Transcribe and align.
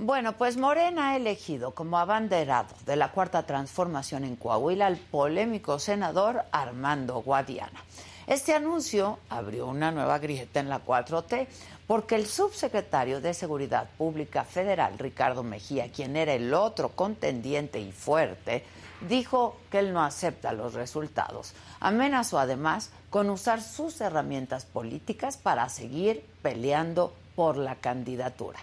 Bueno, 0.00 0.34
pues 0.34 0.56
Morena 0.56 1.10
ha 1.10 1.16
elegido 1.16 1.72
como 1.72 1.98
abanderado 1.98 2.68
de 2.86 2.94
la 2.94 3.10
cuarta 3.10 3.42
transformación 3.42 4.22
en 4.22 4.36
Coahuila 4.36 4.86
al 4.86 4.96
polémico 4.96 5.80
senador 5.80 6.44
Armando 6.52 7.20
Guadiana. 7.20 7.82
Este 8.28 8.54
anuncio 8.54 9.18
abrió 9.28 9.66
una 9.66 9.90
nueva 9.90 10.20
grieta 10.20 10.60
en 10.60 10.68
la 10.68 10.86
4T 10.86 11.48
porque 11.88 12.14
el 12.14 12.26
subsecretario 12.28 13.20
de 13.20 13.34
Seguridad 13.34 13.90
Pública 13.98 14.44
Federal, 14.44 14.96
Ricardo 15.00 15.42
Mejía, 15.42 15.90
quien 15.90 16.14
era 16.14 16.32
el 16.32 16.54
otro 16.54 16.90
contendiente 16.90 17.80
y 17.80 17.90
fuerte, 17.90 18.64
dijo 19.00 19.56
que 19.68 19.80
él 19.80 19.92
no 19.92 20.04
acepta 20.04 20.52
los 20.52 20.74
resultados. 20.74 21.54
Amenazó 21.80 22.38
además 22.38 22.90
con 23.10 23.30
usar 23.30 23.60
sus 23.60 24.00
herramientas 24.00 24.64
políticas 24.64 25.38
para 25.38 25.68
seguir 25.68 26.24
peleando 26.40 27.12
por 27.34 27.56
la 27.56 27.74
candidatura. 27.74 28.60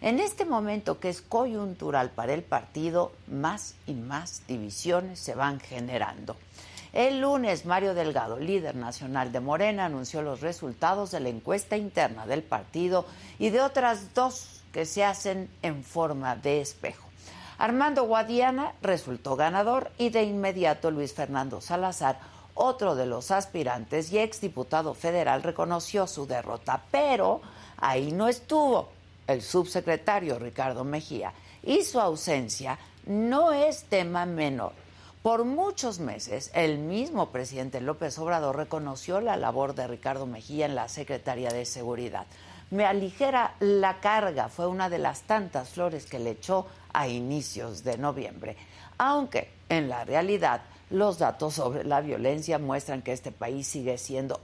En 0.00 0.20
este 0.20 0.44
momento 0.44 1.00
que 1.00 1.08
es 1.08 1.22
coyuntural 1.22 2.10
para 2.10 2.32
el 2.32 2.42
partido, 2.42 3.12
más 3.26 3.74
y 3.86 3.94
más 3.94 4.42
divisiones 4.46 5.18
se 5.18 5.34
van 5.34 5.58
generando. 5.58 6.36
El 6.92 7.20
lunes, 7.20 7.66
Mario 7.66 7.94
Delgado, 7.94 8.38
líder 8.38 8.76
nacional 8.76 9.32
de 9.32 9.40
Morena, 9.40 9.86
anunció 9.86 10.22
los 10.22 10.40
resultados 10.40 11.10
de 11.10 11.20
la 11.20 11.28
encuesta 11.28 11.76
interna 11.76 12.26
del 12.26 12.42
partido 12.42 13.06
y 13.38 13.50
de 13.50 13.60
otras 13.60 14.14
dos 14.14 14.62
que 14.72 14.86
se 14.86 15.04
hacen 15.04 15.50
en 15.62 15.82
forma 15.82 16.36
de 16.36 16.60
espejo. 16.60 17.08
Armando 17.58 18.04
Guadiana 18.04 18.72
resultó 18.82 19.34
ganador 19.34 19.90
y 19.98 20.10
de 20.10 20.22
inmediato 20.22 20.92
Luis 20.92 21.12
Fernando 21.12 21.60
Salazar, 21.60 22.20
otro 22.54 22.94
de 22.94 23.06
los 23.06 23.32
aspirantes 23.32 24.12
y 24.12 24.18
exdiputado 24.18 24.94
federal, 24.94 25.42
reconoció 25.42 26.06
su 26.06 26.26
derrota, 26.26 26.82
pero 26.90 27.40
ahí 27.76 28.12
no 28.12 28.28
estuvo 28.28 28.88
el 29.28 29.42
subsecretario 29.42 30.38
Ricardo 30.40 30.82
Mejía, 30.82 31.32
y 31.62 31.84
su 31.84 32.00
ausencia 32.00 32.78
no 33.06 33.52
es 33.52 33.84
tema 33.84 34.26
menor. 34.26 34.72
Por 35.22 35.44
muchos 35.44 36.00
meses, 36.00 36.50
el 36.54 36.78
mismo 36.78 37.30
presidente 37.30 37.80
López 37.80 38.18
Obrador 38.18 38.56
reconoció 38.56 39.20
la 39.20 39.36
labor 39.36 39.74
de 39.74 39.86
Ricardo 39.86 40.26
Mejía 40.26 40.66
en 40.66 40.74
la 40.74 40.88
Secretaría 40.88 41.50
de 41.50 41.66
Seguridad. 41.66 42.26
Me 42.70 42.86
aligera 42.86 43.54
la 43.60 44.00
carga, 44.00 44.48
fue 44.48 44.66
una 44.66 44.88
de 44.88 44.98
las 44.98 45.22
tantas 45.22 45.70
flores 45.70 46.06
que 46.06 46.18
le 46.18 46.30
echó 46.30 46.66
a 46.92 47.08
inicios 47.08 47.84
de 47.84 47.98
noviembre. 47.98 48.56
Aunque 48.96 49.50
en 49.68 49.88
la 49.88 50.04
realidad 50.04 50.62
los 50.90 51.18
datos 51.18 51.54
sobre 51.54 51.84
la 51.84 52.00
violencia 52.00 52.58
muestran 52.58 53.02
que 53.02 53.12
este 53.12 53.32
país 53.32 53.66
sigue 53.66 53.98
siendo 53.98 54.40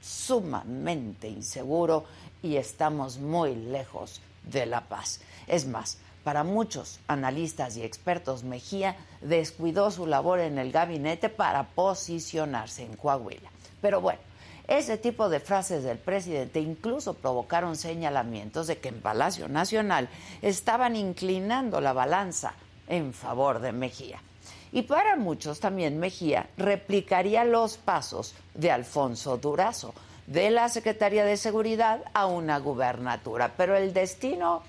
sumamente 0.00 1.28
inseguro 1.28 2.04
y 2.42 2.56
estamos 2.56 3.18
muy 3.18 3.54
lejos 3.54 4.20
de 4.44 4.66
la 4.66 4.82
paz. 4.82 5.20
Es 5.46 5.66
más, 5.66 5.98
para 6.24 6.44
muchos 6.44 7.00
analistas 7.08 7.76
y 7.76 7.82
expertos, 7.82 8.44
Mejía 8.44 8.96
descuidó 9.20 9.90
su 9.90 10.06
labor 10.06 10.40
en 10.40 10.58
el 10.58 10.70
gabinete 10.70 11.28
para 11.28 11.68
posicionarse 11.68 12.84
en 12.84 12.96
Coahuila. 12.96 13.50
Pero 13.80 14.00
bueno, 14.00 14.20
ese 14.68 14.96
tipo 14.96 15.28
de 15.28 15.40
frases 15.40 15.82
del 15.82 15.98
presidente 15.98 16.60
incluso 16.60 17.14
provocaron 17.14 17.76
señalamientos 17.76 18.68
de 18.68 18.78
que 18.78 18.88
en 18.88 19.00
Palacio 19.00 19.48
Nacional 19.48 20.08
estaban 20.40 20.94
inclinando 20.94 21.80
la 21.80 21.92
balanza 21.92 22.54
en 22.86 23.12
favor 23.12 23.60
de 23.60 23.72
Mejía. 23.72 24.22
Y 24.70 24.82
para 24.82 25.16
muchos 25.16 25.60
también 25.60 25.98
Mejía 25.98 26.48
replicaría 26.56 27.44
los 27.44 27.76
pasos 27.76 28.34
de 28.54 28.70
Alfonso 28.70 29.36
Durazo, 29.36 29.92
de 30.26 30.50
la 30.50 30.68
Secretaría 30.68 31.24
de 31.24 31.36
Seguridad 31.36 32.00
a 32.14 32.26
una 32.26 32.58
gubernatura. 32.58 33.52
Pero 33.56 33.76
el 33.76 33.92
destino, 33.92 34.62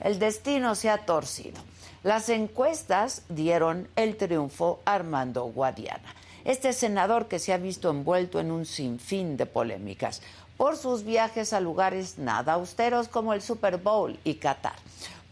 el 0.00 0.18
destino 0.18 0.74
se 0.74 0.90
ha 0.90 0.98
torcido. 0.98 1.60
Las 2.02 2.28
encuestas 2.28 3.22
dieron 3.28 3.88
el 3.96 4.16
triunfo 4.16 4.80
a 4.84 4.94
Armando 4.94 5.44
Guadiana, 5.44 6.14
este 6.44 6.72
senador 6.72 7.26
que 7.26 7.38
se 7.38 7.52
ha 7.52 7.58
visto 7.58 7.90
envuelto 7.90 8.38
en 8.38 8.52
un 8.52 8.64
sinfín 8.64 9.36
de 9.36 9.46
polémicas 9.46 10.22
por 10.56 10.76
sus 10.76 11.04
viajes 11.04 11.52
a 11.52 11.60
lugares 11.60 12.18
nada 12.18 12.54
austeros 12.54 13.08
como 13.08 13.34
el 13.34 13.42
Super 13.42 13.76
Bowl 13.76 14.18
y 14.24 14.34
Qatar, 14.34 14.76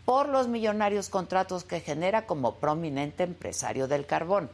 por 0.05 0.29
los 0.29 0.49
millonarios 0.49 1.09
contratos 1.09 1.65
que 1.65 1.81
genera 1.81 2.27
como 2.27 2.57
prominente 2.57 3.23
empresario 3.23 3.89
del 3.89 4.05
carbón, 4.05 4.51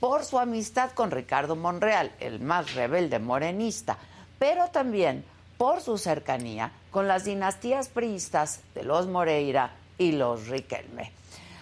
por 0.00 0.24
su 0.24 0.38
amistad 0.38 0.92
con 0.92 1.10
Ricardo 1.10 1.56
Monreal, 1.56 2.12
el 2.20 2.40
más 2.40 2.74
rebelde 2.74 3.18
morenista, 3.18 3.98
pero 4.38 4.68
también 4.68 5.24
por 5.58 5.80
su 5.80 5.98
cercanía 5.98 6.72
con 6.90 7.08
las 7.08 7.24
dinastías 7.24 7.88
priistas 7.88 8.60
de 8.74 8.82
los 8.82 9.06
Moreira 9.06 9.72
y 9.98 10.12
los 10.12 10.48
Riquelme. 10.48 11.12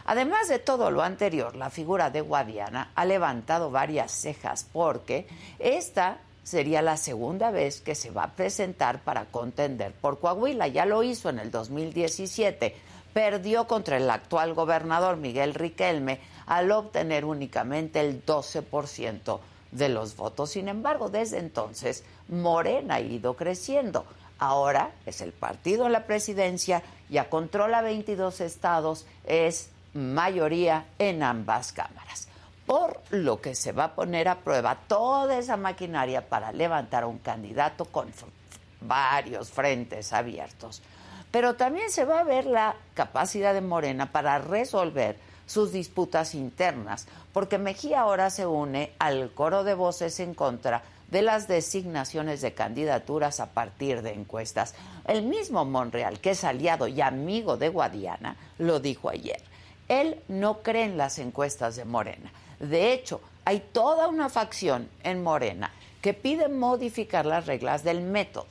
Además 0.05 0.49
de 0.49 0.59
todo 0.59 0.91
lo 0.91 1.03
anterior, 1.03 1.55
la 1.55 1.71
figura 1.71 2.11
de 2.11 2.23
Guadiana 2.23 2.91
ha 2.95 3.05
levantado 3.05 3.71
varias 3.71 4.11
cejas 4.11 4.67
porque 4.73 5.27
esta 5.59 6.19
sería 6.43 6.83
la 6.83 6.97
segunda 6.97 7.51
vez 7.51 7.81
que 7.81 7.95
se 7.95 8.11
va 8.11 8.25
a 8.25 8.33
presentar 8.33 9.01
para 9.01 9.27
contender 9.27 9.93
por 9.93 10.19
Coahuila. 10.19 10.67
Ya 10.67 10.87
lo 10.87 11.03
hizo 11.03 11.29
en 11.29 11.39
el 11.39 11.51
2017. 11.51 12.75
Perdió 13.15 13.67
contra 13.67 13.97
el 13.97 14.11
actual 14.11 14.55
gobernador 14.55 15.19
Miguel 15.19 15.55
Riquelme 15.55 16.19
al 16.47 16.73
obtener 16.73 17.25
únicamente 17.25 18.01
el 18.01 18.25
12% 18.25 19.39
de 19.73 19.89
los 19.89 20.17
votos. 20.17 20.51
Sin 20.51 20.69
embargo, 20.69 21.09
desde 21.09 21.39
entonces, 21.39 22.05
Morena 22.29 22.97
ha 22.97 23.01
ido 23.01 23.35
creciendo. 23.35 24.05
Ahora 24.39 24.93
es 25.07 25.21
el 25.21 25.33
partido 25.33 25.87
en 25.87 25.93
la 25.93 26.05
presidencia, 26.07 26.83
ya 27.09 27.29
controla 27.29 27.81
22 27.81 28.41
estados, 28.41 29.07
es 29.25 29.71
mayoría 29.95 30.87
en 30.99 31.23
ambas 31.23 31.73
cámaras. 31.73 32.29
Por 32.67 33.01
lo 33.11 33.41
que 33.41 33.55
se 33.55 33.73
va 33.73 33.85
a 33.85 33.95
poner 33.95 34.29
a 34.29 34.39
prueba 34.39 34.79
toda 34.89 35.39
esa 35.39 35.57
maquinaria 35.57 36.29
para 36.29 36.53
levantar 36.53 37.03
a 37.03 37.07
un 37.07 37.19
candidato 37.19 37.85
con 37.85 38.13
varios 38.81 39.51
frentes 39.51 40.13
abiertos. 40.13 40.83
pero 41.31 41.55
también 41.55 41.91
se 41.91 42.05
va 42.05 42.21
a 42.21 42.25
ver 42.25 42.45
la 42.45 42.77
capacidad 42.95 43.55
de 43.55 43.63
Morena 43.63 44.13
para 44.13 44.39
resolver 44.39 45.17
sus 45.47 45.73
disputas 45.73 46.35
internas, 46.35 47.07
porque 47.33 47.59
Mejía 47.59 48.01
ahora 48.01 48.31
se 48.31 48.47
une 48.47 48.93
al 48.99 49.33
coro 49.33 49.65
de 49.65 49.75
voces 49.75 50.21
en 50.21 50.35
contra 50.35 50.83
de 51.11 51.23
las 51.23 51.47
designaciones 51.47 52.41
de 52.41 52.55
candidaturas 52.55 53.39
a 53.41 53.51
partir 53.51 54.01
de 54.01 54.15
encuestas. 54.15 54.75
El 55.07 55.25
mismo 55.25 55.65
Monreal, 55.67 56.21
que 56.21 56.31
es 56.31 56.43
aliado 56.43 56.89
y 56.89 57.03
amigo 57.03 57.59
de 57.59 57.69
Guadiana, 57.69 58.37
lo 58.59 58.81
dijo 58.81 59.11
ayer. 59.11 59.43
Él 59.89 60.21
no 60.29 60.63
cree 60.63 60.85
en 60.85 60.97
las 60.97 61.19
encuestas 61.19 61.77
de 61.77 61.85
Morena. 61.85 62.33
De 62.59 62.95
hecho, 62.95 63.21
hay 63.45 63.61
toda 63.61 64.09
una 64.09 64.31
facción 64.31 64.89
en 65.03 65.23
Morena 65.23 65.71
que 66.01 66.15
pide 66.15 66.49
modificar 66.49 67.27
las 67.27 67.47
reglas 67.47 67.85
del 67.85 68.01
método. 68.01 68.47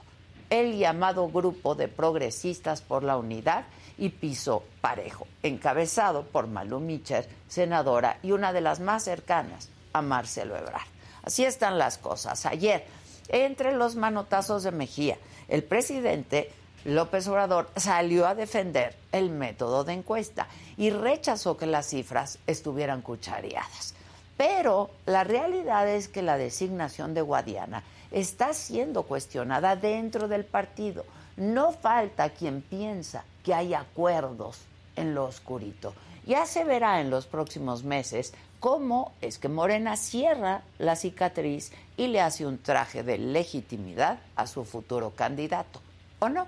El 0.51 0.77
llamado 0.77 1.29
Grupo 1.29 1.75
de 1.75 1.87
Progresistas 1.87 2.81
por 2.81 3.03
la 3.03 3.15
Unidad 3.15 3.63
y 3.97 4.09
Piso 4.09 4.65
Parejo, 4.81 5.25
encabezado 5.43 6.23
por 6.23 6.47
Malu 6.47 6.81
Micher, 6.81 7.25
senadora 7.47 8.17
y 8.21 8.33
una 8.33 8.51
de 8.51 8.59
las 8.59 8.81
más 8.81 9.05
cercanas 9.05 9.69
a 9.93 10.01
Marcelo 10.01 10.57
Ebrard. 10.57 10.89
Así 11.23 11.45
están 11.45 11.77
las 11.77 11.97
cosas. 11.97 12.45
Ayer, 12.45 12.83
entre 13.29 13.71
los 13.71 13.95
manotazos 13.95 14.63
de 14.63 14.71
Mejía, 14.71 15.17
el 15.47 15.63
presidente 15.63 16.51
López 16.83 17.29
Obrador 17.29 17.69
salió 17.77 18.27
a 18.27 18.35
defender 18.35 18.97
el 19.13 19.29
método 19.29 19.85
de 19.85 19.93
encuesta 19.93 20.49
y 20.75 20.89
rechazó 20.89 21.55
que 21.55 21.65
las 21.65 21.87
cifras 21.87 22.39
estuvieran 22.45 23.01
cuchareadas. 23.01 23.93
Pero 24.35 24.89
la 25.05 25.23
realidad 25.23 25.87
es 25.87 26.09
que 26.09 26.21
la 26.21 26.37
designación 26.37 27.13
de 27.13 27.21
Guadiana 27.21 27.83
está 28.11 28.53
siendo 28.53 29.03
cuestionada 29.03 29.75
dentro 29.75 30.27
del 30.27 30.45
partido. 30.45 31.05
No 31.37 31.71
falta 31.71 32.29
quien 32.29 32.61
piensa 32.61 33.23
que 33.43 33.53
hay 33.53 33.73
acuerdos 33.73 34.59
en 34.95 35.15
lo 35.15 35.25
oscurito. 35.25 35.93
Ya 36.25 36.45
se 36.45 36.63
verá 36.63 37.01
en 37.01 37.09
los 37.09 37.25
próximos 37.25 37.83
meses 37.83 38.33
cómo 38.59 39.13
es 39.21 39.39
que 39.39 39.49
Morena 39.49 39.95
cierra 39.97 40.61
la 40.77 40.95
cicatriz 40.95 41.71
y 41.97 42.07
le 42.07 42.21
hace 42.21 42.45
un 42.45 42.59
traje 42.59 43.01
de 43.03 43.17
legitimidad 43.17 44.19
a 44.35 44.45
su 44.45 44.65
futuro 44.65 45.11
candidato. 45.11 45.81
¿O 46.19 46.29
no? 46.29 46.47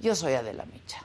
Yo 0.00 0.14
soy 0.14 0.32
Adela 0.32 0.64
Micha. 0.64 1.04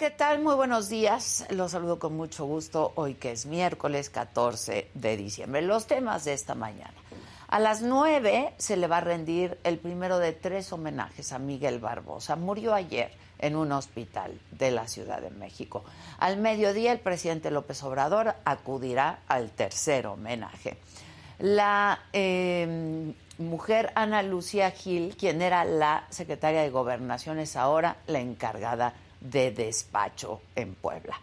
¿Qué 0.00 0.08
tal? 0.08 0.40
Muy 0.40 0.54
buenos 0.54 0.88
días. 0.88 1.44
Los 1.50 1.72
saludo 1.72 1.98
con 1.98 2.16
mucho 2.16 2.46
gusto 2.46 2.92
hoy 2.94 3.12
que 3.12 3.32
es 3.32 3.44
miércoles 3.44 4.08
14 4.08 4.88
de 4.94 5.16
diciembre. 5.18 5.60
Los 5.60 5.86
temas 5.86 6.24
de 6.24 6.32
esta 6.32 6.54
mañana. 6.54 6.94
A 7.48 7.60
las 7.60 7.82
9 7.82 8.54
se 8.56 8.78
le 8.78 8.86
va 8.86 8.96
a 8.96 9.00
rendir 9.02 9.58
el 9.62 9.76
primero 9.76 10.18
de 10.18 10.32
tres 10.32 10.72
homenajes 10.72 11.34
a 11.34 11.38
Miguel 11.38 11.80
Barbosa. 11.80 12.34
Murió 12.36 12.72
ayer 12.72 13.12
en 13.40 13.56
un 13.56 13.72
hospital 13.72 14.40
de 14.52 14.70
la 14.70 14.88
Ciudad 14.88 15.20
de 15.20 15.28
México. 15.28 15.84
Al 16.18 16.38
mediodía 16.38 16.92
el 16.92 17.00
presidente 17.00 17.50
López 17.50 17.82
Obrador 17.82 18.36
acudirá 18.46 19.18
al 19.28 19.50
tercer 19.50 20.06
homenaje. 20.06 20.78
La 21.40 22.00
em, 22.14 23.12
mujer 23.36 23.92
Ana 23.94 24.22
Lucía 24.22 24.70
Gil, 24.70 25.14
quien 25.14 25.42
era 25.42 25.66
la 25.66 26.06
secretaria 26.08 26.62
de 26.62 26.70
Gobernación, 26.70 27.38
es 27.38 27.54
ahora 27.54 27.98
la 28.06 28.20
encargada 28.20 28.94
de 28.94 29.09
despacho 29.20 30.40
en 30.56 30.74
Puebla. 30.74 31.20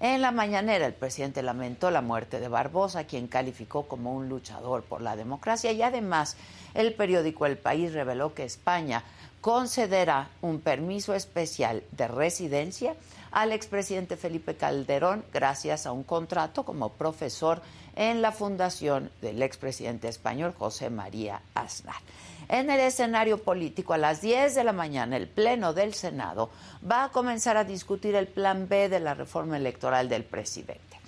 En 0.00 0.22
la 0.22 0.30
mañanera 0.30 0.86
el 0.86 0.94
presidente 0.94 1.42
lamentó 1.42 1.90
la 1.90 2.00
muerte 2.00 2.40
de 2.40 2.48
Barbosa, 2.48 3.04
quien 3.04 3.26
calificó 3.26 3.86
como 3.86 4.14
un 4.14 4.30
luchador 4.30 4.82
por 4.82 5.02
la 5.02 5.14
democracia 5.14 5.72
y 5.72 5.82
además 5.82 6.38
el 6.72 6.94
periódico 6.94 7.44
El 7.44 7.58
País 7.58 7.92
reveló 7.92 8.32
que 8.32 8.44
España 8.44 9.04
concederá 9.42 10.30
un 10.40 10.60
permiso 10.60 11.14
especial 11.14 11.82
de 11.92 12.08
residencia 12.08 12.94
al 13.30 13.52
expresidente 13.52 14.16
Felipe 14.16 14.54
Calderón 14.54 15.24
gracias 15.32 15.86
a 15.86 15.92
un 15.92 16.02
contrato 16.02 16.64
como 16.64 16.90
profesor 16.92 17.60
en 17.94 18.22
la 18.22 18.32
fundación 18.32 19.10
del 19.20 19.42
expresidente 19.42 20.08
español 20.08 20.54
José 20.58 20.88
María 20.88 21.42
Aznar. 21.54 21.96
En 22.52 22.68
el 22.68 22.80
escenario 22.80 23.38
político, 23.38 23.92
a 23.92 23.96
las 23.96 24.22
10 24.22 24.56
de 24.56 24.64
la 24.64 24.72
mañana, 24.72 25.16
el 25.16 25.28
Pleno 25.28 25.72
del 25.72 25.94
Senado 25.94 26.50
va 26.84 27.04
a 27.04 27.08
comenzar 27.10 27.56
a 27.56 27.62
discutir 27.62 28.16
el 28.16 28.26
plan 28.26 28.66
B 28.68 28.88
de 28.88 28.98
la 28.98 29.14
reforma 29.14 29.56
electoral 29.56 30.08
del 30.08 30.24
presidente. 30.24 30.98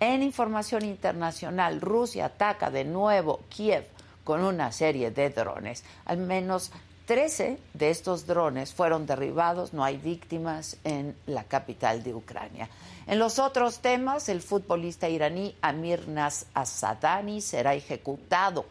En 0.00 0.20
información 0.24 0.84
internacional, 0.84 1.80
Rusia 1.80 2.24
ataca 2.24 2.72
de 2.72 2.84
nuevo 2.84 3.38
Kiev 3.48 3.86
con 4.24 4.42
una 4.42 4.72
serie 4.72 5.12
de 5.12 5.30
drones. 5.30 5.84
Al 6.06 6.18
menos 6.18 6.72
13 7.06 7.60
de 7.72 7.90
estos 7.90 8.26
drones 8.26 8.74
fueron 8.74 9.06
derribados, 9.06 9.72
no 9.72 9.84
hay 9.84 9.96
víctimas 9.96 10.76
en 10.82 11.14
la 11.26 11.44
capital 11.44 12.02
de 12.02 12.14
Ucrania. 12.14 12.68
En 13.06 13.20
los 13.20 13.38
otros 13.38 13.78
temas, 13.78 14.28
el 14.28 14.42
futbolista 14.42 15.08
iraní 15.08 15.54
Amir 15.62 16.08
Nas 16.08 16.46
Asadani 16.52 17.40
será 17.40 17.74
ejecutado 17.74 18.64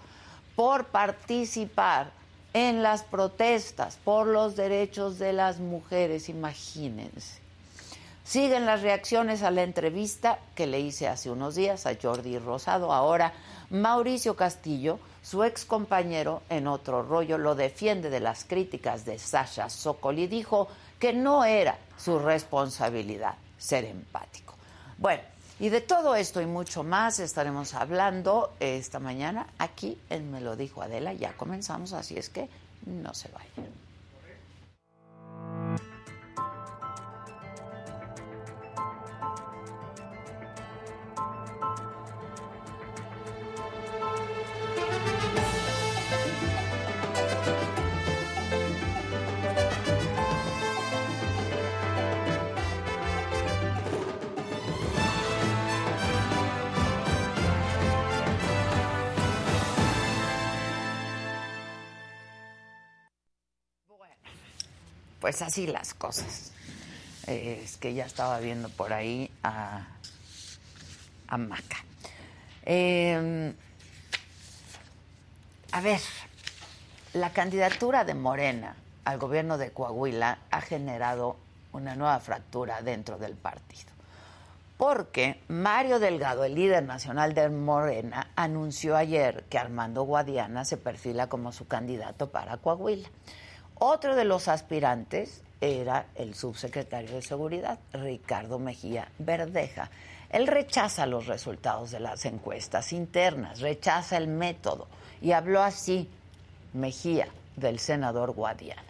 por 0.60 0.88
participar 0.88 2.12
en 2.52 2.84
las 2.84 3.04
protestas 3.04 3.98
por 4.04 4.28
los 4.28 4.58
derechos 4.58 5.18
de 5.18 5.32
las 5.32 5.60
mujeres, 5.62 6.28
imagínense. 6.28 7.40
Siguen 8.26 8.66
las 8.66 8.82
reacciones 8.82 9.42
a 9.42 9.52
la 9.52 9.64
entrevista 9.64 10.38
que 10.56 10.68
le 10.68 10.82
hice 10.82 11.08
hace 11.08 11.32
unos 11.32 11.56
días 11.56 11.86
a 11.86 11.96
Jordi 11.96 12.38
Rosado. 12.40 12.92
Ahora 12.92 13.32
Mauricio 13.70 14.36
Castillo 14.36 15.00
su 15.24 15.46
ex 15.46 15.64
compañero, 15.64 16.42
en 16.50 16.68
otro 16.68 17.04
rollo, 17.04 17.38
lo 17.38 17.56
defiende 17.56 18.10
de 18.10 18.20
las 18.20 18.44
críticas 18.44 19.06
de 19.06 19.18
Sasha 19.18 19.70
Sokol 19.70 20.20
y 20.20 20.28
dijo 20.28 20.68
que 21.00 21.14
no 21.14 21.46
era 21.46 21.78
su 21.98 22.20
responsabilidad 22.20 23.36
ser 23.58 23.86
empático. 23.86 24.56
Bueno, 24.98 25.24
y 25.60 25.70
de 25.70 25.82
todo 25.82 26.16
esto 26.16 26.42
y 26.42 26.46
mucho 26.46 26.84
más 26.84 27.20
estaremos 27.20 27.74
hablando 27.74 28.54
esta 28.60 29.00
mañana 29.00 29.48
aquí 29.58 29.98
en 30.10 30.32
Me 30.32 30.40
lo 30.40 30.56
dijo 30.56 30.82
Adela. 30.82 31.14
Ya 31.14 31.34
comenzamos, 31.34 31.94
así 31.94 32.18
es 32.18 32.30
que 32.30 32.48
no 32.86 33.14
se 33.14 33.30
vayan. 33.30 33.89
Pues 65.30 65.44
así 65.44 65.68
las 65.68 65.94
cosas. 65.94 66.52
es 67.28 67.78
que 67.78 67.94
ya 67.94 68.04
estaba 68.08 68.40
viendo 68.40 68.68
por 68.68 68.94
ahí 68.94 69.30
a, 69.44 69.86
a 71.28 71.38
Maca. 71.38 71.86
Em, 72.66 73.54
a 75.72 75.82
ver, 75.82 76.00
la 77.14 77.32
candidatura 77.32 78.06
de 78.06 78.16
Morena 78.16 78.76
al 79.06 79.20
gobierno 79.20 79.60
de 79.60 79.70
Coahuila 79.70 80.40
ha 80.50 80.62
generado 80.62 81.38
una 81.74 81.96
nueva 81.96 82.20
fractura 82.22 82.82
dentro 82.82 83.20
del 83.20 83.36
partido. 83.36 83.92
Porque 84.78 85.44
Mario 85.48 86.00
Delgado, 86.00 86.44
el 86.44 86.56
líder 86.56 86.82
nacional 86.82 87.36
de 87.36 87.50
Morena, 87.50 88.32
anunció 88.36 88.98
ayer 88.98 89.44
que 89.48 89.60
Armando 89.60 90.02
Guadiana 90.02 90.66
se 90.66 90.78
perfila 90.78 91.28
como 91.28 91.52
su 91.52 91.68
candidato 91.68 92.32
para 92.32 92.58
Coahuila. 92.58 93.10
Otro 93.82 94.18
de 94.18 94.26
los 94.26 94.50
aspirantes 94.50 95.42
era 95.62 96.08
el 96.16 96.36
subsecretario 96.36 97.16
de 97.16 97.22
Seguridad, 97.22 97.80
Ricardo 97.94 98.60
Mejía 98.60 99.10
Verdeja. 99.20 99.90
Él 100.30 100.48
rechaza 100.48 101.06
los 101.06 101.28
resultados 101.28 101.92
de 101.92 102.02
las 102.02 102.26
encuestas 102.26 102.92
internas, 102.92 103.62
rechaza 103.62 104.18
el 104.18 104.28
método 104.28 104.88
y 105.22 105.32
habló 105.32 105.62
así 105.62 106.10
Mejía 106.74 107.30
del 107.56 107.80
senador 107.80 108.32
Guadiana. 108.32 108.84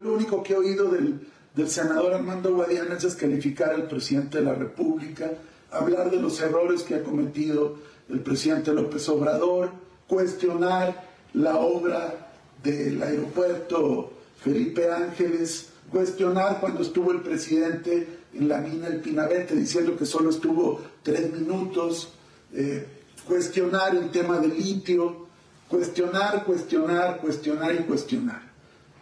Lo 0.00 0.14
único 0.14 0.42
que 0.42 0.54
he 0.54 0.56
oído 0.56 0.88
del, 0.88 1.20
senador 1.68 2.14
Armando 2.14 2.54
Guadiana 2.54 2.96
es 2.96 3.02
descalificar 3.02 3.68
al 3.70 3.86
presidente 3.86 4.38
de 4.38 4.44
la 4.44 4.54
República, 4.54 5.30
hablar 5.70 6.10
de 6.10 6.16
los 6.16 6.40
errores 6.40 6.84
que 6.84 6.94
ha 6.94 7.02
cometido 7.02 7.76
el 8.08 8.20
presidente 8.20 8.72
López 8.72 9.06
Obrador, 9.10 9.70
cuestionar 10.08 11.04
la 11.34 11.58
obra 11.58 12.29
del 12.62 13.02
aeropuerto 13.02 14.12
Felipe 14.42 14.90
Ángeles, 14.90 15.68
cuestionar 15.90 16.60
cuando 16.60 16.82
estuvo 16.82 17.12
el 17.12 17.20
presidente 17.20 18.06
en 18.34 18.48
la 18.48 18.58
mina 18.58 18.86
El 18.86 19.00
Pinabete 19.00 19.54
diciendo 19.56 19.96
que 19.96 20.06
solo 20.06 20.30
estuvo 20.30 20.80
tres 21.02 21.32
minutos, 21.32 22.12
eh, 22.54 22.86
cuestionar 23.26 23.94
el 23.94 24.10
tema 24.10 24.38
del 24.38 24.56
litio, 24.56 25.26
cuestionar, 25.68 26.44
cuestionar, 26.44 27.18
cuestionar 27.20 27.74
y 27.74 27.78
cuestionar. 27.84 28.42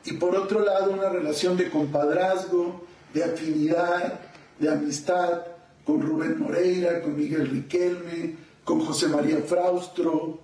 Y 0.05 0.15
por 0.15 0.35
otro 0.35 0.65
lado, 0.65 0.93
una 0.93 1.09
relación 1.09 1.57
de 1.57 1.71
compadrazgo, 1.71 2.85
de 3.13 3.25
afinidad, 3.25 4.21
de 4.59 4.71
amistad 4.71 5.43
con 5.85 6.01
Rubén 6.03 6.39
Moreira, 6.39 7.03
con 7.03 7.17
Miguel 7.17 7.49
Riquelme, 7.49 8.37
con 8.65 8.81
José 8.81 9.09
María 9.09 9.41
Fraustro, 9.47 10.39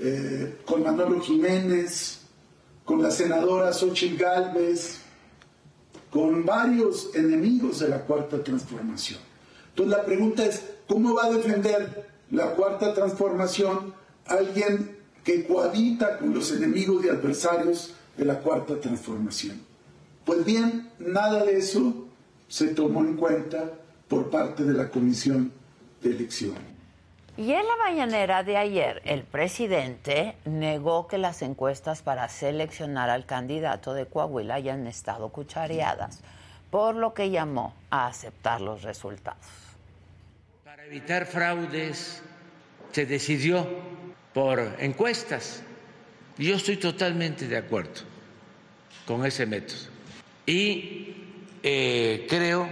eh, 0.00 0.58
con 0.64 0.82
Manolo 0.82 1.20
Jiménez, 1.20 2.25
con 2.86 3.02
la 3.02 3.10
senadora 3.10 3.72
Xochitl 3.72 4.16
Gálvez, 4.16 5.00
con 6.10 6.46
varios 6.46 7.14
enemigos 7.14 7.80
de 7.80 7.88
la 7.88 8.02
cuarta 8.02 8.42
transformación. 8.42 9.18
Entonces 9.70 9.98
la 9.98 10.04
pregunta 10.04 10.46
es, 10.46 10.62
¿cómo 10.86 11.14
va 11.14 11.26
a 11.26 11.32
defender 11.32 12.08
la 12.30 12.52
cuarta 12.52 12.94
transformación 12.94 13.92
alguien 14.24 14.96
que 15.24 15.44
cohabita 15.46 16.18
con 16.18 16.32
los 16.32 16.52
enemigos 16.52 17.04
y 17.04 17.08
adversarios 17.08 17.92
de 18.16 18.24
la 18.24 18.38
cuarta 18.38 18.80
transformación? 18.80 19.60
Pues 20.24 20.44
bien, 20.44 20.90
nada 21.00 21.44
de 21.44 21.58
eso 21.58 22.06
se 22.48 22.68
tomó 22.68 23.00
en 23.00 23.16
cuenta 23.16 23.72
por 24.06 24.30
parte 24.30 24.62
de 24.62 24.74
la 24.74 24.88
Comisión 24.90 25.52
de 26.02 26.10
Elección. 26.10 26.75
Y 27.38 27.52
en 27.52 27.66
la 27.66 27.76
mañanera 27.76 28.42
de 28.42 28.56
ayer, 28.56 29.02
el 29.04 29.22
presidente 29.22 30.36
negó 30.46 31.06
que 31.06 31.18
las 31.18 31.42
encuestas 31.42 32.00
para 32.00 32.30
seleccionar 32.30 33.10
al 33.10 33.26
candidato 33.26 33.92
de 33.92 34.06
Coahuila 34.06 34.54
hayan 34.54 34.86
estado 34.86 35.28
cuchareadas, 35.28 36.22
por 36.70 36.94
lo 36.94 37.12
que 37.12 37.28
llamó 37.28 37.74
a 37.90 38.06
aceptar 38.06 38.62
los 38.62 38.82
resultados. 38.82 39.44
Para 40.64 40.86
evitar 40.86 41.26
fraudes, 41.26 42.22
se 42.92 43.04
decidió 43.04 43.68
por 44.32 44.58
encuestas. 44.78 45.62
Yo 46.38 46.56
estoy 46.56 46.78
totalmente 46.78 47.46
de 47.48 47.58
acuerdo 47.58 48.00
con 49.04 49.26
ese 49.26 49.44
método. 49.44 49.90
Y 50.46 51.16
eh, 51.62 52.26
creo 52.30 52.66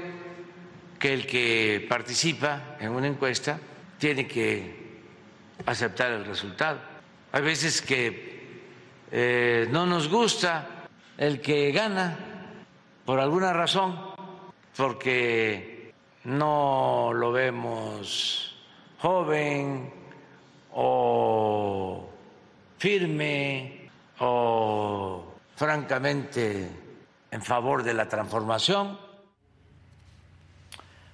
que 0.98 1.12
el 1.12 1.26
que 1.26 1.84
participa 1.86 2.76
en 2.80 2.92
una 2.92 3.08
encuesta 3.08 3.58
tiene 4.04 4.28
que 4.28 5.00
aceptar 5.64 6.12
el 6.12 6.26
resultado. 6.26 6.78
Hay 7.32 7.40
veces 7.40 7.80
que 7.80 8.52
eh, 9.10 9.66
no 9.70 9.86
nos 9.86 10.10
gusta 10.10 10.84
el 11.16 11.40
que 11.40 11.72
gana 11.72 12.14
por 13.06 13.18
alguna 13.18 13.54
razón, 13.54 13.98
porque 14.76 15.94
no 16.24 17.12
lo 17.14 17.32
vemos 17.32 18.54
joven 18.98 19.90
o 20.74 22.06
firme 22.76 23.88
o 24.18 25.32
francamente 25.56 26.68
en 27.30 27.40
favor 27.40 27.82
de 27.82 27.94
la 27.94 28.06
transformación. 28.06 28.98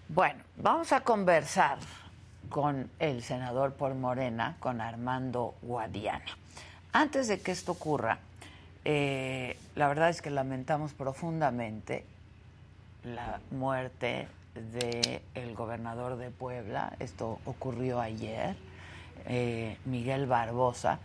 Bueno, 0.09 0.43
vamos 0.57 0.91
a 0.91 1.03
conversar 1.03 1.79
con 2.51 2.91
el 2.99 3.23
senador 3.23 3.75
por 3.75 3.95
Morena, 3.95 4.57
con 4.59 4.81
Armando 4.81 5.55
Guadiana. 5.63 6.25
Antes 6.93 7.29
de 7.29 7.41
que 7.41 7.53
esto 7.53 7.73
ocurra, 7.73 8.19
eh, 8.85 9.57
la 9.77 9.89
verdad 9.89 10.11
es 10.11 10.21
que 10.21 10.31
lamentamos 10.31 10.93
profundamente 10.93 12.05
la 13.05 13.41
muerte 13.53 14.27
del 14.55 15.55
gobernador 15.55 16.17
de 16.17 16.31
Puebla. 16.31 16.93
Esto 16.99 17.39
ocurrió 17.45 18.01
ayer, 18.01 18.57
eh, 19.27 19.77
Miguel 19.85 20.27
Barbosa, 20.27 20.99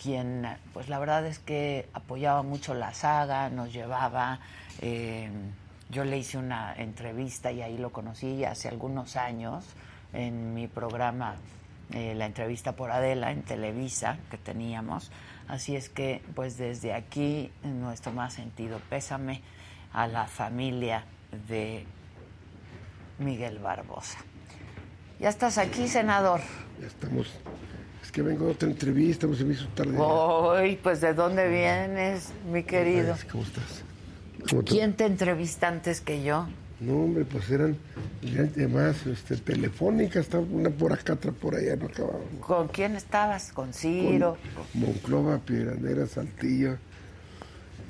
quien, 0.00 0.48
pues 0.72 0.88
la 0.88 0.98
verdad 0.98 1.26
es 1.26 1.38
que 1.38 1.88
apoyaba 1.92 2.42
mucho 2.42 2.74
la 2.74 2.94
saga, 2.94 3.50
nos 3.50 3.70
llevaba. 3.70 4.40
Eh, 4.80 5.30
yo 5.90 6.04
le 6.04 6.18
hice 6.18 6.38
una 6.38 6.74
entrevista 6.74 7.52
y 7.52 7.60
ahí 7.62 7.76
lo 7.76 7.92
conocí 7.92 8.44
hace 8.44 8.68
algunos 8.68 9.16
años 9.16 9.64
en 10.16 10.54
mi 10.54 10.66
programa 10.66 11.36
eh, 11.92 12.14
La 12.16 12.26
entrevista 12.26 12.72
por 12.72 12.90
Adela 12.90 13.30
en 13.30 13.42
Televisa 13.42 14.18
que 14.30 14.38
teníamos. 14.38 15.12
Así 15.46 15.76
es 15.76 15.88
que, 15.88 16.22
pues 16.34 16.56
desde 16.56 16.92
aquí, 16.92 17.52
nuestro 17.62 18.12
más 18.12 18.34
sentido 18.34 18.80
pésame 18.90 19.42
a 19.92 20.08
la 20.08 20.26
familia 20.26 21.04
de 21.48 21.84
Miguel 23.18 23.58
Barbosa. 23.58 24.18
Ya 25.20 25.28
estás 25.28 25.58
aquí, 25.58 25.86
senador. 25.86 26.40
Ya 26.80 26.88
estamos. 26.88 27.32
Es 28.02 28.10
que 28.10 28.22
vengo 28.22 28.48
a 28.48 28.50
otra 28.52 28.68
entrevista, 28.68 29.26
pues 29.26 29.38
se 29.38 29.44
me 29.44 29.54
hizo 29.54 29.68
tarde. 29.68 29.96
Uy, 29.96 30.76
pues 30.82 31.00
¿de 31.00 31.14
dónde 31.14 31.48
vienes, 31.48 32.32
mi 32.50 32.64
querido? 32.64 33.16
¿Cómo 33.30 33.44
estás? 33.44 33.84
¿Quién 34.64 34.94
te 34.94 35.06
entrevista 35.06 35.68
antes 35.68 36.00
que 36.00 36.22
yo? 36.22 36.46
No, 36.78 37.04
hombre, 37.04 37.24
pues 37.24 37.50
eran 37.50 37.76
además 38.22 39.06
este, 39.06 39.36
telefónicas, 39.38 40.16
estaba 40.26 40.44
una 40.44 40.68
por 40.68 40.92
acá, 40.92 41.14
otra 41.14 41.32
por 41.32 41.54
allá, 41.54 41.74
no 41.76 41.86
acababa. 41.86 42.18
¿Con 42.40 42.68
quién 42.68 42.96
estabas? 42.96 43.50
¿Con 43.52 43.72
Ciro? 43.72 44.36
Con 44.72 44.82
Monclova, 44.82 45.38
Piedranera, 45.38 46.06
Saltillo, 46.06 46.76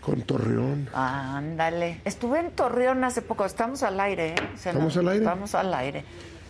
con 0.01 0.23
Torreón. 0.23 0.89
ándale. 0.93 2.01
Estuve 2.05 2.39
en 2.39 2.53
Torreón 2.53 3.03
hace 3.03 3.23
poco, 3.23 3.45
estamos 3.45 3.83
al 3.83 3.99
aire, 3.99 4.31
¿eh? 4.31 4.35
¿Estamos 4.55 4.97
al 4.97 5.09
aire? 5.09 5.25
Estamos 5.25 5.55
al 5.57 5.75
aire. 5.75 6.05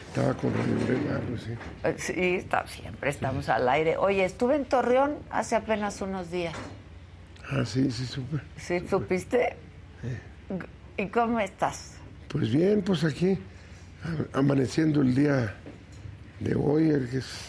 Estaba 0.09 0.35
con 0.35 0.53
Radio 0.53 1.39
sí. 1.39 1.51
Eh, 1.85 1.95
sí, 1.99 2.37
está, 2.37 2.67
siempre 2.67 3.11
estamos 3.11 3.49
al 3.49 3.67
aire. 3.69 3.97
Oye, 3.97 4.25
estuve 4.25 4.57
en 4.57 4.67
Torreón 4.67 5.17
hace 5.31 5.57
apenas 5.57 6.03
unos 6.03 6.31
días. 6.31 6.55
Ah, 7.51 7.65
sí, 7.65 7.91
sí, 7.91 8.07
supe. 8.07 8.41
¿Sí, 8.57 8.87
supiste? 8.89 9.57
¿Y 10.99 11.07
cómo 11.09 11.41
estás? 11.41 11.96
Pues 12.37 12.53
bien, 12.53 12.83
pues 12.83 13.03
aquí, 13.03 13.39
amaneciendo 14.35 15.01
el 15.01 15.15
día 15.15 15.55
de 16.39 16.55
hoy, 16.55 16.91
que 17.11 17.17
es 17.17 17.49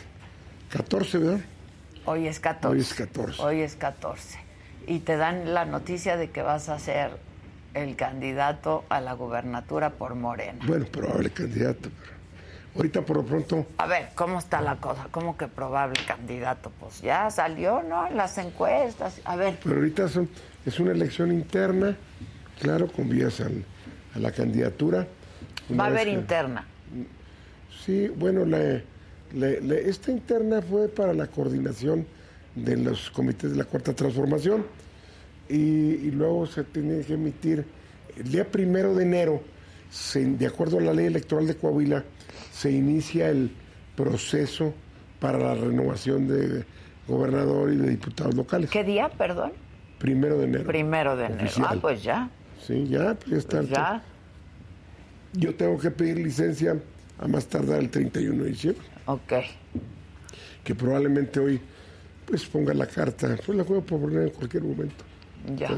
14, 0.70 1.18
¿verdad? 1.18 1.42
Hoy 2.06 2.26
es 2.26 2.40
14. 2.40 2.74
Hoy 2.74 2.80
es 2.80 2.94
14. 2.94 3.42
Hoy 3.42 3.62
es 3.64 3.76
14. 3.76 4.40
Y 4.88 5.00
te 5.00 5.18
dan 5.18 5.54
la 5.54 5.66
noticia 5.66 6.16
de 6.16 6.30
que 6.30 6.42
vas 6.42 6.70
a 6.70 6.80
ser 6.80 7.12
el 7.74 7.98
candidato 7.98 8.86
a 8.88 9.02
la 9.02 9.12
gubernatura 9.12 9.90
por 9.90 10.16
Morena. 10.16 10.64
Bueno, 10.66 10.86
probable 10.86 11.32
candidato, 11.32 11.90
pero 11.94 12.16
ahorita 12.78 13.02
por 13.02 13.18
lo 13.18 13.26
pronto... 13.26 13.68
A 13.80 13.88
ver, 13.88 14.12
¿cómo 14.16 14.40
está 14.40 14.62
la 14.62 14.78
cosa? 14.78 15.10
¿Cómo 15.12 15.36
que 15.36 15.50
probable 15.50 16.00
candidato? 16.08 16.72
Pues 16.80 17.02
ya 17.02 17.30
salió, 17.30 17.84
¿no? 17.84 18.08
En 18.08 18.16
las 18.16 18.38
encuestas. 18.38 19.20
A 19.26 19.36
ver. 19.36 19.60
Pero 19.62 19.76
ahorita 19.76 20.08
son, 20.08 20.30
es 20.66 20.80
una 20.80 20.94
elección 20.94 21.34
interna, 21.34 21.98
claro, 22.62 22.88
con 22.88 23.10
vías 23.10 23.42
al 23.42 23.66
la 24.20 24.32
candidatura. 24.32 25.08
Va 25.78 25.86
a 25.86 25.88
haber 25.88 26.08
interna. 26.08 26.66
Sí, 27.86 28.08
bueno, 28.08 28.46
esta 29.34 30.12
interna 30.12 30.62
fue 30.62 30.88
para 30.88 31.14
la 31.14 31.28
coordinación 31.28 32.06
de 32.56 32.78
los 32.78 33.10
comités 33.12 33.52
de 33.52 33.58
la 33.58 33.66
Cuarta 33.66 33.94
Transformación 33.94 34.66
y, 35.50 36.12
luego 36.12 36.46
se 36.48 36.64
tiene 36.64 37.02
que 37.04 37.14
emitir 37.14 37.66
el 38.18 38.32
día 38.32 38.46
primero 38.46 38.96
de 38.96 39.04
enero, 39.04 39.42
de 40.14 40.48
acuerdo 40.48 40.80
a 40.80 40.82
la 40.82 40.94
ley 40.94 41.06
electoral 41.06 41.48
de 41.48 41.56
Coahuila, 41.56 42.04
se 42.52 42.72
inicia 42.72 43.30
el 43.30 43.52
proceso 43.96 44.74
para 45.20 45.38
la 45.38 45.56
renovación 45.56 46.28
de 46.28 46.66
gobernador 47.08 47.72
y 47.72 47.78
de 47.78 47.90
diputados 47.92 48.36
locales. 48.36 48.70
¿Qué 48.70 48.84
día, 48.84 49.10
perdón? 49.10 49.54
Primero 50.00 50.38
de 50.38 50.46
enero. 50.46 50.64
Primero 50.66 51.16
de 51.16 51.26
enero. 51.26 51.50
Ah, 51.64 51.76
pues 51.80 52.04
ya. 52.04 52.30
Sí, 52.68 52.86
ya, 52.90 53.14
pues 53.14 53.32
ya 53.32 53.38
está. 53.38 53.62
ya. 53.64 54.04
Yo 55.32 55.56
tengo 55.56 55.78
que 55.78 55.90
pedir 55.90 56.18
licencia 56.18 56.78
a 57.18 57.28
más 57.28 57.48
tardar 57.48 57.80
el 57.80 57.90
31 57.90 58.44
de 58.44 58.50
diciembre. 58.50 58.86
Ok. 59.06 59.34
Que 60.66 60.76
probablemente 60.76 61.40
hoy, 61.40 61.62
pues 62.26 62.46
ponga 62.46 62.74
la 62.74 62.86
carta, 62.86 63.38
pues 63.46 63.58
la 63.58 63.64
puedo 63.64 63.82
poner 63.82 64.24
en 64.24 64.30
cualquier 64.32 64.64
momento. 64.64 65.06
Ya. 65.56 65.70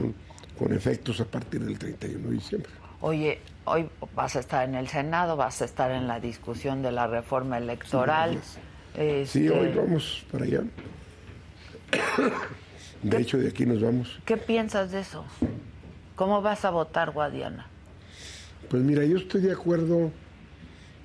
Con, 0.57 0.73
efectos 0.73 1.21
a 1.21 1.25
partir 1.25 1.63
del 1.63 1.77
31 1.77 2.27
de 2.27 2.33
diciembre. 2.33 2.71
Oye, 3.01 3.39
hoy 3.65 3.87
vas 4.15 4.35
a 4.35 4.39
estar 4.39 4.67
en 4.67 4.75
el 4.75 4.87
Senado, 4.87 5.37
vas 5.37 5.61
a 5.61 5.65
estar 5.65 5.91
en 5.91 6.07
la 6.07 6.19
discusión 6.19 6.81
de 6.81 6.91
la 6.91 7.07
reforma 7.07 7.59
electoral. 7.59 8.39
Sí, 9.25 9.47
hoy 9.47 9.67
este, 9.67 9.79
vamos 9.79 10.25
para 10.31 10.45
allá. 10.45 10.63
De 13.03 13.21
hecho, 13.21 13.37
de 13.37 13.47
aquí 13.47 13.65
nos 13.65 13.81
vamos. 13.81 14.19
¿Qué 14.25 14.35
piensas 14.35 14.91
de 14.91 14.99
eso? 15.01 15.23
¿Cómo 16.19 16.41
vas 16.41 16.65
a 16.65 16.69
votar, 16.69 17.11
Guadiana? 17.11 17.65
Pues 18.69 18.83
mira, 18.83 19.05
yo 19.05 19.15
estoy 19.15 19.39
de 19.39 19.53
acuerdo. 19.53 20.11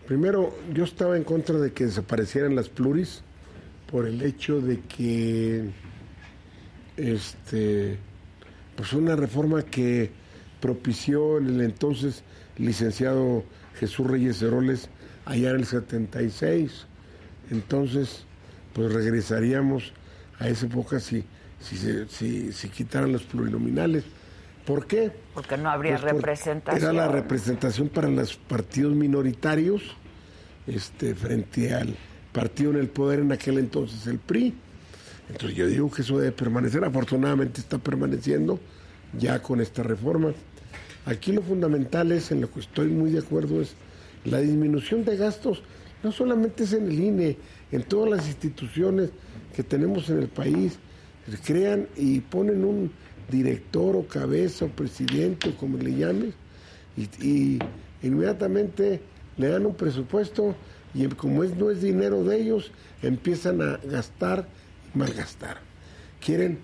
Primero, 0.08 0.52
yo 0.72 0.82
estaba 0.82 1.16
en 1.16 1.22
contra 1.22 1.56
de 1.60 1.72
que 1.72 1.84
desaparecieran 1.84 2.56
las 2.56 2.68
pluris 2.68 3.22
por 3.88 4.08
el 4.08 4.20
hecho 4.22 4.60
de 4.60 4.80
que 4.80 5.70
este 6.96 7.96
pues 8.74 8.92
una 8.92 9.14
reforma 9.14 9.62
que 9.62 10.10
propició 10.60 11.38
el 11.38 11.60
entonces 11.60 12.24
licenciado 12.58 13.44
Jesús 13.78 14.08
Reyes 14.08 14.42
Heroles 14.42 14.88
allá 15.26 15.50
en 15.50 15.56
el 15.58 15.66
76. 15.66 16.86
Entonces, 17.52 18.24
pues 18.72 18.92
regresaríamos 18.92 19.92
a 20.40 20.48
esa 20.48 20.66
época 20.66 20.98
si, 20.98 21.22
si, 21.60 21.76
si, 22.08 22.50
si 22.50 22.68
quitaran 22.68 23.12
los 23.12 23.22
plurinominales. 23.22 24.02
¿Por 24.66 24.86
qué? 24.86 25.12
Porque 25.34 25.56
no 25.56 25.70
habría 25.70 25.98
Pues 25.98 26.12
representación. 26.12 26.82
Era 26.82 26.92
la 26.92 27.08
representación 27.08 27.88
para 27.88 28.08
los 28.08 28.36
partidos 28.36 28.94
minoritarios 28.94 29.82
este, 30.66 31.14
frente 31.14 31.74
al 31.74 31.94
partido 32.32 32.70
en 32.70 32.78
el 32.78 32.88
poder 32.88 33.20
en 33.20 33.32
aquel 33.32 33.58
entonces, 33.58 34.06
el 34.06 34.18
PRI. 34.18 34.54
Entonces 35.28 35.56
yo 35.56 35.66
digo 35.66 35.90
que 35.90 36.02
eso 36.02 36.18
debe 36.18 36.32
permanecer. 36.32 36.84
Afortunadamente 36.84 37.60
está 37.60 37.78
permaneciendo 37.78 38.58
ya 39.18 39.40
con 39.42 39.60
esta 39.60 39.82
reforma. 39.82 40.32
Aquí 41.06 41.32
lo 41.32 41.42
fundamental 41.42 42.12
es, 42.12 42.30
en 42.30 42.40
lo 42.40 42.50
que 42.50 42.60
estoy 42.60 42.88
muy 42.88 43.10
de 43.10 43.18
acuerdo, 43.18 43.60
es 43.60 43.74
la 44.24 44.38
disminución 44.38 45.04
de 45.04 45.16
gastos. 45.16 45.62
No 46.02 46.12
solamente 46.12 46.64
es 46.64 46.72
en 46.72 46.86
el 46.86 46.98
INE, 46.98 47.36
en 47.70 47.82
todas 47.82 48.10
las 48.10 48.26
instituciones 48.26 49.10
que 49.54 49.62
tenemos 49.62 50.08
en 50.08 50.18
el 50.20 50.28
país. 50.28 50.78
Crean 51.44 51.88
y 51.96 52.20
ponen 52.20 52.64
un 52.64 52.90
director 53.30 53.96
o 53.96 54.06
cabeza 54.06 54.66
o 54.66 54.68
presidente 54.68 55.50
o 55.50 55.56
como 55.56 55.78
le 55.78 55.96
llames 55.96 56.34
y, 56.96 57.02
y 57.26 57.58
inmediatamente 58.02 59.00
le 59.36 59.48
dan 59.48 59.66
un 59.66 59.74
presupuesto 59.74 60.54
y 60.94 61.06
como 61.08 61.42
es, 61.42 61.56
no 61.56 61.70
es 61.70 61.82
dinero 61.82 62.22
de 62.22 62.40
ellos, 62.40 62.70
empiezan 63.02 63.60
a 63.60 63.78
gastar 63.84 64.46
y 64.94 64.98
malgastar. 64.98 65.58
Quieren 66.24 66.58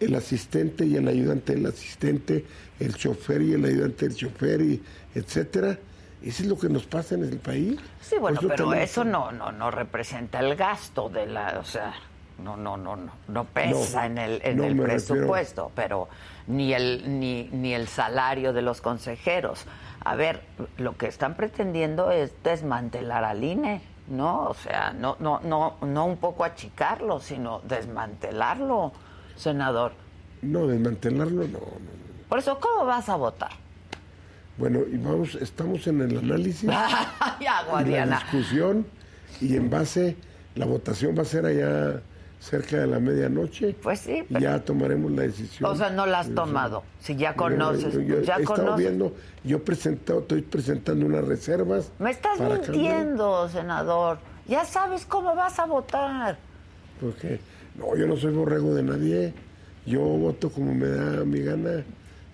el 0.00 0.14
asistente 0.14 0.84
y 0.84 0.96
el 0.96 1.08
ayudante 1.08 1.54
del 1.54 1.66
asistente, 1.66 2.44
el 2.78 2.94
chofer 2.94 3.42
y 3.42 3.52
el 3.52 3.64
ayudante 3.64 4.08
del 4.08 4.16
chofer, 4.16 4.60
y 4.60 4.82
etcétera. 5.14 5.78
Eso 6.22 6.42
es 6.42 6.48
lo 6.48 6.58
que 6.58 6.68
nos 6.68 6.84
pasa 6.86 7.14
en 7.14 7.24
el 7.24 7.38
país. 7.38 7.78
Sí, 8.00 8.16
bueno, 8.18 8.40
pero 8.48 8.74
eso 8.74 9.04
no, 9.04 9.30
no, 9.30 9.52
no 9.52 9.70
representa 9.70 10.40
el 10.40 10.56
gasto 10.56 11.08
de 11.08 11.26
la, 11.26 11.58
o 11.60 11.64
sea, 11.64 11.94
no, 12.42 12.56
no, 12.56 12.76
no, 12.76 12.96
no, 12.96 13.12
no 13.28 13.44
pesa 13.44 14.00
No, 14.00 14.04
en 14.06 14.18
el, 14.18 14.40
en 14.44 14.56
no 14.56 14.64
el 14.64 14.76
refiero- 14.78 14.86
presupuesto, 15.16 15.72
pero 15.74 16.08
ni 16.46 16.72
el, 16.72 17.18
ni, 17.20 17.48
ni 17.52 17.74
el 17.74 17.88
salario 17.88 18.52
de 18.52 18.62
los 18.62 18.80
consejeros. 18.80 19.64
A 20.04 20.14
ver, 20.14 20.42
lo 20.76 20.96
que 20.96 21.06
están 21.08 21.34
pretendiendo 21.34 22.10
es 22.10 22.32
desmantelar 22.44 23.24
al 23.24 23.42
INE, 23.42 23.82
¿no? 24.08 24.44
O 24.44 24.54
sea, 24.54 24.92
no, 24.92 25.16
no, 25.20 25.40
no, 25.40 25.76
no 25.82 26.06
un 26.06 26.16
poco 26.16 26.44
achicarlo, 26.44 27.20
sino 27.20 27.60
desmantelarlo, 27.64 28.92
senador. 29.36 29.92
No, 30.42 30.66
desmantelarlo, 30.66 31.42
no, 31.48 31.58
no. 31.58 31.88
Por 32.28 32.38
eso, 32.38 32.58
¿cómo 32.60 32.84
vas 32.86 33.08
a 33.08 33.16
votar? 33.16 33.50
Bueno, 34.56 34.80
y 34.90 34.96
vamos, 34.96 35.34
estamos 35.36 35.86
en 35.86 36.00
el 36.02 36.18
análisis. 36.18 36.62
ya, 37.40 37.64
y 37.84 37.90
la 37.90 38.06
discusión 38.06 38.86
y 39.40 39.56
en 39.56 39.70
base, 39.70 40.16
la 40.54 40.66
votación 40.66 41.16
va 41.16 41.22
a 41.22 41.26
ser 41.26 41.46
allá 41.46 42.00
cerca 42.40 42.78
de 42.78 42.86
la 42.86 42.98
medianoche. 43.00 43.74
Pues 43.82 44.00
sí, 44.00 44.24
pero- 44.28 44.40
ya 44.40 44.64
tomaremos 44.64 45.10
la 45.12 45.22
decisión. 45.22 45.70
O 45.70 45.76
sea, 45.76 45.90
no 45.90 46.06
la 46.06 46.20
has 46.20 46.34
tomado. 46.34 46.82
Si 47.00 47.16
ya 47.16 47.34
conoces, 47.34 47.94
Yo, 47.94 48.00
yo 48.00 48.20
ya 48.22 48.36
he 48.36 48.42
estado 48.42 48.76
viendo, 48.76 49.14
yo 49.44 49.62
presentado, 49.64 50.20
estoy 50.20 50.42
presentando 50.42 51.06
unas 51.06 51.24
reservas. 51.24 51.90
Me 51.98 52.10
estás 52.10 52.38
cambiar, 52.38 52.60
mintiendo, 52.60 53.48
senador. 53.48 54.18
Ya 54.46 54.64
sabes 54.64 55.04
cómo 55.04 55.34
vas 55.34 55.58
a 55.58 55.66
votar. 55.66 56.38
Porque 57.00 57.40
no, 57.76 57.96
yo 57.96 58.06
no 58.06 58.16
soy 58.16 58.32
borrego 58.32 58.74
de 58.74 58.82
nadie. 58.82 59.34
Yo 59.86 60.00
voto 60.00 60.50
como 60.50 60.74
me 60.74 60.86
da 60.88 61.24
mi 61.24 61.40
gana. 61.40 61.84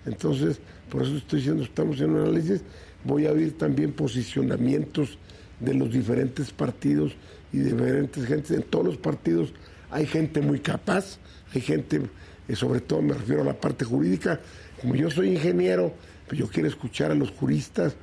Entonces, 0.05 0.59
por 0.89 1.03
eso 1.03 1.17
estoy 1.17 1.39
diciendo, 1.39 1.63
estamos 1.63 1.99
en 1.99 2.11
un 2.11 2.21
análisis. 2.21 2.61
Voy 3.03 3.27
a 3.27 3.31
oír 3.31 3.57
también 3.57 3.91
posicionamientos 3.91 5.17
de 5.59 5.73
los 5.73 5.91
diferentes 5.91 6.51
partidos 6.51 7.13
y 7.53 7.59
diferentes 7.59 8.25
gentes. 8.25 8.51
En 8.51 8.63
todos 8.63 8.85
los 8.85 8.97
partidos 8.97 9.53
hay 9.95 10.05
gente 10.05 10.41
muy 10.41 10.59
capaz, 10.59 11.19
hay 11.53 11.61
gente, 11.61 12.01
eh, 12.49 12.55
sobre 12.55 12.81
todo 12.81 13.01
me 13.01 13.13
refiero 13.13 13.43
a 13.43 13.45
la 13.45 13.53
parte 13.53 13.85
jurídica. 13.85 14.41
Como 14.81 14.93
yo 14.93 15.09
soy 15.09 15.29
ingeniero, 15.29 15.93
pues 16.27 16.37
yo 16.37 16.49
quiero 16.49 16.67
escuchar 16.67 17.11
a 17.11 17.15
los 17.15 17.31
juristas, 17.31 17.95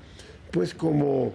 pues 0.51 0.75
como 0.75 1.35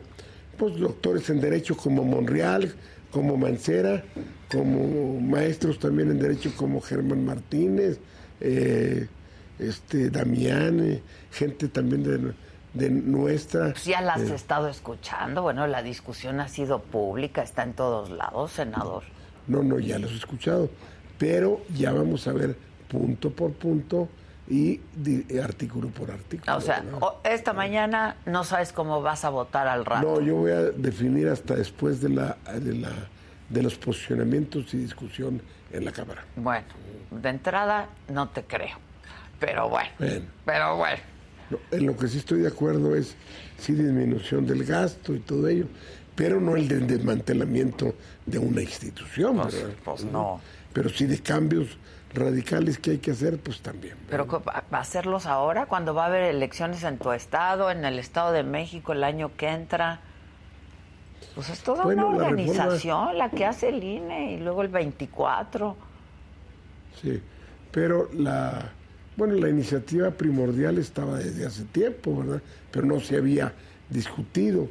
pues 0.58 0.78
doctores 0.78 1.30
en 1.30 1.40
derecho 1.40 1.78
como 1.78 2.04
Monreal, 2.04 2.74
como 3.12 3.38
Mancera, 3.38 4.04
como 4.52 5.22
maestros 5.22 5.78
también 5.78 6.10
en 6.10 6.18
derecho 6.18 6.52
como 6.58 6.82
Germán 6.82 7.24
Martínez, 7.24 8.00
eh, 8.42 9.08
este 9.60 10.10
Damián, 10.10 10.80
eh, 10.80 11.04
gente 11.32 11.68
también 11.68 12.02
de, 12.02 12.34
de 12.74 12.90
nuestra. 12.90 13.74
Pues 13.74 13.86
ya 13.86 14.02
las 14.02 14.22
eh, 14.22 14.34
estado 14.34 14.70
escuchando. 14.70 15.44
Bueno, 15.44 15.68
la 15.68 15.84
discusión 15.84 16.40
ha 16.40 16.48
sido 16.48 16.80
pública, 16.80 17.44
está 17.44 17.62
en 17.62 17.74
todos 17.74 18.10
lados, 18.10 18.54
senador. 18.54 19.04
No, 19.48 19.64
no, 19.64 19.80
ya 19.80 19.98
los 20.00 20.12
he 20.12 20.16
escuchado, 20.16 20.70
pero 21.18 21.62
ya 21.76 21.92
vamos 21.92 22.28
a 22.28 22.34
ver 22.34 22.56
punto 22.88 23.32
por 23.32 23.52
punto 23.54 24.10
y 24.50 24.80
artículo 25.44 25.90
por 25.90 26.12
artículo. 26.12 26.56
O 26.56 26.62
sea, 26.62 26.82
¿no? 26.82 27.16
esta 27.24 27.54
mañana 27.54 28.16
no 28.26 28.44
sabes 28.44 28.72
cómo 28.72 29.02
vas 29.02 29.26
a 29.26 29.30
votar 29.30 29.68
al 29.68 29.86
rato. 29.86 30.08
No, 30.08 30.22
yo 30.22 30.36
voy 30.36 30.52
a 30.52 30.62
definir 30.72 31.28
hasta 31.28 31.56
después 31.56 32.02
de 32.02 32.10
la, 32.10 32.38
de 32.62 32.76
la 32.76 32.90
de 33.50 33.64
los 33.64 33.76
posicionamientos 33.76 34.74
y 34.74 34.78
discusión 34.78 35.42
en 35.72 35.86
la 35.86 35.92
Cámara. 35.92 36.26
Bueno, 36.36 36.66
de 37.12 37.30
entrada 37.30 37.88
no 38.10 38.30
te 38.30 38.44
creo. 38.44 38.78
Pero 39.40 39.70
bueno, 39.70 39.90
Bueno. 40.00 40.26
pero 40.46 40.78
bueno. 40.78 40.98
No, 41.50 41.58
en 41.72 41.86
lo 41.86 41.96
que 41.96 42.08
sí 42.10 42.18
estoy 42.18 42.42
de 42.42 42.50
acuerdo 42.50 42.94
es 42.96 43.16
sí 43.58 43.74
disminución 43.74 44.46
del 44.46 44.66
gasto 44.66 45.14
y 45.16 45.20
todo 45.20 45.48
ello, 45.48 45.66
pero 46.18 46.42
no 46.42 46.56
el 46.58 46.68
del 46.68 46.88
desmantelamiento 46.88 47.94
de 48.26 48.40
una 48.40 48.62
institución. 48.64 49.38
Pues- 49.38 49.54
¿verdad? 49.56 49.76
pues 49.86 50.04
no. 50.04 50.42
Pero 50.74 50.90
sí 50.90 51.06
de 51.06 51.20
cambios 51.20 51.78
radicales 52.14 52.80
que 52.80 52.92
hay 52.92 52.98
que 52.98 53.12
hacer, 53.12 53.38
pues 53.38 53.62
también. 53.62 53.96
Pero 54.10 54.26
¿co- 54.28 54.42
¿va 54.44 54.64
va 54.74 54.78
a 54.80 54.82
hacerlos 54.82 55.26
ahora 55.28 55.68
cuando 55.68 55.94
va 55.94 56.04
a 56.04 56.08
haber 56.08 56.24
elecciones 56.24 56.84
en 56.84 56.98
tu 56.98 57.12
estado, 57.12 57.70
en 57.72 57.86
el 57.86 58.00
Estado 58.00 58.32
de 58.32 58.42
México 58.44 58.92
el 58.94 59.04
año 59.04 59.32
que 59.38 59.48
entra? 59.50 60.00
Pues 61.36 61.50
es 61.50 61.60
toda 61.62 61.84
Bueno, 61.84 62.08
una 62.10 62.18
la 62.18 62.30
reforma- 62.30 62.50
organización 62.50 63.18
la 63.18 63.30
que 63.30 63.46
hace 63.46 63.70
el 63.70 63.84
INE 63.84 64.34
y 64.34 64.38
luego 64.40 64.64
el 64.64 64.70
24. 64.70 65.76
Sí, 67.02 67.22
pero 67.72 68.10
la, 68.14 68.72
bueno, 69.18 69.36
la 69.36 69.50
iniciativa 69.50 70.10
primordial 70.10 70.80
estaba 70.80 71.18
desde 71.20 71.46
hace 71.46 71.64
tiempo, 71.66 72.18
¿verdad? 72.18 72.42
Pero 72.72 72.88
no 72.88 73.00
se 73.00 73.18
había 73.18 73.54
discutido. 73.90 74.68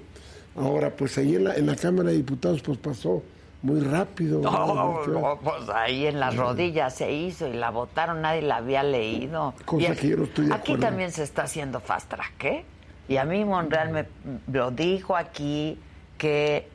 Ahora, 0.56 0.90
pues 0.94 1.18
ahí 1.18 1.36
en 1.36 1.44
la, 1.44 1.54
en 1.56 1.66
la 1.66 1.76
Cámara 1.76 2.10
de 2.10 2.16
Diputados, 2.16 2.62
pues 2.62 2.78
pasó 2.78 3.22
muy 3.62 3.80
rápido. 3.80 4.40
No, 4.40 5.06
no, 5.06 5.40
pues 5.42 5.68
ahí 5.74 6.06
en 6.06 6.20
las 6.20 6.36
rodillas 6.36 6.94
se 6.94 7.12
hizo 7.12 7.48
y 7.48 7.52
la 7.54 7.70
votaron, 7.70 8.22
nadie 8.22 8.42
la 8.42 8.56
había 8.56 8.82
leído. 8.82 9.54
Cosa 9.64 9.94
que 9.94 10.08
yo 10.08 10.16
no 10.18 10.24
estoy 10.24 10.46
de 10.46 10.54
Aquí 10.54 10.72
acuerdo. 10.72 10.86
también 10.86 11.12
se 11.12 11.22
está 11.22 11.42
haciendo 11.42 11.80
fast 11.80 12.08
track, 12.08 12.44
¿eh? 12.44 12.64
Y 13.08 13.16
a 13.18 13.24
mí 13.24 13.44
Monreal 13.44 13.90
me 13.90 14.06
lo 14.52 14.70
dijo 14.70 15.16
aquí 15.16 15.78
que 16.18 16.68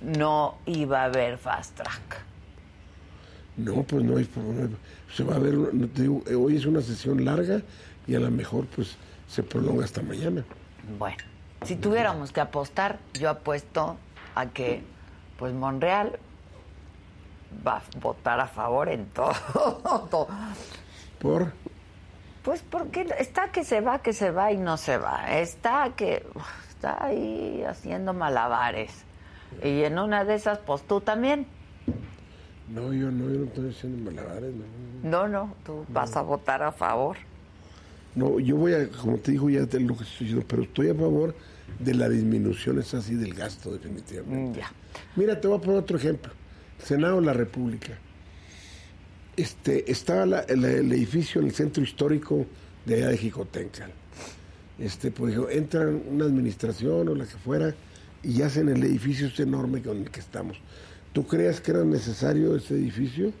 no 0.00 0.56
iba 0.66 1.02
a 1.02 1.04
haber 1.04 1.38
fast 1.38 1.76
track. 1.76 2.24
No, 3.56 3.82
pues 3.82 4.02
no 4.02 4.16
hay, 4.16 4.28
se 5.14 5.24
va 5.24 5.36
a 5.36 5.38
ver, 5.38 5.54
te 5.94 6.02
digo, 6.02 6.22
hoy 6.38 6.56
es 6.56 6.64
una 6.66 6.80
sesión 6.80 7.24
larga 7.24 7.60
y 8.06 8.14
a 8.14 8.20
lo 8.20 8.30
mejor 8.30 8.66
pues 8.66 8.96
se 9.28 9.42
prolonga 9.42 9.84
hasta 9.84 10.02
mañana. 10.02 10.42
Bueno, 10.98 11.22
si 11.64 11.76
tuviéramos 11.76 12.32
que 12.32 12.40
apostar, 12.40 12.98
yo 13.14 13.30
apuesto 13.30 13.96
a 14.34 14.46
que 14.46 14.82
pues 15.38 15.52
Monreal 15.52 16.18
va 17.66 17.78
a 17.78 17.82
votar 18.00 18.40
a 18.40 18.46
favor 18.46 18.88
en 18.88 19.06
todo. 19.06 19.32
Por, 21.18 21.52
Pues 22.42 22.62
porque 22.68 23.06
está 23.18 23.52
que 23.52 23.64
se 23.64 23.80
va, 23.80 24.00
que 24.00 24.12
se 24.12 24.30
va 24.30 24.52
y 24.52 24.56
no 24.56 24.76
se 24.76 24.98
va. 24.98 25.38
Está 25.38 25.92
que 25.96 26.24
está 26.70 27.04
ahí 27.04 27.62
haciendo 27.66 28.12
malabares. 28.12 28.90
Y 29.62 29.82
en 29.82 29.98
una 29.98 30.24
de 30.24 30.34
esas, 30.34 30.58
pues 30.58 30.82
tú 30.82 31.00
también. 31.00 31.46
no, 32.68 32.92
yo 32.92 33.10
no, 33.10 33.30
yo 33.30 33.40
no 33.40 33.44
estoy 33.44 33.70
haciendo 33.70 34.10
malabares, 34.10 34.52
no. 34.54 34.64
No, 35.02 35.28
no, 35.28 35.54
tú 35.64 35.84
vas 35.88 36.16
a 36.16 36.22
votar 36.22 36.62
a 36.62 36.72
favor. 36.72 37.16
No, 38.14 38.38
yo 38.38 38.56
voy 38.56 38.74
a, 38.74 38.88
como 38.88 39.16
te 39.18 39.32
digo 39.32 39.50
ya 39.50 39.60
de 39.60 39.80
lo 39.80 39.96
que 39.96 40.04
estoy 40.04 40.26
diciendo, 40.26 40.46
pero 40.48 40.62
estoy 40.62 40.90
a 40.90 40.94
favor 40.94 41.34
de 41.78 41.94
la 41.94 42.08
disminución, 42.08 42.78
es 42.78 42.92
así, 42.94 43.14
del 43.14 43.34
gasto 43.34 43.72
definitivamente. 43.72 44.58
Mm, 44.58 44.62
Ya. 44.62 44.72
Mira, 45.16 45.40
te 45.40 45.48
voy 45.48 45.58
a 45.58 45.60
poner 45.60 45.78
otro 45.80 45.96
ejemplo. 45.96 46.32
Senado 46.82 47.20
de 47.20 47.26
la 47.26 47.32
República. 47.32 47.98
Este, 49.36 49.90
estaba 49.90 50.26
la- 50.26 50.40
el, 50.40 50.64
el 50.64 50.92
edificio 50.92 51.40
en 51.40 51.46
el 51.48 51.54
centro 51.54 51.82
histórico 51.82 52.46
de 52.84 52.96
allá 52.96 53.08
de. 53.08 53.90
Este, 54.78 55.10
pues 55.10 55.34
entra 55.50 55.86
una 55.88 56.24
administración 56.24 57.08
o 57.08 57.14
la 57.14 57.24
que 57.24 57.36
fuera 57.36 57.74
y 58.22 58.42
hacen 58.42 58.68
el 58.68 58.82
edificio 58.84 59.26
este 59.28 59.44
enorme 59.44 59.80
con 59.82 59.98
el 59.98 60.10
que 60.10 60.20
estamos. 60.20 60.56
¿Tú 61.12 61.26
crees 61.26 61.60
que 61.60 61.70
era 61.70 61.84
necesario 61.84 62.56
ese 62.56 62.74
edificio? 62.74 63.32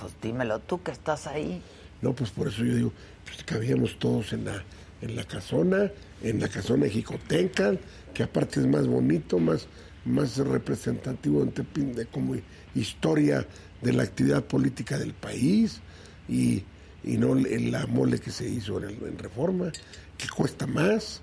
Pues 0.00 0.12
dímelo 0.22 0.58
tú 0.60 0.82
que 0.82 0.90
estás 0.92 1.26
ahí. 1.26 1.62
No, 2.02 2.12
pues 2.14 2.30
por 2.30 2.48
eso 2.48 2.64
yo 2.64 2.74
digo, 2.74 2.92
pues 3.24 3.42
cabíamos 3.44 3.98
todos 3.98 4.32
en 4.32 4.44
la, 4.44 4.62
en 5.02 5.16
la 5.16 5.24
casona, 5.24 5.90
en 6.24 6.40
la 6.40 6.48
casona 6.48 6.84
de 6.84 6.90
Jicotencal, 6.90 7.78
que 8.14 8.22
aparte 8.22 8.60
es 8.60 8.66
más 8.66 8.86
bonito, 8.86 9.38
más, 9.38 9.68
más 10.04 10.38
representativo 10.38 11.44
de, 11.44 12.06
como 12.06 12.34
historia 12.74 13.46
de 13.82 13.92
la 13.92 14.04
actividad 14.04 14.42
política 14.42 14.98
del 14.98 15.12
país 15.12 15.80
y, 16.28 16.64
y 17.04 17.18
no 17.18 17.34
la 17.34 17.86
mole 17.86 18.18
que 18.18 18.30
se 18.30 18.48
hizo 18.48 18.82
en, 18.82 19.18
reforma, 19.18 19.70
que 20.16 20.28
cuesta 20.34 20.66
más, 20.66 21.20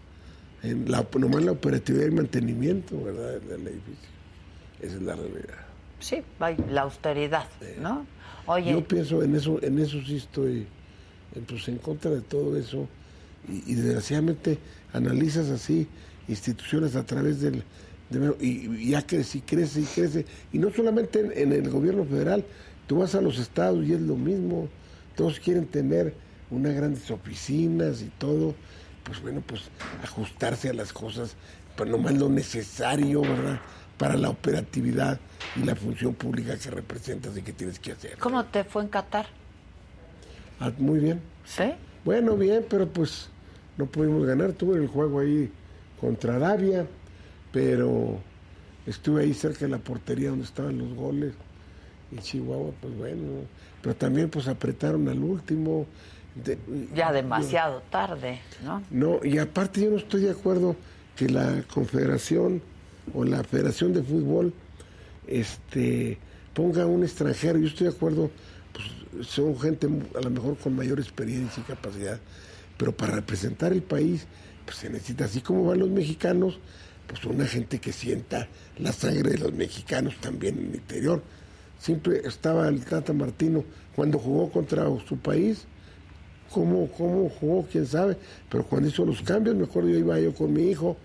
en 0.61 0.89
la, 0.89 1.05
nomás 1.17 1.43
la 1.43 1.51
operatividad 1.51 2.05
y 2.05 2.11
mantenimiento 2.11 3.03
¿verdad? 3.03 3.41
del 3.41 3.67
edificio. 3.67 4.09
Esa 4.81 4.95
es 4.95 5.01
la 5.01 5.15
realidad. 5.15 5.65
Sí, 5.99 6.23
la 6.69 6.81
austeridad, 6.81 7.47
¿no? 7.79 8.05
Oye. 8.45 8.71
Yo 8.71 8.87
pienso 8.87 9.23
en 9.23 9.35
eso, 9.35 9.59
en 9.61 9.79
eso 9.79 9.99
sí 10.05 10.17
estoy 10.17 10.67
pues, 11.47 11.67
en 11.67 11.77
contra 11.77 12.11
de 12.11 12.21
todo 12.21 12.57
eso 12.57 12.87
y, 13.47 13.73
desgraciadamente 13.73 14.57
analizas 14.93 15.49
así 15.49 15.87
instituciones 16.27 16.95
a 16.95 17.05
través 17.05 17.41
del 17.41 17.63
y, 18.39 18.89
ya 18.89 19.05
crece 19.05 19.37
y 19.37 19.41
crece 19.41 19.81
y 19.81 19.85
crece 19.85 20.25
y 20.51 20.59
no 20.59 20.69
solamente 20.71 21.41
en, 21.41 21.53
el 21.53 21.69
gobierno 21.69 22.03
federal 22.05 22.45
tú 22.87 22.97
vas 22.97 23.15
a 23.15 23.21
los 23.21 23.39
estados 23.39 23.85
y 23.85 23.93
es 23.93 24.01
lo 24.01 24.15
mismo 24.15 24.67
todos 25.15 25.39
quieren 25.39 25.65
tener 25.65 26.13
unas 26.49 26.73
grandes 26.75 27.09
oficinas 27.09 28.01
y 28.01 28.09
todo 28.17 28.53
pues 29.03 29.21
bueno 29.21 29.41
pues 29.45 29.63
ajustarse 30.03 30.69
a 30.69 30.73
las 30.73 30.91
cosas 30.91 31.35
pues 31.75 31.89
nomás 31.89 32.13
lo 32.13 32.27
necesario 32.27 33.21
verdad 33.21 33.59
para 34.01 34.17
la 34.17 34.29
operatividad 34.29 35.19
y 35.55 35.63
la 35.63 35.75
función 35.75 36.15
pública 36.15 36.57
que 36.57 36.71
representas 36.71 37.37
y 37.37 37.43
que 37.43 37.53
tienes 37.53 37.77
que 37.77 37.91
hacer. 37.91 38.17
¿Cómo 38.17 38.43
te 38.45 38.63
fue 38.63 38.81
en 38.81 38.87
Qatar? 38.87 39.27
Ah, 40.59 40.71
muy 40.79 40.99
bien. 40.99 41.21
¿Sí? 41.45 41.65
Bueno, 42.03 42.35
bien, 42.35 42.65
pero 42.67 42.87
pues 42.87 43.29
no 43.77 43.85
pudimos 43.85 44.25
ganar. 44.25 44.53
Tuve 44.53 44.77
el 44.77 44.87
juego 44.87 45.19
ahí 45.19 45.51
contra 45.99 46.35
Arabia, 46.35 46.85
pero 47.51 48.19
estuve 48.85 49.23
ahí 49.23 49.33
cerca 49.33 49.65
de 49.65 49.71
la 49.71 49.77
portería 49.77 50.29
donde 50.29 50.45
estaban 50.45 50.77
los 50.77 50.93
goles. 50.93 51.33
Y 52.11 52.17
Chihuahua, 52.17 52.71
pues 52.81 52.97
bueno, 52.97 53.23
pero 53.81 53.95
también 53.95 54.29
pues 54.29 54.47
apretaron 54.47 55.07
al 55.07 55.19
último. 55.19 55.85
ya 56.93 57.11
demasiado 57.11 57.81
tarde, 57.89 58.39
¿no? 58.63 58.83
No, 58.89 59.19
y 59.23 59.37
aparte 59.37 59.81
yo 59.81 59.91
no 59.91 59.97
estoy 59.97 60.21
de 60.21 60.31
acuerdo 60.31 60.75
que 61.15 61.29
la 61.29 61.63
Confederación 61.73 62.61
o 63.13 63.23
la 63.23 63.43
Federación 63.43 63.93
de 63.93 64.03
Fútbol 64.03 64.53
este, 65.27 66.17
ponga 66.53 66.83
a 66.83 66.87
un 66.87 67.03
extranjero. 67.03 67.59
Yo 67.59 67.67
estoy 67.67 67.87
de 67.87 67.93
acuerdo, 67.93 68.31
pues 68.73 69.27
son 69.27 69.57
gente 69.59 69.87
a 70.15 70.21
lo 70.21 70.29
mejor 70.29 70.57
con 70.57 70.75
mayor 70.75 70.99
experiencia 70.99 71.61
y 71.61 71.63
capacidad, 71.63 72.19
pero 72.81 72.97
para 72.97 73.13
representar 73.13 73.73
el 73.73 73.83
país, 73.83 74.25
pues 74.65 74.77
se 74.77 74.89
necesita, 74.89 75.25
así 75.25 75.41
como 75.41 75.65
van 75.65 75.77
los 75.77 75.91
mexicanos, 75.91 76.57
pues 77.05 77.23
una 77.25 77.45
gente 77.45 77.77
que 77.77 77.91
sienta 77.91 78.47
la 78.79 78.91
sangre 78.91 79.33
de 79.33 79.37
los 79.37 79.53
mexicanos 79.53 80.15
también 80.19 80.57
en 80.57 80.69
el 80.69 80.75
interior. 80.77 81.21
Siempre 81.77 82.23
estaba 82.25 82.67
el 82.67 82.83
Tata 82.83 83.13
Martino 83.13 83.63
cuando 83.95 84.17
jugó 84.17 84.49
contra 84.49 84.87
su 85.07 85.15
país, 85.19 85.65
cómo, 86.51 86.87
cómo 86.97 87.29
jugó, 87.29 87.67
quién 87.71 87.85
sabe, 87.85 88.17
pero 88.49 88.63
cuando 88.65 88.89
hizo 88.89 89.05
los 89.05 89.21
cambios, 89.21 89.55
me 89.55 89.65
acuerdo 89.65 89.89
yo 89.89 89.99
iba 89.99 90.19
yo 90.19 90.33
con 90.33 90.51
mi 90.51 90.71
hijo, 90.71 90.97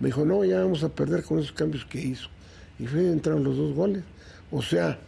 me 0.00 0.06
dijo, 0.06 0.24
no, 0.24 0.46
ya 0.46 0.60
vamos 0.60 0.82
a 0.82 0.88
perder 0.88 1.24
con 1.24 1.40
esos 1.40 1.52
cambios 1.52 1.84
que 1.84 2.00
hizo. 2.00 2.30
Y 2.78 2.86
fue, 2.86 3.00
entraron 3.06 3.44
los 3.44 3.54
dos 3.54 3.74
goles. 3.74 4.02
O 4.50 4.62
sea, 4.62 4.98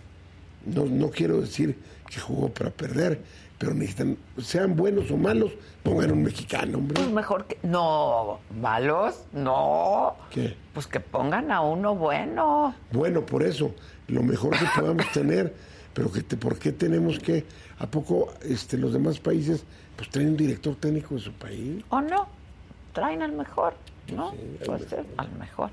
no, 0.66 0.84
no 0.84 1.10
quiero 1.10 1.40
decir 1.40 1.76
que 2.10 2.20
jugó 2.20 2.52
para 2.52 2.68
perder, 2.68 3.22
pero 3.60 3.74
necesitan, 3.74 4.16
sean 4.38 4.74
buenos 4.74 5.10
o 5.10 5.18
malos, 5.18 5.52
pongan 5.82 6.12
un 6.12 6.22
mexicano, 6.22 6.78
hombre. 6.78 6.94
Pues 6.94 7.12
mejor 7.12 7.44
que. 7.44 7.58
No, 7.62 8.40
malos, 8.58 9.26
no. 9.34 10.16
¿Qué? 10.30 10.56
Pues 10.72 10.86
que 10.86 10.98
pongan 10.98 11.52
a 11.52 11.60
uno 11.60 11.94
bueno. 11.94 12.74
Bueno, 12.90 13.26
por 13.26 13.42
eso, 13.42 13.74
lo 14.08 14.22
mejor 14.22 14.58
que 14.58 14.64
podamos 14.74 15.04
tener, 15.12 15.54
pero 15.92 16.10
que 16.10 16.22
¿por 16.22 16.58
qué 16.58 16.72
tenemos 16.72 17.18
que, 17.18 17.44
a 17.78 17.86
poco 17.86 18.32
este, 18.48 18.78
los 18.78 18.94
demás 18.94 19.20
países, 19.20 19.66
pues 19.94 20.08
traen 20.08 20.28
un 20.28 20.36
director 20.38 20.74
técnico 20.76 21.16
de 21.16 21.20
su 21.20 21.32
país? 21.34 21.84
¿O 21.90 22.00
no? 22.00 22.28
Traen 22.94 23.20
al 23.20 23.32
mejor. 23.32 23.74
¿no? 24.10 24.32
Puede 24.64 24.88
ser, 24.88 25.04
a 25.18 25.24
lo 25.24 25.38
mejor. 25.38 25.68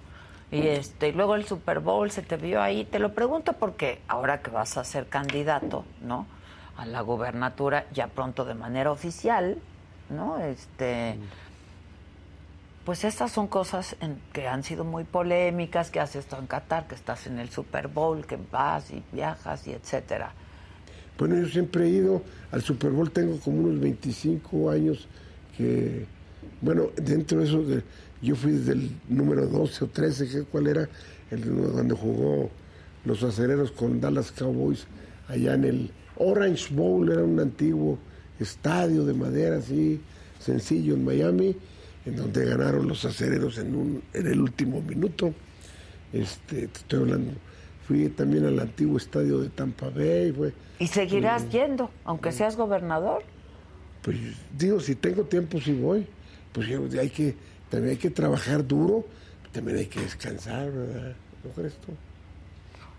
Y 0.51 0.67
este, 0.67 1.13
luego 1.13 1.35
el 1.35 1.45
Super 1.45 1.79
Bowl 1.79 2.11
se 2.11 2.21
te 2.21 2.35
vio 2.35 2.61
ahí. 2.61 2.83
Te 2.83 2.99
lo 2.99 3.13
pregunto 3.13 3.53
porque 3.53 4.01
ahora 4.09 4.41
que 4.41 4.51
vas 4.51 4.75
a 4.75 4.83
ser 4.83 5.07
candidato, 5.07 5.85
¿no? 6.01 6.27
A 6.77 6.85
la 6.85 7.01
gubernatura, 7.01 7.85
ya 7.91 8.07
pronto 8.07 8.45
de 8.45 8.53
manera 8.53 8.91
oficial, 8.91 9.57
¿no? 10.09 10.39
Este. 10.39 11.17
Pues 12.85 13.03
estas 13.03 13.31
son 13.31 13.47
cosas 13.47 13.97
que 14.31 14.47
han 14.47 14.63
sido 14.63 14.85
muy 14.85 15.03
polémicas, 15.03 15.91
que 15.91 15.99
has 15.99 16.15
estado 16.15 16.41
en 16.41 16.47
Qatar, 16.47 16.87
que 16.87 16.95
estás 16.95 17.27
en 17.27 17.37
el 17.37 17.49
Super 17.49 17.89
Bowl, 17.89 18.25
que 18.25 18.37
vas 18.49 18.91
y 18.91 19.03
viajas 19.11 19.67
y 19.67 19.73
etcétera. 19.73 20.31
Bueno, 21.17 21.35
yo 21.35 21.47
siempre 21.47 21.85
he 21.85 21.89
ido 21.89 22.21
al 22.51 22.61
Super 22.61 22.91
Bowl, 22.91 23.11
tengo 23.11 23.39
como 23.39 23.59
unos 23.61 23.79
25 23.81 24.69
años 24.69 25.07
que, 25.57 26.05
bueno, 26.61 26.89
dentro 26.95 27.39
de 27.39 27.45
eso, 27.45 27.61
de, 27.63 27.83
yo 28.21 28.35
fui 28.35 28.51
desde 28.51 28.73
el 28.73 28.91
número 29.09 29.47
12 29.47 29.83
o 29.83 29.87
13, 29.87 30.45
¿cuál 30.45 30.67
era? 30.67 30.87
El 31.31 31.73
donde 31.73 31.95
jugó 31.95 32.49
los 33.03 33.23
acereros 33.23 33.71
con 33.71 33.99
Dallas 33.99 34.31
Cowboys, 34.31 34.85
allá 35.27 35.55
en 35.55 35.63
el 35.65 35.91
Orange 36.19 36.73
Bowl, 36.73 37.11
era 37.11 37.23
un 37.23 37.39
antiguo 37.39 37.97
estadio 38.39 39.05
de 39.05 39.13
madera 39.13 39.57
así, 39.57 39.99
sencillo 40.39 40.93
en 40.93 41.03
Miami, 41.03 41.55
en 42.05 42.15
donde 42.15 42.45
ganaron 42.45 42.87
los 42.87 43.03
acereros 43.05 43.57
en, 43.57 43.75
un, 43.75 44.03
en 44.13 44.27
el 44.27 44.39
último 44.39 44.81
minuto. 44.81 45.33
Este, 46.13 46.67
te 46.67 46.79
estoy 46.79 46.99
hablando. 47.01 47.33
Fui 47.87 48.09
también 48.09 48.45
al 48.45 48.59
antiguo 48.59 48.97
estadio 48.97 49.39
de 49.39 49.49
Tampa 49.49 49.89
Bay. 49.89 50.31
Fue, 50.31 50.53
¿Y 50.79 50.87
seguirás 50.87 51.49
yendo, 51.49 51.89
aunque 52.05 52.31
seas 52.31 52.55
gobernador? 52.55 53.23
Pues 54.01 54.17
digo, 54.57 54.79
si 54.79 54.95
tengo 54.95 55.23
tiempo, 55.23 55.59
sí 55.59 55.73
voy. 55.73 56.05
Pues 56.53 56.69
hay 56.97 57.09
que 57.09 57.35
también 57.69 57.91
hay 57.91 57.97
que 57.97 58.09
trabajar 58.09 58.65
duro, 58.65 59.05
también 59.51 59.77
hay 59.77 59.87
que 59.87 59.99
descansar, 59.99 60.71
¿verdad? 60.71 61.15
¿No 61.43 61.49
crees 61.51 61.75
tú? 61.75 61.91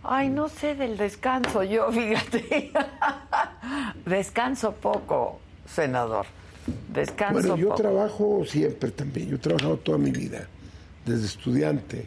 Ay, 0.03 0.29
no 0.31 0.49
sé 0.49 0.75
del 0.75 0.97
descanso 0.97 1.63
yo, 1.65 1.91
fíjate. 1.93 2.73
descanso 4.07 4.73
poco, 4.73 5.41
senador. 5.67 6.27
Descanso 6.93 7.33
Bueno, 7.35 7.57
yo 7.57 7.69
poco. 7.71 7.83
trabajo 7.83 8.45
siempre 8.47 8.91
también. 8.91 9.29
Yo 9.31 9.37
he 9.37 9.39
trabajado 9.39 9.77
toda 9.79 9.99
mi 9.99 10.11
vida, 10.11 10.47
desde 11.05 11.27
estudiante. 11.27 12.07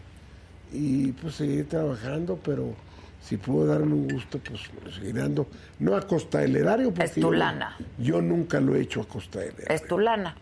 Y 0.72 1.12
pues 1.14 1.36
seguiré 1.36 1.64
trabajando, 1.66 2.38
pero 2.44 2.74
si 3.22 3.38
puedo 3.38 3.66
darme 3.66 3.94
un 3.94 4.08
gusto, 4.08 4.40
pues 4.40 4.62
seguiré 4.94 5.20
dando. 5.22 5.48
No 5.80 5.96
a 5.96 6.02
costa 6.08 6.40
del 6.40 6.56
erario, 6.56 6.90
porque. 6.94 7.06
Es 7.06 7.14
tu 7.14 7.32
lana. 7.32 7.76
Yo 7.98 8.22
nunca 8.22 8.60
lo 8.60 8.76
he 8.76 8.82
hecho 8.82 9.02
a 9.02 9.08
costa 9.08 9.40
del 9.40 9.50
erario. 9.54 9.76
Es 9.76 9.86
tu 9.88 9.98
lana. 10.00 10.36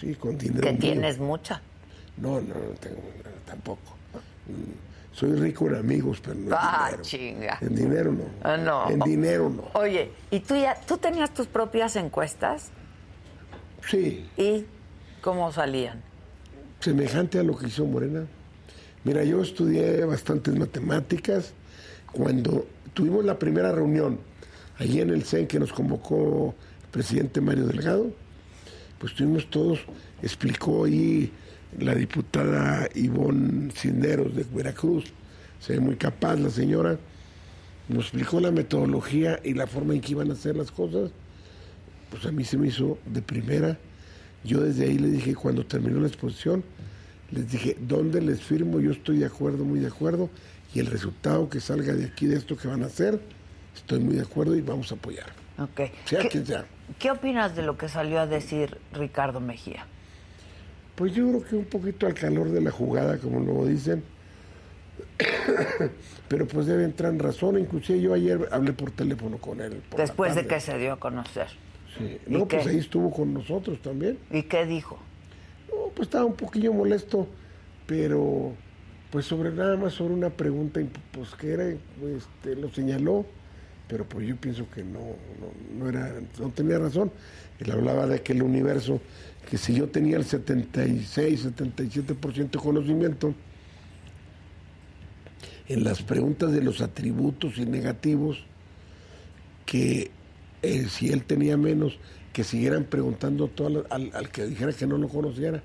Sí, 0.00 0.14
con 0.14 0.38
dinero. 0.38 0.62
Que 0.62 0.70
mío. 0.72 0.80
tienes 0.80 1.18
mucha. 1.18 1.60
No, 2.16 2.40
no, 2.40 2.54
no 2.54 2.74
tengo 2.80 3.02
nada, 3.18 3.36
tampoco. 3.44 3.96
Mm, 4.46 4.87
Soy 5.18 5.32
rico 5.32 5.66
en 5.66 5.74
amigos, 5.74 6.20
pero 6.22 6.36
no 6.36 6.46
en 6.46 6.52
Ah, 6.52 6.86
dinero. 6.90 7.02
chinga. 7.02 7.58
En 7.60 7.74
dinero 7.74 8.12
no. 8.12 8.24
Ah, 8.44 8.56
no. 8.56 8.88
En 8.88 9.00
dinero 9.00 9.50
no. 9.50 9.64
Oye, 9.74 10.12
¿y 10.30 10.38
tú 10.38 10.54
ya, 10.54 10.76
tú 10.86 10.96
tenías 10.96 11.34
tus 11.34 11.48
propias 11.48 11.96
encuestas? 11.96 12.70
Sí, 13.88 14.28
¿Y 14.36 14.64
cómo 15.20 15.50
salían? 15.52 16.02
semejante 16.80 17.40
a 17.40 17.42
lo 17.42 17.56
que 17.58 17.66
hizo 17.66 17.84
Morena. 17.84 18.24
Mira, 19.02 19.24
yo 19.24 19.42
estudié 19.42 20.04
bastantes 20.04 20.54
matemáticas. 20.56 21.52
Cuando 22.12 22.66
tuvimos 22.94 23.24
la 23.24 23.36
primera 23.40 23.72
reunión 23.72 24.20
allí 24.78 25.00
en 25.00 25.10
el 25.10 25.24
CEN 25.24 25.48
que 25.48 25.58
nos 25.58 25.72
convocó 25.72 26.54
el 26.84 26.88
presidente 26.92 27.40
Mario 27.40 27.66
Delgado, 27.66 28.12
pues 29.00 29.12
tuvimos 29.16 29.50
todos, 29.50 29.80
explicó 30.22 30.84
ahí 30.84 31.32
la 31.76 31.94
diputada 31.94 32.88
Ivonne 32.94 33.70
Cisneros 33.72 34.34
de 34.34 34.44
Veracruz, 34.44 35.04
se 35.60 35.74
ve 35.74 35.80
muy 35.80 35.96
capaz 35.96 36.36
la 36.36 36.50
señora, 36.50 36.98
nos 37.88 38.04
explicó 38.04 38.40
la 38.40 38.50
metodología 38.50 39.40
y 39.44 39.54
la 39.54 39.66
forma 39.66 39.94
en 39.94 40.00
que 40.00 40.12
iban 40.12 40.30
a 40.30 40.34
hacer 40.34 40.56
las 40.56 40.70
cosas, 40.70 41.10
pues 42.10 42.24
a 42.26 42.32
mí 42.32 42.44
se 42.44 42.56
me 42.56 42.68
hizo 42.68 42.98
de 43.06 43.22
primera. 43.22 43.78
Yo 44.44 44.60
desde 44.60 44.84
ahí 44.84 44.98
le 44.98 45.08
dije, 45.08 45.34
cuando 45.34 45.66
terminó 45.66 46.00
la 46.00 46.06
exposición, 46.08 46.64
les 47.30 47.50
dije, 47.50 47.76
¿dónde 47.80 48.20
les 48.22 48.40
firmo? 48.40 48.80
Yo 48.80 48.92
estoy 48.92 49.18
de 49.18 49.26
acuerdo, 49.26 49.64
muy 49.64 49.80
de 49.80 49.88
acuerdo, 49.88 50.30
y 50.74 50.80
el 50.80 50.86
resultado 50.86 51.48
que 51.48 51.60
salga 51.60 51.94
de 51.94 52.06
aquí, 52.06 52.26
de 52.26 52.36
esto 52.36 52.56
que 52.56 52.68
van 52.68 52.82
a 52.82 52.86
hacer, 52.86 53.20
estoy 53.74 54.00
muy 54.00 54.14
de 54.14 54.22
acuerdo 54.22 54.56
y 54.56 54.60
vamos 54.62 54.92
a 54.92 54.94
apoyar. 54.94 55.26
Ok. 55.58 55.90
Sea 56.04 56.20
¿Qué, 56.20 56.28
quien 56.28 56.46
sea. 56.46 56.64
qué 56.98 57.10
opinas 57.10 57.56
de 57.56 57.62
lo 57.62 57.76
que 57.76 57.88
salió 57.88 58.20
a 58.20 58.26
decir 58.26 58.78
Ricardo 58.92 59.40
Mejía? 59.40 59.86
Pues 60.98 61.14
yo 61.14 61.28
creo 61.28 61.44
que 61.44 61.54
un 61.56 61.64
poquito 61.64 62.06
al 62.06 62.14
calor 62.14 62.50
de 62.50 62.60
la 62.60 62.72
jugada, 62.72 63.18
como 63.18 63.38
luego 63.40 63.66
dicen. 63.66 64.02
Pero 66.28 66.46
pues 66.46 66.66
debe 66.66 66.84
entrar 66.84 67.12
en 67.12 67.20
razón. 67.20 67.56
Inclusive 67.58 68.00
yo 68.00 68.14
ayer 68.14 68.48
hablé 68.50 68.72
por 68.72 68.90
teléfono 68.90 69.38
con 69.38 69.60
él. 69.60 69.80
Después 69.96 70.34
de 70.34 70.46
que 70.46 70.58
se 70.60 70.76
dio 70.76 70.92
a 70.94 70.98
conocer. 70.98 71.46
Sí. 71.96 72.18
¿Y 72.26 72.32
No, 72.32 72.46
pues 72.46 72.64
qué? 72.64 72.70
ahí 72.70 72.78
estuvo 72.78 73.12
con 73.12 73.32
nosotros 73.32 73.80
también. 73.80 74.18
¿Y 74.30 74.42
qué 74.42 74.66
dijo? 74.66 74.98
No, 75.68 75.90
pues 75.94 76.08
estaba 76.08 76.24
un 76.24 76.34
poquillo 76.34 76.72
molesto, 76.72 77.28
pero 77.86 78.52
Pues 79.10 79.24
sobre 79.24 79.50
nada 79.52 79.76
más 79.76 79.94
sobre 79.94 80.12
una 80.12 80.28
pregunta, 80.30 80.80
pues 81.12 81.34
que 81.34 81.52
era, 81.52 81.64
este, 81.66 82.56
lo 82.56 82.68
señaló, 82.70 83.24
pero 83.88 84.04
pues 84.04 84.26
yo 84.26 84.36
pienso 84.36 84.68
que 84.70 84.82
no, 84.84 84.98
no, 84.98 85.78
no, 85.78 85.88
era, 85.88 86.12
no 86.38 86.50
tenía 86.50 86.78
razón. 86.78 87.10
Él 87.58 87.70
hablaba 87.70 88.06
de 88.06 88.20
que 88.20 88.34
el 88.34 88.42
universo, 88.42 89.00
que 89.48 89.56
si 89.56 89.74
yo 89.74 89.88
tenía 89.88 90.18
el 90.18 90.24
76, 90.24 91.46
77% 91.46 92.50
de 92.50 92.58
conocimiento, 92.58 93.34
en 95.68 95.84
las 95.84 96.02
preguntas 96.02 96.52
de 96.52 96.62
los 96.62 96.82
atributos 96.82 97.56
y 97.56 97.64
negativos, 97.64 98.44
que 99.64 100.10
eh, 100.62 100.86
si 100.90 101.10
él 101.10 101.24
tenía 101.24 101.56
menos, 101.56 101.98
que 102.32 102.44
siguieran 102.44 102.84
preguntando 102.84 103.48
todo 103.48 103.86
al, 103.90 104.10
al, 104.12 104.28
que 104.30 104.46
dijera 104.46 104.72
que 104.72 104.86
no 104.86 104.98
lo 104.98 105.08
conociera. 105.08 105.62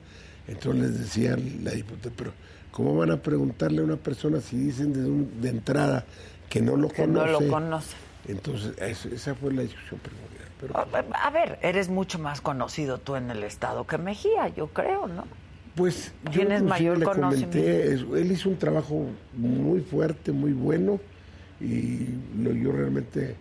Entonces 0.48 0.82
les 0.82 1.00
decía 1.00 1.38
la 1.64 1.72
diputada, 1.72 2.14
pero 2.16 2.32
¿cómo 2.72 2.96
van 2.96 3.12
a 3.12 3.22
preguntarle 3.22 3.82
a 3.82 3.84
una 3.84 3.98
persona 3.98 4.40
si 4.40 4.58
dicen 4.58 4.94
de, 4.94 5.42
de 5.42 5.50
entrada 5.50 6.06
que 6.50 6.62
no 6.62 6.78
lo 6.78 6.88
que 6.88 7.04
conoce? 7.04 7.32
no 7.32 7.40
lo 7.40 7.48
conoce. 7.50 7.96
Entonces, 8.28 8.74
esa 8.80 9.36
fue 9.36 9.54
la 9.54 9.64
discusión 9.64 10.00
primordial. 10.00 10.23
Pero, 10.64 10.78
a, 10.80 11.28
a, 11.28 11.30
ver, 11.30 11.60
eres 11.62 11.90
mucho 11.90 12.20
más 12.20 12.40
conocido 12.40 12.98
tú 12.98 13.16
en 13.18 13.30
el 13.30 13.44
Estado 13.44 13.86
que 13.86 13.98
Mejía, 13.98 14.48
yo 14.48 14.68
creo, 14.68 15.08
¿no? 15.08 15.26
Pues 15.76 16.14
yo 16.26 16.32
Tienes 16.32 16.64
mayor 16.64 17.00
le 17.00 17.06
conocimiento. 17.06 17.58
comenté, 17.58 17.94
él 17.94 18.32
hizo 18.32 18.50
un 18.50 18.58
trabajo 18.58 19.08
muy 19.34 19.82
fuerte, 19.82 20.32
muy 20.32 20.54
bueno, 20.54 21.00
y 21.60 22.08
lo, 22.38 22.54
yo 22.54 22.72
realmente, 22.72 23.36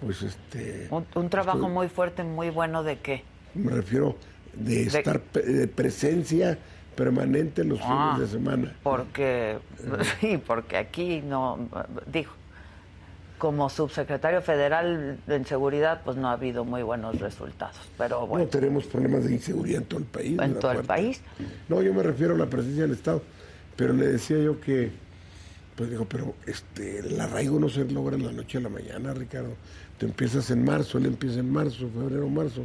pues 0.00 0.22
este... 0.22 0.86
Un, 0.90 1.04
un 1.14 1.28
trabajo 1.28 1.58
estoy, 1.58 1.72
muy 1.72 1.88
fuerte, 1.88 2.24
muy 2.24 2.50
bueno 2.50 2.82
de 2.82 3.00
qué? 3.00 3.24
Me 3.54 3.72
refiero 3.72 4.16
de, 4.54 4.84
de 4.84 4.98
estar 4.98 5.20
de 5.32 5.68
presencia 5.68 6.58
permanente 6.94 7.64
los 7.64 7.80
ah, 7.82 8.14
fines 8.14 8.30
de 8.30 8.38
semana. 8.38 8.72
Porque, 8.82 9.58
sí, 10.20 10.38
porque 10.38 10.76
aquí 10.76 11.20
no, 11.20 11.58
dijo, 12.06 12.32
como 13.42 13.68
subsecretario 13.68 14.40
federal 14.40 15.18
en 15.26 15.44
seguridad, 15.44 16.02
pues 16.04 16.16
no 16.16 16.28
ha 16.28 16.34
habido 16.34 16.64
muy 16.64 16.84
buenos 16.84 17.18
resultados. 17.18 17.76
Pero 17.98 18.24
bueno. 18.24 18.44
No 18.44 18.48
tenemos 18.48 18.84
problemas 18.84 19.24
de 19.24 19.32
inseguridad 19.32 19.82
en 19.82 19.88
todo 19.88 19.98
el 19.98 20.06
país. 20.06 20.38
En 20.40 20.60
todo 20.60 20.70
el 20.70 20.84
país. 20.84 21.20
No, 21.68 21.82
yo 21.82 21.92
me 21.92 22.04
refiero 22.04 22.36
a 22.36 22.38
la 22.38 22.46
presencia 22.46 22.82
del 22.82 22.92
Estado. 22.92 23.20
Pero 23.74 23.94
le 23.94 24.06
decía 24.06 24.38
yo 24.38 24.60
que, 24.60 24.92
pues 25.74 25.90
digo, 25.90 26.04
pero 26.04 26.36
este, 26.46 27.00
el 27.00 27.20
arraigo 27.20 27.58
no 27.58 27.68
se 27.68 27.84
logra 27.86 28.14
en 28.14 28.26
la 28.26 28.30
noche 28.30 28.58
a 28.58 28.60
la 28.60 28.68
mañana, 28.68 29.12
Ricardo. 29.12 29.54
Tú 29.98 30.06
empiezas 30.06 30.48
en 30.52 30.64
marzo, 30.64 30.98
él 30.98 31.06
empieza 31.06 31.40
en 31.40 31.50
marzo, 31.50 31.90
febrero, 31.92 32.28
marzo. 32.28 32.64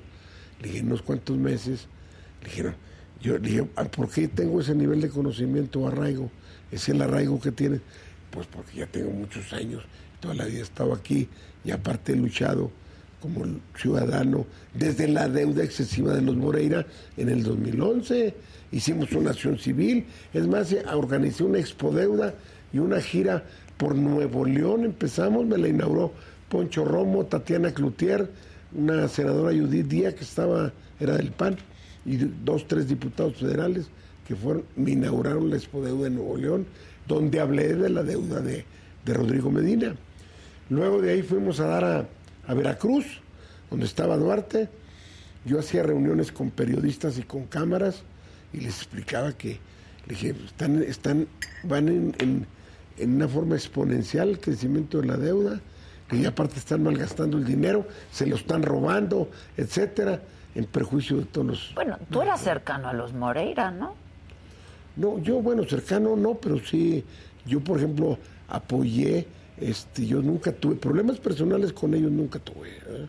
Le 0.61 0.67
dije, 0.67 0.83
unos 0.83 1.01
cuantos 1.01 1.37
meses. 1.37 1.87
Le 2.43 2.49
dijeron, 2.49 2.75
yo 3.19 3.39
le 3.39 3.49
dije, 3.49 3.63
¿por 3.63 4.11
qué 4.11 4.27
tengo 4.27 4.61
ese 4.61 4.75
nivel 4.75 5.01
de 5.01 5.09
conocimiento 5.09 5.79
o 5.79 5.87
arraigo? 5.87 6.29
Es 6.71 6.87
el 6.87 7.01
arraigo 7.01 7.41
que 7.41 7.51
tienes. 7.51 7.81
Pues 8.29 8.45
porque 8.45 8.77
ya 8.77 8.85
tengo 8.85 9.09
muchos 9.09 9.51
años 9.53 9.83
toda 10.19 10.33
la 10.33 10.45
vida 10.45 10.59
he 10.59 10.63
estado 10.63 10.93
aquí 10.93 11.27
y 11.63 11.71
aparte 11.71 12.13
he 12.13 12.15
luchado 12.15 12.71
como 13.21 13.45
ciudadano 13.75 14.45
desde 14.73 15.07
la 15.07 15.27
deuda 15.27 15.63
excesiva 15.63 16.13
de 16.13 16.21
los 16.21 16.35
Moreira 16.35 16.85
en 17.17 17.29
el 17.29 17.43
2011. 17.43 18.33
Hicimos 18.71 19.11
una 19.13 19.31
acción 19.31 19.57
civil, 19.57 20.05
es 20.33 20.47
más, 20.47 20.75
organicé 20.93 21.43
una 21.43 21.59
expodeuda 21.59 22.33
y 22.73 22.79
una 22.79 23.01
gira 23.01 23.43
por 23.77 23.95
Nuevo 23.95 24.45
León. 24.45 24.83
Empezamos, 24.85 25.45
me 25.45 25.57
la 25.57 25.67
inauguró 25.67 26.13
Poncho 26.49 26.85
Romo, 26.85 27.25
Tatiana 27.25 27.73
Cloutier, 27.73 28.29
una 28.73 29.07
senadora 29.07 29.57
Judith 29.57 29.87
Díaz 29.87 30.13
que 30.13 30.23
estaba, 30.23 30.71
era 30.99 31.15
del 31.17 31.31
PAN, 31.31 31.57
y 32.05 32.17
dos, 32.17 32.67
tres 32.67 32.87
diputados 32.87 33.35
federales 33.37 33.87
que 34.27 34.35
fueron, 34.35 34.63
me 34.75 34.91
inauguraron 34.91 35.49
la 35.49 35.57
expodeuda 35.57 36.07
en 36.07 36.15
Nuevo 36.15 36.37
León, 36.37 36.65
donde 37.07 37.39
hablé 37.39 37.73
de 37.75 37.89
la 37.89 38.03
deuda 38.03 38.41
de, 38.41 38.65
de 39.05 39.13
Rodrigo 39.13 39.49
Medina. 39.49 39.95
Luego 40.69 41.01
de 41.01 41.11
ahí 41.11 41.21
fuimos 41.21 41.59
a 41.59 41.67
dar 41.67 41.83
a, 41.83 42.07
a, 42.47 42.53
Veracruz, 42.53 43.21
donde 43.69 43.85
estaba 43.85 44.17
Duarte. 44.17 44.69
Yo 45.45 45.59
hacía 45.59 45.83
reuniones 45.83 46.31
con 46.31 46.51
periodistas 46.51 47.17
y 47.17 47.23
con 47.23 47.45
cámaras 47.45 48.03
y 48.51 48.59
les 48.61 48.77
explicaba 48.77 49.33
que, 49.33 49.59
le 50.05 50.15
dije, 50.15 50.35
están, 50.45 50.83
están, 50.83 51.27
van 51.63 51.87
en, 51.87 52.15
en, 52.19 52.45
en 52.97 53.15
una 53.15 53.27
forma 53.27 53.55
exponencial 53.55 54.29
el 54.29 54.39
crecimiento 54.39 55.01
de 55.01 55.07
la 55.07 55.17
deuda, 55.17 55.59
y 56.11 56.25
aparte 56.25 56.57
están 56.57 56.83
malgastando 56.83 57.37
el 57.37 57.45
dinero, 57.45 57.85
se 58.11 58.25
lo 58.25 58.35
están 58.35 58.63
robando, 58.63 59.29
etcétera, 59.57 60.21
en 60.55 60.65
perjuicio 60.65 61.17
de 61.17 61.25
todos 61.25 61.47
los. 61.47 61.75
Bueno, 61.75 61.97
tú 62.09 62.21
eras 62.21 62.41
cercano 62.41 62.87
a 62.87 62.93
los 62.93 63.13
Moreira, 63.13 63.71
¿no? 63.71 63.95
No, 64.95 65.19
yo, 65.19 65.41
bueno, 65.41 65.63
cercano 65.65 66.15
no, 66.15 66.35
pero 66.35 66.59
sí, 66.59 67.03
yo, 67.45 67.59
por 67.59 67.77
ejemplo, 67.77 68.17
apoyé 68.47 69.27
este, 69.59 70.05
yo 70.05 70.21
nunca 70.21 70.51
tuve 70.51 70.75
problemas 70.75 71.19
personales 71.19 71.73
con 71.73 71.93
ellos, 71.93 72.11
nunca 72.11 72.39
tuve. 72.39 72.69
¿eh? 72.69 73.07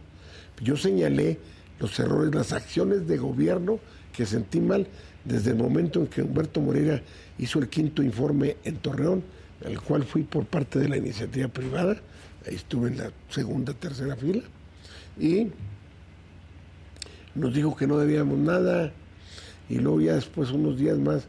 Yo 0.62 0.76
señalé 0.76 1.38
los 1.78 1.98
errores, 1.98 2.34
las 2.34 2.52
acciones 2.52 3.06
de 3.06 3.18
gobierno 3.18 3.78
que 4.12 4.26
sentí 4.26 4.60
mal 4.60 4.86
desde 5.24 5.50
el 5.50 5.56
momento 5.56 6.00
en 6.00 6.06
que 6.06 6.22
Humberto 6.22 6.60
Moreira 6.60 7.02
hizo 7.38 7.58
el 7.58 7.68
quinto 7.68 8.02
informe 8.02 8.56
en 8.64 8.76
Torreón, 8.76 9.22
al 9.64 9.80
cual 9.80 10.04
fui 10.04 10.22
por 10.22 10.46
parte 10.46 10.78
de 10.78 10.88
la 10.88 10.96
iniciativa 10.96 11.48
privada, 11.48 11.96
ahí 12.46 12.54
estuve 12.54 12.88
en 12.88 12.98
la 12.98 13.12
segunda, 13.28 13.74
tercera 13.74 14.16
fila, 14.16 14.42
y 15.18 15.48
nos 17.34 17.54
dijo 17.54 17.76
que 17.76 17.86
no 17.86 17.98
debíamos 17.98 18.38
nada, 18.38 18.92
y 19.68 19.78
luego 19.78 20.00
ya 20.00 20.14
después, 20.14 20.50
unos 20.50 20.78
días 20.78 20.98
más, 20.98 21.24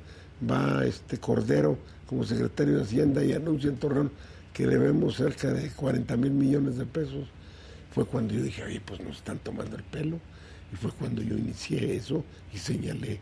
va 0.49 0.85
este 0.85 1.17
Cordero 1.17 1.77
como 2.07 2.23
secretario 2.23 2.77
de 2.77 2.83
Hacienda 2.83 3.23
y 3.23 3.33
anuncia 3.33 3.69
en 3.69 3.77
Torreón 3.77 4.11
que 4.59 4.67
debemos 4.67 5.15
cerca 5.15 5.53
de 5.53 5.69
40 5.69 6.17
mil 6.17 6.31
millones 6.31 6.77
de 6.77 6.85
pesos, 6.85 7.29
fue 7.95 8.03
cuando 8.03 8.33
yo 8.33 8.43
dije, 8.43 8.61
oye, 8.61 8.81
pues 8.81 8.99
nos 8.99 9.15
están 9.15 9.39
tomando 9.39 9.77
el 9.77 9.83
pelo. 9.83 10.19
Y 10.73 10.75
fue 10.75 10.91
cuando 10.91 11.21
yo 11.21 11.37
inicié 11.37 11.95
eso 11.95 12.25
y 12.53 12.57
señalé 12.57 13.21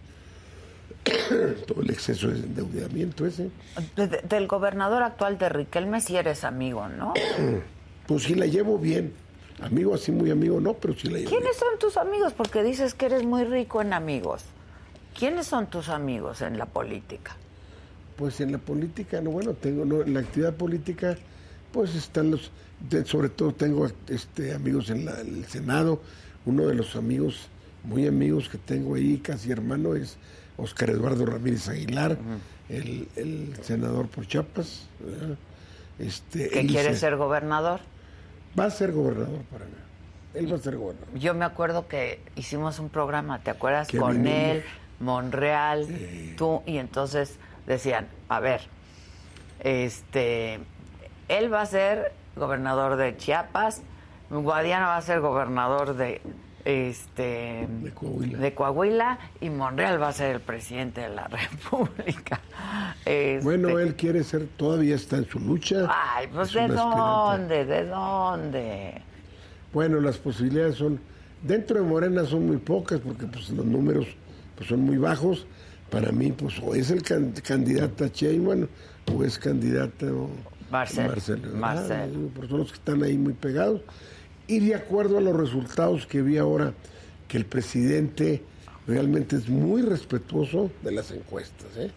todo 1.68 1.84
el 1.84 1.92
exceso 1.92 2.30
de 2.30 2.40
endeudamiento 2.40 3.28
ese. 3.28 3.52
De, 3.96 4.08
de, 4.08 4.22
del 4.28 4.48
gobernador 4.48 5.04
actual 5.04 5.38
de 5.38 5.48
Riquelme 5.48 6.02
si 6.02 6.18
eres 6.18 6.44
amigo, 6.44 6.88
¿no? 6.88 7.14
pues 8.08 8.24
sí 8.24 8.34
la 8.34 8.48
llevo 8.48 8.80
bien. 8.80 9.14
Amigo 9.62 9.94
así 9.94 10.12
muy 10.12 10.32
amigo 10.32 10.60
no, 10.60 10.74
pero 10.74 10.96
sí 10.96 11.08
la 11.08 11.20
llevo 11.20 11.30
¿Quiénes 11.30 11.52
bien. 11.52 11.60
son 11.60 11.78
tus 11.78 11.98
amigos? 11.98 12.34
Porque 12.34 12.64
dices 12.64 12.96
que 12.96 13.06
eres 13.06 13.24
muy 13.24 13.44
rico 13.44 13.84
en 13.84 13.94
amigos. 13.94 14.44
¿Quiénes 15.16 15.46
son 15.46 15.68
tus 15.68 15.90
amigos 15.90 16.42
en 16.42 16.58
la 16.58 16.66
política? 16.66 17.36
Pues 18.16 18.42
en 18.42 18.52
la 18.52 18.58
política, 18.58 19.22
no, 19.22 19.30
bueno, 19.30 19.54
tengo, 19.54 19.86
no, 19.86 20.02
en 20.02 20.16
la 20.16 20.22
actividad 20.22 20.56
política, 20.56 21.16
pues 21.72 21.96
están 21.96 22.32
los, 22.32 22.52
sobre 23.06 23.30
todo 23.30 23.54
tengo 23.54 23.88
este, 24.08 24.54
amigos 24.54 24.90
en, 24.90 25.06
la, 25.06 25.20
en, 25.22 25.36
el 25.36 25.46
Senado, 25.46 26.02
uno 26.46 26.68
de 26.68 26.76
los 26.76 26.96
amigos, 26.96 27.48
muy 27.84 28.08
amigos 28.08 28.50
que 28.50 28.58
tengo 28.58 28.96
ahí, 28.96 29.18
casi 29.18 29.52
hermano, 29.52 29.96
es 29.96 30.18
Oscar 30.58 30.90
Eduardo 30.90 31.26
Ramírez 31.26 31.68
Aguilar, 31.70 32.14
uh 32.14 32.16
-huh. 32.16 32.78
el, 32.78 33.08
el, 33.16 33.56
senador 33.62 34.08
por 34.08 34.28
Chiapas. 34.28 34.88
¿verdad? 35.00 35.38
Este, 36.00 36.50
¿Que 36.50 36.68
quiere 36.68 36.96
ser 36.96 37.16
gobernador? 37.16 37.80
Va 38.58 38.66
a 38.66 38.72
ser 38.72 38.92
gobernador 38.92 39.42
para 39.52 39.66
mí. 39.66 39.72
Él 40.34 40.52
va 40.52 40.58
a 40.58 40.60
ser 40.60 40.78
gobernador. 40.78 41.14
Yo 41.18 41.34
me 41.34 41.46
acuerdo 41.46 41.88
que 41.88 42.20
hicimos 42.36 42.80
un 42.80 42.90
programa, 42.90 43.40
¿te 43.40 43.50
acuerdas? 43.50 43.88
Con 43.90 44.28
él, 44.28 44.64
Monreal, 45.00 45.88
eh... 45.90 46.36
tú, 46.38 46.62
y 46.66 46.78
entonces 46.78 47.38
decían, 47.66 48.08
a 48.30 48.40
ver, 48.40 48.62
este, 49.60 50.60
él 51.28 51.52
va 51.54 51.62
a 51.62 51.66
ser 51.66 52.14
gobernador 52.36 52.96
de 52.96 53.16
Chiapas, 53.18 53.82
Guadiana 54.30 54.88
va 54.88 54.98
a 54.98 55.02
ser 55.02 55.22
gobernador 55.22 55.96
de 55.96 56.22
este 56.66 57.66
de 57.82 57.92
Coahuila. 57.92 58.38
de 58.40 58.54
Coahuila, 58.54 59.20
y 59.40 59.50
Monreal 59.50 60.02
va 60.02 60.10
a 60.10 60.14
ser 60.14 60.36
el 60.36 60.42
presidente 60.42 61.02
de 61.02 61.10
la 61.10 61.28
República. 61.28 62.42
Este, 63.06 63.40
bueno, 63.42 63.80
él 63.80 63.96
quiere 63.96 64.24
ser, 64.24 64.48
todavía 64.58 64.96
está 64.96 65.18
en 65.18 65.30
su 65.30 65.40
lucha. 65.40 65.88
Ay, 65.90 66.28
pues 66.28 66.52
¿de 66.52 66.68
dónde? 66.68 67.64
¿De 67.64 67.86
dónde? 67.86 69.02
Bueno, 69.72 70.02
las 70.02 70.18
posibilidades 70.18 70.76
son, 70.76 71.00
dentro 71.42 71.78
de 71.78 71.84
Morena 71.84 72.26
son 72.26 72.48
muy 72.48 72.58
pocas, 72.58 73.00
porque 73.00 73.26
pues 73.28 73.50
los 73.50 73.66
números 73.66 74.08
pues, 74.58 74.68
son 74.68 74.82
muy 74.82 74.98
bajos 74.98 75.48
para 75.90 76.12
mí, 76.12 76.34
pues, 76.34 76.60
o 76.62 76.76
es 76.76 76.92
el 76.92 77.02
can, 77.02 77.32
candidato 77.32 78.04
a 78.04 78.08
Sheinbaum 78.08 78.68
o 79.14 79.24
es 79.24 79.40
candidato 79.40 80.30
Marcel. 80.72 81.08
Marcel. 81.54 82.12
Ah, 82.16 82.30
por 82.36 82.48
son 82.48 82.60
los 82.60 82.72
que 82.72 82.78
están 82.78 83.04
ahí 83.04 83.18
muy 83.18 83.34
pegados. 83.34 83.82
Y 84.48 84.60
de 84.60 84.76
acuerdo 84.76 85.18
a 85.18 85.22
los 85.22 85.36
resultados 85.36 86.08
que 86.08 86.22
vi 86.22 86.38
ahora, 86.38 86.74
que 87.28 87.38
el 87.38 87.46
presidente 87.46 88.42
realmente 88.88 89.36
es 89.36 89.50
muy 89.50 89.82
respetuoso 89.82 90.72
de 90.84 90.92
las 90.92 91.12
encuestas. 91.12 91.68
¿eh? 91.78 91.92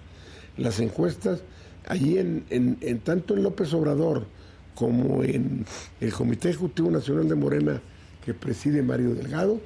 Las 0.56 0.80
encuestas, 0.80 1.42
allí 1.86 2.18
en, 2.18 2.44
en, 2.50 2.78
en, 2.80 2.98
tanto 2.98 3.34
en 3.34 3.44
López 3.44 3.72
Obrador 3.72 4.26
como 4.74 5.22
en 5.22 5.64
el 6.00 6.12
Comité 6.12 6.50
Ejecutivo 6.50 6.90
Nacional 6.90 7.28
de 7.28 7.34
Morena 7.34 7.80
que 8.24 8.34
preside 8.34 8.82
Mario 8.82 9.14
Delgado, 9.14 9.60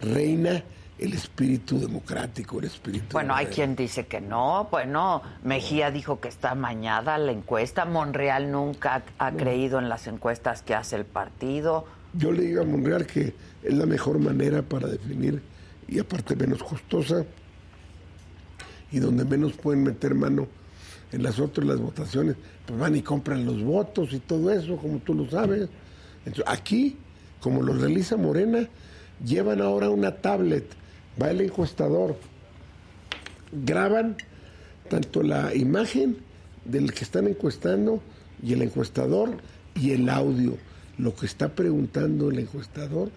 reina 0.00 0.62
el 0.98 1.12
espíritu 1.12 1.78
democrático, 1.78 2.58
el 2.58 2.66
espíritu... 2.66 3.06
Bueno, 3.12 3.34
hay 3.34 3.46
quien 3.46 3.76
dice 3.76 4.06
que 4.06 4.20
no. 4.20 4.68
Bueno, 4.70 5.22
Mejía 5.44 5.90
dijo 5.90 6.20
que 6.20 6.28
está 6.28 6.54
mañada 6.54 7.16
la 7.18 7.32
encuesta. 7.32 7.84
Monreal 7.84 8.50
nunca 8.50 9.02
ha 9.18 9.32
creído 9.32 9.78
en 9.78 9.88
las 9.88 10.06
encuestas 10.08 10.62
que 10.62 10.74
hace 10.74 10.96
el 10.96 11.04
partido. 11.04 11.86
Yo 12.14 12.32
le 12.32 12.42
digo 12.42 12.62
a 12.62 12.64
Monreal 12.64 13.06
que 13.06 13.32
es 13.62 13.74
la 13.74 13.86
mejor 13.86 14.18
manera 14.18 14.62
para 14.62 14.88
definir, 14.88 15.40
y 15.86 15.98
aparte 15.98 16.34
menos 16.34 16.62
costosa, 16.62 17.24
y 18.90 18.98
donde 18.98 19.24
menos 19.24 19.52
pueden 19.52 19.84
meter 19.84 20.14
mano 20.14 20.48
en 21.12 21.22
las 21.22 21.38
otras 21.38 21.66
las 21.66 21.78
votaciones, 21.78 22.36
pues 22.66 22.78
van 22.78 22.96
y 22.96 23.02
compran 23.02 23.44
los 23.44 23.62
votos 23.62 24.12
y 24.12 24.18
todo 24.18 24.50
eso, 24.50 24.76
como 24.76 24.98
tú 24.98 25.14
lo 25.14 25.30
sabes. 25.30 25.68
Entonces, 26.24 26.44
aquí, 26.46 26.96
como 27.40 27.62
lo 27.62 27.72
realiza 27.74 28.16
Morena, 28.16 28.68
llevan 29.24 29.60
ahora 29.60 29.90
una 29.90 30.16
tablet, 30.16 30.66
va 31.20 31.30
el 31.30 31.40
encuestador, 31.40 32.16
graban 33.52 34.16
tanto 34.88 35.22
la 35.22 35.54
imagen 35.54 36.18
del 36.64 36.92
que 36.92 37.04
están 37.04 37.26
encuestando 37.26 38.02
y 38.42 38.52
el 38.52 38.62
encuestador 38.62 39.36
y 39.74 39.92
el 39.92 40.08
audio, 40.08 40.56
lo 40.98 41.14
que 41.14 41.26
está 41.26 41.48
preguntando 41.48 42.30
el 42.30 42.38
encuestador 42.40 43.10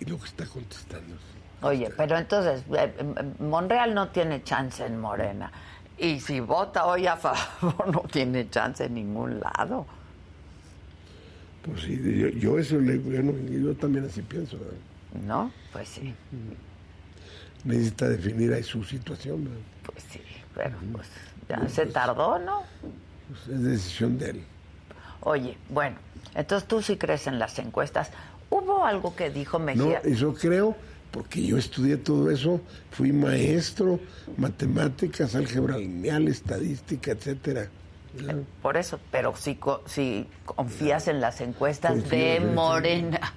y 0.00 0.04
lo 0.04 0.18
que 0.18 0.26
está 0.26 0.46
contestando. 0.46 1.16
Oye, 1.62 1.90
pero 1.96 2.18
entonces, 2.18 2.62
eh, 2.76 2.94
eh, 2.98 3.24
Monreal 3.40 3.94
no 3.94 4.08
tiene 4.08 4.42
chance 4.42 4.84
en 4.84 5.00
Morena. 5.00 5.50
Y 5.96 6.20
si 6.20 6.40
vota 6.40 6.84
hoy 6.86 7.06
a 7.06 7.16
favor, 7.16 7.88
no 7.92 8.00
tiene 8.10 8.50
chance 8.50 8.84
en 8.84 8.94
ningún 8.94 9.40
lado. 9.40 9.86
Pues 11.64 11.82
sí, 11.82 11.98
yo, 12.18 12.28
yo 12.28 12.58
eso 12.58 12.78
le, 12.78 12.98
bueno, 12.98 13.32
yo 13.48 13.74
también 13.74 14.04
así 14.04 14.20
pienso. 14.20 14.58
¿No? 15.26 15.50
Pues 15.72 15.88
sí. 15.88 16.14
Necesita 17.64 18.08
definir 18.08 18.52
ahí 18.52 18.62
su 18.62 18.84
situación. 18.84 19.48
Pues 19.84 20.04
sí, 20.10 20.20
pero 20.54 20.76
pues 20.92 21.08
ya 21.48 21.68
se 21.68 21.86
tardó, 21.86 22.38
¿no? 22.38 22.62
Pues 23.28 23.56
es 23.56 23.62
decisión 23.62 24.18
de 24.18 24.30
él. 24.30 24.44
Oye, 25.20 25.56
bueno, 25.70 25.96
entonces 26.34 26.68
tú 26.68 26.82
sí 26.82 26.96
crees 26.96 27.26
en 27.26 27.38
las 27.38 27.58
encuestas. 27.58 28.10
¿Hubo 28.50 28.84
algo 28.84 29.16
que 29.16 29.30
dijo 29.30 29.58
No, 29.58 29.64
Mejía? 29.64 30.00
eso 30.04 30.34
creo, 30.34 30.76
porque 31.10 31.44
yo 31.46 31.56
estudié 31.56 31.96
todo 31.96 32.30
eso, 32.30 32.60
fui 32.90 33.12
maestro, 33.12 33.98
matemáticas, 34.36 35.34
álgebra 35.34 35.78
lineal, 35.78 36.28
estadística, 36.28 37.12
etcétera. 37.12 37.68
Por 38.62 38.76
eso, 38.76 39.00
pero 39.10 39.34
si, 39.34 39.58
si 39.86 40.28
confías 40.44 41.08
en 41.08 41.20
las 41.20 41.40
encuestas 41.40 41.92
Confío, 41.92 42.18
de. 42.18 42.40
Morena. 42.40 43.33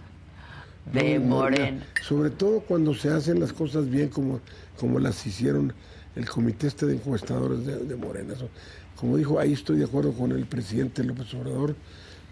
De 0.91 1.19
Morena. 1.19 1.86
Sobre 2.02 2.30
todo 2.30 2.62
cuando 2.62 2.93
se 2.93 3.10
hacen 3.10 3.39
las 3.39 3.54
cosas 3.54 3.89
bien 3.89 4.10
como, 4.10 4.39
como 4.80 5.00
las 5.00 5.26
hicieron 5.26 5.73
el 6.15 6.28
comité 6.28 6.67
este 6.67 6.86
de 6.86 6.95
encuestadores 6.95 7.65
de, 7.65 7.78
de 7.78 7.95
Morena. 7.95 8.34
Como 8.95 9.17
dijo, 9.17 9.39
ahí 9.39 9.54
estoy 9.54 9.78
de 9.78 9.86
acuerdo 9.86 10.13
con 10.13 10.32
el 10.32 10.45
presidente 10.45 11.04
López 11.04 11.34
Obrador, 11.36 11.76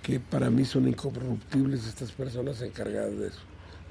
que 0.02 0.20
para 0.20 0.50
mí 0.50 0.65
son 0.65 0.88
incorruptibles 0.88 1.88
estas 1.88 2.12
personas 2.12 2.62
encargadas 2.62 3.18
de 3.18 3.28
eso, 3.28 3.41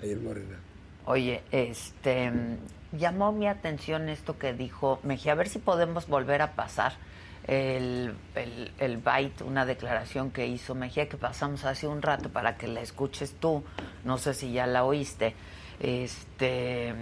ahí 0.03 0.11
en 0.11 0.25
Morena. 0.25 0.59
Oye, 1.07 1.43
este 1.53 2.31
mm, 2.31 2.99
llamó 2.99 3.33
mi 3.33 3.47
atención 3.47 4.09
esto 4.09 4.39
que 4.39 4.53
dijo 4.55 4.99
Mejía, 5.03 5.33
a 5.33 5.35
ver 5.37 5.49
si 5.49 5.59
podemos 5.59 6.09
volver 6.09 6.43
a 6.43 6.57
pasar 6.57 6.95
el, 7.47 8.15
el, 8.35 8.73
el 8.79 8.97
byte, 8.99 9.43
una 9.45 9.67
declaración 9.67 10.31
que 10.31 10.47
hizo 10.47 10.75
Mejía 10.75 11.09
que 11.09 11.17
pasamos 11.17 11.65
hace 11.65 11.87
un 11.87 12.03
rato 12.03 12.29
para 12.31 12.57
que 12.57 12.69
la 12.69 12.81
escuches 12.81 13.35
tú, 13.39 13.63
no 14.05 14.19
sé 14.19 14.35
si 14.35 14.53
ya 14.53 14.67
la 14.67 14.85
oíste, 14.85 15.35
este 15.81 16.95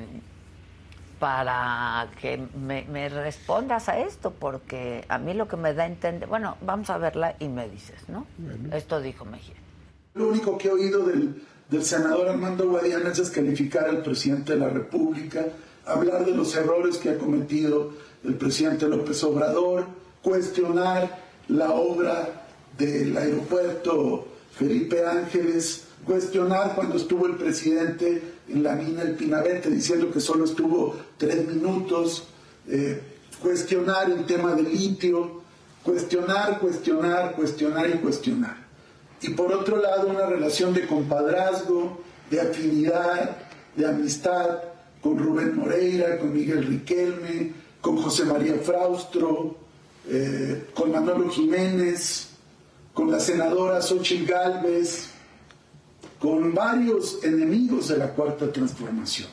para 1.22 2.08
que 2.20 2.48
me, 2.58 2.84
me 2.90 3.08
respondas 3.08 3.88
a 3.88 4.00
esto, 4.00 4.32
porque 4.32 5.04
a 5.08 5.18
mí 5.18 5.34
lo 5.34 5.46
que 5.46 5.56
me 5.56 5.72
da 5.72 5.84
a 5.84 5.86
entender, 5.86 6.28
bueno, 6.28 6.56
vamos 6.62 6.90
a 6.90 6.98
verla 6.98 7.36
y 7.38 7.46
me 7.46 7.68
dices, 7.68 8.08
¿no? 8.08 8.26
Esto 8.72 9.00
dijo 9.00 9.24
Mejía. 9.24 9.54
Lo 10.14 10.30
único 10.30 10.58
que 10.58 10.66
he 10.66 10.72
oído 10.72 11.06
del, 11.06 11.40
del 11.70 11.84
senador 11.84 12.28
Armando 12.28 12.68
Guadiana 12.68 13.12
es 13.12 13.18
descalificar 13.18 13.84
al 13.84 14.02
presidente 14.02 14.54
de 14.54 14.58
la 14.58 14.68
República, 14.68 15.46
hablar 15.86 16.24
de 16.24 16.32
los 16.32 16.56
errores 16.56 16.98
que 16.98 17.10
ha 17.10 17.18
cometido 17.18 17.92
el 18.24 18.34
presidente 18.34 18.88
López 18.88 19.22
Obrador, 19.22 19.86
cuestionar 20.22 21.20
la 21.48 21.72
obra 21.72 22.46
del 22.78 23.16
aeropuerto 23.16 24.26
Felipe 24.52 25.04
Ángeles, 25.04 25.84
cuestionar 26.04 26.74
cuando 26.74 26.96
estuvo 26.96 27.26
el 27.26 27.36
presidente 27.36 28.22
en 28.48 28.62
la 28.62 28.74
mina 28.74 29.02
El 29.02 29.14
Pinabete 29.14 29.70
diciendo 29.70 30.10
que 30.10 30.20
solo 30.20 30.44
estuvo 30.44 30.96
tres 31.16 31.46
minutos, 31.46 32.28
eh, 32.68 33.00
cuestionar 33.40 34.10
el 34.10 34.24
tema 34.24 34.54
del 34.54 34.70
litio, 34.70 35.42
cuestionar, 35.82 36.58
cuestionar, 36.60 37.32
cuestionar 37.34 37.88
y 37.90 37.98
cuestionar. 37.98 38.56
Y 39.20 39.30
por 39.30 39.52
otro 39.52 39.80
lado 39.80 40.08
una 40.08 40.26
relación 40.26 40.74
de 40.74 40.86
compadrazgo, 40.86 42.00
de 42.30 42.40
afinidad, 42.40 43.36
de 43.76 43.86
amistad 43.86 44.58
con 45.00 45.18
Rubén 45.18 45.56
Moreira, 45.56 46.18
con 46.18 46.32
Miguel 46.32 46.64
Riquelme, 46.66 47.52
con 47.80 47.96
José 47.96 48.24
María 48.24 48.54
Fraustro, 48.62 49.56
eh, 50.08 50.68
con 50.74 50.92
Manolo 50.92 51.28
Jiménez, 51.30 52.28
con 52.92 53.10
la 53.10 53.20
senadora 53.20 53.80
Xochitl 53.80 54.26
Gálvez, 54.26 55.10
con 56.18 56.54
varios 56.54 57.22
enemigos 57.24 57.88
de 57.88 57.98
la 57.98 58.10
cuarta 58.10 58.52
transformación. 58.52 59.28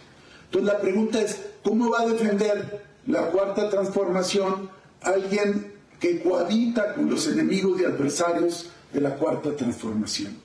Entonces 0.46 0.74
la 0.74 0.80
pregunta 0.80 1.22
es, 1.22 1.40
¿cómo 1.64 1.92
va 1.92 2.02
a 2.02 2.08
defender 2.08 2.84
la 3.06 3.30
cuarta 3.30 3.70
transformación 3.70 4.70
alguien 5.02 5.74
que 6.00 6.22
cohabita 6.22 6.96
con 6.96 7.10
los 7.10 7.28
enemigos 7.28 7.80
y 7.80 7.86
adversarios 7.86 8.70
de 8.92 9.02
la 9.02 9.16
cuarta 9.16 9.56
transformación? 9.56 10.38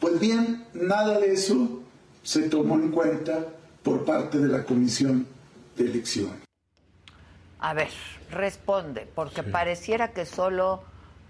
Pues 0.00 0.20
bien, 0.20 0.66
nada 0.74 1.18
de 1.18 1.32
eso 1.32 1.80
se 2.22 2.42
tomó 2.42 2.74
en 2.74 2.90
cuenta 2.90 3.46
por 3.82 4.04
parte 4.04 4.38
de 4.38 4.48
la 4.48 4.64
Comisión 4.64 5.26
de 5.76 5.84
Elección. 5.84 6.32
A 7.60 7.72
ver, 7.72 7.88
responde, 8.30 9.06
porque 9.14 9.42
pareciera 9.42 10.08
que 10.12 10.26
solo, 10.26 10.82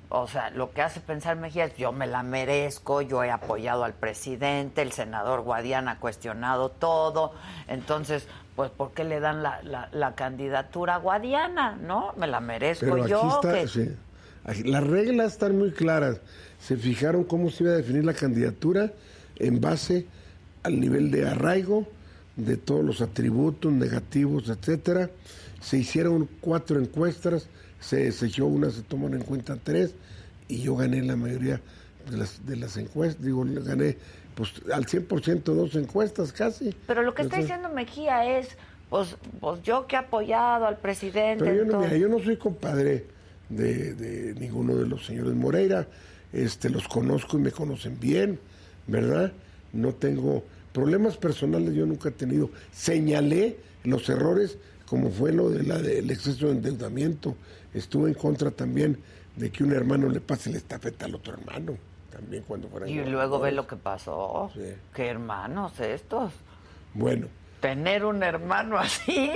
o 0.09 0.27
sea, 0.29 0.51
lo 0.51 0.73
que 0.73 0.83
hace 0.83 1.01
pensar 1.01 1.37
Mejía 1.37 1.65
es 1.67 1.77
yo 1.77 1.93
me 1.93 2.07
la 2.07 2.23
merezco, 2.23 3.03
yo 3.03 3.23
he 3.25 3.31
apoyado 3.31 3.85
al 3.85 3.95
presidente, 3.95 4.83
el 4.83 4.93
senador 4.93 5.43
Guadiana 5.43 5.93
ha 5.93 5.99
cuestionado 5.99 6.71
todo, 6.71 7.33
entonces, 7.69 8.27
pues, 8.57 8.71
¿por 8.71 8.93
qué 8.93 9.05
le 9.05 9.21
dan 9.21 9.43
la, 9.43 9.63
la, 9.63 9.89
la 9.93 10.15
candidatura 10.15 10.97
a 10.97 10.99
Guadiana? 10.99 11.77
¿No? 11.77 12.13
Me 12.17 12.27
la 12.27 12.41
merezco 12.41 12.87
Pero 12.87 13.03
aquí 13.03 13.11
yo. 13.11 13.31
está, 13.43 13.53
que- 13.55 13.69
sí. 13.69 13.97
Aquí- 14.45 14.63
las 14.65 14.85
reglas 14.85 15.33
están 15.33 15.57
muy 15.59 15.71
claras. 15.73 16.21
Se 16.59 16.77
fijaron 16.77 17.23
cómo 17.25 17.51
se 17.51 17.65
iba 17.65 17.73
a 17.73 17.77
definir 17.77 18.05
la 18.05 18.15
candidatura 18.15 18.91
en 19.37 19.61
base 19.61 20.07
al 20.65 20.81
nivel 20.81 21.11
de 21.11 21.29
arraigo 21.29 21.87
de 22.35 22.57
todos 22.57 22.85
los 22.85 23.01
atributos 23.01 23.71
negativos, 23.73 24.49
etcétera. 24.49 25.11
Se 25.61 25.79
hicieron 25.79 26.29
cuatro 26.41 26.81
encuestas, 26.81 27.49
se 27.81 28.05
desechó 28.05 28.47
una, 28.47 28.71
se 28.71 28.83
toman 28.83 29.15
en 29.15 29.23
cuenta 29.23 29.57
tres, 29.63 29.95
y 30.49 30.63
yo 30.63 30.77
gané 30.77 31.03
la 31.03 31.17
mayoría 31.17 31.61
de 32.11 32.17
las, 32.17 32.45
de 32.47 32.57
las 32.57 32.77
encuestas. 32.77 33.25
Digo, 33.25 33.45
gané 33.47 33.97
pues 34.35 34.53
al 34.73 34.87
100% 34.87 35.43
dos 35.43 35.75
encuestas 35.75 36.33
casi. 36.33 36.75
Pero 36.87 37.03
lo 37.03 37.15
que 37.15 37.23
está 37.23 37.37
Entonces, 37.37 37.57
diciendo 37.57 37.75
Mejía 37.75 38.39
es, 38.39 38.57
pues, 38.89 39.17
pues 39.41 39.63
yo 39.63 39.87
que 39.87 39.97
he 39.97 39.99
apoyado 39.99 40.67
al 40.67 40.79
presidente. 40.79 41.45
Pero 41.45 41.65
yo 41.65 41.65
no, 41.65 41.81
mira, 41.81 41.97
yo 41.97 42.09
no 42.09 42.21
soy 42.21 42.37
compadre 42.37 43.07
de, 43.49 43.95
de 43.95 44.35
ninguno 44.35 44.77
de 44.77 44.87
los 44.87 45.05
señores 45.05 45.35
Moreira. 45.35 45.89
Este, 46.33 46.69
los 46.71 46.87
conozco 46.87 47.39
y 47.39 47.41
me 47.41 47.51
conocen 47.51 47.99
bien, 47.99 48.39
¿verdad? 48.87 49.33
No 49.73 49.93
tengo 49.95 50.45
problemas 50.73 51.17
personales, 51.17 51.75
yo 51.75 51.87
nunca 51.87 52.11
he 52.11 52.13
tenido. 52.13 52.51
Señalé 52.71 53.57
los 53.85 54.09
errores, 54.09 54.59
como 54.89 55.11
fue 55.11 55.33
lo 55.33 55.51
de 55.51 55.63
del 55.63 56.11
exceso 56.11 56.47
de 56.47 56.53
endeudamiento. 56.53 57.37
Estuve 57.75 58.09
en 58.09 58.15
contra 58.15 58.51
también 58.51 58.99
de 59.37 59.51
que 59.51 59.63
un 59.63 59.73
hermano 59.73 60.09
le 60.09 60.21
pase 60.21 60.51
la 60.51 60.57
estafeta 60.59 61.05
al 61.05 61.15
otro 61.15 61.35
hermano, 61.35 61.77
también 62.11 62.43
cuando 62.47 62.69
fuera 62.69 62.89
Y 62.89 63.05
luego 63.05 63.39
ve 63.39 63.53
lo 63.53 63.67
que 63.67 63.77
pasó. 63.77 64.51
Sí. 64.55 64.63
Qué 64.95 65.07
hermanos 65.07 65.79
estos. 65.81 66.33
Bueno, 66.95 67.27
Tener 67.61 68.05
un 68.05 68.23
hermano 68.23 68.79
así. 68.79 69.31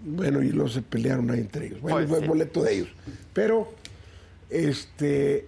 Bueno, 0.00 0.42
y 0.42 0.50
luego 0.50 0.68
se 0.68 0.80
pelearon 0.82 1.30
ahí 1.30 1.40
entre 1.40 1.66
ellos. 1.66 1.80
Bueno, 1.80 1.96
Pues 1.98 2.08
fue 2.08 2.20
sí. 2.20 2.26
boleto 2.26 2.62
de 2.62 2.74
ellos. 2.74 2.88
Pero, 3.34 3.68
este, 4.48 5.46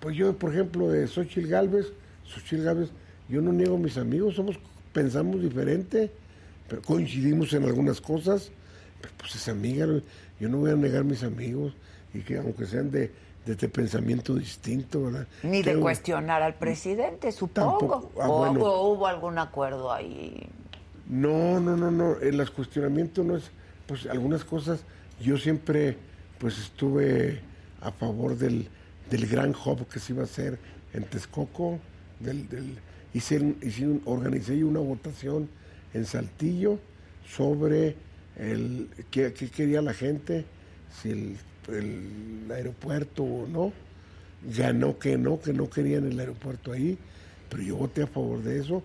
pues 0.00 0.16
yo, 0.16 0.36
por 0.36 0.52
ejemplo, 0.52 0.88
de 0.90 1.06
Xochitl 1.06 1.48
Galvez, 1.48 1.86
Xochitl 2.24 2.64
Galvez, 2.64 2.90
yo 3.28 3.40
no 3.40 3.52
niego 3.52 3.76
a 3.76 3.78
mis 3.78 3.96
amigos, 3.96 4.34
somos, 4.34 4.58
pensamos 4.92 5.40
diferente, 5.40 6.10
pero 6.68 6.82
coincidimos 6.82 7.52
en 7.52 7.64
algunas 7.64 8.00
cosas, 8.00 8.50
pero 9.02 9.12
pues 9.18 9.34
es 9.34 9.48
amiga, 9.48 9.86
yo 10.40 10.48
no 10.48 10.58
voy 10.58 10.70
a 10.70 10.76
negar 10.76 11.04
mis 11.04 11.22
amigos, 11.22 11.74
y 12.14 12.20
que 12.20 12.38
aunque 12.38 12.64
sean 12.64 12.90
de, 12.90 13.10
de, 13.44 13.52
este 13.52 13.68
pensamiento 13.68 14.34
distinto, 14.34 15.04
¿verdad? 15.04 15.26
Ni 15.42 15.62
de 15.62 15.76
cuestionar 15.76 16.42
al 16.42 16.54
presidente, 16.54 17.32
supongo. 17.32 17.78
Tampoco. 17.78 18.12
Ah, 18.20 18.28
o, 18.28 18.38
bueno. 18.38 18.64
o 18.64 18.92
hubo 18.92 19.06
algún 19.06 19.38
acuerdo 19.38 19.92
ahí. 19.92 20.48
No, 21.08 21.60
no, 21.60 21.76
no, 21.76 21.90
no. 21.90 22.16
El 22.20 22.38
los 22.38 22.50
cuestionamientos 22.50 23.24
no 23.24 23.36
es, 23.36 23.50
pues 23.86 24.06
algunas 24.06 24.44
cosas, 24.44 24.80
yo 25.20 25.36
siempre 25.36 25.96
pues 26.38 26.58
estuve 26.58 27.40
a 27.80 27.90
favor 27.92 28.36
del, 28.36 28.68
del 29.10 29.26
gran 29.26 29.50
hub 29.50 29.86
que 29.88 30.00
se 30.00 30.12
iba 30.12 30.22
a 30.22 30.24
hacer 30.24 30.58
en 30.92 31.04
Texcoco, 31.04 31.78
del, 32.20 32.48
del, 32.48 32.78
hice, 33.14 33.54
hice 33.62 34.00
organicé 34.04 34.64
una 34.64 34.80
votación 34.80 35.48
en 35.94 36.04
Saltillo 36.04 36.78
sobre 37.26 37.96
el 38.36 38.88
qué, 39.10 39.32
quería 39.32 39.82
la 39.82 39.94
gente, 39.94 40.44
si 41.00 41.10
el, 41.10 42.50
aeropuerto 42.50 43.22
o 43.22 43.46
no. 43.46 43.72
Ganó 44.56 44.98
que 44.98 45.16
no, 45.16 45.40
que 45.40 45.52
no 45.52 45.70
querían 45.70 46.04
el 46.04 46.18
aeropuerto 46.18 46.72
ahí, 46.72 46.98
pero 47.48 47.62
yo 47.62 47.76
voté 47.76 48.02
a 48.02 48.08
favor 48.08 48.42
de 48.42 48.58
eso. 48.58 48.82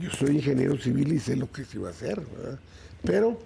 Yo 0.00 0.10
soy 0.10 0.36
ingeniero 0.36 0.78
civil 0.78 1.12
y 1.12 1.18
sé 1.18 1.36
lo 1.36 1.52
que 1.52 1.64
se 1.64 1.76
iba 1.76 1.88
a 1.88 1.90
hacer, 1.90 2.20
¿verdad? 2.20 2.58
Pero, 3.04 3.38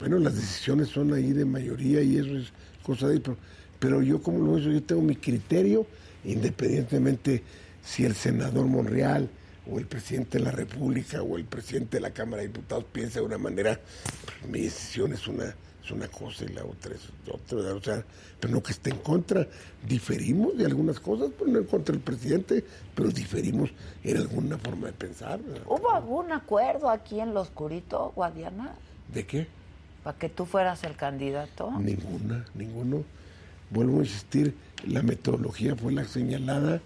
bueno, 0.00 0.18
las 0.18 0.34
decisiones 0.34 0.88
son 0.88 1.14
ahí 1.14 1.32
de 1.32 1.44
mayoría 1.44 2.02
y 2.02 2.16
eso 2.16 2.36
es 2.36 2.48
cosa 2.82 3.06
de. 3.08 3.20
Pero, 3.20 3.36
pero 3.78 4.02
yo 4.02 4.20
como 4.20 4.44
lo 4.44 4.54
veo, 4.54 4.72
yo 4.72 4.82
tengo 4.82 5.02
mi 5.02 5.14
criterio, 5.14 5.86
independientemente 6.24 7.44
si 7.84 8.04
el 8.04 8.14
senador 8.14 8.66
Monreal 8.66 9.30
o 9.70 9.78
el 9.78 9.86
presidente 9.86 10.38
de 10.38 10.44
la 10.44 10.50
República 10.50 11.22
o 11.22 11.36
el 11.36 11.44
presidente 11.44 11.98
de 11.98 12.00
la 12.00 12.10
Cámara 12.10 12.42
de 12.42 12.48
Diputados 12.48 12.84
piensa 12.90 13.20
de 13.20 13.26
una 13.26 13.38
manera, 13.38 13.78
pues, 14.40 14.50
mi 14.50 14.60
decisión 14.62 15.12
es 15.12 15.26
una, 15.28 15.54
es 15.84 15.90
una 15.90 16.08
cosa 16.08 16.44
y 16.44 16.48
la 16.48 16.64
otra 16.64 16.94
es 16.94 17.02
otra, 17.30 17.74
o 17.74 17.82
sea, 17.82 18.04
pero 18.40 18.54
no 18.54 18.62
que 18.62 18.72
esté 18.72 18.90
en 18.90 18.98
contra, 18.98 19.46
diferimos 19.86 20.56
de 20.56 20.64
algunas 20.64 21.00
cosas, 21.00 21.30
pues 21.36 21.50
no 21.50 21.58
en 21.58 21.64
contra 21.64 21.92
del 21.92 22.02
presidente, 22.02 22.64
pero 22.94 23.10
diferimos 23.10 23.70
en 24.02 24.16
alguna 24.16 24.58
forma 24.58 24.86
de 24.86 24.92
pensar. 24.92 25.40
¿Hubo 25.66 25.90
algún 25.90 26.32
acuerdo 26.32 26.88
aquí 26.88 27.20
en 27.20 27.34
lo 27.34 27.40
oscurito, 27.40 28.12
Guadiana? 28.14 28.74
¿De 29.12 29.26
qué? 29.26 29.46
¿Para 30.02 30.18
que 30.18 30.28
tú 30.28 30.46
fueras 30.46 30.84
el 30.84 30.96
candidato? 30.96 31.70
Ninguna, 31.78 32.44
ninguno. 32.54 33.04
Vuelvo 33.70 33.98
a 33.98 34.04
insistir, 34.04 34.54
la 34.86 35.02
metodología 35.02 35.76
fue 35.76 35.92
la 35.92 36.04
señalada, 36.04 36.80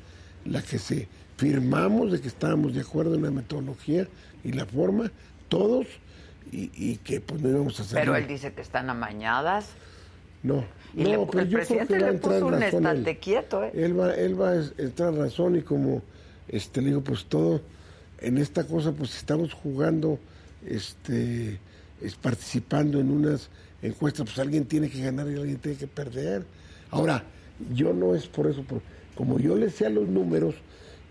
la 0.44 0.62
que 0.62 0.78
se 0.78 1.06
firmamos 1.36 2.12
de 2.12 2.20
que 2.20 2.28
estábamos 2.28 2.74
de 2.74 2.80
acuerdo 2.80 3.14
en 3.14 3.22
la 3.22 3.30
metodología 3.30 4.06
y 4.44 4.52
la 4.52 4.66
forma, 4.66 5.10
todos, 5.48 5.86
y, 6.50 6.96
que 6.96 7.20
pues 7.20 7.40
no 7.40 7.48
íbamos 7.48 7.78
a 7.80 7.82
hacer. 7.82 7.98
Pero 7.98 8.14
él 8.14 8.26
dice 8.26 8.52
que 8.52 8.60
están 8.60 8.90
amañadas. 8.90 9.70
No, 10.42 10.64
y 10.94 11.04
no, 11.04 11.26
pero 11.26 11.44
el 11.44 11.48
yo 11.48 11.58
presidente 11.58 11.94
creo 11.94 12.06
que 12.06 12.12
le 12.12 12.18
puso 12.18 12.46
un 12.46 12.62
estate 12.62 13.18
quieto, 13.18 13.64
¿eh? 13.64 13.70
Él 13.74 13.98
va, 13.98 14.12
él 14.14 14.40
va 14.40 14.50
a 14.50 14.56
entrar 14.76 15.14
en 15.14 15.20
razón 15.20 15.56
y 15.56 15.62
como 15.62 16.02
este 16.48 16.82
le 16.82 16.88
digo, 16.88 17.00
pues 17.00 17.24
todo 17.26 17.62
en 18.22 18.38
esta 18.38 18.64
cosa, 18.64 18.92
pues 18.92 19.16
estamos 19.16 19.52
jugando, 19.52 20.18
este, 20.66 21.58
es 22.00 22.14
participando 22.14 23.00
en 23.00 23.10
unas 23.10 23.50
encuestas, 23.82 24.26
pues 24.26 24.38
alguien 24.38 24.64
tiene 24.64 24.88
que 24.88 25.02
ganar 25.02 25.28
y 25.28 25.34
alguien 25.34 25.58
tiene 25.58 25.76
que 25.76 25.88
perder. 25.88 26.44
Ahora, 26.90 27.24
yo 27.74 27.92
no 27.92 28.14
es 28.14 28.26
por 28.28 28.46
eso, 28.46 28.62
por, 28.62 28.80
como 29.16 29.38
yo 29.38 29.56
le 29.56 29.70
sé 29.70 29.86
a 29.86 29.90
los 29.90 30.08
números, 30.08 30.54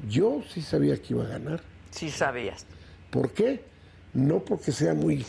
yo 0.07 0.43
sí 0.53 0.61
sabía 0.61 0.97
que 0.97 1.13
iba 1.13 1.23
a 1.25 1.27
ganar. 1.27 1.61
Sí 1.91 2.09
sabías. 2.09 2.65
¿Por 3.09 3.31
qué? 3.31 3.61
No 4.13 4.39
porque 4.39 4.71
sea 4.71 4.93
muy 4.93 5.25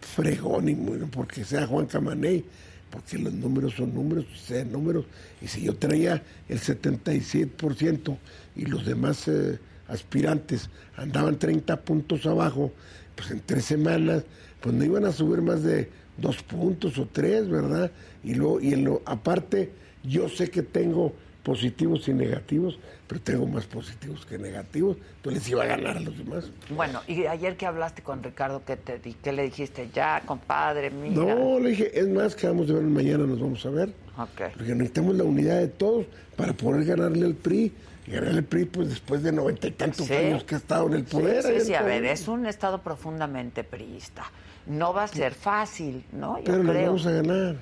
fregón 0.00 0.68
y 0.68 0.74
muy, 0.74 0.98
porque 0.98 1.44
sea 1.44 1.66
Juan 1.66 1.86
Camaney, 1.86 2.44
porque 2.90 3.18
los 3.18 3.32
números 3.32 3.74
son 3.74 3.94
números, 3.94 4.26
sean 4.44 4.70
números. 4.70 5.06
Y 5.40 5.48
si 5.48 5.62
yo 5.62 5.74
traía 5.76 6.22
el 6.48 6.60
77% 6.60 8.18
y 8.56 8.66
los 8.66 8.84
demás 8.84 9.26
eh, 9.28 9.58
aspirantes 9.88 10.68
andaban 10.96 11.38
30 11.38 11.80
puntos 11.82 12.26
abajo, 12.26 12.72
pues 13.14 13.30
en 13.30 13.40
tres 13.40 13.64
semanas, 13.64 14.24
pues 14.60 14.74
no 14.74 14.84
iban 14.84 15.04
a 15.04 15.12
subir 15.12 15.40
más 15.40 15.62
de 15.62 15.90
dos 16.18 16.42
puntos 16.42 16.98
o 16.98 17.06
tres, 17.06 17.48
¿verdad? 17.48 17.90
Y, 18.22 18.34
luego, 18.34 18.60
y 18.60 18.74
en 18.74 18.84
lo, 18.84 19.02
aparte, 19.06 19.72
yo 20.04 20.28
sé 20.28 20.50
que 20.50 20.62
tengo 20.62 21.14
positivos 21.42 22.06
y 22.08 22.14
negativos, 22.14 22.78
pero 23.06 23.20
tengo 23.20 23.46
más 23.46 23.66
positivos 23.66 24.24
que 24.24 24.38
negativos, 24.38 24.96
entonces 25.16 25.48
iba 25.48 25.64
a 25.64 25.66
ganar 25.66 25.96
a 25.96 26.00
los 26.00 26.16
demás. 26.16 26.50
Bueno, 26.70 27.00
y 27.06 27.26
ayer 27.26 27.56
que 27.56 27.66
hablaste 27.66 28.02
con 28.02 28.22
Ricardo, 28.22 28.62
¿qué, 28.64 28.76
te, 28.76 29.00
qué 29.00 29.32
le 29.32 29.44
dijiste? 29.44 29.88
Ya, 29.92 30.22
compadre, 30.24 30.90
mira. 30.90 31.34
No, 31.34 31.58
le 31.58 31.70
dije, 31.70 31.98
es 31.98 32.08
más, 32.08 32.34
que 32.36 32.46
vamos 32.46 32.70
a 32.70 32.74
ver 32.74 32.82
mañana, 32.82 33.26
nos 33.26 33.40
vamos 33.40 33.64
a 33.66 33.70
ver. 33.70 33.92
Okay. 34.16 34.50
Porque 34.56 34.74
necesitamos 34.74 35.16
la 35.16 35.24
unidad 35.24 35.58
de 35.58 35.68
todos 35.68 36.06
para 36.36 36.52
poder 36.52 36.84
ganarle 36.84 37.26
al 37.26 37.34
PRI. 37.34 37.72
Y 38.06 38.10
ganarle 38.10 38.38
al 38.38 38.44
PRI, 38.44 38.64
pues 38.66 38.88
después 38.88 39.22
de 39.22 39.32
noventa 39.32 39.66
y 39.68 39.72
tantos 39.72 40.10
años 40.10 40.44
que 40.44 40.54
ha 40.54 40.58
estado 40.58 40.86
en 40.88 40.94
el 40.94 41.04
poder. 41.04 41.42
Sí, 41.42 41.66
sí, 41.66 41.74
a 41.74 41.82
ver, 41.82 42.04
es 42.04 42.28
un 42.28 42.46
estado 42.46 42.82
profundamente 42.82 43.64
priista. 43.64 44.24
No 44.66 44.92
va 44.92 45.04
a 45.04 45.08
ser 45.08 45.34
fácil, 45.34 46.04
¿no? 46.12 46.38
Yo 46.38 46.44
pero 46.44 46.62
creo. 46.62 46.86
vamos 46.86 47.06
a 47.06 47.10
ganar. 47.10 47.56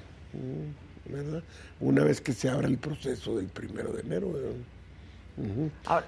¿Verdad? 1.11 1.43
Una 1.81 2.05
vez 2.05 2.21
que 2.21 2.33
se 2.33 2.49
abra 2.49 2.69
el 2.69 2.79
proceso 2.79 3.37
del 3.37 3.47
primero 3.47 3.93
de 3.93 4.01
enero. 4.01 4.33
Ahora, 5.87 6.07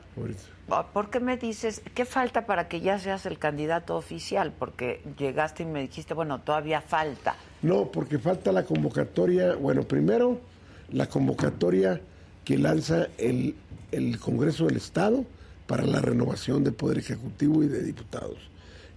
¿por 0.92 1.10
qué 1.10 1.20
me 1.20 1.36
dices, 1.36 1.82
qué 1.94 2.04
falta 2.04 2.46
para 2.46 2.68
que 2.68 2.80
ya 2.80 2.98
seas 2.98 3.24
el 3.26 3.38
candidato 3.38 3.96
oficial? 3.96 4.52
Porque 4.58 5.00
llegaste 5.18 5.62
y 5.62 5.66
me 5.66 5.80
dijiste, 5.80 6.14
bueno, 6.14 6.40
todavía 6.40 6.80
falta. 6.80 7.36
No, 7.62 7.90
porque 7.90 8.18
falta 8.18 8.52
la 8.52 8.64
convocatoria, 8.64 9.54
bueno, 9.54 9.82
primero 9.82 10.40
la 10.90 11.08
convocatoria 11.08 12.00
que 12.44 12.58
lanza 12.58 13.08
el, 13.18 13.54
el 13.92 14.18
Congreso 14.18 14.66
del 14.66 14.76
Estado 14.76 15.24
para 15.66 15.86
la 15.86 16.00
renovación 16.00 16.64
del 16.64 16.74
Poder 16.74 16.98
Ejecutivo 16.98 17.62
y 17.62 17.68
de 17.68 17.82
diputados. 17.82 18.38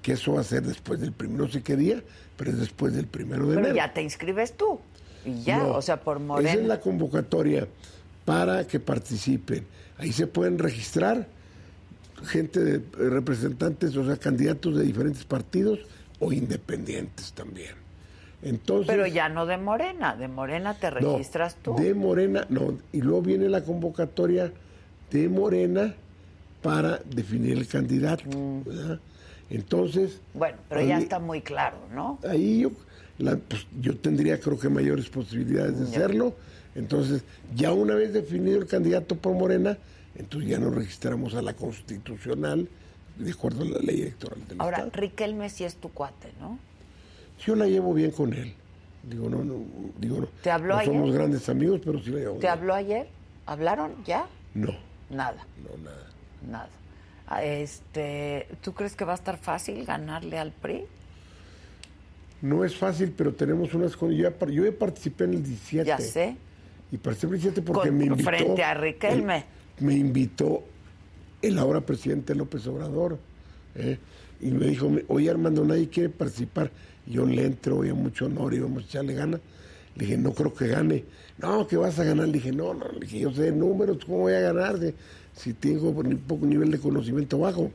Que 0.02 0.14
eso 0.14 0.34
va 0.34 0.42
a 0.42 0.44
ser 0.44 0.64
después 0.64 1.00
del 1.00 1.14
primero, 1.14 1.46
no 1.46 1.52
sé 1.52 1.64
qué 1.64 1.76
día, 1.76 2.04
pero 2.38 2.52
es 2.52 2.60
después 2.60 2.94
del 2.94 3.08
primero 3.08 3.46
de 3.46 3.54
enero. 3.54 3.64
Pero 3.64 3.76
ya 3.76 3.94
te 3.94 4.02
inscribes 4.02 4.56
tú. 4.56 4.80
Y 5.26 5.44
ya, 5.44 5.64
o 5.64 5.82
sea, 5.82 6.00
por 6.00 6.20
Morena. 6.20 6.52
Esa 6.52 6.62
es 6.62 6.68
la 6.68 6.80
convocatoria 6.80 7.68
para 8.26 8.66
que 8.68 8.80
participen. 8.80 9.66
Ahí 9.98 10.12
se 10.12 10.28
pueden 10.28 10.60
registrar 10.60 11.28
gente 12.26 12.60
de 12.60 12.82
representantes, 13.10 13.96
o 13.96 14.06
sea, 14.06 14.18
candidatos 14.18 14.78
de 14.78 14.84
diferentes 14.84 15.26
partidos 15.26 15.80
o 16.20 16.32
independientes 16.32 17.34
también. 17.34 17.76
Entonces, 18.42 18.88
Pero 18.88 19.08
ya 19.08 19.30
no 19.30 19.46
de 19.46 19.58
Morena, 19.58 20.16
de 20.16 20.28
Morena 20.28 20.76
te 20.76 20.90
registras 20.90 21.56
tú. 21.56 21.76
De 21.76 21.94
Morena, 21.94 22.46
no, 22.50 22.78
y 22.92 23.02
luego 23.02 23.22
viene 23.22 23.50
la 23.50 23.64
convocatoria 23.64 24.52
de 25.10 25.30
Morena 25.30 25.96
para 26.62 27.00
definir 27.06 27.58
el 27.58 27.68
candidato. 27.68 28.24
Mm. 28.26 28.62
Entonces. 29.50 30.22
Bueno, 30.34 30.58
pero 30.70 30.82
ya 30.82 30.98
está 30.98 31.20
muy 31.20 31.42
claro, 31.42 31.78
¿no? 31.94 32.20
Ahí 32.28 32.62
yo 32.62 32.72
pues, 33.18 33.68
yo 33.80 33.98
tendría 33.98 34.40
creo 34.40 34.60
que 34.60 34.70
mayores 34.70 35.10
posibilidades 35.10 35.80
de 35.80 35.86
hacerlo. 35.86 36.36
Entonces, 36.76 37.24
ya 37.56 37.72
una 37.72 37.96
vez 37.96 38.14
definido 38.14 38.60
el 38.60 38.68
candidato 38.68 39.16
por 39.16 39.34
Morena, 39.34 39.78
entonces 40.16 40.50
ya 40.50 40.60
nos 40.60 40.76
registramos 40.76 41.34
a 41.34 41.42
la 41.42 41.54
constitucional 41.54 42.68
de 43.18 43.32
acuerdo 43.32 43.64
a 43.64 43.66
la 43.66 43.80
ley 43.80 44.02
electoral 44.02 44.46
del 44.48 44.60
Ahora, 44.60 44.90
Riquelme 44.92 45.50
sí 45.50 45.64
es 45.64 45.76
tu 45.76 45.90
cuate, 45.90 46.32
¿no? 46.40 46.60
Yo 47.46 47.56
la 47.56 47.66
llevo 47.66 47.94
bien 47.94 48.12
con 48.12 48.34
él. 48.34 48.54
Digo, 49.04 49.30
no, 49.30 49.44
no, 49.44 49.56
digo, 50.00 50.20
no. 50.22 50.28
¿Te 50.42 50.52
habló 50.52 50.76
ayer? 50.76 50.94
Somos 50.94 51.14
grandes 51.14 51.48
amigos, 51.48 51.82
pero 51.84 52.02
sí 52.02 52.10
la 52.10 52.20
llevo 52.20 52.40
¿Te 52.40 52.48
habló 52.48 52.74
ayer? 52.74 53.08
¿Hablaron 53.46 54.04
ya? 54.04 54.28
No. 54.54 54.74
Nada. 55.10 55.46
No, 55.64 55.84
nada. 55.84 56.08
Nada. 56.50 56.70
Ah, 57.28 57.44
este, 57.44 58.48
¿Tú 58.62 58.74
crees 58.74 58.96
que 58.96 59.06
va 59.06 59.14
a 59.14 59.16
estar 59.16 59.38
fácil 59.38 59.86
ganarle 59.86 60.38
al 60.38 60.52
PRI? 60.52 60.86
No 62.42 62.64
es 62.64 62.76
fácil, 62.76 63.14
pero 63.16 63.34
tenemos 63.34 63.74
unas 63.74 63.96
condiciones. 63.96 64.38
Yo, 64.52 64.66
ya 64.66 64.72
participé 64.72 65.24
en 65.24 65.34
el 65.36 65.44
17. 65.44 65.88
Ya 65.88 65.98
sé. 66.00 66.36
Y 66.92 66.98
participé 66.98 67.28
en 67.28 67.34
el 67.36 67.42
17 67.42 67.62
porque 67.62 67.92
me 67.92 68.06
invitó. 68.06 68.30
Frente 68.30 68.64
a 68.64 68.74
Riquelme. 68.74 69.46
me 69.80 69.96
invitó 69.96 70.64
el 71.42 71.58
ahora 71.58 71.82
presidente 71.82 72.36
López 72.36 72.66
Obrador. 72.68 73.18
¿eh? 73.76 73.98
Y 74.42 74.52
me 74.52 74.68
dijo, 74.68 74.92
oye 75.08 75.30
Armando, 75.30 75.64
nadie 75.64 75.90
quiere 75.90 76.10
participar. 76.10 76.72
yo 77.06 77.26
le 77.26 77.46
entro, 77.46 77.82
a 77.82 77.94
mucho 77.94 78.26
honor 78.26 78.54
y 78.54 78.60
vamos 78.60 78.84
a 78.84 78.86
echarle 78.86 79.14
gana. 79.14 79.40
Le 79.96 80.06
dije, 80.06 80.18
no 80.18 80.34
creo 80.34 80.54
que 80.54 80.68
gane. 80.68 81.06
No, 81.38 81.66
que 81.68 81.78
vas 81.78 81.98
a 82.00 82.04
ganar. 82.04 82.28
Le 82.28 82.34
dije, 82.34 82.52
no, 82.52 82.74
no. 82.74 82.92
Le 82.92 83.00
dije, 83.02 83.20
yo 83.20 83.32
sé 83.32 83.52
números, 83.52 84.04
¿cómo 84.06 84.20
voy 84.20 84.34
a 84.34 84.42
ganar? 84.42 84.80
si 85.36 85.54
tengo 85.54 85.90
un 85.90 86.18
poco 86.20 86.46
nivel 86.46 86.72
de 86.72 86.80
conocimiento 86.80 87.38
bajo. 87.38 87.72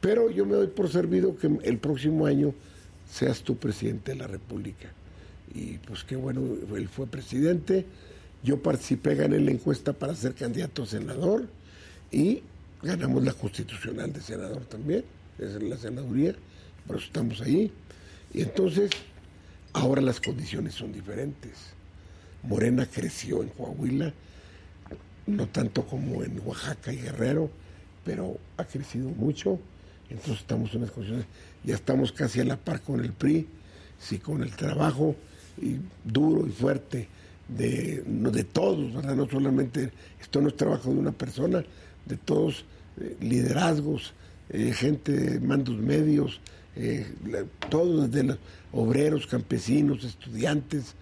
Pero 0.00 0.30
yo 0.30 0.44
me 0.44 0.54
doy 0.54 0.66
por 0.66 0.90
servido 0.90 1.36
que 1.36 1.50
el 1.62 1.78
próximo 1.78 2.26
año 2.26 2.54
seas 3.10 3.42
tú 3.42 3.56
presidente 3.56 4.12
de 4.12 4.18
la 4.18 4.26
República. 4.26 4.88
Y 5.54 5.78
pues 5.78 6.04
qué 6.04 6.16
bueno, 6.16 6.42
él 6.74 6.88
fue 6.88 7.06
presidente, 7.06 7.86
yo 8.42 8.62
participé, 8.62 9.14
gané 9.14 9.40
la 9.40 9.50
encuesta 9.50 9.92
para 9.92 10.14
ser 10.14 10.34
candidato 10.34 10.82
a 10.82 10.86
senador 10.86 11.46
y 12.10 12.42
ganamos 12.82 13.24
la 13.24 13.32
constitucional 13.32 14.12
de 14.12 14.20
senador 14.20 14.64
también, 14.66 15.04
es 15.38 15.62
la 15.62 15.76
senaduría, 15.76 16.34
por 16.86 16.96
eso 16.96 17.06
estamos 17.06 17.40
ahí. 17.40 17.72
Y 18.32 18.42
entonces, 18.42 18.90
ahora 19.72 20.00
las 20.00 20.20
condiciones 20.20 20.74
son 20.74 20.92
diferentes. 20.92 21.52
Morena 22.42 22.86
creció 22.86 23.42
en 23.42 23.48
Coahuila, 23.48 24.12
no 25.26 25.48
tanto 25.48 25.84
como 25.86 26.22
en 26.22 26.40
Oaxaca 26.44 26.92
y 26.92 26.98
Guerrero, 26.98 27.50
pero 28.04 28.38
ha 28.56 28.64
crecido 28.64 29.08
mucho 29.08 29.58
Entonces 30.08 30.38
estamos 30.38 30.70
en 30.72 30.78
unas 30.78 30.92
condiciones, 30.92 31.26
ya 31.66 31.74
estamos 31.74 32.12
casi 32.12 32.40
a 32.40 32.44
la 32.44 32.56
par 32.56 32.80
con 32.80 33.00
el 33.00 33.12
PRI, 33.12 33.46
sí, 33.98 34.18
con 34.18 34.42
el 34.42 34.52
trabajo 34.52 35.16
duro 36.04 36.46
y 36.46 36.50
fuerte 36.50 37.08
de, 37.48 38.02
de 38.06 38.44
todos, 38.44 38.94
¿verdad? 38.94 39.16
No 39.16 39.28
solamente, 39.28 39.90
esto 40.20 40.40
no 40.40 40.48
es 40.48 40.56
trabajo 40.56 40.90
de 40.90 40.98
una 40.98 41.12
persona, 41.12 41.64
de 42.04 42.16
todos, 42.16 42.64
eh, 43.00 43.16
liderazgos, 43.20 44.14
eh, 44.48 44.72
gente, 44.72 45.40
mandos 45.40 45.76
medios, 45.76 46.40
eh, 46.76 47.06
todos, 47.68 48.10
desde 48.10 48.28
los 48.28 48.38
obreros, 48.72 49.26
campesinos, 49.26 50.04
estudiantes, 50.04 50.94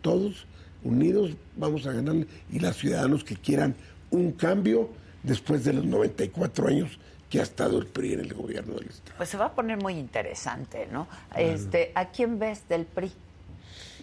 todos 0.00 0.46
unidos 0.82 1.30
vamos 1.56 1.86
a 1.86 1.92
ganar 1.92 2.26
y 2.50 2.58
los 2.58 2.76
ciudadanos 2.76 3.22
que 3.22 3.36
quieran 3.36 3.76
un 4.10 4.32
cambio 4.32 4.90
después 5.22 5.62
de 5.62 5.74
los 5.74 5.84
94 5.84 6.66
años 6.66 6.98
que 7.34 7.40
ha 7.40 7.42
estado 7.42 7.80
el 7.80 7.86
PRI 7.86 8.12
en 8.12 8.20
el 8.20 8.32
gobierno 8.32 8.74
del 8.74 8.90
Estado. 8.90 9.16
Pues 9.16 9.28
se 9.28 9.36
va 9.36 9.46
a 9.46 9.52
poner 9.52 9.82
muy 9.82 9.94
interesante, 9.94 10.86
¿no? 10.92 11.08
Este, 11.36 11.90
¿A 11.96 12.10
quién 12.10 12.38
ves 12.38 12.62
del 12.68 12.86
PRI? 12.86 13.10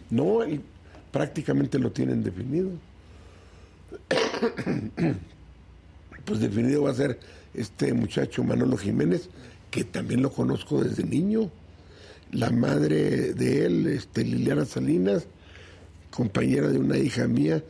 No, 0.10 0.40
prácticamente 1.14 1.80
lo 1.80 1.94
tienen 1.94 2.24
definido. 2.24 2.72
pues 6.26 6.42
definido 6.42 6.84
va 6.84 6.92
a 6.92 6.94
ser 6.94 7.22
este 7.54 7.94
muchacho 7.94 8.44
Manolo 8.44 8.76
Jiménez, 8.76 9.30
que 9.70 9.86
también 9.86 10.22
lo 10.22 10.34
conozco 10.34 10.84
desde 10.84 11.06
niño. 11.06 11.50
La 12.34 12.50
madre 12.50 13.34
de 13.34 13.66
él, 13.66 13.88
este, 13.88 14.26
Liliana 14.26 14.66
Salinas, 14.66 15.26
compañera 16.10 16.68
de 16.68 16.80
una 16.80 16.98
hija 16.98 17.30
mía, 17.30 17.64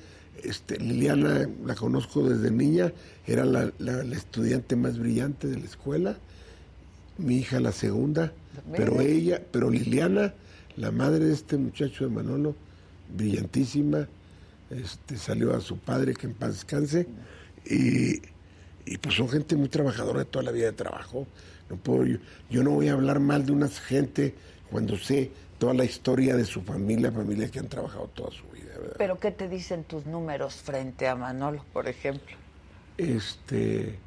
este, 0.43 0.77
Liliana 0.79 1.47
la 1.65 1.75
conozco 1.75 2.27
desde 2.27 2.51
niña, 2.51 2.91
era 3.27 3.45
la, 3.45 3.71
estudiante 4.13 4.75
más 4.75 4.97
brillante 4.97 5.47
de 5.47 5.57
la 5.57 5.65
escuela, 5.65 6.17
mi 7.17 7.37
hija 7.37 7.59
la 7.59 7.71
segunda, 7.71 8.33
pero 8.75 9.01
ella, 9.01 9.41
pero 9.51 9.69
Liliana, 9.69 10.33
la 10.77 10.91
madre 10.91 11.25
de 11.25 11.33
este 11.33 11.57
muchacho 11.57 12.05
de 12.05 12.09
Manolo, 12.09 12.55
brillantísima, 13.15 14.07
este, 14.69 15.17
salió 15.17 15.55
a 15.55 15.61
su 15.61 15.77
padre, 15.77 16.13
que 16.13 16.27
en 16.27 16.33
paz 16.33 16.53
descanse, 16.53 17.07
y, 17.65 18.19
pues 18.97 19.15
son 19.15 19.29
gente 19.29 19.55
muy 19.55 19.69
trabajadora 19.69 20.19
de 20.19 20.25
toda 20.25 20.43
la 20.43 20.51
vida 20.51 20.65
de 20.65 20.73
trabajo. 20.73 21.27
No 21.69 21.77
puedo, 21.77 22.05
yo, 22.05 22.17
yo 22.49 22.63
no 22.63 22.71
voy 22.71 22.89
a 22.89 22.93
hablar 22.93 23.19
mal 23.19 23.45
de 23.45 23.51
una 23.51 23.69
gente 23.69 24.33
cuando 24.69 24.97
sé 24.97 25.31
toda 25.61 25.75
la 25.75 25.85
historia 25.85 26.35
de 26.35 26.43
su 26.43 26.63
familia, 26.63 27.11
familia 27.11 27.47
que 27.51 27.59
han 27.59 27.67
trabajado 27.67 28.07
toda 28.15 28.31
su 28.31 28.41
vida. 28.47 28.73
¿Pero 28.97 29.19
qué 29.19 29.29
te 29.29 29.47
dicen 29.47 29.83
tus 29.83 30.07
números 30.07 30.55
frente 30.55 31.07
a 31.07 31.15
Manolo, 31.15 31.63
por 31.71 31.87
ejemplo? 31.87 32.35
Este, 32.97 33.99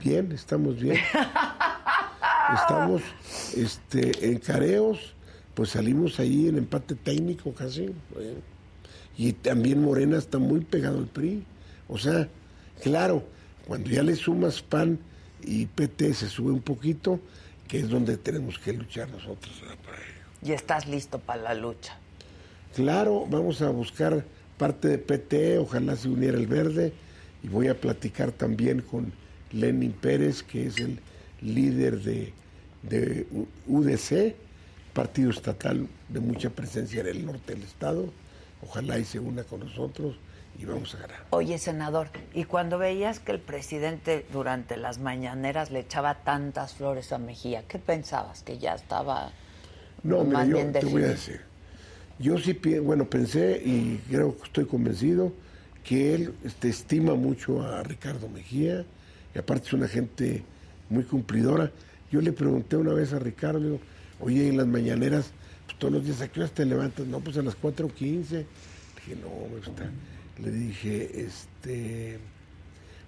bien, 0.00 0.30
estamos 0.30 0.78
bien. 0.78 0.98
estamos 2.54 3.02
este, 3.56 4.30
en 4.30 4.38
careos, 4.38 5.16
pues 5.54 5.70
salimos 5.70 6.20
ahí 6.20 6.46
en 6.46 6.58
empate 6.58 6.94
técnico 6.94 7.52
casi. 7.54 7.92
Y 9.18 9.32
también 9.32 9.82
Morena 9.82 10.16
está 10.16 10.38
muy 10.38 10.60
pegado 10.60 10.98
al 10.98 11.08
PRI. 11.08 11.44
O 11.88 11.98
sea, 11.98 12.28
claro, 12.84 13.24
cuando 13.66 13.90
ya 13.90 14.04
le 14.04 14.14
sumas 14.14 14.62
PAN 14.62 14.96
y 15.42 15.66
PT 15.66 16.14
se 16.14 16.28
sube 16.28 16.52
un 16.52 16.62
poquito, 16.62 17.18
que 17.66 17.80
es 17.80 17.88
donde 17.88 18.16
tenemos 18.16 18.60
que 18.60 18.74
luchar 18.74 19.10
nosotros 19.10 19.60
para 19.84 20.19
y 20.42 20.52
estás 20.52 20.86
listo 20.86 21.18
para 21.18 21.42
la 21.42 21.54
lucha. 21.54 21.96
Claro, 22.74 23.26
vamos 23.28 23.62
a 23.62 23.70
buscar 23.70 24.24
parte 24.58 24.88
de 24.88 24.98
PT, 24.98 25.58
ojalá 25.58 25.96
se 25.96 26.08
uniera 26.08 26.36
el 26.36 26.46
verde, 26.46 26.92
y 27.42 27.48
voy 27.48 27.68
a 27.68 27.80
platicar 27.80 28.32
también 28.32 28.82
con 28.82 29.12
Lenin 29.52 29.92
Pérez, 29.92 30.42
que 30.42 30.66
es 30.66 30.78
el 30.78 31.00
líder 31.40 32.00
de, 32.00 32.32
de 32.82 33.26
UDC, 33.66 34.34
partido 34.92 35.30
estatal 35.30 35.88
de 36.08 36.20
mucha 36.20 36.50
presencia 36.50 37.00
en 37.00 37.06
el 37.06 37.26
norte 37.26 37.54
del 37.54 37.62
estado. 37.62 38.12
Ojalá 38.62 38.98
y 38.98 39.04
se 39.04 39.18
una 39.18 39.42
con 39.44 39.60
nosotros 39.60 40.16
y 40.58 40.66
vamos 40.66 40.94
a 40.94 40.98
ganar. 40.98 41.24
Oye, 41.30 41.58
senador, 41.58 42.10
y 42.34 42.44
cuando 42.44 42.76
veías 42.78 43.18
que 43.20 43.32
el 43.32 43.40
presidente 43.40 44.26
durante 44.32 44.76
las 44.76 44.98
mañaneras 44.98 45.70
le 45.70 45.80
echaba 45.80 46.16
tantas 46.16 46.74
flores 46.74 47.12
a 47.12 47.18
Mejía, 47.18 47.64
¿qué 47.66 47.78
pensabas? 47.78 48.42
¿Que 48.42 48.58
ya 48.58 48.74
estaba 48.74 49.32
no, 50.02 50.24
mira, 50.24 50.46
yo 50.46 50.72
te 50.72 50.86
voy 50.86 51.02
a 51.02 51.08
decir. 51.08 51.40
Yo 52.18 52.38
sí, 52.38 52.52
bueno, 52.82 53.08
pensé 53.08 53.62
y 53.64 53.98
creo 54.08 54.36
que 54.36 54.44
estoy 54.44 54.66
convencido 54.66 55.32
que 55.82 56.14
él 56.14 56.34
este, 56.44 56.68
estima 56.68 57.14
mucho 57.14 57.62
a 57.62 57.82
Ricardo 57.82 58.28
Mejía 58.28 58.84
y 59.34 59.38
aparte 59.38 59.68
es 59.68 59.72
una 59.72 59.88
gente 59.88 60.42
muy 60.90 61.04
cumplidora. 61.04 61.70
Yo 62.12 62.20
le 62.20 62.32
pregunté 62.32 62.76
una 62.76 62.92
vez 62.92 63.12
a 63.12 63.18
Ricardo, 63.18 63.78
oye, 64.18 64.48
en 64.48 64.56
las 64.56 64.66
mañaneras, 64.66 65.32
pues, 65.66 65.78
todos 65.78 65.94
los 65.94 66.04
días, 66.04 66.20
¿a 66.20 66.28
qué 66.28 66.40
horas 66.40 66.52
te 66.52 66.66
levantas? 66.66 67.06
No, 67.06 67.20
pues 67.20 67.38
a 67.38 67.42
las 67.42 67.56
4.15. 67.56 68.26
Dije, 68.26 68.46
no, 69.22 69.48
me 69.48 69.56
gusta. 69.56 69.90
Le 70.42 70.50
dije, 70.50 71.22
este, 71.22 72.18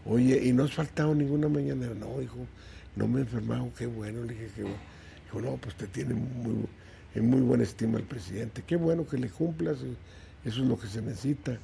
oye, 0.07 0.41
¿y 0.45 0.53
no 0.53 0.65
has 0.65 0.73
faltado 0.73 1.15
ninguna 1.15 1.49
mañanera? 1.49 1.95
No, 1.95 2.19
dijo, 2.19 2.47
no 2.97 3.09
me 3.09 3.21
he 3.21 3.23
enfermado, 3.23 3.71
qué 3.77 3.87
bueno. 3.87 4.23
Le 4.23 4.35
dije, 4.35 4.49
qué 4.55 4.63
bueno. 4.63 4.79
Dijo, 5.25 5.41
no, 5.41 5.57
pues 5.57 5.75
te 5.75 5.87
tiene 5.87 6.15
muy 6.15 6.67
en 7.15 7.29
muy 7.29 7.41
buena 7.41 7.63
estima 7.65 7.99
al 7.99 8.05
presidente. 8.05 8.63
Qué 8.67 8.77
bueno 8.77 9.07
que 9.07 9.19
le 9.19 9.29
cumplas, 9.29 9.79
eso 10.45 10.63
es 10.63 10.69
lo 10.69 10.79
que 10.79 10.87
se 10.87 11.03
necesita. 11.03 11.59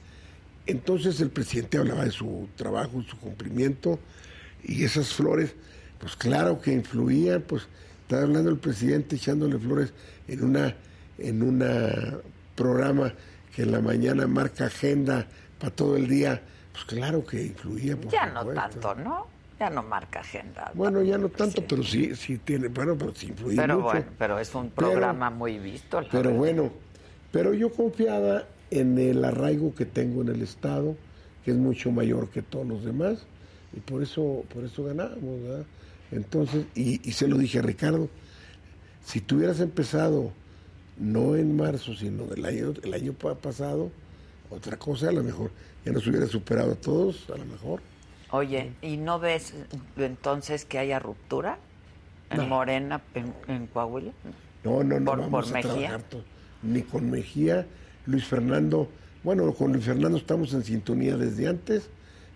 Entonces 0.67 1.21
el 1.21 1.31
presidente 1.31 1.79
hablaba 1.79 2.05
de 2.05 2.11
su 2.11 2.49
trabajo, 2.57 3.03
su 3.03 3.19
cumplimiento, 3.19 3.99
y 4.63 4.85
esas 4.85 5.15
flores, 5.15 5.55
pues 5.99 6.17
claro 6.17 6.61
que 6.61 6.73
influían, 6.73 7.43
pues 7.43 7.67
estaba 8.03 8.23
hablando 8.23 8.51
el 8.51 8.59
presidente 8.59 9.17
echándole 9.17 9.59
flores 9.59 9.93
en 10.27 10.45
una 10.45 10.75
en 11.19 11.43
una 11.43 12.19
programa 12.55 13.13
que 13.55 13.63
en 13.63 13.73
la 13.73 13.81
mañana 13.81 14.27
marca 14.27 14.67
agenda 14.67 15.27
para 15.59 15.75
todo 15.75 15.97
el 15.97 16.07
día, 16.09 16.41
pues 16.73 16.85
claro 16.85 17.25
que 17.25 17.47
influía. 17.47 17.97
ya 18.11 18.27
no 18.27 18.47
tanto, 18.47 18.95
¿no? 18.95 19.27
Ya 19.59 19.71
no 19.71 19.83
marca 19.83 20.21
agenda. 20.21 20.71
Bueno, 20.75 21.03
ya 21.03 21.19
no 21.19 21.29
tanto, 21.29 21.65
pero 21.67 21.83
sí, 21.83 22.15
sí 22.15 22.39
tiene, 22.39 22.69
bueno, 22.69 22.97
pero 22.97 23.15
sí 23.15 23.27
influye 23.27 23.57
pero 23.57 23.81
Bueno, 23.81 24.05
pero 24.17 24.39
es 24.39 24.55
un 24.55 24.71
programa 24.71 25.31
muy 25.31 25.59
visto. 25.59 26.01
Pero 26.13 26.33
bueno, 26.33 26.71
pero 27.33 27.53
yo 27.55 27.73
confiaba 27.73 28.45
en 28.71 28.99
el 28.99 29.25
arraigo 29.25 29.75
que 29.75 29.85
tengo 29.85 30.23
en 30.23 30.29
el 30.29 30.43
Estado, 30.43 30.97
que 31.45 31.51
es 31.51 31.57
mucho 31.57 31.91
mayor 31.91 32.31
que 32.31 32.43
todos 32.43 32.67
los 32.67 32.85
demás, 32.85 33.27
y 33.77 33.81
por 33.81 34.03
eso, 34.03 34.45
por 34.53 34.65
eso 34.65 34.85
ganamos, 34.85 35.43
¿verdad? 35.43 35.67
Entonces, 36.13 36.67
y, 36.75 37.07
y 37.09 37.13
se 37.13 37.27
lo 37.27 37.37
dije 37.37 37.59
a 37.59 37.63
Ricardo, 37.63 38.09
si 39.05 39.21
tú 39.21 39.37
hubieras 39.37 39.61
empezado 39.61 40.33
no 40.99 41.37
en 41.37 41.57
marzo, 41.57 41.95
sino 41.95 42.25
del 42.27 42.45
año, 42.45 42.75
el 42.83 42.95
año 42.95 43.13
pasado, 43.13 43.91
otra 44.51 44.77
cosa, 44.77 45.09
a 45.09 45.13
lo 45.13 45.23
mejor 45.23 45.51
ya 45.85 45.93
nos 45.93 46.07
hubiera 46.07 46.27
superado 46.27 46.73
a 46.73 46.75
todos, 46.75 47.29
a 47.31 47.37
lo 47.37 47.45
mejor. 47.45 47.81
Oye, 48.31 48.73
¿y 48.83 48.99
no 48.99 49.19
ves 49.19 49.55
entonces 49.97 50.65
que 50.65 50.79
haya 50.79 50.99
ruptura 50.99 51.59
en 52.31 52.49
Morena, 52.49 53.01
en, 53.15 53.67
Coahuila? 53.69 54.13
No, 54.65 54.85
no, 54.85 55.01
no. 55.01 55.07
Por, 55.07 55.19
vamos 55.21 55.51
Mejía. 55.51 55.99
ni 56.63 56.83
con 56.83 57.11
Mejía, 57.11 57.67
Luis 58.07 58.27
Fernando. 58.27 58.91
Bueno, 59.25 59.51
con 59.55 59.73
Luis 59.73 59.87
Fernando 59.87 60.19
estamos 60.19 60.53
en 60.53 60.63
sintonía 60.63 61.17
desde 61.17 61.49
antes. 61.49 61.89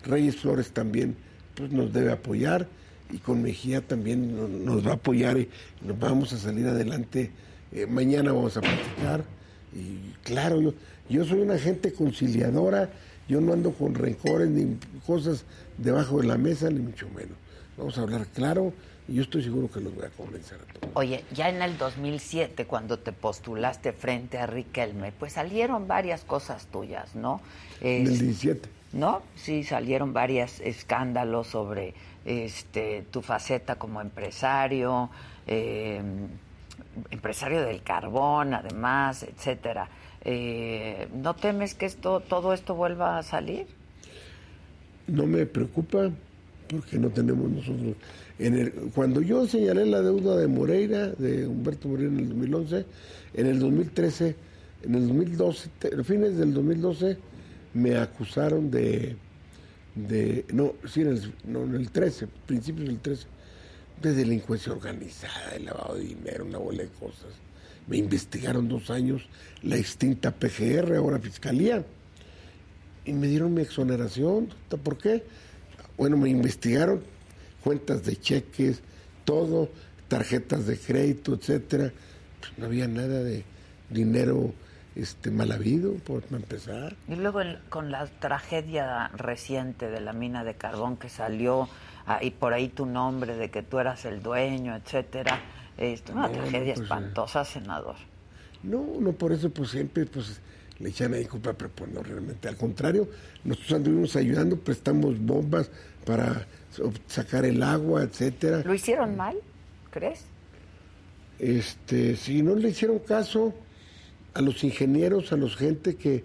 Reyes 0.03 0.37
Flores 0.37 0.71
también 0.71 1.15
pues, 1.55 1.71
nos 1.71 1.93
debe 1.93 2.11
apoyar 2.11 2.67
y 3.11 3.19
con 3.19 3.43
Mejía 3.43 3.81
también 3.81 4.65
nos, 4.65 4.85
va 4.85 4.91
a 4.91 4.95
apoyar 4.95 5.37
y 5.37 5.47
nos 5.85 5.99
vamos 5.99 6.33
a 6.33 6.37
salir 6.39 6.65
adelante. 6.67 7.29
Eh, 7.71 7.85
mañana 7.85 8.33
vamos 8.33 8.57
a 8.57 8.61
platicar. 8.61 9.23
Y 9.71 10.11
claro, 10.23 10.59
yo, 10.59 10.73
yo 11.07 11.23
soy 11.23 11.41
una 11.41 11.59
gente 11.59 11.93
conciliadora 11.93 12.89
yo 13.27 13.39
no 13.39 13.53
ando 13.53 13.71
con 13.71 13.95
rencores 13.95 14.49
ni 14.49 14.77
cosas 15.05 15.45
debajo 15.77 16.21
de 16.21 16.27
la 16.27 16.37
mesa, 16.37 16.69
ni 16.69 16.79
mucho 16.79 17.07
menos. 17.09 17.37
Vamos 17.77 17.97
a 17.97 18.01
hablar 18.01 18.27
claro 18.27 18.73
y 19.07 19.15
yo 19.15 19.23
estoy 19.23 19.43
seguro 19.43 19.69
que 19.69 19.79
los 19.81 19.93
voy 19.93 20.05
a 20.05 20.09
convencer 20.09 20.59
a 20.59 20.73
todos. 20.73 20.91
Oye, 20.95 21.25
ya 21.33 21.49
en 21.49 21.61
el 21.61 21.77
2007, 21.77 22.65
cuando 22.65 22.99
te 22.99 23.11
postulaste 23.11 23.91
frente 23.91 24.37
a 24.37 24.45
Riquelme, 24.45 25.11
pues 25.11 25.33
salieron 25.33 25.87
varias 25.87 26.23
cosas 26.23 26.67
tuyas, 26.67 27.15
¿no? 27.15 27.41
en 27.81 28.07
el 28.07 28.19
17. 28.19 28.69
¿No? 28.93 29.23
Sí, 29.35 29.63
salieron 29.63 30.13
varios 30.13 30.59
escándalos 30.59 31.47
sobre 31.47 31.95
este, 32.25 33.03
tu 33.11 33.21
faceta 33.23 33.75
como 33.75 34.01
empresario, 34.01 35.09
em, 35.47 36.27
empresario 37.09 37.61
del 37.61 37.81
carbón, 37.81 38.53
además, 38.53 39.23
etcétera. 39.23 39.89
Eh, 40.23 41.09
¿No 41.13 41.33
temes 41.33 41.73
que 41.73 41.87
esto, 41.87 42.19
todo 42.19 42.53
esto 42.53 42.75
vuelva 42.75 43.17
a 43.17 43.23
salir? 43.23 43.67
No 45.07 45.25
me 45.25 45.45
preocupa 45.45 46.11
porque 46.67 46.97
no 46.97 47.09
tenemos 47.09 47.49
nosotros. 47.49 47.95
En 48.39 48.57
el, 48.57 48.71
cuando 48.93 49.21
yo 49.21 49.47
señalé 49.47 49.85
la 49.85 50.01
deuda 50.01 50.37
de 50.37 50.47
Moreira, 50.47 51.07
de 51.09 51.47
Humberto 51.47 51.87
Moreira 51.87 52.11
en 52.11 52.19
el 52.19 52.29
2011, 52.29 52.85
en 53.35 53.45
el 53.45 53.59
2013, 53.59 54.35
en 54.83 54.95
el 54.95 55.07
2012, 55.07 55.69
a 55.99 56.03
fines 56.03 56.37
del 56.37 56.53
2012, 56.53 57.17
me 57.73 57.97
acusaron 57.97 58.69
de, 58.71 59.15
de 59.95 60.45
no, 60.53 60.73
sí, 60.87 61.01
en 61.01 61.07
el, 61.09 61.33
no, 61.45 61.63
en 61.63 61.75
el 61.75 61.89
13, 61.89 62.27
principios 62.45 62.87
del 62.87 62.99
13, 62.99 63.27
de 64.01 64.13
delincuencia 64.13 64.71
organizada, 64.71 65.51
de 65.51 65.59
lavado 65.59 65.95
de 65.95 66.05
dinero, 66.05 66.45
una 66.45 66.57
bola 66.57 66.83
de 66.83 66.89
cosas. 66.89 67.29
Me 67.87 67.97
investigaron 67.97 68.67
dos 68.67 68.89
años 68.89 69.27
la 69.61 69.77
extinta 69.77 70.31
PGR, 70.31 70.95
ahora 70.95 71.19
Fiscalía, 71.19 71.85
y 73.05 73.13
me 73.13 73.27
dieron 73.27 73.53
mi 73.53 73.61
exoneración. 73.61 74.49
¿Por 74.83 74.97
qué? 74.97 75.23
Bueno, 75.97 76.17
me 76.17 76.29
investigaron 76.29 77.01
cuentas 77.63 78.03
de 78.05 78.17
cheques, 78.17 78.81
todo, 79.25 79.69
tarjetas 80.07 80.67
de 80.67 80.77
crédito, 80.77 81.33
etcétera. 81.33 81.91
Pues 82.39 82.57
no 82.57 82.65
había 82.65 82.87
nada 82.87 83.23
de 83.23 83.43
dinero 83.89 84.53
este 84.95 85.31
mal 85.31 85.51
habido, 85.51 85.93
por 85.95 86.23
empezar. 86.31 86.95
Y 87.07 87.15
luego 87.15 87.39
con 87.69 87.91
la 87.91 88.05
tragedia 88.05 89.07
reciente 89.09 89.89
de 89.89 90.01
la 90.01 90.13
mina 90.13 90.43
de 90.43 90.55
carbón 90.55 90.97
que 90.97 91.09
salió 91.09 91.67
ah, 92.05 92.19
y 92.21 92.31
por 92.31 92.53
ahí 92.53 92.69
tu 92.69 92.85
nombre 92.85 93.35
de 93.35 93.49
que 93.49 93.63
tú 93.63 93.79
eras 93.79 94.05
el 94.05 94.21
dueño, 94.21 94.75
etcétera, 94.75 95.39
es 95.77 96.03
una 96.11 96.29
tragedia 96.29 96.75
pues, 96.75 96.83
espantosa, 96.83 97.43
senador. 97.43 97.95
No, 98.61 98.85
no 98.99 99.11
por 99.13 99.31
eso 99.31 99.49
pues 99.49 99.71
siempre 99.71 100.05
pues 100.05 100.39
le 100.79 100.89
echan 100.89 101.13
ahí 101.13 101.25
culpa, 101.25 101.53
pero 101.53 101.69
pues 101.71 101.91
no 101.91 102.01
realmente, 102.01 102.47
al 102.47 102.57
contrario, 102.57 103.07
nosotros 103.43 103.73
anduvimos 103.73 104.15
ayudando, 104.15 104.57
prestamos 104.57 105.19
bombas 105.19 105.69
para 106.05 106.47
sacar 107.07 107.45
el 107.45 107.61
agua, 107.61 108.03
etcétera. 108.03 108.63
¿Lo 108.65 108.73
hicieron 108.73 109.15
mal, 109.15 109.37
crees? 109.91 110.21
Este, 111.39 112.15
si 112.15 112.41
no 112.41 112.55
le 112.55 112.69
hicieron 112.69 112.99
caso, 112.99 113.53
a 114.33 114.41
los 114.41 114.63
ingenieros, 114.63 115.31
a 115.31 115.37
los 115.37 115.55
gente 115.55 115.95
que, 115.95 116.23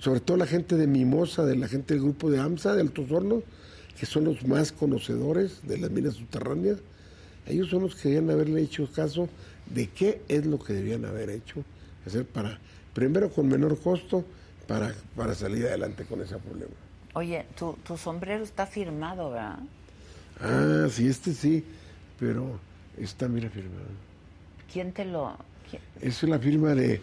sobre 0.00 0.20
todo 0.20 0.36
la 0.36 0.46
gente 0.46 0.76
de 0.76 0.86
Mimosa, 0.86 1.44
de 1.44 1.56
la 1.56 1.68
gente 1.68 1.94
del 1.94 2.02
grupo 2.02 2.30
de 2.30 2.38
AMSA, 2.38 2.74
de 2.74 2.82
Altos 2.82 3.10
Hornos, 3.10 3.42
que 3.98 4.06
son 4.06 4.24
los 4.24 4.46
más 4.46 4.72
conocedores 4.72 5.60
de 5.64 5.78
las 5.78 5.90
minas 5.90 6.14
subterráneas, 6.14 6.78
ellos 7.46 7.68
son 7.68 7.82
los 7.82 7.96
que 7.96 8.08
debían 8.08 8.30
haberle 8.30 8.62
hecho 8.62 8.88
caso 8.92 9.28
de 9.74 9.88
qué 9.88 10.22
es 10.28 10.46
lo 10.46 10.58
que 10.58 10.72
debían 10.72 11.04
haber 11.04 11.30
hecho, 11.30 11.64
hacer 12.06 12.24
para, 12.24 12.60
primero 12.94 13.30
con 13.30 13.48
menor 13.48 13.78
costo, 13.80 14.24
para, 14.66 14.92
para 15.16 15.34
salir 15.34 15.66
adelante 15.66 16.04
con 16.04 16.22
ese 16.22 16.36
problema. 16.36 16.72
Oye, 17.14 17.44
tu, 17.58 17.72
tu 17.84 17.96
sombrero 17.96 18.44
está 18.44 18.66
firmado, 18.66 19.30
¿verdad? 19.30 19.58
Ah, 20.40 20.86
sí, 20.90 21.08
este 21.08 21.32
sí, 21.32 21.64
pero 22.18 22.58
está, 22.96 23.28
mira, 23.28 23.50
firmado. 23.50 23.86
¿Quién 24.72 24.92
te 24.92 25.04
lo...? 25.04 25.36
Es 26.00 26.22
la 26.24 26.38
firma 26.38 26.74
de 26.74 27.00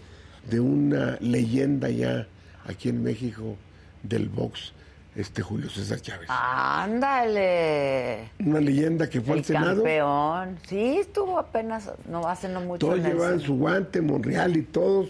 de 0.50 0.60
una 0.60 1.18
leyenda 1.20 1.90
ya 1.90 2.28
aquí 2.66 2.90
en 2.90 3.04
México 3.04 3.56
del 4.04 4.30
box, 4.30 4.74
este 5.16 5.42
Julio 5.42 5.70
César 5.70 6.00
Chávez. 6.02 6.28
Ándale. 6.30 8.30
Una 8.40 8.62
leyenda 8.62 9.10
que 9.10 9.22
fue 9.22 9.38
al 9.38 9.46
Senado. 9.46 9.84
Campeón. 9.84 10.58
Sí, 10.68 10.98
estuvo 11.00 11.40
apenas, 11.40 11.92
no 12.10 12.28
hace 12.28 12.48
no 12.48 12.62
mucho. 12.62 12.88
Todos 12.88 13.00
llevaban 13.00 13.40
su 13.40 13.56
guante, 13.56 14.02
Monreal 14.02 14.58
y 14.58 14.64
todos, 14.64 15.10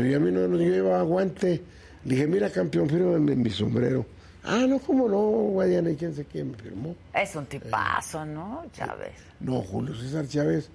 pero 0.00 0.16
a 0.16 0.20
mí 0.20 0.30
no, 0.30 0.48
nos 0.48 0.60
llevaba 0.60 1.02
guante. 1.02 1.62
Le 2.04 2.14
dije, 2.14 2.26
mira 2.26 2.50
campeón, 2.50 2.88
fírmame 2.88 3.36
mi 3.36 3.50
sombrero. 3.50 4.06
Ah, 4.42 4.64
no, 4.66 4.78
cómo 4.78 5.06
no, 5.08 5.20
Guadiana, 5.52 5.90
¿y 5.90 5.96
quién 5.96 6.14
sé 6.14 6.24
quién 6.24 6.52
me 6.52 6.56
firmó? 6.56 6.96
Es 7.14 7.36
un 7.36 7.44
tipazo, 7.44 8.24
¿no, 8.24 8.64
Chávez? 8.72 9.12
No, 9.40 9.60
Julio 9.60 9.94
César 9.94 10.26
Chávez 10.26 10.70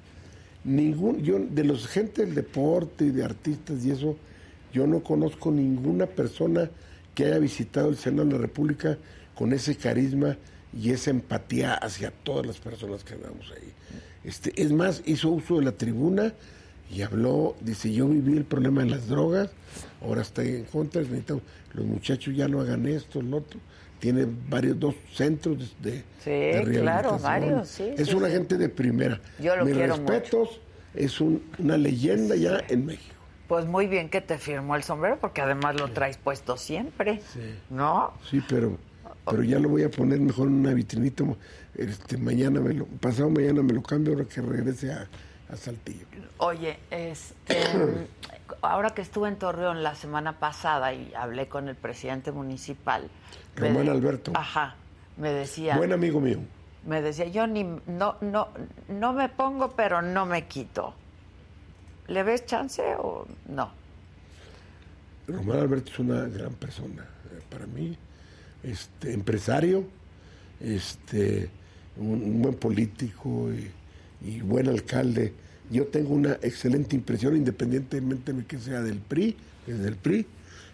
ningún, 0.63 1.21
yo 1.23 1.39
de 1.39 1.63
los 1.63 1.88
gente 1.88 2.26
del 2.26 2.36
deporte 2.36 3.05
y 3.05 3.09
de 3.09 3.23
artistas 3.23 3.84
y 3.86 3.91
eso, 3.91 4.17
yo 4.73 4.86
no 4.86 5.01
conozco 5.01 5.51
ninguna 5.51 6.05
persona 6.05 6.69
que 7.13 7.26
haya 7.26 7.39
visitado 7.39 7.89
el 7.89 7.97
Senado 7.97 8.26
de 8.26 8.34
la 8.34 8.39
República 8.39 8.97
con 9.36 9.53
ese 9.53 9.76
carisma 9.76 10.38
y 10.73 10.91
esa 10.91 11.11
empatía 11.11 11.76
hacia 11.76 12.11
todas 12.11 12.45
las 12.45 12.57
personas 12.57 13.03
que 13.03 13.13
andamos 13.13 13.51
ahí. 13.51 13.71
Este, 14.23 14.61
es 14.61 14.71
más, 14.71 15.01
hizo 15.05 15.30
uso 15.30 15.57
de 15.57 15.65
la 15.65 15.71
tribuna 15.71 16.34
y 16.90 17.02
habló, 17.02 17.56
dice, 17.62 17.92
yo 17.92 18.08
viví 18.08 18.38
el 18.38 18.46
problema 18.46 18.84
de 18.84 18.90
las 18.90 19.08
drogas, 19.08 19.50
ahora 20.02 20.22
estoy 20.22 20.50
en 20.50 20.66
contra, 20.66 21.02
los 21.02 21.86
muchachos 21.86 22.36
ya 22.36 22.48
no 22.48 22.62
hagan 22.62 22.86
esto, 22.88 23.22
lo 23.22 23.38
otro. 23.38 23.60
Tiene 24.00 24.28
varios, 24.50 24.80
dos 24.80 24.96
centros 25.14 25.76
de, 25.82 26.04
sí, 26.20 26.80
claro, 26.80 27.18
varios, 27.18 27.70
sí. 27.70 27.94
Es 27.98 28.14
una 28.14 28.30
gente 28.30 28.58
de 28.58 28.70
primera. 28.70 29.20
Yo 29.40 29.56
lo 29.56 29.66
Mis 29.66 29.76
respetos, 29.76 30.60
es 30.94 31.20
una 31.22 31.78
leyenda 31.78 32.36
ya 32.36 32.62
en 32.70 32.86
México. 32.86 33.16
Pues 33.48 33.66
muy 33.66 33.88
bien 33.88 34.10
que 34.10 34.22
te 34.22 34.38
firmó 34.38 34.76
el 34.76 34.84
sombrero, 34.84 35.18
porque 35.20 35.42
además 35.42 35.80
lo 35.80 35.92
traes 35.92 36.18
puesto 36.18 36.58
siempre, 36.58 37.22
¿no? 37.70 38.14
Sí, 38.30 38.44
pero, 38.48 38.78
pero 39.30 39.44
ya 39.44 39.60
lo 39.60 39.70
voy 39.70 39.84
a 39.84 39.90
poner 39.90 40.20
mejor 40.20 40.48
en 40.48 40.56
una 40.56 40.74
vitrinita. 40.74 41.24
Este, 41.76 42.18
mañana 42.18 42.60
me 42.60 42.74
lo, 42.74 42.86
pasado 42.86 43.30
mañana 43.30 43.64
me 43.64 43.74
lo 43.74 43.82
cambio 43.82 44.14
ahora 44.14 44.26
que 44.26 44.42
regrese 44.42 44.92
a, 44.92 45.08
a 45.50 45.56
Saltillo. 45.56 46.06
Oye, 46.38 46.80
este, 46.91 47.60
ahora 48.62 48.91
que 48.91 49.02
estuve 49.02 49.28
en 49.28 49.38
Torreón 49.38 49.84
la 49.84 49.96
semana 49.96 50.39
pasada 50.39 50.93
y 50.93 51.14
hablé 51.14 51.48
con 51.48 51.68
el 51.68 51.76
presidente 51.76 52.32
municipal. 52.32 53.10
Román 53.56 53.89
Alberto. 53.89 54.32
Ajá, 54.36 54.76
me 55.18 55.32
decía. 55.32 55.78
Buen 55.78 55.93
amigo 55.93 56.20
mío 56.20 56.39
me 56.86 57.02
decía, 57.02 57.28
yo 57.28 57.48
ni, 57.48 57.64
no, 57.64 58.18
no, 58.22 58.50
no 58.88 59.14
me 59.14 59.30
pongo, 59.30 59.72
pero 59.72 60.02
no 60.02 60.26
me 60.26 60.48
quito. 60.48 60.93
¿Le 62.08 62.24
ves 62.24 62.46
chance 62.46 62.84
o 63.00 63.26
no? 63.48 63.72
Román 65.28 65.60
Alberto 65.60 65.91
es 65.91 66.00
una 66.00 66.26
gran 66.26 66.54
persona 66.54 67.04
eh, 67.04 67.41
para 67.50 67.66
mí, 67.66 67.98
este 68.62 69.14
empresario, 69.14 69.84
este 70.60 71.50
un, 71.98 72.41
buen 72.41 72.56
político 72.56 73.52
y, 73.52 73.72
buen 74.43 74.68
alcalde. 74.68 75.34
Yo 75.70 75.88
tengo 75.88 76.13
una 76.13 76.34
excelente 76.41 76.95
impresión, 76.95 77.36
independientemente 77.36 78.34
de 78.34 78.45
que 78.45 78.59
sea 78.59 78.82
del 78.82 78.99
PRI, 78.99 79.36
es 79.68 79.80
del 79.80 79.95
PRI, 79.95 80.26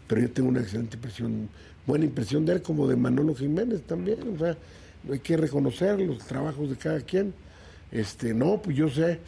pero 0.08 0.22
yo 0.22 0.32
tengo 0.32 0.50
una 0.50 0.60
excelente 0.60 0.96
impresión, 0.98 1.50
buena 1.86 2.06
impresión 2.06 2.46
de 2.46 2.54
él 2.54 2.62
como 2.62 2.88
de 2.88 2.96
Manolo 2.96 3.34
Jiménez 3.34 3.82
también, 3.84 4.20
o 4.36 4.38
sea, 4.38 4.58
hay 5.10 5.20
que 5.20 5.38
reconocer 5.38 6.00
los 6.00 6.20
trabajos 6.20 6.70
de 6.70 6.76
cada 6.76 7.00
quien. 7.00 7.34
Este, 7.92 8.34
no, 8.34 8.62
pues 8.62 8.76
yo 8.76 8.90
sé, 8.90 9.20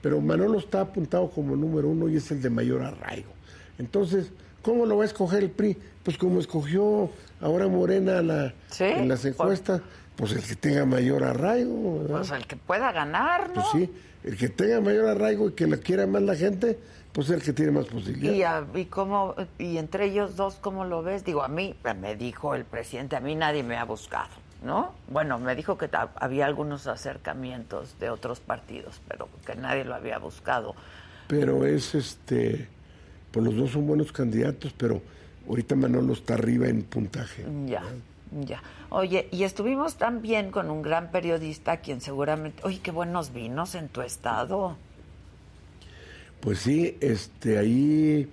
pero 0.00 0.20
Manolo 0.20 0.58
está 0.58 0.80
apuntado 0.82 1.30
como 1.30 1.56
número 1.56 1.88
uno 1.88 2.08
y 2.08 2.16
es 2.16 2.30
el 2.30 2.42
de 2.42 2.50
mayor 2.50 2.82
arraigo. 2.82 3.30
Entonces, 3.78 4.30
¿cómo 4.62 4.86
lo 4.86 4.96
va 4.98 5.04
a 5.04 5.06
escoger 5.06 5.42
el 5.42 5.50
PRI? 5.50 5.76
Pues 6.02 6.18
como 6.18 6.40
escogió 6.40 7.10
ahora 7.40 7.68
Morena 7.68 8.22
la, 8.22 8.54
en 8.78 9.08
las 9.08 9.24
encuestas, 9.24 9.80
pues 10.16 10.32
el 10.32 10.42
que 10.42 10.56
tenga 10.56 10.84
mayor 10.84 11.24
arraigo. 11.24 12.06
Pues 12.08 12.30
el 12.30 12.46
que 12.46 12.56
pueda 12.56 12.92
ganar, 12.92 13.48
¿no? 13.48 13.54
Pues 13.54 13.66
sí, 13.72 13.90
el 14.24 14.36
que 14.36 14.48
tenga 14.48 14.80
mayor 14.80 15.08
arraigo 15.08 15.48
y 15.48 15.52
que 15.52 15.66
la 15.66 15.78
quiera 15.78 16.06
más 16.06 16.22
la 16.22 16.36
gente, 16.36 16.78
pues 17.12 17.30
el 17.30 17.42
que 17.42 17.52
tiene 17.52 17.72
más 17.72 17.86
posibilidades. 17.86 18.66
¿Y, 18.74 18.80
y, 18.80 18.84
cómo, 18.86 19.34
y 19.58 19.78
entre 19.78 20.06
ellos 20.06 20.36
dos, 20.36 20.56
¿cómo 20.60 20.84
lo 20.84 21.02
ves? 21.02 21.24
Digo, 21.24 21.42
a 21.42 21.48
mí, 21.48 21.74
me 22.00 22.16
dijo 22.16 22.54
el 22.54 22.64
presidente, 22.64 23.16
a 23.16 23.20
mí 23.20 23.34
nadie 23.34 23.62
me 23.62 23.76
ha 23.76 23.84
buscado. 23.84 24.42
¿no? 24.62 24.94
Bueno, 25.08 25.38
me 25.38 25.54
dijo 25.54 25.76
que 25.76 25.88
había 26.16 26.46
algunos 26.46 26.86
acercamientos 26.86 27.98
de 27.98 28.10
otros 28.10 28.40
partidos, 28.40 29.00
pero 29.08 29.28
que 29.44 29.54
nadie 29.54 29.84
lo 29.84 29.94
había 29.94 30.18
buscado. 30.18 30.74
Pero 31.28 31.66
es 31.66 31.94
este, 31.94 32.68
pues 33.30 33.44
los 33.44 33.56
dos 33.56 33.70
son 33.72 33.86
buenos 33.86 34.12
candidatos, 34.12 34.72
pero 34.76 35.02
ahorita 35.48 35.74
Manolo 35.74 36.12
está 36.12 36.34
arriba 36.34 36.68
en 36.68 36.82
puntaje. 36.84 37.44
Ya, 37.66 37.82
ya. 38.40 38.62
Oye, 38.94 39.26
y 39.30 39.44
estuvimos 39.44 39.96
también 39.96 40.50
con 40.50 40.70
un 40.70 40.82
gran 40.82 41.10
periodista, 41.10 41.78
quien 41.78 42.02
seguramente, 42.02 42.62
oye, 42.64 42.80
qué 42.82 42.90
buenos 42.90 43.32
vinos 43.32 43.74
en 43.74 43.88
tu 43.88 44.02
estado. 44.02 44.76
Pues 46.40 46.58
sí, 46.58 46.98
este, 47.00 47.58
ahí 47.58 48.28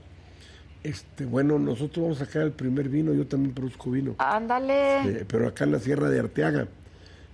este, 0.83 1.25
bueno, 1.25 1.59
nosotros 1.59 2.03
vamos 2.03 2.21
a 2.21 2.25
sacar 2.25 2.41
el 2.41 2.51
primer 2.51 2.89
vino, 2.89 3.13
yo 3.13 3.27
también 3.27 3.53
produzco 3.53 3.91
vino. 3.91 4.15
Ándale. 4.17 4.99
Este, 4.99 5.25
pero 5.25 5.47
acá 5.47 5.63
en 5.63 5.71
la 5.71 5.79
Sierra 5.79 6.09
de 6.09 6.19
Arteaga. 6.19 6.67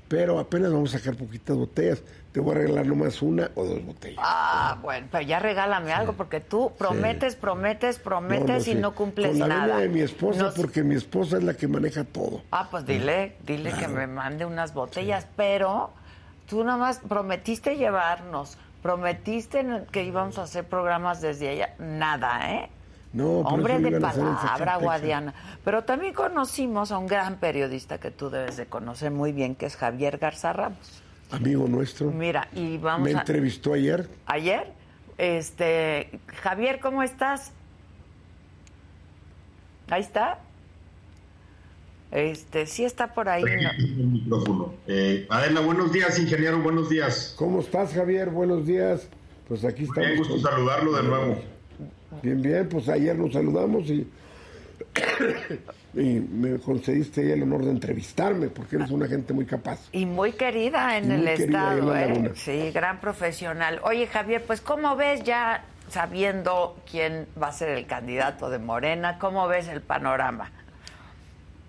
Pero 0.08 0.38
apenas 0.38 0.72
vamos 0.72 0.94
a 0.94 1.00
sacar 1.00 1.16
poquitas 1.16 1.56
botellas. 1.56 2.04
Te 2.36 2.42
voy 2.42 2.52
a 2.52 2.58
regalar 2.58 2.86
nomás 2.86 3.22
una 3.22 3.50
o 3.56 3.64
dos 3.64 3.86
botellas. 3.86 4.20
Ah, 4.22 4.78
bueno, 4.82 5.08
pero 5.10 5.24
ya 5.24 5.40
regálame 5.40 5.94
algo 5.94 6.12
porque 6.12 6.42
tú 6.42 6.74
prometes, 6.78 7.34
prometes, 7.38 7.98
prometes 7.98 8.68
y 8.68 8.76
no 8.76 8.94
cumples 8.94 9.30
Con 9.30 9.40
la 9.40 9.48
nada. 9.48 9.78
de 9.78 9.88
mi 9.88 10.02
esposa, 10.02 10.52
porque 10.54 10.84
mi 10.84 10.96
esposa 10.96 11.38
es 11.38 11.46
la 11.46 11.54
que 11.54 11.70
maneja 11.70 12.04
todo. 12.04 12.42
Ah, 12.52 12.68
pues 12.70 12.86
dile, 12.86 13.38
dile 13.46 13.72
que 13.72 13.88
me 13.88 14.06
mande 14.06 14.46
unas 14.46 14.74
botellas, 14.74 15.26
pero 15.38 15.92
tú 16.46 16.66
nomás 16.66 17.00
prometiste 17.08 17.78
llevarnos, 17.78 18.58
prometiste 18.84 19.66
que 19.94 20.04
íbamos 20.04 20.38
a 20.38 20.44
hacer 20.44 20.66
programas 20.66 21.22
desde 21.22 21.48
allá. 21.48 21.76
Nada, 21.80 22.52
¿eh? 22.52 22.70
Hombre 23.18 23.80
de 23.80 23.98
palabra, 24.02 24.76
Guadiana. 24.76 25.34
Pero 25.64 25.86
también 25.86 26.14
conocimos 26.14 26.92
a 26.92 26.98
un 26.98 27.08
gran 27.08 27.38
periodista 27.38 27.98
que 27.98 28.12
tú 28.12 28.30
debes 28.30 28.58
de 28.58 28.66
conocer 28.66 29.12
muy 29.12 29.32
bien, 29.32 29.56
que 29.56 29.68
es 29.68 29.78
Javier 29.78 30.18
Garza 30.18 30.52
Ramos. 30.52 31.05
Amigo 31.32 31.68
nuestro. 31.68 32.12
Mira, 32.12 32.48
y 32.54 32.78
vamos 32.78 33.06
Me 33.06 33.12
entrevistó 33.12 33.74
ayer. 33.74 34.08
¿Ayer? 34.26 34.72
Este, 35.18 36.20
Javier, 36.42 36.80
¿cómo 36.80 37.04
estás? 37.04 37.52
Ahí 39.90 40.02
está. 40.02 40.40
Este, 42.12 42.66
sí 42.66 42.86
está 42.86 43.14
por 43.14 43.28
ahí. 43.28 43.44
El 43.44 44.08
micrófono. 44.08 44.74
Eh, 44.88 45.26
Adela, 45.30 45.62
buenos 45.62 45.92
días, 45.92 46.18
ingeniero, 46.20 46.60
buenos 46.62 46.90
días. 46.90 47.34
¿Cómo 47.38 47.60
estás, 47.60 47.94
Javier? 47.94 48.30
Buenos 48.30 48.66
días. 48.66 49.08
Pues 49.48 49.66
aquí 49.66 49.84
estamos. 49.84 50.08
Bien, 50.08 50.18
gusto 50.18 50.40
saludarlo 50.40 50.94
de 50.94 51.04
nuevo. 51.04 51.42
Bien, 52.22 52.42
bien, 52.42 52.70
pues 52.70 52.88
ayer 52.88 53.18
nos 53.18 53.34
saludamos 53.34 53.90
y, 53.90 54.08
y 55.96 56.20
me 56.20 56.60
concediste 56.60 57.32
el 57.34 57.44
honor 57.44 57.64
de 57.64 57.72
entrevistarme 57.72 58.50
porque 58.50 58.76
eres 58.76 58.92
una 58.92 59.08
gente 59.08 59.34
muy 59.34 59.46
capaz. 59.46 59.80
Y 59.92 60.06
muy 60.06 60.34
querida 60.34 60.98
en 60.98 61.12
el 61.12 61.28
estado, 61.28 61.96
¿eh? 61.96 62.32
Sí, 62.36 62.72
gran 62.72 63.00
profesional. 63.00 63.80
Oye, 63.84 64.08
Javier, 64.08 64.44
pues 64.46 64.62
¿cómo 64.62 64.96
ves 64.96 65.24
ya 65.24 65.64
sabiendo 65.90 66.78
quién 66.90 67.28
va 67.42 67.48
a 67.48 67.52
ser 67.54 67.70
el 67.70 67.86
candidato 67.86 68.50
de 68.50 68.60
Morena? 68.60 69.18
¿Cómo 69.20 69.48
ves 69.48 69.68
el 69.70 69.82
panorama? 69.82 70.52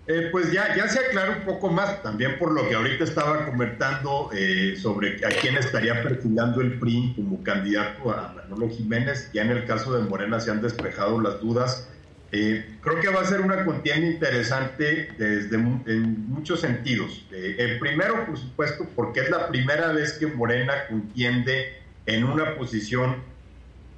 Eh, 0.07 0.29
pues 0.31 0.53
ya, 0.53 0.73
ya 0.75 0.87
se 0.87 0.99
aclara 0.99 1.37
un 1.39 1.45
poco 1.45 1.69
más, 1.69 2.01
también 2.01 2.39
por 2.39 2.53
lo 2.53 2.67
que 2.67 2.75
ahorita 2.75 3.03
estaba 3.03 3.45
comentando 3.45 4.29
eh, 4.33 4.77
sobre 4.81 5.17
a 5.25 5.29
quién 5.29 5.57
estaría 5.57 6.01
perfilando 6.01 6.61
el 6.61 6.79
PRI 6.79 7.13
como 7.15 7.43
candidato 7.43 8.11
a 8.11 8.33
Manolo 8.33 8.69
Jiménez. 8.69 9.29
Ya 9.33 9.41
en 9.41 9.51
el 9.51 9.65
caso 9.65 9.97
de 9.97 10.07
Morena 10.07 10.39
se 10.39 10.51
han 10.51 10.61
despejado 10.61 11.19
las 11.19 11.41
dudas. 11.41 11.89
Eh, 12.31 12.77
creo 12.81 12.99
que 12.99 13.07
va 13.07 13.21
a 13.21 13.25
ser 13.25 13.39
una 13.39 13.63
contienda 13.63 14.07
interesante 14.07 15.09
desde 15.17 15.55
en 15.55 16.29
muchos 16.29 16.59
sentidos. 16.59 17.25
el 17.31 17.79
primero, 17.79 18.25
por 18.25 18.37
supuesto, 18.37 18.85
porque 18.95 19.21
es 19.21 19.29
la 19.29 19.47
primera 19.47 19.93
vez 19.93 20.13
que 20.13 20.27
Morena 20.27 20.87
contiende 20.89 21.77
en 22.05 22.23
una 22.23 22.55
posición 22.55 23.17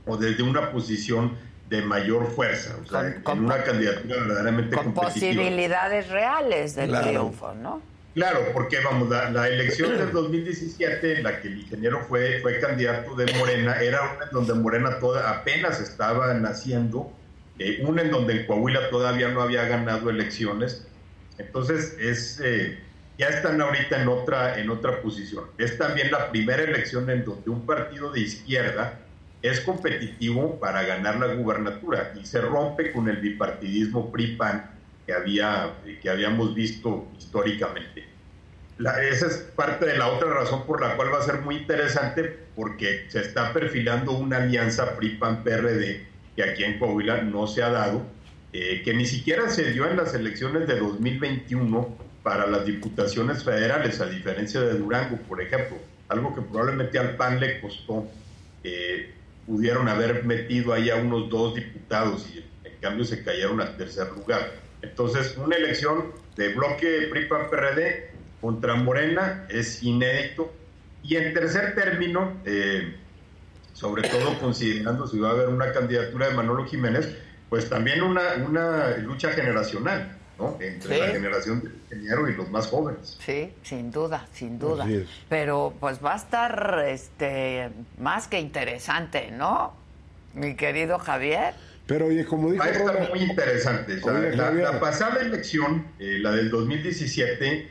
o 0.06 0.18
desde 0.18 0.44
una 0.44 0.72
posición 0.72 1.38
de 1.70 1.84
mayor 1.84 2.32
fuerza, 2.32 2.76
o 2.84 2.86
sea, 2.88 3.22
con, 3.22 3.46
una 3.46 3.64
candidatura 3.64 4.16
verdaderamente 4.18 4.76
con 4.76 4.94
posibilidades 4.94 6.10
reales 6.10 6.76
de 6.76 6.88
triunfo, 6.88 7.54
¿no? 7.54 7.82
Claro, 8.16 8.40
porque 8.54 8.80
vamos, 8.84 9.08
la, 9.10 9.48
elección 9.48 9.96
del 9.96 10.12
2017, 10.12 11.18
en 11.18 11.24
la 11.24 11.40
que 11.40 11.48
el 11.48 11.60
ingeniero 11.60 12.02
fue, 12.10 12.40
fue 12.42 12.60
candidato 12.60 13.16
de 13.16 13.32
Morena, 13.38 13.80
era 13.80 14.02
una 14.02 14.26
en 14.26 14.32
donde 14.32 14.54
Morena 14.56 15.00
toda, 15.00 15.30
apenas 15.30 15.80
estaba 15.80 16.34
naciendo, 16.34 17.14
eh, 17.60 17.84
una 17.86 18.02
en 18.02 18.12
donde 18.12 18.46
Coahuila 18.46 18.90
todavía 18.90 19.30
no 19.30 19.42
había 19.42 19.66
ganado 19.66 20.10
elecciones, 20.10 20.88
entonces 21.38 21.98
es 22.00 22.40
eh, 22.44 22.80
ya 23.20 23.28
están 23.28 23.60
ahorita 23.60 24.02
en 24.02 24.08
otra, 24.08 24.60
en 24.60 24.70
otra 24.70 25.02
posición. 25.02 25.44
Es 25.58 25.78
también 25.78 26.10
la 26.10 26.32
primera 26.32 26.64
elección 26.64 27.10
en 27.10 27.26
donde 27.26 27.50
un 27.50 27.66
partido 27.66 28.12
de 28.14 28.22
izquierda 28.22 28.98
es 29.42 29.60
competitivo 29.60 30.58
para 30.58 30.84
ganar 30.84 31.20
la 31.20 31.34
gubernatura 31.34 32.14
y 32.20 32.26
se 32.26 32.40
rompe 32.40 32.94
con 32.94 33.10
el 33.10 33.18
bipartidismo 33.18 34.10
PRI-PAN 34.10 34.72
que, 35.06 35.14
había, 35.14 35.74
que 36.02 36.10
habíamos 36.10 36.56
visto 36.56 37.10
históricamente. 37.18 38.06
esa 38.80 39.28
es 39.28 39.38
parte 39.54 39.86
de 39.86 39.98
la 39.98 40.08
otra 40.08 40.30
razón 40.30 40.66
por 40.66 40.80
la 40.80 40.96
cual 40.96 41.14
va 41.14 41.20
a 41.20 41.24
ser 41.24 41.40
muy 41.42 41.58
interesante 41.58 42.48
porque 42.56 43.06
se 43.10 43.20
está 43.20 43.52
perfilando 43.52 44.14
una 44.14 44.38
alianza 44.38 44.96
PRI-PAN-PRD 44.96 46.09
que 46.40 46.50
aquí 46.50 46.64
en 46.64 46.80
Coahuila 46.80 47.22
no 47.24 47.48
se 47.48 47.62
ha 47.62 47.70
dado, 47.70 48.02
eh, 48.54 48.82
que 48.86 48.94
ni 48.94 49.06
siquiera 49.06 49.50
se 49.50 49.74
dio 49.74 49.90
en 49.90 49.98
las 49.98 50.14
elecciones 50.14 50.70
de 50.70 50.80
2021 50.80 51.98
para 52.24 52.48
las 52.48 52.66
diputaciones 52.66 53.44
federales, 53.44 54.00
a 54.00 54.06
diferencia 54.06 54.62
de 54.62 54.76
Durango, 54.76 55.18
por 55.28 55.42
ejemplo, 55.42 55.76
algo 56.08 56.34
que 56.34 56.42
probablemente 56.42 56.98
al 56.98 57.18
PAN 57.18 57.42
le 57.42 57.60
costó 57.60 58.08
eh, 58.64 59.12
pudieron 59.46 59.90
haber 59.90 60.24
metido 60.24 60.72
ahí 60.72 60.90
a 60.90 60.96
unos 60.96 61.30
dos 61.30 61.56
diputados 61.56 62.30
y 62.34 62.38
en 62.66 62.80
cambio 62.80 63.04
se 63.04 63.22
cayeron 63.22 63.60
al 63.60 63.76
tercer 63.76 64.10
lugar. 64.14 64.54
Entonces, 64.82 65.36
una 65.38 65.58
elección 65.58 66.14
de 66.38 66.54
bloque 66.54 67.10
PRI-PAN-PRD 67.12 68.12
contra 68.40 68.76
Morena 68.76 69.46
es 69.50 69.84
inédito. 69.84 70.54
Y 71.04 71.18
en 71.18 71.34
tercer 71.34 71.76
término, 71.76 72.40
eh, 72.46 72.96
sobre 73.80 74.10
todo 74.10 74.38
considerando 74.40 75.08
si 75.08 75.20
va 75.20 75.30
a 75.30 75.32
haber 75.32 75.48
una 75.48 75.72
candidatura 75.72 76.28
de 76.28 76.34
Manolo 76.34 76.66
Jiménez, 76.66 77.16
pues 77.48 77.70
también 77.70 78.02
una, 78.02 78.22
una 78.46 78.98
lucha 78.98 79.30
generacional. 79.30 80.16
Entre 80.62 80.98
la 80.98 81.08
generación 81.08 81.62
de 81.62 81.70
ingeniero 81.98 82.30
y 82.30 82.34
los 82.34 82.50
más 82.50 82.68
jóvenes. 82.68 83.18
Sí, 83.26 83.52
sin 83.62 83.92
duda, 83.92 84.26
sin 84.32 84.58
duda. 84.58 84.88
Pero 85.28 85.74
pues 85.82 86.04
va 86.04 86.14
a 86.14 86.16
estar 86.16 86.86
este 86.88 87.70
más 87.98 88.30
que 88.30 88.40
interesante, 88.40 89.32
¿no? 89.32 89.74
Mi 90.34 90.56
querido 90.56 90.98
Javier. 90.98 91.56
Pero 91.88 92.06
oye, 92.06 92.24
como 92.24 92.52
dijo 92.52 92.64
Va 92.64 92.70
a 92.70 92.72
estar 92.72 93.10
muy 93.10 93.20
interesante. 93.20 94.00
la, 94.34 94.80
pasada 94.80 95.20
elección, 95.20 95.88
eh, 96.00 96.20
la 96.22 96.32
del 96.32 96.50
2017, 96.50 97.70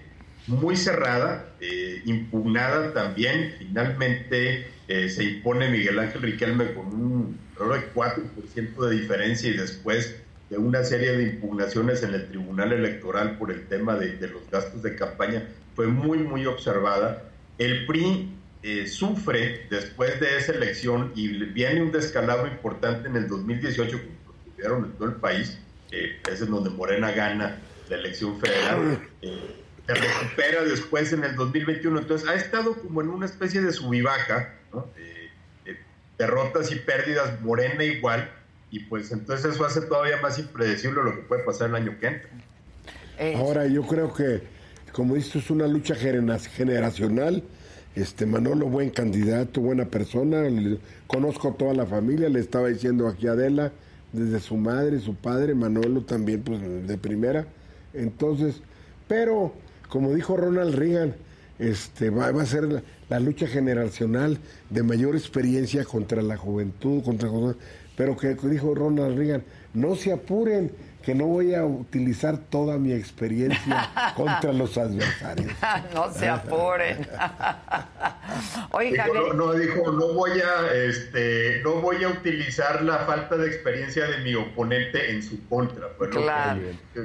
muy 0.49 0.77
cerrada, 0.77 1.47
eh, 1.61 2.03
impugnada 2.05 2.93
también. 2.93 3.55
Finalmente 3.59 4.78
eh, 4.89 5.09
se 5.09 5.25
impone 5.25 5.69
Miguel 5.69 5.99
Ángel 5.99 6.23
Riquelme 6.23 6.73
con 6.75 6.87
un 6.87 7.39
4% 7.57 8.89
de 8.89 8.97
diferencia 8.97 9.51
y 9.51 9.57
después 9.57 10.17
de 10.51 10.57
una 10.57 10.83
serie 10.85 11.13
de 11.17 11.25
impugnaciones 11.25 12.03
en 12.03 12.15
el 12.15 12.29
Tribunal 12.29 12.73
Electoral 12.73 13.37
por 13.37 13.51
el 13.51 13.67
tema 13.67 13.97
de, 13.97 14.17
los 14.29 14.49
gastos 14.51 14.83
de 14.83 14.97
campaña 14.97 15.49
fue 15.75 15.87
muy, 15.87 16.19
muy 16.19 16.47
observada. 16.47 17.25
El 17.59 17.87
PRI 17.87 18.33
eh, 18.63 18.87
sufre 18.87 19.67
después 19.71 20.19
de 20.21 20.39
esa 20.39 20.53
elección 20.53 21.13
y 21.15 21.29
viene 21.29 21.83
un 21.83 21.93
descalabro 21.93 22.47
importante 22.47 23.09
en 23.09 23.17
el 23.17 23.29
2018, 23.29 23.99
como 23.99 24.35
tuvieron 24.55 24.85
en 24.87 24.93
todo 24.93 25.09
el 25.09 25.15
país, 25.17 25.59
eh, 25.93 26.21
es 26.31 26.41
en 26.41 26.51
donde 26.51 26.71
Morena 26.71 27.11
gana 27.13 27.59
la 27.89 27.97
elección 27.97 28.41
federal. 28.41 29.01
Eh, 29.23 29.57
se 29.87 29.95
recupera 29.95 30.65
después 30.65 31.13
en 31.13 31.25
el 31.25 31.35
2021, 31.35 32.01
entonces 32.01 32.29
ha 32.29 32.35
estado 32.35 32.75
como 32.75 33.01
en 33.01 33.09
una 33.09 33.27
especie 33.27 33.63
de 33.63 33.73
subivaja, 33.73 34.55
¿no? 34.73 34.87
derrotas 36.19 36.73
y 36.73 36.77
pérdidas, 36.77 37.41
Morena 37.43 37.85
igual, 37.85 38.29
y 38.71 38.81
pues 38.81 39.13
entonces 39.13 39.55
eso 39.55 39.65
hace 39.65 39.83
todavía 39.83 40.17
más 40.21 40.39
impredecible 40.39 41.03
lo 41.03 41.15
que 41.15 41.23
puede 41.23 41.45
pasar 41.45 41.69
el 41.69 41.77
año 41.77 41.97
que 42.01 42.07
entra. 42.09 42.31
Ahora 43.37 43.67
yo 43.67 43.83
creo 43.83 44.13
que, 44.13 44.43
como 44.93 45.15
dices, 45.15 45.37
es 45.37 45.51
una 45.51 45.67
lucha 45.67 45.95
generacional. 45.95 47.43
Este 47.95 48.27
Manolo, 48.27 48.67
buen 48.67 48.91
candidato, 48.91 49.61
buena 49.61 49.87
persona. 49.87 50.43
conozco 51.07 51.49
a 51.49 51.55
toda 51.55 51.75
la 51.75 51.87
familia, 51.87 52.29
le 52.29 52.41
estaba 52.41 52.69
diciendo 52.69 53.09
aquí 53.09 53.27
a 53.27 53.33
Adela, 53.33 53.73
desde 54.13 54.41
su 54.41 54.57
madre, 54.57 55.01
su 55.01 55.15
padre, 55.17 55.55
Manolo 55.55 56.03
también, 56.03 56.43
pues 56.43 56.61
de 56.61 56.99
primera. 56.99 57.47
Entonces, 57.95 58.61
pero 59.09 59.53
como 59.89 60.15
dijo 60.15 60.37
Ronald 60.37 60.75
Reagan, 60.75 61.17
este 61.59 62.11
va, 62.11 62.29
a 62.29 62.47
ser 62.47 62.85
la, 63.09 63.21
lucha 63.21 63.47
generacional 63.47 64.39
de 64.71 64.83
mayor 64.83 65.15
experiencia 65.17 65.85
contra 65.85 66.23
la 66.23 66.37
juventud, 66.37 67.03
contra 67.03 67.29
pero 67.97 68.17
que 68.17 68.35
dijo 68.35 68.75
Ronald 68.75 69.19
Reagan, 69.19 69.43
no 69.75 69.97
se 69.97 70.13
apuren, 70.13 70.73
que 71.03 71.15
no 71.15 71.27
voy 71.27 71.55
a 71.55 71.65
utilizar 71.65 72.37
toda 72.37 72.79
mi 72.79 72.93
experiencia 72.93 73.91
contra 74.17 74.53
los 74.53 74.77
adversarios. 74.77 75.51
no 75.95 76.13
se 76.13 76.29
apuren. 76.29 76.99
Oiga, 78.73 79.07
no, 79.35 79.53
dijo, 79.55 79.91
no 79.91 80.13
voy 80.13 80.33
a, 80.41 80.73
este, 80.73 81.61
no 81.65 81.81
voy 81.81 82.05
a 82.05 82.09
utilizar 82.09 82.83
la 82.83 82.99
falta 82.99 83.37
de 83.37 83.49
experiencia 83.49 84.07
de 84.07 84.19
mi 84.19 84.35
oponente 84.35 85.11
en 85.11 85.23
su 85.23 85.49
contra. 85.49 85.89
claro. 86.11 86.61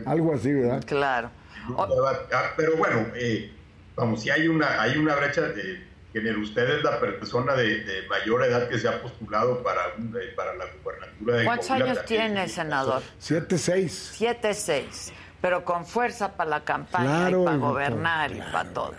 Algo 0.06 0.34
así, 0.34 0.51
¿verdad? 0.51 0.84
Claro. 0.86 1.32
Ah, 1.78 2.54
pero 2.58 2.76
bueno, 2.76 3.08
eh, 3.16 3.51
vamos, 3.95 4.22
si 4.22 4.30
hay 4.30 4.47
una, 4.47 4.82
hay 4.82 4.97
una 4.97 5.16
brecha 5.16 5.41
de 5.41 5.93
que 6.14 6.32
usted 6.32 6.78
es 6.78 6.84
la 6.84 6.99
persona 6.99 7.55
de, 7.55 8.05
mayor 8.07 8.43
edad 8.43 8.70
que 8.70 8.78
se 8.78 8.88
ha 8.88 9.01
postulado 9.01 9.64
para, 9.64 9.88
eh, 9.88 10.34
para 10.36 10.53
la 10.53 10.66
gubernatura 10.66 11.38
de 11.38 11.45
¿Cuántos 11.45 11.72
años 11.72 12.05
tiene, 12.05 12.47
senador? 12.47 13.01
Siete, 13.18 13.57
seis. 13.57 14.11
Siete, 14.14 14.53
seis. 14.53 15.11
Pero 15.41 15.66
con 15.66 15.86
fuerza 15.86 16.38
para 16.38 16.49
la 16.51 16.64
campaña 16.64 17.32
y 17.32 17.43
para 17.43 17.57
gobernar 17.57 18.32
y 18.32 18.39
para 18.39 18.70
todo. 18.70 18.93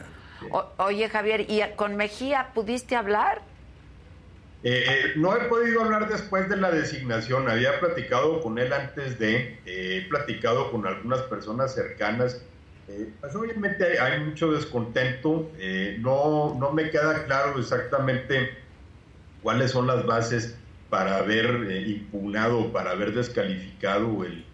oye, 0.78 1.08
Javier, 1.08 1.42
¿y 1.48 1.62
con 1.76 1.96
Mejía 1.96 2.50
pudiste 2.52 2.96
hablar? 2.96 3.42
Eh, 4.64 4.84
eh, 4.88 5.12
no 5.16 5.36
he 5.36 5.40
podido 5.44 5.82
hablar 5.82 6.08
después 6.08 6.48
de 6.48 6.56
la 6.56 6.70
designación. 6.70 7.48
Había 7.48 7.78
platicado 7.80 8.40
con 8.40 8.58
él 8.58 8.72
antes 8.72 9.18
de, 9.18 9.60
he 9.66 10.06
platicado 10.08 10.70
con 10.70 10.86
algunas 10.86 11.20
personas 11.22 11.74
cercanas 11.74 12.42
eh, 12.87 13.11
pues 13.18 13.35
obviamente 13.35 13.99
hay, 13.99 14.20
mucho 14.20 14.53
descontento, 14.53 15.51
eh, 15.59 15.97
no, 16.01 16.55
no 16.59 16.72
me 16.72 16.91
queda 16.91 17.24
claro 17.24 17.59
exactamente 17.59 18.59
cuáles 19.43 19.70
son 19.70 19.87
las 19.87 20.05
bases 20.05 20.57
para 20.91 21.16
haber 21.16 21.47
eh, 21.70 21.80
impugnado, 21.89 22.72
para 22.72 22.91
haber 22.91 23.14
descalificado 23.14 24.24
el, 24.24 24.45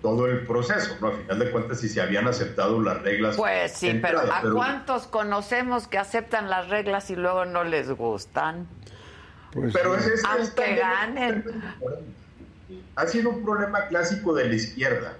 todo 0.00 0.26
el 0.26 0.46
proceso, 0.46 0.96
¿no? 1.02 1.08
A 1.08 1.12
final 1.12 1.38
de 1.38 1.50
cuentas, 1.50 1.80
si 1.80 1.90
se 1.90 2.00
habían 2.00 2.26
aceptado 2.26 2.80
las 2.80 3.02
reglas. 3.02 3.36
Pues 3.36 3.72
sí, 3.72 3.98
pero 4.00 4.20
¿a 4.20 4.40
cuántos 4.50 5.06
conocemos 5.06 5.86
que 5.86 5.98
aceptan 5.98 6.48
las 6.48 6.70
reglas 6.70 7.10
y 7.10 7.16
luego 7.16 7.44
no 7.44 7.62
les 7.62 7.90
gustan? 7.90 8.66
Pues 9.52 9.74
pero 9.74 9.96
es, 9.96 10.24
Aunque 10.24 10.76
ganen. 10.76 11.44
Ha 12.96 13.06
sido 13.06 13.30
un 13.30 13.44
problema 13.44 13.86
clásico 13.88 14.34
de 14.34 14.48
la 14.48 14.54
izquierda 14.54 15.18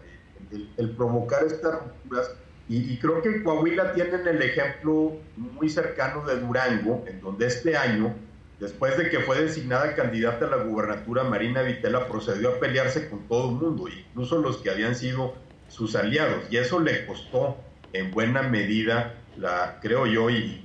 el, 0.50 0.90
provocar 0.90 1.44
estas 1.44 1.80
rupturas. 1.80 2.30
Y, 2.68 2.96
creo 2.98 3.22
que 3.22 3.44
Coahuila 3.44 3.92
tienen 3.92 4.26
el 4.26 4.42
ejemplo 4.42 5.16
muy 5.36 5.68
cercano 5.68 6.26
de 6.26 6.40
Durango, 6.40 7.04
en 7.06 7.20
donde 7.20 7.46
este 7.46 7.76
año, 7.76 8.12
después 8.58 8.98
de 8.98 9.08
que 9.08 9.20
fue 9.20 9.40
designada 9.40 9.94
candidata 9.94 10.46
a 10.46 10.50
la 10.50 10.64
gubernatura, 10.64 11.22
Marina 11.22 11.62
Vitela 11.62 12.08
procedió 12.08 12.50
a 12.50 12.58
pelearse 12.58 13.08
con 13.08 13.28
todo 13.28 13.50
el 13.50 13.54
mundo, 13.56 13.88
incluso 13.88 14.38
los 14.38 14.56
que 14.58 14.70
habían 14.70 14.96
sido 14.96 15.34
sus 15.68 15.94
aliados. 15.94 16.44
Y 16.50 16.56
eso 16.56 16.80
le 16.80 17.06
costó 17.06 17.56
en 17.92 18.10
buena 18.10 18.42
medida, 18.42 19.14
la, 19.36 19.78
creo 19.80 20.06
yo, 20.06 20.30
y, 20.30 20.62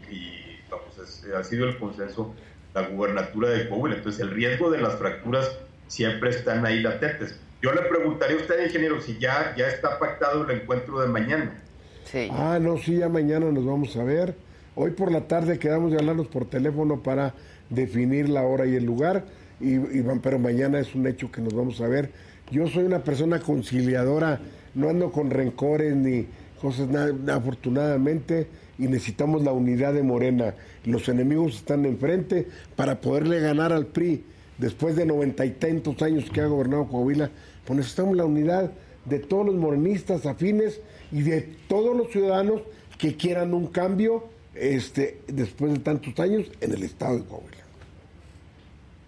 ha 1.37 1.43
sido 1.43 1.67
el 1.67 1.77
consenso, 1.77 2.33
la 2.73 2.87
gubernatura 2.87 3.49
de 3.49 3.69
Coahuila. 3.69 3.97
Entonces 3.97 4.21
el 4.21 4.31
riesgo 4.31 4.71
de 4.71 4.81
las 4.81 4.95
fracturas 4.95 5.57
siempre 5.87 6.31
están 6.31 6.65
ahí 6.65 6.79
latentes. 6.79 7.39
Yo 7.61 7.71
le 7.73 7.81
preguntaría 7.83 8.37
a 8.37 8.39
usted, 8.39 8.65
ingeniero, 8.65 8.99
si 9.01 9.19
ya, 9.19 9.53
ya 9.55 9.67
está 9.67 9.99
pactado 9.99 10.49
el 10.49 10.61
encuentro 10.61 10.99
de 10.99 11.07
mañana. 11.07 11.61
Sí. 12.05 12.27
Ah, 12.31 12.57
no, 12.59 12.77
sí, 12.77 12.97
ya 12.97 13.07
mañana 13.07 13.51
nos 13.51 13.63
vamos 13.65 13.95
a 13.97 14.03
ver. 14.03 14.33
Hoy 14.73 14.91
por 14.91 15.11
la 15.11 15.27
tarde 15.27 15.59
quedamos 15.59 15.91
de 15.91 15.99
hablarnos 15.99 16.27
por 16.27 16.45
teléfono 16.45 17.03
para 17.03 17.35
definir 17.69 18.29
la 18.29 18.41
hora 18.41 18.65
y 18.65 18.75
el 18.75 18.85
lugar, 18.85 19.25
y, 19.59 19.77
pero 20.23 20.39
mañana 20.39 20.79
es 20.79 20.95
un 20.95 21.05
hecho 21.05 21.31
que 21.31 21.39
nos 21.39 21.53
vamos 21.53 21.79
a 21.81 21.87
ver. 21.87 22.09
Yo 22.49 22.67
soy 22.67 22.83
una 22.83 23.03
persona 23.03 23.39
conciliadora, 23.39 24.39
no 24.73 24.89
ando 24.89 25.11
con 25.11 25.29
rencores 25.29 25.95
ni 25.95 26.27
cosas, 26.59 26.87
nada, 26.87 27.35
afortunadamente, 27.35 28.47
y 28.79 28.87
necesitamos 28.87 29.43
la 29.43 29.51
unidad 29.51 29.93
de 29.93 30.01
Morena. 30.01 30.55
Los 30.83 31.07
enemigos 31.09 31.57
están 31.57 31.85
enfrente 31.85 32.47
para 32.75 32.99
poderle 33.01 33.39
ganar 33.39 33.71
al 33.71 33.85
PRI 33.85 34.23
después 34.57 34.95
de 34.95 35.05
noventa 35.05 35.45
y 35.45 35.51
tantos 35.51 36.01
años 36.01 36.29
que 36.31 36.41
ha 36.41 36.47
gobernado 36.47 36.87
Coahuila 36.87 37.29
pues 37.65 37.77
necesitamos 37.77 38.17
la 38.17 38.25
unidad 38.25 38.71
de 39.05 39.19
todos 39.19 39.45
los 39.45 39.55
morenistas 39.55 40.25
afines 40.25 40.81
y 41.11 41.21
de 41.21 41.41
todos 41.67 41.95
los 41.95 42.11
ciudadanos 42.11 42.61
que 42.97 43.15
quieran 43.15 43.53
un 43.53 43.67
cambio 43.67 44.29
este, 44.53 45.21
después 45.27 45.73
de 45.73 45.79
tantos 45.79 46.17
años 46.19 46.51
en 46.61 46.73
el 46.73 46.83
estado 46.83 47.17
de 47.17 47.25
Coahuila. 47.25 47.57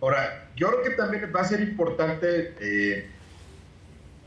Ahora, 0.01 0.49
yo 0.55 0.67
creo 0.69 0.83
que 0.83 0.89
también 0.91 1.31
va 1.33 1.41
a 1.41 1.45
ser 1.45 1.61
importante 1.61 2.55
eh, 2.59 3.07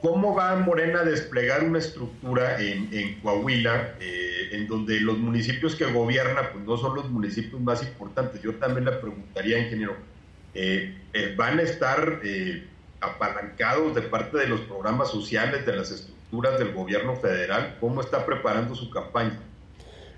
cómo 0.01 0.35
va 0.35 0.57
Morena 0.57 1.01
a 1.01 1.05
desplegar 1.05 1.64
una 1.64 1.81
estructura 1.81 2.61
en, 2.61 3.20
Coahuila, 3.20 3.97
eh, 4.01 4.51
en 4.53 4.68
donde 4.68 5.01
los 5.01 5.18
municipios 5.18 5.74
que 5.74 5.85
gobierna 5.85 6.51
pues 6.53 6.64
no 6.64 6.77
son 6.77 6.95
los 6.95 7.11
municipios 7.11 7.61
más 7.61 7.83
importantes. 7.83 8.41
Yo 8.41 8.55
también 8.55 8.87
le 8.87 8.93
preguntaría, 8.93 9.59
ingeniero, 9.59 9.97
eh, 10.55 10.95
¿van 11.37 11.59
a 11.59 11.62
estar 11.62 12.20
apalancados 13.01 13.94
de 13.94 14.03
parte 14.03 14.38
de 14.38 14.49
los 14.49 14.61
programas 14.62 15.11
sociales, 15.11 15.66
de 15.66 15.76
las 15.76 15.90
estructuras 15.90 16.59
del 16.59 16.72
gobierno 16.72 17.16
federal? 17.16 17.76
¿Cómo 17.80 18.01
está 18.01 18.24
preparando 18.24 18.74
su 18.74 18.90
campaña? 18.90 19.38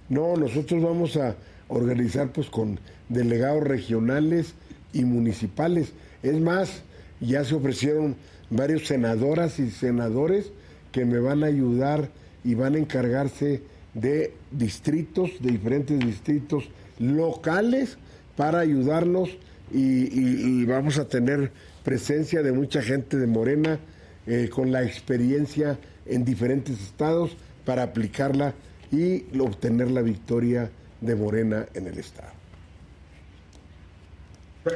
No, 0.08 0.36
nosotros 0.36 0.82
vamos 0.82 1.16
a 1.16 1.36
organizar 1.68 2.32
pues 2.32 2.48
con 2.48 2.80
delegados 3.08 3.62
regionales 3.62 4.54
y 4.92 5.04
municipales. 5.04 5.92
Es 6.22 6.40
más, 6.40 6.82
ya 7.20 7.44
se 7.44 7.54
ofrecieron 7.54 8.16
varios 8.50 8.86
senadoras 8.86 9.58
y 9.58 9.70
senadores 9.70 10.50
que 10.92 11.04
me 11.04 11.18
van 11.18 11.44
a 11.44 11.48
ayudar 11.48 12.08
y 12.44 12.54
van 12.54 12.74
a 12.74 12.78
encargarse 12.78 13.62
de 13.92 14.32
distritos, 14.50 15.30
de 15.40 15.50
diferentes 15.50 15.98
distritos 15.98 16.70
locales 16.98 17.98
para 18.36 18.60
ayudarnos 18.60 19.36
y 19.70 20.64
vamos 20.64 20.98
a 20.98 21.06
tener 21.06 21.52
presencia 21.88 22.42
de 22.42 22.52
mucha 22.52 22.82
gente 22.82 23.16
de 23.16 23.26
Morena 23.26 23.78
eh, 24.26 24.50
con 24.50 24.70
la 24.70 24.82
experiencia 24.82 25.78
en 26.04 26.22
diferentes 26.22 26.78
estados 26.82 27.34
para 27.64 27.82
aplicarla 27.82 28.52
y 28.92 29.24
obtener 29.40 29.90
la 29.90 30.02
victoria 30.02 30.70
de 31.00 31.16
Morena 31.16 31.64
en 31.72 31.86
el 31.86 31.98
estado. 31.98 32.32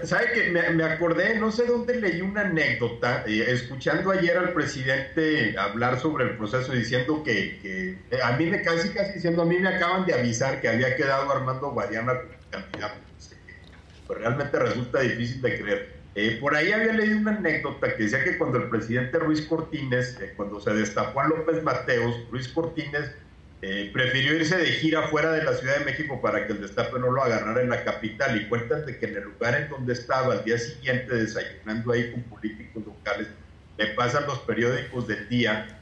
¿Sabe 0.05 0.33
que 0.33 0.51
me, 0.51 0.85
acordé, 0.85 1.39
no 1.39 1.53
sé 1.53 1.67
dónde 1.67 2.01
leí 2.01 2.23
una 2.23 2.47
anécdota, 2.47 3.25
eh, 3.27 3.45
escuchando 3.47 4.11
ayer 4.11 4.39
al 4.39 4.55
presidente 4.55 5.55
hablar 5.59 6.01
sobre 6.01 6.25
el 6.25 6.39
proceso, 6.39 6.73
diciendo 6.73 7.23
que, 7.23 7.61
eh, 7.63 7.99
a 8.25 8.39
mí 8.39 8.47
me 8.47 8.63
casi, 8.63 8.89
casi 8.89 9.13
diciendo, 9.13 9.43
a 9.43 9.45
mí 9.45 9.59
me 9.59 9.69
acaban 9.69 10.07
de 10.07 10.15
avisar 10.15 10.63
que 10.63 10.69
había 10.69 10.97
quedado 10.97 11.31
Armando 11.31 11.73
Guadiana 11.73 12.15
candidato. 12.49 12.95
Pues 14.07 14.19
realmente 14.19 14.59
resulta 14.59 15.01
difícil 15.01 15.43
de 15.43 15.61
creer. 15.61 15.92
Eh, 16.15 16.37
por 16.41 16.55
ahí 16.55 16.71
había 16.73 16.93
leído 16.93 17.19
una 17.19 17.37
anécdota 17.37 17.97
que 17.97 18.03
decía 18.03 18.23
que 18.23 18.37
cuando 18.37 18.59
el 18.59 18.69
presidente 18.69 19.19
Ruiz 19.19 19.47
Cortines, 19.47 20.19
eh, 20.21 20.35
cuando 20.37 20.61
se 20.61 20.75
destapó 20.75 21.21
a 21.21 21.29
López 21.29 21.63
Mateos, 21.63 22.15
Ruiz 22.31 22.49
Cortines 22.49 23.11
eh, 23.63 23.91
prefirió 23.95 24.35
irse 24.35 24.59
de 24.59 24.67
gira 24.67 25.09
fuera 25.09 25.33
de 25.33 25.43
la 25.43 25.55
Ciudad 25.55 25.79
de 25.79 25.87
México 25.87 26.21
para 26.21 26.47
que 26.47 26.53
el 26.53 26.61
destape 26.61 26.99
no 26.99 27.11
lo 27.13 27.23
agarrara 27.23 27.63
en 27.63 27.71
la 27.71 27.83
capital. 27.83 28.37
Y 28.39 28.47
cuentan 28.47 28.85
que 28.85 29.07
en 29.07 29.17
el 29.17 29.25
lugar 29.25 29.55
en 29.55 29.71
donde 29.71 29.95
estaba 29.95 30.35
al 30.35 30.45
día 30.45 30.59
siguiente 30.59 31.15
desayunando 31.15 31.93
ahí 31.93 32.11
con 32.13 32.23
políticos 32.25 32.85
locales, 32.85 33.29
le 33.79 33.87
pasan 33.89 34.27
los 34.27 34.41
periódicos 34.41 35.09
del 35.09 35.29
día 35.31 35.79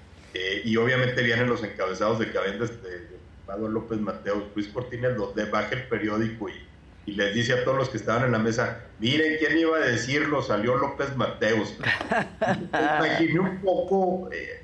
y 0.64 0.76
obviamente 0.76 1.24
vienen 1.24 1.48
los 1.48 1.64
encabezados 1.64 2.20
de 2.20 2.30
que 2.30 2.38
habían 2.38 2.60
destapado 2.60 3.68
López 3.68 3.98
Mateos. 3.98 4.44
Ruiz 4.54 4.68
Cortines 4.68 5.16
los 5.16 5.34
de 5.34 5.46
baja 5.46 5.72
el 5.72 5.88
periódico 5.88 6.48
y 6.48 6.69
y 7.06 7.12
les 7.12 7.34
dice 7.34 7.54
a 7.54 7.64
todos 7.64 7.76
los 7.76 7.88
que 7.88 7.96
estaban 7.96 8.24
en 8.24 8.32
la 8.32 8.38
mesa, 8.38 8.84
miren, 8.98 9.36
¿quién 9.38 9.58
iba 9.58 9.76
a 9.76 9.80
decirlo? 9.80 10.42
Salió 10.42 10.76
López 10.76 11.16
Mateos. 11.16 11.76
Imaginé 12.72 13.40
un 13.40 13.60
poco, 13.60 14.30
eh, 14.32 14.62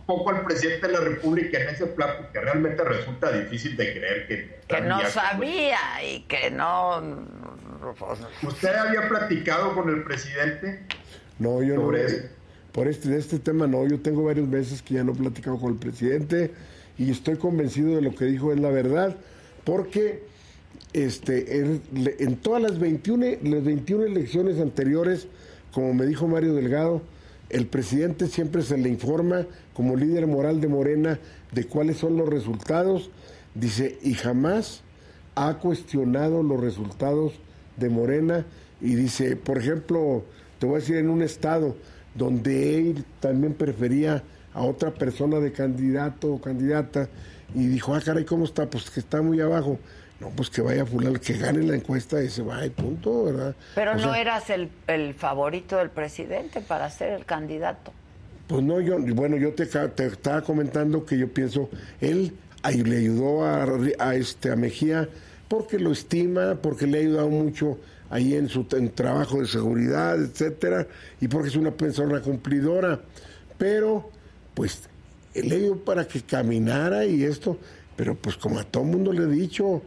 un 0.00 0.06
poco 0.06 0.30
al 0.30 0.44
presidente 0.44 0.86
de 0.86 0.92
la 0.92 1.00
República 1.00 1.60
en 1.60 1.68
ese 1.68 1.86
plan, 1.86 2.10
porque 2.18 2.40
realmente 2.40 2.82
resulta 2.84 3.30
difícil 3.32 3.76
de 3.76 3.92
creer 3.92 4.26
que... 4.26 4.58
Que 4.68 4.80
no 4.80 5.00
sabía 5.08 5.78
y 6.04 6.20
que 6.22 6.50
no... 6.50 7.00
¿Usted 8.42 8.74
había 8.74 9.08
platicado 9.08 9.74
con 9.74 9.88
el 9.88 10.02
presidente? 10.02 10.84
No, 11.38 11.62
yo 11.62 11.76
no. 11.76 11.82
Por 12.72 12.86
este, 12.86 13.16
este 13.16 13.38
tema 13.38 13.66
no, 13.66 13.86
yo 13.88 14.00
tengo 14.00 14.24
varios 14.24 14.46
meses 14.46 14.82
que 14.82 14.94
ya 14.94 15.04
no 15.04 15.12
he 15.12 15.16
platicado 15.16 15.58
con 15.58 15.72
el 15.72 15.78
presidente 15.78 16.52
y 16.98 17.10
estoy 17.10 17.36
convencido 17.36 17.96
de 17.96 18.02
lo 18.02 18.14
que 18.14 18.26
dijo 18.26 18.52
es 18.52 18.60
la 18.60 18.70
verdad, 18.70 19.16
porque 19.64 20.27
este, 20.92 21.80
en, 22.18 22.36
todas 22.36 22.62
las 22.62 22.78
21, 22.78 23.26
las 23.42 23.64
21 23.64 24.04
elecciones 24.04 24.60
anteriores, 24.60 25.28
como 25.72 25.94
me 25.94 26.06
dijo 26.06 26.26
Mario 26.26 26.54
Delgado, 26.54 27.02
el 27.50 27.66
presidente 27.66 28.26
siempre 28.26 28.62
se 28.62 28.76
le 28.76 28.88
informa 28.88 29.46
como 29.74 29.96
líder 29.96 30.26
moral 30.26 30.60
de 30.60 30.68
Morena 30.68 31.18
de 31.52 31.64
cuáles 31.64 31.98
son 31.98 32.16
los 32.16 32.28
resultados, 32.28 33.10
dice, 33.54 33.98
y 34.02 34.14
jamás 34.14 34.82
ha 35.34 35.58
cuestionado 35.58 36.42
los 36.42 36.60
resultados 36.60 37.32
de 37.76 37.88
Morena 37.88 38.44
y 38.80 38.94
dice, 38.94 39.36
por 39.36 39.58
ejemplo, 39.58 40.24
te 40.58 40.66
voy 40.66 40.76
a 40.76 40.78
decir, 40.80 40.96
en 40.96 41.10
un 41.10 41.22
estado 41.22 41.76
donde 42.14 42.76
él 42.76 43.04
también 43.20 43.54
prefería 43.54 44.22
a 44.52 44.62
otra 44.62 44.92
persona 44.92 45.38
de 45.38 45.52
candidato 45.52 46.32
o 46.34 46.40
candidata 46.40 47.08
y 47.54 47.66
dijo, 47.66 47.94
ah, 47.94 48.00
caray, 48.04 48.24
¿cómo 48.24 48.44
está? 48.44 48.68
Pues 48.68 48.90
que 48.90 49.00
está 49.00 49.22
muy 49.22 49.40
abajo. 49.40 49.78
No, 50.20 50.30
pues 50.30 50.50
que 50.50 50.62
vaya 50.62 50.84
fulano, 50.84 51.20
que 51.20 51.34
gane 51.34 51.62
la 51.62 51.76
encuesta 51.76 52.22
y 52.22 52.28
se 52.28 52.42
va 52.42 52.66
y 52.66 52.70
punto, 52.70 53.24
¿verdad? 53.24 53.54
Pero 53.74 53.94
no 53.94 54.14
eras 54.14 54.50
el, 54.50 54.68
el, 54.88 55.14
favorito 55.14 55.76
del 55.76 55.90
presidente 55.90 56.60
para 56.60 56.90
ser 56.90 57.12
el 57.12 57.24
candidato. 57.24 57.92
Pues 58.48 58.62
no, 58.64 58.80
yo, 58.80 58.98
bueno, 58.98 59.36
yo 59.36 59.54
te, 59.54 59.66
te 59.66 60.06
estaba 60.06 60.42
comentando 60.42 61.04
que 61.04 61.18
yo 61.18 61.28
pienso, 61.28 61.70
él 62.00 62.34
ahí 62.62 62.82
le 62.82 62.98
ayudó 62.98 63.44
a, 63.44 63.64
a, 63.98 64.14
este, 64.16 64.50
a 64.50 64.56
Mejía 64.56 65.08
porque 65.46 65.78
lo 65.78 65.92
estima, 65.92 66.58
porque 66.60 66.86
le 66.86 66.98
ha 66.98 67.00
ayudado 67.02 67.28
mucho 67.28 67.78
ahí 68.10 68.34
en 68.34 68.48
su 68.48 68.64
trabajo 68.64 69.40
de 69.40 69.46
seguridad, 69.46 70.20
etcétera, 70.20 70.86
y 71.20 71.28
porque 71.28 71.48
es 71.48 71.56
una 71.56 71.70
persona 71.70 72.20
cumplidora. 72.20 73.00
Pero, 73.56 74.10
pues, 74.54 74.88
le 75.34 75.56
ayudó 75.56 75.76
para 75.76 76.06
que 76.06 76.22
caminara 76.22 77.04
y 77.04 77.24
esto, 77.24 77.58
pero 77.96 78.14
pues 78.14 78.36
como 78.36 78.58
a 78.58 78.64
todo 78.64 78.84
mundo 78.84 79.12
le 79.12 79.24
he 79.24 79.26
dicho, 79.26 79.82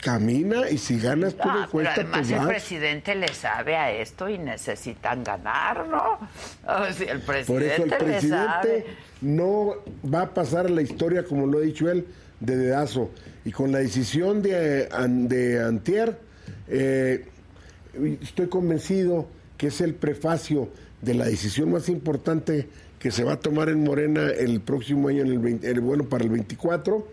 camina 0.00 0.68
y 0.70 0.78
si 0.78 0.98
ganas 0.98 1.34
tú 1.34 1.42
ah, 1.44 1.68
pero 1.70 1.88
además 1.88 2.30
el 2.30 2.46
presidente 2.46 3.14
le 3.14 3.28
sabe 3.28 3.76
a 3.76 3.92
esto 3.92 4.28
y 4.28 4.38
necesitan 4.38 5.22
ganar, 5.22 5.86
¿no? 5.86 6.18
el 6.88 7.20
presidente 7.20 7.46
Por 7.46 7.62
eso 7.62 7.84
el 7.84 7.90
presidente 7.90 8.86
no 9.20 9.74
va 10.12 10.22
a 10.22 10.34
pasar 10.34 10.70
la 10.70 10.82
historia, 10.82 11.24
como 11.24 11.46
lo 11.46 11.58
ha 11.58 11.60
dicho 11.60 11.90
él, 11.90 12.06
de 12.40 12.56
dedazo. 12.56 13.10
Y 13.44 13.52
con 13.52 13.72
la 13.72 13.78
decisión 13.78 14.42
de, 14.42 14.88
de 14.88 15.62
Antier, 15.62 16.18
eh, 16.68 17.26
estoy 18.22 18.48
convencido 18.48 19.28
que 19.56 19.68
es 19.68 19.80
el 19.80 19.94
prefacio 19.94 20.70
de 21.02 21.14
la 21.14 21.26
decisión 21.26 21.72
más 21.72 21.88
importante 21.88 22.68
que 22.98 23.10
se 23.10 23.24
va 23.24 23.34
a 23.34 23.40
tomar 23.40 23.68
en 23.68 23.82
Morena 23.82 24.28
el 24.30 24.60
próximo 24.60 25.08
año, 25.08 25.22
en 25.22 25.46
el, 25.46 25.64
el 25.64 25.80
bueno, 25.80 26.04
para 26.04 26.24
el 26.24 26.30
24, 26.30 27.06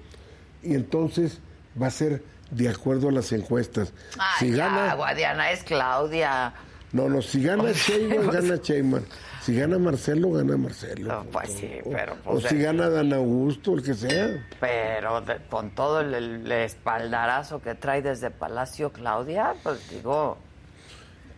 y 0.63 0.73
entonces 0.73 1.39
va 1.81 1.87
a 1.87 1.91
ser 1.91 2.21
de 2.51 2.69
acuerdo 2.69 3.09
a 3.09 3.11
las 3.11 3.31
encuestas. 3.31 3.93
si 4.39 4.51
gana, 4.51 4.93
Guadiana 4.95 5.51
es 5.51 5.63
Claudia 5.63 6.53
No, 6.93 7.09
no, 7.09 7.21
si 7.21 7.43
gana 7.43 7.71
Sheinbaum, 7.71 8.29
gana 8.31 8.55
Sheinbaum. 8.57 9.03
Si 9.41 9.55
gana 9.55 9.77
Marcelo, 9.77 10.31
gana 10.31 10.57
Marcelo. 10.57 11.07
No, 11.07 11.23
pues 11.31 11.51
sí, 11.53 11.69
pero... 11.89 12.13
o 12.25 12.31
Pues, 12.33 12.45
si 12.45 12.55
eh, 12.55 12.63
gana 12.63 12.89
Dan 12.89 13.13
Augusto, 13.13 13.75
el 13.75 13.81
que 13.83 13.93
sea. 13.93 14.45
Pero 14.59 15.21
de- 15.21 15.37
con 15.49 15.69
todo 15.71 16.01
el, 16.01 16.13
el 16.13 16.51
espaldarazo 16.51 17.61
que 17.61 17.73
trae 17.75 18.01
desde 18.01 18.29
Palacio 18.29 18.91
Claudia, 18.91 19.53
pues 19.63 19.89
digo, 19.89 20.37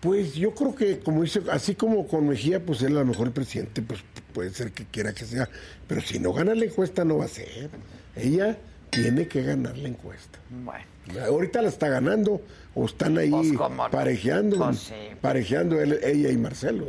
Pues 0.02 0.34
yo 0.34 0.56
creo 0.56 0.74
que, 0.74 1.00
como 1.00 1.22
dice, 1.22 1.42
así 1.52 1.76
como 1.76 2.08
con 2.08 2.28
Mejía, 2.28 2.64
pues 2.66 2.82
él 2.82 2.96
a 2.98 3.02
lo 3.02 3.06
mejor 3.06 3.28
el 3.28 3.34
presidente, 3.34 3.82
pues 3.84 4.04
puede 4.34 4.50
ser 4.52 4.72
que 4.72 4.86
quiera 4.86 5.14
que 5.14 5.26
sea. 5.26 5.48
Pero 5.88 6.02
si 6.02 6.20
no 6.20 6.34
gana 6.34 6.56
la 6.56 6.66
encuesta, 6.66 7.04
no 7.06 7.18
va 7.18 7.26
a 7.26 7.28
ser. 7.28 7.70
Ella 8.16 8.58
tiene 8.90 9.28
que 9.28 9.44
ganar 9.44 9.78
la 9.78 9.88
encuesta. 9.90 10.40
bueno. 10.50 10.84
Ahorita 11.26 11.62
la 11.62 11.70
está 11.70 11.90
ganando, 11.90 12.42
o 12.76 12.86
están 12.86 13.18
ahí 13.18 13.30
Pues, 13.32 13.52
no. 13.54 13.90
parejeando, 13.92 14.58
Pues, 14.58 14.80
sí. 14.80 14.94
parejeando 15.22 15.80
él- 15.82 16.00
ella 16.04 16.30
y 16.30 16.38
Marcelo. 16.38 16.86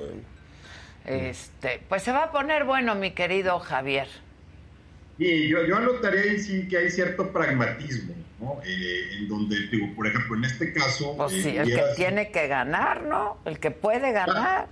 Este, 1.05 1.81
pues 1.89 2.03
se 2.03 2.13
va 2.13 2.25
a 2.25 2.33
poner 2.33 2.65
bueno, 2.65 2.95
mi 2.95 3.13
querido 3.13 3.59
Javier. 3.59 4.07
Y 5.19 5.49
yo, 5.49 5.65
yo 5.67 5.77
anotaría 5.77 6.23
ahí 6.23 6.39
sí 6.39 6.69
que 6.69 6.79
hay 6.79 6.91
cierto 6.91 7.33
pragmatismo, 7.33 8.15
¿no? 8.41 8.59
Eh, 8.65 9.17
en 9.19 9.29
donde, 9.29 9.67
digo, 9.69 9.87
por 9.95 10.07
ejemplo, 10.07 10.37
en 10.37 10.45
este 10.45 10.73
caso... 10.73 11.15
Pues 11.17 11.33
eh, 11.35 11.43
sí, 11.43 11.57
el 11.57 11.69
que 11.69 11.83
tiene 11.97 12.31
que 12.31 12.47
ganar, 12.49 13.03
¿no? 13.03 13.39
El 13.45 13.59
que 13.59 13.71
puede 13.71 14.13
ganar. 14.13 14.69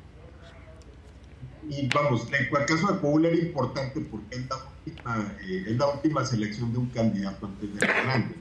Y 1.69 1.87
vamos, 1.89 2.27
en 2.29 2.35
el 2.47 2.65
caso 2.67 2.93
de 2.93 2.99
Paul 3.01 3.27
era 3.27 3.37
importante 3.37 4.01
porque 4.01 4.37
es 4.37 4.49
la 4.49 4.57
última, 4.87 5.33
eh, 5.43 5.65
es 5.67 5.77
la 5.77 5.87
última 5.89 6.25
selección 6.25 6.73
de 6.73 6.79
un 6.79 6.87
candidato 6.91 7.45
antes 7.47 7.75
de 7.75 7.87
grande. 7.87 8.35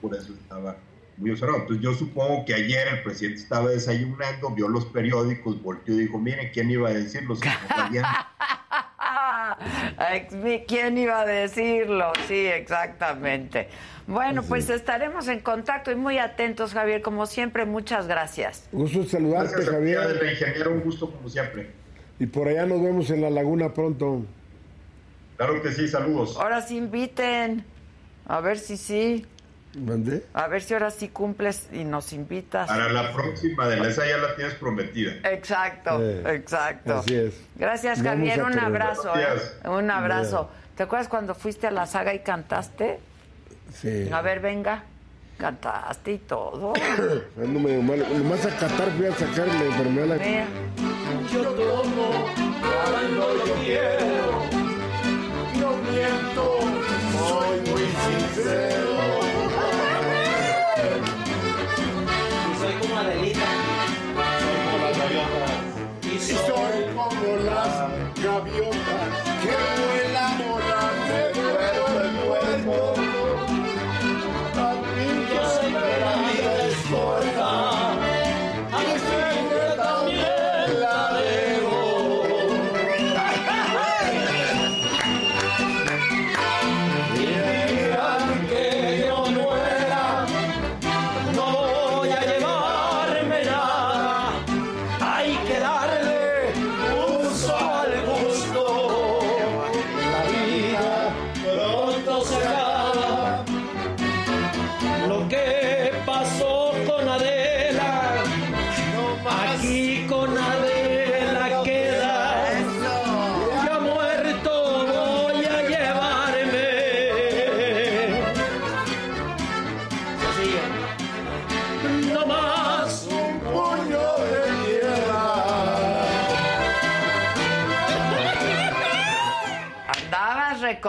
Por 0.00 0.14
eso 0.16 0.32
estaba 0.32 0.76
muy 1.16 1.30
observado. 1.30 1.58
Entonces 1.60 1.82
yo 1.84 1.92
supongo 1.94 2.44
que 2.44 2.54
ayer 2.54 2.88
el 2.88 3.02
presidente 3.02 3.40
estaba 3.40 3.68
desayunando, 3.70 4.50
vio 4.50 4.68
los 4.68 4.86
periódicos, 4.86 5.62
volteó 5.62 5.94
y 5.94 5.98
dijo, 6.00 6.18
miren, 6.18 6.50
¿quién 6.52 6.70
iba 6.70 6.88
a 6.88 6.92
decirlo? 6.92 7.36
Si 7.36 7.46
no 7.46 7.54
valían". 7.76 8.04
Ex- 10.14 10.32
mi- 10.32 10.64
¿Quién 10.64 10.96
iba 10.98 11.20
a 11.20 11.26
decirlo? 11.26 12.12
Sí, 12.28 12.46
exactamente. 12.46 13.68
Bueno, 14.06 14.42
pues 14.42 14.70
estaremos 14.70 15.28
en 15.28 15.40
contacto 15.40 15.90
y 15.92 15.94
muy 15.94 16.18
atentos, 16.18 16.72
Javier. 16.72 17.02
Como 17.02 17.26
siempre, 17.26 17.64
muchas 17.66 18.06
gracias. 18.06 18.68
Gusto 18.72 19.04
saludarte, 19.04 19.52
Gracias 19.52 19.74
Javier. 19.74 19.98
Adela, 19.98 20.32
ingeniero, 20.32 20.72
un 20.72 20.80
gusto 20.80 21.10
como 21.10 21.28
siempre. 21.28 21.70
Y 22.18 22.26
por 22.26 22.48
allá 22.48 22.66
nos 22.66 22.82
vemos 22.82 23.10
en 23.10 23.20
la 23.20 23.30
laguna 23.30 23.72
pronto. 23.72 24.24
Claro 25.36 25.62
que 25.62 25.72
sí, 25.72 25.86
saludos. 25.88 26.36
Ahora 26.38 26.60
sí 26.62 26.76
inviten. 26.76 27.64
A 28.26 28.40
ver 28.40 28.58
si 28.58 28.76
sí. 28.76 29.26
¿Mandé? 29.74 30.24
A 30.34 30.48
ver 30.48 30.62
si 30.62 30.74
ahora 30.74 30.90
sí 30.90 31.08
cumples 31.08 31.68
y 31.72 31.84
nos 31.84 32.12
invitas. 32.12 32.68
Para 32.68 32.88
la 32.88 33.12
próxima, 33.12 33.64
Adela, 33.64 33.88
esa 33.88 34.06
ya 34.06 34.16
la 34.18 34.34
tienes 34.34 34.54
prometida. 34.54 35.12
Exacto, 35.30 36.00
Eh, 36.02 36.22
exacto. 36.34 36.98
así 36.98 37.14
es. 37.14 37.34
Gracias, 37.56 38.02
Javier. 38.02 38.42
Un 38.42 38.58
abrazo. 38.58 39.14
¿eh? 39.16 39.20
Gracias. 39.20 39.56
Un 39.64 39.90
abrazo. 39.90 40.50
¿Te 40.76 40.82
acuerdas 40.82 41.08
cuando 41.08 41.34
fuiste 41.34 41.66
a 41.68 41.70
la 41.70 41.86
saga 41.86 42.12
y 42.14 42.20
cantaste? 42.20 42.98
Sí. 43.72 44.08
A 44.12 44.20
ver, 44.22 44.40
venga. 44.40 44.82
Cantaste 45.38 46.12
y 46.12 46.18
todo. 46.18 46.72
Ando 47.38 47.60
medio 47.60 47.82
mal. 47.82 48.04
Nomás 48.18 48.44
a 48.46 48.50
Qatar 48.56 48.90
fui 48.96 49.06
a 49.06 49.14
sacarle 49.14 49.52
la 49.58 49.64
enfermedad. 49.66 50.12
a 50.12 50.16
la- 50.16 50.24
Mira. 50.24 50.46
Soy 57.18 57.60
Y 66.30 66.32
soy 66.32 66.94
como 66.94 67.36
las 67.38 67.90
gaviotas 68.22 69.10
que 69.42 69.56
vuelan 69.82 70.09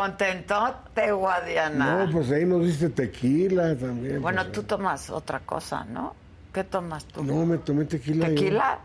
Andabas 0.05 0.17
recontentote, 0.19 1.11
Guadiana. 1.11 2.05
No, 2.05 2.11
pues 2.11 2.31
ahí 2.31 2.45
nos 2.45 2.65
diste 2.65 2.89
tequila 2.89 3.75
también. 3.75 4.21
bueno, 4.21 4.41
pues. 4.43 4.53
tú 4.53 4.63
tomas 4.63 5.09
otra 5.09 5.39
cosa, 5.41 5.83
¿no? 5.85 6.15
¿Qué 6.53 6.63
tomas 6.63 7.05
tú? 7.05 7.23
No, 7.23 7.45
me 7.45 7.57
tomé 7.57 7.85
tequila. 7.85 8.27
¿Tequila? 8.27 8.79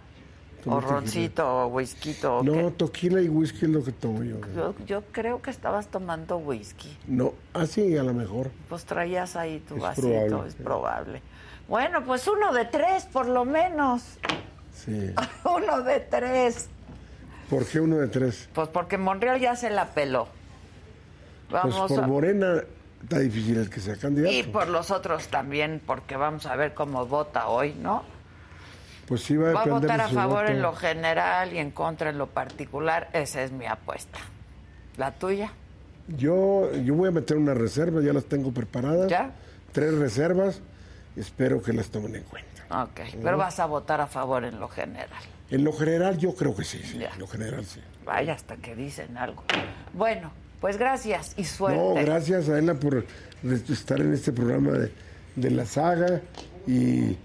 Tomé 0.62 0.76
¿O 0.76 0.80
tequila. 0.80 1.00
roncito 1.00 1.48
o 1.48 1.66
whisky? 1.68 2.16
¿o 2.24 2.42
No, 2.42 2.52
qué? 2.52 2.70
tequila 2.84 3.20
y 3.20 3.28
whisky 3.28 3.64
es 3.66 3.70
lo 3.70 3.82
que 3.82 3.92
tomo 3.92 4.22
yo. 4.22 4.36
Yo, 4.54 4.74
yo 4.86 5.02
creo 5.12 5.42
que 5.42 5.50
estabas 5.50 5.88
tomando 5.88 6.36
whisky. 6.38 6.96
No, 7.06 7.34
así 7.54 7.96
a 7.96 8.02
lo 8.02 8.14
mejor. 8.14 8.50
Pues 8.68 8.84
traías 8.84 9.36
ahí 9.36 9.60
tu 9.60 9.76
Es 9.76 9.82
vasito, 9.82 10.08
probable, 10.08 10.48
es 10.48 10.54
sí. 10.54 10.62
probable. 10.62 11.22
Bueno, 11.68 12.04
pues 12.04 12.26
uno 12.28 12.52
de 12.52 12.64
tres, 12.66 13.04
por 13.06 13.26
lo 13.26 13.44
menos. 13.44 14.02
Sí. 14.72 15.12
uno 15.44 15.82
de 15.82 16.00
tres. 16.00 16.68
¿Por 17.50 17.64
qué 17.66 17.80
uno 17.80 17.96
de 17.98 18.08
tres? 18.08 18.48
Pues 18.54 18.68
porque 18.68 18.98
Monreal 18.98 19.40
ya 19.40 19.56
se 19.56 19.70
la 19.70 19.86
peló. 19.86 20.28
Vamos 21.50 21.76
pues 21.76 21.92
por 21.92 22.04
a... 22.04 22.06
Morena 22.06 22.62
está 23.02 23.18
difícil 23.18 23.58
el 23.58 23.70
que 23.70 23.80
sea 23.80 23.96
candidato. 23.96 24.32
Y 24.32 24.42
por 24.42 24.68
los 24.68 24.90
otros 24.90 25.28
también, 25.28 25.80
porque 25.84 26.16
vamos 26.16 26.46
a 26.46 26.56
ver 26.56 26.74
cómo 26.74 27.06
vota 27.06 27.48
hoy, 27.48 27.74
¿no? 27.74 28.02
Pues 29.06 29.22
sí 29.22 29.36
va 29.36 29.50
a 29.50 29.52
Va 29.52 29.62
a 29.62 29.66
votar 29.66 30.00
a 30.00 30.08
favor 30.08 30.40
voto. 30.40 30.52
en 30.52 30.62
lo 30.62 30.72
general 30.74 31.52
y 31.52 31.58
en 31.58 31.70
contra 31.70 32.10
en 32.10 32.18
lo 32.18 32.26
particular. 32.26 33.08
Esa 33.12 33.42
es 33.42 33.52
mi 33.52 33.66
apuesta. 33.66 34.18
¿La 34.96 35.12
tuya? 35.12 35.52
Yo, 36.08 36.72
yo 36.72 36.94
voy 36.94 37.08
a 37.08 37.12
meter 37.12 37.36
una 37.36 37.54
reserva, 37.54 38.00
ya 38.00 38.12
las 38.12 38.24
tengo 38.24 38.52
preparadas. 38.52 39.08
¿Ya? 39.08 39.30
Tres 39.72 39.94
reservas, 39.94 40.60
espero 41.16 41.62
que 41.62 41.72
las 41.72 41.88
tomen 41.90 42.16
en 42.16 42.22
cuenta. 42.24 42.82
Ok, 42.82 43.00
pero 43.22 43.36
vas 43.36 43.60
a 43.60 43.66
votar 43.66 44.00
a 44.00 44.06
favor 44.06 44.44
en 44.44 44.58
lo 44.58 44.68
general. 44.68 45.08
En 45.50 45.62
lo 45.62 45.72
general 45.72 46.18
yo 46.18 46.34
creo 46.34 46.56
que 46.56 46.64
sí, 46.64 46.80
sí, 46.82 47.00
en 47.02 47.18
lo 47.20 47.28
general 47.28 47.64
sí. 47.64 47.80
Vaya 48.04 48.32
hasta 48.32 48.56
que 48.56 48.74
dicen 48.74 49.16
algo. 49.16 49.44
Bueno, 49.92 50.32
pues 50.60 50.76
gracias 50.76 51.34
y 51.36 51.42
No, 51.42 51.48
suerte. 51.48 52.04
gracias 52.04 52.48
a 52.48 52.58
Ela 52.58 52.74
por 52.74 53.04
estar 53.70 54.00
en 54.00 54.12
este 54.14 54.32
programa 54.32 54.72
de, 54.72 54.92
de 55.36 55.50
la 55.50 55.66
saga 55.66 56.20
y, 56.66 57.16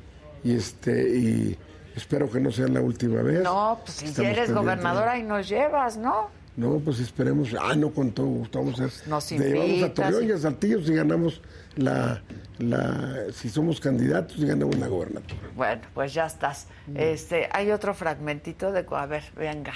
y 0.43 0.55
este 0.55 1.17
y 1.17 1.57
espero 1.95 2.29
que 2.29 2.39
no 2.39 2.51
sea 2.51 2.67
la 2.67 2.81
última 2.81 3.21
vez. 3.21 3.43
No, 3.43 3.79
pues 3.85 3.97
si 3.97 4.05
Estamos 4.05 4.31
eres 4.31 4.53
gobernadora 4.53 5.17
y 5.17 5.23
nos 5.23 5.47
llevas, 5.49 5.97
¿no? 5.97 6.29
No, 6.57 6.79
pues 6.79 6.99
esperemos. 6.99 7.55
Ah, 7.59 7.75
no, 7.75 7.91
con 7.91 8.11
todo 8.11 8.25
gusto. 8.27 8.59
Vamos 8.59 8.79
a, 8.81 8.89
Nos 9.09 9.31
le 9.31 9.37
llevamos 9.39 9.63
a 9.63 9.67
invitas 9.67 9.93
Torreón 9.93 10.27
y- 10.27 10.31
a 10.33 10.37
Saltillo 10.37 10.81
si 10.83 10.93
ganamos 10.93 11.41
la, 11.77 12.21
la, 12.59 13.15
si 13.33 13.47
somos 13.49 13.79
candidatos 13.79 14.37
y 14.37 14.45
ganamos 14.45 14.77
la 14.77 14.87
gobernatura. 14.87 15.39
Bueno, 15.55 15.81
pues 15.93 16.13
ya 16.13 16.25
estás. 16.25 16.67
Este, 16.93 17.47
hay 17.53 17.71
otro 17.71 17.93
fragmentito 17.93 18.73
de... 18.73 18.85
A 18.91 19.05
ver, 19.05 19.23
venga. 19.37 19.71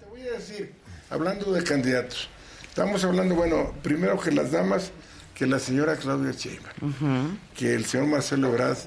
Te 0.00 0.06
voy 0.06 0.22
a 0.22 0.32
decir, 0.32 0.72
hablando 1.10 1.52
de 1.52 1.62
candidatos, 1.64 2.28
estamos 2.68 3.02
hablando, 3.04 3.34
bueno, 3.34 3.74
primero 3.82 4.18
que 4.18 4.30
las 4.30 4.52
damas, 4.52 4.90
que 5.34 5.46
la 5.46 5.58
señora 5.58 5.96
Claudia 5.96 6.32
Sheinbaum, 6.32 7.38
que 7.56 7.74
el 7.74 7.84
señor 7.86 8.06
Marcelo 8.06 8.48
Ebrard 8.48 8.78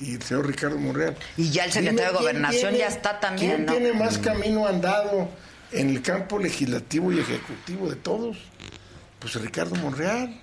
y 0.00 0.14
el 0.14 0.22
señor 0.22 0.46
Ricardo 0.46 0.76
Monreal. 0.78 1.16
Y 1.36 1.50
ya 1.50 1.64
el 1.64 1.72
secretario 1.72 2.12
de 2.12 2.18
Dime, 2.18 2.18
¿quién 2.18 2.22
Gobernación 2.22 2.62
tiene- 2.70 2.78
ya 2.78 2.88
está 2.88 3.20
también, 3.20 3.50
¿Quién 3.50 3.66
¿no? 3.66 3.72
tiene 3.72 3.92
más 3.92 4.18
camino 4.18 4.66
andado 4.66 5.28
en 5.72 5.90
el 5.90 6.02
campo 6.02 6.38
legislativo 6.38 7.12
y 7.12 7.20
ejecutivo 7.20 7.88
de 7.88 7.96
todos? 7.96 8.36
Pues 9.20 9.34
Ricardo 9.36 9.74
Monreal. 9.76 10.40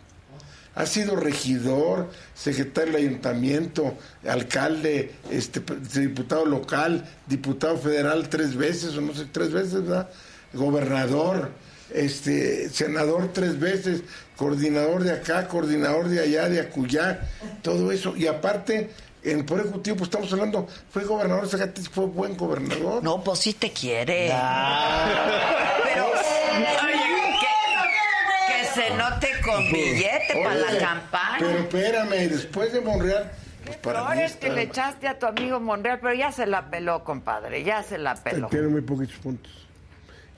ha 0.73 0.85
sido 0.85 1.17
regidor, 1.17 2.09
secretario 2.33 2.93
del 2.93 3.05
ayuntamiento, 3.07 3.97
alcalde, 4.25 5.11
este 5.29 5.59
diputado 5.99 6.45
local, 6.45 7.05
diputado 7.27 7.77
federal 7.77 8.29
tres 8.29 8.55
veces, 8.55 8.95
o 8.95 9.01
no 9.01 9.13
sé, 9.13 9.25
tres 9.29 9.51
veces, 9.51 9.73
¿verdad? 9.85 10.09
Gobernador, 10.53 11.51
este, 11.93 12.69
senador 12.69 13.31
tres 13.33 13.59
veces, 13.59 14.03
coordinador 14.35 15.03
de 15.03 15.11
acá, 15.11 15.47
coordinador 15.47 16.07
de 16.07 16.21
allá, 16.21 16.49
de 16.49 16.59
acullá, 16.59 17.21
todo 17.61 17.91
eso. 17.91 18.15
Y 18.15 18.27
aparte, 18.27 18.89
en 19.23 19.39
el 19.39 19.45
Poder 19.45 19.65
Ejecutivo, 19.65 19.97
pues 19.97 20.07
estamos 20.07 20.31
hablando, 20.33 20.67
fue 20.89 21.03
gobernador, 21.03 21.47
Zacatecas 21.47 21.89
fue 21.89 22.05
buen 22.05 22.35
gobernador. 22.37 23.03
No, 23.03 23.23
pues 23.23 23.39
sí 23.39 23.53
te 23.53 23.71
quiere. 23.71 24.27
Pero, 25.83 26.07
oye, 26.07 26.95
que, 27.39 28.53
que 28.53 28.65
se 28.73 28.95
note 28.95 29.29
con 29.45 29.71
billete 29.71 30.41
para 30.43 30.55
la 30.55 30.77
campaña. 30.79 31.37
Pero 31.39 31.59
espérame, 31.59 32.29
después 32.29 32.73
de 32.73 32.81
Monreal, 32.81 33.31
pues 33.65 33.77
para 33.77 34.15
mí 34.15 34.21
es 34.23 34.35
que 34.35 34.49
le 34.49 34.63
echaste 34.63 35.07
a 35.07 35.19
tu 35.19 35.27
amigo 35.27 35.59
Monreal, 35.59 35.99
pero 36.01 36.13
ya 36.13 36.31
se 36.31 36.47
la 36.47 36.69
peló, 36.69 37.03
compadre, 37.03 37.63
ya 37.63 37.83
se 37.83 37.97
la 37.97 38.15
peló. 38.15 38.47
tiene 38.47 38.67
muy 38.67 38.81
poquitos 38.81 39.17
puntos. 39.17 39.60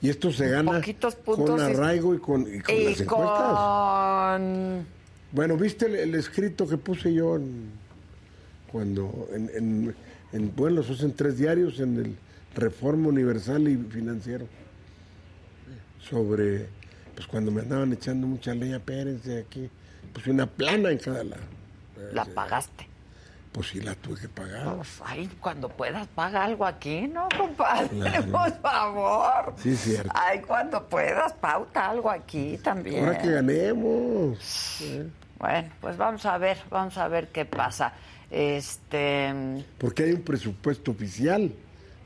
Y 0.04 0.10
esto 0.10 0.30
se 0.30 0.50
gana 0.50 0.72
Poquitos 0.72 1.14
puntos 1.14 1.48
con 1.48 1.60
arraigo 1.62 2.14
y 2.14 2.18
con, 2.18 2.42
y 2.42 2.60
con 2.60 2.74
las 2.84 3.00
Y 3.00 3.02
encuestas. 3.04 3.56
con... 3.56 4.86
Bueno, 5.32 5.56
¿viste 5.56 5.86
el, 5.86 5.94
el 5.94 6.14
escrito 6.14 6.68
que 6.68 6.76
puse 6.76 7.14
yo 7.14 7.36
en- 7.36 7.70
cuando, 8.70 9.28
en, 9.32 9.50
en, 9.54 9.94
en- 10.32 10.52
bueno, 10.54 10.76
los 10.76 10.86
puse 10.88 11.06
en 11.06 11.14
tres 11.14 11.38
diarios, 11.38 11.80
en 11.80 11.96
el 11.96 12.16
Reforma 12.54 13.08
Universal 13.08 13.66
y 13.66 13.76
Financiero, 13.78 14.46
sobre, 16.06 16.66
pues 17.14 17.26
cuando 17.26 17.50
me 17.50 17.62
andaban 17.62 17.90
echando 17.94 18.26
mucha 18.26 18.54
leña, 18.54 18.80
Pérez 18.80 19.22
de 19.24 19.40
aquí, 19.40 19.70
puse 20.12 20.30
una 20.30 20.46
plana 20.46 20.90
en 20.90 20.98
cada 20.98 21.24
lado. 21.24 21.42
La 22.12 22.26
pagaste. 22.26 22.86
Pues 23.54 23.68
sí, 23.68 23.80
la 23.80 23.94
tuve 23.94 24.20
que 24.20 24.28
pagar. 24.28 24.74
Pues, 24.74 25.00
ay, 25.04 25.30
cuando 25.38 25.68
puedas, 25.68 26.08
paga 26.08 26.44
algo 26.44 26.66
aquí, 26.66 27.06
¿no, 27.06 27.28
compadre? 27.38 27.86
Claro. 27.86 28.26
Por 28.32 28.60
favor. 28.60 29.54
Sí, 29.62 29.76
cierto. 29.76 30.10
Ay, 30.12 30.40
cuando 30.40 30.84
puedas, 30.88 31.32
pauta 31.34 31.90
algo 31.90 32.10
aquí 32.10 32.58
también. 32.58 33.04
Ahora 33.04 33.18
que 33.18 33.30
ganemos. 33.30 34.80
¿eh? 34.82 35.08
Bueno, 35.38 35.70
pues 35.80 35.96
vamos 35.96 36.26
a 36.26 36.36
ver, 36.36 36.58
vamos 36.68 36.98
a 36.98 37.06
ver 37.06 37.28
qué 37.28 37.44
pasa. 37.44 37.92
Este, 38.28 39.32
porque 39.78 40.02
hay 40.02 40.12
un 40.14 40.22
presupuesto 40.22 40.90
oficial 40.90 41.52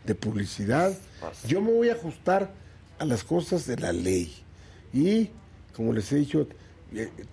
de 0.05 0.15
publicidad. 0.15 0.93
Pues 1.19 1.45
Yo 1.45 1.63
me 1.63 1.73
voy 1.73 1.89
a 1.89 1.95
ajustar 1.95 2.51
a 2.99 3.07
las 3.07 3.25
cosas 3.25 3.67
de 3.67 3.79
la 3.79 3.93
ley. 3.95 4.37
Y, 4.93 5.31
como 5.75 5.95
les 5.95 6.13
he 6.13 6.17
dicho, 6.17 6.47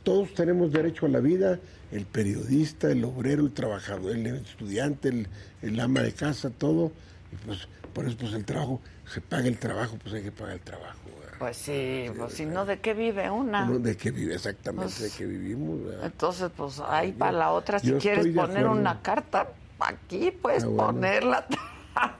todos 0.04 0.34
tenemos 0.34 0.72
derecho 0.72 1.06
a 1.06 1.10
la 1.10 1.20
vida, 1.20 1.60
el 1.92 2.06
periodista, 2.06 2.92
el 2.92 3.04
obrero, 3.06 3.44
el 3.44 3.52
trabajador, 3.54 4.12
el 4.16 4.28
estudiante, 4.28 5.10
el, 5.10 5.28
el 5.62 5.80
ama 5.80 6.02
de 6.02 6.12
casa, 6.14 6.50
todo. 6.50 6.92
Y 7.32 7.36
pues, 7.46 7.68
por 7.94 8.06
eso, 8.06 8.18
pues 8.20 8.34
el 8.34 8.44
trabajo, 8.46 8.82
se 9.12 9.22
paga 9.22 9.48
el 9.48 9.58
trabajo, 9.58 9.98
pues 10.02 10.16
hay 10.16 10.24
que 10.24 10.32
pagar 10.32 10.56
el 10.56 10.62
trabajo. 10.62 11.00
¿verdad? 11.20 11.36
pues 11.40 11.58
sí, 11.58 12.06
pues 12.18 12.34
si 12.34 12.46
no, 12.46 12.66
¿de 12.66 12.80
qué 12.80 12.94
vive 12.94 13.30
una? 13.30 13.64
Uno 13.66 13.80
de 13.80 13.96
qué 13.98 14.12
vive 14.12 14.36
exactamente, 14.36 14.94
Pues, 14.98 15.12
de 15.12 15.18
qué 15.18 15.26
vivimos. 15.26 15.84
¿verdad? 15.84 16.06
Entonces, 16.06 16.50
pues 16.56 16.82
ahí 16.86 17.12
para 17.14 17.32
la 17.32 17.52
otra, 17.52 17.80
si 17.80 17.92
quieres 17.94 18.28
poner 18.36 18.68
una 18.68 19.02
carta, 19.02 19.48
aquí 19.80 20.32
puedes 20.32 20.64
Ah, 20.64 20.68
bueno. 20.68 20.86
ponerla 20.88 21.46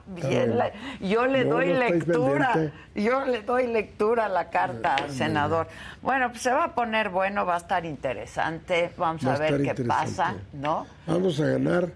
bien. 0.08 0.58
la- 0.58 0.72
yo 1.00 1.26
le 1.26 1.44
doy 1.46 1.74
no 1.74 1.80
lectura, 1.80 2.72
yo 2.96 3.26
le 3.26 3.42
doy 3.42 3.68
lectura 3.68 4.26
a 4.26 4.30
la 4.30 4.50
carta, 4.50 4.96
senador. 5.10 5.68
Bueno, 6.02 6.30
pues 6.30 6.42
se 6.44 6.52
va 6.52 6.66
a 6.66 6.76
poner 6.76 7.10
bueno, 7.10 7.46
va 7.46 7.56
a 7.56 7.58
estar 7.60 7.86
interesante, 7.86 8.92
vamos 8.98 9.26
Va 9.26 9.34
a 9.36 9.38
ver 9.40 9.62
qué 9.62 9.84
pasa, 9.84 10.36
¿no? 10.54 10.86
Vamos 11.08 11.40
a 11.40 11.46
ganar 11.48 11.90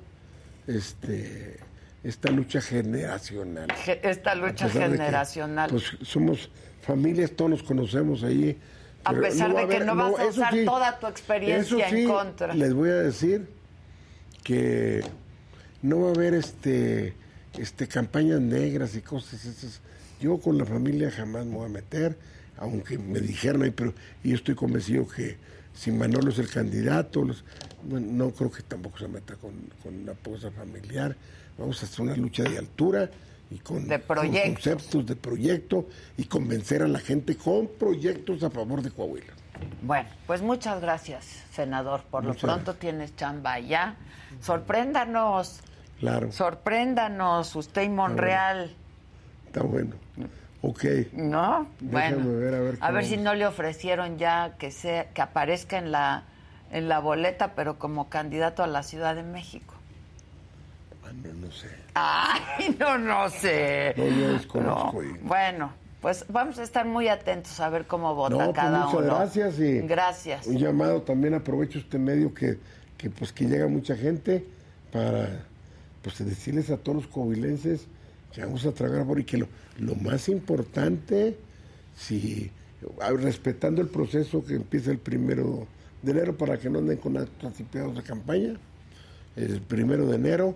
este 0.67 1.59
esta 2.03 2.31
lucha 2.31 2.61
generacional. 2.61 3.67
Ge- 3.83 3.99
Esta 4.03 4.33
lucha 4.33 4.67
que, 4.67 4.79
generacional. 4.79 5.69
pues 5.69 5.83
somos 6.01 6.49
familias, 6.81 7.31
todos 7.35 7.51
nos 7.51 7.63
conocemos 7.63 8.23
ahí. 8.23 8.57
A 9.03 9.13
pesar 9.13 9.49
de 9.49 9.55
que 9.67 9.75
haber- 9.77 9.85
no 9.85 9.95
vas 9.95 10.19
a 10.19 10.25
usar 10.27 10.53
toda 10.65 10.97
tu 10.99 11.07
experiencia 11.07 11.87
eso 11.87 11.95
en 11.95 12.07
contra. 12.07 12.53
Les 12.53 12.73
voy 12.73 12.89
a 12.89 12.95
decir 12.95 13.49
que 14.43 15.01
no 15.81 16.01
va 16.01 16.07
a 16.09 16.11
haber 16.11 16.33
este 16.35 17.13
este 17.59 17.87
campañas 17.87 18.39
negras 18.41 18.95
y 18.95 19.01
cosas 19.01 19.45
esas. 19.45 19.81
Yo 20.19 20.37
con 20.39 20.57
la 20.57 20.65
familia 20.65 21.11
jamás 21.11 21.45
me 21.45 21.55
voy 21.55 21.65
a 21.65 21.69
meter, 21.69 22.17
aunque 22.57 22.97
me 22.97 23.19
dijeron 23.19 23.63
ahí, 23.63 23.71
pero 23.71 23.93
y 24.23 24.29
yo 24.29 24.35
estoy 24.35 24.55
convencido 24.55 25.07
que 25.07 25.37
si 25.73 25.91
Manolo 25.91 26.29
es 26.31 26.39
el 26.39 26.49
candidato, 26.49 27.23
los- 27.23 27.43
bueno, 27.83 28.07
no 28.11 28.31
creo 28.31 28.51
que 28.51 28.63
tampoco 28.63 28.97
se 28.97 29.07
meta 29.07 29.35
con, 29.35 29.53
con 29.81 29.95
una 29.95 30.13
cosa 30.13 30.51
familiar. 30.51 31.15
Vamos 31.57 31.81
a 31.81 31.85
hacer 31.85 32.01
una 32.01 32.15
lucha 32.15 32.43
de 32.43 32.57
altura 32.57 33.09
y 33.51 33.57
con, 33.59 33.87
De 33.87 33.99
con 33.99 34.17
proyectos. 34.17 34.53
conceptos 34.53 35.05
de 35.05 35.15
proyecto 35.15 35.87
y 36.17 36.25
convencer 36.25 36.83
a 36.83 36.87
la 36.87 36.99
gente 36.99 37.35
con 37.37 37.67
proyectos 37.79 38.43
a 38.43 38.49
favor 38.49 38.81
de 38.81 38.91
Coahuila. 38.91 39.33
Bueno, 39.81 40.07
pues 40.27 40.41
muchas 40.41 40.81
gracias, 40.81 41.25
senador. 41.53 42.03
Por 42.11 42.23
lo 42.25 42.33
pronto 42.33 42.75
tienes 42.75 43.15
chamba 43.15 43.53
allá. 43.53 43.95
Sorpréndanos, 44.41 45.59
Claro, 45.99 46.31
sorpréndanos, 46.31 47.55
usted 47.55 47.83
y 47.83 47.89
Monreal, 47.89 48.73
está 49.47 49.61
bueno. 49.63 49.95
Ok. 50.61 50.83
¿no? 51.13 51.67
Déjame 51.79 52.15
Bueno, 52.23 52.39
ver, 52.39 52.77
a 52.81 52.91
ver 52.91 53.05
si 53.05 53.17
no 53.17 53.33
le 53.33 53.45
ofrecieron 53.47 54.17
ya 54.17 54.55
que 54.57 54.71
sea 54.71 55.09
que 55.11 55.21
aparezca 55.21 55.77
en 55.77 55.91
la 55.91 56.23
en 56.71 56.87
la 56.87 56.99
boleta, 56.99 57.53
pero 57.55 57.79
como 57.79 58.09
candidato 58.09 58.61
a 58.63 58.67
la 58.67 58.83
Ciudad 58.83 59.15
de 59.15 59.23
México. 59.23 59.73
Bueno, 61.01 61.33
no 61.47 61.51
sé. 61.51 61.67
Ay, 61.95 62.75
no, 62.79 62.97
no 62.97 63.29
sé. 63.29 63.93
No, 63.97 64.05
yo 64.07 64.33
desconozco 64.33 65.01
No. 65.01 65.17
Bueno, 65.23 65.71
pues 66.01 66.25
vamos 66.29 66.59
a 66.59 66.63
estar 66.63 66.85
muy 66.85 67.07
atentos 67.07 67.59
a 67.59 67.69
ver 67.69 67.87
cómo 67.87 68.13
vota 68.13 68.35
No, 68.35 68.45
pues 68.45 68.55
cada 68.55 68.85
muchas 68.85 68.93
uno. 69.01 69.15
gracias 69.15 69.59
y 69.59 69.79
Gracias. 69.81 70.47
un 70.47 70.57
llamado 70.57 71.01
también 71.01 71.33
aprovecho 71.33 71.79
este 71.79 71.97
medio 71.97 72.33
que, 72.33 72.59
que 72.97 73.09
pues 73.09 73.31
que 73.33 73.45
llega 73.45 73.67
mucha 73.67 73.95
gente 73.95 74.45
para 74.91 75.43
pues 76.01 76.17
decirles 76.19 76.69
a 76.69 76.77
todos 76.77 77.03
los 77.03 77.07
covilenses 77.07 77.87
que 78.33 78.41
vamos 78.41 78.65
a 78.65 78.71
tragar 78.71 79.05
por 79.05 79.19
y 79.19 79.23
que 79.23 79.37
lo, 79.37 79.47
lo 79.79 79.95
más 79.95 80.29
importante 80.29 81.37
si 81.95 82.51
respetando 83.17 83.81
el 83.81 83.89
proceso 83.89 84.43
que 84.45 84.55
empieza 84.55 84.91
el 84.91 84.99
primero 84.99 85.67
de 86.01 86.11
enero 86.11 86.37
para 86.37 86.57
que 86.57 86.69
no 86.69 86.79
anden 86.79 86.97
con 86.97 87.17
actos 87.17 87.53
de 87.57 88.03
campaña 88.03 88.53
el 89.35 89.61
primero 89.61 90.05
de 90.07 90.15
enero 90.15 90.55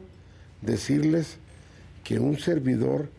decirles 0.62 1.38
que 2.04 2.20
un 2.20 2.38
servidor 2.38 3.10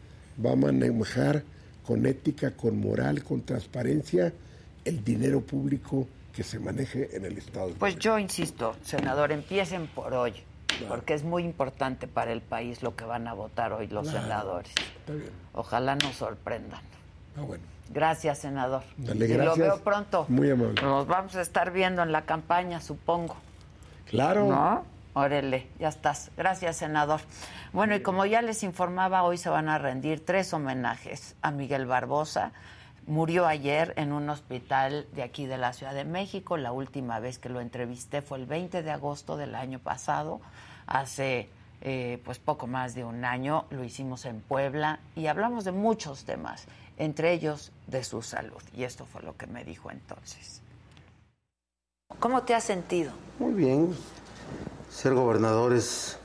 va 0.45 0.53
a 0.53 0.57
manejar 0.57 1.43
con 1.87 2.07
ética, 2.07 2.51
con 2.53 2.79
moral, 2.81 3.23
con 3.23 3.43
transparencia 3.43 4.33
el 4.85 5.05
dinero 5.05 5.41
público 5.41 6.07
que 6.35 6.43
se 6.43 6.59
maneje 6.59 7.17
en 7.17 7.25
el 7.25 7.39
Estado. 7.39 7.69
de 7.69 7.75
Pues 7.75 7.97
yo 7.97 8.19
insisto, 8.19 8.75
senador, 8.83 9.33
empiecen 9.33 9.87
por 9.87 10.13
hoy, 10.13 10.33
porque 10.89 11.15
es 11.15 11.23
muy 11.25 11.45
importante 11.45 12.07
para 12.09 12.33
el 12.33 12.41
país 12.41 12.83
lo 12.83 12.95
que 12.97 13.05
van 13.05 13.27
a 13.29 13.33
votar 13.35 13.73
hoy 13.73 13.87
los 13.89 14.09
Claro. 14.09 14.23
senadores. 14.23 14.73
Está 14.99 15.13
bien. 15.13 15.31
Ojalá 15.53 15.97
nos 15.97 16.17
sorprendan. 16.17 16.81
Ah, 17.37 17.43
bueno. 17.43 17.63
Gracias, 17.91 18.39
senador. 18.39 18.83
Dale, 18.97 19.27
y 19.27 19.29
lo 19.35 19.37
gracias. 19.45 19.59
veo 19.59 19.81
pronto. 19.83 20.27
Muy 20.29 20.51
amable. 20.51 20.81
Nos 20.83 21.07
vamos 21.07 21.37
a 21.37 21.43
estar 21.43 21.71
viendo 21.71 22.03
en 22.03 22.13
la 22.13 22.23
campaña, 22.23 22.81
supongo. 22.81 23.37
Claro. 24.09 24.47
¿No? 24.47 24.85
Órale, 25.17 25.69
ya 25.79 25.89
estás. 25.89 26.31
Gracias, 26.37 26.77
senador. 26.79 27.21
Bueno, 27.73 27.95
y 27.95 28.01
como 28.01 28.27
ya 28.27 28.43
les 28.43 28.63
informaba, 28.65 29.23
hoy 29.23 29.39
se 29.39 29.49
van 29.49 29.69
a 29.69 29.79
rendir 29.79 30.25
tres 30.25 30.53
homenajes 30.53 31.37
a 31.43 31.51
Miguel 31.53 31.87
Barbosa. 31.87 32.53
Murió 33.07 33.47
ayer 33.47 33.93
en 33.97 34.13
un 34.13 34.31
hospital 34.31 35.07
de 35.13 35.23
aquí 35.23 35.45
de 35.47 35.59
la 35.59 35.75
Ciudad 35.75 35.93
de 35.93 36.05
México. 36.05 36.57
La 36.57 36.73
última 36.73 37.21
vez 37.21 37.39
que 37.39 37.51
lo 37.51 37.61
entrevisté 37.61 38.23
fue 38.23 38.39
el 38.39 38.47
20 38.47 38.83
de 38.83 38.91
agosto 38.91 39.37
del 39.37 39.55
año 39.55 39.79
pasado, 39.79 40.41
hace 40.87 41.51
eh, 41.83 42.19
pues 42.25 42.39
poco 42.39 42.67
más 42.67 42.95
de 42.95 43.05
un 43.05 43.27
año. 43.27 43.67
Lo 43.69 43.85
hicimos 43.85 44.25
en 44.25 44.41
Puebla 44.41 45.01
y 45.17 45.27
hablamos 45.27 45.65
de 45.65 45.73
muchos 45.73 46.25
temas, 46.25 46.65
entre 46.97 47.35
ellos 47.35 47.73
de 47.89 48.05
su 48.05 48.23
salud. 48.23 48.63
Y 48.75 48.85
esto 48.85 49.05
fue 49.05 49.23
lo 49.23 49.37
que 49.37 49.47
me 49.47 49.65
dijo 49.65 49.91
entonces. 49.91 50.63
¿Cómo 52.19 52.43
te 52.45 52.55
has 52.55 52.65
sentido? 52.65 53.13
Muy 53.39 53.53
bien. 53.53 53.95
Ser 54.89 55.13
gobernador 55.13 55.75
es 55.75 56.19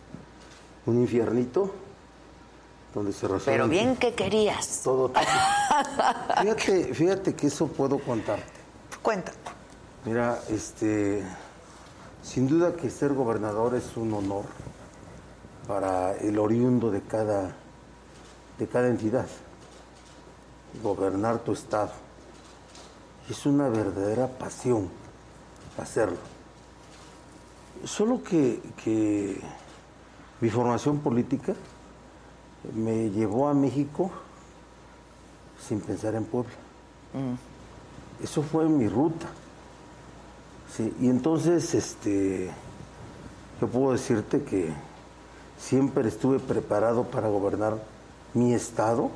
un 0.85 1.01
infiernito 1.01 1.75
donde 2.93 3.13
se 3.13 3.27
resuelve 3.27 3.51
Pero 3.51 3.67
bien 3.67 3.95
que 3.95 4.13
querías. 4.13 4.81
todo. 4.83 5.11
fíjate, 6.41 6.93
fíjate 6.93 7.35
que 7.35 7.47
eso 7.47 7.67
puedo 7.67 7.99
contarte. 7.99 8.45
Cuenta. 9.01 9.31
Mira, 10.05 10.39
este, 10.49 11.23
sin 12.23 12.47
duda 12.47 12.73
que 12.73 12.89
ser 12.89 13.13
gobernador 13.13 13.75
es 13.75 13.95
un 13.95 14.13
honor 14.13 14.45
para 15.67 16.15
el 16.17 16.39
oriundo 16.39 16.89
de 16.89 17.01
cada, 17.01 17.55
de 18.57 18.67
cada 18.67 18.87
entidad. 18.87 19.27
Gobernar 20.81 21.39
tu 21.39 21.53
estado. 21.53 21.91
Es 23.29 23.45
una 23.45 23.69
verdadera 23.69 24.27
pasión 24.27 24.89
hacerlo. 25.77 26.17
Solo 27.85 28.23
que, 28.23 28.59
que 28.83 29.39
mi 30.41 30.49
formación 30.49 30.99
política 30.99 31.55
me 32.73 33.09
llevó 33.09 33.47
a 33.47 33.53
México 33.53 34.11
sin 35.67 35.81
pensar 35.81 36.15
en 36.15 36.25
Puebla. 36.25 36.53
Eso 38.23 38.41
fue 38.41 38.67
mi 38.67 38.87
ruta. 38.87 39.27
Sí, 40.75 40.93
y 40.99 41.09
entonces, 41.09 41.73
este, 41.73 42.51
yo 43.59 43.67
puedo 43.67 43.93
decirte 43.93 44.43
que 44.43 44.71
siempre 45.57 46.07
estuve 46.07 46.39
preparado 46.39 47.05
para 47.05 47.27
gobernar 47.29 47.81
mi 48.33 48.53
estado, 48.53 49.09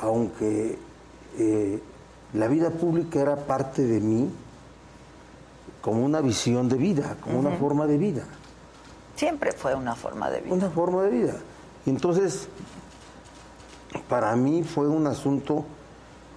aunque 0.00 0.78
eh, 1.38 1.82
la 2.34 2.48
vida 2.48 2.70
pública 2.70 3.20
era 3.20 3.36
parte 3.36 3.82
de 3.82 4.00
mí 4.00 4.30
como 5.80 6.04
una 6.04 6.20
visión 6.20 6.68
de 6.68 6.76
vida, 6.76 7.16
como 7.20 7.38
una 7.38 7.52
forma 7.52 7.86
de 7.86 7.96
vida. 7.96 8.24
Siempre 9.14 9.52
fue 9.52 9.74
una 9.74 9.94
forma 9.94 10.30
de 10.30 10.40
vida. 10.40 10.54
Una 10.54 10.68
forma 10.68 11.02
de 11.04 11.10
vida. 11.10 11.34
Entonces, 11.86 12.48
para 14.08 14.34
mí 14.36 14.62
fue 14.62 14.88
un 14.88 15.06
asunto 15.06 15.64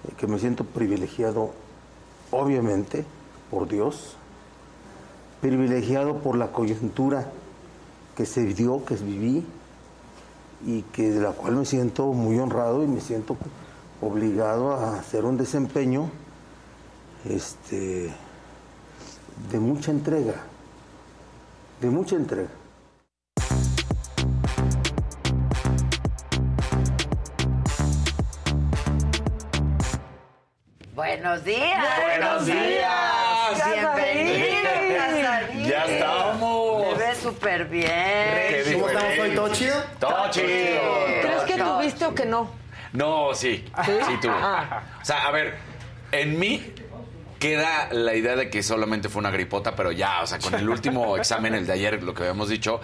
eh, 0.08 0.12
que 0.16 0.26
me 0.26 0.38
siento 0.38 0.64
privilegiado, 0.64 1.50
obviamente, 2.30 3.04
por 3.50 3.68
Dios, 3.68 4.16
privilegiado 5.40 6.18
por 6.18 6.36
la 6.36 6.52
coyuntura 6.52 7.30
que 8.16 8.26
se 8.26 8.44
dio, 8.44 8.84
que 8.84 8.94
viví, 8.94 9.44
y 10.66 10.82
que 10.82 11.10
de 11.10 11.20
la 11.20 11.32
cual 11.32 11.56
me 11.56 11.64
siento 11.64 12.06
muy 12.12 12.38
honrado 12.38 12.82
y 12.84 12.86
me 12.86 13.00
siento 13.00 13.36
obligado 14.00 14.72
a 14.72 14.98
hacer 14.98 15.24
un 15.24 15.36
desempeño 15.36 16.10
este, 17.24 18.12
de 19.50 19.60
mucha 19.60 19.90
entrega, 19.90 20.34
de 21.80 21.90
mucha 21.90 22.16
entrega. 22.16 22.50
Buenos 31.20 31.44
días. 31.44 31.84
Buenos 32.02 32.46
días. 32.46 33.62
Bienvenido, 33.66 34.70
Casarín. 34.96 35.64
Ya 35.68 35.84
estamos. 35.84 36.86
Me 36.86 36.94
ves 36.94 37.18
súper 37.18 37.64
bien. 37.66 38.72
¿Cómo 38.72 38.88
estamos 38.88 39.18
hoy? 39.18 39.34
¿Todo 39.34 39.52
chido? 39.52 39.84
Todo 39.98 40.30
chido. 40.30 40.46
¿Crees 41.20 41.42
que 41.46 41.56
tuviste 41.58 42.04
o 42.06 42.14
que 42.14 42.24
no? 42.24 42.50
No, 42.94 43.34
sí. 43.34 43.62
Sí, 43.84 44.16
tú. 44.22 44.30
Ah. 44.30 44.82
O 45.02 45.04
sea, 45.04 45.26
a 45.26 45.30
ver, 45.30 45.58
en 46.10 46.38
mí 46.38 46.72
queda 47.38 47.90
la 47.92 48.14
idea 48.14 48.34
de 48.34 48.48
que 48.48 48.62
solamente 48.62 49.10
fue 49.10 49.20
una 49.20 49.30
gripota, 49.30 49.76
pero 49.76 49.92
ya, 49.92 50.22
o 50.22 50.26
sea, 50.26 50.38
con 50.38 50.54
el 50.54 50.70
último 50.70 51.16
examen, 51.18 51.52
el 51.52 51.66
de 51.66 51.74
ayer, 51.74 52.02
lo 52.02 52.14
que 52.14 52.22
habíamos 52.22 52.48
dicho, 52.48 52.80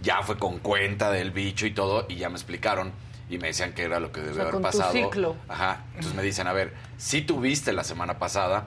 ya 0.00 0.22
fue 0.22 0.38
con 0.38 0.60
cuenta 0.60 1.10
del 1.10 1.32
bicho 1.32 1.66
y 1.66 1.72
todo, 1.74 2.06
y 2.08 2.14
ya 2.14 2.28
me 2.28 2.36
explicaron 2.36 2.92
y 3.30 3.38
me 3.38 3.46
decían 3.48 3.72
que 3.72 3.84
era 3.84 4.00
lo 4.00 4.12
que 4.12 4.20
debía 4.20 4.34
sea, 4.34 4.42
haber 4.42 4.54
con 4.54 4.62
tu 4.62 4.68
pasado. 4.68 4.92
ciclo. 4.92 5.36
Ajá. 5.48 5.84
Entonces 5.94 6.14
me 6.14 6.22
dicen, 6.22 6.48
a 6.48 6.52
ver, 6.52 6.74
si 6.98 7.22
tuviste 7.22 7.72
la 7.72 7.84
semana 7.84 8.18
pasada 8.18 8.66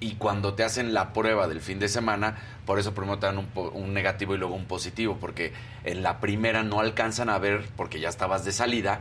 y 0.00 0.16
cuando 0.16 0.54
te 0.54 0.64
hacen 0.64 0.92
la 0.92 1.12
prueba 1.12 1.46
del 1.46 1.60
fin 1.60 1.78
de 1.78 1.88
semana, 1.88 2.36
por 2.66 2.78
eso 2.78 2.94
primero 2.94 3.18
te 3.18 3.26
dan 3.26 3.38
un, 3.38 3.48
un 3.54 3.94
negativo 3.94 4.34
y 4.34 4.38
luego 4.38 4.54
un 4.54 4.66
positivo, 4.66 5.16
porque 5.20 5.52
en 5.84 6.02
la 6.02 6.20
primera 6.20 6.64
no 6.64 6.80
alcanzan 6.80 7.30
a 7.30 7.38
ver 7.38 7.68
porque 7.76 8.00
ya 8.00 8.08
estabas 8.08 8.44
de 8.44 8.52
salida 8.52 9.00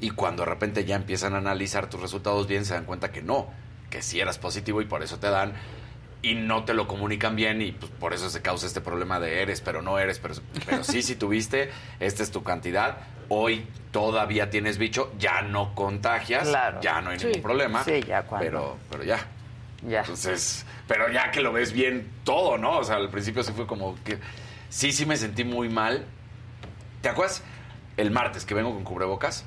y 0.00 0.10
cuando 0.10 0.44
de 0.44 0.50
repente 0.50 0.84
ya 0.84 0.96
empiezan 0.96 1.34
a 1.34 1.38
analizar 1.38 1.88
tus 1.88 2.00
resultados 2.00 2.48
bien 2.48 2.64
se 2.64 2.74
dan 2.74 2.84
cuenta 2.84 3.12
que 3.12 3.22
no, 3.22 3.48
que 3.90 4.02
sí 4.02 4.20
eras 4.20 4.38
positivo 4.38 4.82
y 4.82 4.86
por 4.86 5.02
eso 5.02 5.18
te 5.18 5.28
dan 5.28 5.52
y 6.24 6.34
no 6.34 6.64
te 6.64 6.74
lo 6.74 6.88
comunican 6.88 7.36
bien 7.36 7.60
y 7.62 7.72
pues, 7.72 7.90
por 7.92 8.14
eso 8.14 8.30
se 8.30 8.40
causa 8.42 8.66
este 8.66 8.80
problema 8.80 9.20
de 9.20 9.42
eres, 9.42 9.60
pero 9.60 9.82
no 9.82 9.98
eres, 9.98 10.18
pero, 10.18 10.34
pero 10.66 10.82
sí, 10.84 11.02
si 11.02 11.16
tuviste, 11.16 11.70
esta 12.00 12.22
es 12.22 12.30
tu 12.30 12.42
cantidad. 12.42 12.96
Hoy 13.28 13.66
todavía 13.90 14.50
tienes 14.50 14.78
bicho, 14.78 15.12
ya 15.18 15.42
no 15.42 15.74
contagias, 15.74 16.48
Claro. 16.48 16.80
ya 16.80 17.00
no 17.00 17.10
hay 17.10 17.18
Sí. 17.18 17.26
ningún 17.26 17.42
problema. 17.42 17.84
Sí, 17.84 18.02
ya 18.02 18.22
cuando- 18.22 18.44
Pero, 18.46 18.76
pero 18.90 19.04
ya. 19.04 19.18
Ya. 19.82 20.00
Entonces, 20.00 20.64
pero 20.88 21.10
ya 21.12 21.30
que 21.30 21.40
lo 21.40 21.52
ves 21.52 21.72
bien 21.72 22.10
todo, 22.24 22.56
¿no? 22.56 22.78
O 22.78 22.84
sea, 22.84 22.96
al 22.96 23.10
principio 23.10 23.42
sí 23.42 23.52
fue 23.52 23.66
como 23.66 23.96
que 24.02 24.18
sí, 24.70 24.92
sí 24.92 25.04
me 25.04 25.16
sentí 25.18 25.44
muy 25.44 25.68
mal. 25.68 26.06
¿Te 27.02 27.10
acuerdas? 27.10 27.42
El 27.98 28.10
martes 28.10 28.44
que 28.46 28.54
vengo 28.54 28.72
con 28.72 28.82
cubrebocas, 28.82 29.44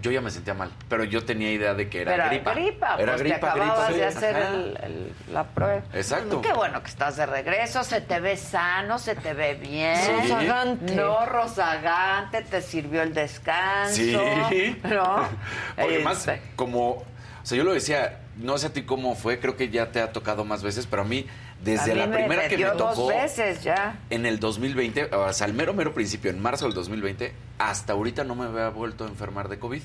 yo 0.00 0.10
ya 0.10 0.20
me 0.20 0.30
sentía 0.30 0.54
mal, 0.54 0.70
pero 0.88 1.04
yo 1.04 1.24
tenía 1.24 1.50
idea 1.52 1.74
de 1.74 1.88
que 1.88 2.02
era 2.02 2.12
Pero 2.16 2.28
gripa. 2.28 2.54
gripa, 2.54 2.96
era 2.98 3.12
pues 3.12 3.22
gripa, 3.22 3.38
te 3.40 3.46
acababas 3.46 3.88
gripa. 3.88 3.98
de 3.98 4.04
hacer 4.06 4.36
el- 4.36 4.78
el- 4.82 5.12
la 5.32 5.44
prueba. 5.44 5.82
Exacto. 5.94 6.40
Qué 6.40 6.52
bueno 6.52 6.82
que 6.82 6.88
estás 6.90 7.16
de 7.16 7.26
regreso, 7.26 7.84
se 7.84 8.00
te 8.00 8.20
ve 8.20 8.36
sano, 8.36 8.98
se 8.98 9.14
te 9.14 9.34
ve 9.34 9.54
bien. 9.54 9.96
Sí. 9.96 10.10
Rozagante. 10.22 10.94
No 10.94 11.26
rozagante, 11.26 12.42
te 12.42 12.62
sirvió 12.62 13.02
el 13.02 13.14
descanso. 13.14 13.94
Sí. 13.94 14.80
¿No? 14.84 15.28
Porque 15.76 15.98
más 16.00 16.18
Este, 16.26 16.42
como, 16.56 16.90
o 16.90 17.04
sea, 17.42 17.56
yo 17.58 17.64
lo 17.64 17.72
decía, 17.72 18.20
no 18.36 18.56
sé 18.58 18.68
a 18.68 18.72
ti 18.72 18.82
cómo 18.82 19.14
fue, 19.14 19.40
creo 19.40 19.56
que 19.56 19.68
ya 19.68 19.90
te 19.90 20.00
ha 20.00 20.12
tocado 20.12 20.44
más 20.44 20.62
veces, 20.62 20.86
pero 20.86 21.02
a 21.02 21.04
mí 21.04 21.26
desde 21.72 21.92
a 21.92 21.94
mí 21.94 22.00
la 22.00 22.06
me- 22.06 22.16
primera 22.16 22.42
me 22.42 22.48
que 22.48 22.58
me 22.58 22.64
tocó 22.70 22.94
dos 22.94 23.08
veces 23.08 23.62
ya. 23.62 23.98
en 24.10 24.26
el 24.26 24.38
2020, 24.40 25.14
o 25.14 25.32
sea, 25.32 25.46
al 25.46 25.54
mero 25.54 25.74
mero 25.74 25.94
principio, 25.94 26.30
en 26.30 26.40
marzo 26.40 26.64
del 26.66 26.74
2020, 26.74 27.32
hasta 27.58 27.92
ahorita 27.92 28.24
no 28.24 28.34
me 28.34 28.44
había 28.46 28.68
vuelto 28.70 29.04
a 29.04 29.08
enfermar 29.08 29.48
de 29.48 29.58
COVID. 29.58 29.82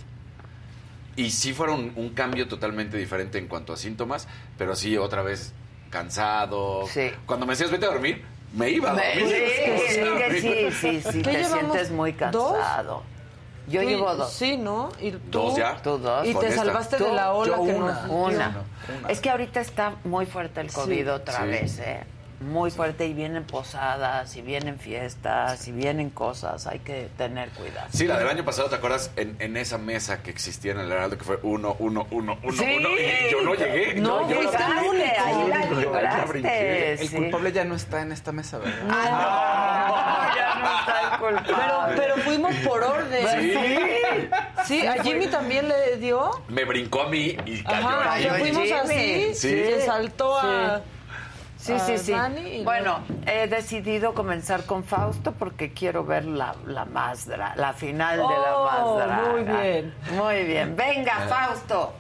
Y 1.16 1.30
sí 1.30 1.54
fueron 1.54 1.92
un 1.96 2.10
cambio 2.10 2.48
totalmente 2.48 2.98
diferente 2.98 3.38
en 3.38 3.48
cuanto 3.48 3.72
a 3.74 3.78
síntomas, 3.78 4.28
pero 4.58 4.76
sí 4.76 4.98
otra 4.98 5.22
vez 5.22 5.54
cansado. 5.92 6.86
Cuando 7.28 7.46
me 7.46 7.54
decías 7.54 7.70
vete 7.70 7.86
a 7.86 7.90
dormir, 7.90 8.24
me 8.56 8.70
iba 8.72 8.92
a 8.92 8.94
dormir. 9.16 9.28
sí, 9.28 10.42
sí, 10.42 10.72
sí, 10.72 11.12
sí, 11.12 11.22
¿Qué 11.22 11.32
te 11.34 11.46
sientes 11.46 11.92
muy 11.92 12.14
cansado. 12.14 13.04
Yo 13.68 13.82
Tú- 13.82 13.88
llevo 13.88 14.16
dos. 14.16 14.32
Sí, 14.34 14.58
¿no? 14.58 14.90
¿Y 15.00 15.12
tú? 15.12 15.20
Dos 15.32 15.56
ya. 15.56 15.78
Tú 15.82 15.98
dos. 15.98 16.28
Y 16.28 16.34
te 16.36 16.48
esta. 16.48 16.64
salvaste 16.66 16.98
Tú, 16.98 17.06
de 17.06 17.14
la 17.14 17.32
ola 17.34 17.58
yo 17.58 17.64
que 17.64 17.74
una, 17.74 17.94
nos 17.94 18.10
una. 18.10 18.56
Es 19.10 19.20
que 19.22 19.30
ahorita 19.30 19.62
está 19.62 19.94
muy 20.04 20.26
fuerte 20.26 20.60
el 20.62 20.72
COVID 20.72 21.04
Sí. 21.04 21.10
otra 21.10 21.42
Sí. 21.44 21.48
vez, 21.48 21.80
¿eh? 21.80 22.04
Muy 22.42 22.72
fuerte 22.72 23.06
y 23.08 23.14
vienen 23.14 23.46
posadas, 23.46 24.36
y 24.36 24.42
vienen 24.42 24.78
fiestas, 24.78 25.66
y 25.70 25.72
vienen 25.72 26.10
cosas. 26.10 26.68
Hay 26.68 26.80
que 26.80 27.08
tener 27.18 27.48
cuidado. 27.52 27.88
Sí, 27.94 28.06
la 28.06 28.20
del 28.20 28.28
año 28.28 28.44
pasado, 28.44 28.68
¿te 28.70 28.76
acuerdas? 28.76 29.12
En, 29.16 29.38
en 29.40 29.56
esa 29.56 29.78
mesa 29.78 30.22
que 30.22 30.30
existía 30.32 30.74
en 30.74 30.80
el 30.80 30.92
Heraldo, 30.92 31.18
que 31.18 31.24
fue 31.24 31.40
uno, 31.44 31.78
uno, 31.80 32.06
uno, 32.12 32.38
uno, 32.44 32.58
Sí. 32.58 32.76
uno, 32.80 32.90
y 32.90 33.32
yo 33.32 33.42
no 33.44 33.54
llegué. 33.56 33.96
No, 34.02 34.30
yo 34.30 34.36
fuiste 34.42 34.58
el 34.62 34.88
único. 34.90 35.06
Ahí 35.26 35.48
la 35.48 35.70
Yo 35.70 35.80
libraste. 35.80 36.94
El 37.02 37.12
culpable 37.12 37.52
ya 37.54 37.64
no 37.64 37.76
está 37.76 38.02
en 38.02 38.12
esta 38.12 38.34
mesa, 38.34 38.58
¿verdad? 38.58 38.74
Ah, 38.90 39.63
ya 40.36 40.56
no 40.60 40.80
está 40.80 41.02
el 41.02 41.20
culpable. 41.20 41.96
Pero, 41.96 41.96
pero 41.96 42.16
fuimos 42.24 42.56
por 42.58 42.84
orden. 42.84 43.28
Sí. 43.42 44.30
Sí, 44.66 44.88
a 44.88 45.02
Jimmy 45.04 45.28
también 45.28 45.68
le 45.68 45.98
dio. 45.98 46.42
Me 46.48 46.64
brincó 46.66 47.04
a 47.04 47.10
mí 47.10 47.36
y 47.46 47.64
cayó 47.64 47.88
Ajá, 47.90 48.14
ahí. 48.14 48.24
que 48.24 48.30
fuimos 48.32 48.64
Jimmy. 48.64 48.76
así. 48.78 49.36
Sí. 49.36 49.50
Se 49.50 49.82
saltó 49.86 50.38
a. 50.40 50.82
Sí, 51.58 51.74
sí, 51.80 51.98
sí. 51.98 52.12
Dani 52.12 52.64
Bueno, 52.66 53.00
he 53.26 53.48
decidido 53.48 54.14
comenzar 54.14 54.66
con 54.66 54.84
Fausto 54.84 55.32
porque 55.32 55.72
quiero 55.72 56.04
ver 56.04 56.26
la, 56.26 56.56
la 56.66 56.84
más 56.84 57.26
dra- 57.30 57.56
la 57.56 57.72
final 57.72 58.18
de 58.18 58.24
la 58.24 58.58
Oh, 58.58 58.66
más 58.98 59.08
draga. 59.08 59.30
muy 59.32 59.44
bien. 59.44 59.94
Muy 60.12 60.44
bien. 60.44 60.76
Venga, 60.76 61.14
Ah. 61.20 61.28
Fausto. 61.30 61.94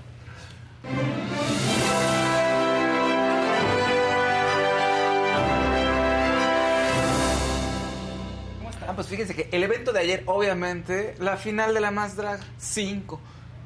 Ah, 8.93 8.95
pues 8.95 9.07
fíjense 9.07 9.33
que 9.35 9.49
el 9.51 9.63
evento 9.63 9.91
de 9.91 9.99
ayer, 10.01 10.23
obviamente, 10.27 11.15
la 11.19 11.35
final 11.37 11.73
de 11.73 11.81
la 11.81 11.89
Más 11.89 12.15
Drag 12.15 12.39
5 12.59 13.19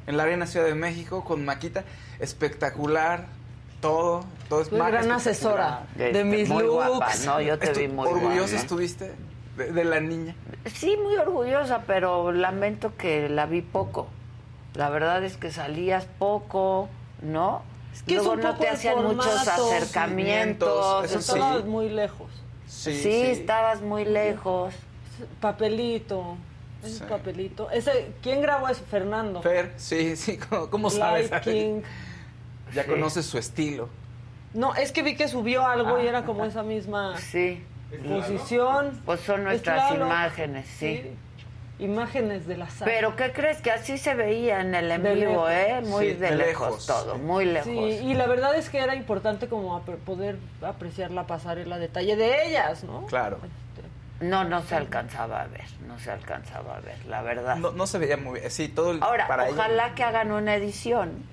en 0.07 0.15
la 0.17 0.23
Arena 0.23 0.47
Ciudad 0.47 0.65
de 0.65 0.73
México 0.75 1.23
con 1.25 1.43
Maquita, 1.43 1.83
espectacular, 2.19 3.25
todo, 3.81 4.23
todo 4.47 4.61
es 4.61 4.71
Maca 4.71 4.89
gran 4.91 5.11
asesora 5.11 5.85
de 5.95 6.23
mis 6.23 6.47
muy 6.49 6.63
looks. 6.63 6.87
guapa, 6.89 7.11
no, 7.25 7.41
yo 7.41 7.59
te 7.59 7.73
Estu- 7.73 7.77
vi 7.79 7.87
muy 7.89 8.07
¿Orgullosa 8.07 8.51
guapa. 8.51 8.55
estuviste 8.61 9.11
de, 9.57 9.71
de 9.73 9.83
la 9.83 9.99
niña? 9.99 10.33
Sí, 10.73 10.97
muy 11.03 11.15
orgullosa, 11.17 11.83
pero 11.85 12.31
lamento 12.31 12.95
que 12.97 13.27
la 13.29 13.45
vi 13.45 13.61
poco. 13.61 14.07
La 14.75 14.89
verdad 14.89 15.23
es 15.25 15.35
que 15.37 15.51
salías 15.51 16.05
poco, 16.19 16.87
¿no? 17.21 17.63
Es 17.93 18.03
que 18.03 18.13
es 18.15 18.17
Luego 18.23 18.33
un 18.33 18.39
no 18.41 18.51
poco 18.51 18.61
te 18.63 18.69
hacían 18.69 19.03
muchos 19.03 19.47
acercamientos. 19.47 21.05
Eso 21.05 21.21
sí. 21.21 21.31
Estabas 21.33 21.65
muy 21.65 21.89
lejos. 21.89 22.31
Sí, 22.67 23.21
estabas 23.23 23.81
muy 23.81 24.05
lejos. 24.05 24.73
Papelito. 25.39 26.37
Ese 26.83 26.99
Sí. 26.99 27.03
papelito. 27.09 27.71
Ese, 27.71 28.11
¿Quién 28.21 28.41
grabó 28.41 28.67
eso? 28.69 28.83
Fernando. 28.89 29.41
Fer, 29.41 29.73
sí, 29.77 30.15
sí, 30.15 30.37
¿cómo, 30.37 30.69
cómo 30.69 30.89
sabes? 30.89 31.29
Light 31.31 31.43
King. 31.43 31.81
Ya 32.73 32.83
Sí. 32.83 32.89
conoces 32.89 33.25
su 33.25 33.37
estilo. 33.37 33.89
No, 34.53 34.75
es 34.75 34.91
que 34.91 35.01
vi 35.03 35.15
que 35.15 35.27
subió 35.27 35.65
algo 35.65 35.99
y 36.01 36.07
era 36.07 36.23
como 36.25 36.45
esa 36.45 36.63
misma 36.63 37.17
Sí. 37.17 37.63
posición. 38.07 39.01
Pues 39.05 39.21
son 39.21 39.39
Es 39.41 39.45
nuestras 39.45 39.93
imágenes, 39.95 40.67
sí. 40.77 41.11
imágenes 41.79 42.47
de 42.47 42.57
la 42.57 42.69
sala. 42.69 42.91
Pero 42.91 43.15
¿qué 43.15 43.31
crees? 43.31 43.61
Que 43.61 43.71
así 43.71 43.97
se 43.97 44.15
veía 44.15 44.61
en 44.61 44.73
el 44.75 44.89
en 44.91 45.03
De 45.03 45.13
vivo, 45.15 45.47
lejos. 45.47 45.51
¿eh? 45.51 45.81
Muy 45.85 46.05
Sí, 46.07 46.13
de, 46.13 46.29
de 46.29 46.35
lejos, 46.35 46.67
lejos, 46.69 46.85
todo, 46.87 47.15
sí. 47.15 47.21
muy 47.21 47.45
lejos. 47.45 47.65
Sí, 47.65 47.79
y 48.03 48.13
la 48.13 48.25
verdad 48.27 48.55
es 48.55 48.69
que 48.69 48.79
era 48.79 48.95
importante 48.95 49.47
como 49.47 49.75
ap- 49.77 49.89
poder 50.05 50.37
apreciar 50.61 51.11
la 51.11 51.27
pasarela 51.27 51.77
detalle 51.77 52.15
de 52.15 52.47
ellas, 52.47 52.83
¿no? 52.83 53.05
Claro. 53.07 53.37
No, 54.19 54.43
no 54.43 54.63
se 54.63 54.75
alcanzaba 54.75 55.41
a 55.41 55.47
ver, 55.47 55.65
no 55.87 55.99
se 55.99 56.11
alcanzaba 56.11 56.77
a 56.77 56.79
ver, 56.79 57.05
la 57.05 57.21
verdad. 57.21 57.55
No, 57.57 57.71
no 57.71 57.85
se 57.85 57.99
veía 57.99 58.17
muy 58.17 58.39
bien. 58.39 58.51
Sí, 58.51 58.67
todo 58.67 58.91
el. 58.91 59.03
Ahora, 59.03 59.27
para 59.27 59.47
ella. 59.47 59.53
ojalá 59.53 59.95
que 59.95 60.03
hagan 60.03 60.31
una 60.31 60.55
edición. 60.55 61.23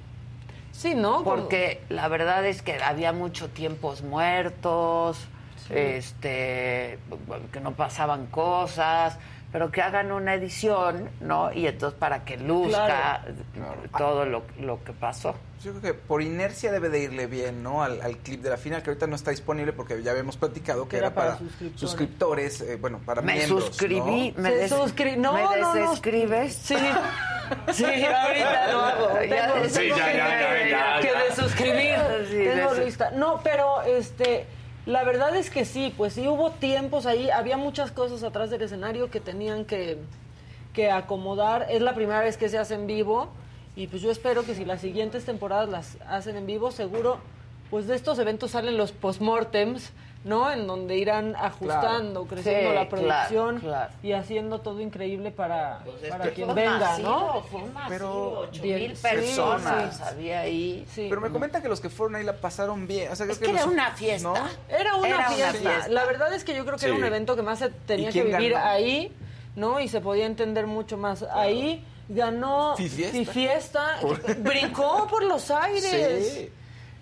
Sí, 0.73 0.95
¿no? 0.95 1.23
Porque 1.23 1.83
la 1.89 2.09
verdad 2.09 2.45
es 2.45 2.61
que 2.61 2.83
había 2.83 3.13
muchos 3.13 3.51
tiempos 3.51 4.03
muertos, 4.03 5.29
este, 5.71 6.99
que 7.53 7.61
no 7.61 7.73
pasaban 7.73 8.27
cosas, 8.27 9.19
pero 9.55 9.71
que 9.71 9.81
hagan 9.83 10.11
una 10.11 10.35
edición, 10.35 11.09
¿no? 11.21 11.53
Y 11.53 11.69
entonces 11.69 11.97
para 11.97 12.25
que 12.25 12.37
luzca 12.37 13.23
todo 13.97 14.25
lo, 14.27 14.43
lo 14.59 14.83
que 14.83 14.93
pasó. 14.93 15.33
Yo 15.63 15.71
creo 15.71 15.81
que 15.81 15.95
por 15.95 16.23
inercia 16.23 16.73
debe 16.73 16.89
de 16.89 17.05
irle 17.05 17.29
bien, 17.29 17.63
¿no? 17.63 17.85
Al, 17.85 18.03
al 18.03 18.17
clip 18.19 18.43
de 18.43 18.51
la 18.51 18.57
final, 18.57 18.83
que 18.83 18.91
ahorita 18.91 19.07
no 19.07 19.15
está 19.15 19.31
disponible 19.31 19.73
porque 19.73 20.03
ya 20.03 20.11
habíamos 20.11 20.37
platicado 20.37 20.89
que 20.89 20.97
Era 20.97 21.07
era, 21.07 21.15
para, 21.15 21.27
para 21.35 21.39
suscriptores. 21.39 21.81
suscriptores, 21.81 22.61
eh, 22.63 22.77
bueno, 22.81 22.99
para 23.07 23.23
Me 23.23 23.35
miembros, 23.35 23.67
suscribí, 23.67 24.33
¿no? 24.37 24.43
me, 24.43 24.49
Se 24.51 24.57
des- 24.57 24.73
suscri- 24.73 25.17
no, 25.19 25.33
¿me 25.35 25.43
no, 25.45 25.57
no. 25.61 25.75
desescribes. 25.75 26.53
Sí, 26.57 26.75
sí, 27.73 27.85
ahorita 28.05 28.73
lo 28.73 28.81
hago. 28.81 29.23
Ya 29.23 29.53
Tengo, 29.55 29.69
Sí, 29.69 29.89
ya, 29.89 29.97
ya, 29.97 30.17
ya, 30.17 30.69
ya, 30.69 31.01
que 31.01 32.45
tengo 32.57 32.75
de- 32.75 32.85
lista. 32.87 33.11
No, 33.13 33.41
pero 33.45 33.83
este, 33.83 34.47
la 34.87 35.03
verdad 35.05 35.35
es 35.35 35.51
que 35.51 35.65
sí, 35.65 35.95
pues 35.97 36.13
sí 36.13 36.29
hubo 36.29 36.51
tiempos 36.51 37.07
ahí, 37.07 37.31
había 37.31 37.57
muchas 37.57 37.91
cosas 37.91 38.23
atrás 38.23 38.51
del 38.51 38.63
escenario 38.63 39.11
que 39.11 39.21
tenían 39.21 39.65
que, 39.65 39.99
que 40.75 40.91
acomodar. 40.91 41.67
Es 41.71 41.81
la 41.81 41.95
primera 41.95 42.21
vez 42.21 42.37
que 42.37 42.51
se 42.51 42.59
hace 42.59 42.75
en 42.75 42.87
vivo 42.87 43.31
y 43.77 43.87
pues 43.87 44.03
yo 44.03 44.11
espero 44.11 44.45
que 44.45 44.55
si 44.55 44.65
las 44.65 44.83
siguientes 44.83 45.25
temporadas 45.25 45.69
las 45.69 45.97
hacen 46.07 46.37
en 46.37 46.47
vivo, 46.47 46.71
seguro, 46.71 47.19
pues 47.71 47.87
de 47.87 47.97
estos 47.97 48.19
eventos 48.19 48.51
salen 48.51 48.77
los 48.77 48.93
postmortems. 48.93 49.91
¿No? 50.25 50.51
En 50.51 50.67
donde 50.67 50.97
irán 50.97 51.37
ajustando, 51.37 52.25
creciendo 52.25 52.71
Sí, 52.71 52.75
la 52.75 52.89
producción 52.89 53.61
claro, 53.61 53.61
claro. 53.61 53.93
y 54.03 54.13
haciendo 54.13 54.61
todo 54.63 54.81
increíble 54.81 55.31
para, 55.31 55.85
para 56.09 56.25
Que 56.25 56.31
quien 56.33 56.47
fue 56.47 56.55
venga, 56.63 56.79
masivo, 56.79 57.09
¿no? 57.11 57.43
Fue 57.43 57.61
masivo, 57.67 57.89
Pero- 57.91 58.39
ocho 58.41 58.63
Bien, 58.63 58.79
mil 58.81 58.97
sí, 58.97 59.03
personas 59.03 59.97
sí. 59.99 60.03
había 60.03 60.41
ahí. 60.41 60.87
Sí. 60.91 61.07
Pero 61.11 61.21
me 61.21 61.29
comentan 61.29 61.61
que 61.61 61.69
los 61.69 61.79
que 61.81 61.91
fueron 61.91 62.17
ahí 62.17 62.25
la 62.25 62.33
pasaron 62.39 62.87
bien. 62.87 63.13
O 63.13 63.17
sea, 63.17 63.27
Es 63.27 63.39
que 63.39 63.51
era 63.51 63.61
los- 63.65 63.67
una 63.71 63.91
fiesta. 63.91 64.29
¿no? 64.29 64.35
Era 64.75 64.95
una, 64.95 65.09
Era 65.09 65.17
una 65.19 65.29
fiesta. 65.29 65.53
fiesta. 65.59 65.89
La 65.89 66.05
verdad 66.07 66.33
es 66.33 66.43
que 66.43 66.55
yo 66.57 66.65
creo 66.65 66.79
que 66.79 66.87
era 66.87 66.95
un 66.95 67.05
evento 67.05 67.37
que 67.37 67.43
más 67.43 67.59
se 67.59 67.69
tenía 67.69 68.09
¿Y 68.09 68.13
que 68.15 68.23
vivir 68.23 68.53
ganó? 68.53 68.67
ahí, 68.71 69.13
¿no? 69.57 69.79
Y 69.79 69.89
se 69.89 70.01
podía 70.01 70.25
entender 70.25 70.67
mucho 70.67 70.97
más. 70.97 71.23
Ahí 71.23 71.85
ganó 72.09 72.77
Fifiesta. 72.79 73.19
Fifiesta, 73.19 73.97
brincó 74.39 75.07
por 75.07 75.23
los 75.25 75.51
aires. 75.51 76.33
Sí. 76.35 76.51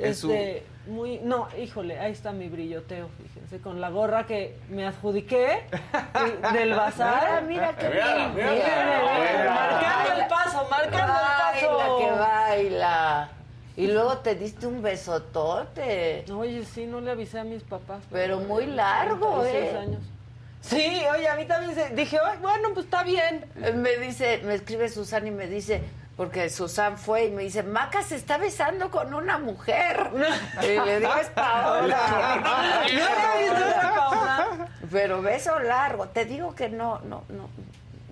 En 0.00 0.14
su- 0.16 0.32
Este, 0.32 0.66
muy, 0.86 1.18
no, 1.22 1.48
híjole, 1.58 1.98
ahí 2.00 2.12
está 2.12 2.32
mi 2.32 2.48
brilloteo, 2.48 3.08
fíjense, 3.22 3.60
con 3.60 3.80
la 3.80 3.90
gorra 3.90 4.26
que 4.26 4.58
me 4.68 4.86
adjudiqué 4.86 5.62
y- 5.70 6.52
del 6.54 6.74
bazar. 6.74 7.42
Mira, 7.44 7.72
mira 7.72 7.76
qué 7.76 7.88
Mira, 7.88 8.14
bien. 8.28 8.34
mira. 8.34 9.44
Marcando 9.48 10.22
el 10.22 10.28
paso, 10.28 10.66
marcando 10.70 11.12
el 11.12 11.68
paso. 11.68 11.76
Baila, 11.76 11.98
que 11.98 12.10
baila. 12.18 13.28
Y 13.76 13.86
luego 13.86 14.18
te 14.18 14.34
diste 14.34 14.66
un 14.66 14.82
besotote. 14.82 16.24
Oye, 16.32 16.64
sí, 16.64 16.86
no 16.86 17.00
le 17.00 17.10
avisé 17.12 17.38
a 17.40 17.44
mis 17.44 17.62
papás. 17.62 18.02
Pero 18.10 18.40
muy 18.40 18.66
largo, 18.66 19.40
36 19.40 19.72
¿eh? 19.74 19.78
años. 19.78 20.02
Sí, 20.60 21.02
oye, 21.12 21.28
a 21.28 21.34
mí 21.36 21.44
también 21.46 21.74
se, 21.74 21.88
dije, 21.94 22.18
"Ay, 22.24 22.38
bueno, 22.40 22.68
pues 22.74 22.84
está 22.86 23.02
bien. 23.02 23.46
Me 23.76 23.96
dice, 23.96 24.40
me 24.44 24.54
escribe 24.54 24.88
Susan 24.88 25.26
y 25.26 25.30
me 25.30 25.46
dice, 25.46 25.82
porque 26.16 26.50
Susan 26.50 26.98
fue 26.98 27.24
y 27.26 27.30
me 27.30 27.42
dice, 27.42 27.62
Maca 27.62 28.02
se 28.02 28.16
está 28.16 28.36
besando 28.38 28.90
con 28.90 29.14
una 29.14 29.38
mujer. 29.38 30.10
Y 30.62 30.66
le 30.86 31.00
digo, 31.00 31.14
es 31.16 31.28
Paola. 31.28 32.42
¿No? 32.92 34.68
Pero 34.90 35.22
beso 35.22 35.58
largo. 35.58 36.08
Te 36.08 36.24
digo 36.24 36.54
que 36.54 36.68
no, 36.68 36.98
no, 37.00 37.24
no. 37.28 37.48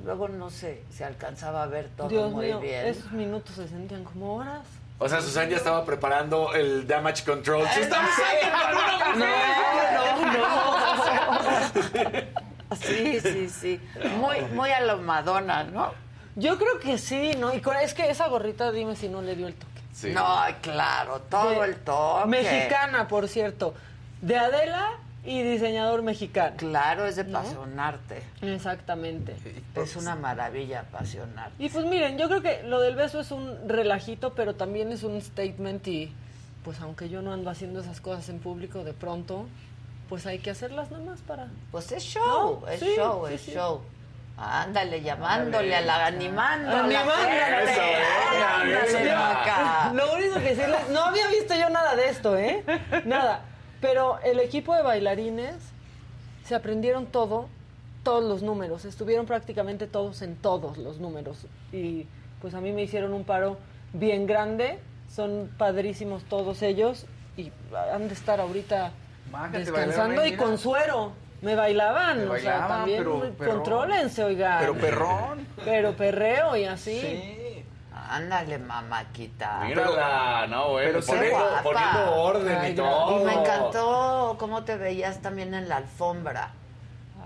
Luego 0.05 0.29
no 0.29 0.49
se, 0.51 0.83
se 0.91 1.05
alcanzaba 1.05 1.63
a 1.63 1.67
ver 1.67 1.91
todo 1.95 2.09
Dios 2.09 2.33
muy 2.33 2.47
mío, 2.47 2.61
bien. 2.61 2.87
esos 2.87 3.13
minutos 3.13 3.55
se 3.55 3.69
sentían 3.69 4.03
como 4.05 4.37
horas. 4.37 4.63
O 4.99 5.09
sea, 5.09 5.21
Susan 5.21 5.49
ya 5.51 5.57
estaba 5.59 5.85
preparando 5.85 6.55
el 6.55 6.87
damage 6.87 7.25
control. 7.25 7.67
¡Se 7.69 7.83
está 7.83 8.01
besando 8.01 8.59
con 9.05 9.17
una 9.17 10.49
mujer! 12.05 12.29
Sí, 12.81 13.19
sí, 13.21 13.49
sí. 13.49 13.81
Muy, 14.17 14.41
muy 14.55 14.71
a 14.71 14.81
lo 14.81 14.99
Madonna, 14.99 15.65
¿no? 15.65 15.93
Yo 16.41 16.57
creo 16.59 16.79
que 16.81 16.97
sí, 16.99 17.33
¿no? 17.39 17.55
Y 17.55 17.61
con- 17.61 17.77
es 17.77 17.95
que 17.95 18.11
esa 18.11 18.29
gorrita, 18.29 18.73
dime 18.73 18.97
si 18.97 19.09
no 19.09 19.21
le 19.23 19.37
dio 19.37 19.47
el 19.47 19.55
toque. 19.55 19.81
Sí. 19.93 20.11
No, 20.13 20.25
claro, 20.63 21.21
todo 21.29 21.51
De- 21.61 21.67
el 21.69 21.77
toque. 21.77 22.29
Mexicana, 22.29 23.07
por 23.09 23.29
cierto. 23.29 23.75
De 24.23 24.37
Adela 24.39 24.93
y 25.25 25.43
diseñador 25.43 26.03
mexicano. 26.03 26.57
Claro, 26.57 27.05
es 27.07 27.17
de 27.17 27.23
apasionarte. 27.23 28.23
Exactamente. 28.41 29.37
Es 29.75 29.97
una 29.97 30.17
maravilla 30.17 30.81
apasionarte. 30.81 31.63
Y 31.63 31.69
pues 31.69 31.85
miren, 31.85 32.17
yo 32.17 32.29
creo 32.29 32.41
que 32.43 32.63
lo 32.63 32.81
del 32.81 32.97
beso 32.97 33.21
es 33.21 33.31
un 33.31 33.69
relajito, 33.69 34.33
pero 34.35 34.55
también 34.55 34.93
es 34.93 35.03
un 35.03 35.21
statement 35.21 35.87
y 35.89 36.13
pues 36.65 36.81
aunque 36.81 37.09
yo 37.09 37.21
no 37.23 37.33
ando 37.33 37.51
haciendo 37.51 37.81
esas 37.81 38.01
cosas 38.01 38.29
en 38.31 38.39
público 38.39 38.83
de 38.85 38.93
pronto, 38.95 39.47
pues 40.09 40.27
hay 40.27 40.39
que 40.39 40.51
hacerlas 40.51 40.91
nada 40.91 41.05
más 41.05 41.21
para... 41.21 41.49
Pues 41.71 41.93
es 41.93 42.03
show, 42.03 42.61
No, 42.63 42.69
es 42.69 42.81
sí, 42.81 42.93
show, 42.97 43.27
sí, 43.29 43.35
es 43.35 43.41
sí. 43.43 43.53
show. 43.53 43.81
Ándale, 44.43 45.03
llamándole 45.03 45.77
a 45.77 45.81
la 45.83 46.07
animando. 46.07 46.71
a 46.71 46.75
la 46.75 46.81
Animando. 46.85 47.13
gente. 47.13 47.73
Eso, 47.73 47.81
venga, 47.83 48.55
Ándale, 48.61 48.93
venga. 48.95 49.19
Maca. 49.29 49.93
Lo 49.93 50.15
único 50.15 50.35
que 50.37 50.41
decirles, 50.55 50.89
no 50.91 51.05
había 51.05 51.29
visto 51.29 51.55
yo 51.55 51.69
nada 51.69 51.95
de 51.95 52.09
esto, 52.09 52.37
¿eh? 52.39 52.65
Nada. 53.05 53.43
Pero 53.83 54.19
el 54.25 54.41
equipo 54.41 54.75
de 54.75 54.83
bailarines 54.83 55.57
se 56.45 56.55
aprendieron 56.55 57.05
todo, 57.07 57.49
todos 58.03 58.25
los 58.25 58.43
números. 58.43 58.87
Estuvieron 58.87 59.27
prácticamente 59.27 59.87
todos 59.87 60.23
en 60.23 60.37
todos 60.37 60.79
los 60.79 60.99
números. 60.99 61.47
Y 61.71 62.07
pues 62.41 62.55
a 62.55 62.61
mí 62.63 62.73
me 62.73 62.83
hicieron 62.83 63.13
un 63.13 63.25
paro 63.25 63.59
bien 63.93 64.27
grande. 64.27 64.79
Son 65.15 65.51
padrísimos 65.59 66.25
todos 66.25 66.63
ellos. 66.63 67.05
Y 67.37 67.53
han 67.93 68.09
de 68.09 68.15
estar 68.15 68.41
ahorita 68.41 68.91
descansando 69.53 70.25
y 70.25 70.35
con 70.37 70.57
suero. 70.57 71.13
Me 71.43 71.55
bailaban, 71.55 72.19
Te 72.19 72.25
o 72.25 72.39
sea, 72.39 72.51
bailaban, 72.53 72.69
también 72.69 72.99
pero 72.99 73.21
perrón. 73.37 73.55
contrólense, 73.57 74.25
oigan. 74.25 74.59
Pero 74.61 74.75
perrón. 74.75 75.47
Pero 75.65 75.93
perreo 75.97 76.57
y 76.57 76.65
así. 76.65 77.01
Sí. 77.01 77.65
Ándale, 78.11 78.59
mamaquita. 78.59 79.61
Mírala, 79.65 80.47
no, 80.49 80.71
güey. 80.71 80.87
pero 80.87 81.01
se 81.03 81.13
poniendo, 81.13 81.39
poniendo 81.63 82.15
orden 82.17 82.59
Ay, 82.61 82.73
y 82.73 82.75
todo. 82.75 83.21
Y 83.21 83.25
me 83.25 83.33
encantó 83.35 84.37
cómo 84.39 84.65
te 84.65 84.77
veías 84.77 85.23
también 85.23 85.55
en 85.55 85.69
la 85.69 85.77
alfombra. 85.77 86.51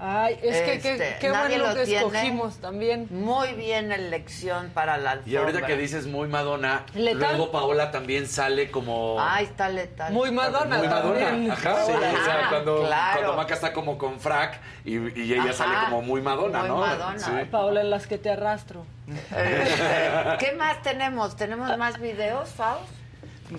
Ay, 0.01 0.39
es 0.43 0.61
que 0.63 0.81
qué, 0.81 0.95
Este, 0.95 1.31
bueno 1.31 1.69
lo 1.69 1.75
que 1.75 1.85
tiene. 1.85 1.99
escogimos 2.07 2.57
también. 2.59 3.07
Muy 3.11 3.53
bien 3.55 3.93
elección 3.93 4.71
para 4.75 4.97
la 4.99 5.13
alfombra. 5.13 5.33
Y 5.33 5.37
ahorita 5.37 5.67
que 5.67 5.77
dices 5.77 6.07
muy 6.07 6.29
Madonna, 6.29 6.85
Letal. 6.95 7.37
luego 7.37 7.53
Paola 7.53 7.91
también 7.91 8.27
sale 8.27 8.71
como... 8.71 9.17
Ay, 9.21 9.45
está 9.45 9.69
letal. 9.69 10.13
Muy 10.13 10.31
Madonna. 10.31 10.79
muy 10.79 10.89
Madonna. 10.89 11.21
también. 11.27 11.51
Ajá, 11.51 11.85
Sí. 11.87 11.93
o 11.93 12.25
sea, 12.25 12.47
cuando, 12.51 12.85
Claro. 12.87 13.13
cuando 13.21 13.37
Maca 13.37 13.55
está 13.55 13.73
como 13.73 13.97
con 13.97 14.21
frac 14.21 14.61
y, 14.85 14.97
y 15.19 15.33
ella 15.33 15.45
Ajá. 15.45 15.53
sale 15.53 15.75
como 15.87 16.03
muy 16.03 16.21
Madonna, 16.21 16.61
Muy 16.61 16.69
¿no? 16.69 16.77
Madonna. 16.79 17.19
Sí. 17.19 17.31
Paola, 17.51 17.81
en 17.81 17.91
las 17.91 18.07
que 18.07 18.19
te 18.19 18.31
arrastro. 18.31 18.85
Este, 19.09 20.37
¿Qué 20.39 20.53
más 20.57 20.83
tenemos? 20.83 21.37
¿Tenemos 21.37 21.77
más 21.79 22.01
videos, 22.01 22.49
Faust? 22.51 22.85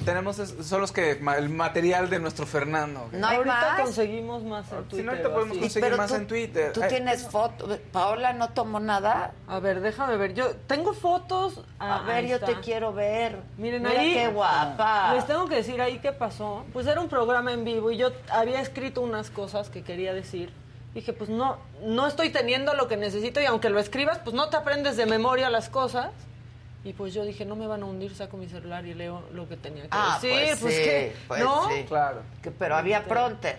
Tenemos 0.03 0.39
es- 0.39 0.53
son 0.67 0.81
los 0.81 0.91
que 0.91 1.11
el 1.11 1.49
material 1.49 2.09
de 2.09 2.19
nuestro 2.19 2.45
Fernando. 2.45 3.07
No 3.11 3.27
hay 3.27 3.37
ahorita 3.37 3.55
más. 3.55 3.81
conseguimos 3.81 4.43
más 4.43 4.71
en 4.71 4.77
Si 4.83 4.83
Twitter. 4.89 5.05
no, 5.05 5.11
ahorita 5.11 5.33
podemos 5.33 5.57
conseguir 5.57 5.83
Pero 5.89 5.97
más 5.97 6.09
tú- 6.09 6.15
en 6.15 6.27
Twitter. 6.27 6.73
Tú 6.73 6.81
Ay, 6.83 6.89
tienes 6.89 7.27
fotos. 7.27 7.79
Paola 7.91 8.33
no 8.33 8.49
tomó 8.49 8.79
nada. 8.79 9.33
A 9.47 9.59
ver, 9.59 9.81
déjame 9.81 10.17
ver. 10.17 10.33
Yo 10.33 10.55
tengo 10.67 10.93
fotos. 10.93 11.61
A 11.79 11.97
Ah, 11.97 12.01
ver, 12.03 12.15
ahí 12.17 12.27
yo 12.29 12.35
está. 12.35 12.47
te 12.47 12.59
quiero 12.59 12.93
ver. 12.93 13.37
Miren 13.57 13.83
Mira 13.83 13.99
ahí. 14.01 14.13
qué 14.13 14.27
guapa. 14.27 15.13
Les 15.13 15.25
tengo 15.27 15.47
que 15.47 15.55
decir 15.55 15.81
ahí 15.81 15.99
qué 15.99 16.11
pasó. 16.11 16.65
Pues 16.73 16.87
era 16.87 16.99
un 17.01 17.09
programa 17.09 17.51
en 17.53 17.63
vivo 17.63 17.91
y 17.91 17.97
yo 17.97 18.11
había 18.29 18.61
escrito 18.61 19.01
unas 19.01 19.29
cosas 19.29 19.69
que 19.69 19.83
quería 19.83 20.13
decir. 20.13 20.51
Dije, 20.93 21.11
pues 21.11 21.29
no, 21.29 21.57
no 21.83 22.07
estoy 22.07 22.29
teniendo 22.29 22.73
lo 22.73 22.87
que 22.87 22.95
necesito 22.95 23.41
y 23.41 23.45
aunque 23.45 23.69
lo 23.69 23.79
escribas, 23.79 24.19
pues 24.19 24.33
no 24.33 24.49
te 24.49 24.55
aprendes 24.55 24.95
de 24.95 25.05
memoria 25.05 25.49
las 25.49 25.67
cosas. 25.69 26.11
Y 26.85 26.93
pues 26.93 27.13
yo 27.13 27.25
dije, 27.25 27.43
no 27.45 27.55
me 27.55 27.65
van 27.67 27.81
a 27.83 27.85
hundir, 27.87 28.15
saco 28.15 28.37
mi 28.37 28.47
celular 28.47 28.85
y 28.85 28.93
leo 28.93 29.23
lo 29.33 29.49
que 29.49 29.57
tenía 29.57 29.83
que 29.83 29.89
Ah, 29.91 30.19
decir. 30.21 30.57
pues 30.61 30.75
sí, 30.75 30.81
que, 30.83 31.15
pues 31.27 31.43
¿no? 31.43 31.67
sí. 31.67 31.83
Claro. 31.87 32.21
Que- 32.41 32.51
pero 32.51 32.75
había 32.77 33.03
pronter. 33.03 33.57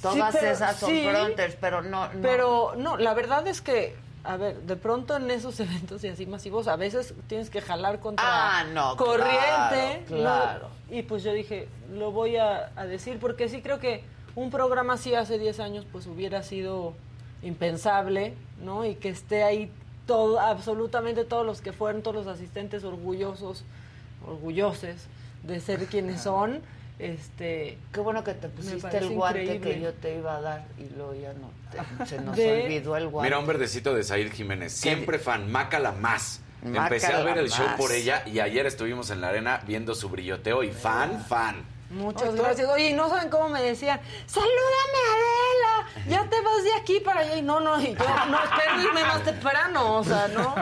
Todas 0.00 0.32
Sí, 0.32 0.38
pero- 0.40 0.52
esas 0.52 0.76
son 0.76 0.90
sí. 0.90 1.06
pronters, 1.10 1.56
pero 1.60 1.82
no, 1.82 2.06
no. 2.12 2.20
Pero 2.22 2.74
no, 2.76 2.96
la 2.96 3.12
verdad 3.12 3.46
es 3.48 3.60
que, 3.60 3.96
a 4.22 4.36
ver, 4.36 4.56
de 4.62 4.76
pronto 4.76 5.16
en 5.16 5.30
esos 5.32 5.58
eventos 5.60 6.04
y 6.04 6.08
así 6.08 6.26
masivos, 6.26 6.68
a 6.68 6.76
veces 6.76 7.12
tienes 7.26 7.50
que 7.50 7.60
jalar 7.60 7.98
contra 7.98 8.24
Ah, 8.60 8.64
no, 8.72 8.96
corriente. 8.96 10.04
claro. 10.06 10.68
Y 10.90 11.02
pues 11.02 11.24
yo 11.24 11.32
dije, 11.32 11.66
lo 11.92 12.12
voy 12.12 12.36
a, 12.36 12.70
a 12.76 12.86
decir, 12.86 13.18
porque 13.18 13.48
sí 13.48 13.62
creo 13.62 13.80
que 13.80 14.04
un 14.36 14.50
programa 14.50 14.94
así 14.94 15.14
hace 15.16 15.38
10 15.38 15.58
años, 15.58 15.86
pues 15.90 16.06
hubiera 16.06 16.42
sido 16.44 16.94
impensable, 17.42 18.34
¿no? 18.62 18.84
Y 18.84 18.94
que 18.94 19.08
esté 19.08 19.42
ahí 19.42 19.72
todo, 20.06 20.40
absolutamente 20.40 21.24
todos 21.24 21.44
los 21.46 21.60
que 21.60 21.72
fueron, 21.72 22.02
todos 22.02 22.16
los 22.16 22.26
asistentes 22.26 22.84
orgullosos, 22.84 23.64
orgulloses 24.26 25.06
de 25.42 25.60
ser 25.60 25.86
quienes 25.86 26.22
son. 26.22 26.60
Este, 26.98 27.76
Qué 27.92 28.00
bueno 28.00 28.22
que 28.22 28.34
te 28.34 28.48
pusiste 28.48 28.98
el 28.98 29.08
guante 29.10 29.42
increíble. 29.42 29.74
que 29.74 29.80
yo 29.80 29.92
te 29.94 30.16
iba 30.16 30.36
a 30.36 30.40
dar 30.40 30.64
y 30.78 30.88
luego 30.96 31.14
ya 31.14 31.32
no. 31.34 31.50
te- 31.98 32.06
se 32.06 32.20
nos 32.20 32.36
De- 32.36 32.62
olvidó 32.64 32.96
el 32.96 33.08
guante. 33.08 33.28
Mira, 33.28 33.38
un 33.40 33.46
verdecito 33.46 33.94
de 33.94 34.04
Zair 34.04 34.30
Jiménez. 34.30 34.72
Siempre 34.72 35.18
fan. 35.18 35.50
Mácala 35.50 35.92
más. 35.92 36.40
Mácala 36.62 36.84
Empecé 36.86 37.06
a 37.12 37.22
ver 37.24 37.38
el 37.38 37.50
show 37.50 37.66
por 37.76 37.90
ella 37.92 38.22
y 38.26 38.38
ayer 38.40 38.64
estuvimos 38.66 39.10
en 39.10 39.20
la 39.20 39.28
arena 39.28 39.60
viendo 39.66 39.94
su 39.94 40.08
brilloteo 40.08 40.62
y 40.62 40.70
fan, 40.70 41.22
fan. 41.26 41.56
Muchas 41.90 42.34
gracias. 42.34 42.68
Oye, 42.68 42.92
no 42.92 43.08
saben 43.08 43.28
cómo 43.30 43.48
me 43.48 43.62
decían, 43.62 44.00
salúdame 44.26 44.98
Adela, 45.12 46.08
ya 46.08 46.28
te 46.30 46.40
vas 46.40 46.64
de 46.64 46.74
aquí 46.74 47.00
para 47.00 47.20
allá. 47.20 47.36
Y 47.36 47.42
no, 47.42 47.60
no, 47.60 47.80
y 47.80 47.94
yo, 47.94 48.04
no, 48.28 48.38
espero 48.42 48.80
irme 48.82 49.02
más 49.04 49.22
temprano, 49.22 49.96
o 49.96 50.04
sea, 50.04 50.28
¿no? 50.28 50.54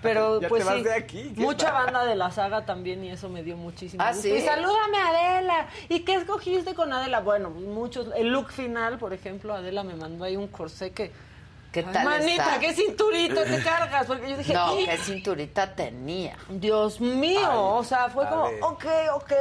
Pero 0.00 0.40
Ya 0.40 0.48
pues 0.48 0.62
te 0.62 0.68
vas 0.70 0.78
sí, 0.78 0.82
de 0.84 0.94
aquí, 0.94 1.32
¿qué 1.34 1.40
mucha 1.40 1.66
tal? 1.72 1.84
banda 1.84 2.04
de 2.06 2.14
la 2.16 2.30
saga 2.30 2.64
también 2.64 3.04
y 3.04 3.10
eso 3.10 3.28
me 3.28 3.42
dio 3.42 3.56
muchísimo 3.56 4.02
¿Ah, 4.02 4.08
gusto. 4.12 4.22
sí? 4.22 4.32
Y 4.34 4.40
salúdame 4.40 4.98
Adela. 4.98 5.66
¿Y 5.88 6.00
qué 6.00 6.14
escogiste 6.14 6.74
con 6.74 6.92
Adela? 6.92 7.20
Bueno, 7.20 7.50
muchos, 7.50 8.08
el 8.16 8.28
look 8.28 8.50
final, 8.50 8.98
por 8.98 9.12
ejemplo, 9.12 9.54
Adela 9.54 9.82
me 9.82 9.94
mandó 9.94 10.24
ahí 10.24 10.36
un 10.36 10.48
corsé 10.48 10.92
que... 10.92 11.12
¿Qué 11.72 11.80
Ay, 11.86 11.92
tal 11.92 12.04
manita, 12.06 12.44
está? 12.46 12.60
qué 12.60 12.72
cinturita 12.72 13.44
te 13.44 13.62
cargas, 13.62 14.06
porque 14.06 14.30
yo 14.30 14.38
dije, 14.38 14.54
No, 14.54 14.78
"Ih, 14.78 14.86
qué 14.86 14.96
cinturita 14.96 15.74
tenía. 15.74 16.34
Dios 16.48 16.98
mío, 16.98 17.40
Ay, 17.42 17.58
o 17.60 17.84
sea, 17.84 18.08
fue 18.08 18.26
como, 18.26 18.44
ok, 18.62 18.84
ok. 19.12 19.32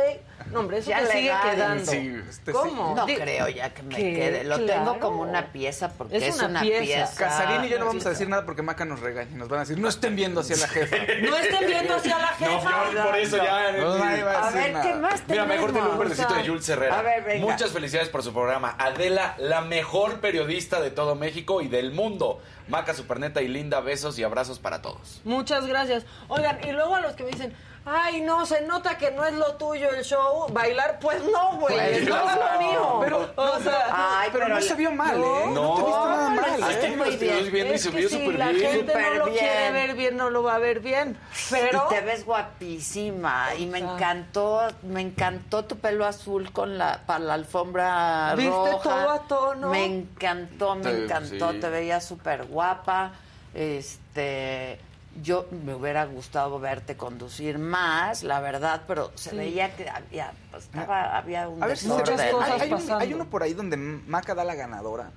No, 0.51 0.61
hombre, 0.61 0.77
eso 0.77 0.89
Ya 0.89 0.99
te 0.99 1.11
sigue 1.11 1.31
quedando. 1.51 1.85
Sí, 1.91 2.15
este 2.29 2.51
¿Cómo? 2.53 2.95
No 2.95 3.05
creo 3.05 3.49
ya 3.49 3.73
que 3.73 3.83
me 3.83 3.95
¿Qué? 3.95 4.13
quede. 4.13 4.43
Lo 4.45 4.55
Claro. 4.57 4.65
tengo 4.93 4.99
como 4.99 5.21
una 5.23 5.51
pieza 5.51 5.89
porque 5.89 6.17
es, 6.17 6.23
Es 6.23 6.41
una 6.41 6.61
pieza. 6.61 6.81
pieza. 6.83 7.15
Casarín 7.17 7.65
y 7.65 7.69
yo 7.69 7.79
no 7.79 7.85
vamos 7.85 8.05
a 8.05 8.09
decir 8.09 8.29
nada 8.29 8.45
porque 8.45 8.61
Maca 8.61 8.85
nos 8.85 8.99
regaña. 9.01 9.35
Nos 9.35 9.49
van 9.49 9.59
a 9.59 9.63
decir, 9.63 9.77
no 9.77 9.89
estén 9.89 10.15
viendo 10.15 10.39
hacia 10.41 10.55
la 10.57 10.67
jefa. 10.67 10.95
No 11.21 11.35
estén 11.35 11.67
viendo 11.67 11.95
hacia 11.95 12.17
la 12.17 12.27
jefa. 12.27 12.91
yo 12.93 13.03
por 13.03 13.15
eso 13.17 13.37
ya. 13.37 13.71
No, 13.73 13.97
nadie 13.97 14.23
va 14.23 14.31
a 14.31 14.47
A 14.47 14.51
decir 14.51 14.61
ver, 14.63 14.73
nada. 14.73 14.85
¿qué 14.85 14.95
más 14.95 15.23
Mira, 15.27 15.45
mejor 15.45 15.65
tenemos? 15.71 15.73
tengo 15.89 15.91
un 15.93 15.99
verdecito 15.99 16.33
de 16.33 16.47
Jules 16.47 16.69
Herrera. 16.69 16.99
a 16.99 17.01
ver, 17.01 17.23
venga. 17.23 17.45
Muchas 17.45 17.71
felicidades 17.71 18.09
por 18.09 18.23
su 18.23 18.31
programa. 18.33 18.75
Adela, 18.79 19.35
la 19.39 19.61
mejor 19.61 20.21
periodista 20.21 20.79
de 20.79 20.91
todo 20.91 21.15
México 21.15 21.61
y 21.61 21.67
del 21.67 21.91
mundo. 21.91 22.41
Maca 22.69 22.93
Superneta 22.93 23.41
y 23.41 23.47
Linda, 23.47 23.79
besos 23.79 24.17
y 24.19 24.23
abrazos 24.23 24.59
para 24.59 24.81
todos. 24.81 25.21
Muchas 25.23 25.65
gracias. 25.67 26.05
Oigan, 26.27 26.59
y 26.67 26.71
luego 26.73 26.95
a 26.95 27.01
los 27.01 27.13
que 27.15 27.23
me 27.23 27.31
dicen, 27.31 27.53
ay, 27.89 28.21
no, 28.21 28.45
se 28.45 28.61
nota 28.61 28.97
que 28.97 29.11
no 29.11 29.25
es 29.25 29.33
lo 29.33 29.55
tuyo 29.55 29.89
el 29.91 30.03
show, 30.03 30.47
bailar, 30.51 30.99
pues 30.99 31.23
no, 31.23 31.57
güey, 31.57 31.75
Pues 31.75 32.07
no, 32.09 32.15
no. 32.25 32.29
es 32.31 32.35
lo 32.37 32.59
mío. 32.67 32.99
Pero- 33.01 33.31
o 33.35 33.59
sea, 33.59 34.19
Ay, 34.19 34.29
pero, 34.33 34.47
no 34.49 34.61
se 34.61 34.75
vio 34.75 34.91
mal, 34.91 35.17
¿eh? 35.17 35.45
No, 35.53 35.75
te 35.75 35.83
viste 35.83 35.99
nada 35.99 36.29
mal. 36.29 36.59
no, 36.59 36.69
¿eh? 36.69 36.75
Aquí 36.85 36.95
lo 36.95 37.03
bien. 37.17 37.51
viendo 37.51 37.73
y 37.73 37.75
es 37.75 37.81
se 37.83 37.91
que 37.91 37.97
vio 37.97 38.09
si 38.09 38.15
súper 38.19 38.39
la 38.39 38.49
bien. 38.49 38.71
gente 38.71 38.93
no 39.01 39.13
lo 39.13 39.25
quiere 39.31 39.71
ver 39.71 39.93
bien, 39.95 40.17
no 40.17 40.29
lo 40.29 40.43
va 40.43 40.55
a 40.55 40.59
ver 40.59 40.79
bien. 40.81 41.17
Pero 41.49 41.85
Y 41.89 41.93
te 41.93 42.01
ves 42.01 42.25
guapísima 42.25 43.55
y 43.57 43.65
me 43.67 43.79
encantó, 43.79 44.61
me 44.83 45.01
encantó 45.01 45.65
tu 45.65 45.77
pelo 45.77 46.05
azul 46.05 46.51
con 46.51 46.77
la 46.77 47.01
para 47.05 47.19
la 47.19 47.33
alfombra 47.35 48.33
¿Viste 48.35 48.51
roja. 48.51 48.81
todo 48.83 49.09
a 49.11 49.19
tono? 49.27 49.69
Me 49.69 49.85
encantó, 49.85 50.75
me 50.75 50.83
Te- 50.83 51.03
encantó, 51.05 51.51
sí. 51.53 51.59
te 51.59 51.69
veías 51.69 52.05
súper 52.05 52.45
guapa. 52.45 53.11
Este, 53.53 54.79
yo 55.21 55.47
me 55.51 55.73
hubiera 55.73 56.05
gustado 56.05 56.59
verte 56.59 56.95
conducir 56.95 57.57
más, 57.59 58.23
la 58.23 58.39
verdad, 58.39 58.83
pero 58.87 59.11
se 59.15 59.31
Sí. 59.31 59.37
veía 59.37 59.75
que 59.75 59.89
había, 59.89 60.31
pues, 60.51 60.65
estaba, 60.65 61.17
había 61.17 61.47
un 61.49 61.61
A 61.63 61.67
ver 61.67 61.77
si 61.77 61.87
desorden. 61.87 62.31
cosas 62.31 62.61
Hay, 62.61 62.71
hay 62.71 62.73
un- 62.73 62.91
hay 63.01 63.13
uno 63.13 63.25
por 63.29 63.43
ahí 63.43 63.53
donde 63.53 63.77
Maca 63.77 64.35
da 64.35 64.43
la 64.43 64.55
ganadora. 64.55 65.09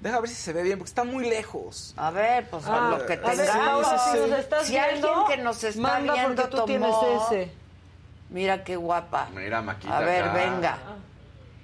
Deja 0.00 0.20
ver 0.20 0.28
si 0.28 0.36
se 0.36 0.52
ve 0.52 0.62
bien, 0.62 0.78
porque 0.78 0.90
está 0.90 1.02
muy 1.04 1.28
lejos. 1.28 1.92
A 1.96 2.10
ver, 2.10 2.48
pues 2.50 2.64
Ah, 2.68 2.88
lo 2.90 3.04
que 3.06 3.16
ver, 3.16 3.22
tengamos. 3.36 3.86
Si 4.12 4.18
nos 4.18 4.38
estás 4.38 4.64
si 4.66 4.72
viendo, 4.72 5.08
alguien 5.14 5.26
que 5.36 5.42
nos 5.42 5.64
está 5.64 5.80
manda 5.82 6.12
viendo 6.12 6.48
tú 6.48 6.64
tienes 6.66 6.90
tomó, 6.90 7.26
ese. 7.26 7.52
Mira 8.30 8.62
qué 8.62 8.76
guapa. 8.76 9.28
Mira, 9.34 9.60
Maquita. 9.62 9.96
A 9.96 10.00
ver, 10.00 10.22
acá. 10.24 10.32
venga. 10.34 10.78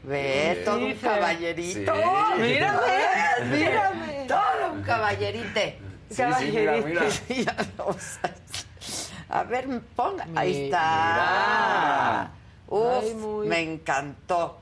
Ve, 0.03 0.57
Sí. 0.59 0.65
todo 0.65 0.79
un 0.79 0.93
Sí, 0.93 0.99
caballerito. 1.01 1.95
Sí. 1.95 2.41
Mírame, 2.41 2.81
mírame. 3.51 4.25
Todo 4.29 4.73
un 4.73 4.83
caballerite. 4.83 5.79
Sí, 6.11 6.23
sí, 6.39 6.51
mira, 6.53 6.77
mira. 6.79 7.03
Ya 7.29 7.57
lo 7.79 7.93
sabes. 7.95 9.11
A 9.29 9.43
ver, 9.45 9.81
ponga. 9.97 10.27
Ahí 10.35 10.65
está. 10.65 12.31
Uf, 12.69 13.03
Ay, 13.03 13.15
muy- 13.15 13.49
me 13.49 13.61
encantó. 13.61 14.59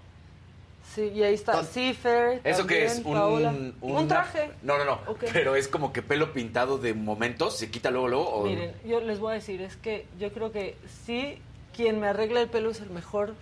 Sí, 0.94 1.10
y 1.14 1.22
ahí 1.22 1.34
está 1.34 1.64
Cifer. 1.64 2.40
¿Eso 2.44 2.66
qué 2.66 2.84
es? 2.84 3.00
Un, 3.04 3.74
Un 3.80 4.08
traje. 4.08 4.50
No, 4.62 4.76
no, 4.76 4.84
no. 4.84 4.98
Pero 5.32 5.56
es 5.56 5.66
como 5.66 5.90
que 5.92 6.02
pelo 6.02 6.32
pintado 6.34 6.76
de 6.76 6.92
momentos, 6.92 7.56
se 7.56 7.70
quita 7.70 7.90
luego, 7.90 8.08
luego. 8.08 8.28
o- 8.28 8.44
Miren, 8.44 8.74
yo 8.84 9.00
les 9.00 9.18
voy 9.18 9.32
a 9.32 9.34
decir, 9.36 9.62
es 9.62 9.76
que 9.76 10.06
yo 10.18 10.32
creo 10.32 10.52
que 10.52 10.76
sí, 11.06 11.38
quien 11.74 11.98
me 11.98 12.08
arregla 12.08 12.40
el 12.42 12.48
pelo 12.48 12.70
es 12.70 12.80
el 12.80 12.90
mejor 12.90 13.34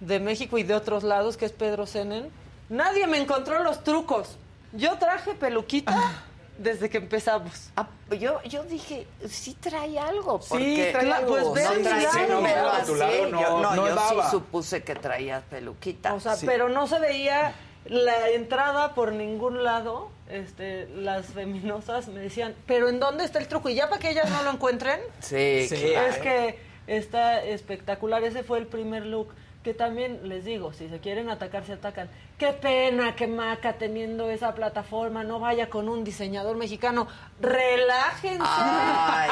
de 0.00 0.20
México 0.20 0.58
y 0.58 0.62
de 0.62 0.74
otros 0.74 1.02
lados, 1.02 1.36
que 1.36 1.44
es 1.44 1.52
Pedro 1.52 1.86
Senen. 1.86 2.30
Nadie 2.68 3.06
me 3.08 3.18
encontró 3.18 3.62
los 3.64 3.82
trucos. 3.82 4.38
Yo 4.72 4.96
traje 4.98 5.34
peluquita 5.34 6.22
desde 6.62 6.88
que 6.90 6.98
empezamos. 6.98 7.70
Ah, 7.76 7.88
yo, 8.18 8.42
yo 8.44 8.62
dije, 8.64 9.06
sí 9.28 9.54
trae 9.60 9.98
algo. 9.98 10.40
Sí, 10.40 10.48
Porque 10.50 10.88
trae 10.92 11.06
no 11.06 11.14
algo. 11.14 11.28
Pues 11.52 11.52
ve 11.54 11.82
trae 11.82 12.06
al 12.06 12.12
su 12.12 12.18
lado. 12.18 12.42
pelo 12.42 12.68
A 12.68 12.82
tu 12.84 12.92
así. 12.92 12.98
lado 12.98 13.26
no, 13.28 13.40
yo 13.40 13.60
no, 13.60 13.74
no 13.76 13.88
yo 13.88 13.96
sí 14.08 14.30
supuse 14.30 14.82
que 14.82 14.94
traías 14.94 15.42
peluquita. 15.44 16.14
O 16.14 16.20
sea, 16.20 16.36
Sí. 16.36 16.46
pero 16.46 16.68
no 16.68 16.86
se 16.86 16.98
veía 16.98 17.54
la 17.86 18.28
entrada 18.30 18.94
por 18.94 19.12
ningún 19.12 19.64
lado. 19.64 20.10
Este, 20.28 20.88
las 20.88 21.26
feminosas 21.26 22.08
me 22.08 22.20
decían, 22.20 22.54
pero 22.66 22.88
¿en 22.88 22.98
dónde 23.00 23.24
está 23.24 23.38
el 23.38 23.48
truco? 23.48 23.68
Y 23.68 23.74
ya 23.74 23.88
para 23.90 24.00
que 24.00 24.10
ellas 24.10 24.30
no 24.30 24.42
lo 24.44 24.50
encuentren, 24.50 24.98
sí, 25.20 25.66
Sí. 25.68 25.76
claro. 25.90 26.06
Es 26.08 26.16
que 26.18 26.58
está 26.86 27.42
espectacular. 27.44 28.22
Ese 28.24 28.42
fue 28.42 28.58
el 28.58 28.66
primer 28.66 29.04
look. 29.04 29.28
Que 29.62 29.74
también 29.74 30.28
les 30.28 30.44
digo, 30.44 30.72
si 30.72 30.88
se 30.88 30.98
quieren 30.98 31.30
atacar, 31.30 31.64
se 31.64 31.74
atacan. 31.74 32.08
Qué 32.36 32.48
pena 32.52 33.14
que 33.14 33.28
Maca, 33.28 33.74
teniendo 33.74 34.28
esa 34.28 34.56
plataforma, 34.56 35.22
no 35.22 35.38
vaya 35.38 35.70
con 35.70 35.88
un 35.88 36.02
diseñador 36.02 36.56
mexicano. 36.56 37.06
Relájense. 37.40 38.42
Ay. 38.44 39.30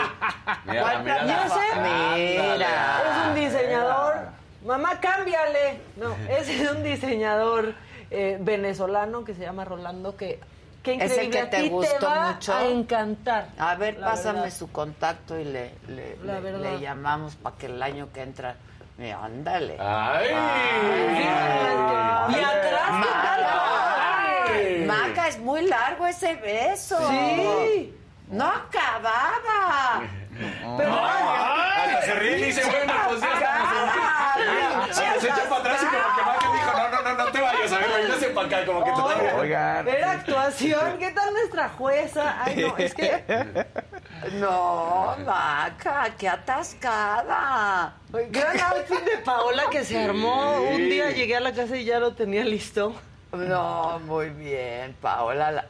Mira. 0.66 3.02
es 3.10 3.28
un 3.28 3.34
diseñador. 3.34 4.14
Mamá, 4.64 5.00
cámbiale. 5.00 5.80
No, 5.96 6.14
ese 6.28 6.62
es 6.62 6.70
un 6.70 6.82
diseñador 6.82 7.74
eh, 8.10 8.36
venezolano 8.40 9.24
que 9.24 9.34
se 9.34 9.42
llama 9.42 9.64
Rolando. 9.64 10.16
Que, 10.16 10.38
qué 10.82 10.94
¿Es 10.94 11.16
el 11.18 11.26
increíble. 11.26 11.30
que 11.30 11.40
a 11.40 11.50
te 11.50 11.62
ti 11.62 11.68
gustó 11.70 11.98
te 11.98 12.06
va 12.06 12.32
mucho? 12.34 12.54
a 12.54 12.64
encantar. 12.66 13.48
A 13.58 13.74
ver, 13.74 13.98
pásame 13.98 14.40
verdad. 14.42 14.54
su 14.56 14.70
contacto 14.70 15.38
y 15.38 15.44
le, 15.44 15.72
le, 15.88 16.16
le 16.58 16.80
llamamos 16.80 17.36
para 17.36 17.56
que 17.56 17.66
el 17.66 17.82
año 17.82 18.08
que 18.12 18.22
entra. 18.22 18.56
Eh, 19.00 19.12
ándale. 19.12 19.76
¡Ay! 19.78 20.28
Y 22.28 22.34
atrás, 22.44 22.90
¿qué 23.02 23.08
tal? 23.22 23.46
Ay, 24.48 24.84
Maca, 24.86 25.28
es 25.28 25.38
muy 25.38 25.66
largo 25.66 26.06
ese 26.06 26.34
beso. 26.36 26.98
Sí. 27.08 27.94
No 28.28 28.46
acababa. 28.46 30.02
Pero, 30.76 30.94
Hasta 30.94 32.02
se 32.02 32.14
ríe 32.14 32.38
y 32.38 32.44
dice, 32.44 32.62
bueno, 32.70 32.92
pues 33.08 33.20
ya 33.20 33.32
estamos 33.34 34.96
se 34.96 35.26
echa 35.26 35.48
para 35.48 35.60
atrás 35.60 35.82
y 35.82 35.86
como 35.86 36.16
que 36.16 36.22
Maca 36.24 36.52
dijo, 36.52 36.72
no, 36.76 36.88
no, 36.90 37.02
no, 37.02 37.24
no 37.24 37.32
te 37.32 37.40
vayas, 37.40 37.72
a 37.72 37.78
ver, 37.78 37.90
véngase 38.02 38.26
para 38.28 38.46
acá, 38.46 38.66
como 38.66 38.84
que 38.84 38.90
todavía... 38.92 39.36
Oigan. 39.36 39.88
Era 39.88 40.10
actuación. 40.12 40.98
¿Qué 40.98 41.10
tal 41.10 41.32
nuestra 41.32 41.68
jueza? 41.70 42.42
Ay, 42.42 42.56
no, 42.56 42.76
es 42.76 42.94
que. 42.94 43.24
No, 44.32 45.16
Maca, 45.24 46.14
qué 46.18 46.28
atascada. 46.28 47.94
Gran 48.12 48.60
outfit 48.60 49.00
de 49.04 49.18
Paola 49.18 49.64
que 49.70 49.84
se 49.84 50.02
armó. 50.02 50.60
Un 50.60 50.88
día 50.88 51.10
llegué 51.10 51.36
a 51.36 51.40
la 51.40 51.52
casa 51.52 51.76
y 51.76 51.84
ya 51.84 51.98
lo 51.98 52.12
tenía 52.14 52.44
listo. 52.44 52.92
No, 53.32 53.98
muy 54.00 54.30
bien, 54.30 54.94
Paola. 55.00 55.50
la- 55.52 55.64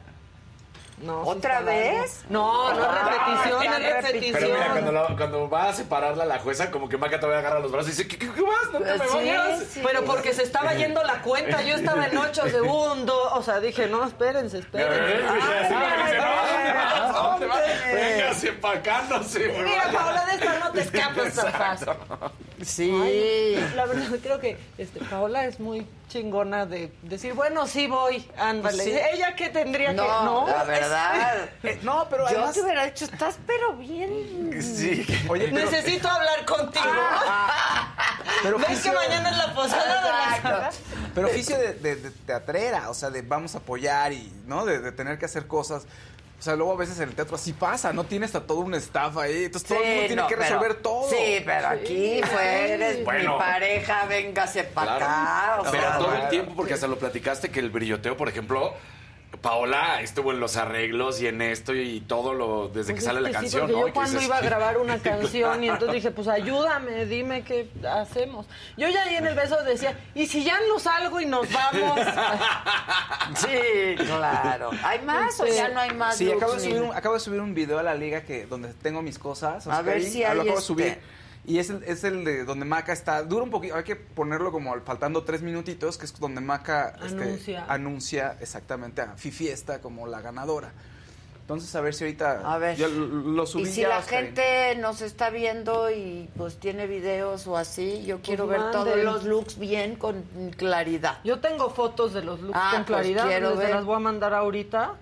No, 1.01 1.21
¿Otra 1.23 1.61
vez? 1.61 2.23
No, 2.29 2.71
no 2.73 2.79
es 2.83 3.03
repetición, 3.05 3.63
Ah, 3.67 3.77
es 3.77 3.93
repetición. 4.03 4.33
Pero 4.39 4.53
mira, 4.53 4.69
cuando, 4.71 4.91
la- 4.91 5.15
cuando 5.17 5.49
va 5.49 5.69
a 5.69 5.73
separarla 5.73 6.25
la 6.25 6.37
jueza, 6.39 6.69
como 6.69 6.87
que 6.87 6.97
Maca 6.97 7.19
todavía 7.19 7.39
agarra 7.39 7.59
los 7.59 7.71
brazos 7.71 7.87
y 7.87 7.91
dice, 7.91 8.07
¿qué, 8.07 8.17
qué, 8.19 8.29
qué 8.31 8.41
más? 8.41 8.71
No 8.71 8.79
te 8.79 8.85
me 8.97 9.07
Sí, 9.09 9.15
vayas. 9.15 9.63
sí. 9.71 9.81
Pero 9.83 10.03
porque 10.05 10.33
se 10.33 10.43
estaba 10.43 10.73
yendo 10.75 11.01
la 11.03 11.21
cuenta, 11.23 11.61
yo 11.63 11.75
estaba 11.75 12.05
en 12.05 12.17
ocho 12.17 12.43
segundos. 12.49 13.29
O 13.33 13.41
sea, 13.41 13.59
dije, 13.59 13.87
no, 13.87 14.05
espérense, 14.05 14.59
espérense. 14.59 15.23
¿A 16.23 17.11
dónde 17.13 17.45
va? 17.47 17.55
Véngase 17.93 18.51
para 18.53 18.79
acá, 18.79 19.03
no 19.09 19.23
se 19.23 19.39
me 19.39 19.63
Mira. 19.63 19.91
Paola, 19.91 20.25
de 20.25 20.31
esta 20.33 20.59
no 20.59 20.71
te 20.71 20.81
escapas 20.81 21.33
tan 21.35 21.51
fácil. 21.51 21.87
Sí. 22.63 22.91
Ay, 23.03 23.73
la 23.75 23.85
verdad, 23.85 24.07
creo 24.21 24.39
que 24.39 24.57
este, 24.77 24.99
Paola 25.01 25.45
es 25.45 25.59
muy 25.59 25.85
chingona 26.09 26.65
de 26.65 26.91
decir, 27.03 27.33
bueno, 27.33 27.65
sí 27.67 27.87
voy, 27.87 28.27
ándale. 28.37 28.83
Sí. 28.83 28.91
¿Ella 29.13 29.35
qué 29.35 29.49
tendría 29.49 29.89
que...? 29.89 29.95
No, 29.95 30.45
la 30.47 30.63
verdad. 30.65 31.49
No, 31.83 32.07
pero 32.09 32.23
Yo 32.23 32.37
además... 32.37 32.53
te 32.53 32.61
hubiera 32.61 32.85
dicho, 32.85 33.05
estás 33.05 33.37
pero 33.47 33.73
bien. 33.77 34.51
Sí. 34.61 35.05
Oye, 35.29 35.47
pero, 35.51 35.65
necesito 35.71 36.09
hablar 36.09 36.45
contigo. 36.45 36.85
pero 38.43 38.57
¿Ves 38.57 38.67
que 38.67 38.73
oficio- 38.73 38.93
mañana 38.93 39.29
es 39.29 39.37
la 39.37 39.53
posada 39.53 40.01
de 40.03 40.09
la 40.09 40.35
Exacto. 40.37 40.77
Pero 41.15 41.27
oficio 41.27 41.57
de, 41.57 41.73
de- 41.75 41.95
de 41.95 42.11
teatrera, 42.11 42.89
o 42.89 42.93
sea, 42.93 43.09
de 43.09 43.21
vamos 43.21 43.55
a 43.55 43.59
apoyar 43.59 44.11
y, 44.13 44.31
¿no? 44.45 44.65
De, 44.65 44.79
de 44.79 44.91
tener 44.91 45.17
que 45.17 45.25
hacer 45.25 45.47
cosas. 45.47 45.83
O 46.41 46.43
sea, 46.43 46.55
luego 46.55 46.71
a 46.73 46.75
veces 46.75 46.97
en 46.99 47.09
el 47.09 47.13
teatro 47.13 47.35
así 47.35 47.53
pasa, 47.53 47.93
no 47.93 48.03
tienes 48.03 48.33
a 48.33 48.41
todo 48.41 48.61
un 48.61 48.73
staff 48.73 49.15
ahí, 49.17 49.43
entonces 49.45 49.67
todo 49.69 49.77
el 49.83 49.85
mundo 49.89 50.01
tiene 50.07 50.21
no, 50.23 50.27
que 50.27 50.35
pero- 50.37 50.49
resolver 50.49 50.73
todo. 50.81 51.07
Sí, 51.07 51.39
pero 51.45 51.67
aquí 51.67 52.19
fue, 52.31 52.71
eres 52.73 53.05
Bueno. 53.05 53.33
mi 53.33 53.37
pareja, 53.39 54.05
véngase 54.07 54.63
para 54.63 54.95
acá. 54.95 55.57
o 55.59 55.69
Pero 55.69 55.83
sea, 55.83 55.97
todo 55.99 56.15
el 56.15 56.29
tiempo, 56.29 56.53
porque 56.55 56.73
hasta 56.73 56.87
lo 56.87 56.97
platicaste 56.97 57.51
que 57.51 57.59
el 57.59 57.69
brilloteo, 57.69 58.17
por 58.17 58.27
ejemplo, 58.27 58.73
Paola 59.41 60.01
estuvo 60.01 60.31
en 60.31 60.39
los 60.39 60.57
arreglos 60.57 61.21
y 61.21 61.27
en 61.27 61.41
esto 61.41 61.73
y 61.73 62.01
todo 62.01 62.33
lo 62.33 62.67
desde 62.67 62.89
que 62.89 62.95
Pues 62.95 63.05
sale 63.05 63.21
la 63.21 63.29
sí, 63.29 63.33
canción, 63.33 63.61
porque 63.61 63.73
¿no? 63.73 63.79
yo 63.81 63.87
Y 63.87 63.89
que 63.91 63.93
cuando 63.95 64.21
iba 64.21 64.37
a 64.37 64.41
grabar 64.41 64.77
una 64.77 64.97
Sí, 64.97 65.03
canción 65.03 65.63
y 65.63 65.69
entonces 65.69 65.95
dije, 65.95 66.11
pues 66.11 66.27
ayúdame, 66.27 67.05
dime 67.05 67.43
qué 67.43 67.67
hacemos. 67.89 68.45
Yo 68.77 68.87
ya 68.89 69.03
ahí 69.03 69.15
en 69.15 69.25
el 69.27 69.35
beso 69.35 69.63
decía, 69.63 69.97
¿y 70.13 70.27
si 70.27 70.43
ya 70.43 70.59
no 70.67 70.77
salgo 70.79 71.19
y 71.21 71.25
nos 71.25 71.47
vamos? 71.51 71.99
Sí, 73.35 73.95
claro. 73.97 74.71
¿Hay 74.83 74.99
más 75.01 75.39
o 75.39 75.45
ya 75.47 75.69
no 75.69 75.79
hay 75.79 75.91
más 75.93 76.17
Sí, 76.17 76.29
acabo 76.31 76.53
de, 76.53 76.59
subir 76.59 76.81
un, 76.81 76.93
acabo 76.93 77.13
de 77.15 77.19
subir 77.21 77.39
un 77.39 77.53
video 77.53 77.79
a 77.79 77.83
la 77.83 77.95
liga 77.95 78.21
que 78.23 78.45
donde 78.45 78.73
tengo 78.73 79.01
mis 79.01 79.17
cosas. 79.17 79.65
A 79.67 79.81
ver 79.81 80.03
si 80.03 80.23
ah, 80.23 80.31
hay 80.31 80.35
lo 80.35 80.41
acabo 80.41 80.55
de 80.57 80.61
este- 80.61 80.67
subir. 80.67 80.99
Y 81.45 81.57
es 81.57 81.69
el, 81.71 81.83
es 81.83 82.03
el 82.03 82.23
de 82.23 82.45
donde 82.45 82.65
Maca 82.65 82.93
está. 82.93 83.23
Dura 83.23 83.43
un 83.43 83.49
poquito, 83.49 83.75
hay 83.75 83.83
que 83.83 83.95
ponerlo 83.95 84.51
como 84.51 84.73
al- 84.73 84.81
faltando 84.81 85.23
tres 85.23 85.41
minutitos, 85.41 85.97
que 85.97 86.05
es 86.05 86.19
donde 86.19 86.39
Maca 86.41 86.95
este, 87.03 87.23
Anuncia. 87.23 87.65
anuncia 87.67 88.37
exactamente 88.41 89.01
a 89.01 89.13
Fifi 89.15 89.45
Fiesta 89.45 89.81
como 89.81 90.05
la 90.07 90.21
ganadora. 90.21 90.71
Entonces, 91.41 91.75
a 91.75 91.81
ver 91.81 91.93
si 91.95 92.03
ahorita. 92.05 92.41
A 92.53 92.57
ver. 92.59 92.77
Yo 92.77 92.87
lo, 92.87 93.07
lo 93.07 93.45
subí 93.47 93.63
Y 93.63 93.65
si 93.65 93.81
ya, 93.81 93.89
la 93.89 93.97
Oscarín. 93.99 94.27
gente 94.27 94.75
nos 94.79 95.01
está 95.01 95.31
viendo 95.31 95.89
y 95.91 96.29
pues 96.37 96.57
tiene 96.59 96.85
videos 96.87 97.45
o 97.47 97.57
así, 97.57 98.03
yo 98.05 98.21
quiero 98.21 98.45
ver 98.47 98.61
todos 98.71 98.95
los 98.97 99.23
looks 99.25 99.57
bien 99.57 99.95
con 99.95 100.23
claridad. 100.55 101.17
Yo 101.23 101.39
tengo 101.39 101.71
fotos 101.71 102.13
de 102.13 102.23
los 102.23 102.39
looks 102.39 102.57
Ah, 102.57 102.69
con 102.75 102.85
pues 102.85 102.99
claridad, 102.99 103.27
quiero 103.27 103.49
les 103.49 103.57
ver. 103.59 103.69
las 103.71 103.83
voy 103.85 103.95
a 103.95 103.99
mandar 103.99 104.33
ahorita. 104.35 104.93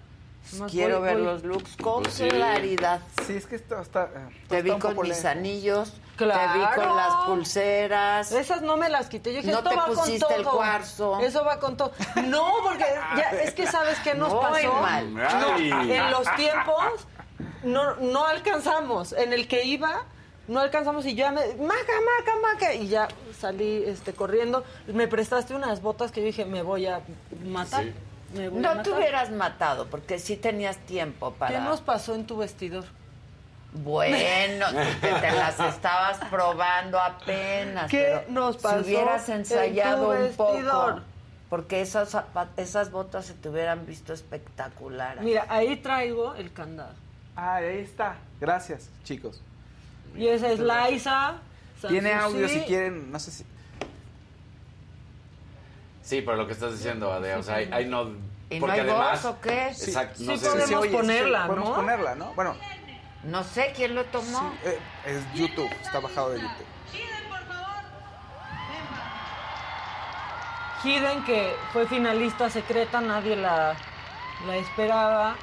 Nomás 0.54 0.72
Quiero 0.72 1.00
voy- 1.00 1.08
ver 1.10 1.18
voy- 1.18 1.26
los 1.26 1.44
looks 1.44 1.76
con 1.76 2.04
Pues 2.04 2.16
sí. 2.16 2.28
claridad. 2.30 3.02
Sí, 3.28 3.34
es 3.34 3.46
que 3.46 3.58
esto 3.58 3.80
está. 3.80 4.06
eh, 4.06 4.30
Te 4.48 4.58
está 4.60 4.74
vi 4.76 4.80
con 4.80 5.00
mis 5.08 5.26
anillos, 5.26 5.94
Claro. 6.20 6.54
te 6.54 6.60
vi 6.60 6.66
con 6.86 6.96
las 6.96 7.14
pulseras. 7.26 8.32
Esas 8.32 8.62
no 8.62 8.78
me 8.78 8.90
las 8.90 9.08
quité. 9.08 9.32
Yo 9.34 9.38
dije, 9.38 9.52
No 9.52 9.60
esto 9.60 9.70
te 9.70 9.76
va 9.76 9.86
con 9.86 9.96
pusiste 9.96 10.20
todo. 10.20 10.38
el 10.38 10.44
cuarzo. 10.46 11.20
Eso 11.22 11.44
va 11.44 11.60
con 11.60 11.78
todo. 11.78 11.92
No, 12.26 12.46
porque 12.64 12.86
ya, 13.18 13.30
es 13.42 13.54
que 13.54 13.66
sabes 13.68 13.98
qué 14.00 14.14
nos 14.16 14.34
pasó. 14.34 14.74
mal. 14.74 15.14
No, 15.14 15.58
en 15.58 16.12
los 16.12 16.36
tiempos 16.36 16.84
no, 17.64 17.96
no 17.96 18.26
alcanzamos. 18.26 19.14
En 19.14 19.34
el 19.34 19.48
que 19.48 19.64
iba, 19.64 20.04
no 20.48 20.60
alcanzamos 20.60 21.06
y 21.06 21.16
yo 21.16 21.26
ya 21.26 21.32
me. 21.32 21.42
Maca, 21.56 21.94
maca, 22.18 22.32
maca. 22.54 22.74
Y 22.74 22.88
ya 22.90 23.08
salí 23.40 23.84
este, 23.86 24.14
corriendo. 24.14 24.64
Me 24.88 25.08
prestaste 25.08 25.56
unas 25.56 25.82
botas 25.82 26.12
que 26.12 26.20
yo 26.22 26.28
dije, 26.28 26.46
me 26.46 26.62
voy 26.62 26.86
a 26.88 27.02
matar. 27.46 27.84
Sí. 27.86 27.94
Me 28.36 28.50
voy 28.50 28.60
a 28.60 28.62
No 28.62 28.68
matar. 28.70 28.84
te 28.84 28.92
hubieras 28.92 29.32
matado 29.32 29.88
porque 29.88 30.20
sí 30.20 30.36
tenías 30.38 30.78
tiempo 30.78 31.32
para... 31.32 31.52
¿Qué 31.56 31.62
nos 31.62 31.82
pasó 31.82 32.14
en 32.14 32.28
tu 32.28 32.38
vestidor? 32.38 32.86
Bueno, 33.74 34.66
que 35.02 35.08
te 35.08 35.32
las 35.32 35.60
estabas 35.60 36.18
probando 36.30 37.00
apenas. 37.00 37.90
¿Qué 37.90 38.24
pero 38.28 38.32
nos 38.32 38.58
pasó 38.58 38.84
Si 38.84 38.90
hubieras 38.90 39.30
en 39.30 39.36
ensayado 39.38 40.14
tu 40.14 40.24
un 40.24 40.34
poco. 40.36 41.02
Porque 41.50 41.82
esas, 41.82 42.16
esas 42.58 42.92
botas 42.92 43.26
se 43.26 43.34
te 43.34 43.50
hubieran 43.50 43.86
visto 43.86 44.14
espectaculares. 44.14 45.24
Mira, 45.24 45.46
ahí 45.50 45.78
traigo 45.78 46.36
el 46.36 46.54
candado. 46.54 46.94
Ah, 47.36 47.56
ahí 47.56 47.80
está. 47.80 48.18
Gracias, 48.40 48.90
chicos. 49.04 49.42
Y 50.16 50.28
esa 50.28 50.52
es 50.52 50.60
Liza. 50.60 51.36
Tiene 51.88 52.14
audio 52.14 52.48
si 52.48 52.62
quieren, 52.62 53.12
no 53.12 53.20
sé 53.20 53.32
si. 53.32 53.46
Sí, 56.04 56.22
pero 56.22 56.38
lo 56.38 56.48
que 56.48 56.54
estás 56.54 56.74
diciendo, 56.74 57.14
Ade, 57.14 57.36
o 57.36 57.44
sea, 57.44 57.56
hay, 57.56 57.70
hay 57.72 57.86
no... 57.86 58.10
¿Y 58.50 58.56
no 58.56 58.62
porque 58.62 58.82
hay 58.82 58.90
además... 58.90 59.24
voz 59.24 59.34
o 59.34 59.42
qué? 59.42 59.68
Exacto, 59.68 60.18
Sí 60.18 60.26
no 60.26 60.38
sé 60.38 60.48
podemos 60.48 60.68
si... 60.68 60.76
oye, 60.76 60.90
sí, 60.90 60.96
ponerla, 60.96 61.48
Podemos 61.48 61.70
¿no? 61.70 61.76
ponerla, 61.76 62.16
¿no? 62.16 62.34
Bueno, 62.34 62.56
No 63.24 63.44
sé 63.44 63.74
quién 63.76 63.96
lo 63.96 64.06
tomó. 64.06 64.54
eh, 64.64 64.80
es 65.06 65.24
YouTube, 65.34 65.70
está 65.82 66.00
bajado 66.00 66.32
de 66.32 66.42
YouTube. 66.42 66.66
Hidden, 70.84 71.24
que 71.26 71.56
fue 71.74 71.86
finalista 71.88 72.50
secreta, 72.50 73.02
nadie 73.02 73.36
la, 73.36 73.76
la 74.48 74.56
esperaba. 74.56 75.36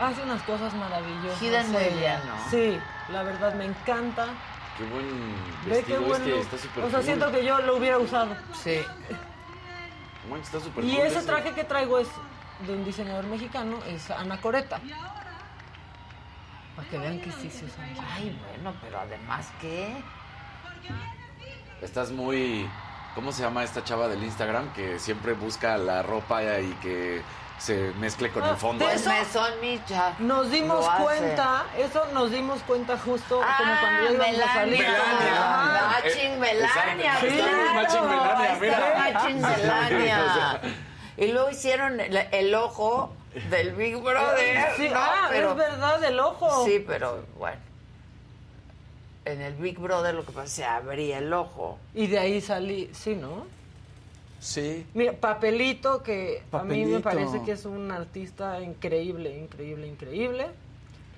Hace 0.00 0.22
unas 0.22 0.42
cosas 0.42 0.74
maravillosas. 0.74 1.40
Hidden 1.40 1.70
muy 1.70 1.82
ella. 1.82 1.96
bien, 1.96 2.20
¿no? 2.26 2.50
Sí, 2.50 2.78
la 3.10 3.22
verdad 3.22 3.54
me 3.54 3.66
encanta. 3.66 4.26
Qué 4.76 4.84
buen 4.86 5.06
qué 5.62 5.70
vestido 5.70 6.14
este, 6.16 6.40
está 6.40 6.58
súper 6.58 6.84
O 6.84 6.88
sea, 6.90 6.98
cool. 6.98 7.04
siento 7.06 7.30
que 7.30 7.44
yo 7.44 7.60
lo 7.60 7.76
hubiera 7.76 7.98
usado. 7.98 8.34
Sí. 8.60 8.80
Bueno, 10.28 10.42
está 10.42 10.58
súper 10.58 10.82
Y 10.84 10.96
cool 10.96 11.06
ese 11.06 11.22
traje 11.22 11.52
que 11.52 11.62
traigo 11.62 12.00
es 12.00 12.08
de 12.66 12.72
un 12.72 12.84
diseñador 12.84 13.24
mexicano, 13.26 13.78
es 13.86 14.10
Ana 14.10 14.40
Coreta. 14.40 14.80
Para 16.76 16.88
que 16.88 16.98
vean 16.98 17.20
que 17.20 17.30
sí 17.32 17.50
se 17.50 17.64
usa. 17.64 17.84
Ay, 18.14 18.38
bueno, 18.48 18.74
pero 18.82 19.00
además, 19.00 19.48
¿qué? 19.60 19.94
Estás 21.82 22.10
muy... 22.10 22.68
¿Cómo 23.14 23.30
se 23.30 23.42
llama 23.42 23.62
esta 23.62 23.84
chava 23.84 24.08
del 24.08 24.24
Instagram 24.24 24.72
que 24.72 24.98
siempre 24.98 25.34
busca 25.34 25.76
la 25.78 26.02
ropa 26.02 26.42
y 26.42 26.72
que 26.82 27.22
se 27.58 27.92
mezcle 28.00 28.30
con 28.30 28.42
Ah, 28.42 28.50
el 28.50 28.56
fondo? 28.56 28.84
de 28.84 28.90
Pues 28.90 29.02
eso- 29.02 29.10
me 29.10 29.24
son 29.24 29.60
Micha. 29.60 30.14
Nos 30.18 30.50
dimos 30.50 30.84
cuenta, 31.00 31.62
eso 31.78 32.04
nos 32.12 32.32
dimos 32.32 32.60
cuenta 32.62 32.98
justo 32.98 33.36
como 33.36 33.46
Ah, 33.48 33.78
cuando 33.80 34.02
ya 34.02 34.12
íbamos 34.32 34.40
a 34.50 34.52
salir. 34.54 34.78
Melania. 34.78 35.36
Ajá. 35.36 35.90
Matching 36.02 36.32
Eh, 36.32 36.36
Melania. 36.40 37.16
claro. 37.20 37.74
matching 37.74 38.02
Melania, 38.02 38.58
mira. 38.60 39.10
Matching 39.12 39.40
Melania. 39.40 40.60
Y 41.16 41.28
luego 41.30 41.48
hicieron 41.50 42.00
el, 42.00 42.16
el 42.16 42.54
ojo 42.56 43.14
del 43.50 43.72
Big 43.74 43.96
Brother. 43.96 44.58
Sí, 44.76 44.88
¿no? 44.88 44.96
ah, 44.96 45.28
pero, 45.30 45.50
es 45.50 45.56
verdad, 45.56 46.04
el 46.04 46.20
ojo. 46.20 46.64
Sí, 46.64 46.82
pero 46.86 47.24
bueno. 47.38 47.60
En 49.24 49.40
el 49.40 49.54
Big 49.54 49.78
Brother 49.78 50.14
lo 50.14 50.24
que 50.24 50.32
pasa 50.32 50.44
es 50.44 50.50
que 50.50 50.56
se 50.56 50.64
abría 50.64 51.18
el 51.18 51.32
ojo. 51.32 51.78
Y 51.94 52.06
de 52.08 52.18
ahí 52.18 52.40
salí, 52.40 52.90
sí, 52.92 53.14
¿no? 53.14 53.46
Sí. 54.38 54.86
Mira, 54.92 55.14
Papelito, 55.14 56.02
que 56.02 56.42
a 56.52 56.62
mí 56.62 56.84
me 56.84 57.00
parece 57.00 57.42
que 57.42 57.52
es 57.52 57.64
un 57.64 57.90
artista 57.90 58.60
increíble, 58.60 59.38
increíble, 59.38 59.86
increíble. 59.86 60.48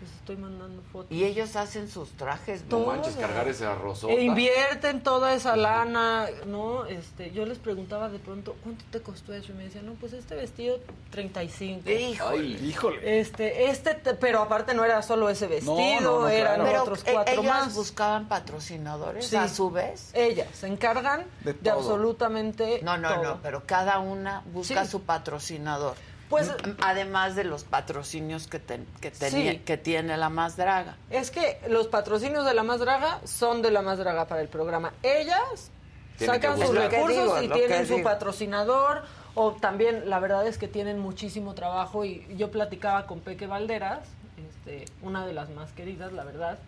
Les 0.06 0.14
estoy 0.18 0.36
mandando 0.36 0.80
fotos. 0.92 1.10
Y 1.10 1.24
ellos 1.24 1.56
hacen 1.56 1.88
sus 1.90 2.10
trajes. 2.12 2.64
No 2.68 2.78
¿no? 2.80 2.86
manches, 2.86 3.16
cargar 3.16 3.48
ese 3.48 3.66
arrozota. 3.66 4.12
E 4.12 4.22
invierten 4.22 5.02
toda 5.02 5.34
esa 5.34 5.56
lana, 5.56 6.26
¿no? 6.46 6.86
Este, 6.86 7.32
yo 7.32 7.44
les 7.44 7.58
preguntaba 7.58 8.08
de 8.08 8.18
pronto, 8.20 8.54
¿cuánto 8.62 8.84
te 8.92 9.00
costó 9.02 9.34
eso? 9.34 9.50
Y 9.52 9.56
me 9.56 9.64
decían, 9.64 9.86
no, 9.86 9.94
pues 9.94 10.12
este 10.12 10.36
vestido, 10.36 10.78
35. 11.10 11.90
Hijo. 11.90 12.28
Ay, 12.28 12.54
Híjole. 12.64 13.20
Este, 13.20 13.68
este, 13.70 13.94
te- 13.94 14.14
pero 14.14 14.42
aparte 14.42 14.74
no 14.74 14.84
era 14.84 15.02
solo 15.02 15.28
ese 15.28 15.46
vestido, 15.48 16.00
no, 16.00 16.20
no, 16.20 16.28
eran 16.28 16.60
claro. 16.60 16.82
Otros 16.82 17.02
eh, 17.04 17.10
cuatro 17.12 17.34
ellas 17.42 17.44
más. 17.66 17.74
buscaban 17.74 18.28
patrocinadores 18.28 19.26
Sí. 19.26 19.36
a 19.36 19.48
su 19.48 19.70
vez. 19.70 20.10
Ellas 20.14 20.48
se 20.52 20.68
encargan 20.68 21.24
De 21.42 21.52
de, 21.52 21.54
todo. 21.54 21.78
absolutamente 21.80 22.80
No, 22.82 22.96
no, 22.96 23.08
todo. 23.12 23.22
no, 23.24 23.40
pero 23.42 23.64
cada 23.66 23.98
una 23.98 24.42
busca 24.52 24.84
Sí. 24.84 24.90
su 24.92 25.02
patrocinador. 25.02 25.96
Pues- 26.28 26.52
además 26.80 27.36
de 27.36 27.44
los 27.44 27.64
patrocinios 27.64 28.46
que, 28.48 28.58
ten- 28.58 28.86
que, 29.00 29.10
tenía- 29.10 29.52
Sí. 29.52 29.58
que 29.58 29.76
tiene 29.76 30.16
la 30.16 30.28
más 30.28 30.56
draga. 30.56 30.96
Es 31.10 31.30
que 31.30 31.60
los 31.68 31.86
patrocinios 31.88 32.44
de 32.44 32.54
la 32.54 32.62
más 32.62 32.80
draga 32.80 33.20
son 33.24 33.62
de 33.62 33.70
la 33.70 33.82
más 33.82 33.98
draga 33.98 34.26
para 34.26 34.40
el 34.40 34.48
programa. 34.48 34.92
Ellas 35.02 35.70
Tienen 36.18 36.40
sacan 36.42 36.58
sus 36.58 36.74
recursos 36.74 37.40
digo, 37.40 37.42
y 37.42 37.48
tienen 37.48 37.86
su 37.86 37.94
digo. 37.96 38.04
patrocinador. 38.08 39.02
O 39.38 39.52
también, 39.52 40.08
la 40.08 40.18
verdad 40.18 40.46
es 40.46 40.56
que 40.58 40.66
tienen 40.66 40.98
muchísimo 40.98 41.54
trabajo. 41.54 42.04
Y 42.04 42.26
yo 42.36 42.50
platicaba 42.50 43.06
con 43.06 43.20
Peque 43.20 43.46
Valderas, 43.46 44.00
este, 44.48 44.86
una 45.02 45.26
de 45.26 45.32
las 45.34 45.50
más 45.50 45.72
queridas, 45.72 46.12
la 46.12 46.24
verdad. 46.24 46.58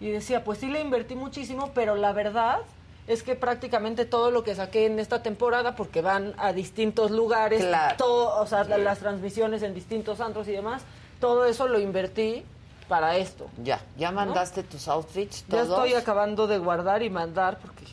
Y 0.00 0.10
decía, 0.10 0.42
pues 0.44 0.58
sí 0.60 0.68
le 0.68 0.80
invertí 0.80 1.16
muchísimo, 1.16 1.72
pero 1.74 1.96
la 1.96 2.12
verdad 2.12 2.58
es 3.06 3.22
que 3.22 3.34
prácticamente 3.34 4.04
todo 4.04 4.30
lo 4.30 4.44
que 4.44 4.54
saqué 4.54 4.86
en 4.86 4.98
esta 4.98 5.22
temporada, 5.22 5.74
porque 5.74 6.00
van 6.02 6.34
a 6.38 6.52
distintos 6.52 7.10
lugares, 7.10 7.64
Claro. 7.64 7.96
todo, 7.96 8.40
o 8.40 8.46
sea, 8.46 8.64
la- 8.64 8.78
las 8.78 8.98
transmisiones 9.00 9.62
en 9.62 9.74
distintos 9.74 10.20
antros 10.20 10.46
y 10.48 10.52
demás, 10.52 10.82
todo 11.20 11.44
eso 11.44 11.66
lo 11.68 11.78
invertí 11.80 12.44
para 12.88 13.16
esto. 13.16 13.48
Ya, 13.62 13.80
ya 13.96 14.10
mandaste 14.12 14.62
tus 14.62 14.86
outfits 14.88 15.44
Ya 15.48 15.62
todos. 15.62 15.68
estoy 15.78 15.94
acabando 15.94 16.46
de 16.46 16.58
guardar 16.58 17.02
y 17.02 17.10
mandar 17.10 17.58
porque 17.58 17.84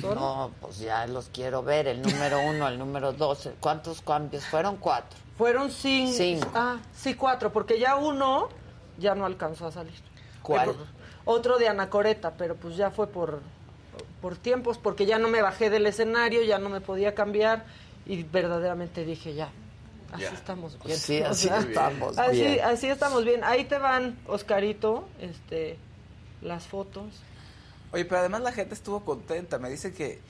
son- 0.00 0.14
No, 0.14 0.50
pues 0.60 0.78
ya 0.78 1.06
los 1.06 1.28
quiero 1.28 1.62
ver, 1.62 1.86
el 1.86 2.02
número 2.02 2.38
uno, 2.48 2.66
el 2.68 2.78
número 2.78 3.12
dos. 3.12 3.48
¿Cuántos 3.60 4.00
cambios? 4.02 4.44
Fueron 4.46 4.76
cuatro. 4.76 5.18
fueron 5.38 5.70
cinco. 5.70 6.12
Cinco. 6.16 6.48
Ah, 6.54 6.76
sí, 6.94 7.14
cuatro, 7.14 7.52
porque 7.52 7.78
ya 7.78 7.96
uno 7.96 8.48
ya 8.98 9.14
no 9.14 9.24
alcanzó 9.24 9.66
a 9.66 9.72
salir. 9.72 9.94
¿Cuál? 10.42 10.70
Pero- 10.70 10.86
otro 11.24 11.58
de 11.58 11.68
Anacoreta, 11.68 12.32
pero 12.32 12.54
pues 12.54 12.76
ya 12.76 12.90
fue 12.90 13.06
por, 13.08 13.40
por 14.22 14.36
tiempos, 14.38 14.78
porque 14.78 15.04
ya 15.04 15.18
no 15.18 15.28
me 15.28 15.42
bajé 15.42 15.68
del 15.68 15.84
escenario, 15.86 16.42
ya 16.44 16.58
no 16.58 16.70
me 16.70 16.80
podía 16.80 17.14
cambiar 17.14 17.64
y 18.06 18.22
verdaderamente 18.22 19.04
dije 19.04 19.34
ya. 19.34 19.50
Así 20.12 20.22
Ya. 20.22 20.30
estamos 20.30 20.78
bien. 20.84 20.96
Sí, 20.98 21.20
O 21.22 21.26
así 21.26 21.48
sea, 21.48 21.58
estamos 21.58 22.16
así, 22.18 22.40
bien. 22.40 22.60
así 22.64 22.86
estamos 22.88 23.24
bien. 23.24 23.42
Ahí 23.44 23.64
te 23.64 23.78
van, 23.78 24.16
Oscarito, 24.26 25.08
este, 25.20 25.76
las 26.40 26.66
fotos. 26.66 27.04
Oye, 27.92 28.04
pero 28.06 28.20
además 28.20 28.40
la 28.42 28.52
gente 28.52 28.74
estuvo 28.74 29.04
contenta. 29.04 29.58
Me 29.58 29.68
dice 29.68 29.92
que 29.92 30.20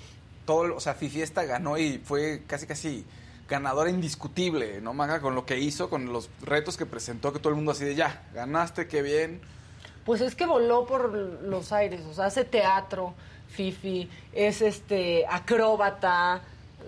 todo, 0.47 0.75
o 0.75 0.81
sea, 0.81 0.95
Fifiesta 0.95 1.45
ganó 1.45 1.79
y 1.79 1.99
fue 1.99 2.43
casi 2.47 2.67
casi 2.67 3.05
ganadora 3.49 3.91
indiscutible, 3.91 4.81
¿no, 4.81 4.95
Maga? 4.95 5.21
Con 5.21 5.35
lo 5.35 5.45
que 5.45 5.59
hizo, 5.59 5.91
con 5.91 6.13
los 6.13 6.31
retos 6.43 6.77
que 6.77 6.87
presentó, 6.87 7.33
que 7.33 7.39
todo 7.39 7.51
el 7.51 7.57
mundo 7.57 7.73
así 7.73 7.85
de 7.85 7.95
ya, 7.95 8.25
ganaste, 8.35 8.89
qué 8.89 9.03
bien. 9.03 9.41
Pues 10.07 10.21
es 10.21 10.35
que 10.35 10.47
voló 10.47 10.87
por 10.87 11.13
los 11.13 11.71
aires, 11.73 12.01
o 12.11 12.15
sea, 12.15 12.27
hace 12.27 12.45
teatro, 12.45 13.15
Fifi, 13.53 14.09
es 14.33 14.63
este 14.63 15.25
acróbata, 15.29 16.41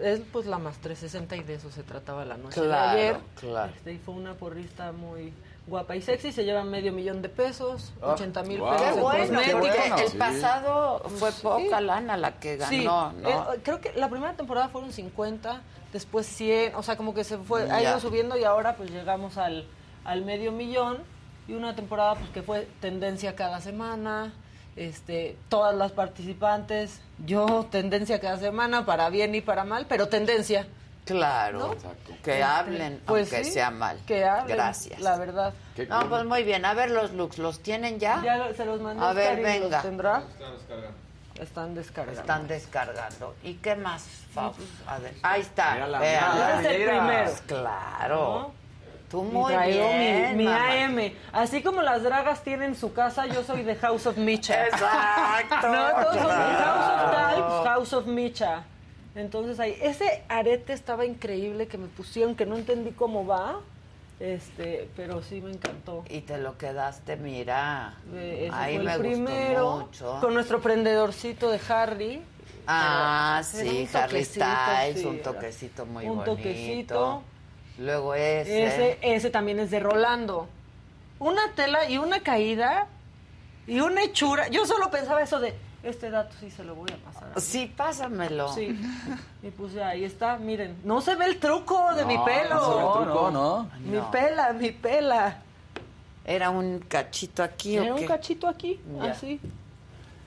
es 0.02 0.20
pues 0.32 0.46
la 0.46 0.58
más 0.58 0.78
360 0.78 1.36
y 1.36 1.42
de 1.44 1.54
eso 1.54 1.70
se 1.70 1.82
trataba 1.82 2.24
la 2.24 2.36
noche 2.36 2.60
Claro, 2.60 2.96
de 2.96 3.02
ayer. 3.08 3.16
claro. 3.38 3.72
Este, 3.76 3.92
y 3.92 3.98
fue 3.98 4.14
una 4.14 4.34
porrista 4.34 4.92
muy 4.92 5.32
guapa 5.66 5.96
y 5.96 6.02
sexy, 6.02 6.30
se 6.32 6.44
lleva 6.44 6.62
medio 6.64 6.92
millón 6.92 7.22
de 7.22 7.28
pesos, 7.30 7.92
80 8.02 8.42
mil 8.42 8.58
Qué 8.58 8.64
pesos 8.70 9.00
bueno, 9.00 9.40
el 9.40 10.18
pasado 10.18 10.98
fue 11.18 11.32
poca 11.32 11.80
lana 11.80 12.16
la 12.18 12.32
que 12.38 12.56
ganó, 12.56 12.70
Sí, 12.70 12.84
¿no? 12.84 13.12
eh, 13.28 13.60
creo 13.62 13.80
que 13.80 13.92
la 13.94 14.08
primera 14.10 14.34
temporada 14.34 14.68
fueron 14.68 14.92
50, 14.92 15.62
después 15.92 16.26
100, 16.26 16.74
o 16.74 16.82
sea, 16.82 16.96
como 16.98 17.14
que 17.14 17.24
se 17.24 17.38
fue, 17.38 17.70
ha 17.70 17.82
ido 17.82 17.98
subiendo 18.00 18.36
y 18.36 18.44
ahora 18.44 18.76
pues 18.76 18.90
llegamos 18.90 19.38
al, 19.38 19.66
al 20.04 20.22
medio 20.24 20.52
millón 20.52 20.98
y 21.48 21.54
una 21.54 21.74
temporada 21.74 22.14
pues 22.16 22.28
que 22.30 22.42
fue 22.42 22.68
tendencia 22.80 23.34
cada 23.34 23.60
semana, 23.62 24.32
este, 24.76 25.36
todas 25.48 25.74
las 25.74 25.92
participantes, 25.92 27.00
yo 27.24 27.66
tendencia 27.70 28.20
cada 28.20 28.38
semana, 28.38 28.84
para 28.86 29.08
bien 29.10 29.34
y 29.34 29.40
para 29.40 29.64
mal, 29.64 29.86
pero 29.88 30.08
tendencia. 30.08 30.66
Claro, 31.04 31.58
¿No? 31.58 31.74
que 32.22 32.30
Este, 32.32 32.42
hablen, 32.42 32.98
pues 33.04 33.30
aunque 33.30 33.44
sí, 33.44 33.52
sea 33.52 33.70
mal. 33.70 33.98
Que 34.06 34.24
hablen, 34.24 34.56
Gracias. 34.56 35.00
La 35.00 35.18
verdad. 35.18 35.52
No, 35.88 36.08
pues 36.08 36.24
muy 36.24 36.44
bien. 36.44 36.64
A 36.64 36.72
ver 36.72 36.90
los 36.90 37.12
looks, 37.12 37.36
¿los 37.36 37.60
tienen 37.60 37.98
ya? 38.00 38.22
Ya 38.24 38.38
lo- 38.38 38.54
se 38.54 38.64
los 38.64 38.80
mandé 38.80 39.04
A 39.04 39.12
ver, 39.12 39.38
y 39.38 39.42
los 39.42 39.44
venga. 39.62 39.82
tendrá. 39.82 40.22
Están 41.38 41.74
descargando. 41.74 42.20
Están 42.22 42.46
descargando. 42.48 43.34
¿Y 43.42 43.54
qué 43.54 43.74
más, 43.76 44.04
Faust? 44.32 44.60
A 44.86 44.98
ver, 44.98 45.14
ahí 45.22 45.42
está. 45.42 45.74
Mira 45.74 45.86
la 45.88 45.98
vean. 45.98 46.32
mira. 46.32 46.60
Ese 46.60 46.68
es 46.70 46.80
el 46.80 46.88
primero. 46.88 47.30
Claro. 47.46 48.52
Tú 49.14 49.22
Y 49.22 49.32
muy 49.32 49.52
traigo 49.52 49.86
bien, 49.90 50.36
mi, 50.36 50.44
mi. 50.44 50.50
AM. 50.50 51.12
Así 51.30 51.62
como 51.62 51.82
las 51.82 52.02
dragas 52.02 52.42
tienen 52.42 52.74
su 52.74 52.92
casa, 52.92 53.26
yo 53.26 53.44
soy 53.44 53.62
de 53.62 53.76
House 53.76 54.06
of 54.06 54.16
Micha. 54.16 54.66
Exacto. 54.66 55.54
No, 55.68 56.02
todos 56.02 56.16
son 56.16 56.30
House 56.30 57.04
of. 57.04 57.10
Types, 57.12 57.68
House 57.68 57.92
of 57.92 58.06
Micha. 58.06 58.64
Entonces 59.14 59.60
ahí, 59.60 59.78
ese 59.80 60.24
arete 60.28 60.72
estaba 60.72 61.04
increíble 61.06 61.68
que 61.68 61.78
me 61.78 61.86
pusieron, 61.86 62.34
que 62.34 62.44
no 62.44 62.56
entendí 62.56 62.90
cómo 62.90 63.24
va, 63.24 63.60
este, 64.18 64.88
pero 64.96 65.22
sí 65.22 65.40
me 65.40 65.52
encantó. 65.52 66.02
Y 66.08 66.22
te 66.22 66.38
lo 66.38 66.58
quedaste, 66.58 67.14
mira. 67.16 67.94
Ese 68.16 68.50
Ahí 68.52 68.74
fue 68.76 68.84
me 68.84 68.98
primero, 68.98 69.64
gustó 69.70 69.86
mucho. 69.86 70.20
con 70.22 70.34
nuestro 70.34 70.60
prendedorcito 70.60 71.50
de 71.52 71.60
Harry. 71.68 72.20
Ah, 72.66 73.42
sí, 73.44 73.88
un 73.92 73.96
Harry 73.96 74.24
Styles, 74.24 74.98
sí, 75.00 75.04
un 75.06 75.20
toquecito 75.22 75.86
muy 75.86 76.04
un 76.06 76.16
bonito. 76.16 76.34
toquecito. 76.36 77.22
Luego 77.78 78.14
ese. 78.14 78.64
Ese, 78.66 78.98
ese 79.02 79.30
también 79.30 79.58
es 79.58 79.70
de 79.70 79.80
Rolando. 79.80 80.48
Una 81.18 81.52
tela 81.54 81.88
y 81.88 81.98
una 81.98 82.20
caída 82.20 82.86
y 83.66 83.80
una 83.80 84.02
hechura. 84.04 84.48
Yo 84.48 84.66
solo 84.66 84.90
pensaba 84.90 85.22
eso 85.22 85.40
de, 85.40 85.54
este 85.82 86.10
dato 86.10 86.34
sí 86.40 86.50
se 86.50 86.64
lo 86.64 86.74
voy 86.74 86.90
a 86.92 86.96
pasar. 87.04 87.24
a 87.24 87.34
mí". 87.34 87.40
Sí, 87.40 87.72
pásamelo. 87.76 88.52
Sí. 88.52 88.78
Y 89.42 89.50
puse, 89.50 89.82
ahí 89.82 90.04
está, 90.04 90.36
miren. 90.38 90.76
No 90.84 91.00
se 91.00 91.14
ve 91.16 91.26
el 91.26 91.38
truco 91.38 91.94
de 91.94 92.04
mi 92.04 92.16
pelo. 92.18 92.54
no 92.54 92.64
se 92.64 92.74
ve 92.74 92.86
el 92.86 93.04
truco, 93.06 93.30
¿no? 93.30 93.70
Mi 93.80 93.96
No. 93.96 94.10
pela, 94.10 94.52
mi 94.52 94.70
pela. 94.70 95.38
¿Era 96.26 96.50
un 96.50 96.78
cachito 96.80 97.42
aquí 97.42 97.76
Era 97.76 97.90
o 97.92 97.94
un 97.96 98.00
qué? 98.00 98.06
cachito 98.06 98.48
aquí, 98.48 98.80
Ya. 99.02 99.10
así. 99.12 99.40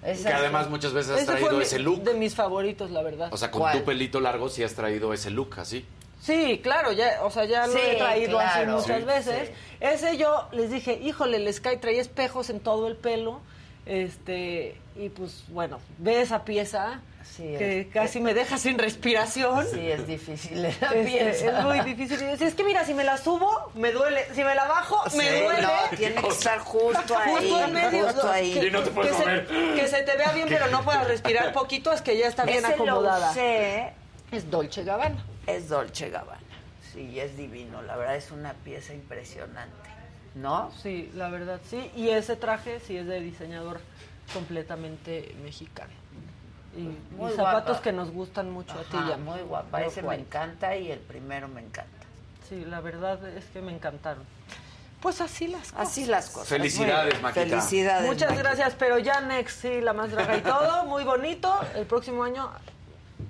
Que 0.03 0.27
además 0.29 0.69
muchas 0.69 0.93
veces 0.93 1.11
has 1.13 1.17
Ese 1.23 1.31
traído 1.31 1.59
ese 1.59 1.79
look. 1.79 2.03
De 2.03 2.13
mis 2.13 2.35
favoritos, 2.35 2.91
la 2.91 3.01
verdad. 3.01 3.29
O 3.33 3.37
sea, 3.37 3.49
con 3.51 3.71
tu 3.71 3.83
pelito 3.83 4.19
largo 4.19 4.47
sí 4.47 4.63
has 4.63 4.73
traído 4.75 5.11
ese 5.13 5.31
look 5.31 5.55
así. 5.59 5.85
Sí, 6.19 6.59
claro, 6.63 6.91
ya, 6.91 7.19
o 7.23 7.29
sea, 7.31 7.45
ya 7.45 7.67
lo 7.67 7.73
Sí, 7.73 7.79
he 7.83 7.95
traído 7.95 8.39
así 8.39 8.65
muchas 8.65 8.97
Sí, 8.99 9.03
veces. 9.05 9.51
Ese 9.79 10.17
yo 10.17 10.47
les 10.51 10.71
dije, 10.71 10.93
híjole, 11.01 11.37
el 11.37 11.53
Sky 11.53 11.77
traía 11.77 12.01
espejos 12.01 12.49
en 12.49 12.59
todo 12.59 12.87
el 12.87 12.95
pelo. 12.95 13.41
Este, 13.85 14.75
y 14.97 15.09
pues 15.09 15.45
bueno, 15.47 15.79
ve 15.97 16.21
esa 16.21 16.43
pieza 16.43 16.99
Sí, 17.23 17.43
que 17.57 17.81
es- 17.81 17.87
casi 17.87 18.19
me 18.19 18.33
deja 18.33 18.57
sin 18.57 18.77
respiración. 18.77 19.65
Sí, 19.71 19.89
es 19.91 20.05
difícil 20.07 20.63
esa 20.65 20.87
Este, 20.87 21.03
pieza. 21.03 21.57
es 21.59 21.63
muy 21.63 21.79
difícil. 21.81 22.21
Es 22.23 22.55
que 22.55 22.63
mira, 22.63 22.83
si 22.85 22.93
me 22.93 23.03
la 23.03 23.17
subo, 23.17 23.71
me 23.75 23.91
duele. 23.91 24.25
Si 24.33 24.43
me 24.43 24.55
la 24.55 24.65
bajo, 24.67 25.03
me 25.15 25.41
duele. 25.41 25.61
no, 25.61 25.97
tiene 25.97 26.15
que 26.15 26.27
estar 26.27 26.59
justo 26.59 27.17
ahí, 27.17 27.31
Justo 27.31 27.63
en 27.63 27.73
medio. 27.73 28.05
justo 28.05 28.29
ahí. 28.31 28.53
Que, 28.53 28.67
Y 28.67 28.71
no 28.71 28.81
te 28.81 28.91
puedes 28.91 29.15
que 29.15 29.23
se, 29.23 29.75
que 29.75 29.87
se 29.87 30.01
te 30.03 30.17
vea 30.17 30.31
bien, 30.33 30.47
pero 30.49 30.67
no 30.67 30.83
puedas 30.83 31.07
respirar 31.07 31.53
poquito, 31.53 31.91
es 31.93 32.01
que 32.01 32.17
ya 32.17 32.27
está 32.27 32.43
bien 32.43 32.57
Ese 32.65 32.73
acomodada. 32.73 33.27
Lo 33.27 33.31
usé. 33.31 33.93
Es 34.31 34.49
Dolce 34.49 34.83
Gabbana. 34.83 35.23
Es 35.45 35.69
Dolce 35.69 36.09
Gabbana. 36.09 36.41
Sí, 36.93 37.19
es 37.19 37.37
divino. 37.37 37.81
La 37.81 37.95
verdad 37.95 38.15
es 38.15 38.31
una 38.31 38.53
pieza 38.53 38.93
impresionante. 38.93 39.75
¿No? 40.35 40.71
Sí, 40.71 41.11
la 41.15 41.29
verdad 41.29 41.59
sí. 41.69 41.91
Y 41.95 42.09
ese 42.09 42.35
traje 42.35 42.79
sí 42.79 42.97
es 42.97 43.07
de 43.07 43.19
diseñador 43.19 43.79
completamente 44.33 45.35
mexicano. 45.43 45.91
Y, 46.75 46.95
zapatos 47.35 47.67
guapa. 47.77 47.81
que 47.81 47.91
nos 47.91 48.11
gustan 48.11 48.51
mucho 48.51 48.73
a 48.73 48.83
ti 48.83 48.97
Ajá, 48.97 49.09
y 49.09 49.11
a 49.13 49.17
mí. 49.17 49.23
muy 49.23 49.39
guapa. 49.41 49.81
Ese 49.81 50.03
me 50.03 50.15
encanta 50.15 50.75
y 50.75 50.91
el 50.91 50.99
primero 50.99 51.47
me 51.47 51.61
encanta. 51.61 51.91
Sí, 52.47 52.63
la 52.65 52.81
verdad 52.81 53.25
es 53.29 53.45
que 53.45 53.61
me 53.61 53.73
encantaron. 53.73 54.23
Pues 55.01 55.21
así 55.21 55.47
las 55.47 55.71
cosas. 55.71 55.87
Así 55.87 56.05
las 56.05 56.29
cosas. 56.29 56.49
Felicidades. 56.49 57.21
Maquita. 57.21 57.45
Felicidades. 57.45 58.05
Muchas 58.05 58.29
Maquita. 58.29 58.43
gracias, 58.43 58.75
pero 58.77 58.99
ya 58.99 59.21
next 59.21 59.61
sí, 59.61 59.81
la 59.81 59.93
más 59.93 60.11
draga 60.11 60.37
y 60.37 60.41
todo, 60.41 60.85
muy 60.85 61.03
bonito. 61.03 61.53
El 61.75 61.85
próximo 61.85 62.23
año 62.23 62.51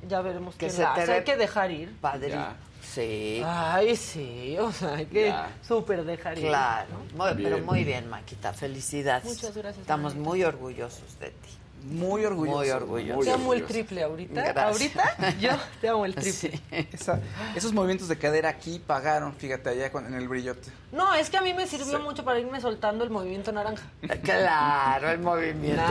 ya 0.08 0.22
veremos 0.22 0.56
Que 0.56 0.68
qué 0.68 0.72
se 0.72 0.82
la 0.84 0.94
te 0.94 1.02
hace. 1.02 1.14
Hay 1.14 1.24
que 1.24 1.36
dejar 1.38 1.72
ir. 1.72 1.96
Padre. 2.00 2.30
Ya. 2.30 2.56
Sí. 2.82 3.42
Ay, 3.46 3.96
sí, 3.96 4.58
o 4.60 4.72
sea, 4.72 4.96
hay 4.96 5.06
que 5.06 5.34
súper 5.68 6.04
dejar 6.04 6.38
ir. 6.38 6.48
Claro. 6.48 6.88
Muy- 7.16 7.44
pero 7.44 7.60
muy 7.60 7.84
bien, 7.84 8.10
Maquita. 8.10 8.54
Felicidades. 8.54 9.26
Muchas 9.26 9.56
gracias, 9.56 9.82
Estamos 9.82 10.14
Maquita. 10.14 10.30
muy 10.30 10.44
orgullosos 10.44 11.20
de 11.20 11.28
ti. 11.30 11.50
Muy 11.84 12.26
orgulloso. 12.26 12.58
Muy 12.58 12.70
orgulloso. 12.70 13.22
Te 13.22 13.32
amo 13.32 13.54
el 13.54 13.66
triple 13.66 14.04
ahorita. 14.04 14.52
Ahorita 14.68 15.16
yo 15.40 15.52
te 15.80 15.88
amo 15.90 16.06
el 16.06 16.16
triple. 16.16 16.60
Esos 17.56 17.72
movimientos 17.72 18.08
de 18.08 18.18
cadera 18.18 18.50
aquí 18.50 18.82
pagaron, 18.86 19.34
fíjate, 19.34 19.70
allá 19.70 19.92
en 20.06 20.14
el 20.14 20.28
brillote. 20.28 20.70
No, 20.92 21.14
es 21.14 21.30
que 21.30 21.38
a 21.38 21.42
mí 21.42 21.54
me 21.54 21.66
sirvió 21.68 22.00
mucho 22.00 22.26
para 22.26 22.40
irme 22.40 22.60
soltando 22.60 23.04
el 23.04 23.10
movimiento 23.10 23.52
naranja. 23.52 23.84
Claro, 24.24 25.10
el 25.10 25.20
movimiento. 25.20 25.82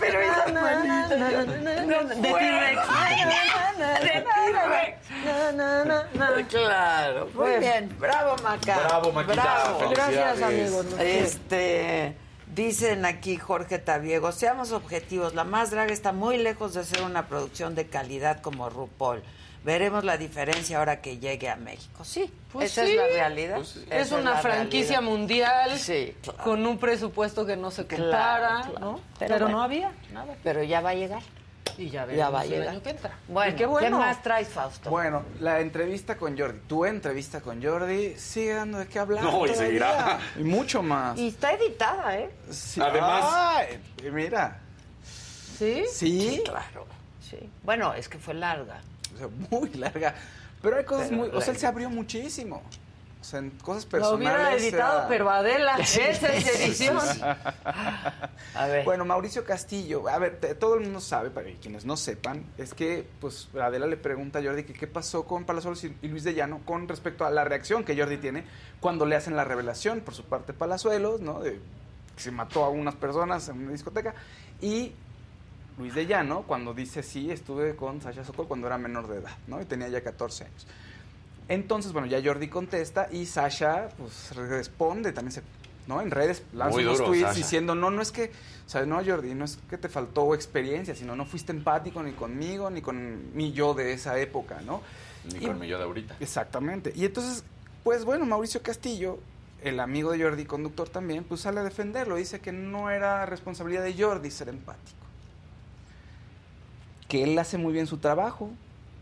Pero 0.00 0.20
esas 0.20 0.52
manitas. 0.52 1.10
De 1.10 1.16
T-Rex. 2.22 2.80
De 4.00 4.08
T-Rex. 4.08 5.02
Claro, 6.48 7.28
muy 7.34 7.58
bien. 7.60 7.96
Bravo, 7.98 8.36
Maca. 8.42 8.78
Bravo, 8.78 9.12
Maquita. 9.12 9.76
Gracias, 9.90 10.42
amigos. 10.42 10.86
Este 10.98 12.16
dicen 12.54 13.04
aquí 13.04 13.36
Jorge 13.36 13.78
Tabiego, 13.78 14.32
seamos 14.32 14.72
objetivos, 14.72 15.34
la 15.34 15.44
más 15.44 15.70
draga 15.70 15.92
está 15.92 16.12
muy 16.12 16.36
lejos 16.38 16.74
de 16.74 16.84
ser 16.84 17.02
una 17.02 17.26
producción 17.28 17.74
de 17.74 17.86
calidad 17.86 18.40
como 18.40 18.68
RuPaul. 18.68 19.22
Veremos 19.64 20.02
la 20.02 20.16
diferencia 20.16 20.78
ahora 20.78 21.00
que 21.00 21.18
llegue 21.18 21.48
a 21.48 21.54
México. 21.54 22.04
Sí, 22.04 22.28
Pues 22.52 22.72
esa 22.72 22.84
sí. 22.84 22.90
es 22.92 22.96
la 22.96 23.06
realidad. 23.06 23.56
Pues 23.56 23.68
sí. 23.68 23.84
Es 23.90 24.10
una 24.10 24.34
franquicia 24.38 24.98
realidad. 24.98 25.02
mundial 25.18 25.78
Sí, 25.78 26.16
claro. 26.20 26.42
con 26.42 26.66
un 26.66 26.78
presupuesto 26.78 27.46
que 27.46 27.56
no 27.56 27.70
se 27.70 27.86
Claro, 27.86 28.02
compara, 28.04 28.60
claro. 28.68 28.80
¿no? 28.80 29.00
Pero 29.20 29.34
Pero, 29.34 29.44
bueno. 29.46 29.58
no 29.58 29.62
había 29.62 29.92
nada. 30.12 30.34
Pero 30.42 30.64
ya 30.64 30.80
va 30.80 30.90
a 30.90 30.94
llegar. 30.94 31.22
Y 31.78 31.86
ya 31.88 32.00
Ya 32.00 32.28
veremos 32.28 32.44
el 32.44 32.50
llegar. 32.50 32.68
año 32.68 32.82
que 32.82 32.90
entra. 32.90 33.10
Bueno, 33.28 33.56
qué 33.56 33.66
bueno. 33.66 33.98
más 33.98 34.22
traes, 34.22 34.48
Fausto? 34.48 34.90
Bueno, 34.90 35.22
la 35.40 35.60
entrevista 35.60 36.16
con 36.16 36.36
Jordi, 36.38 36.58
tu 36.66 36.84
entrevista 36.84 37.40
con 37.40 37.62
Jordi, 37.62 38.14
sigue 38.18 38.54
dando 38.54 38.78
de 38.78 38.86
qué 38.88 38.98
hablar. 38.98 39.22
No, 39.24 39.46
y 39.46 39.54
seguirá. 39.54 40.18
Y 40.38 40.42
mucho 40.44 40.82
más. 40.82 41.18
Y 41.18 41.28
está 41.28 41.52
editada, 41.52 42.18
¿eh? 42.18 42.30
Sí. 42.50 42.80
Además- 42.80 43.24
Ay, 43.26 43.80
mira, 44.12 44.58
¿Sí? 45.58 45.84
sí, 45.90 46.42
Claro. 46.44 46.86
Sí. 47.20 47.38
Bueno, 47.62 47.94
es 47.94 48.08
que 48.08 48.18
fue 48.18 48.34
larga. 48.34 48.80
o 49.14 49.18
sea, 49.18 49.28
muy 49.50 49.70
larga. 49.74 50.14
Pero 50.60 50.76
hay 50.76 50.84
cosas 50.84 51.08
Pero 51.08 51.16
muy. 51.22 51.28
O 51.30 51.40
sea, 51.40 51.52
él 51.54 51.58
se 51.58 51.66
abrió 51.66 51.88
muchísimo. 51.90 52.62
O 53.22 53.24
sea, 53.24 53.38
en 53.38 53.50
cosas 53.50 53.84
Lo 53.84 53.90
personales. 53.90 54.18
hubiera 54.18 54.48
o 54.48 54.56
editado, 54.56 55.08
pero 55.08 55.30
Adela, 55.30 55.76
esa 55.78 56.02
es 56.08 56.60
edición. 56.60 56.98
A 58.54 58.66
ver. 58.66 58.84
Bueno, 58.84 59.04
Mauricio 59.04 59.44
Castillo, 59.44 60.08
a 60.08 60.18
ver, 60.18 60.40
todo 60.58 60.74
el 60.74 60.80
mundo 60.80 61.00
sabe, 61.00 61.30
para 61.30 61.48
quienes 61.52 61.84
no 61.84 61.96
sepan, 61.96 62.44
es 62.58 62.74
que 62.74 63.06
pues 63.20 63.48
Adela 63.54 63.86
le 63.86 63.96
pregunta 63.96 64.40
a 64.40 64.42
Jordi 64.42 64.64
que 64.64 64.72
qué 64.72 64.88
pasó 64.88 65.24
con 65.24 65.44
Palazuelos 65.44 65.84
y 65.84 65.96
y 66.02 66.08
Luis 66.08 66.24
de 66.24 66.34
Llano 66.34 66.60
con 66.64 66.88
respecto 66.88 67.24
a 67.24 67.30
la 67.30 67.44
reacción 67.44 67.84
que 67.84 67.96
Jordi 67.96 68.16
tiene 68.18 68.44
cuando 68.80 69.06
le 69.06 69.14
hacen 69.14 69.36
la 69.36 69.44
revelación 69.44 70.00
por 70.00 70.14
su 70.14 70.24
parte 70.24 70.52
Palazuelos, 70.52 71.20
¿no? 71.20 71.40
De 71.40 71.60
que 72.16 72.22
se 72.22 72.32
mató 72.32 72.64
a 72.64 72.70
unas 72.70 72.96
personas 72.96 73.48
en 73.48 73.62
una 73.62 73.70
discoteca 73.72 74.14
y 74.60 74.92
Luis 75.78 75.94
de 75.94 76.06
Llano 76.06 76.42
cuando 76.42 76.74
dice 76.74 77.02
sí, 77.04 77.30
estuve 77.30 77.76
con 77.76 78.00
Sasha 78.00 78.24
Sokol 78.24 78.48
cuando 78.48 78.66
era 78.66 78.78
menor 78.78 79.06
de 79.06 79.18
edad, 79.18 79.36
¿no? 79.46 79.60
Y 79.62 79.64
tenía 79.64 79.88
ya 79.88 80.02
14 80.02 80.44
años. 80.44 80.66
Entonces, 81.48 81.92
bueno, 81.92 82.06
ya 82.06 82.22
Jordi 82.24 82.48
contesta 82.48 83.08
y 83.10 83.26
Sasha 83.26 83.88
pues 83.98 84.34
responde, 84.34 85.12
también 85.12 85.32
se 85.32 85.42
¿no? 85.86 86.00
En 86.00 86.10
redes 86.12 86.44
lanza 86.52 86.74
Muy 86.76 86.84
unos 86.84 86.98
duro, 86.98 87.10
tweets 87.10 87.26
Sasha. 87.28 87.38
diciendo, 87.38 87.74
no, 87.74 87.90
no 87.90 88.00
es 88.02 88.12
que, 88.12 88.30
o 88.66 88.68
sea, 88.70 88.86
no, 88.86 89.04
Jordi, 89.04 89.34
no 89.34 89.44
es 89.44 89.58
que 89.68 89.76
te 89.76 89.88
faltó 89.88 90.32
experiencia, 90.34 90.94
sino 90.94 91.16
no 91.16 91.26
fuiste 91.26 91.50
empático 91.50 92.02
ni 92.04 92.12
conmigo, 92.12 92.70
ni 92.70 92.80
con 92.80 93.34
mi 93.36 93.52
yo 93.52 93.74
de 93.74 93.92
esa 93.92 94.16
época, 94.20 94.60
¿no? 94.64 94.80
Ni 95.32 95.38
Y- 95.44 95.46
con 95.48 95.58
mi 95.58 95.66
yo 95.66 95.78
de 95.78 95.84
ahorita. 95.84 96.16
Exactamente. 96.20 96.92
Y 96.94 97.04
entonces, 97.04 97.42
pues 97.82 98.04
bueno, 98.04 98.24
Mauricio 98.26 98.62
Castillo, 98.62 99.18
el 99.62 99.80
amigo 99.80 100.12
de 100.12 100.22
Jordi, 100.22 100.44
conductor 100.44 100.88
también, 100.88 101.24
pues 101.24 101.40
sale 101.40 101.58
a 101.60 101.64
defenderlo. 101.64 102.14
Dice 102.14 102.38
que 102.40 102.52
no 102.52 102.88
era 102.88 103.26
responsabilidad 103.26 103.82
de 103.82 104.00
Jordi 104.00 104.30
ser 104.30 104.48
empático. 104.50 104.98
Que 107.08 107.24
él 107.24 107.38
hace 107.38 107.58
muy 107.58 107.72
bien 107.72 107.86
su 107.86 107.98
trabajo, 107.98 108.50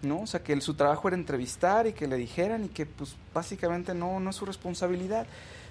¿no? 0.03 0.23
O 0.23 0.27
sea, 0.27 0.43
que 0.43 0.59
su 0.61 0.75
trabajo 0.75 1.09
era 1.09 1.17
entrevistar 1.17 1.87
y 1.87 1.93
que 1.93 2.07
le 2.07 2.17
dijeran 2.17 2.65
y 2.65 2.69
que 2.69 2.87
pues 2.87 3.17
básicamente 3.35 3.95
no, 3.95 4.21
no 4.21 4.31
es 4.31 4.37
su 4.37 4.47
responsabilidad. 4.47 5.27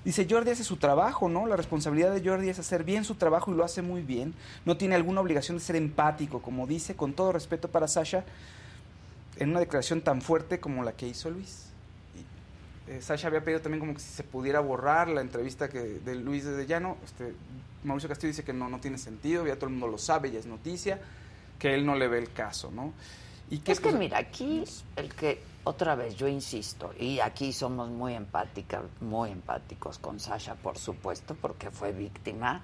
Dice, 0.06 0.26
Jordi 0.30 0.52
hace 0.52 0.64
su 0.64 0.78
trabajo, 0.78 1.28
¿no? 1.28 1.46
La 1.46 1.58
responsabilidad 1.58 2.14
de 2.14 2.28
Jordi 2.28 2.50
es 2.50 2.60
hacer 2.60 2.84
bien 2.84 3.04
su 3.04 3.16
trabajo 3.16 3.52
y 3.52 3.56
lo 3.56 3.66
hace 3.66 3.82
muy 3.82 4.02
bien. 4.02 4.34
No 4.66 4.78
tiene 4.78 4.96
alguna 4.96 5.22
obligación 5.22 5.58
de 5.58 5.64
ser 5.64 5.76
empático, 5.76 6.42
como 6.42 6.68
dice, 6.68 6.96
con 6.96 7.14
todo 7.14 7.34
respeto 7.34 7.68
para 7.68 7.88
Sasha, 7.88 8.24
en 9.38 9.50
una 9.50 9.60
declaración 9.60 10.02
tan 10.02 10.22
fuerte 10.22 10.60
como 10.60 10.84
la 10.84 10.94
que 10.94 11.08
hizo 11.08 11.30
Luis. 11.30 11.66
Eh, 12.88 13.02
Sasha 13.02 13.28
había 13.28 13.44
pedido 13.44 13.62
también 13.62 13.80
como 13.80 13.94
que 13.94 14.00
si 14.00 14.10
se 14.10 14.24
pudiera 14.24 14.62
borrar 14.62 15.10
la 15.10 15.22
entrevista 15.22 15.70
que, 15.70 15.80
de 15.80 16.16
Luis 16.16 16.46
de 16.46 16.66
Llano. 16.66 16.98
Este, 17.04 17.34
Mauricio 17.84 18.10
Castillo 18.10 18.30
dice 18.30 18.44
que 18.44 18.54
no, 18.54 18.70
no 18.70 18.80
tiene 18.80 18.98
sentido, 18.98 19.46
ya 19.46 19.56
todo 19.56 19.66
el 19.66 19.72
mundo 19.72 19.88
lo 19.88 19.98
sabe, 19.98 20.32
ya 20.32 20.40
es 20.40 20.46
noticia, 20.46 21.00
que 21.60 21.74
él 21.74 21.86
no 21.86 21.96
le 21.96 22.08
ve 22.08 22.20
el 22.20 22.32
caso, 22.32 22.72
¿no? 22.72 22.94
Y 23.50 23.62
Es 23.66 23.80
que 23.80 23.92
mira, 23.92 24.20
aquí 24.20 24.64
el 24.96 25.14
que, 25.14 25.42
otra 25.64 25.96
vez, 25.96 26.16
yo 26.16 26.28
insisto, 26.28 26.94
y 27.00 27.20
aquí 27.20 27.52
somos 27.52 27.90
muy 27.90 28.14
empáticas, 28.14 28.84
muy 29.02 29.32
empáticos 29.32 29.98
con 29.98 30.20
Sasha, 30.20 30.54
por 30.56 30.78
supuesto, 30.78 31.36
porque 31.36 31.72
fue 31.72 31.92
víctima, 31.92 32.62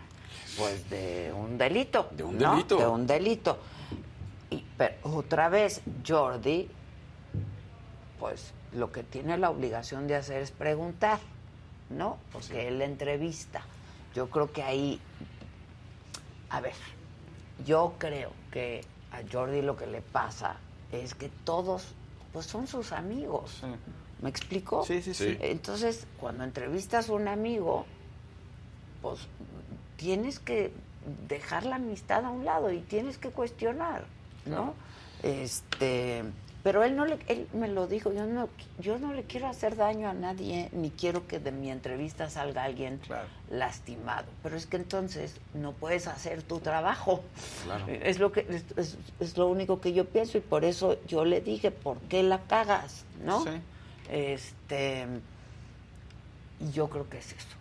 pues, 0.58 0.88
de 0.92 1.34
un 1.36 1.58
delito. 1.58 2.10
De 2.12 2.24
un 2.24 2.38
¿no? 2.38 2.52
delito. 2.52 2.78
De 2.78 2.88
un 2.88 3.08
delito. 3.08 3.58
Y, 4.52 4.64
pero 4.78 4.94
otra 5.04 5.50
vez, 5.50 5.82
Jordi, 6.08 6.70
pues, 8.20 8.54
lo 8.74 8.92
que 8.92 9.02
tiene 9.02 9.38
la 9.40 9.50
obligación 9.50 10.06
de 10.06 10.16
hacer 10.18 10.44
es 10.44 10.52
preguntar, 10.52 11.20
¿no? 11.90 12.20
Porque 12.32 12.68
él 12.68 12.82
entrevista. 12.84 13.64
Yo 14.14 14.30
creo 14.30 14.52
que 14.52 14.62
ahí, 14.62 15.00
a 16.52 16.62
ver, 16.62 16.76
yo 17.66 17.96
creo 17.98 18.32
que 18.52 18.82
a 19.12 19.22
Jordi 19.32 19.64
lo 19.64 19.76
que 19.76 19.88
le 19.88 20.02
pasa 20.02 20.58
es 21.04 21.16
que 21.16 21.30
todos, 21.44 21.94
pues 22.34 22.46
son 22.46 22.68
sus 22.68 22.92
amigos. 22.92 23.62
¿Me 24.22 24.30
explico? 24.30 24.84
Sí, 24.86 25.02
sí, 25.02 25.14
sí. 25.14 25.32
Sí. 25.32 25.38
Entonces, 25.42 26.08
cuando 26.20 26.44
entrevistas 26.44 27.10
a 27.10 27.14
un 27.14 27.28
amigo, 27.28 27.86
pues 29.02 29.20
tienes 29.98 30.40
que 30.40 30.72
dejar 31.28 31.66
la 31.66 31.76
amistad 31.76 32.26
a 32.26 32.30
un 32.30 32.46
lado 32.46 32.72
y 32.72 32.80
tienes 32.80 33.18
que 33.18 33.30
cuestionar, 33.30 34.06
¿no? 34.46 34.74
Este, 35.24 36.24
pero 36.66 36.84
él 36.84 36.96
no 36.96 37.06
le, 37.06 37.20
él 37.28 37.48
me 37.54 37.68
lo 37.68 37.86
dijo, 37.86 38.12
yo 38.12 38.26
no, 38.26 38.50
yo 38.80 38.98
no 38.98 39.14
le 39.14 39.22
quiero 39.24 39.46
hacer 39.46 39.76
daño 39.76 40.10
a 40.10 40.16
nadie, 40.16 40.70
ni 40.74 40.90
quiero 40.90 41.28
que 41.28 41.38
de 41.38 41.52
mi 41.52 41.70
entrevista 41.70 42.28
salga 42.32 42.64
alguien 42.64 43.00
lastimado. 43.52 44.26
Pero 44.42 44.58
es 44.58 44.66
que 44.66 44.78
entonces 44.78 45.36
no 45.54 45.74
puedes 45.74 46.08
hacer 46.08 46.42
tu 46.42 46.60
trabajo. 46.60 47.24
Claro. 47.66 47.86
Es 47.88 48.18
lo 48.18 48.32
que 48.32 48.48
es, 48.50 48.64
es- 48.78 48.98
es 49.20 49.38
lo 49.38 49.46
único 49.48 49.80
que 49.80 49.94
yo 49.94 50.06
pienso 50.06 50.40
y 50.40 50.42
por 50.42 50.66
eso 50.66 50.98
yo 51.08 51.24
le 51.24 51.40
dije, 51.40 51.70
¿por 51.70 52.00
qué 52.10 52.24
la 52.24 52.40
cagas? 52.42 53.06
¿no? 53.24 53.44
Sí. 53.44 53.52
Este 54.10 55.06
y 56.60 56.72
yo 56.72 56.90
creo 56.90 57.08
que 57.10 57.20
es 57.20 57.28
eso. 57.32 57.56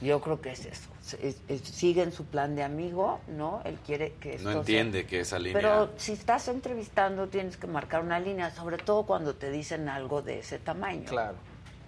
Yo 0.00 0.22
creo 0.22 0.40
que 0.40 0.52
es 0.52 0.64
eso. 0.64 0.88
Se- 1.06 1.28
es- 1.28 1.40
es- 1.46 1.60
sigue 1.60 2.02
en 2.02 2.10
su 2.10 2.24
plan 2.24 2.56
de 2.56 2.64
amigo, 2.64 3.20
¿no? 3.28 3.60
Él 3.64 3.78
quiere 3.86 4.14
que 4.14 4.34
esto 4.34 4.44
No 4.44 4.50
sea- 4.50 4.60
entiende 4.62 5.06
que 5.06 5.20
esa 5.20 5.38
línea... 5.38 5.54
Pero 5.54 5.90
si 5.98 6.12
estás 6.12 6.48
entrevistando 6.48 7.28
tienes 7.28 7.56
que 7.56 7.68
marcar 7.68 8.02
una 8.02 8.18
línea, 8.18 8.50
sobre 8.50 8.76
todo 8.78 9.04
cuando 9.04 9.36
te 9.36 9.52
dicen 9.52 9.88
algo 9.88 10.20
de 10.22 10.40
ese 10.40 10.58
tamaño. 10.58 11.04
Claro. 11.08 11.36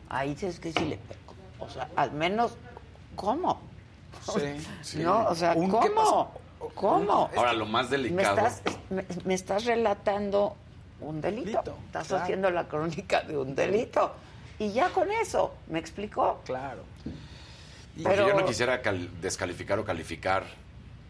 Ahí 0.09 0.35
tienes 0.36 0.61
que 0.61 0.69
decirle, 0.73 1.01
o 1.59 1.69
sea, 1.69 1.89
al 1.97 2.12
menos, 2.12 2.57
¿cómo? 3.16 3.61
Sí, 4.23 4.40
sí. 4.82 4.99
¿No? 5.03 5.27
O 5.27 5.35
sea, 5.35 5.55
¿cómo? 5.55 6.31
¿Cómo? 6.77 7.28
Ahora, 7.36 7.53
lo 7.55 7.66
más 7.66 7.90
Me 7.90 7.97
delicado... 7.97 8.36
estás, 8.36 8.62
me, 8.90 9.05
me 9.24 9.35
estás 9.35 9.65
relatando 9.65 10.55
un 11.01 11.20
delito. 11.20 11.45
Delito, 11.61 11.77
estás 11.86 12.07
claro. 12.07 12.23
haciendo 12.23 12.51
la 12.53 12.69
crónica 12.69 13.23
de 13.23 13.36
un 13.36 13.55
delito. 13.57 14.12
Y 14.61 14.73
ya 14.73 14.89
con 14.90 15.11
eso, 15.11 15.55
¿me 15.69 15.78
explicó? 15.78 16.40
Claro. 16.45 16.82
Porque 18.03 18.16
Pero- 18.16 18.29
yo 18.29 18.35
no 18.41 18.47
quisiera 18.47 18.81
cal- 18.83 19.11
descalificar 19.20 19.79
o 19.79 19.85
calificar 19.85 20.45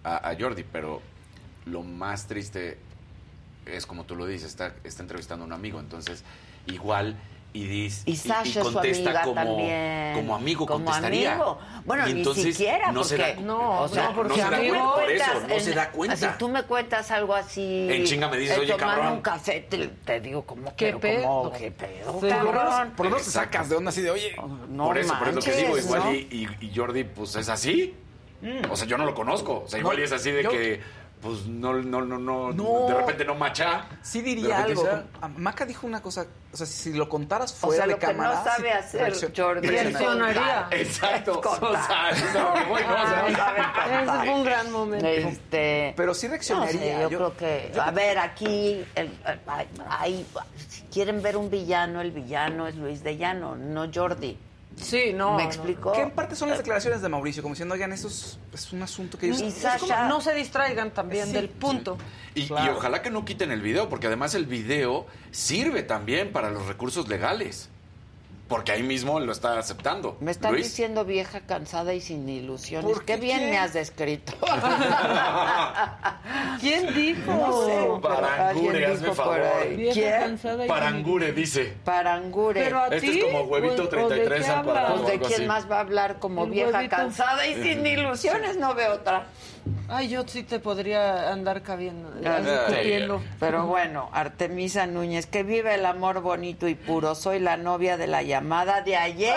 a, 0.05 0.31
a 0.31 0.37
Jordi, 0.39 0.65
pero 0.65 1.03
lo 1.67 1.83
más 1.83 2.27
triste 2.27 2.79
es 3.67 3.85
como 3.87 4.05
tú 4.05 4.17
lo 4.17 4.25
dices, 4.27 4.49
está, 4.49 4.75
está 4.85 5.03
entrevistando 5.03 5.45
a 5.45 5.47
un 5.47 5.53
amigo, 5.53 5.81
entonces 5.81 6.25
igual 6.67 7.17
y 7.53 7.65
dice 7.67 8.03
Y 8.09 8.15
Sasha 8.17 8.61
es 8.61 8.67
su 8.67 8.73
contesta 8.73 9.09
amiga 9.11 9.23
como, 9.23 9.35
también. 9.35 10.13
como 10.15 10.35
amigo 10.37 10.67
Como 10.67 10.85
contestaría. 10.85 11.33
amigo. 11.35 11.59
Bueno, 11.87 12.07
Y 12.09 12.13
ni 12.15 12.25
siquiera, 12.35 12.93
no 12.93 13.03
se 13.03 13.17
porque- 13.17 13.35
da, 13.37 13.41
No, 13.41 13.81
o 13.83 13.89
sea, 13.89 14.05
no, 14.11 14.15
porque 14.15 14.29
no 14.29 14.35
se 14.35 14.41
da 14.51 14.57
amigo- 14.59 14.75
cuenta 14.75 14.93
por 14.95 15.11
eso, 15.11 15.25
cuentas 15.33 15.49
no 15.49 15.61
se 15.65 15.71
en- 15.71 15.77
da 15.77 15.91
cuenta. 15.91 16.17
Si 16.17 16.39
tú 16.39 16.49
me 16.49 16.63
cuentas 16.65 17.11
algo 17.11 17.35
así. 17.35 17.89
En 17.91 18.05
chinga 18.05 18.29
me 18.29 18.37
dices, 18.37 18.57
eh, 18.57 18.61
"Oye, 18.61 18.73
tomando 18.73 18.95
cabrón". 18.97 19.13
un 19.15 19.21
café, 19.23 19.67
te, 19.69 19.89
te 19.89 20.21
digo, 20.21 20.43
¿cómo 20.43 20.77
¿Qué 20.77 20.87
pero 20.87 21.01
pedo? 21.01 21.23
cómo, 21.27 21.53
¿Qué 21.53 21.71
pedo, 21.71 21.89
Sí, 21.89 22.05
Por 22.05 22.23
lo 22.23 22.29
menos, 22.53 22.53
cabrón? 22.53 22.93
por 22.97 23.07
lo 23.07 23.11
menos 23.11 23.25
te 23.25 23.31
sacas 23.33 23.69
de 23.71 23.77
onda 23.77 23.89
así 23.89 24.03
de, 24.03 24.11
oye, 24.11 24.37
No 24.69 24.85
por 24.87 24.99
eso, 24.99 25.19
por 25.19 25.29
eso 25.29 25.41
que 25.41 25.53
digo, 25.53 25.79
igual 25.79 26.03
¿no? 26.05 26.13
y, 26.15 26.73
Jordi, 26.77 27.05
pues 27.05 27.35
es 27.37 27.49
así. 27.49 27.95
O 28.71 28.77
sea, 28.77 28.87
yo 28.87 28.97
no 28.99 29.05
lo 29.05 29.15
conozco. 29.15 29.63
O 29.65 29.69
sea, 29.69 29.81
igual 29.81 29.99
y 29.99 30.03
es 30.03 30.13
así 30.13 30.31
de 30.31 30.45
yo- 30.45 30.51
que, 30.51 30.81
pues 31.21 31.47
no, 31.47 31.73
no, 31.75 32.03
no, 32.03 32.19
no, 32.19 32.53
No. 32.53 32.87
de 32.89 32.95
repente 32.95 33.25
no 33.25 33.35
macha. 33.35 33.87
sí 34.03 34.21
De 34.21 34.27
diría 34.27 34.63
algo. 34.63 34.87
Ah, 35.21 35.29
Maca 35.37 35.65
dijo 35.67 35.87
una 35.87 36.01
cosa, 36.01 36.27
o 36.53 36.57
sea, 36.57 36.67
si 36.67 36.93
lo 36.93 37.09
contaras 37.09 37.53
O 37.53 37.67
fuera 37.67 37.77
sea, 37.79 37.87
de 37.87 37.93
lo 37.93 37.99
que 37.99 38.07
cámara... 38.07 38.35
no 38.35 38.45
sabe 38.45 38.73
hacer 38.73 39.13
reaccion- 39.13 39.33
Jordi 39.37 39.69
Reaccionaría. 39.69 40.69
Exacto. 40.71 41.41
O 41.41 41.43
sea, 41.43 42.11
no, 42.35 42.55
que 42.55 42.65
voy, 42.65 42.83
no, 42.83 42.95
o 42.95 43.07
sea, 43.09 43.25
No 43.29 43.37
sabe 43.37 43.61
Ese 44.03 44.27
fue 44.27 44.35
un 44.35 44.45
gran 44.45 44.71
momento. 44.73 45.07
Este, 45.07 45.95
Pero 45.97 46.15
sí 46.15 46.29
reaccionaría. 46.29 46.95
No 46.95 47.03
yo, 47.03 47.11
Yo- 47.11 47.19
creo 47.19 47.37
que, 47.37 47.81
a 47.81 47.91
ver, 47.91 48.19
aquí, 48.19 48.85
el- 48.95 49.07
el- 49.27 50.27
si 50.69 50.83
quieren 50.85 51.23
ver 51.23 51.37
un 51.37 51.51
villano, 51.51 52.01
el 52.01 52.13
villano 52.13 52.67
es 52.67 52.77
Luis 52.77 53.03
de 53.03 53.17
Llano, 53.17 53.57
no 53.57 53.91
Jordi. 53.93 54.39
Sí, 54.81 55.13
no. 55.15 55.37
¿Me 55.37 55.43
no. 55.43 55.49
explicó? 55.49 55.93
Que 55.93 56.03
en 56.03 56.11
parte 56.11 56.35
son 56.37 56.49
las 56.49 56.59
declaraciones 56.59 57.03
de 57.03 57.09
Mauricio, 57.09 57.43
como 57.43 57.55
diciendo, 57.55 57.75
oigan, 57.75 57.93
eso 57.93 58.09
es, 58.09 58.39
es 58.53 58.73
un 58.73 58.83
asunto 58.83 59.19
que 59.19 59.27
ellos... 59.27 59.39
Y 59.41 59.45
como, 59.51 59.53
Sasha- 59.89 60.09
no 60.09 60.21
se 60.21 60.35
distraigan 60.35 60.93
también 60.93 61.27
Sí, 61.27 61.33
del 61.33 61.49
punto. 61.49 61.99
Y, 62.35 62.43
y 62.43 62.47
Claro. 62.47 62.77
ojalá 62.77 63.03
que 63.03 63.11
no 63.11 63.25
quiten 63.25 63.51
el 63.51 63.61
video, 63.63 63.89
porque 63.89 64.07
además 64.07 64.35
el 64.35 64.47
video 64.47 65.07
sirve 65.31 65.83
también 65.83 66.33
para 66.33 66.51
los 66.51 66.67
recursos 66.67 67.09
legales. 67.09 67.71
Porque 68.49 68.73
ahí 68.73 68.83
mismo 68.83 69.21
lo 69.21 69.31
está 69.31 69.59
aceptando. 69.59 70.17
Me 70.21 70.31
están 70.31 70.53
Luis. 70.53 70.65
diciendo 70.65 71.05
vieja, 71.05 71.41
cansada 71.41 71.93
y 71.93 72.01
sin 72.01 72.27
ilusiones. 72.29 72.91
¿Por 72.91 73.05
Qué 73.05 73.15
qué 73.17 73.21
bien 73.21 73.51
me 73.51 73.59
has 73.59 73.75
descrito. 73.75 74.33
¿Quién 76.61 76.95
dijo? 76.95 77.31
No 77.33 77.67
sé, 77.67 77.87
Parangure, 78.03 78.87
hazme 78.87 79.13
favor. 79.15 79.41
Vieja 79.77 79.93
¿Quién? 79.95 80.39
y- 80.65 80.69
Parangure 80.69 81.33
dice. 81.33 81.75
Parangure. 81.85 82.65
Pero 82.65 82.79
a 82.81 82.87
Este 82.89 83.01
ti, 83.01 83.19
es 83.21 83.25
como 83.25 83.43
huevito 83.45 83.83
o- 83.83 83.87
o 83.87 83.89
de 83.89 83.89
33 83.89 84.49
qué. 84.49 84.95
Pues 84.97 85.07
de 85.07 85.19
quién 85.21 85.33
así. 85.41 85.47
más 85.47 85.71
va 85.71 85.77
a 85.77 85.81
hablar 85.81 86.19
como 86.19 86.45
El 86.45 86.51
vieja 86.51 86.71
huevito. 86.79 86.97
cansada 86.97 87.47
y 87.47 87.63
sin 87.63 87.87
ilusiones, 87.87 88.57
no 88.57 88.75
veo 88.75 88.95
otra. 88.95 89.27
Ay, 89.89 90.09
yo 90.09 90.27
sí 90.27 90.43
te 90.43 90.59
podría 90.61 91.33
andar 91.33 91.63
cabiendo, 91.63 92.11
discutiendo. 92.11 93.23
Pero 93.41 93.67
bueno, 93.67 94.09
Artemisa 94.13 94.87
Núñez, 94.87 95.27
que 95.27 95.43
vive 95.43 95.75
el 95.75 95.87
amor 95.87 96.21
bonito 96.21 96.69
y 96.69 96.75
puro. 96.75 97.15
Soy 97.15 97.39
la 97.41 97.57
novia 97.57 97.97
de 97.97 98.07
la 98.07 98.23
llamada 98.23 98.83
de 98.83 98.97
ayer. 98.97 99.35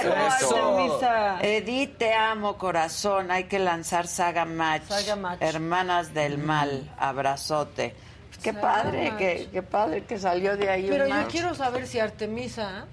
Eso. 0.00 0.14
Artemisa. 0.14 1.38
Edith, 1.42 1.98
te 1.98 2.14
amo, 2.14 2.56
corazón. 2.58 3.30
Hay 3.30 3.44
que 3.44 3.58
lanzar 3.58 4.06
Saga 4.06 4.44
Match. 4.44 4.84
Saga 4.88 5.16
Match. 5.16 5.38
Hermanas 5.42 6.14
del 6.14 6.38
mal. 6.38 6.90
Abrazote. 6.98 7.94
Pues 8.28 8.38
qué 8.38 8.52
Saga 8.52 8.60
padre, 8.60 9.48
qué 9.52 9.62
padre 9.62 10.04
que 10.04 10.18
salió 10.18 10.56
de 10.56 10.68
ahí 10.70 10.86
Pero 10.88 11.04
un 11.04 11.10
yo 11.10 11.16
match. 11.16 11.30
quiero 11.30 11.54
saber 11.54 11.86
si 11.86 11.98
Artemisa 11.98 12.84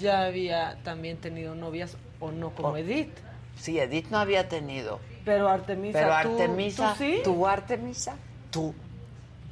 ya 0.00 0.22
había 0.24 0.76
también 0.82 1.18
tenido 1.18 1.54
novias 1.54 1.96
o 2.18 2.30
no 2.32 2.50
como 2.50 2.68
Oh. 2.70 2.76
Edith. 2.76 3.12
Sí, 3.56 3.78
Edith 3.78 4.06
no 4.10 4.18
había 4.18 4.48
tenido. 4.48 4.98
Pero 5.24 5.48
Artemisa, 5.48 5.98
Pero 5.98 6.08
¿tú, 6.22 6.40
Artemisa, 6.42 6.94
¿tú 6.96 7.04
sí? 7.04 7.20
tú 7.22 7.46
Artemisa, 7.46 8.16
tú, 8.50 8.74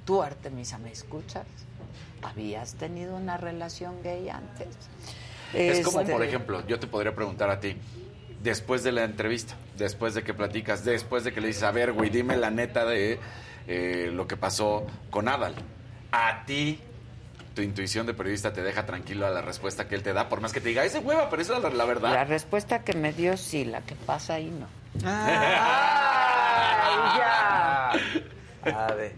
tú 0.04 0.22
Artemisa, 0.22 0.78
¿me 0.78 0.90
escuchas? 0.90 1.46
¿Habías 2.22 2.74
tenido 2.74 3.16
una 3.16 3.36
relación 3.36 4.02
gay 4.02 4.28
antes? 4.28 4.68
Es 5.54 5.84
como, 5.84 6.00
Este, 6.00 6.12
por 6.12 6.22
ejemplo, 6.22 6.66
yo 6.66 6.78
te 6.78 6.86
podría 6.86 7.14
preguntar 7.14 7.50
a 7.50 7.60
ti, 7.60 7.76
después 8.42 8.82
de 8.82 8.92
la 8.92 9.04
entrevista, 9.04 9.54
después 9.76 10.14
de 10.14 10.22
que 10.22 10.34
platicas, 10.34 10.84
después 10.84 11.24
de 11.24 11.32
que 11.32 11.40
le 11.40 11.48
dices, 11.48 11.62
a 11.62 11.70
ver, 11.70 11.92
güey, 11.92 12.10
dime 12.10 12.36
la 12.36 12.50
neta 12.50 12.84
de 12.84 13.18
eh, 13.66 14.10
lo 14.12 14.26
que 14.26 14.36
pasó 14.36 14.86
con 15.10 15.28
Adal. 15.28 15.54
A 16.12 16.44
ti, 16.44 16.80
tu 17.54 17.62
intuición 17.62 18.06
de 18.06 18.14
periodista 18.14 18.52
te 18.52 18.62
deja 18.62 18.86
tranquilo 18.86 19.26
a 19.26 19.30
la 19.30 19.42
respuesta 19.42 19.88
que 19.88 19.94
él 19.94 20.02
te 20.02 20.12
da, 20.12 20.28
por 20.28 20.40
más 20.40 20.52
que 20.52 20.60
te 20.60 20.68
diga, 20.68 20.84
ese 20.84 20.98
hueva, 20.98 21.30
pero 21.30 21.42
esa 21.42 21.56
es 21.56 21.62
la, 21.62 21.70
la 21.70 21.84
verdad. 21.84 22.12
La 22.12 22.24
respuesta 22.24 22.82
que 22.82 22.92
me 22.94 23.12
dio 23.12 23.36
sí, 23.36 23.64
la 23.64 23.80
que 23.82 23.94
pasa 23.94 24.34
ahí 24.34 24.50
no. 24.50 24.79
Ay, 25.04 27.18
ya. 27.18 27.92
A 28.64 28.92
ver. 28.94 29.12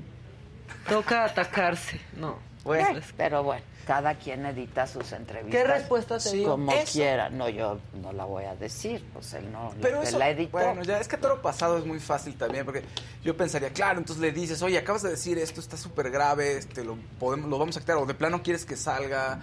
Toca 0.89 1.25
atacarse. 1.25 2.01
No. 2.17 2.39
Bueno, 2.65 3.01
pero 3.17 3.43
bueno, 3.43 3.63
cada 3.87 4.15
quien 4.15 4.47
edita 4.47 4.87
sus 4.87 5.11
entrevistas. 5.13 5.61
¿Qué 5.63 5.67
respuesta 5.67 6.19
te 6.19 6.33
dio? 6.33 6.51
Como 6.51 6.71
Eso. 6.71 6.93
quiera. 6.93 7.29
No, 7.29 7.49
yo 7.49 7.81
no 7.95 8.13
la 8.13 8.25
voy 8.25 8.45
a 8.45 8.55
decir, 8.55 9.05
pues 9.13 9.33
él 9.35 9.51
no 9.51 9.73
Pero 9.81 10.03
él 10.03 10.07
eso, 10.07 10.19
la 10.19 10.31
editó. 10.31 10.53
bueno, 10.53 10.83
ya 10.83 10.99
es 10.99 11.09
que 11.09 11.17
todo 11.17 11.37
lo 11.37 11.43
pasado 11.43 11.79
es 11.79 11.85
muy 11.85 11.99
fácil 11.99 12.37
también, 12.37 12.65
porque 12.65 12.85
yo 13.25 13.37
pensaría, 13.37 13.71
claro, 13.71 13.99
entonces 13.99 14.23
le 14.23 14.31
dices, 14.31 14.63
oye, 14.63 14.79
acabas 14.79 15.03
de 15.03 15.11
decir 15.11 15.39
esto, 15.39 15.61
está 15.61 15.77
súper 15.77 16.11
grave, 16.11 16.57
este, 16.59 16.85
lo, 16.85 16.97
podemos, 17.19 17.51
lo 17.51 17.59
vamos 17.59 17.77
a 17.77 17.81
quitar, 17.81 17.97
o 17.97 18.07
de 18.07 18.15
plano 18.15 18.43
quieres 18.45 18.65
que 18.65 18.77
salga, 18.77 19.41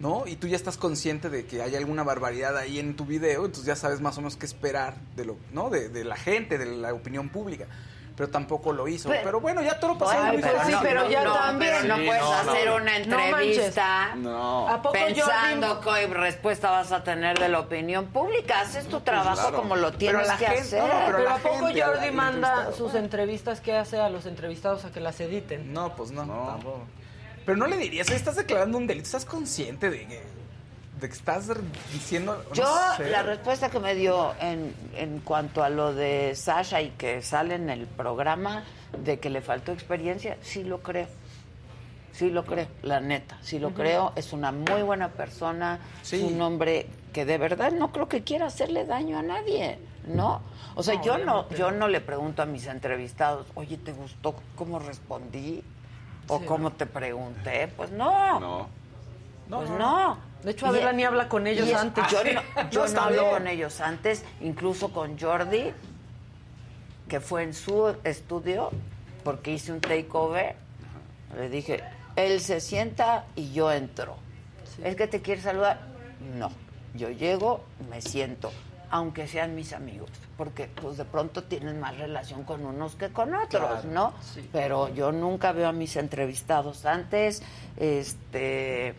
¿no? 0.00 0.26
Y 0.26 0.34
tú 0.36 0.48
ya 0.48 0.56
estás 0.56 0.76
consciente 0.76 1.30
de 1.30 1.46
que 1.46 1.62
hay 1.62 1.76
alguna 1.76 2.02
barbaridad 2.02 2.56
ahí 2.56 2.78
en 2.80 2.96
tu 2.96 3.04
video, 3.04 3.44
entonces 3.44 3.66
ya 3.66 3.76
sabes 3.76 4.00
más 4.00 4.16
o 4.18 4.22
menos 4.22 4.36
qué 4.36 4.46
esperar 4.46 4.94
de 5.14 5.24
lo, 5.26 5.36
¿no? 5.52 5.70
De, 5.70 5.88
de 5.88 6.02
la 6.04 6.16
gente, 6.16 6.58
de 6.58 6.66
la 6.66 6.92
opinión 6.92 7.28
pública. 7.28 7.66
Pero 8.16 8.28
tampoco 8.28 8.72
lo 8.74 8.86
hizo. 8.86 9.08
Pero- 9.08 9.22
Pero, 9.24 9.40
bueno, 9.40 9.62
ya 9.62 9.80
todo 9.80 9.92
lo 9.92 9.98
pasado 9.98 10.24
Ay, 10.24 10.38
pero 10.42 10.58
sí, 10.66 10.72
pero 10.82 11.08
ya 11.08 11.24
No, 11.24 11.32
también 11.32 11.72
pero 11.80 11.88
no 11.88 11.96
sí, 11.96 12.04
puedes 12.06 12.22
no, 12.22 12.32
hacer 12.34 12.66
no. 12.68 12.76
una 12.76 12.98
No 12.98 13.18
entrevista 13.20 14.14
No. 14.16 14.68
¿A 14.68 14.82
poco 14.82 14.92
pensando 14.92 15.80
Jordi- 15.80 16.00
qué 16.00 16.06
respuesta 16.14 16.70
vas 16.70 16.92
a 16.92 17.02
tener 17.02 17.38
de 17.38 17.48
la 17.48 17.60
opinión 17.60 18.08
pública. 18.08 18.60
Haces 18.60 18.86
tu 18.88 19.00
trabajo 19.00 19.40
claro. 19.40 19.56
como 19.56 19.76
lo 19.76 19.92
tienes 19.92 20.26
la 20.26 20.36
que 20.36 20.44
gente- 20.46 20.60
hacer. 20.60 20.82
no, 20.82 20.88
no, 20.88 21.06
Pero, 21.06 21.18
la 21.24 21.34
¿a 21.34 21.38
poco 21.38 21.66
gente, 21.68 21.82
Jordi 21.82 22.10
manda 22.10 22.72
sus 22.72 22.94
entrevistas 22.94 23.60
que 23.62 23.74
hace 23.74 23.98
a 23.98 24.10
los 24.10 24.26
entrevistados 24.26 24.84
a 24.84 24.90
que 24.92 25.00
las 25.00 25.18
editen? 25.20 25.72
No, 25.72 25.94
pues 25.96 26.10
no, 26.10 26.26
No. 26.26 26.46
tampoco. 26.46 26.80
Pero 27.44 27.56
no 27.56 27.66
le 27.66 27.76
dirías, 27.76 28.10
estás 28.10 28.36
declarando 28.36 28.78
un 28.78 28.86
delito, 28.86 29.06
estás 29.06 29.24
consciente 29.24 29.90
de 29.90 30.06
que, 30.06 30.22
de 31.00 31.08
que 31.08 31.14
estás 31.14 31.48
diciendo... 31.92 32.42
no 32.48 32.54
Yo, 32.54 32.64
sé. 32.96 33.08
la 33.10 33.22
respuesta 33.22 33.70
que 33.70 33.80
me 33.80 33.94
dio 33.94 34.34
en, 34.40 34.74
en 34.94 35.20
cuanto 35.20 35.62
a 35.64 35.70
lo 35.70 35.94
de 35.94 36.34
Sasha 36.34 36.80
y 36.82 36.90
que 36.90 37.22
sale 37.22 37.54
en 37.54 37.70
el 37.70 37.86
programa 37.86 38.64
de 39.04 39.18
que 39.18 39.30
le 39.30 39.40
faltó 39.40 39.72
experiencia, 39.72 40.36
sí 40.42 40.64
lo 40.64 40.80
creo. 40.82 41.06
Sí 42.12 42.28
lo 42.28 42.44
creo, 42.44 42.66
la 42.82 43.00
neta, 43.00 43.38
sí 43.40 43.58
lo 43.58 43.70
creo. 43.70 44.12
Es 44.16 44.32
una 44.32 44.52
muy 44.52 44.82
buena 44.82 45.08
persona, 45.10 45.78
Sí. 46.02 46.16
es 46.16 46.22
un 46.22 46.42
hombre 46.42 46.86
que 47.12 47.24
de 47.24 47.38
verdad 47.38 47.72
no 47.72 47.92
creo 47.92 48.08
que 48.08 48.22
quiera 48.22 48.46
hacerle 48.46 48.84
daño 48.84 49.16
a 49.18 49.22
nadie, 49.22 49.78
¿no? 50.06 50.42
O 50.74 50.82
sea, 50.82 50.96
No, 50.96 51.02
yo 51.04 51.18
no, 51.18 51.48
yo 51.50 51.70
no 51.70 51.88
le 51.88 52.00
pregunto 52.00 52.42
a 52.42 52.46
mis 52.46 52.66
entrevistados, 52.66 53.46
oye, 53.54 53.78
¿te 53.78 53.92
gustó 53.92 54.34
cómo 54.56 54.80
respondí? 54.80 55.62
¿O 56.30 56.38
Sí, 56.38 56.44
cómo 56.46 56.70
te 56.70 56.86
pregunté? 56.86 57.68
Pues 57.76 57.90
no, 57.90 58.38
No. 58.40 58.68
pues 59.48 59.68
no. 59.70 60.16
De 60.44 60.52
hecho, 60.52 60.66
Adela 60.68 60.92
Y- 60.92 60.96
ni 60.96 61.04
habla 61.04 61.28
con 61.28 61.46
ellos 61.46 61.68
es- 61.68 61.74
antes. 61.74 62.04
Yo 62.10 62.22
no, 62.24 62.30
yo 62.70 62.80
no 62.80 62.84
está 62.86 63.04
hablo 63.06 63.30
con 63.30 63.46
ellos 63.48 63.80
antes, 63.80 64.24
incluso 64.40 64.92
con 64.92 65.18
Jordi, 65.18 65.72
que 67.08 67.20
fue 67.20 67.42
en 67.42 67.52
su 67.52 67.94
estudio, 68.04 68.70
porque 69.24 69.52
hice 69.52 69.72
un 69.72 69.80
takeover. 69.80 70.54
Le 71.36 71.48
dije, 71.48 71.82
él 72.16 72.40
se 72.40 72.60
sienta 72.60 73.24
y 73.34 73.52
yo 73.52 73.70
entro. 73.72 74.16
¿Es 74.82 74.94
que 74.96 75.06
te 75.08 75.20
quiere 75.20 75.42
saludar? 75.42 75.80
No. 76.36 76.50
Yo 76.94 77.10
llego, 77.10 77.62
me 77.90 78.00
siento, 78.00 78.50
aunque 78.90 79.26
sean 79.28 79.54
mis 79.54 79.72
amigos, 79.72 80.10
porque 80.36 80.66
pues 80.66 80.96
de 80.96 81.04
pronto 81.04 81.44
tienen 81.44 81.78
más 81.80 81.96
relación 81.96 82.44
con 82.44 82.64
unos 82.66 82.96
que 82.96 83.08
con 83.10 83.34
otros, 83.34 83.48
Claro, 83.82 83.88
¿no? 83.88 84.12
sí. 84.20 84.48
Pero 84.52 84.88
yo 84.94 85.12
nunca 85.12 85.52
veo 85.52 85.68
a 85.68 85.72
mis 85.72 85.96
entrevistados 85.96 86.84
antes, 86.86 87.42
este 87.76 88.94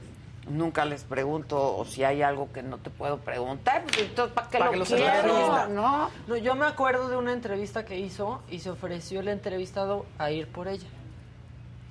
nunca 0.50 0.86
les 0.86 1.04
pregunto 1.04 1.78
o 1.78 1.86
si 1.86 2.04
hay 2.04 2.24
algo 2.24 2.52
que 2.52 2.64
no 2.64 2.78
te 2.80 2.90
puedo 2.90 3.20
preguntar, 3.20 3.84
pues 3.84 4.00
entonces 4.00 4.34
¿para 4.34 4.50
qué 4.50 4.58
Para 4.58 4.66
lo 4.68 4.72
que 4.72 4.78
los 4.80 4.88
quiero? 4.90 5.68
¿No? 5.70 6.10
No, 6.28 6.36
yo 6.38 6.56
me 6.56 6.66
acuerdo 6.66 7.10
de 7.10 7.18
una 7.18 7.32
entrevista 7.34 7.86
que 7.86 8.00
hizo 8.00 8.42
y 8.50 8.60
se 8.60 8.72
ofreció 8.72 9.20
el 9.20 9.28
entrevistado 9.28 10.06
a 10.18 10.32
ir 10.32 10.48
por 10.48 10.68
ella. 10.68 10.88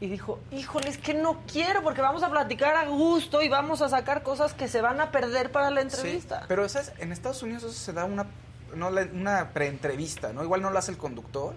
Y 0.01 0.09
dijo, 0.09 0.39
híjole, 0.51 0.89
es 0.89 0.97
que 0.97 1.12
no 1.12 1.43
quiero 1.47 1.82
porque 1.82 2.01
vamos 2.01 2.22
a 2.22 2.31
platicar 2.31 2.74
a 2.74 2.86
gusto 2.86 3.43
y 3.43 3.48
vamos 3.51 3.82
a 3.82 3.89
sacar 3.90 4.22
cosas 4.22 4.55
que 4.55 4.66
se 4.66 4.81
van 4.81 4.98
a 5.01 5.10
perder 5.12 5.52
para 5.52 5.70
la 5.70 5.82
Sí, 5.82 5.89
entrevista. 5.89 6.44
pero 6.48 6.66
¿sabes? 6.70 6.93
en 6.98 7.12
Estados 7.12 7.43
Unidos 7.43 7.64
eso 7.64 7.72
se 7.72 7.93
da 7.93 8.06
una, 8.06 8.27
no, 8.74 8.89
una 8.89 9.51
preentrevista, 9.52 10.32
¿no? 10.32 10.43
Igual 10.43 10.62
no 10.62 10.70
lo 10.70 10.78
hace 10.78 10.90
el 10.93 10.97
conductor, 10.98 11.55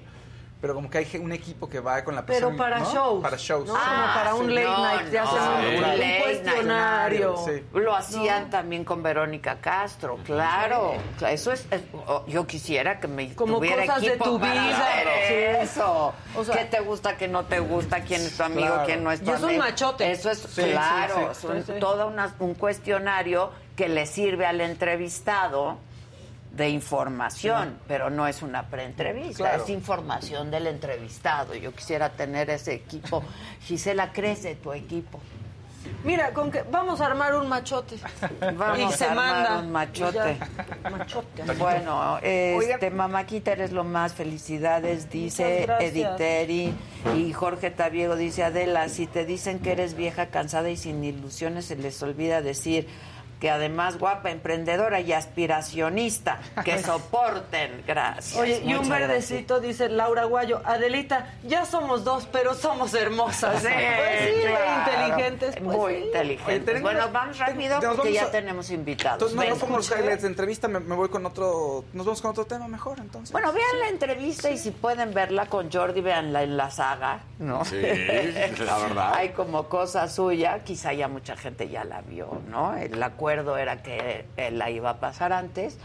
pero 0.63 0.75
como 0.75 0.89
que 0.89 0.99
hay 0.99 1.07
un 1.21 1.33
equipo 1.33 1.67
que 1.67 1.81
va 1.81 2.01
con 2.05 2.15
la 2.15 2.25
Pero 2.25 2.47
persona. 2.47 2.57
para 2.57 2.79
¿no? 2.79 2.93
shows. 2.93 3.21
Para 3.21 3.35
shows. 3.35 3.67
No, 3.67 3.73
como 3.73 4.13
para 4.15 4.33
un 4.33 4.55
late 4.55 4.65
no, 4.67 4.77
night, 4.85 5.09
te 5.11 5.19
hacen 5.19 5.41
un, 5.75 6.21
cuestionario. 6.21 7.35
sí. 7.45 7.63
Lo 7.73 7.93
hacían 7.93 8.49
también 8.49 8.85
con 8.85 9.03
Verónica 9.03 9.57
Castro, 9.59 10.19
claro. 10.23 10.93
Eso 11.27 11.51
es, 11.51 11.67
yo 12.27 12.47
quisiera 12.47 12.97
que 12.97 13.09
me 13.09 13.35
Como 13.35 13.57
tuviera 13.57 13.85
cosas 13.85 14.01
de 14.03 14.07
equipo 14.07 14.23
tu 14.23 14.39
para 14.39 14.53
vida, 14.53 14.87
hacer 14.87 15.55
eso. 15.63 16.13
O 16.33 16.45
sea- 16.45 16.55
¿Qué 16.55 16.63
te 16.63 16.79
gusta, 16.79 17.17
qué 17.17 17.27
no 17.27 17.43
te 17.43 17.59
gusta, 17.59 17.99
quién 17.99 18.21
es 18.21 18.37
tu 18.37 18.43
amigo, 18.43 18.67
Claro. 18.67 18.85
quién 18.85 19.03
no 19.03 19.11
es 19.11 19.19
tu 19.21 19.31
Y 19.31 19.33
es 19.33 19.39
un 19.41 19.45
amigo? 19.49 19.63
machote. 19.63 20.11
Eso 20.13 20.31
es 20.31 20.37
Sí, 20.39 20.61
claro, 20.63 21.31
todo 21.81 22.07
una- 22.07 22.33
un 22.39 22.53
cuestionario 22.53 23.51
que 23.75 23.89
le 23.89 24.05
sirve 24.05 24.45
al 24.45 24.61
entrevistado 24.61 25.77
de 26.53 26.69
información, 26.69 27.79
pero 27.87 28.09
no 28.09 28.27
es 28.27 28.41
una 28.43 28.63
preentrevista, 28.69 29.37
Claro. 29.43 29.63
es 29.63 29.69
información 29.69 30.51
del 30.51 30.67
entrevistado. 30.67 31.55
Yo 31.55 31.73
quisiera 31.73 32.09
tener 32.09 32.49
ese 32.51 32.73
equipo. 32.75 33.23
Gisela, 33.61 34.11
crece 34.13 34.55
tu 34.55 34.71
equipo. 34.71 35.19
Mira, 36.05 36.31
con 36.31 36.49
que 36.49 36.61
vamos 36.63 37.01
a 37.01 37.07
armar 37.07 37.35
un 37.35 37.49
machote. 37.49 37.97
Vamos 38.57 38.93
y 38.93 38.97
se 38.97 39.03
a 39.05 39.09
armar 39.09 39.33
manda. 39.35 39.59
un 39.59 39.71
machote. 39.71 40.37
Machote. 40.89 41.43
Bueno, 41.57 42.17
este, 42.19 42.55
Oigan. 42.55 42.95
Mamáquita, 42.95 43.51
eres 43.51 43.71
lo 43.73 43.83
más. 43.83 44.13
Felicidades, 44.13 45.09
dice. 45.09 45.67
Editeri. 45.81 46.73
Y 47.17 47.33
Jorge 47.33 47.69
Tabiego 47.69 48.15
dice, 48.15 48.43
Adela, 48.43 48.87
si 48.87 49.07
te 49.07 49.25
dicen 49.25 49.59
que 49.59 49.73
eres 49.73 49.95
vieja, 49.95 50.27
cansada 50.27 50.69
y 50.69 50.77
sin 50.77 51.03
ilusiones, 51.03 51.65
se 51.65 51.75
les 51.75 52.01
olvida 52.01 52.41
decir 52.41 52.87
que 53.43 53.49
además 53.49 53.97
guapa, 53.99 54.31
emprendedora 54.31 55.01
y 55.01 55.11
aspiracionista, 55.11 56.39
que 56.63 56.81
soporten. 56.81 57.83
Gracias. 57.85 58.39
Oye, 58.39 58.61
y 58.63 58.73
un 58.73 58.87
verdecito 58.87 59.59
dice 59.59 59.89
Laura 59.89 60.23
Guayo, 60.23 60.61
Adelita, 60.63 61.27
ya 61.43 61.65
somos 61.65 62.05
dos, 62.05 62.25
pero 62.31 62.53
somos 62.53 62.93
hermosas. 62.93 63.61
Sí, 63.63 63.67
Pues 63.67 64.33
sí, 64.35 64.41
claro. 64.47 64.91
inteligentes. 65.11 65.55
Pues 65.61 65.77
Muy 65.77 65.93
sí. 65.95 66.03
inteligentes. 66.05 66.73
Oye, 66.75 66.81
bueno, 66.83 67.09
vamos 67.11 67.37
rápido 67.37 67.75
nos 67.81 67.95
porque 67.97 67.97
vamos 67.97 68.13
ya 68.13 68.23
a- 68.23 68.31
tenemos 68.31 68.69
invitados. 68.71 69.15
Entonces, 69.33 69.49
no, 69.49 69.55
no 69.55 69.59
pongo 69.59 69.75
los 69.77 69.91
highlights 69.91 70.21
de 70.21 70.27
entrevista, 70.29 70.67
me, 70.69 70.79
me 70.79 70.95
voy 70.95 71.09
con 71.09 71.25
otro. 71.25 71.83
Nos 71.91 72.05
vamos 72.05 72.21
con 72.21 72.31
otro 72.31 72.45
tema 72.45 72.69
mejor, 72.69 72.99
entonces. 72.99 73.33
Bueno, 73.33 73.51
vean 73.51 73.79
la 73.81 73.89
entrevista 73.89 74.49
y 74.51 74.57
si 74.57 74.71
pueden 74.71 75.13
verla 75.13 75.47
con 75.47 75.69
Jordi, 75.69 75.99
véanla 75.99 76.43
en 76.43 76.55
la 76.55 76.71
saga, 76.71 77.19
¿no? 77.39 77.65
Sí, 77.65 77.81
la 78.65 78.77
verdad. 78.77 79.13
Hay 79.15 79.29
como 79.29 79.67
cosa 79.67 80.07
suya, 80.07 80.63
quizá 80.63 80.93
ya 80.93 81.09
mucha 81.09 81.35
gente 81.35 81.67
ya 81.67 81.83
la 81.83 81.99
vio, 81.99 82.41
¿no? 82.49 82.73
El 82.77 83.03
acuerdo 83.03 83.32
era 83.57 83.81
que 83.83 84.25
la 84.51 84.69
iba 84.69 84.91
a 84.91 84.99
pasar 84.99 85.33
antes, 85.33 85.77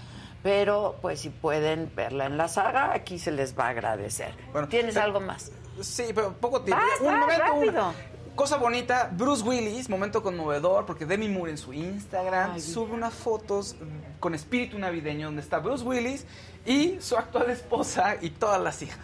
pero 0.42 0.96
pues 1.02 1.20
si 1.20 1.30
pueden 1.30 1.90
verla 1.96 2.26
en 2.26 2.36
la 2.36 2.48
saga, 2.48 2.92
aquí 2.94 3.18
se 3.18 3.30
les 3.32 3.58
va 3.58 3.66
a 3.66 3.68
agradecer. 3.70 4.32
Bueno, 4.52 4.68
¿Tienes 4.68 4.94
pero- 4.94 5.06
algo 5.06 5.20
más? 5.20 5.50
Sí, 5.80 6.06
pero 6.14 6.32
poco 6.34 6.62
tiempo. 6.62 6.82
Vas, 6.84 7.00
un 7.00 7.06
vas, 7.06 7.20
momento, 7.20 7.54
una 7.54 7.92
cosa 8.34 8.56
bonita. 8.56 9.10
Bruce 9.12 9.42
Willis, 9.44 9.88
momento 9.88 10.22
conmovedor, 10.22 10.86
porque 10.86 11.06
Demi 11.06 11.28
Moore 11.28 11.52
en 11.52 11.58
su 11.58 11.72
Instagram 11.72 12.52
Ay, 12.54 12.60
sube 12.60 12.92
unas 12.94 13.14
fotos 13.14 13.76
con 14.20 14.34
espíritu 14.34 14.78
navideño 14.78 15.26
donde 15.26 15.42
está 15.42 15.58
Bruce 15.60 15.84
Willis 15.84 16.26
y 16.66 17.00
su 17.00 17.16
actual 17.16 17.50
esposa 17.50 18.16
y 18.20 18.30
todas 18.30 18.60
las 18.60 18.82
hijas. 18.82 18.98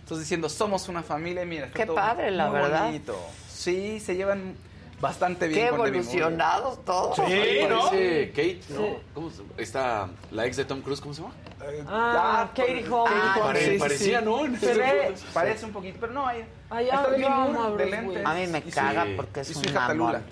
Entonces 0.00 0.24
diciendo, 0.26 0.48
somos 0.48 0.88
una 0.88 1.02
familia 1.02 1.44
mira, 1.44 1.66
está 1.66 1.78
Qué 1.78 1.86
todo 1.86 1.96
padre, 1.96 2.30
la 2.30 2.46
muy 2.50 2.60
verdad. 2.60 2.84
bonito. 2.86 3.18
Sí, 3.48 3.98
se 4.00 4.14
llevan 4.16 4.54
bastante 5.00 5.46
bien 5.48 5.60
Qué 5.60 5.66
evolucionados 5.74 6.84
todos. 6.84 7.16
Sí. 7.16 7.60
¿no? 7.68 7.84
Kate, 7.84 8.60
¿no? 8.70 8.96
¿Cómo 9.14 9.30
se, 9.30 9.42
está 9.62 10.08
la 10.30 10.46
ex 10.46 10.56
de 10.56 10.64
Tom 10.64 10.80
Cruise, 10.82 11.00
¿cómo 11.00 11.14
se 11.14 11.22
llama? 11.22 11.34
Eh, 11.64 11.84
Ah, 11.88 12.50
ya, 12.56 12.62
Katie 12.64 12.88
Holmes. 12.88 13.18
Ah, 13.22 13.36
Pare- 13.40 13.60
sí, 13.64 13.70
sí, 13.72 13.78
parecía, 13.78 14.18
sí. 14.20 14.24
¿no? 14.24 14.58
Se 14.58 14.74
ve, 14.74 15.14
parece 15.32 15.64
un 15.66 15.72
poquito, 15.72 15.98
pero 16.00 16.12
no. 16.12 16.26
Ay, 16.26 16.46
está 16.70 17.04
a 17.04 17.46
Moore 17.48 17.84
de 17.84 17.90
lentes. 17.90 18.26
A 18.26 18.34
mí 18.34 18.46
me 18.46 18.62
caga 18.62 19.04
sí. 19.04 19.12
porque 19.16 19.40
es 19.40 19.50
y 19.64 19.68
un 19.68 19.74
mamón. 19.74 20.22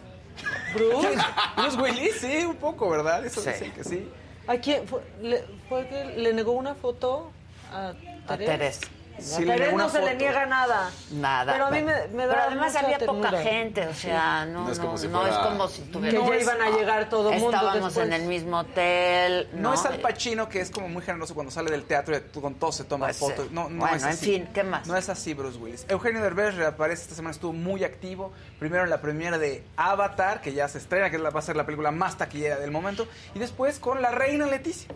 Bruce, 0.75 1.09
Bruce 1.57 1.77
Willis, 1.81 2.17
sí, 2.21 2.45
un 2.45 2.57
poco, 2.57 2.91
¿verdad? 2.91 3.25
Eso 3.25 3.41
Sí. 3.41 3.51
dicen 3.51 3.73
que 3.73 3.85
sí. 3.85 4.09
¿a 4.47 4.57
quién 4.59 4.87
fue? 4.87 5.01
Le, 5.21 5.45
fue 5.69 5.87
que 5.89 6.05
le 6.17 6.33
negó 6.33 6.53
una 6.53 6.75
foto 6.75 7.31
a 7.73 7.93
A 8.29 8.37
Teresa? 8.37 8.87
Sí, 9.19 9.45
no 9.75 9.89
se 9.89 10.03
le 10.03 10.15
niega 10.15 10.47
nada. 10.47 10.91
Nada. 11.11 11.53
Pero 11.53 11.67
a 11.67 11.71
mí 11.71 11.83
me, 11.83 12.07
me 12.09 12.27
da 12.27 12.33
Pero 12.35 12.43
además 12.49 12.73
mucha 12.75 12.85
había 12.85 12.99
poca 13.07 13.31
gente, 13.43 13.87
o 13.87 13.95
sea, 13.95 14.45
no, 14.47 14.61
No 14.61 14.65
no, 14.67 14.73
es 14.73 14.79
como 14.79 14.99
si 14.99 15.09
no 15.09 15.21
fuera- 15.21 15.35
es 15.35 15.39
como 15.47 15.69
si 15.69 15.83
Que 15.83 15.89
tuviéramos... 15.93 16.31
ya 16.31 16.37
iban 16.43 16.63
a 16.63 16.71
llegar 16.71 17.09
todo 17.09 17.33
el 17.33 17.41
mundo 17.41 17.57
Estábamos 17.57 17.95
después. 17.95 18.07
en 18.07 18.13
el 18.13 18.23
mismo 18.29 18.59
hotel, 18.59 19.49
No, 19.55 19.61
¿no? 19.71 19.75
es 19.75 19.85
Al 19.87 20.01
Pacino, 20.01 20.49
que 20.49 20.61
es 20.61 20.71
como 20.71 20.89
muy 20.89 21.03
generoso 21.03 21.35
cuando 21.35 21.51
sale 21.51 21.71
del 21.71 21.85
teatro 21.85 22.17
y 22.17 22.41
con 22.41 22.55
todos 22.57 22.77
se 22.77 22.85
toma 22.85 23.07
Pues, 23.07 23.19
fotos. 23.19 23.51
No, 23.51 23.69
no 23.69 23.81
bueno, 23.81 23.97
es 23.97 24.03
en 24.03 24.09
así. 24.11 24.25
fin, 24.27 24.49
¿qué 24.53 24.63
más? 24.63 24.87
No 24.87 24.97
es 24.97 25.09
así, 25.09 25.35
Bruce 25.35 25.59
Willis. 25.59 25.87
Eugenio 25.89 26.23
Derbez 26.23 26.55
reaparece 26.55 27.03
esta 27.03 27.15
semana, 27.15 27.33
estuvo 27.33 27.53
muy 27.53 27.85
activo. 27.85 28.33
Primero 28.59 28.85
en 28.85 28.91
la 28.91 29.01
premiera 29.01 29.39
de 29.39 29.65
Avatar, 29.77 30.41
que 30.41 30.53
ya 30.53 30.69
se 30.69 30.79
estrena, 30.79 31.11
que 31.11 31.19
va 31.19 31.31
a 31.39 31.43
ser 31.43 31.57
la 31.57 31.65
película 31.65 31.91
más 31.91 32.17
taquillera 32.19 32.57
del 32.59 32.71
momento. 32.71 33.07
Y 33.35 33.39
después 33.39 33.79
con 33.79 34.03
la 34.03 34.11
reina 34.11 34.47
Leticia, 34.47 34.89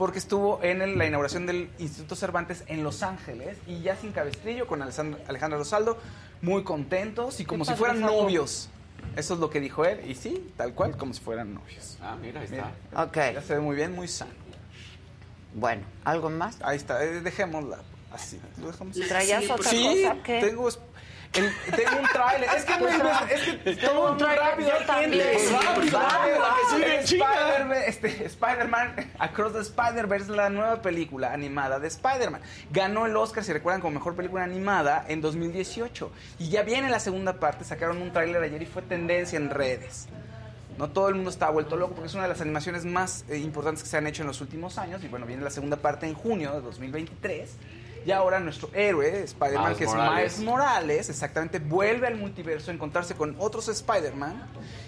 porque 0.00 0.18
estuvo 0.18 0.60
en 0.62 0.80
el- 0.80 0.96
la 0.96 1.04
inauguración 1.04 1.44
del 1.44 1.68
Instituto 1.78 2.16
Cervantes 2.16 2.64
en 2.68 2.82
Los 2.82 3.02
Ángeles 3.02 3.58
y 3.66 3.82
ya 3.82 3.96
sin 3.96 4.12
cabestrillo 4.12 4.66
con 4.66 4.80
Alessandra- 4.80 5.20
Alejandra 5.28 5.58
Rosaldo, 5.58 5.98
muy 6.40 6.62
contentos 6.64 7.38
y 7.38 7.44
como 7.44 7.66
si 7.66 7.74
fueran 7.74 8.00
novios. 8.00 8.70
Eso 9.14 9.34
es 9.34 9.40
lo 9.40 9.50
que 9.50 9.60
dijo 9.60 9.84
él. 9.84 10.00
Y 10.10 10.14
sí, 10.14 10.52
tal 10.56 10.72
cual, 10.72 10.96
como 10.96 11.12
si 11.12 11.20
fueran 11.20 11.52
novios. 11.52 11.98
Ah, 12.00 12.16
mira, 12.18 12.40
ahí 12.40 12.46
está. 12.46 12.72
Mira, 12.90 13.02
Ok, 13.04 13.16
ya 13.34 13.42
se 13.42 13.52
ve 13.56 13.60
muy 13.60 13.76
bien, 13.76 13.92
muy 13.94 14.08
sano. 14.08 14.30
bueno, 15.54 15.82
¿algo 16.04 16.30
más? 16.30 16.56
Ahí 16.62 16.78
está, 16.78 17.04
eh, 17.04 17.20
dejémosla 17.20 17.80
así. 18.10 18.40
¿Lo 18.58 18.68
dejamos? 18.68 18.96
¿Traías 19.06 19.50
otra 19.50 19.68
Sí, 19.70 19.84
cosa? 20.02 20.16
¿Qué? 20.22 20.40
tengo, 20.40 20.66
el- 21.32 21.52
tengo 21.76 22.00
un 22.00 22.08
tráiler. 22.08 22.48
Es 22.56 22.64
que, 22.64 22.76
me, 22.78 22.90
es 22.90 22.96
que 23.78 23.86
rápido. 23.86 24.68
yo 24.68 24.86
gente. 24.94 25.38
rápido, 25.92 26.00
Rápido, 26.00 27.72
este, 27.86 28.24
Spider-Man 28.26 29.12
Across 29.18 29.52
the 29.52 29.60
Spider-Verse, 29.60 30.32
la 30.32 30.50
nueva 30.50 30.82
película 30.82 31.32
animada 31.32 31.78
de 31.78 31.88
Spider-Man. 31.88 32.40
Ganó 32.70 33.06
el 33.06 33.16
Oscar, 33.16 33.44
si 33.44 33.52
recuerdan, 33.52 33.80
como 33.80 33.94
mejor 33.94 34.16
película 34.16 34.42
animada 34.44 35.04
en 35.08 35.20
2018. 35.20 36.10
Y 36.38 36.48
ya 36.48 36.62
viene 36.62 36.90
la 36.90 37.00
segunda 37.00 37.38
parte, 37.38 37.64
sacaron 37.64 38.02
un 38.02 38.12
tráiler 38.12 38.42
ayer 38.42 38.62
y 38.62 38.66
fue 38.66 38.82
tendencia 38.82 39.36
en 39.36 39.50
redes. 39.50 40.08
No 40.78 40.88
todo 40.88 41.08
el 41.10 41.14
mundo 41.14 41.28
está 41.30 41.50
vuelto 41.50 41.76
loco 41.76 41.92
porque 41.94 42.08
es 42.08 42.14
una 42.14 42.22
de 42.22 42.30
las 42.30 42.40
animaciones 42.40 42.86
más 42.86 43.24
eh, 43.28 43.36
importantes 43.36 43.82
que 43.82 43.88
se 43.90 43.98
han 43.98 44.06
hecho 44.06 44.22
en 44.22 44.28
los 44.28 44.40
últimos 44.40 44.78
años. 44.78 45.04
Y 45.04 45.08
bueno, 45.08 45.26
viene 45.26 45.42
la 45.44 45.50
segunda 45.50 45.76
parte 45.76 46.06
en 46.06 46.14
junio 46.14 46.52
de 46.52 46.60
2023. 46.62 47.50
Y 48.06 48.12
ahora 48.12 48.40
nuestro 48.40 48.70
héroe, 48.72 49.22
Spider-Man, 49.24 49.74
que 49.76 49.84
es 49.84 49.90
Morales. 49.90 50.38
Miles 50.38 50.40
Morales, 50.40 51.08
exactamente, 51.10 51.58
vuelve 51.58 52.06
al 52.06 52.16
multiverso 52.16 52.70
a 52.70 52.74
encontrarse 52.74 53.14
con 53.14 53.36
otros 53.38 53.68
Spider-Man 53.68 54.42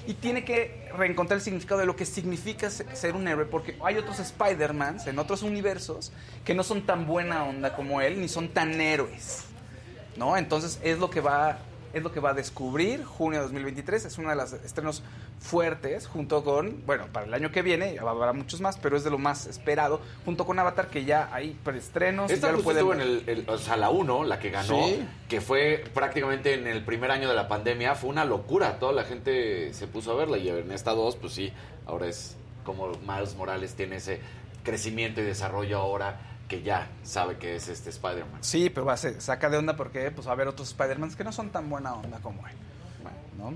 y 0.06 0.14
tiene 0.14 0.44
que 0.44 0.90
reencontrar 0.96 1.36
el 1.38 1.42
significado 1.44 1.80
de 1.80 1.86
lo 1.86 1.94
que 1.94 2.06
significa 2.06 2.70
se- 2.70 2.96
ser 2.96 3.14
un 3.14 3.28
héroe, 3.28 3.44
porque 3.44 3.76
hay 3.84 3.98
otros 3.98 4.18
Spider-Mans 4.18 5.06
en 5.06 5.18
otros 5.18 5.42
universos 5.42 6.10
que 6.44 6.54
no 6.54 6.62
son 6.64 6.86
tan 6.86 7.06
buena 7.06 7.44
onda 7.44 7.76
como 7.76 8.00
él, 8.00 8.20
ni 8.20 8.28
son 8.28 8.48
tan 8.48 8.80
héroes. 8.80 9.44
¿no? 10.16 10.36
Entonces 10.36 10.78
es 10.82 10.98
lo 10.98 11.08
que 11.10 11.20
va 11.20 11.58
es 11.94 12.02
lo 12.02 12.10
que 12.10 12.20
va 12.20 12.30
a 12.30 12.34
descubrir 12.34 13.04
junio 13.04 13.38
de 13.40 13.42
2023, 13.44 14.06
es 14.06 14.16
uno 14.16 14.30
de 14.30 14.36
los 14.36 14.54
estrenos 14.54 15.02
fuertes 15.42 16.06
junto 16.06 16.44
con, 16.44 16.86
bueno, 16.86 17.06
para 17.12 17.26
el 17.26 17.34
año 17.34 17.50
que 17.50 17.62
viene 17.62 17.98
habrá 17.98 18.32
muchos 18.32 18.60
más, 18.60 18.78
pero 18.78 18.96
es 18.96 19.02
de 19.04 19.10
lo 19.10 19.18
más 19.18 19.46
esperado 19.46 20.00
junto 20.24 20.46
con 20.46 20.58
Avatar 20.58 20.86
que 20.88 21.04
ya 21.04 21.28
hay 21.32 21.58
preestrenos 21.64 22.30
Esta 22.30 22.46
ya 22.48 22.52
lo 22.56 22.62
pueden 22.62 22.78
estuvo 22.78 22.94
en 22.94 23.00
el, 23.00 23.24
el- 23.28 23.50
o 23.50 23.58
sea, 23.58 23.76
la 23.76 23.90
1, 23.90 24.22
la 24.24 24.38
que 24.38 24.50
ganó, 24.50 24.86
Sí. 24.86 25.04
que 25.28 25.40
fue 25.40 25.84
prácticamente 25.92 26.54
en 26.54 26.66
el 26.68 26.84
primer 26.84 27.10
año 27.10 27.28
de 27.28 27.34
la 27.34 27.48
pandemia, 27.48 27.94
fue 27.96 28.08
una 28.10 28.24
locura. 28.24 28.78
Toda 28.78 28.92
la 28.92 29.04
gente 29.04 29.74
se 29.74 29.86
puso 29.88 30.12
a 30.12 30.14
verla 30.14 30.38
y 30.38 30.48
en 30.48 30.70
esta 30.70 30.92
2, 30.92 31.16
pues 31.16 31.32
sí, 31.32 31.52
ahora 31.86 32.06
es 32.06 32.36
como 32.64 32.92
Miles 33.06 33.34
Morales 33.34 33.74
tiene 33.74 33.96
ese 33.96 34.20
crecimiento 34.62 35.20
y 35.20 35.24
desarrollo 35.24 35.78
ahora 35.78 36.20
que 36.48 36.62
ya 36.62 36.88
sabe 37.02 37.36
que 37.38 37.56
es 37.56 37.66
este 37.68 37.90
Spider-Man. 37.90 38.44
Sí, 38.44 38.70
pero 38.70 38.86
va, 38.86 38.96
se 38.96 39.20
saca 39.20 39.50
de 39.50 39.56
onda 39.56 39.74
porque 39.74 40.10
pues 40.12 40.26
va 40.26 40.30
a 40.30 40.34
haber 40.34 40.46
otros 40.46 40.68
Spider-Mans 40.68 41.16
que 41.16 41.24
no 41.24 41.32
son 41.32 41.50
tan 41.50 41.68
buena 41.68 41.94
onda 41.94 42.18
como 42.20 42.46
él. 42.46 42.54
¿no? 43.38 43.54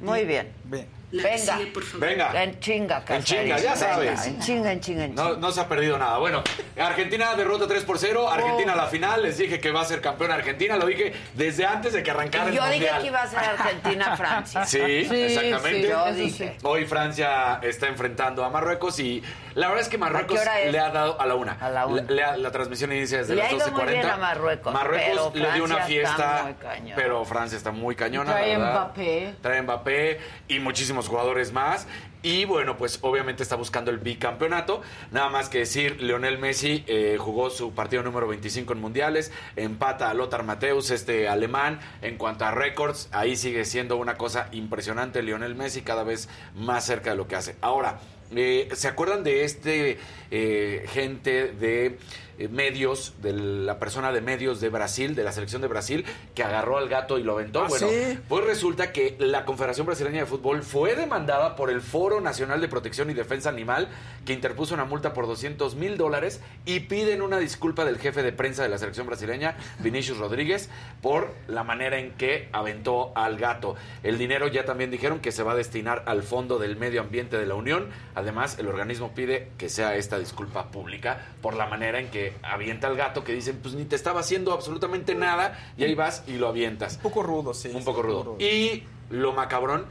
Muy 0.00 0.24
bien. 0.24 0.52
Bien. 0.64 0.86
Venga. 1.12 1.58
Venga. 1.98 2.42
En 2.42 2.58
chinga, 2.58 3.04
En 3.08 3.22
chinga, 3.22 3.58
ya 3.58 3.74
Venga, 3.74 3.76
sabes. 3.76 4.26
En 4.26 4.40
chinga, 4.40 4.72
en 4.72 4.80
chinga, 4.80 5.04
en 5.04 5.10
chinga. 5.14 5.22
No, 5.24 5.36
no 5.36 5.52
se 5.52 5.60
ha 5.60 5.68
perdido 5.68 5.96
nada. 5.98 6.18
Bueno, 6.18 6.42
Argentina 6.78 7.34
derrota 7.36 7.66
3 7.68 7.84
por 7.84 7.98
0. 7.98 8.28
Argentina 8.28 8.72
a 8.72 8.76
la 8.76 8.86
final. 8.86 9.22
Les 9.22 9.38
dije 9.38 9.60
que 9.60 9.70
va 9.70 9.82
a 9.82 9.84
ser 9.84 10.00
campeón 10.00 10.32
Argentina. 10.32 10.76
Lo 10.76 10.86
dije 10.86 11.12
desde 11.34 11.64
antes 11.64 11.92
de 11.92 12.02
que 12.02 12.10
arrancara 12.10 12.50
Y 12.50 12.56
yo 12.56 12.64
el 12.66 12.72
dije 12.72 12.90
que 13.00 13.06
iba 13.06 13.22
a 13.22 13.26
ser 13.28 13.38
Argentina-Francia. 13.38 14.64
Sí, 14.66 14.80
exactamente. 14.80 15.88
Yo 15.88 16.12
dije. 16.12 16.56
Hoy 16.62 16.84
Francia 16.86 17.60
está 17.62 17.86
enfrentando 17.86 18.44
a 18.44 18.50
Marruecos 18.50 18.98
y 18.98 19.22
la 19.54 19.68
verdad 19.68 19.82
es 19.82 19.88
que 19.88 19.98
Marruecos 19.98 20.40
le 20.70 20.78
ha 20.78 20.90
dado 20.90 21.20
a 21.20 21.26
la 21.26 21.34
una. 21.34 21.52
A 21.60 21.70
la 21.70 21.86
una. 21.86 22.02
Le- 22.02 22.14
le 22.14 22.24
ha- 22.24 22.36
la 22.36 22.50
transmisión 22.50 22.92
inicia 22.92 23.18
desde 23.18 23.34
Le 23.34 23.42
las 23.42 23.52
ha 23.52 23.56
ido 23.56 23.70
muy 23.70 23.80
12.40. 23.82 23.86
bien 23.92 24.06
a 24.10 24.16
Marruecos, 24.16 24.72
Marruecos 24.74 25.34
le 25.34 25.52
dio 25.52 25.64
una 25.64 25.78
fiesta, 25.84 26.54
pero 26.94 27.24
Francia 27.24 27.56
está 27.56 27.70
muy 27.70 27.94
cañona. 27.94 28.32
Trae. 28.32 28.58
Mbappé. 28.58 29.34
Trae 29.40 29.62
Mbappé 29.62 30.20
y 30.48 30.58
muchísimos 30.58 31.05
jugadores 31.08 31.52
más. 31.52 31.86
Y 32.22 32.44
bueno, 32.44 32.76
pues 32.76 32.98
obviamente 33.02 33.42
está 33.44 33.54
buscando 33.54 33.90
el 33.90 33.98
bicampeonato. 33.98 34.82
Nada 35.12 35.28
más 35.28 35.48
que 35.48 35.58
decir, 35.58 36.02
Lionel 36.02 36.38
Messi 36.38 36.84
eh, 36.88 37.18
jugó 37.20 37.50
su 37.50 37.72
partido 37.72 38.02
número 38.02 38.26
25 38.26 38.72
en 38.72 38.80
mundiales, 38.80 39.30
empata 39.54 40.10
a 40.10 40.14
Lothar 40.14 40.42
Mateus, 40.42 40.90
este 40.90 41.28
alemán. 41.28 41.78
En 42.02 42.18
cuanto 42.18 42.44
a 42.44 42.50
récords, 42.50 43.08
ahí 43.12 43.36
sigue 43.36 43.64
siendo 43.64 43.96
una 43.96 44.16
cosa 44.16 44.48
impresionante 44.50 45.22
Lionel 45.22 45.54
Messi, 45.54 45.82
cada 45.82 46.02
vez 46.02 46.28
más 46.54 46.84
cerca 46.84 47.10
de 47.10 47.16
lo 47.16 47.28
que 47.28 47.36
hace. 47.36 47.56
Ahora, 47.60 48.00
eh, 48.34 48.68
¿se 48.72 48.88
acuerdan 48.88 49.22
de 49.22 49.44
este 49.44 49.98
eh, 50.32 50.84
gente 50.88 51.52
de 51.52 51.98
eh, 52.38 52.48
medios, 52.48 53.14
de 53.22 53.32
la 53.32 53.78
persona 53.78 54.12
de 54.12 54.20
medios 54.20 54.60
de 54.60 54.68
Brasil, 54.68 55.14
de 55.14 55.24
la 55.24 55.32
selección 55.32 55.62
de 55.62 55.68
Brasil, 55.68 56.04
que 56.34 56.42
agarró 56.42 56.78
al 56.78 56.88
gato 56.88 57.18
y 57.18 57.22
lo 57.22 57.32
aventó? 57.32 57.62
Ah, 57.62 57.68
bueno, 57.68 57.88
sí. 57.88 58.18
pues 58.28 58.44
resulta 58.44 58.92
que 58.92 59.16
la 59.18 59.44
Confederación 59.44 59.86
Brasileña 59.86 60.20
de 60.20 60.26
Fútbol 60.26 60.62
fue 60.62 60.94
demandada 60.94 61.56
por 61.56 61.70
el 61.70 61.80
Foro 61.80 62.20
Nacional 62.20 62.60
de 62.60 62.68
Protección 62.68 63.10
y 63.10 63.14
Defensa 63.14 63.48
Animal, 63.48 63.88
que 64.24 64.32
interpuso 64.32 64.74
una 64.74 64.84
multa 64.84 65.12
por 65.12 65.26
200 65.26 65.74
mil 65.76 65.96
dólares 65.96 66.40
y 66.64 66.80
piden 66.80 67.22
una 67.22 67.38
disculpa 67.38 67.84
del 67.84 67.98
jefe 67.98 68.22
de 68.22 68.32
prensa 68.32 68.62
de 68.62 68.68
la 68.68 68.78
selección 68.78 69.06
brasileña, 69.06 69.56
Vinicius 69.78 70.18
Rodríguez, 70.18 70.68
por 71.02 71.32
la 71.48 71.64
manera 71.64 71.98
en 71.98 72.12
que 72.12 72.48
aventó 72.52 73.12
al 73.14 73.36
gato. 73.36 73.76
El 74.02 74.18
dinero 74.18 74.48
ya 74.48 74.64
también 74.64 74.90
dijeron 74.90 75.20
que 75.20 75.32
se 75.32 75.42
va 75.42 75.52
a 75.52 75.56
destinar 75.56 76.02
al 76.06 76.22
Fondo 76.22 76.58
del 76.58 76.76
Medio 76.76 77.00
Ambiente 77.00 77.38
de 77.38 77.46
la 77.46 77.54
Unión. 77.54 77.88
Además, 78.14 78.58
el 78.58 78.68
organismo 78.68 79.14
pide 79.14 79.50
que 79.58 79.68
sea 79.68 79.96
esta 79.96 80.18
disculpa 80.18 80.70
pública 80.70 81.26
por 81.42 81.54
la 81.54 81.66
manera 81.66 82.00
en 82.00 82.08
que 82.08 82.25
avienta 82.42 82.86
al 82.88 82.96
gato, 82.96 83.24
que 83.24 83.32
dicen, 83.32 83.58
pues 83.62 83.74
ni 83.74 83.84
te 83.84 83.96
estaba 83.96 84.20
haciendo 84.20 84.52
absolutamente 84.52 85.14
nada, 85.14 85.58
y 85.76 85.84
ahí 85.84 85.94
vas 85.94 86.22
y 86.26 86.32
lo 86.34 86.48
avientas. 86.48 86.96
Un 86.96 87.02
poco 87.02 87.22
rudo, 87.22 87.54
sí. 87.54 87.70
Un 87.74 87.84
poco 87.84 88.02
rudo. 88.02 88.36
Y 88.38 88.84
lo 89.10 89.32
macabrón, 89.32 89.86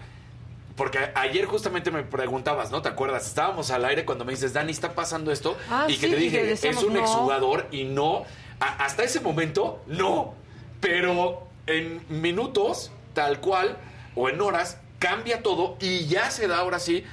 porque 0.75 0.99
ayer 1.15 1.45
justamente 1.45 1.89
me 1.91 2.03
preguntabas, 2.03 2.69
¿no? 2.71 2.81
¿Te 2.81 2.89
acuerdas? 2.89 3.25
Estábamos 3.27 3.71
al 3.71 3.85
aire 3.85 4.03
cuando 4.05 4.25
me 4.25 4.33
dices, 4.33 4.53
Dani, 4.53 4.71
está 4.71 4.93
pasando 4.93 5.31
esto. 5.31 5.57
Ah, 5.69 5.85
y 5.87 5.97
que 5.97 6.07
sí, 6.07 6.13
te 6.13 6.19
dije, 6.19 6.43
decíamos, 6.45 6.83
es 6.83 6.87
un 6.87 6.93
no. 6.95 6.99
exjugador 6.99 7.67
y 7.71 7.85
no. 7.85 8.23
a- 8.59 8.83
hasta 8.85 9.03
ese 9.03 9.21
momento, 9.21 9.81
no. 9.87 10.33
Pero 10.81 11.47
en 11.67 12.01
minutos, 12.09 12.91
tal 13.13 13.39
cual, 13.39 13.77
o 14.15 14.29
en 14.29 14.39
horas, 14.41 14.77
cambia 14.99 15.41
todo 15.43 15.77
y 15.79 16.05
ya 16.07 16.29
se 16.31 16.47
da 16.47 16.57
ahora 16.59 16.79
sí 16.79 17.03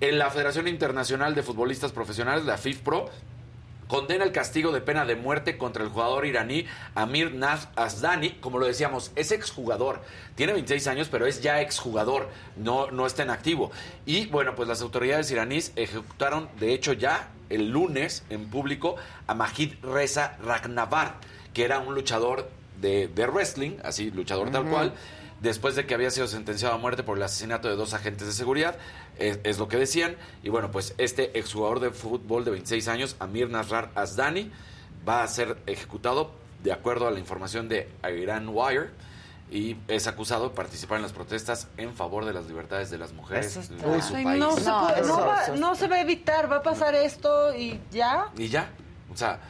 en 0.00 0.18
la 0.18 0.30
Federación 0.30 0.66
Internacional 0.68 1.34
de 1.34 1.42
Futbolistas 1.42 1.92
Profesionales, 1.92 2.44
la 2.46 2.56
FIFPro, 2.56 3.10
condena 3.90 4.24
el 4.24 4.30
castigo 4.30 4.70
de 4.70 4.80
pena 4.80 5.04
de 5.04 5.16
muerte 5.16 5.58
contra 5.58 5.82
el 5.82 5.90
jugador 5.90 6.24
iraní 6.24 6.64
Amir 6.94 7.34
Naz 7.34 7.68
Asdani. 7.74 8.30
Como 8.34 8.60
lo 8.60 8.66
decíamos, 8.66 9.10
es 9.16 9.32
exjugador. 9.32 10.00
Tiene 10.36 10.52
26 10.52 10.86
años, 10.86 11.08
pero 11.10 11.26
es 11.26 11.42
ya 11.42 11.60
exjugador. 11.60 12.28
No, 12.56 12.92
no 12.92 13.04
está 13.04 13.24
en 13.24 13.30
activo. 13.30 13.72
Y 14.06 14.26
bueno, 14.26 14.54
pues 14.54 14.68
las 14.68 14.80
autoridades 14.80 15.28
iraníes 15.32 15.72
ejecutaron, 15.74 16.48
de 16.60 16.72
hecho, 16.72 16.92
ya 16.92 17.30
el 17.48 17.70
lunes 17.70 18.22
en 18.30 18.48
público 18.48 18.94
a 19.26 19.34
Majid 19.34 19.74
Reza 19.82 20.36
Ragnavar, 20.40 21.16
que 21.52 21.64
era 21.64 21.80
un 21.80 21.96
luchador 21.96 22.48
de, 22.80 23.08
de 23.08 23.26
wrestling, 23.26 23.78
así, 23.82 24.12
luchador 24.12 24.52
tal 24.52 24.66
cual 24.66 24.94
después 25.40 25.74
de 25.74 25.86
que 25.86 25.94
había 25.94 26.10
sido 26.10 26.26
sentenciado 26.26 26.74
a 26.74 26.78
muerte 26.78 27.02
por 27.02 27.16
el 27.16 27.22
asesinato 27.22 27.68
de 27.68 27.76
dos 27.76 27.94
agentes 27.94 28.26
de 28.26 28.32
seguridad, 28.32 28.76
es, 29.20 29.38
es 29.44 29.58
lo 29.58 29.68
que 29.68 29.76
decían. 29.76 30.16
Y 30.42 30.48
bueno, 30.48 30.70
pues 30.70 30.94
este 30.98 31.38
exjugador 31.38 31.80
de 31.80 31.90
fútbol 31.90 32.44
de 32.44 32.50
26 32.52 32.88
años, 32.88 33.16
Amir 33.20 33.48
Nasrar 33.50 33.90
Asdani, 33.94 34.50
va 35.08 35.22
a 35.22 35.28
ser 35.28 35.56
ejecutado 35.66 36.32
de 36.62 36.72
acuerdo 36.72 37.06
a 37.06 37.10
la 37.10 37.18
información 37.20 37.68
de 37.68 37.88
Iran 38.20 38.48
Wire 38.48 38.90
y 39.50 39.76
es 39.88 40.06
acusado 40.06 40.50
de 40.50 40.54
participar 40.54 40.96
en 40.96 41.02
las 41.02 41.12
protestas 41.12 41.66
en 41.76 41.94
favor 41.94 42.24
de 42.24 42.32
las 42.32 42.46
libertades 42.46 42.90
de 42.90 42.98
las 42.98 43.12
mujeres 43.12 43.46
Eso 43.46 43.60
está- 43.60 43.88
de 43.88 44.02
su 44.02 44.14
Ay, 44.14 44.24
país. 44.24 44.38
no, 44.40 44.56
se 44.56 44.64
No, 44.68 44.80
puede- 44.86 45.00
no 45.00 45.06
eso- 45.06 45.26
va- 45.26 45.42
eso- 45.44 45.56
no 45.56 45.74
se 45.74 45.88
va 45.88 45.96
a 45.96 46.00
evitar, 46.02 46.50
va 46.52 46.56
a 46.56 46.62
pasar 46.62 46.94
esto 46.94 47.54
y 47.56 47.80
ya. 47.90 48.28
Y 48.36 48.48
ya, 48.48 48.70
o 49.12 49.16
sea, 49.16 49.40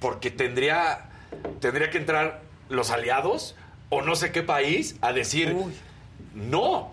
porque 0.00 0.30
tendría, 0.30 1.08
tendría 1.60 1.90
que 1.90 1.98
entrar 1.98 2.40
los 2.68 2.90
aliados 2.90 3.54
o 3.90 4.02
no 4.02 4.16
sé 4.16 4.32
qué 4.32 4.42
país 4.42 4.96
a 5.02 5.12
decir, 5.12 5.54
no. 6.34 6.92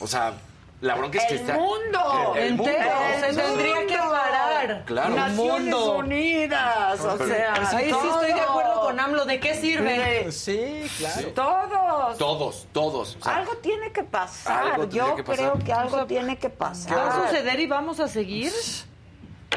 O 0.00 0.06
sea, 0.06 0.34
la 0.80 0.94
bronca 0.94 1.18
es 1.18 1.24
que 1.26 1.34
¡El 1.34 1.40
está... 1.40 1.54
mundo! 1.54 2.32
El, 2.36 2.42
el 2.42 2.54
mundo. 2.54 2.70
Entero, 2.70 2.90
se 3.20 3.28
¡El 3.30 3.36
tendría 3.36 3.86
que 3.86 3.96
parar. 3.96 4.84
Claro. 4.86 5.14
Naciones 5.14 5.36
mundo. 5.64 5.96
Unidas, 5.96 7.00
o 7.00 7.16
Pero- 7.18 7.34
sea, 7.34 7.54
Ahí 7.54 7.86
sí 7.86 8.06
estoy 8.06 8.26
de 8.32 8.40
acuerdo 8.40 8.80
con 8.82 9.00
AMLO 9.00 9.24
¿de 9.24 9.40
qué 9.40 9.54
sirve? 9.54 10.30
Sí, 10.30 10.88
claro. 10.98 11.28
Todos. 11.34 12.18
Todos, 12.18 12.66
todos. 12.72 13.16
O 13.20 13.24
sea, 13.24 13.36
algo 13.36 13.56
tiene 13.56 13.92
que 13.92 14.02
pasar. 14.04 14.88
Yo 14.90 15.16
que 15.16 15.24
pasar. 15.24 15.52
creo 15.52 15.64
que 15.64 15.72
algo 15.72 16.06
tiene 16.06 16.38
que 16.38 16.50
pasar. 16.50 16.88
¿Qué 16.88 16.94
va 16.94 17.08
a 17.24 17.26
suceder 17.28 17.60
y 17.60 17.66
vamos 17.66 18.00
a 18.00 18.08
seguir? 18.08 18.52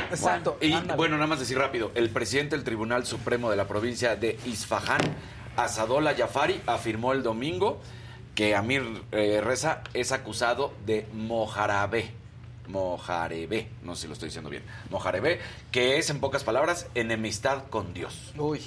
Exacto. 0.09 0.57
Y 0.61 0.73
ándale. 0.73 0.97
bueno, 0.97 1.15
nada 1.17 1.27
más 1.27 1.39
decir 1.39 1.57
rápido, 1.57 1.91
el 1.95 2.09
presidente 2.09 2.55
del 2.55 2.63
Tribunal 2.63 3.05
Supremo 3.05 3.49
de 3.49 3.57
la 3.57 3.67
provincia 3.67 4.15
de 4.15 4.39
Isfahán, 4.45 5.01
Asadollah 5.57 6.15
Jafari, 6.15 6.61
afirmó 6.65 7.11
el 7.13 7.23
domingo 7.23 7.79
que 8.35 8.55
Amir 8.55 9.03
eh, 9.11 9.41
Reza 9.43 9.81
es 9.93 10.11
acusado 10.11 10.73
de 10.85 11.07
mojarabé. 11.13 12.11
Mojarebe, 12.67 13.67
no 13.83 13.95
sé 13.95 14.01
si 14.03 14.07
lo 14.07 14.13
estoy 14.13 14.27
diciendo 14.29 14.49
bien. 14.49 14.63
Mojarebe, 14.89 15.39
que 15.71 15.97
es 15.97 16.09
en 16.09 16.19
pocas 16.21 16.43
palabras 16.43 16.87
enemistad 16.95 17.63
con 17.69 17.93
Dios. 17.93 18.33
Uy. 18.37 18.61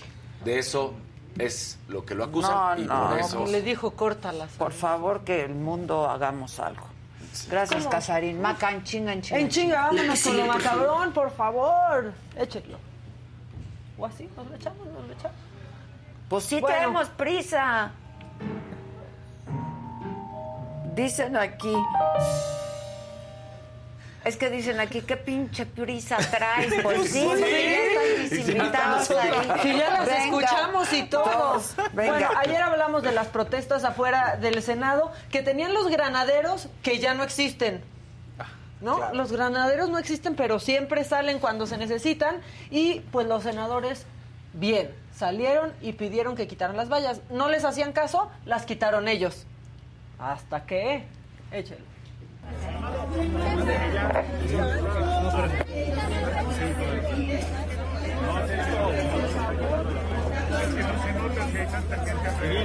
De 0.44 0.58
eso 0.58 0.92
es 1.38 1.78
lo 1.88 2.04
que 2.04 2.14
lo 2.14 2.24
acusan 2.24 2.76
No, 2.76 2.82
y 2.82 2.86
no. 2.86 3.08
por 3.08 3.18
eso 3.18 3.46
Le 3.46 3.62
dijo, 3.62 3.92
córtalas. 3.92 4.50
Por 4.52 4.72
favor, 4.72 5.22
que 5.24 5.42
el 5.44 5.54
mundo 5.54 6.08
hagamos 6.10 6.60
algo. 6.60 6.86
Gracias, 7.50 7.80
¿Cómo? 7.84 7.90
Casarín. 7.90 8.40
Maca, 8.42 8.70
en 8.72 8.84
chinga, 8.84 9.12
en 9.12 9.22
chinga. 9.22 9.40
En 9.40 9.48
chinga, 9.48 9.80
vámonos 9.86 10.18
Sí, 10.18 10.28
con 10.28 10.36
lo 10.38 10.46
por 10.52 10.60
favor. 10.60 10.80
macabrón, 10.86 11.12
por 11.12 11.30
favor. 11.30 12.12
Échenlo. 12.36 12.78
O 13.96 14.04
así, 14.06 14.28
nos 14.36 14.46
lo 14.48 14.54
echamos, 14.54 14.86
nos 14.88 15.06
lo 15.06 15.12
echamos. 15.14 15.36
Pues 16.28 16.44
sí 16.44 16.60
Bueno. 16.60 16.76
tenemos 16.76 17.08
prisa. 17.10 17.90
Dicen 20.94 21.36
aquí. 21.36 21.74
Es 24.24 24.38
que 24.38 24.48
dicen 24.48 24.80
aquí, 24.80 25.02
¿qué 25.02 25.16
pinche 25.18 25.66
prisa 25.66 26.16
traes? 26.16 26.72
Pues 26.82 27.10
sí, 27.12 27.28
sí. 27.36 27.40
ya 27.40 27.46
están 27.46 28.22
mis 28.22 28.32
Y 28.32 28.42
ya 28.44 28.52
invitados 28.52 29.10
estamos- 29.10 29.50
ahí. 29.50 29.60
Que 29.60 29.76
ya 29.76 29.90
las 29.90 30.06
Venga. 30.06 30.24
escuchamos 30.24 30.92
y 30.94 31.02
todo. 31.04 31.24
Todos, 31.24 31.74
venga. 31.92 32.12
Bueno, 32.12 32.28
ayer 32.38 32.62
hablamos 32.62 33.02
de 33.02 33.12
las 33.12 33.26
protestas 33.26 33.84
afuera 33.84 34.36
del 34.40 34.62
Senado 34.62 35.12
que 35.30 35.42
tenían 35.42 35.74
los 35.74 35.88
granaderos 35.88 36.68
que 36.82 36.98
ya 37.00 37.12
no 37.14 37.22
existen. 37.22 37.82
¿No? 38.80 39.12
Los 39.14 39.32
granaderos 39.32 39.88
no 39.88 39.96
existen, 39.98 40.36
pero 40.36 40.58
siempre 40.58 41.04
salen 41.04 41.38
cuando 41.38 41.66
se 41.66 41.76
necesitan. 41.78 42.40
Y 42.70 43.00
pues 43.12 43.26
los 43.26 43.42
senadores, 43.42 44.04
bien, 44.52 44.90
salieron 45.14 45.72
y 45.80 45.92
pidieron 45.94 46.34
que 46.36 46.46
quitaran 46.46 46.76
las 46.76 46.90
vallas. 46.90 47.20
No 47.30 47.48
les 47.48 47.64
hacían 47.64 47.92
caso, 47.92 48.30
las 48.46 48.64
quitaron 48.66 49.08
ellos. 49.08 49.46
¿Hasta 50.18 50.64
que 50.64 51.04
Échelo. 51.50 51.84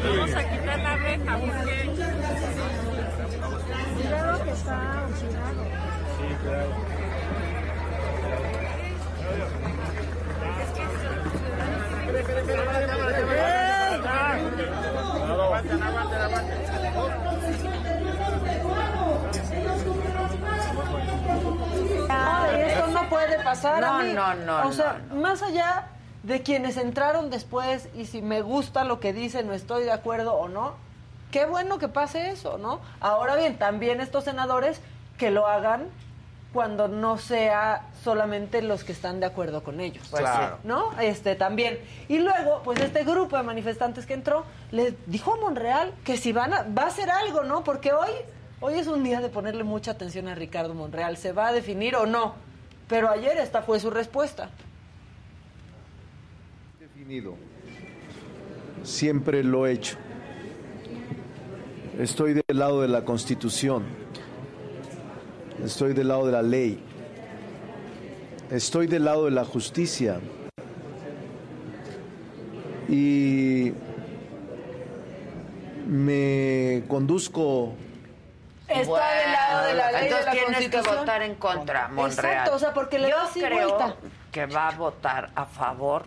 Vamos 0.04 0.36
a 0.36 0.44
quitar 0.50 0.80
la 0.80 0.96
reja 0.98 1.38
porque... 1.38 1.90
Cuidado 3.96 4.44
que 4.44 4.52
está 4.52 5.06
oxidado. 5.08 5.64
Sí, 6.18 6.36
claro. 6.44 6.70
Aguanten, 15.50 15.84
aguanten, 15.84 16.22
aguanten. 16.22 16.69
No 23.56 23.76
a 23.76 23.80
No, 23.82 24.00
mí. 24.04 24.14
no, 24.14 24.34
no, 24.36 24.68
O 24.68 24.72
sea, 24.72 25.02
más 25.14 25.42
allá 25.44 25.88
de 26.24 26.42
quienes 26.44 26.78
entraron 26.78 27.30
después 27.30 27.88
y 27.96 28.06
si 28.06 28.22
me 28.22 28.42
gusta 28.42 28.84
lo 28.84 29.00
que 29.00 29.14
dicen, 29.14 29.48
no 29.48 29.54
estoy 29.54 29.84
de 29.84 29.92
acuerdo 29.92 30.34
o 30.34 30.48
no, 30.50 30.74
qué 31.32 31.46
bueno 31.46 31.78
que 31.80 31.88
pase 31.88 32.30
eso, 32.32 32.58
¿no? 32.58 32.80
Ahora 33.00 33.36
bien, 33.36 33.58
también 33.58 34.02
estos 34.02 34.26
senadores 34.26 34.82
que 35.18 35.32
lo 35.32 35.48
hagan 35.48 35.88
cuando 36.52 36.88
no 36.88 37.18
sea 37.20 37.84
solamente 38.04 38.62
los 38.64 38.84
que 38.84 38.92
están 38.92 39.20
de 39.20 39.28
acuerdo 39.28 39.64
con 39.64 39.80
ellos. 39.80 40.08
Pues 40.10 40.22
Claro. 40.24 40.58
¿No? 40.64 41.00
Este 41.00 41.36
también. 41.36 41.80
Y 42.08 42.18
luego, 42.20 42.62
pues 42.64 42.80
este 42.80 43.04
grupo 43.04 43.38
de 43.38 43.44
manifestantes 43.44 44.06
que 44.08 44.16
entró 44.16 44.46
le 44.72 44.96
dijo 45.06 45.34
a 45.36 45.38
Monreal 45.38 45.94
que 46.04 46.18
si 46.18 46.32
van 46.34 46.54
a 46.54 46.64
va 46.64 46.84
a 46.84 46.88
hacer 46.88 47.12
algo, 47.12 47.44
¿no? 47.44 47.64
Porque 47.64 47.94
hoy 47.94 48.10
hoy 48.62 48.74
es 48.80 48.88
un 48.88 49.04
día 49.04 49.22
de 49.22 49.30
ponerle 49.30 49.64
mucha 49.64 49.92
atención 49.92 50.28
a 50.28 50.34
Ricardo 50.36 50.74
Monreal, 50.74 51.18
se 51.18 51.34
va 51.34 51.48
a 51.50 51.52
definir 51.54 51.96
o 51.96 52.06
no. 52.08 52.34
Pero 52.90 53.10
ayer 53.10 53.38
esta 53.38 53.62
fue 53.62 53.80
su 53.80 53.92
respuesta. 53.92 54.50
definido. 56.80 57.36
Siempre 58.84 59.44
lo 59.44 59.68
he 59.68 59.74
hecho. 59.74 59.96
Estoy 62.00 62.34
del 62.34 62.58
lado 62.58 62.82
de 62.82 62.88
la 62.88 63.06
Constitución. 63.06 63.84
Estoy 65.64 65.94
del 65.94 66.08
lado 66.08 66.26
de 66.26 66.32
la 66.32 66.42
ley. 66.42 66.80
Estoy 68.50 68.88
del 68.88 69.06
lado 69.06 69.26
de 69.26 69.32
la 69.32 69.46
justicia. 69.46 70.20
Y 72.88 73.74
me 75.88 76.84
conduzco 76.88 77.76
Está 78.70 79.10
del 79.16 79.32
lado 79.32 79.66
de 79.68 79.74
la 79.74 79.92
ley 79.92 80.02
de 80.02 80.06
Entonces 80.08 80.26
la 80.26 80.32
tienes 80.32 80.48
que 80.50 80.54
Constitución. 80.70 80.96
votar 80.98 81.22
en 81.24 81.36
contra, 81.36 81.88
Monreal. 81.88 82.12
Exacto, 82.12 82.56
o 82.56 82.60
sea, 82.60 82.74
porque 82.74 83.00
le 83.00 83.10
Yo 83.10 83.18
das 83.18 83.32
creo 83.34 83.78
vuelta. 83.78 83.96
que 84.32 84.46
va 84.46 84.68
a 84.68 84.72
votar 84.72 85.30
a 85.36 85.46
favor 85.46 86.04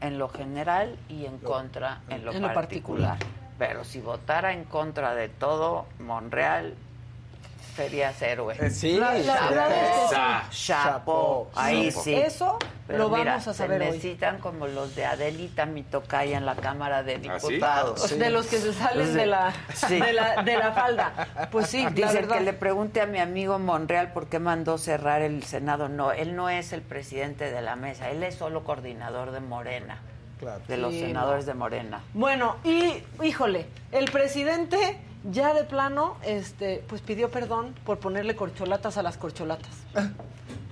en 0.00 0.18
lo 0.18 0.28
general 0.28 0.96
y 1.08 1.26
en 1.26 1.38
contra 1.38 2.00
en 2.08 2.24
lo, 2.24 2.32
en 2.32 2.42
lo 2.42 2.52
particular. 2.54 3.18
particular. 3.18 3.40
Pero 3.58 3.84
si 3.84 4.00
votara 4.00 4.52
en 4.52 4.64
contra 4.64 5.14
de 5.14 5.28
todo, 5.28 5.86
Monreal 5.98 6.74
serías 7.74 8.20
héroe. 8.22 8.54
Eh, 8.58 8.70
sí, 8.70 8.98
La- 8.98 9.14
la 9.14 9.40
verdad 9.48 9.70
es 9.72 10.10
que 10.10 10.16
sí. 10.50 10.66
Chapo, 10.66 11.50
ahí 11.54 11.88
Chapo. 11.90 12.02
sí. 12.04 12.14
Eso 12.14 12.58
Pero 12.86 12.98
lo 12.98 13.08
mira, 13.10 13.32
vamos 13.32 13.48
a 13.48 13.54
saber 13.54 13.80
se 13.80 13.86
hoy. 13.88 13.96
necesitan 13.96 14.38
como 14.38 14.66
los 14.66 14.94
de 14.96 15.06
Adelita 15.06 15.66
Mitocaya 15.66 16.36
en 16.38 16.46
la 16.46 16.54
Cámara 16.56 17.02
de 17.02 17.14
¿Ah, 17.28 17.38
sí? 17.40 17.48
Diputados. 17.52 18.18
De 18.18 18.30
los 18.30 18.46
que 18.46 18.58
se 18.58 18.72
salen 18.72 19.14
de 19.14 19.26
la, 19.26 19.52
Sí. 19.74 19.98
de 20.00 20.12
la 20.12 20.42
de 20.42 20.56
la 20.56 20.72
falda. 20.72 21.48
Pues 21.50 21.68
sí, 21.68 21.86
Dice 21.92 22.26
que 22.26 22.40
le 22.40 22.52
pregunte 22.52 23.00
a 23.00 23.06
mi 23.06 23.18
amigo 23.18 23.58
Monreal 23.58 24.12
por 24.12 24.26
qué 24.28 24.38
mandó 24.38 24.78
cerrar 24.78 25.22
el 25.22 25.42
Senado. 25.44 25.88
No, 25.88 26.12
él 26.12 26.34
no 26.36 26.48
es 26.50 26.72
el 26.72 26.82
presidente 26.82 27.50
de 27.50 27.62
la 27.62 27.76
mesa, 27.76 28.10
él 28.10 28.22
es 28.22 28.34
solo 28.34 28.64
coordinador 28.64 29.30
de 29.32 29.40
Morena, 29.40 29.98
de 30.68 30.76
los 30.76 30.92
Sí, 30.92 31.00
senadores 31.00 31.46
de 31.46 31.54
Morena. 31.54 32.00
Bueno, 32.14 32.56
y 32.64 33.02
híjole, 33.22 33.66
el 33.92 34.10
presidente 34.10 34.98
ya 35.24 35.54
de 35.54 35.64
plano 35.64 36.16
este 36.24 36.82
pues 36.88 37.00
pidió 37.02 37.30
perdón 37.30 37.74
por 37.84 37.98
ponerle 37.98 38.36
corcholatas 38.36 38.96
a 38.96 39.02
las 39.02 39.16
corcholatas. 39.16 39.70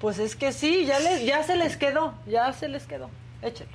Pues 0.00 0.18
es 0.18 0.36
que 0.36 0.52
sí, 0.52 0.86
ya 0.86 1.00
les 1.00 1.24
ya 1.24 1.42
se 1.42 1.56
les 1.56 1.76
quedó, 1.76 2.14
ya 2.26 2.52
se 2.52 2.68
les 2.68 2.86
quedó. 2.86 3.10
Échelo. 3.42 3.70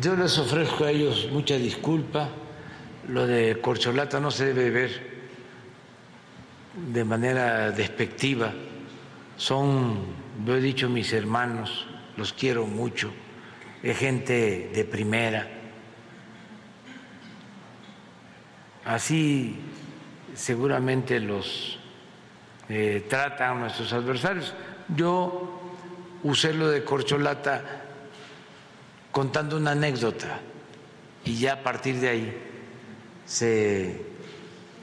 Yo 0.00 0.14
les 0.14 0.38
ofrezco 0.38 0.84
a 0.84 0.90
ellos 0.90 1.28
mucha 1.32 1.56
disculpa. 1.56 2.28
Lo 3.08 3.26
de 3.26 3.60
corcholata 3.60 4.20
no 4.20 4.30
se 4.30 4.46
debe 4.46 4.70
ver 4.70 5.10
de 6.92 7.04
manera 7.04 7.70
despectiva. 7.70 8.52
Son, 9.36 9.98
lo 10.44 10.56
he 10.56 10.60
dicho, 10.60 10.88
mis 10.88 11.12
hermanos, 11.12 11.86
los 12.16 12.32
quiero 12.32 12.66
mucho. 12.66 13.10
Es 13.82 13.98
gente 13.98 14.70
de 14.72 14.84
primera. 14.84 15.48
Así 18.84 19.58
seguramente 20.40 21.20
los 21.20 21.78
eh, 22.70 23.04
tratan 23.08 23.60
nuestros 23.60 23.92
adversarios. 23.92 24.54
Yo 24.96 25.60
usé 26.22 26.54
lo 26.54 26.68
de 26.68 26.82
corcholata 26.82 27.62
contando 29.10 29.58
una 29.58 29.72
anécdota 29.72 30.40
y 31.24 31.36
ya 31.36 31.54
a 31.54 31.62
partir 31.62 31.96
de 32.00 32.08
ahí 32.08 32.42
se 33.26 34.09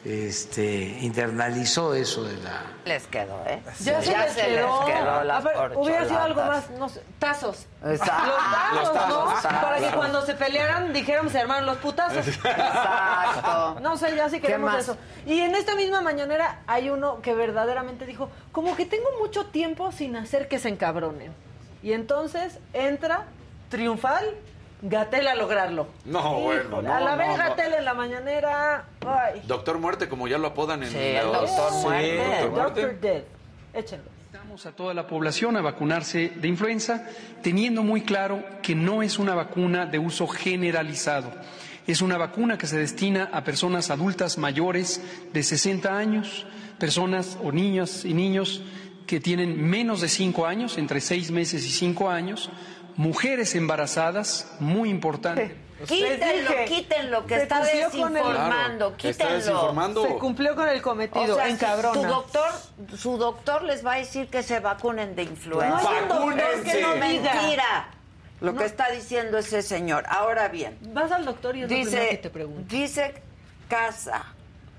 este, 0.08 0.98
internalizó 1.02 1.94
eso 1.94 2.24
de 2.24 2.38
la... 2.38 2.64
Les 2.86 3.06
quedó, 3.08 3.44
¿eh? 3.46 3.62
Ya 3.82 4.02
se 4.02 4.12
les 4.12 4.34
quedó. 4.36 5.24
las 5.24 5.46
A 5.46 5.48
ver, 5.48 5.78
hubiera 5.78 6.06
sido 6.06 6.20
algo 6.20 6.42
más, 6.46 6.70
no 6.72 6.88
sé, 6.88 7.02
tazos. 7.20 7.66
Exacto. 7.84 8.28
Los 8.28 8.38
tazos, 8.38 8.76
Los 8.76 8.94
tazos, 8.94 9.10
¿no? 9.10 9.32
exacto. 9.36 9.68
Para 9.68 9.78
que 9.80 9.96
cuando 9.96 10.26
se 10.26 10.34
pelearan 10.36 10.94
dijeran 10.94 11.30
se 11.30 11.40
armaron 11.40 11.66
los 11.66 11.78
putazos. 11.78 12.26
Exacto. 12.26 13.80
No 13.82 13.98
sé, 13.98 14.16
ya 14.16 14.30
sí 14.30 14.40
queremos 14.40 14.74
eso. 14.76 14.98
Y 15.26 15.42
en 15.42 15.56
esta 15.56 15.76
misma 15.76 16.02
mañanera 16.02 16.62
hay 16.68 16.90
uno 16.90 17.22
que 17.22 17.34
verdaderamente 17.34 18.06
dijo, 18.06 18.30
como 18.54 18.76
que 18.78 18.86
tengo 18.86 19.10
mucho 19.20 19.48
tiempo 19.48 19.92
sin 19.92 20.16
hacer 20.16 20.48
que 20.48 20.58
se 20.58 20.70
encabronen. 20.70 21.34
Y 21.84 21.92
entonces 21.92 22.60
entra 22.74 23.26
triunfal 23.70 24.26
Gatel 24.82 25.28
a 25.28 25.36
lograrlo. 25.36 25.88
No, 26.06 26.40
bueno, 26.42 26.82
no, 26.82 26.94
a 26.94 27.00
la 27.00 27.16
vez 27.16 27.30
no, 27.30 27.38
no. 27.38 27.44
Gatel 27.44 27.74
en 27.74 27.86
la 27.86 27.94
mañanera. 27.94 28.86
Ay. 29.06 29.42
Doctor 29.48 29.80
Muerte, 29.80 30.08
como 30.08 30.28
ya 30.28 30.38
lo 30.38 30.48
apodan 30.48 30.84
en 30.84 30.90
Sí, 30.92 30.98
el 30.98 31.26
doctor 31.26 31.72
Sí, 31.72 31.82
Muerte. 31.82 32.16
Doctor 32.18 32.52
Muerte. 32.52 32.82
Doctor 32.82 33.00
Dead. 33.02 33.24
Échenlo. 33.74 34.06
Invitamos 34.28 34.66
a 34.68 34.72
toda 34.74 34.94
la 34.94 35.08
población 35.08 35.58
a 35.58 35.62
vacunarse 35.62 36.30
de 36.36 36.48
influenza, 36.48 37.08
teniendo 37.42 37.82
muy 37.82 38.02
claro 38.02 38.44
que 38.62 38.76
no 38.76 39.02
es 39.02 39.18
una 39.18 39.34
vacuna 39.34 39.86
de 39.88 39.98
uso 40.00 40.28
generalizado. 40.28 41.32
Es 41.88 42.02
una 42.02 42.18
vacuna 42.18 42.58
que 42.58 42.68
se 42.68 42.78
destina 42.78 43.30
a 43.34 43.44
personas 43.44 43.90
adultas 43.90 44.38
mayores 44.38 45.02
de 45.34 45.42
60 45.42 45.98
años, 45.98 46.46
personas 46.78 47.38
o 47.44 47.52
niñas 47.52 48.06
y 48.06 48.14
niños 48.14 48.62
que 49.08 49.22
tienen 49.22 49.60
menos 49.70 50.02
de 50.02 50.10
5 50.10 50.46
años, 50.46 50.78
entre 50.78 51.00
6 51.00 51.32
meses 51.32 51.66
y 51.66 51.70
5 51.70 52.10
años, 52.10 52.50
mujeres 52.98 53.56
embarazadas, 53.56 54.48
muy 54.60 54.90
importante. 54.90 55.56
Quítenlo, 55.88 56.52
quítenlo, 56.68 57.26
que 57.28 57.36
está 57.36 57.60
el- 57.70 57.78
desinformando, 57.92 58.24
Claro, 58.24 58.88
está 58.88 58.98
quítenlo. 58.98 59.36
desinformando. 59.36 60.04
Se 60.08 60.14
cumplió 60.18 60.56
con 60.56 60.68
el 60.68 60.82
cometido, 60.82 61.36
O 61.36 61.38
sea, 61.38 61.50
encabrona. 61.50 62.02
su 62.02 62.08
doctor, 62.08 62.50
su 62.98 63.18
doctor 63.18 63.62
les 63.64 63.86
va 63.86 63.94
a 63.94 63.98
decir 63.98 64.28
que 64.28 64.42
se 64.42 64.60
vacunen 64.60 65.16
de 65.16 65.24
influenza. 65.24 65.78
No 66.08 66.16
doctor 66.16 66.64
que 66.64 66.82
no 66.82 66.96
mentira. 66.96 67.90
Lo 68.42 68.56
que 68.56 68.66
está 68.66 68.90
diciendo 68.92 69.38
ese 69.38 69.62
señor. 69.64 70.06
Ahora 70.10 70.48
bien, 70.48 70.78
Vas 70.94 71.12
al 71.12 71.26
doctor 71.26 71.56
y 71.56 71.62
es 71.64 71.70
lo 71.70 71.76
primero 71.76 71.92
que 71.92 72.02
dice, 72.02 72.18
te 72.18 72.30
pregunta. 72.32 72.76
dice 72.76 73.22
casa, 73.68 74.26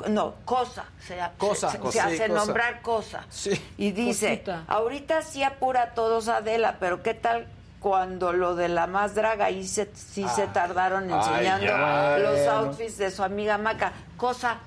no, 0.08 0.34
cosa, 0.44 0.84
se, 1.06 1.16
Cosa, 1.38 1.68
se, 1.70 1.76
se 1.76 1.78
cosa, 1.80 1.92
sí, 1.92 1.98
hace 2.14 2.28
cosa. 2.28 2.34
nombrar 2.46 2.82
cosa. 2.82 3.24
Sí. 3.30 3.50
Y 3.76 3.90
dice, 3.92 4.28
Cosita. 4.30 4.64
ahorita 4.68 5.22
sí 5.22 5.42
apura 5.42 5.82
a 5.82 5.94
todos 5.94 6.28
Adela, 6.28 6.76
pero 6.80 7.02
¿qué 7.02 7.14
tal 7.14 7.46
cuando 7.80 8.32
lo 8.32 8.54
de 8.54 8.68
la 8.68 8.86
más 8.86 9.14
draga 9.14 9.46
ahí 9.46 9.66
se, 9.66 9.88
sí 9.94 10.26
se 10.34 10.46
tardaron 10.48 11.12
Ay, 11.12 11.18
enseñando 11.18 11.66
ya. 11.66 12.18
los 12.18 12.46
outfits 12.48 12.98
de 12.98 13.10
su 13.10 13.22
amiga 13.22 13.58
Maca? 13.58 13.92
Cosa, 14.16 14.58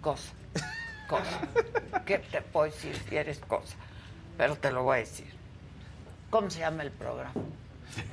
cosa, 0.00 0.32
cosa. 1.08 1.40
¿Qué 2.06 2.18
te 2.18 2.40
puedo 2.40 2.66
decir 2.66 3.00
si 3.08 3.16
eres 3.16 3.38
cosa? 3.40 3.74
Pero 4.36 4.56
te 4.56 4.70
lo 4.70 4.84
voy 4.84 4.96
a 4.96 5.00
decir. 5.00 5.32
¿Cómo 6.30 6.48
se 6.50 6.60
llama 6.60 6.82
el 6.82 6.90
programa? 6.90 7.32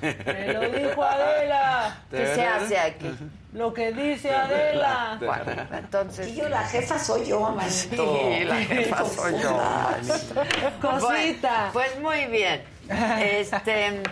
Me 0.02 0.54
lo 0.54 0.60
dijo 0.72 1.04
Adela. 1.04 1.98
¿Qué 2.12 2.26
se 2.36 2.46
hace 2.46 2.78
aquí? 2.78 3.10
Lo 3.54 3.74
que 3.74 3.94
dice 3.94 4.34
Adela. 4.36 5.18
Bueno, 5.20 5.68
entonces. 5.72 6.28
Y 6.28 6.36
yo, 6.36 6.50
la 6.50 6.64
jefa 6.64 7.00
soy 7.00 7.26
yo, 7.28 7.40
manito. 7.52 8.20
Sí, 8.20 8.44
la 8.44 8.56
jefa 8.58 9.06
soy 9.06 9.42
yo, 9.42 9.58
manito. 9.58 10.80
Cosita. 10.82 11.70
Bueno, 11.72 11.94
pues 11.94 12.00
muy 12.02 12.26
bien. 12.26 12.62
Este, 12.90 14.04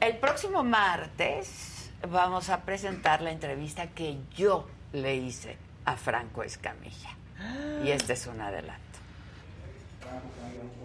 el 0.00 0.16
próximo 0.18 0.62
martes 0.62 1.90
vamos 2.10 2.50
a 2.50 2.60
presentar 2.62 3.22
la 3.22 3.30
entrevista 3.30 3.88
que 3.88 4.18
yo 4.34 4.66
le 4.92 5.16
hice 5.16 5.56
a 5.84 5.96
Franco 5.96 6.42
Escamilla. 6.42 7.10
Y 7.84 7.90
este 7.90 8.14
es 8.14 8.26
un 8.26 8.40
adelanto. 8.40 8.82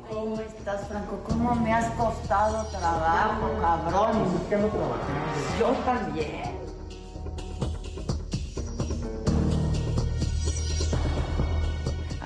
¿Cómo 0.09 0.39
estás, 0.41 0.88
Franco? 0.89 1.23
¿Cómo 1.25 1.55
me 1.55 1.73
has 1.73 1.89
costado 1.91 2.65
trabajo, 2.67 3.57
cabrón? 3.61 4.41
Yo 5.57 5.71
también. 5.85 6.60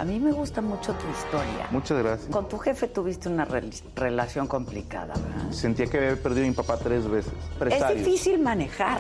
Mí 0.06 0.20
me 0.20 0.32
gusta 0.32 0.62
mucho 0.62 0.94
tu 0.94 1.08
historia. 1.10 1.68
Muchas 1.72 1.98
gracias. 2.02 2.32
Con 2.32 2.48
tu 2.48 2.58
jefe 2.58 2.88
tuviste 2.88 3.28
una 3.28 3.46
rel- 3.46 3.82
relación 3.96 4.48
complicada, 4.48 5.14
¿verdad? 5.16 5.52
Sentía 5.52 5.88
que 5.88 5.98
había 5.98 6.16
perdido 6.16 6.46
a 6.46 6.50
mi 6.50 6.54
papá 6.56 6.78
tres 6.78 7.08
veces. 7.10 7.34
Es 7.70 7.88
difícil 7.98 8.40
manejar 8.40 9.00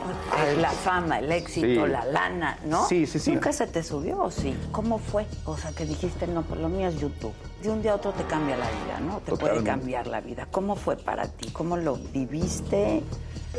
la 0.59 0.71
fama, 0.71 1.19
el 1.19 1.31
éxito, 1.31 1.85
Sí. 1.85 1.91
la 1.91 2.03
lana, 2.05 2.57
¿no? 2.65 2.87
Sí, 2.87 3.05
sí, 3.07 3.19
sí. 3.19 3.31
¿Nunca 3.31 3.53
se 3.53 3.67
te 3.67 3.83
subió 3.83 4.21
o 4.21 4.31
sí? 4.31 4.55
¿Cómo 4.71 4.97
fue? 4.99 5.25
O 5.45 5.55
sea, 5.57 5.71
que 5.71 5.85
dijiste, 5.85 6.27
no, 6.27 6.41
pues 6.43 6.59
lo 6.59 6.67
mío 6.69 6.87
es 6.89 6.99
YouTube. 6.99 7.33
De 7.61 7.69
un 7.69 7.81
día 7.81 7.93
a 7.93 7.95
otro 7.95 8.11
te 8.11 8.23
cambia 8.25 8.57
la 8.57 8.65
vida, 8.69 8.99
¿no? 9.01 9.19
Te 9.19 9.31
puede 9.37 9.63
cambiar 9.63 10.07
la 10.07 10.21
vida. 10.21 10.47
¿Cómo 10.51 10.75
fue 10.75 10.97
para 10.97 11.27
ti? 11.27 11.49
¿Cómo 11.51 11.77
lo 11.77 11.95
viviste? 11.95 13.01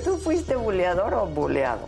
¿Tú 0.05 0.19
fuiste 0.19 0.57
buleador 0.57 1.15
o 1.15 1.27
buleado? 1.27 1.87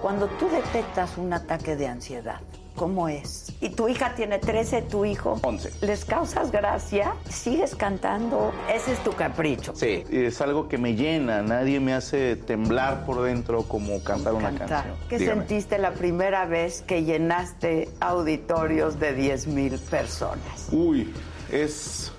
Cuando 0.00 0.26
tú 0.26 0.48
detectas 0.48 1.16
un 1.18 1.32
ataque 1.32 1.76
de 1.76 1.86
ansiedad, 1.88 2.40
¿cómo 2.76 3.08
es? 3.08 3.52
Y 3.60 3.70
tu 3.70 3.88
hija 3.88 4.14
tiene 4.14 4.38
13, 4.38 4.82
tu 4.82 5.04
hijo. 5.04 5.38
11. 5.42 5.70
¿Les 5.86 6.04
causas 6.04 6.50
gracia? 6.50 7.14
¿Sigues 7.28 7.74
cantando? 7.74 8.52
Ese 8.72 8.92
es 8.92 8.98
tu 9.04 9.12
capricho. 9.12 9.72
Sí, 9.74 10.04
es 10.10 10.40
algo 10.40 10.68
que 10.68 10.78
me 10.78 10.94
llena. 10.94 11.42
Nadie 11.42 11.80
me 11.80 11.94
hace 11.94 12.36
temblar 12.36 13.04
por 13.06 13.22
dentro 13.22 13.62
como 13.64 14.02
cantar 14.02 14.34
una 14.34 14.48
cantar. 14.50 14.68
canción. 14.68 14.96
¿Qué 15.08 15.18
Dígame. 15.18 15.40
sentiste 15.40 15.78
la 15.78 15.92
primera 15.92 16.44
vez 16.46 16.82
que 16.82 17.04
llenaste 17.04 17.88
auditorios 18.00 18.98
de 18.98 19.14
10 19.14 19.46
mil 19.48 19.78
personas? 19.78 20.68
Uy, 20.72 21.12
es 21.50 22.12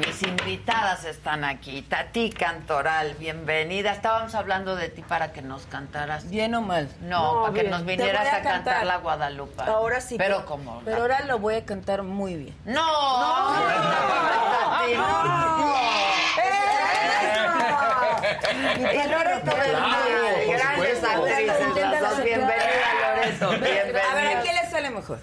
Mis 0.00 0.22
invitadas 0.22 1.04
están 1.04 1.44
aquí. 1.44 1.82
Tati 1.82 2.30
Cantoral, 2.30 3.14
bienvenida. 3.14 3.92
Estábamos 3.92 4.34
hablando 4.34 4.74
de 4.76 4.88
ti 4.88 5.02
para 5.02 5.32
que 5.32 5.40
nos 5.42 5.66
cantaras. 5.66 6.28
¿Bien 6.30 6.54
o 6.54 6.60
mal? 6.62 6.88
No, 7.02 7.34
No, 7.34 7.42
para 7.42 7.54
que 7.54 7.68
nos 7.68 7.84
vinieras 7.84 8.26
a, 8.26 8.28
a 8.28 8.42
cantar. 8.42 8.52
cantar. 8.64 8.86
la 8.86 8.96
Guadalupe. 8.98 9.62
Ahora 9.62 10.00
sí. 10.00 10.16
Pero 10.18 10.44
como. 10.46 10.80
Pero 10.84 11.02
ahora 11.02 11.20
lo 11.26 11.38
voy 11.38 11.54
a 11.56 11.64
cantar 11.64 12.02
muy 12.02 12.34
bien. 12.34 12.56
No, 12.64 12.74
no, 12.74 13.60
Tati, 13.62 14.94
no. 14.94 15.74
Y 18.74 19.08
Loreto 19.08 19.52
Inténtalo 21.68 22.00
dos. 22.00 22.12
hacer 22.12 22.24
Bienvenida. 22.24 23.14
Loreto. 23.14 23.50
A 23.50 24.14
ver, 24.14 24.36
¿a 24.36 24.40
quién 24.42 24.54
le 24.56 24.70
sale 24.70 24.90
mejor? 24.90 25.18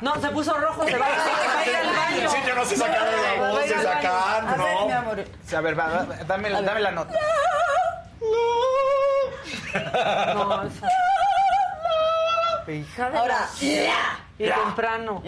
No, 0.00 0.20
se 0.20 0.28
puso 0.30 0.54
rojo, 0.58 0.84
se 0.86 0.98
va, 0.98 1.06
va 1.08 1.58
a 1.58 1.66
ir 1.66 1.76
al 1.76 1.86
baño. 1.96 2.30
Sí, 2.30 2.36
yo 2.46 2.54
no 2.54 2.64
sé 2.64 2.76
sacar 2.76 3.02
la 3.12 3.48
voz 3.50 3.62
de 3.62 3.68
sacar, 3.82 4.44
A 4.48 4.56
ver, 4.56 4.74
mi 4.82 4.88
no. 4.88 5.56
A 5.56 5.60
ver, 5.60 5.78
va, 5.78 5.86
va, 5.86 6.06
dame, 6.26 6.50
la- 6.50 6.62
dame 6.62 6.80
la 6.80 6.90
nota. 6.90 7.14
No, 10.34 10.62
esa- 10.64 10.88
Hija 12.72 13.10
de 13.10 13.18
Ahora, 13.18 13.48
y 14.46 14.50
temprano. 14.64 15.22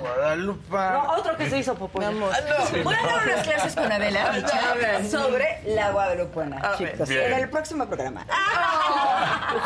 Guadalupe. 0.00 0.76
No, 0.76 1.12
otro 1.16 1.36
que 1.36 1.50
se 1.50 1.58
hizo 1.58 1.74
popó. 1.74 1.98
mi 1.98 2.04
amor. 2.06 2.32
Voy 2.84 2.94
a 2.94 3.06
dar 3.06 3.24
unas 3.24 3.46
clases 3.46 3.74
con 3.74 3.90
Adela 3.90 4.32
A 4.32 4.74
ver. 4.74 5.10
sobre 5.10 5.60
la 5.66 5.90
guadalupana, 5.90 6.76
chicos. 6.78 7.08
Bien. 7.08 7.32
En 7.32 7.38
el 7.40 7.50
próximo 7.50 7.86
programa. 7.86 8.26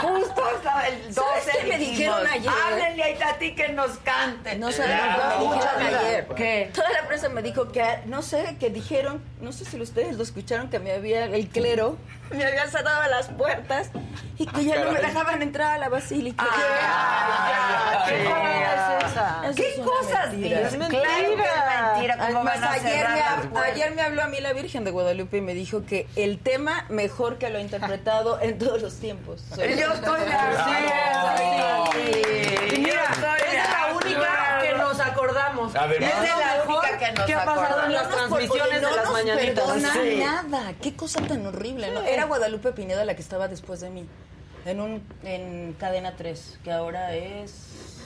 Justo 0.02 0.50
estaba 0.56 0.86
el 0.88 1.14
12 1.14 1.14
¿Sabes 1.14 1.56
qué 1.60 1.66
me 1.66 1.78
dijeron 1.78 2.26
ayer? 2.26 2.50
Háblenle 2.50 3.14
a 3.14 3.18
Tati 3.18 3.54
que 3.54 3.68
nos 3.68 3.98
cante. 3.98 4.56
No 4.56 4.70
Ya, 4.70 4.76
que 4.76 5.44
me 5.44 5.54
dijeron 5.54 5.82
ayer. 5.96 6.26
¿Qué? 6.36 6.70
Toda 6.74 6.90
la 6.90 7.06
prensa 7.06 7.28
me 7.28 7.42
dijo 7.42 7.70
que, 7.72 7.84
no 8.06 8.22
sé, 8.22 8.56
que 8.58 8.70
dijeron, 8.70 9.22
no 9.40 9.52
sé 9.52 9.64
si 9.64 9.80
ustedes 9.80 10.16
lo 10.16 10.22
escucharon, 10.22 10.68
que 10.68 10.78
me 10.78 10.92
había, 10.92 11.24
el 11.26 11.48
clero, 11.48 11.96
me 12.30 12.44
habían 12.44 12.70
cerrado 12.70 13.08
las 13.10 13.28
puertas 13.28 13.90
y 14.38 14.46
que 14.46 14.64
ya 14.64 14.84
no 14.84 14.92
me 14.92 15.00
dejaban 15.00 15.42
entrar 15.42 15.74
a 15.74 15.78
la 15.78 15.88
basílica. 15.88 16.44
¿Qué 16.44 17.45
¿Qué 19.56 19.68
es 19.70 19.78
cosas 19.78 20.30
mentira. 20.32 20.58
dices? 20.60 20.72
Es 20.72 20.78
Claro 20.88 20.88
mentira. 20.88 21.92
mentira. 21.94 22.16
¿Cómo 22.16 22.26
Además, 22.40 22.60
van 22.60 22.64
a 22.64 22.72
ayer 22.72 23.06
me, 23.08 23.60
ayer 23.60 24.00
habló 24.00 24.22
a 24.22 24.26
mí 24.26 24.40
la 24.40 24.52
Virgen 24.52 24.84
de 24.84 24.90
Guadalupe 24.90 25.38
y 25.38 25.40
me 25.40 25.54
dijo 25.54 25.84
que 25.86 26.06
el 26.16 26.38
tema 26.38 26.84
mejor 26.88 27.38
que 27.38 27.48
lo 27.50 27.58
ha 27.58 27.60
interpretado 27.60 28.40
en 28.40 28.58
todos 28.58 28.82
los 28.82 28.96
tiempos. 28.96 29.42
Soy- 29.54 29.76
Yo 29.78 29.92
estoy 29.92 30.20
de 30.20 30.26
mira, 32.78 33.02
de 33.08 33.56
es 33.56 33.70
la 33.70 33.94
única 33.94 34.58
que 34.62 34.72
nos 34.76 35.00
acordamos. 35.00 35.74
Además. 35.74 36.10
Esa 36.12 36.24
es 36.24 36.38
la 36.38 36.64
única 36.66 36.98
que 36.98 37.12
nos 37.12 37.26
¿Qué 37.26 37.34
ha 37.34 37.44
pasado 37.44 37.84
en 37.86 37.92
las 37.92 38.08
No 38.10 38.16
transmisiones 38.16 38.82
no 38.82 38.88
de 38.90 38.96
las 38.96 39.10
mañanitas? 39.10 39.64
perdona 39.64 39.92
Sí. 39.92 40.16
nada. 40.22 40.72
Qué 40.82 40.94
cosa 40.96 41.20
tan 41.22 41.46
horrible. 41.46 41.90
¿no? 41.92 42.02
Era 42.02 42.24
Guadalupe 42.24 42.72
Pineda 42.72 43.04
la 43.04 43.14
que 43.14 43.22
estaba 43.22 43.48
después 43.48 43.80
de 43.80 43.90
mí. 43.90 44.06
En 44.66 44.80
un 44.80 45.02
en 45.22 45.74
cadena 45.78 46.16
3, 46.16 46.58
que 46.64 46.72
ahora 46.72 47.14
es 47.14 47.96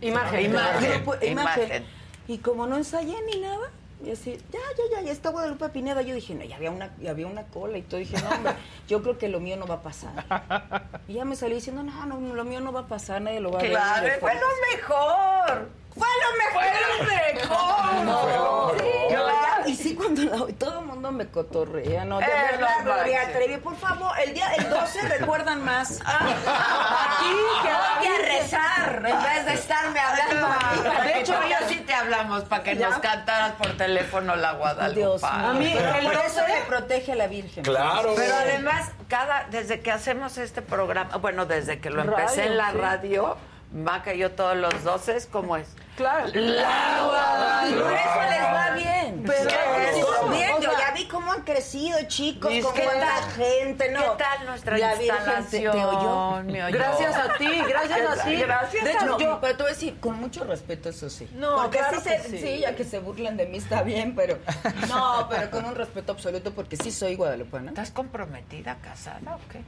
Imagen. 0.00 0.44
Imagen. 0.46 1.04
Imagen. 1.22 1.86
Y 2.28 2.38
como 2.38 2.66
no 2.66 2.76
ensayé 2.76 3.16
ni 3.26 3.40
nada, 3.40 3.70
y 4.04 4.10
así, 4.12 4.38
ya, 4.50 4.58
ya, 4.78 4.98
ya, 4.98 5.02
ya 5.02 5.12
está 5.12 5.30
Guadalupe 5.30 5.68
Pineda. 5.68 6.00
Yo 6.02 6.14
dije, 6.14 6.34
no, 6.34 6.44
ya 6.44 6.56
había 6.56 6.70
una, 6.70 6.90
ya 6.98 7.10
había 7.10 7.26
una 7.26 7.44
cola 7.44 7.76
y 7.76 7.82
todo. 7.82 8.00
Dije, 8.00 8.16
no, 8.22 8.30
hombre, 8.30 8.52
yo 8.88 9.02
creo 9.02 9.18
que 9.18 9.28
lo 9.28 9.40
mío 9.40 9.56
no 9.56 9.66
va 9.66 9.76
a 9.76 9.82
pasar. 9.82 11.02
Y 11.06 11.14
ya 11.14 11.24
me 11.24 11.36
salí 11.36 11.56
diciendo, 11.56 11.82
no, 11.82 12.06
no, 12.06 12.34
lo 12.34 12.44
mío 12.44 12.60
no 12.60 12.72
va 12.72 12.80
a 12.80 12.86
pasar, 12.86 13.20
nadie 13.20 13.40
lo 13.40 13.50
va 13.50 13.58
a 13.58 13.62
ver. 13.62 13.72
Claro, 13.72 14.08
fue 14.20 14.30
fondo". 14.30 14.46
lo 14.46 14.76
mejor. 14.76 15.68
Fue 15.96 16.08
lo 16.22 16.36
mejor. 16.38 16.62
Fue 16.62 16.98
lo 16.98 17.04
mejor. 17.44 18.78
Sí, 18.80 19.14
Yo 19.14 19.28
ya, 19.28 19.68
y 19.68 19.74
sí, 19.76 19.94
cuando 19.94 20.22
la 20.24 20.42
oí, 20.42 20.52
todo 20.54 20.80
el 20.80 20.86
mundo 20.86 21.10
me 21.12 21.26
cotorrea, 21.28 22.04
¿no? 22.04 22.18
De 22.18 22.24
Eh, 22.26 22.28
verdad, 22.52 22.68
Gloria. 22.84 23.32
Trevi, 23.32 23.56
por 23.58 23.76
favor, 23.76 24.12
el 24.24 24.32
día 24.34 24.52
el 24.54 24.70
12 24.70 25.02
recuerdan 25.08 25.64
más. 25.64 26.00
Aquí 26.04 27.34
que 27.62 27.68
voy 27.68 28.06
a 28.06 28.14
a 28.14 28.18
rezar 28.40 28.96
en 29.06 29.22
vez 29.22 29.44
de 29.46 29.54
estarme 29.54 29.98
hablando 30.00 30.46
a. 30.46 31.02
De 31.04 31.20
hecho, 31.20 31.34
ya 31.48 31.68
sí 31.68 31.76
te 31.86 31.92
hablamos 31.94 32.44
para 32.44 32.62
que 32.62 32.76
¿Ya? 32.76 32.88
nos 32.90 32.98
cantaras 33.00 33.52
por 33.52 33.76
teléfono 33.76 34.36
la 34.36 34.52
Guadalupe. 34.52 34.98
Dios 35.00 35.22
mío. 35.22 35.30
A 35.32 35.52
mí, 35.54 35.72
Pero 35.74 35.94
el 35.96 36.04
por 36.04 36.14
12 36.14 36.26
eso 36.26 36.40
me 36.48 36.60
protege 36.66 37.14
la 37.14 37.26
Virgen. 37.26 37.64
Claro. 37.64 38.12
Pero 38.16 38.34
además, 38.34 38.90
cada, 39.08 39.44
desde 39.50 39.80
que 39.80 39.90
hacemos 39.90 40.38
este 40.38 40.62
programa, 40.62 41.16
bueno, 41.16 41.46
desde 41.46 41.80
que 41.80 41.90
lo 41.90 42.02
empecé 42.02 42.36
Radio, 42.42 42.50
en 42.52 42.56
la 42.56 42.70
sí. 42.72 42.78
radio, 42.78 43.36
Maca 43.72 44.14
y 44.14 44.18
yo 44.18 44.32
todos 44.32 44.56
los 44.56 44.82
12, 44.82 45.28
¿cómo 45.30 45.56
es? 45.56 45.68
Claro. 45.96 46.28
La 46.34 47.02
Guadalupe. 47.06 47.82
Por 47.82 47.92
eso 47.92 48.20
les 48.30 48.42
va 48.42 48.70
bien. 48.74 49.22
Pero 49.26 50.28
bien, 50.30 50.50
yo 50.62 50.70
ya 50.78 50.92
vi 50.94 51.06
cómo 51.06 51.32
han 51.32 51.42
crecido, 51.42 51.98
chicos, 52.08 52.50
¿Y 52.52 52.62
cómo 52.62 52.74
qué 52.74 52.84
la 52.86 53.00
tal? 53.20 53.30
gente, 53.32 53.90
¿no? 53.92 54.00
¿Qué 54.16 54.24
tal 54.24 54.46
nuestra 54.46 54.78
La 54.78 54.94
instalación? 54.96 55.72
te 55.72 55.84
oyó. 55.84 56.42
Me 56.44 56.64
oyó. 56.64 56.78
Gracias 56.78 57.14
a 57.16 57.34
ti, 57.34 57.60
gracias 57.68 58.18
a 58.18 58.24
ti. 58.24 58.36
Gracias 58.36 58.84
de 58.84 58.90
hecho, 58.92 59.00
a 59.00 59.04
no, 59.04 59.16
ti. 59.18 59.26
pero 59.40 59.56
te 59.56 59.62
voy 59.62 59.70
a 59.72 59.74
decir, 59.74 60.00
con 60.00 60.18
mucho 60.18 60.44
respeto, 60.44 60.88
eso 60.88 61.10
sí. 61.10 61.28
No, 61.34 61.56
porque 61.56 61.78
claro 61.78 62.00
sí, 62.00 62.08
que 62.08 62.18
se- 62.18 62.38
sí. 62.38 62.58
ya 62.60 62.74
que 62.74 62.84
se 62.84 62.98
burlan 62.98 63.36
de 63.36 63.46
mí 63.46 63.58
está 63.58 63.82
bien, 63.82 64.14
pero 64.16 64.38
no, 64.88 65.26
pero 65.28 65.50
con 65.50 65.64
un 65.66 65.74
respeto 65.74 66.12
absoluto 66.12 66.52
porque 66.54 66.76
sí 66.76 66.90
soy 66.90 67.14
guadalupana. 67.14 67.68
¿Estás 67.70 67.90
comprometida, 67.90 68.76
casada 68.82 69.36
o 69.36 69.48
qué? 69.52 69.60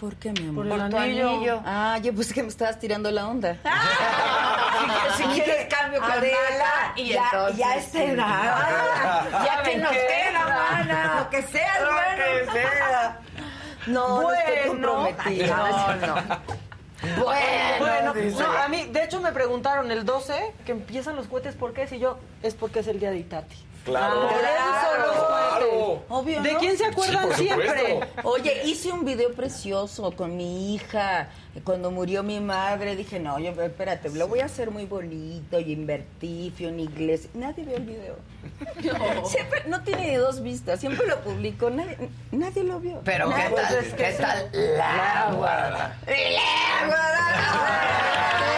¿Por 0.00 0.14
qué, 0.16 0.30
mi 0.32 0.48
amor? 0.48 0.68
Por 0.68 0.74
el 0.74 0.80
anillo. 0.80 1.28
anillo. 1.30 1.62
Ah, 1.64 1.98
yo 2.02 2.14
pensé 2.14 2.34
que 2.34 2.42
me 2.42 2.48
estabas 2.50 2.78
tirando 2.78 3.10
la 3.10 3.26
onda. 3.28 3.56
Si 5.16 5.22
quieres 5.24 5.66
cambio 5.74 6.00
con 6.00 6.10
Adela, 6.10 6.92
y 6.96 7.08
ya, 7.08 7.24
entonces 7.32 7.56
ya 7.56 7.72
sí. 7.72 7.78
esta 7.78 8.04
edad. 8.04 9.24
Ya 9.44 9.62
que 9.62 9.76
nos 9.78 9.90
queda, 9.92 10.44
mana. 10.46 11.14
Lo 11.20 11.30
que 11.30 11.42
sea, 11.42 11.80
Lo 11.80 11.88
que 12.22 12.52
sea. 12.52 13.20
No, 13.86 14.20
no 14.22 14.32
estoy 14.32 14.54
Bueno. 14.68 14.92
comprometida. 14.92 15.56
No, 15.56 16.06
no. 16.06 16.14
Bueno, 17.24 18.12
Bueno, 18.12 18.14
no, 18.38 18.52
a 18.58 18.68
mí, 18.68 18.84
de 18.86 19.04
hecho 19.04 19.20
me 19.20 19.32
preguntaron 19.32 19.90
el 19.90 20.04
12 20.04 20.52
que 20.66 20.72
empiezan 20.72 21.16
los 21.16 21.26
cohetes, 21.28 21.54
¿por 21.54 21.72
qué? 21.72 21.86
Si 21.86 21.98
yo, 21.98 22.18
es 22.42 22.54
porque 22.54 22.80
es 22.80 22.88
el 22.88 23.00
día 23.00 23.10
de 23.10 23.18
Itati. 23.18 23.56
Claro. 23.86 24.28
Por 24.28 24.30
eso 24.40 25.06
los. 25.06 25.26
Obvio, 26.08 26.40
¿De 26.40 26.52
¿no? 26.52 26.58
quién 26.60 26.78
se 26.78 26.84
acuerdan 26.86 27.28
Sí, 27.34 27.44
siempre? 27.44 27.68
supuesto. 27.94 28.28
Oye, 28.28 28.62
hice 28.64 28.92
un 28.92 29.04
video 29.04 29.32
precioso 29.32 30.12
con 30.12 30.36
mi 30.36 30.74
hija. 30.74 31.28
Cuando 31.64 31.90
murió 31.90 32.22
mi 32.22 32.38
madre, 32.40 32.94
dije, 32.96 33.18
no, 33.18 33.38
yo, 33.38 33.50
espérate, 33.62 34.10
lo 34.10 34.28
voy 34.28 34.40
a 34.40 34.44
hacer 34.44 34.70
muy 34.70 34.84
bonito 34.86 35.58
y 35.58 35.72
invertí, 35.72 36.52
fui 36.56 36.66
a 36.66 36.68
una 36.68 36.82
iglesia. 36.82 37.30
Nadie 37.34 37.64
vio 37.64 37.76
el 37.76 37.84
video. 37.84 38.16
Siempre, 39.26 39.64
no 39.66 39.82
tiene 39.82 40.10
ni 40.10 40.14
dos 40.16 40.42
vistas, 40.42 40.78
siempre 40.80 41.06
lo 41.06 41.18
publico, 41.20 41.70
nadie, 41.70 41.96
nadie 42.30 42.62
lo 42.62 42.78
vio. 42.78 43.00
Pero 43.04 43.28
¿qué 43.30 43.50
tal? 43.54 43.84
¿Qué 43.96 44.12
tal? 44.12 44.50
La 44.76 45.32
Guadalupe. 45.34 46.30
La 46.34 46.86
Guadalupe. 46.86 48.55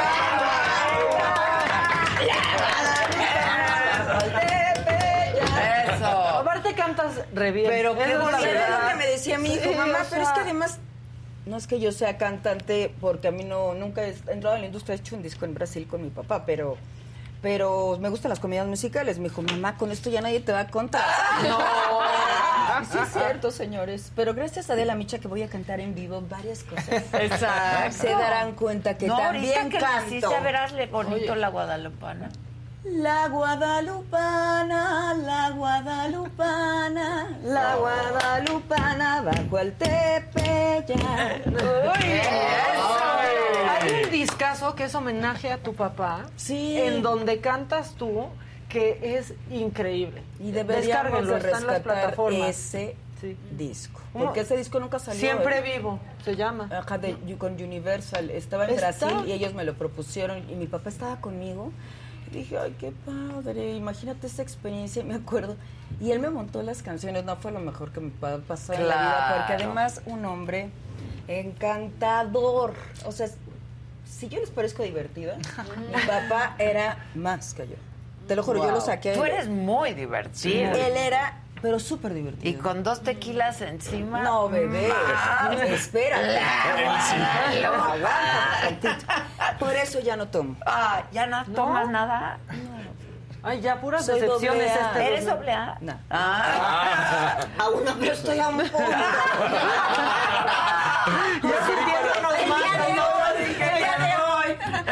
Re 7.34 7.52
bien. 7.52 7.68
Pero 7.68 7.94
qué 7.94 8.02
es 8.02 8.08
verdad. 8.08 8.82
lo 8.82 8.88
que 8.88 8.94
me 8.96 9.06
decía 9.06 9.38
mi 9.38 9.54
hijo, 9.54 9.70
Sí, 9.70 9.74
mamá, 9.76 9.98
pero 10.10 10.22
es 10.22 10.28
que 10.30 10.40
además 10.40 10.78
no 11.46 11.56
es 11.56 11.66
que 11.66 11.80
yo 11.80 11.92
sea 11.92 12.18
cantante 12.18 12.94
porque 13.00 13.28
a 13.28 13.30
mí 13.30 13.44
no 13.44 13.74
nunca 13.74 14.04
he 14.04 14.14
entrado 14.28 14.56
en 14.56 14.62
la 14.62 14.66
industria, 14.66 14.96
he 14.96 14.98
hecho 14.98 15.16
un 15.16 15.22
disco 15.22 15.44
en 15.44 15.54
Brasil 15.54 15.86
con 15.88 16.02
mi 16.02 16.10
papá, 16.10 16.44
pero 16.44 16.76
pero 17.40 17.98
me 18.00 18.08
gustan 18.08 18.30
las 18.30 18.40
comedias 18.40 18.66
musicales. 18.66 19.18
Me 19.18 19.28
dijo, 19.28 19.42
mamá, 19.42 19.76
con 19.76 19.92
esto 19.92 20.10
ya 20.10 20.20
nadie 20.20 20.40
te 20.40 20.52
va 20.52 20.60
a 20.60 20.66
contar. 20.68 21.04
No. 21.48 21.58
Sí 22.84 22.98
es 23.02 23.12
cierto, 23.12 23.50
señores. 23.50 24.12
Pero 24.14 24.34
gracias 24.34 24.70
a 24.70 24.74
Adela 24.74 24.94
Micha 24.94 25.18
que 25.18 25.26
voy 25.26 25.42
a 25.42 25.48
cantar 25.48 25.80
en 25.80 25.94
vivo 25.96 26.22
varias 26.28 26.62
cosas. 26.62 27.02
Exacto. 27.12 27.96
Se 27.96 28.10
darán 28.10 28.52
cuenta 28.52 28.96
que 28.96 29.08
no, 29.08 29.16
también 29.16 29.58
ahorita 29.58 29.68
que 29.70 29.84
canto. 29.84 30.04
naciste, 30.04 30.40
verásle 30.40 30.86
bonito 30.86 31.34
la 31.34 31.48
guadalupana. 31.48 32.28
La 32.92 33.28
guadalupana, 33.28 35.14
la 35.14 35.50
guadalupana, 35.50 37.36
la 37.44 37.76
guadalupana 37.76 39.22
bajo 39.22 39.58
el 39.58 39.72
tepeyac. 39.74 41.46
Hay 43.68 44.04
un 44.04 44.10
discazo 44.10 44.74
que 44.74 44.84
es 44.84 44.94
homenaje 44.94 45.52
a 45.52 45.58
tu 45.58 45.74
papá. 45.74 46.26
Sí. 46.36 46.78
En 46.80 47.02
donde 47.02 47.40
cantas 47.40 47.94
tú, 47.94 48.26
que 48.68 49.16
es 49.16 49.34
increíble. 49.50 50.22
Y 50.40 50.50
deberíamos 50.50 51.28
de 51.28 51.36
está 51.36 51.58
en 51.58 51.66
las 51.66 51.74
rescatar 51.74 51.82
plataformas. 51.82 52.48
ese 52.48 52.96
Sí. 53.20 53.36
disco. 53.50 54.00
Porque 54.12 54.40
ese 54.40 54.56
disco 54.56 54.78
nunca 54.78 54.98
salió. 55.00 55.18
Siempre 55.20 55.58
¿eh? 55.58 55.76
vivo, 55.76 55.98
se 56.24 56.36
llama. 56.36 56.68
Ajá, 56.70 56.98
de, 56.98 57.16
con 57.36 57.54
Universal. 57.54 58.30
Estaba 58.30 58.64
en 58.66 58.70
Está- 58.70 58.92
Brasil 59.08 59.28
y 59.28 59.32
ellos 59.32 59.54
me 59.54 59.64
lo 59.64 59.74
propusieron 59.74 60.48
y 60.48 60.54
mi 60.54 60.66
papá 60.68 60.88
estaba 60.88 61.20
conmigo. 61.20 61.72
Y 62.30 62.34
dije, 62.38 62.58
ay, 62.58 62.74
qué 62.78 62.92
padre, 63.06 63.74
imagínate 63.74 64.26
esa 64.26 64.42
experiencia, 64.42 65.02
me 65.04 65.14
acuerdo. 65.14 65.56
Y 66.00 66.10
él 66.12 66.18
me 66.20 66.28
montó 66.30 66.62
las 66.62 66.82
canciones, 66.82 67.24
no 67.24 67.36
fue 67.36 67.50
lo 67.52 67.60
mejor 67.60 67.90
que 67.92 68.00
me 68.00 68.10
pa- 68.10 68.38
pasó 68.46 68.72
en 68.74 68.86
la 68.86 68.94
vida, 68.94 69.14
Claro. 69.16 69.36
porque 69.46 69.52
además 69.64 70.02
un 70.06 70.24
hombre 70.26 70.70
encantador. 71.28 72.74
O 73.06 73.12
sea, 73.12 73.28
si 74.04 74.28
yo 74.28 74.40
les 74.40 74.50
parezco 74.50 74.82
divertida, 74.82 75.36
mi 75.36 76.06
papá 76.06 76.54
era 76.58 77.06
más 77.14 77.54
que 77.54 77.68
yo. 77.68 77.76
Te 78.26 78.36
lo 78.36 78.42
juro, 78.42 78.62
yo 78.62 78.70
lo 78.70 78.80
saqué. 78.80 79.14
Tú 79.14 79.24
eres 79.24 79.48
muy 79.48 79.94
divertido. 79.94 80.72
Él 80.72 80.96
era, 80.96 81.40
pero 81.62 81.78
súper 81.78 82.14
divertido. 82.14 82.48
Y 82.50 82.54
con 82.54 82.82
dos 82.82 83.02
tequilas 83.02 83.60
encima. 83.60 84.22
No, 84.22 84.48
bebé. 84.48 84.90
Ah, 84.92 85.50
Espérate. 85.54 86.40
La 87.60 87.60
No, 87.62 87.74
aguanta 87.74 88.10
tantito. 88.62 89.06
Por 89.58 89.74
eso 89.74 90.00
ya 90.00 90.16
no 90.16 90.28
tomo. 90.28 90.56
Ah, 90.66 91.02
¿ya 91.12 91.26
no 91.26 91.44
tomas 91.46 91.88
nada? 91.88 92.38
Ay, 93.42 93.60
ya 93.60 93.80
puras 93.80 94.04
Soy 94.04 94.20
decepciones 94.20 94.66
doble 94.74 94.84
A. 94.84 94.86
este. 94.88 95.06
¿Eres 95.06 95.26
doble 95.26 95.52
A? 95.52 95.78
No. 95.80 95.94
Ah. 96.10 97.36
Aún 97.58 97.84
no, 97.84 97.94
pero 97.98 98.12
estoy 98.12 98.38
a 98.40 98.48
un 98.48 98.56
punto. 98.58 98.78
Ya 101.42 101.66
sintiéndonos 101.66 102.34
El 102.38 102.48
más, 102.48 102.62
día 102.62 102.86
de 102.86 102.92
¿no? 102.94 103.02
hoy, 103.06 103.46
Dije, 103.48 103.70
el 103.70 103.76
día 103.78 103.96
de 103.98 104.12
hoy. 104.16 104.50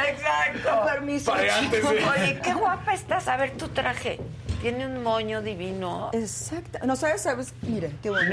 Exacto. 0.08 0.70
Con 0.76 0.86
permiso. 0.86 1.32
Oye, 1.32 2.40
qué 2.42 2.52
guapa 2.54 2.92
estás. 2.94 3.28
A 3.28 3.36
ver 3.36 3.56
tu 3.56 3.68
traje. 3.68 4.20
Tiene 4.66 4.84
un 4.84 5.00
moño 5.04 5.42
divino. 5.42 6.10
Exacto. 6.12 6.80
No 6.84 6.96
sabes, 6.96 7.22
sabes, 7.22 7.54
mira, 7.62 7.88
qué 8.02 8.10
bonito. 8.10 8.32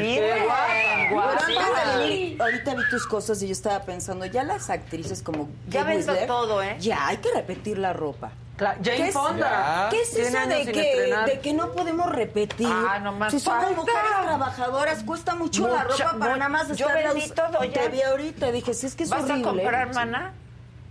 Mira, 1.48 2.44
ahorita 2.44 2.74
vi 2.74 2.82
tus 2.90 3.06
cosas 3.06 3.40
y 3.44 3.48
yo 3.48 3.52
estaba 3.52 3.82
pensando, 3.84 4.26
ya 4.26 4.44
las 4.44 4.72
actrices 4.72 5.22
como 5.22 5.48
Ya 5.70 5.84
vendo 5.84 6.12
todo, 6.26 6.64
¿eh? 6.64 6.76
Ya 6.80 7.08
hay 7.08 7.18
que 7.18 7.32
repetir 7.32 7.78
la 7.78 7.94
ropa. 7.94 8.32
Cla- 8.58 8.76
Jane 8.84 8.98
¿Qué 8.98 9.08
es- 9.10 9.14
Fonda. 9.14 9.88
¿Qué 9.92 10.02
es 10.02 10.16
eso 10.16 10.48
de 10.48 10.72
que, 10.72 11.16
de 11.28 11.40
que 11.40 11.54
no 11.54 11.72
podemos 11.72 12.12
repetir? 12.12 12.68
Ah, 12.68 12.98
nomás 13.00 13.32
si 13.32 13.40
somos 13.40 13.64
falta. 13.66 13.80
mujeres 13.80 14.02
trabajadoras, 14.24 15.04
cuesta 15.04 15.36
mucho 15.36 15.68
la 15.68 15.84
ropa 15.84 16.16
para 16.18 16.38
nada 16.38 16.50
más 16.50 16.68
yo 16.70 16.88
estarla 16.88 17.14
vendí 17.14 17.30
todo 17.30 17.64
ya. 17.64 17.74
Te 17.74 17.90
vi 17.90 18.02
ahorita, 18.02 18.52
dije, 18.52 18.74
si 18.74 18.88
es 18.88 18.96
que 18.96 19.04
es 19.04 19.10
¿Vas 19.12 19.22
horrible. 19.24 19.42
a 19.42 19.46
comprar, 19.52 19.94
mana? 19.94 20.34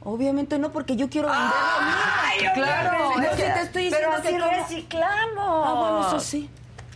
Obviamente 0.04 0.58
no, 0.58 0.72
porque 0.72 0.96
yo 0.96 1.08
quiero 1.08 1.28
vender 1.28 1.50
Ay, 1.54 2.38
Claro, 2.54 2.98
No, 2.98 3.08
obviamente. 3.10 3.36
si 3.36 3.42
te 3.52 3.60
estoy 3.62 3.90
Pero 3.90 4.16
diciendo 4.16 4.44
que 4.46 4.50
como- 4.50 4.62
reciclamos. 4.68 5.66
Ah, 5.68 5.74
bueno, 5.74 6.08
eso 6.08 6.20
sí. 6.20 6.50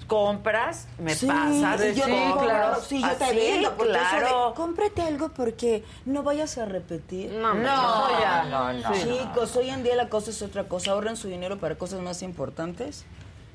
Compras, 0.07 0.87
me 0.99 1.15
Sí, 1.17 1.27
pasas, 1.27 1.81
y 1.85 1.95
yo 1.95 2.05
sí, 2.05 2.11
compro, 2.13 2.47
claro. 2.47 2.77
sí, 2.81 3.03
yo 3.03 3.11
te 3.17 3.25
Así, 3.25 3.37
vendo, 3.37 3.75
porque 3.77 3.93
eso 3.93 4.03
de, 4.15 4.21
claro. 4.21 4.55
cómprate 4.55 5.03
algo 5.03 5.31
porque 5.31 5.85
no 6.05 6.23
vayas 6.23 6.59
a 6.59 6.65
repetir. 6.65 7.33
No, 7.33 7.55
No, 7.55 8.09
no, 8.09 8.21
ya. 8.21 8.45
no, 8.45 8.73
no. 8.73 8.93
Chicos, 8.93 9.57
hoy 9.57 9.71
en 9.71 9.83
día 9.83 9.97
la 9.97 10.09
cosa 10.09 10.31
es 10.31 10.41
otra 10.43 10.65
cosa. 10.69 10.93
Ahorren 10.93 11.17
su 11.17 11.27
dinero 11.27 11.59
para 11.59 11.75
cosas 11.77 12.01
más 12.03 12.23
importantes. 12.23 13.05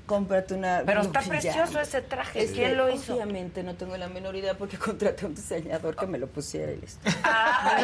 Cómprate 0.05 0.55
una. 0.55 0.81
Pero 0.85 1.01
está 1.01 1.21
precioso 1.21 1.79
ese 1.79 2.01
traje. 2.01 2.43
Es 2.43 2.51
¿Quién 2.51 2.71
que 2.71 2.75
lo 2.75 2.89
hizo? 2.89 3.13
Obviamente 3.13 3.63
no 3.63 3.75
tengo 3.75 3.95
la 3.97 4.09
menor 4.09 4.35
idea 4.35 4.57
porque 4.57 4.77
contraté 4.77 5.25
a 5.25 5.27
un 5.29 5.35
diseñador 5.35 5.95
que 5.95 6.05
me 6.07 6.17
lo 6.17 6.27
pusiera 6.27 6.71
y 6.71 6.77
listo. 6.77 6.99
Ah, 7.23 7.77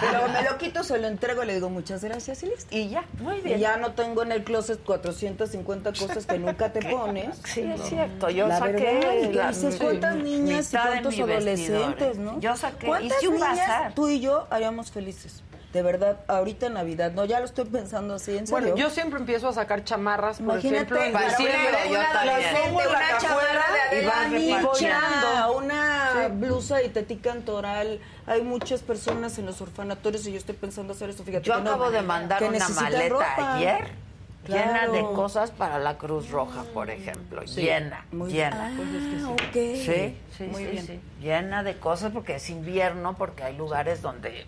Pero 0.00 0.28
me 0.28 0.42
lo 0.42 0.58
quito, 0.58 0.82
se 0.84 0.98
lo 0.98 1.06
entrego, 1.06 1.44
le 1.44 1.54
digo 1.54 1.70
muchas 1.70 2.02
gracias 2.04 2.42
y 2.42 2.46
listo. 2.46 2.76
y 2.76 2.88
ya, 2.90 3.04
muy 3.20 3.36
Y 3.38 3.40
bien. 3.42 3.60
ya 3.60 3.76
no 3.76 3.92
tengo 3.92 4.22
en 4.22 4.32
el 4.32 4.44
closet 4.44 4.82
450 4.84 5.92
cosas 5.92 6.26
que 6.26 6.38
nunca 6.38 6.72
te 6.72 6.80
pones. 6.90 7.36
Sí, 7.44 7.60
es 7.62 7.80
cierto. 7.88 8.28
Yo 8.30 8.48
La 8.48 8.58
saqué 8.58 8.72
verdad, 8.72 9.12
y 9.30 9.32
la- 9.32 9.48
dices, 9.48 9.76
¿cuántas 9.80 10.16
niñas 10.16 10.72
y 10.74 10.76
cuántos 10.76 11.14
adolescentes, 11.18 11.98
vestidor, 12.08 12.16
no? 12.18 12.40
Yo 12.40 12.56
saqué, 12.56 12.86
¿Cuántas 12.86 13.22
niñas 13.22 13.94
tú 13.94 14.08
y 14.08 14.20
yo 14.20 14.46
haríamos 14.50 14.90
felices? 14.90 15.42
De 15.76 15.82
verdad, 15.82 16.16
ahorita 16.26 16.68
en 16.68 16.72
Navidad, 16.72 17.12
no, 17.12 17.26
ya 17.26 17.38
lo 17.38 17.44
estoy 17.44 17.66
pensando 17.66 18.14
así, 18.14 18.30
en 18.30 18.46
serio. 18.46 18.62
Bueno, 18.62 18.76
yo 18.76 18.88
siempre 18.88 19.20
empiezo 19.20 19.46
a 19.48 19.52
sacar 19.52 19.84
chamarras, 19.84 20.38
por 20.38 20.54
Imagínate, 20.54 20.94
ejemplo, 20.94 21.02
en 21.02 21.12
diciembre. 21.28 21.58
una- 21.90 23.18
chamarra 23.18 23.66
de 23.90 24.10
Adela 24.10 25.50
una 25.54 26.28
blusa 26.32 26.82
y 26.82 26.88
teti 26.88 27.16
cantoral. 27.16 28.00
Hay 28.26 28.40
muchas 28.40 28.80
personas 28.80 29.38
en 29.38 29.44
los 29.44 29.60
orfanatorios 29.60 30.26
y 30.26 30.32
yo 30.32 30.38
estoy 30.38 30.54
pensando 30.54 30.94
hacer 30.94 31.10
eso. 31.10 31.24
Fíjate 31.24 31.44
Yo 31.44 31.56
que 31.56 31.60
no- 31.60 31.70
acabo 31.72 31.90
de 31.90 32.00
mandar 32.00 32.42
una 32.42 32.68
maleta 32.70 33.08
ropa. 33.10 33.56
ayer 33.56 33.88
llena 34.48 34.88
de 34.88 35.02
cosas 35.02 35.50
para 35.50 35.78
la 35.78 35.98
Cruz 35.98 36.30
Roja, 36.30 36.62
por 36.72 36.88
ejemplo. 36.88 37.42
Llena, 37.42 38.06
Muy 38.12 38.32
llena. 38.32 38.72
Ah, 38.74 39.30
ok. 39.32 39.52
Sí, 39.52 40.16
sí, 40.38 40.44
Muy 40.44 40.64
sí, 40.64 40.70
bien. 40.70 40.86
sí. 40.86 41.00
Llena 41.20 41.62
de 41.62 41.76
cosas 41.76 42.12
porque 42.12 42.36
es 42.36 42.48
invierno, 42.48 43.14
porque 43.14 43.42
hay 43.44 43.54
lugares 43.58 44.00
donde, 44.00 44.46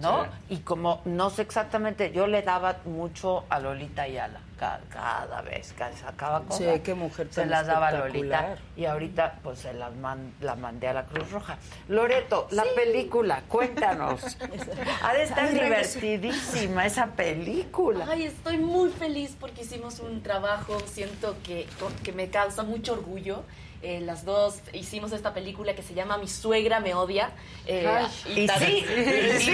¿no? 0.00 0.26
Y 0.48 0.58
como 0.58 1.00
no 1.04 1.30
sé 1.30 1.42
exactamente, 1.42 2.12
yo 2.12 2.26
le 2.26 2.42
daba 2.42 2.76
mucho 2.84 3.44
a 3.48 3.58
Lolita 3.60 4.02
Ayala. 4.02 4.40
Ca- 4.58 4.80
Cada, 4.88 5.42
vez 5.42 5.74
que 5.74 5.84
sacaba 6.00 6.40
cosas. 6.44 6.74
Sí, 6.76 6.80
qué 6.80 6.94
mujer 6.94 7.28
Se 7.30 7.44
las 7.44 7.66
daba 7.66 7.88
a. 7.88 7.92
Lolita 7.92 8.56
y 8.74 8.86
ahorita 8.86 9.40
pues 9.42 9.58
se 9.58 9.74
las 9.74 9.94
man- 9.96 10.32
la 10.40 10.54
mandé 10.56 10.88
a 10.88 10.94
la 10.94 11.04
Cruz 11.04 11.30
Roja. 11.30 11.58
Loreto, 11.88 12.46
la 12.52 12.64
película, 12.74 13.42
cuéntanos. 13.48 14.38
ha 15.02 15.12
de 15.12 15.22
estar 15.24 15.52
divertidísima 15.52 16.86
esa 16.86 17.06
película. 17.08 18.06
Ay, 18.08 18.24
estoy 18.24 18.58
muy 18.58 18.88
feliz 18.90 19.36
porque 19.38 19.62
hicimos 19.62 20.00
un 20.00 20.22
trabajo, 20.22 20.78
siento 20.86 21.36
que, 21.44 21.66
que 22.02 22.12
me 22.12 22.28
causa 22.30 22.62
mucho 22.62 22.94
orgullo. 22.94 23.42
Eh, 23.86 24.00
las 24.00 24.24
dos 24.24 24.62
hicimos 24.72 25.12
esta 25.12 25.32
película 25.32 25.76
que 25.76 25.82
se 25.82 25.94
llama 25.94 26.18
Mi 26.18 26.26
suegra 26.26 26.80
me 26.80 26.94
odia. 26.94 27.30
Eh, 27.68 27.88
y 28.26 28.34
sí, 28.34 28.34
y 28.34 28.48
sí, 28.48 28.84
y 28.98 29.38
sí, 29.38 29.50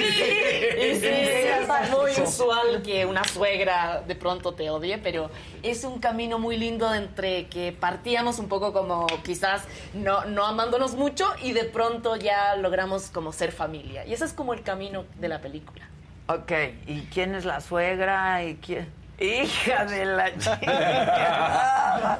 y 0.80 0.94
sí, 0.94 1.06
es 1.06 1.90
muy 1.90 2.12
usual 2.12 2.80
que 2.82 3.04
una 3.04 3.24
suegra 3.24 4.00
de 4.00 4.14
pronto 4.16 4.54
te 4.54 4.70
odie, 4.70 4.96
pero 4.96 5.30
es 5.62 5.84
un 5.84 5.98
camino 5.98 6.38
muy 6.38 6.56
lindo 6.56 6.94
entre 6.94 7.46
que 7.48 7.72
partíamos 7.78 8.38
un 8.38 8.48
poco 8.48 8.72
como 8.72 9.06
quizás 9.22 9.64
no, 9.92 10.24
no 10.24 10.46
amándonos 10.46 10.94
mucho 10.94 11.30
y 11.42 11.52
de 11.52 11.64
pronto 11.64 12.16
ya 12.16 12.56
logramos 12.56 13.10
como 13.10 13.32
ser 13.32 13.52
familia. 13.52 14.06
Y 14.06 14.14
ese 14.14 14.24
es 14.24 14.32
como 14.32 14.54
el 14.54 14.62
camino 14.62 15.04
de 15.20 15.28
la 15.28 15.42
película. 15.42 15.86
Ok, 16.28 16.52
¿y 16.86 17.02
quién 17.12 17.34
es 17.34 17.44
la 17.44 17.60
suegra? 17.60 18.42
¿Y 18.42 18.54
quién? 18.54 19.01
Hija 19.22 19.84
de 19.84 20.04
la. 20.04 20.30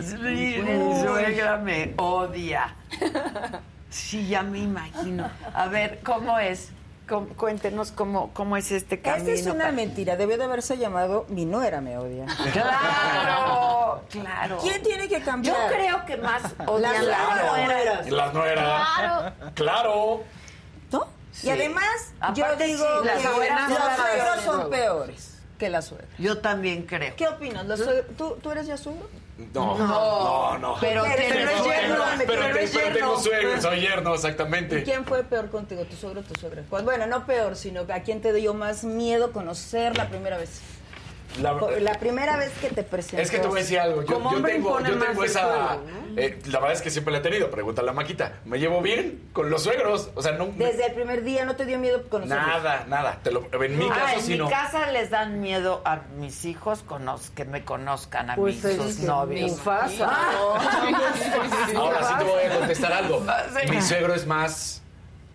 Sí, 0.00 0.14
mi 0.16 1.00
suegra 1.02 1.56
me 1.58 1.94
odia. 1.98 2.74
Sí, 3.90 4.28
ya 4.28 4.42
me 4.42 4.60
imagino. 4.60 5.28
A 5.54 5.66
ver, 5.66 6.00
¿cómo 6.02 6.38
es? 6.38 6.70
Com- 7.08 7.26
Cuéntenos 7.34 7.90
cómo, 7.92 8.30
cómo 8.32 8.56
es 8.56 8.70
este 8.72 9.00
camino. 9.00 9.28
Esta 9.30 9.48
es 9.50 9.54
una 9.54 9.72
mentira. 9.72 10.16
Debió 10.16 10.38
de 10.38 10.44
haberse 10.44 10.78
llamado 10.78 11.26
Mi 11.28 11.44
nuera 11.44 11.80
me 11.80 11.98
odia. 11.98 12.24
Claro, 12.52 14.04
claro. 14.08 14.58
¿Quién 14.62 14.82
tiene 14.82 15.08
que 15.08 15.20
cambiar? 15.20 15.56
Yo 15.56 15.76
creo 15.76 16.06
que 16.06 16.16
más 16.18 16.42
Las 16.58 16.68
odian 16.68 17.06
las 17.08 17.66
nueras. 17.66 18.10
Las 18.10 18.32
nueras. 18.34 18.88
Claro. 18.96 19.32
Claro. 19.54 20.24
¿No? 20.92 21.06
Sí. 21.32 21.48
Y 21.48 21.50
además, 21.50 22.12
Aparte, 22.20 22.36
yo 22.40 22.56
digo 22.66 22.84
sí, 23.00 23.06
las 23.06 23.16
que 23.18 23.28
suegras 23.28 23.70
los 24.36 24.44
son 24.44 24.70
peores. 24.70 25.29
Que 25.60 25.68
las 25.68 25.84
suegras. 25.84 26.08
Yo 26.18 26.38
también 26.38 26.82
creo. 26.84 27.14
¿Qué 27.16 27.28
opinas? 27.28 27.66
¿Los 27.66 27.78
suegros- 27.80 28.16
¿Tú, 28.16 28.36
¿Tú 28.42 28.50
eres 28.50 28.66
ya 28.66 28.76
suegro? 28.76 29.08
No, 29.54 29.78
No. 29.78 29.86
no, 29.86 30.58
no. 30.58 30.74
Pero 30.80 31.02
tengo- 31.04 31.64
yerno, 31.64 32.04
pero 32.26 32.42
tengo 32.92 33.18
suegro, 33.20 33.60
soy 33.62 33.80
yerno, 33.80 34.10
¿Y 34.10 34.14
exactamente. 34.14 34.82
quién 34.82 35.04
fue 35.04 35.22
peor 35.22 35.50
contigo, 35.50 35.84
tu 35.84 35.96
suegro 35.96 36.20
o 36.20 36.24
tu 36.24 36.38
suegra? 36.38 36.62
Pues 36.68 36.82
bueno, 36.84 37.06
no 37.06 37.24
peor, 37.26 37.56
sino 37.56 37.82
a 37.92 38.00
quién 38.00 38.20
te 38.20 38.32
dio 38.32 38.52
más 38.54 38.84
miedo 38.84 39.32
conocer 39.32 39.96
la 39.96 40.08
primera 40.08 40.36
vez. 40.38 40.60
La- 41.38 41.52
La, 41.80 41.94
primera 41.94 42.36
vez 42.36 42.50
que 42.60 42.68
te 42.70 42.82
presentó. 42.82 43.22
Es 43.22 43.30
que 43.30 43.38
te 43.38 43.46
voy 43.46 43.58
a 43.60 43.62
decir 43.62 43.78
algo. 43.78 44.02
Yo, 44.02 44.14
Como 44.14 44.30
yo 44.32 44.36
hombre 44.38 44.52
tengo, 44.54 44.80
yo 44.80 44.96
más 44.96 45.08
tengo 45.10 45.24
esa. 45.24 45.40
juego, 45.44 45.82
eh, 46.16 46.38
la 46.46 46.58
verdad 46.58 46.72
es 46.76 46.82
que 46.82 46.90
siempre 46.90 47.12
la 47.12 47.18
he 47.18 47.22
tenido. 47.22 47.50
Pregúntale 47.50 47.88
a 47.90 47.92
Maquita. 47.92 48.40
Me 48.44 48.58
llevo 48.58 48.82
bien 48.82 49.28
con 49.32 49.48
los 49.48 49.62
suegros. 49.62 50.10
O 50.16 50.22
sea, 50.22 50.32
no. 50.32 50.46
Desde 50.56 50.86
el 50.86 50.92
primer 50.92 51.22
día 51.22 51.44
no 51.44 51.54
te 51.56 51.64
dio 51.66 51.78
miedo 51.78 52.02
conocerlos. 52.08 52.46
Nada, 52.46 52.84
nada. 52.88 53.20
Te 53.22 53.30
lo, 53.30 53.46
en 53.52 53.78
mi 53.78 53.86
Ah, 53.88 53.94
caso 53.94 54.16
en 54.16 54.22
sí 54.24 54.32
mi 54.32 54.38
no. 54.38 54.50
casa 54.50 54.90
les 54.90 55.10
dan 55.10 55.40
miedo 55.40 55.82
a 55.84 56.00
mis 56.16 56.44
hijos 56.44 56.84
conoz- 56.84 57.30
que 57.34 57.44
me 57.44 57.64
conozcan 57.64 58.30
a 58.30 58.34
Pues 58.34 58.62
mí, 58.64 58.70
es 58.72 58.76
sus 58.76 58.98
novios. 58.98 59.50
Mufasa. 59.52 60.06
Ahora 61.76 62.02
sí 62.04 62.14
te 62.18 62.24
voy 62.24 62.42
a 62.42 62.58
contestar 62.58 62.92
algo. 62.92 63.24
Mi 63.70 63.80
suegro 63.82 64.14
es 64.14 64.26
más. 64.26 64.82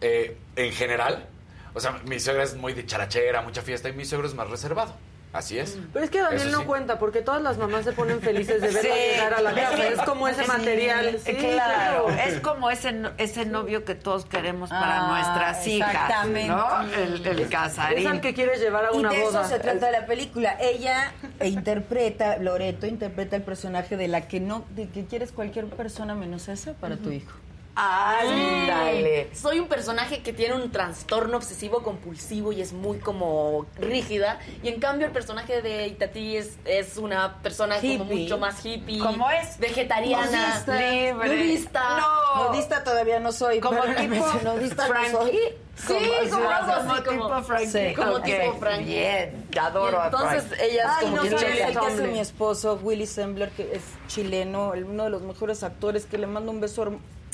eh, 0.01 0.37
en 0.57 0.71
general. 0.73 1.25
O 1.73 1.79
sea, 1.79 1.99
mi 2.05 2.19
suegra 2.19 2.43
es 2.43 2.55
muy 2.55 2.73
de 2.73 2.85
charachera, 2.85 3.41
mucha 3.41 3.61
fiesta. 3.61 3.89
Y 3.89 3.93
mi 3.93 4.05
suegro 4.05 4.27
es 4.27 4.33
más 4.33 4.49
reservado. 4.49 4.93
Así 5.35 5.59
es. 5.59 5.77
Pero 5.91 6.05
es 6.05 6.09
que 6.11 6.21
Daniel 6.21 6.41
Eso 6.47 6.51
no 6.51 6.59
sí. 6.61 6.65
cuenta, 6.65 6.97
porque 6.97 7.21
todas 7.21 7.41
las 7.41 7.57
mamás 7.57 7.83
se 7.83 7.91
ponen 7.91 8.21
felices 8.21 8.61
de 8.61 8.67
verla 8.69 8.81
Sí, 8.81 8.87
llegar 9.11 9.33
a 9.33 9.41
la 9.41 9.49
es 9.51 9.55
casa. 9.59 9.75
que- 9.75 9.87
Es 9.89 10.01
como 10.03 10.27
ese 10.29 10.47
material. 10.47 11.19
Sí, 11.25 11.33
claro, 11.35 12.09
es 12.09 12.39
como 12.39 12.71
ese, 12.71 12.93
no- 12.93 13.11
ese 13.17 13.45
novio 13.45 13.83
que 13.83 13.95
todos 13.95 14.25
queremos 14.25 14.69
para 14.69 15.01
Ah, 15.05 15.07
nuestras 15.09 15.67
hijas, 15.67 15.89
exactamente. 15.93 16.47
¿no? 16.47 16.81
El, 16.93 17.27
el 17.27 17.49
casarín. 17.49 17.99
Es 17.99 18.05
al 18.07 18.21
que 18.21 18.33
quieres 18.33 18.61
llevar 18.61 18.85
a 18.85 18.89
Y 18.93 18.97
una 18.97 19.09
de 19.09 19.21
boda. 19.21 19.41
eso 19.41 19.49
se 19.49 19.59
trata 19.59 19.91
la 19.91 20.05
película. 20.05 20.55
Ella 20.59 21.11
interpreta, 21.43 22.37
Loreto 22.37 22.85
interpreta 22.87 23.35
el 23.35 23.41
personaje 23.43 23.97
de 23.97 24.07
la 24.07 24.27
que 24.27 24.39
no, 24.39 24.65
de 24.69 24.87
que 24.89 25.05
quieres 25.05 25.31
cualquier 25.31 25.65
persona 25.65 26.15
menos 26.15 26.47
esa 26.47 26.73
para 26.73 26.95
tu 26.97 27.11
hijo. 27.11 27.33
Ándale. 27.75 29.29
Soy 29.33 29.59
un 29.59 29.67
personaje 29.67 30.21
que 30.21 30.33
tiene 30.33 30.55
un 30.55 30.71
trastorno 30.71 31.37
obsesivo 31.37 31.83
compulsivo 31.83 32.51
y 32.51 32.61
es 32.61 32.73
muy 32.73 32.99
como 32.99 33.65
rígida. 33.77 34.39
Y 34.63 34.69
en 34.69 34.79
cambio 34.79 35.07
el 35.07 35.13
personaje 35.13 35.61
de 35.61 35.87
Itati 35.87 36.37
es, 36.37 36.57
es 36.65 36.97
una 36.97 37.41
persona 37.41 37.75
como 37.81 38.05
mucho 38.05 38.37
más 38.37 38.65
hippie. 38.65 38.99
¿Cómo 38.99 39.29
es? 39.29 39.57
Vegetariana. 39.59 40.25
Nudista. 40.49 40.79
libre. 40.79 41.27
Nudista. 41.29 41.97
No. 41.99 42.49
Nudista 42.49 42.83
todavía 42.83 43.19
no 43.19 43.31
soy. 43.31 43.59
Como 43.59 43.81
tipo 43.83 44.25
nudista 44.43 44.87
no 44.87 44.93
Frankie. 44.93 45.11
soy. 45.11 45.39
Sí, 45.75 45.93
como 46.31 46.49
algo 46.49 46.71
así, 46.71 46.87
como 47.03 47.03
como- 47.23 47.35
tipo 47.35 47.43
Frankie. 47.43 47.67
Sí. 47.89 47.93
como 47.95 48.11
Ok, 48.13 48.23
tipo 48.23 48.53
Frankie. 48.59 48.85
Bien, 48.85 49.45
adoro 49.61 49.99
Y 50.01 50.05
entonces 50.05 50.43
a 50.43 50.47
Frankie. 50.47 50.65
ella 50.71 50.83
es 50.83 50.89
Ay, 50.89 51.05
como 51.05 51.15
no 51.17 51.37
sabes 51.37 51.73
Tomlin. 51.73 52.11
mi 52.13 52.19
esposo, 52.19 52.79
Willy 52.81 53.05
Sembler, 53.05 53.49
que 53.49 53.75
es 53.75 53.81
chileno, 54.07 54.73
el- 54.73 54.85
uno 54.85 55.03
de 55.03 55.09
los 55.09 55.21
mejores 55.23 55.63
actores, 55.63 56.05
que 56.05 56.17
le 56.17 56.27
mando 56.27 56.51
un 56.51 56.61
beso. 56.61 56.93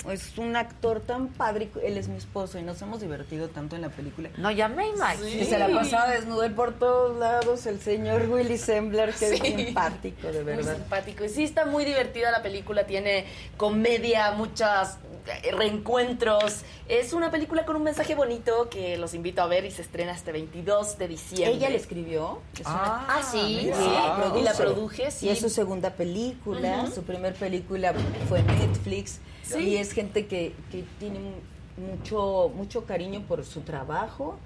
Es 0.10 0.36
un 0.38 0.56
actor 0.56 1.00
tan 1.00 1.28
padre, 1.28 1.70
él 1.84 1.96
es 1.98 2.08
mi 2.08 2.18
esposo 2.18 2.58
y 2.58 2.64
nos 2.64 2.82
hemos 2.82 3.02
divertido 3.02 3.50
tanto 3.50 3.76
en 3.76 3.84
la 3.84 3.90
película. 3.90 4.30
No, 4.38 4.50
ya 4.50 4.68
me 4.68 4.88
imagino. 4.90 5.28
Y 5.28 5.46
se 5.46 5.60
la 5.60 5.68
pasaba 5.70 6.10
desnudo 6.10 6.44
él 6.44 6.54
por 6.54 6.74
todos 6.74 7.18
lados, 7.20 7.66
el 7.68 7.80
señor 7.80 8.28
Willy 8.28 8.58
Sembler, 8.58 9.14
que 9.14 9.34
es 9.36 9.40
simpático, 9.40 10.28
de 10.28 10.44
Muy 10.44 10.56
verdad. 10.56 10.76
simpático. 10.78 11.24
Y 11.24 11.30
sí 11.30 11.44
está 11.44 11.66
muy 11.66 11.86
divertida 11.86 12.32
la 12.32 12.42
película, 12.42 12.88
tiene 12.88 13.26
comedia, 13.58 14.32
muchas 14.32 14.98
eh, 15.44 15.52
reencuentros. 15.52 16.62
Es 16.88 17.14
una 17.14 17.30
película 17.30 17.66
con 17.66 17.76
un 17.76 17.84
mensaje 17.84 18.16
bonito 18.16 18.70
que 18.70 18.98
los 18.98 19.14
invito 19.14 19.44
a 19.44 19.48
ver 19.48 19.66
y 19.66 19.72
se 19.72 19.84
estrena 19.84 20.14
este 20.14 20.32
22 20.32 20.98
de 20.98 21.08
diciembre. 21.10 21.52
Ella 21.54 21.70
le 21.70 21.78
escribió. 21.78 22.42
Es 22.56 22.62
una- 22.66 23.06
Ah, 23.08 23.22
sí, 23.24 23.60
sí. 23.62 23.72
Ah, 23.76 24.34
y 24.36 24.42
la 24.42 24.54
produce. 24.54 24.64
produje, 24.64 25.12
sí. 25.12 25.28
Y 25.28 25.30
es 25.30 25.40
su 25.40 25.50
segunda 25.50 25.92
película. 25.92 26.88
Su 26.94 27.04
primer 27.04 27.36
película 27.36 27.94
fue 28.28 28.42
Netflix. 28.42 29.20
Sí. 29.54 29.70
Y 29.70 29.76
es 29.78 29.92
gente 29.94 30.28
que, 30.28 30.54
que 30.72 30.84
tiene 31.00 31.20
mu- 31.20 31.88
mucho, 31.92 32.52
mucho 32.56 32.86
cariño 32.86 33.22
por 33.28 33.44
su 33.46 33.62
trabajo. 33.62 34.38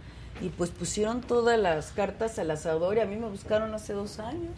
Y 0.42 0.50
pues 0.50 0.70
pusieron 0.70 1.22
todas 1.22 1.58
las 1.58 1.92
cartas 1.94 2.38
al 2.40 2.52
asador 2.52 2.98
y 2.98 3.00
a 3.00 3.06
mí 3.06 3.16
me 3.16 3.30
buscaron 3.30 3.74
hace 3.74 3.94
dos 3.94 4.20
años. 4.20 4.52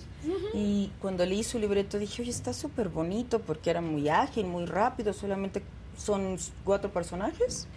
Y 0.56 0.90
cuando 1.00 1.24
leí 1.24 1.44
su 1.44 1.60
libreto 1.60 2.00
dije, 2.00 2.24
oye, 2.24 2.32
está 2.32 2.52
súper 2.52 2.90
bonito 2.90 3.40
porque 3.42 3.70
era 3.70 3.80
muy 3.80 4.10
ágil, 4.10 4.48
muy 4.48 4.66
rápido, 4.66 5.14
solamente 5.14 5.62
son 5.96 6.38
cuatro 6.64 6.92
personajes, 6.92 7.68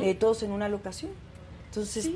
eh, 0.00 0.14
todos 0.16 0.42
en 0.42 0.50
una 0.50 0.68
locación. 0.68 1.12
Entonces, 1.66 2.06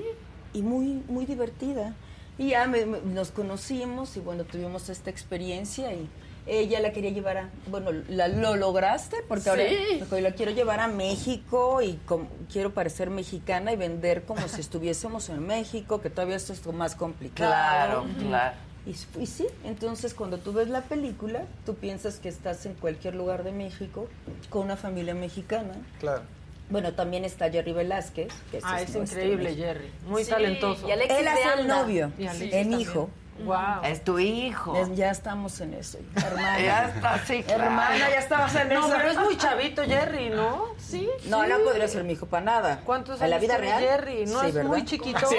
y 0.55 0.63
muy, 0.63 1.03
muy 1.09 1.25
divertida. 1.25 1.95
Y 2.37 2.49
ya 2.51 2.67
me- 2.67 2.87
me- 2.87 3.01
nos 3.03 3.31
conocimos 3.31 4.17
y 4.17 4.21
bueno, 4.21 4.43
tuvimos 4.43 4.89
esta 4.89 5.09
experiencia 5.11 5.93
y 5.93 6.09
ella 6.49 6.81
la 6.81 6.93
quería 6.93 7.11
llevar 7.11 7.37
a, 7.39 7.51
bueno, 7.69 7.91
la, 8.09 8.29
lo 8.29 8.57
lograste 8.57 9.17
porque 9.29 9.51
ahora 9.51 9.65
Sí. 9.69 9.77
dijo, 10.01 10.19
la 10.21 10.33
quiero 10.33 10.51
llevar 10.53 10.81
a 10.81 10.89
México 10.89 11.83
y 11.83 11.95
com- 12.07 12.29
quiero 12.53 12.73
parecer 12.73 13.11
mexicana 13.11 13.73
y 13.73 13.77
vender 13.77 14.23
como 14.25 14.49
si 14.49 14.61
estuviésemos 14.61 15.29
en 15.29 15.47
México, 15.47 16.01
que 16.01 16.11
todavía 16.11 16.37
esto 16.37 16.53
es 16.53 16.67
más 16.69 16.95
complicado. 16.95 17.51
Claro, 17.51 18.07
claro. 18.29 18.57
Y, 18.87 19.27
sí, 19.27 19.47
entonces 19.65 20.15
cuando 20.15 20.39
tú 20.39 20.55
ves 20.55 20.69
la 20.69 20.81
película, 20.81 21.43
tú 21.67 21.75
piensas 21.75 22.19
que 22.19 22.31
estás 22.31 22.65
en 22.65 22.73
cualquier 22.75 23.15
lugar 23.15 23.45
de 23.45 23.53
México 23.53 24.09
con 24.49 24.63
una 24.63 24.77
familia 24.77 25.15
mexicana. 25.15 25.75
Claro. 26.01 26.23
Bueno, 26.71 26.93
también 26.95 27.25
está 27.25 27.51
Jerry 27.51 27.73
Velázquez. 27.73 28.29
Que 28.51 28.61
Ah, 28.63 28.81
es 28.81 28.95
increíble. 28.95 29.55
Jerry. 29.55 29.91
Muy 30.07 30.25
Sí, 30.25 30.31
talentoso. 30.31 30.89
y 30.89 30.93
Alexis 30.93 31.19
Él 31.19 31.29
hace 31.29 31.61
el 31.61 31.67
novio, 31.67 32.13
Y 32.19 32.27
Alexis 32.27 32.53
el 32.55 32.61
también. 32.63 32.81
hijo. 32.81 33.11
Wow. 33.45 33.83
Es 33.85 34.03
tu 34.05 34.19
hijo. 34.19 34.77
Es- 34.77 34.95
ya 34.97 35.11
estamos 35.11 35.61
en 35.61 35.75
eso, 35.75 35.99
hermana. 36.17 36.61
Ya 36.61 36.85
está, 36.89 37.19
sí, 37.25 37.43
claro. 37.43 37.65
Hermana, 37.65 37.99
ya 38.11 38.19
estabas 38.19 38.55
en 38.57 38.69
No, 38.69 38.87
eso. 38.87 38.95
pero 38.97 39.11
es 39.11 39.19
muy 39.19 39.37
chavito 39.37 39.83
Jerry, 39.85 40.31
¿no? 40.31 40.65
Sí. 40.79 41.09
No, 41.27 41.43
sí. 41.45 41.49
no 41.51 41.59
podría 41.65 41.89
ser 41.89 42.05
mi 42.05 42.15
hijo 42.15 42.27
para 42.27 42.45
nada. 42.45 42.81
¿Cuántos 42.85 43.21
¿En 43.21 43.31
la 43.31 43.37
años 43.37 43.49
vida 43.49 43.59
real? 43.59 43.81
Jerry? 43.83 44.27
No, 44.27 44.41
Sí, 44.41 44.47
es 44.49 44.55
¿verdad? 44.55 44.69
muy 44.71 44.85
chiquito. 44.85 45.27
Sí, 45.29 45.37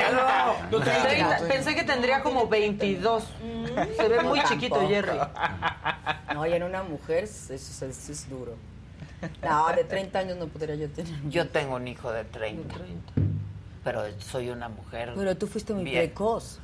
no, 0.71 0.79
no. 0.79 1.47
Pensé 1.47 1.75
que 1.75 1.83
tendría 1.83 2.21
como 2.23 2.47
22. 2.47 3.23
Se 3.97 4.07
ve 4.07 4.21
muy 4.23 4.41
chiquito 4.43 4.75
Tampoco. 4.75 4.93
Jerry. 4.93 5.19
No, 6.33 6.45
y 6.45 6.53
en 6.53 6.63
una 6.63 6.83
mujer 6.83 7.25
eso, 7.25 7.53
es- 7.53 7.81
eso 7.81 8.11
es 8.11 8.29
duro. 8.29 8.55
No, 9.43 9.67
de 9.75 9.83
30 9.83 10.19
años 10.19 10.37
no 10.37 10.47
podría 10.47 10.75
yo 10.75 10.89
tener. 10.89 11.13
Yo 11.29 11.49
tengo 11.49 11.75
un 11.75 11.87
hijo 11.87 12.11
de 12.11 12.23
30, 12.23 12.75
pero 13.83 14.03
soy 14.19 14.49
una 14.49 14.69
mujer. 14.69 15.11
Pero 15.15 15.35
tú 15.35 15.47
fuiste 15.47 15.73
muy 15.73 15.83
bien. 15.83 15.97
precoz. 16.05 16.59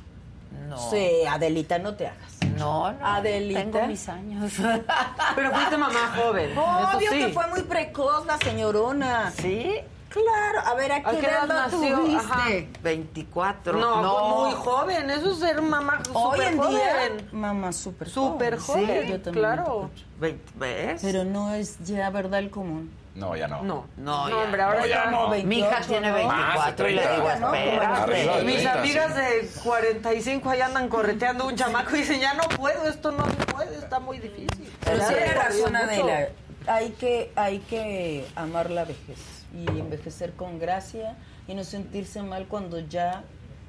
No. 0.68 0.90
Sí, 0.90 1.08
Adelita, 1.28 1.78
no 1.78 1.94
te 1.94 2.06
hagas. 2.08 2.32
No, 2.58 2.92
no. 2.92 3.06
Adelita. 3.06 3.60
Tengo 3.60 3.86
mis 3.86 4.08
años. 4.08 4.52
Pero 5.36 5.50
fuiste 5.52 5.76
mamá 5.76 6.12
joven. 6.16 6.56
Obvio 6.58 6.98
eso 7.10 7.10
sí. 7.12 7.18
que 7.18 7.28
fue 7.32 7.46
muy 7.48 7.62
precoz 7.62 8.26
la 8.26 8.38
señorona. 8.38 9.30
¿Sí? 9.30 9.72
Claro, 10.08 10.60
a 10.66 10.74
ver, 10.74 10.92
¿a 10.92 11.02
qué, 11.02 11.08
¿A 11.08 11.20
qué 11.20 11.26
edad 11.26 11.46
nació? 11.46 11.96
tuviste? 11.98 12.16
Ajá. 12.24 12.44
24. 12.82 13.78
No, 13.78 14.00
pues 14.02 14.54
muy 14.54 14.64
joven. 14.64 15.10
Eso 15.10 15.32
es 15.32 15.38
ser 15.38 15.60
mamá 15.60 16.00
Hoy 16.14 16.38
súper 16.38 16.52
en 16.52 16.58
joven. 16.58 16.72
día, 17.16 17.26
mamá 17.32 17.72
súper 17.72 18.08
Súper 18.08 18.58
joven. 18.58 18.86
joven, 18.86 19.02
Sí, 19.04 19.08
yo 19.12 19.20
también. 19.20 19.44
claro. 19.44 19.90
¿Ves? 20.18 21.00
Pero 21.02 21.24
no 21.24 21.52
es 21.52 21.78
ya 21.84 22.08
verdad 22.10 22.38
el 22.38 22.48
común. 22.50 22.90
No, 23.16 23.34
ya 23.34 23.48
no. 23.48 23.62
No. 23.62 23.86
No, 23.96 24.28
No, 24.28 24.28
ya 24.28 24.36
hombre, 24.36 24.62
ahora 24.62 24.80
No, 24.80 24.86
ya 24.86 25.10
no. 25.10 25.28
Mi 25.28 25.58
hija 25.58 25.80
tiene 25.80 26.12
24 26.12 26.88
y 26.88 26.94
le 26.94 27.02
digo. 27.12 27.28
Arriba 27.28 28.36
de 28.36 28.44
Mis 28.44 28.56
30, 28.56 28.72
amigas 28.80 29.14
sí. 29.14 29.20
de 29.20 29.62
45 29.62 30.50
ahí 30.50 30.60
andan 30.60 30.88
correteando 30.88 31.46
un 31.46 31.56
chamaco 31.56 31.96
y 31.96 32.00
dicen, 32.00 32.20
ya 32.20 32.34
no 32.34 32.42
puedo, 32.56 32.86
esto 32.88 33.12
no 33.12 33.24
se 33.24 33.46
puede, 33.46 33.76
está 33.78 33.98
muy 34.00 34.18
difícil. 34.18 34.70
Pero 34.84 35.06
tiene 35.08 35.34
razón 35.34 35.72
mucho. 35.72 35.84
Adela. 35.84 36.28
Hay 36.68 36.90
que, 36.90 37.32
hay 37.36 37.60
que 37.60 38.26
amar 38.34 38.70
la 38.70 38.84
vejez 38.84 39.18
y 39.54 39.66
envejecer 39.68 40.34
con 40.34 40.58
gracia 40.58 41.16
y 41.48 41.54
no 41.54 41.64
sentirse 41.64 42.22
mal 42.22 42.46
cuando 42.48 42.80
ya 42.80 43.22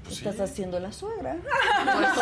estás 0.09 0.39
haciendo 0.39 0.79
la 0.79 0.91
suegra. 0.91 1.37
Pues 1.85 2.09
sí, 2.15 2.21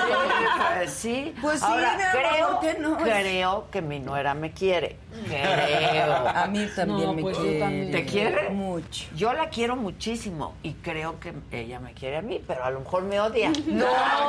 pues 0.73 0.91
sí. 0.91 1.35
Pues 1.41 1.59
sí, 1.59 1.65
Ahora, 1.67 1.95
mi 1.95 2.03
amor, 2.03 2.11
creo, 2.11 2.49
¿por 2.49 2.59
qué 2.59 2.79
no? 2.79 2.97
creo 2.97 3.67
que 3.71 3.81
mi 3.81 3.99
nuera 3.99 4.33
me 4.33 4.51
quiere. 4.51 4.97
Creo. 5.27 6.27
A 6.27 6.47
mí 6.47 6.67
también 6.75 7.07
No, 7.07 7.13
me 7.13 7.21
pues 7.21 7.37
quiere. 7.37 7.59
también. 7.59 7.91
¿Te 7.91 8.05
quiere? 8.05 8.49
Mucho. 8.49 9.05
Yo 9.15 9.33
la 9.33 9.49
quiero 9.49 9.75
muchísimo 9.75 10.53
y 10.63 10.73
creo 10.73 11.19
que 11.19 11.33
ella 11.51 11.79
me 11.79 11.93
quiere 11.93 12.17
a 12.17 12.21
mí, 12.21 12.41
pero 12.45 12.63
a 12.63 12.71
lo 12.71 12.79
mejor 12.81 13.03
me 13.03 13.19
odia. 13.19 13.51
No, 13.65 13.85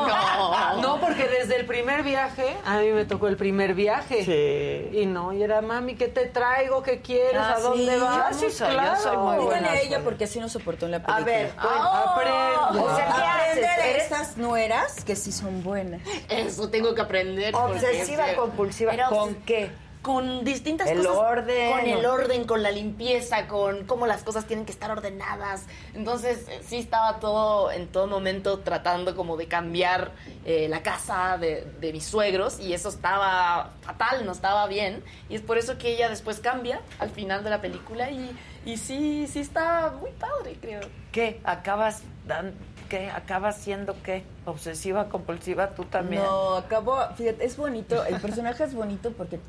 no. 0.07 0.83
no, 0.83 1.01
porque 1.01 1.27
desde 1.29 1.57
el 1.57 1.67
primer 1.67 2.03
viaje, 2.03 2.57
a 2.65 2.79
mí 2.79 2.91
me 2.91 3.05
tocó 3.05 3.29
el 3.29 3.37
primer 3.37 3.75
viaje. 3.75 4.25
Sí. 4.25 4.99
Y 4.99 5.07
no, 5.07 5.33
y 5.33 5.43
era, 5.43 5.61
mami, 5.61 5.95
¿qué 5.95 6.09
te 6.09 6.27
traigo? 6.27 6.83
¿Qué 6.83 7.01
quieres? 7.01 7.37
Ah, 7.37 7.55
¿A 7.57 7.61
dónde 7.61 7.95
sí, 7.95 8.01
vas? 8.01 8.41
yo 8.41 8.49
sí 8.51 8.57
soy, 8.57 8.69
yo 8.69 8.75
claro. 8.75 9.01
soy 9.01 9.17
muy 9.17 9.37
buena. 9.37 9.57
Dígale 9.73 9.79
a 9.79 9.83
ella 9.83 10.01
porque 10.05 10.25
así 10.25 10.41
no 10.41 10.49
soportó 10.49 10.87
en 10.87 10.93
la 10.93 10.97
A 10.99 11.03
película. 11.03 11.25
ver, 11.27 11.53
Oh, 11.63 11.69
aprende. 11.69 12.81
O 12.81 12.97
sea, 12.97 13.07
¿qué 13.07 13.13
Aprende 13.23 13.67
haces? 13.67 13.77
de 13.85 13.91
¿Eres 13.91 14.03
estas 14.05 14.37
nueras 14.37 15.05
que 15.05 15.17
sí 15.17 15.33
son 15.33 15.63
buenas. 15.63 16.01
Eso 16.29 16.69
tengo 16.71 16.95
que 16.95 17.01
aprender. 17.03 17.55
obsesiva 17.55 18.31
es- 18.31 18.37
compulsiva? 18.37 18.93
¿Con 19.09 19.35
qué? 19.37 19.71
Con 20.07 20.45
distintas 20.45 20.89
El 20.89 20.99
cosas. 20.99 21.17
orden. 21.17 21.73
Con 21.73 21.81
el 21.81 22.07
orden, 22.07 22.45
con 22.45 22.63
la 22.63 22.71
limpieza, 22.71 23.49
con 23.49 23.87
cómo 23.87 24.07
las 24.07 24.23
cosas 24.23 24.47
tienen 24.47 24.65
que 24.65 24.71
estar 24.71 24.89
ordenadas. 24.93 25.65
Entonces, 25.95 26.47
eh, 26.49 26.61
sí 26.65 26.77
estaba 26.77 27.19
todo, 27.19 27.73
en 27.73 27.89
todo 27.89 28.07
momento, 28.07 28.61
tratando 28.61 29.17
como 29.17 29.37
de 29.37 29.49
cambiar 29.49 30.13
eh, 30.45 30.69
la 30.69 30.85
casa 30.85 31.39
de, 31.39 31.65
de 31.81 31.93
mis 31.93 32.05
suegros. 32.05 32.61
Y 32.61 32.73
eso 32.73 32.89
estaba 32.89 33.73
fatal, 33.81 34.25
no 34.25 34.31
estaba 34.31 34.69
bien. 34.69 35.03
Y 35.29 35.35
es 35.35 35.43
por 35.43 35.59
eso 35.59 35.77
que 35.77 35.95
ella 35.97 36.09
después 36.09 36.39
cambia 36.39 36.81
al 37.01 37.11
final 37.11 37.43
de 37.43 37.51
la 37.51 37.61
película. 37.61 38.09
Y, 38.13 38.31
y 38.65 38.77
sí, 38.77 39.27
sí 39.27 39.41
está 39.41 39.93
muy 40.01 40.13
padre, 40.13 40.57
creo. 40.61 40.83
¿Qué? 41.11 41.41
¿Acabas 41.43 42.03
dan, 42.29 42.55
qué? 42.89 43.11
¿Acabas 43.11 43.57
siendo 43.57 43.97
qué? 44.05 44.23
¿Obsesiva 44.45 45.09
compulsiva 45.09 45.71
tú 45.71 45.85
también? 45.85 46.23
No, 46.23 46.55
acabó, 46.55 46.97
fíjate, 47.17 47.45
es 47.45 47.57
bonito, 47.57 48.05
el 48.05 48.21
personaje 48.21 48.63
es 48.63 48.73
bonito 48.73 49.11
porque 49.11 49.41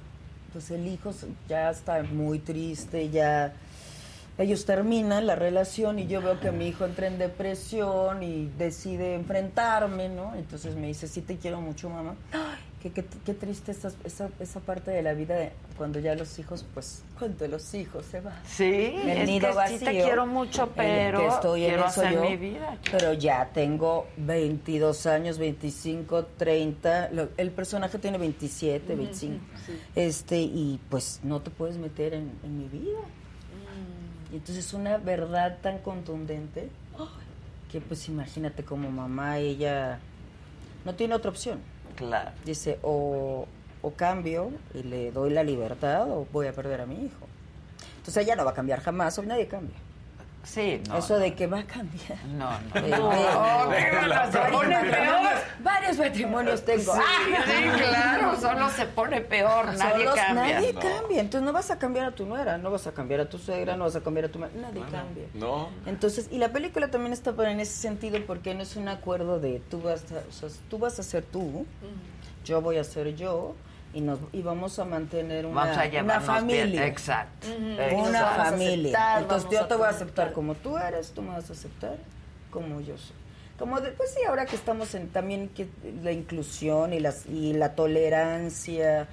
pues 0.58 0.72
el 0.72 0.88
hijo 0.88 1.14
ya 1.48 1.70
está 1.70 2.02
muy 2.02 2.40
triste, 2.40 3.12
ya 3.12 3.54
ellos 4.40 4.66
terminan 4.66 5.28
la 5.28 5.36
relación 5.36 6.00
y 6.00 6.08
yo 6.08 6.20
veo 6.20 6.40
que 6.40 6.52
mi 6.52 6.70
hijo 6.70 6.84
entra 6.86 7.06
en 7.06 7.20
depresión 7.20 8.24
y 8.24 8.50
decide 8.58 9.14
enfrentarme, 9.14 10.10
¿no? 10.10 10.34
Entonces 10.34 10.76
me 10.76 10.88
dice, 10.88 11.08
sí 11.08 11.22
te 11.22 11.38
quiero 11.38 11.62
mucho, 11.62 11.92
mamá. 11.92 12.16
Qué, 12.82 12.92
qué, 12.92 13.04
qué 13.26 13.34
triste 13.34 13.72
esa, 13.72 13.92
esa, 14.04 14.30
esa 14.40 14.60
parte 14.60 14.92
de 14.92 15.02
la 15.02 15.14
vida 15.14 15.36
de 15.36 15.52
cuando 15.78 16.00
ya 16.00 16.14
los 16.14 16.38
hijos, 16.38 16.64
pues, 16.76 17.04
cuando 17.18 17.48
los 17.48 17.74
hijos 17.74 18.06
se 18.06 18.20
van. 18.22 18.36
Sí, 18.46 18.64
el 18.96 19.10
es 19.10 19.28
nido 19.28 19.50
que 19.50 19.56
vacío. 19.56 19.80
sí 19.80 19.86
te 19.86 19.92
quiero 19.94 20.28
mucho, 20.28 20.70
pero 20.76 21.20
que 21.20 21.28
estoy 21.28 21.64
en 21.64 21.70
quiero 21.70 21.88
eso 21.88 22.02
hacer 22.02 22.14
yo, 22.14 22.22
mi 22.22 22.38
vida. 22.38 22.78
Pero 22.92 23.14
ya 23.14 23.50
tengo 23.52 24.06
22 24.18 25.08
años, 25.08 25.40
25, 25.40 26.26
30. 26.38 27.10
lo- 27.14 27.30
el 27.38 27.50
personaje 27.50 27.98
tiene 27.98 28.20
27, 28.20 28.96
25. 28.96 29.40
Este, 29.96 30.40
y 30.40 30.80
pues 30.90 31.20
no 31.24 31.42
te 31.42 31.50
puedes 31.50 31.78
meter 31.78 32.14
en, 32.14 32.32
en 32.44 32.58
mi 32.60 32.68
vida. 32.68 33.00
Mm. 33.00 34.34
Y 34.34 34.38
entonces 34.38 34.72
una 34.76 34.98
verdad 34.98 35.58
tan 35.64 35.80
contundente 35.80 36.70
que 37.72 37.82
pues 37.82 38.08
imagínate 38.08 38.64
como 38.64 38.90
mamá, 38.92 39.40
ella 39.40 40.00
no 40.86 40.94
tiene 40.94 41.16
otra 41.16 41.32
opción. 41.32 41.60
Claro. 41.98 42.32
Dice, 42.46 42.80
o, 42.84 43.48
o 43.82 43.92
cambio 43.92 44.52
y 44.74 44.84
le 44.84 45.12
doy 45.12 45.32
la 45.32 45.44
libertad 45.44 46.10
o 46.10 46.28
voy 46.32 46.46
a 46.48 46.54
perder 46.54 46.80
a 46.82 46.86
mi 46.86 47.06
hijo. 47.06 47.28
Entonces 47.98 48.24
ella 48.24 48.36
no 48.36 48.46
va 48.46 48.52
a 48.52 48.54
cambiar 48.54 48.80
jamás, 48.82 49.18
hoy 49.18 49.26
nadie 49.26 49.48
cambia. 49.48 49.76
Sí, 50.48 50.82
no. 50.88 50.98
Eso 50.98 51.20
de 51.20 51.36
que 51.36 51.46
va 51.46 51.60
a 51.60 51.64
cambiar. 51.66 52.18
No, 52.26 52.50
no. 52.50 52.72
Se 54.32 54.38
varios 54.38 54.52
pone 54.52 54.76
matrimonios- 54.76 54.92
peor. 54.92 55.34
Varios 55.60 55.98
matrimonios 55.98 56.66
tengo. 56.66 56.94
Sí, 56.96 57.02
sí, 57.46 57.84
claro, 57.90 58.36
solo 58.40 58.70
se 58.70 58.86
pone 58.86 59.22
peor, 59.22 59.66
nadie 59.78 60.06
Solos- 60.06 60.16
cambia. 60.16 60.54
Nadie 60.56 60.74
No. 60.74 60.80
cambia. 60.80 61.20
Entonces 61.22 61.42
no 61.46 61.52
vas 61.54 61.70
a 61.70 61.78
cambiar 61.78 62.06
a 62.06 62.12
tu 62.12 62.26
nuera, 62.26 62.58
no 62.58 62.72
vas 62.72 62.88
a 62.88 62.94
cambiar 62.94 63.20
a 63.22 63.30
tu 63.30 63.38
suegra, 63.38 63.76
no 63.76 63.84
vas 63.84 63.96
a 63.98 64.02
cambiar 64.02 64.26
a 64.26 64.30
tu 64.30 64.40
madre. 64.40 64.54
Nadie 64.60 64.82
cambia. 64.90 65.26
No. 65.34 65.70
Entonces, 65.86 66.30
y 66.32 66.38
la 66.38 66.50
película 66.50 66.90
también 66.90 67.12
está 67.14 67.32
buena 67.32 67.52
en 67.52 67.60
ese 67.60 67.74
sentido 67.74 68.18
porque 68.26 68.56
no 68.56 68.64
es 68.64 68.76
un 68.78 68.88
acuerdo 68.88 69.40
de 69.40 69.62
tú 69.70 69.82
vas 69.82 70.06
a, 70.14 70.20
o 70.30 70.32
sea, 70.32 70.50
tú 70.70 70.78
vas 70.80 70.98
a 70.98 71.04
ser 71.04 71.24
tú, 71.24 71.66
yo 72.46 72.62
voy 72.62 72.78
a 72.78 72.84
ser 72.86 73.16
yo 73.16 73.54
y 73.98 74.02
nos 74.02 74.20
y 74.32 74.44
vamos 74.44 74.78
a 74.78 74.86
mantener 74.86 75.46
una, 75.48 75.62
Vamos 75.66 75.78
a 75.78 75.82
una 75.82 75.90
bien, 76.20 76.22
familia. 76.22 76.86
exacto. 76.86 77.48
Una 77.50 78.26
familia. 78.26 78.92
aceptar, 78.92 79.22
Entonces 79.24 79.50
yo 79.50 79.66
te 79.68 79.76
voy 79.76 79.86
a 79.86 79.90
aceptar 79.90 80.34
como 80.34 80.54
tú 80.54 80.78
eres, 80.78 81.12
tú 81.12 81.24
me 81.24 81.30
vas 81.30 81.50
a 81.50 81.54
aceptar 81.54 81.96
como 82.52 82.80
yo 82.82 82.96
soy. 82.98 83.16
Como 83.58 83.82
después 83.82 84.14
sí, 84.14 84.24
ahora 84.28 84.46
que 84.46 84.56
estamos 84.56 84.94
en 84.94 85.10
también 85.10 85.50
que 85.50 85.68
la 86.04 86.12
inclusión 86.12 86.94
y 86.94 87.00
las 87.00 87.26
y 87.26 87.54
la 87.54 87.74
tolerancia, 87.74 89.08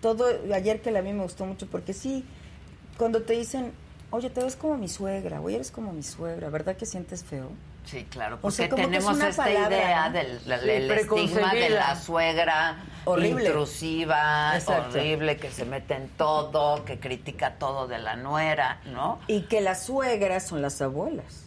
todo 0.00 0.24
ayer 0.54 0.80
que 0.80 0.90
la 0.90 1.00
a 1.00 1.02
mí 1.02 1.12
me 1.12 1.22
gustó 1.22 1.44
mucho 1.44 1.66
porque 1.66 1.92
sí 1.92 2.24
cuando 2.96 3.20
te 3.22 3.34
dicen, 3.34 3.72
"Oye, 4.10 4.30
te 4.30 4.42
ves 4.42 4.56
como 4.56 4.78
mi 4.78 4.88
suegra, 4.88 5.42
oye, 5.42 5.56
eres 5.56 5.70
como 5.70 5.92
mi 5.92 6.02
suegra", 6.02 6.48
¿verdad 6.48 6.76
que 6.76 6.86
sientes 6.86 7.24
feo? 7.24 7.50
Sí, 7.84 8.06
claro, 8.08 8.36
O 8.36 8.38
porque 8.40 8.56
sea, 8.56 8.68
tenemos 8.70 9.20
esta 9.20 9.44
palabra, 9.44 9.68
idea 9.76 10.08
¿no? 10.08 10.14
del 10.14 10.40
la- 10.46 10.58
Sí, 10.60 10.70
el 10.70 10.90
estigma 10.90 11.52
de 11.52 11.68
la 11.68 11.96
suegra 11.96 12.76
Horrible. 13.04 13.44
intrusiva, 13.46 14.52
Exacto. 14.54 14.98
horrible, 14.98 15.36
que 15.36 15.50
se 15.50 15.64
mete 15.64 15.94
en 15.94 16.08
todo, 16.08 16.84
que 16.84 16.98
critica 16.98 17.54
todo 17.58 17.86
de 17.86 17.98
la 17.98 18.16
nuera, 18.16 18.80
¿no? 18.86 19.18
Y 19.26 19.42
que 19.42 19.60
las 19.60 19.84
suegras 19.84 20.46
son 20.46 20.62
las 20.62 20.80
abuelas. 20.82 21.42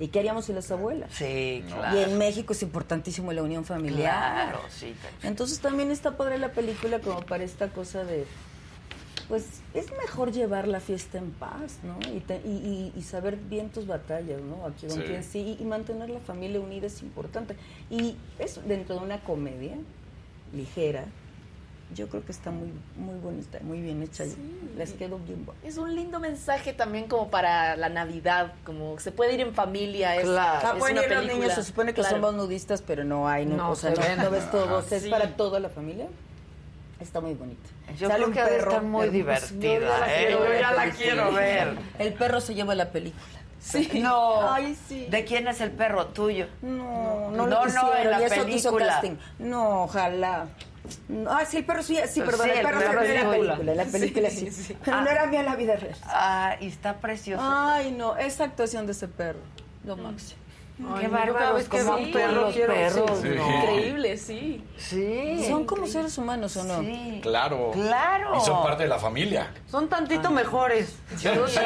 ¿Y 0.00 0.08
qué 0.08 0.20
haríamos 0.20 0.44
sin 0.44 0.54
las 0.54 0.70
abuelas? 0.70 1.10
Sí, 1.12 1.64
claro. 1.66 1.98
Y 1.98 2.02
en 2.04 2.18
México 2.18 2.52
es 2.52 2.62
importantísimo 2.62 3.32
la 3.32 3.42
unión 3.42 3.64
familiar. 3.64 4.50
Claro, 4.52 4.60
sí. 4.70 4.94
Entonces 5.24 5.58
también 5.60 5.90
está 5.90 6.16
padre 6.16 6.38
la 6.38 6.52
película 6.52 7.00
como 7.00 7.20
para 7.22 7.42
esta 7.42 7.68
cosa 7.70 8.04
de, 8.04 8.24
pues 9.26 9.44
es 9.74 9.90
mejor 10.00 10.30
llevar 10.30 10.68
la 10.68 10.78
fiesta 10.78 11.18
en 11.18 11.32
paz, 11.32 11.78
¿no? 11.82 11.98
Y, 12.14 12.20
te- 12.20 12.40
y- 12.44 12.92
y- 12.94 12.98
y 12.98 13.02
saber 13.02 13.36
bien 13.36 13.70
tus 13.70 13.88
batallas, 13.88 14.40
¿no? 14.40 14.64
Aquí 14.66 14.86
con 14.86 15.02
Sí. 15.04 15.22
sí, 15.28 15.56
y 15.58 15.64
mantener 15.64 16.10
la 16.10 16.20
familia 16.20 16.60
unida 16.60 16.86
es 16.86 17.02
importante. 17.02 17.56
Y 17.90 18.16
eso 18.38 18.62
dentro 18.64 18.94
de 18.96 19.00
una 19.04 19.20
comedia 19.24 19.74
ligera, 20.52 21.04
yo 21.94 22.06
creo 22.08 22.22
que 22.24 22.32
está 22.32 22.50
muy 22.50 22.70
muy 22.96 23.18
bonita, 23.18 23.58
muy 23.62 23.80
bien 23.80 24.02
hecha. 24.02 24.24
Les 24.76 24.92
quedó 24.92 25.18
bien 25.18 25.46
buena. 25.46 25.58
Es 25.64 25.78
un 25.78 25.94
lindo 25.94 26.20
mensaje 26.20 26.72
también 26.74 27.06
como 27.08 27.30
para 27.30 27.76
la 27.76 27.88
Navidad, 27.88 28.52
como 28.64 28.98
se 28.98 29.10
puede 29.10 29.34
ir 29.34 29.40
en 29.40 29.54
familia. 29.54 30.14
Es, 30.16 30.28
Ah, 30.28 30.60
es 30.74 30.78
pueden 30.78 30.98
una 30.98 31.06
ir 31.06 31.10
los 31.10 31.18
película. 31.20 31.44
niños, 31.46 31.54
se 31.54 31.64
supone 31.64 31.94
que 31.94 32.02
Claro. 32.02 32.16
somos 32.16 32.34
nudistas, 32.34 32.82
pero 32.82 33.04
no 33.04 33.26
hay, 33.26 33.46
no, 33.46 33.56
No 33.56 33.70
o 33.70 33.76
sea, 33.76 33.94
se 33.96 34.16
no, 34.16 34.30
ves 34.30 34.50
todos, 34.50 34.92
es 34.92 35.06
para 35.06 35.34
toda 35.36 35.60
la 35.60 35.70
familia. 35.70 36.06
Está 37.00 37.20
muy 37.20 37.32
bonita. 37.34 37.68
Yo 37.96 38.08
Sale 38.08 38.24
creo 38.24 38.26
un 38.28 38.32
que 38.34 38.40
perro 38.42 38.70
estar 38.70 38.82
muy 38.82 39.08
divertida, 39.08 39.78
Yo 39.78 39.80
ya 39.80 39.98
la 40.00 40.08
¿eh? 40.12 40.26
quiero 40.26 40.44
Yo 40.46 40.52
ya 40.52 40.72
la 40.72 40.82
película. 40.82 40.94
quiero 40.98 41.32
ver. 41.32 41.78
El 42.00 42.12
perro 42.14 42.40
se 42.40 42.54
lleva 42.54 42.74
la 42.74 42.90
película. 42.90 43.37
Sí. 43.60 43.88
No. 44.02 44.50
Ay, 44.52 44.76
sí. 44.88 45.06
¿De 45.10 45.24
quién 45.24 45.48
es 45.48 45.60
el 45.60 45.70
perro 45.70 46.06
tuyo? 46.06 46.46
No, 46.62 47.30
no, 47.30 47.46
no, 47.46 47.46
lo 47.46 47.62
quisieron, 47.64 47.96
en 47.98 48.10
la 48.10 48.20
y 48.20 48.24
eso 48.24 48.48
hizo 48.48 48.70
película. 48.72 48.86
casting. 48.86 49.16
No, 49.38 49.82
ojalá. 49.84 50.46
No, 51.08 51.30
ah, 51.30 51.44
sí, 51.44 51.58
el 51.58 51.64
perro 51.66 51.82
sí, 51.82 51.98
sí, 52.08 52.20
perdón, 52.22 52.46
Sí, 52.46 52.50
el 52.56 52.62
perro, 52.64 52.78
perro 52.78 52.92
salió 53.00 53.12
en 53.12 53.24
la 53.24 53.30
película, 53.30 53.72
en 53.72 53.76
la 53.76 53.84
película 53.84 54.30
sí. 54.30 54.50
Sí, 54.50 54.62
sí. 54.62 54.76
Pero 54.84 55.00
no 55.02 55.10
era 55.10 55.26
mía 55.26 55.40
en 55.40 55.46
la 55.46 55.56
vida 55.56 55.76
real. 55.76 55.96
Ah, 56.04 56.56
y 56.60 56.68
está 56.68 56.96
precioso. 56.98 57.42
Ay, 57.46 57.90
no, 57.90 58.16
esa 58.16 58.44
actuación 58.44 58.86
de 58.86 58.92
ese 58.92 59.06
perro, 59.08 59.40
lo 59.84 59.96
máximo. 59.96 60.40
Qué 60.46 60.47
Ay, 60.94 61.06
bárbaros, 61.08 61.66
un 61.68 61.78
actúan 61.78 62.12
perro 62.12 62.40
los 62.42 62.54
quiero- 62.54 62.72
perros, 62.74 63.10
sí. 63.20 63.28
¿no? 63.36 63.56
Increíble, 63.62 64.16
sí. 64.16 64.64
Sí. 64.76 65.44
Son 65.48 65.64
como 65.64 65.86
seres 65.86 66.16
humanos, 66.18 66.56
¿o 66.56 66.64
no? 66.64 66.80
Sí. 66.80 67.18
Claro. 67.22 67.72
Claro. 67.72 68.36
Y 68.36 68.40
son 68.40 68.62
parte 68.62 68.84
de 68.84 68.88
la 68.88 68.98
familia. 68.98 69.52
Son 69.66 69.88
tantito 69.88 70.30
mejores. 70.30 70.96
Son 71.16 71.34
tantito 71.34 71.60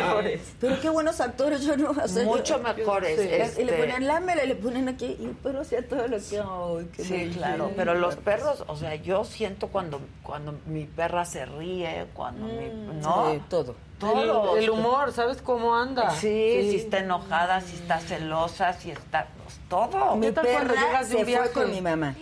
mejores. 0.00 0.40
Pero 0.60 0.80
qué 0.80 0.88
buenos 0.90 1.20
actores, 1.20 1.62
yo 1.64 1.76
no. 1.76 1.90
o 1.90 2.08
sea, 2.08 2.24
Mucho 2.24 2.56
yo- 2.58 2.62
mejores, 2.62 3.20
Sí. 3.20 3.28
este- 3.30 3.62
Y 3.62 3.64
le 3.64 3.72
ponen 3.72 4.06
lámela 4.06 4.44
y 4.44 4.48
le 4.48 4.54
ponen 4.54 4.88
aquí, 4.88 5.16
y 5.18 5.24
el 5.24 5.32
perro 5.32 5.60
hacía 5.62 5.86
todo 5.86 6.06
lo 6.06 6.16
que. 6.18 6.92
Qué 6.96 7.04
Sí, 7.04 7.30
claro, 7.34 7.70
pero 7.76 7.94
los 7.94 8.16
perros, 8.16 8.64
o 8.68 8.76
sea, 8.76 8.94
yo 8.94 9.24
siento 9.24 9.68
cuando 9.68 10.00
cuando 10.22 10.54
mi 10.66 10.84
perra 10.84 11.24
se 11.24 11.44
ríe, 11.46 12.06
cuando 12.14 12.46
mi, 12.46 12.68
¿no? 13.02 13.32
Sí, 13.32 13.42
todo. 13.48 13.74
Todo. 14.02 14.56
El, 14.56 14.64
el 14.64 14.70
humor, 14.70 15.12
¿sabes 15.12 15.40
cómo 15.40 15.74
anda? 15.76 16.10
Sí, 16.10 16.68
si 16.70 16.76
está 16.76 16.98
enojada, 16.98 17.60
si 17.60 17.76
está 17.76 17.98
celosa, 18.00 18.72
si 18.74 18.90
está... 18.90 19.28
pues, 19.42 19.58
todo. 19.68 20.16
Mi 20.16 20.26
¿Qué 20.26 20.32
tal 20.32 20.46
cuando 20.46 20.74
perra 20.74 20.86
llegas 20.86 21.08
de 21.08 21.14
se 21.14 21.20
un 21.20 21.26
viaje? 21.26 21.48
fue 21.50 21.62
con 21.62 21.70
mi 21.72 21.80
mamá. 21.80 22.14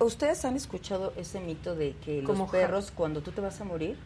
¿Ustedes 0.00 0.44
han 0.44 0.56
escuchado 0.56 1.12
ese 1.16 1.38
mito 1.40 1.74
de 1.74 1.94
que 2.04 2.24
Como 2.24 2.44
los 2.44 2.50
perros, 2.52 2.90
cuando 2.94 3.20
tú 3.20 3.30
te 3.32 3.40
vas 3.40 3.60
a 3.60 3.64
morir, 3.64 3.96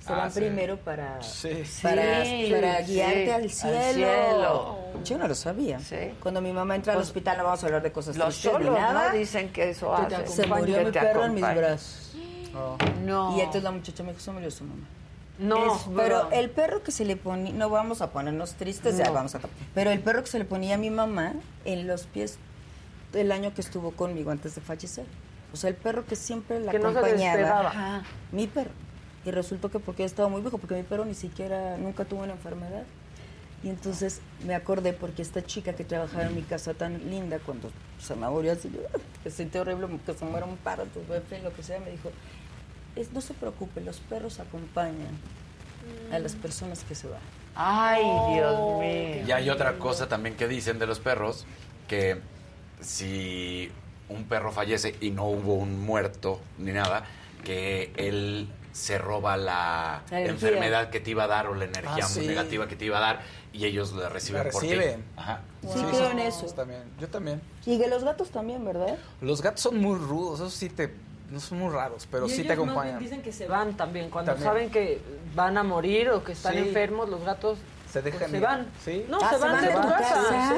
se 0.00 0.12
Ah, 0.12 0.16
van 0.16 0.32
sí. 0.32 0.40
primero 0.40 0.76
para, 0.78 1.20
Sí. 1.22 1.48
para, 1.82 2.24
Sí, 2.24 2.48
para 2.52 2.84
sí, 2.84 2.92
guiarte 2.92 3.32
al 3.32 3.42
al 3.42 3.50
cielo? 3.50 3.92
cielo. 3.92 4.76
Yo 5.04 5.18
no 5.18 5.28
lo 5.28 5.34
sabía. 5.34 5.80
Sí. 5.80 5.96
Cuando 6.22 6.40
mi 6.40 6.52
mamá 6.52 6.76
entra 6.76 6.92
al 6.92 6.98
Pues, 6.98 7.08
hospital, 7.08 7.38
no 7.38 7.44
vamos 7.44 7.62
a 7.62 7.66
hablar 7.66 7.82
de 7.82 7.90
cosas 7.92 8.16
Los 8.16 8.34
solos, 8.36 8.70
nada. 8.78 9.08
¿no? 9.12 9.18
Dicen 9.18 9.50
que 9.52 9.70
eso 9.70 9.94
hace. 9.94 10.26
Se 10.26 10.46
murió 10.46 10.84
mi 10.84 10.92
perro 10.92 11.24
en 11.24 11.34
mis 11.34 11.42
brazos. 11.42 12.12
No. 13.04 13.36
Y 13.36 13.40
entonces 13.40 13.62
la 13.64 13.70
muchacha 13.72 14.02
me 14.04 14.10
dijo, 14.10 14.20
se 14.22 14.30
murió 14.30 14.50
su 14.50 14.64
mamá. 14.64 14.86
No, 15.38 15.74
Es- 15.76 15.82
pero 15.96 16.30
el 16.30 16.50
perro 16.50 16.82
que 16.82 16.92
se 16.92 17.04
le 17.04 17.16
ponía, 17.16 17.52
no 17.52 17.68
vamos 17.68 18.00
a 18.02 18.10
ponernos 18.10 18.54
tristes, 18.54 18.96
ya 18.96 19.10
vamos 19.10 19.34
a 19.34 19.40
Pero 19.74 19.90
el 19.90 20.00
perro 20.00 20.22
que 20.22 20.30
se 20.30 20.38
le 20.38 20.44
ponía 20.44 20.76
a 20.76 20.78
mi 20.78 20.90
mamá 20.90 21.32
en 21.64 21.86
los 21.86 22.04
pies 22.04 22.38
el 23.12 23.32
año 23.32 23.52
que 23.54 23.60
estuvo 23.60 23.90
conmigo 23.92 24.30
antes 24.30 24.54
de 24.54 24.60
fallecer. 24.60 25.06
O 25.52 25.56
sea, 25.56 25.70
el 25.70 25.76
perro 25.76 26.04
que 26.06 26.16
siempre 26.16 26.60
la 26.60 26.72
Que 26.72 26.78
no 26.78 26.92
se 26.92 26.98
acompañaba. 26.98 28.02
mi 28.32 28.46
perro. 28.46 28.70
Y 29.24 29.30
resultó 29.30 29.70
que 29.70 29.78
porque 29.78 30.04
estaba 30.04 30.28
muy 30.28 30.40
viejo, 30.40 30.58
porque 30.58 30.74
mi 30.74 30.82
perro 30.82 31.04
ni 31.04 31.14
siquiera, 31.14 31.76
nunca 31.78 32.04
tuvo 32.04 32.22
una 32.24 32.32
enfermedad. 32.32 32.82
Y 33.62 33.70
entonces 33.70 34.20
me 34.46 34.54
acordé 34.54 34.92
porque 34.92 35.22
esta 35.22 35.42
chica 35.42 35.72
que 35.72 35.84
trabajaba 35.84 36.24
en 36.24 36.34
mi 36.34 36.42
casa 36.42 36.74
tan 36.74 37.08
linda, 37.10 37.38
cuando 37.38 37.70
se 37.98 38.14
me 38.14 38.28
murió 38.28 38.52
así, 38.52 38.70
yo, 38.70 38.80
me 39.24 39.30
sentí 39.30 39.56
horrible 39.56 39.88
que 40.04 40.12
se 40.12 40.24
muera 40.26 40.44
un 40.44 40.56
perro, 40.58 40.84
tu 40.86 41.00
bebé, 41.08 41.40
lo 41.42 41.50
que 41.54 41.62
sea, 41.62 41.80
me 41.80 41.90
dijo, 41.90 42.10
es, 42.96 43.12
no 43.12 43.20
se 43.20 43.34
preocupe, 43.34 43.80
los 43.80 43.98
perros 44.00 44.40
acompañan 44.40 45.18
a 46.12 46.18
las 46.18 46.34
personas 46.34 46.84
que 46.84 46.94
se 46.94 47.08
van. 47.08 47.20
Ay, 47.54 48.02
Dios 48.34 48.54
Oh, 48.58 48.80
mío. 48.80 49.22
Y 49.26 49.30
hay 49.32 49.50
otra 49.50 49.78
cosa 49.78 50.08
también 50.08 50.36
que 50.36 50.48
dicen 50.48 50.78
de 50.78 50.86
los 50.86 50.98
perros, 51.00 51.44
que 51.88 52.20
si 52.80 53.70
un 54.08 54.24
perro 54.24 54.52
fallece 54.52 54.96
y 55.00 55.10
no 55.10 55.24
hubo 55.26 55.54
un 55.54 55.78
muerto 55.80 56.40
ni 56.58 56.72
nada, 56.72 57.04
que 57.44 57.92
él 57.96 58.48
se 58.72 58.98
roba 58.98 59.36
la 59.36 60.02
enfermedad 60.10 60.90
que 60.90 60.98
te 61.00 61.10
iba 61.10 61.24
a 61.24 61.26
dar 61.28 61.46
o 61.46 61.54
la 61.54 61.64
energía 61.66 62.04
Ah, 62.04 62.08
sí. 62.08 62.26
negativa 62.26 62.66
que 62.66 62.74
te 62.74 62.86
iba 62.86 62.98
a 62.98 63.00
dar 63.00 63.20
y 63.52 63.64
ellos 63.66 63.92
la 63.92 64.04
La 64.04 64.08
reciben 64.08 64.42
por 64.50 64.62
ti. 64.62 64.74
reciben. 64.74 65.04
Ajá. 65.16 65.42
Sí, 65.62 65.80
creo 65.90 66.10
en 66.10 66.18
eso. 66.18 66.46
También. 66.46 66.82
Yo 66.98 67.06
también. 67.08 67.40
Y 67.66 67.78
de 67.78 67.86
los 67.88 68.02
gatos 68.02 68.30
también, 68.30 68.64
¿verdad? 68.64 68.98
Los 69.20 69.42
gatos 69.42 69.60
son 69.60 69.78
muy 69.80 69.96
rudos, 69.98 70.40
esos 70.40 70.54
sí 70.54 70.68
te. 70.70 70.92
No 71.30 71.40
son 71.40 71.58
muy 71.58 71.72
raros, 71.72 72.06
pero 72.10 72.26
Y 72.26 72.28
sí 72.30 72.34
ellos 72.36 72.46
te 72.48 72.52
acompañan. 72.52 72.98
dicen 72.98 73.22
que 73.22 73.32
se 73.32 73.46
van 73.46 73.76
también. 73.76 74.10
Cuando 74.10 74.32
También. 74.32 74.50
saben 74.50 74.70
que 74.70 75.00
van 75.34 75.56
a 75.58 75.62
morir 75.62 76.10
o 76.10 76.22
que 76.22 76.32
están 76.32 76.52
Sí. 76.52 76.58
enfermos, 76.60 77.08
los 77.08 77.24
gatos 77.24 77.58
Se 77.90 78.00
pues, 78.02 78.12
dejan 78.14 78.30
se 78.30 78.36
ir. 78.36 78.42
van. 78.42 78.66
Sí. 78.84 79.06
No, 79.08 79.18
Ah, 79.22 79.30
se 79.30 79.36
se 79.36 79.40
van 79.42 79.52
van 79.52 79.62
de 79.62 79.68
de 79.68 79.74
tu 79.74 79.80
tu 79.82 79.88
casa. 79.88 80.14
casa. 80.14 80.54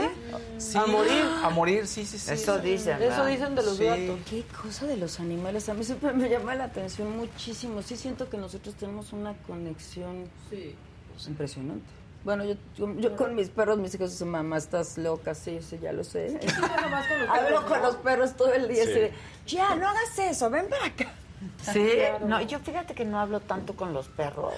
¿sí? 0.59 0.71
Sí. 0.73 0.79
A 0.79 0.87
morir. 0.87 1.25
A 1.45 1.51
morir, 1.51 1.87
sí, 1.87 2.05
sí, 2.05 2.19
sí. 2.19 2.33
Eso 2.33 2.59
dicen. 2.59 2.97
Eso 2.97 3.09
¿verdad? 3.11 3.27
dicen 3.27 3.55
de 3.55 3.63
los 3.63 3.77
Sí. 3.77 3.85
gatos. 3.85 4.19
Qué 4.29 4.45
cosa 4.63 4.87
de 4.87 4.97
los 4.97 5.21
animales. 5.21 5.69
A 5.69 5.75
mí 5.75 5.85
siempre 5.85 6.13
me 6.13 6.29
llama 6.29 6.55
la 6.55 6.65
atención 6.65 7.17
muchísimo. 7.17 7.83
Sí 7.83 7.97
siento 7.97 8.29
que 8.29 8.37
nosotros 8.39 8.75
tenemos 8.75 9.13
una 9.13 9.35
conexión 9.47 10.25
pues, 10.49 11.29
impresionante. 11.29 11.85
Bueno, 12.27 12.43
yo, 12.45 12.55
yo, 12.77 12.93
yo 12.99 13.15
con 13.15 13.37
mis 13.37 13.51
perros, 13.51 13.79
mis 13.79 13.95
hijos 13.95 14.11
dicen, 14.11 14.29
mamá, 14.29 14.57
estás 14.57 14.99
loca, 14.99 15.33
sí, 15.33 15.61
sí, 15.63 15.79
ya 15.81 15.93
lo 15.93 16.03
sé. 16.03 16.41
Hablo 17.31 17.65
con 17.67 17.81
los 17.81 17.95
perros 17.95 18.35
todo 18.35 18.53
el 18.53 18.67
día, 18.67 18.83
Sí. 18.83 18.91
así 18.91 18.99
de, 18.99 19.13
ya, 19.47 19.77
no 19.77 19.87
hagas 19.89 20.19
eso, 20.19 20.51
ven 20.51 20.67
para 20.69 20.87
acá. 20.87 21.13
Sí, 21.73 21.89
no, 22.27 22.43
yo 22.43 22.59
fíjate 22.59 22.97
que 22.97 23.05
no 23.05 23.21
hablo 23.21 23.39
tanto 23.39 23.77
con 23.77 23.93
los 23.93 24.09
perros. 24.09 24.55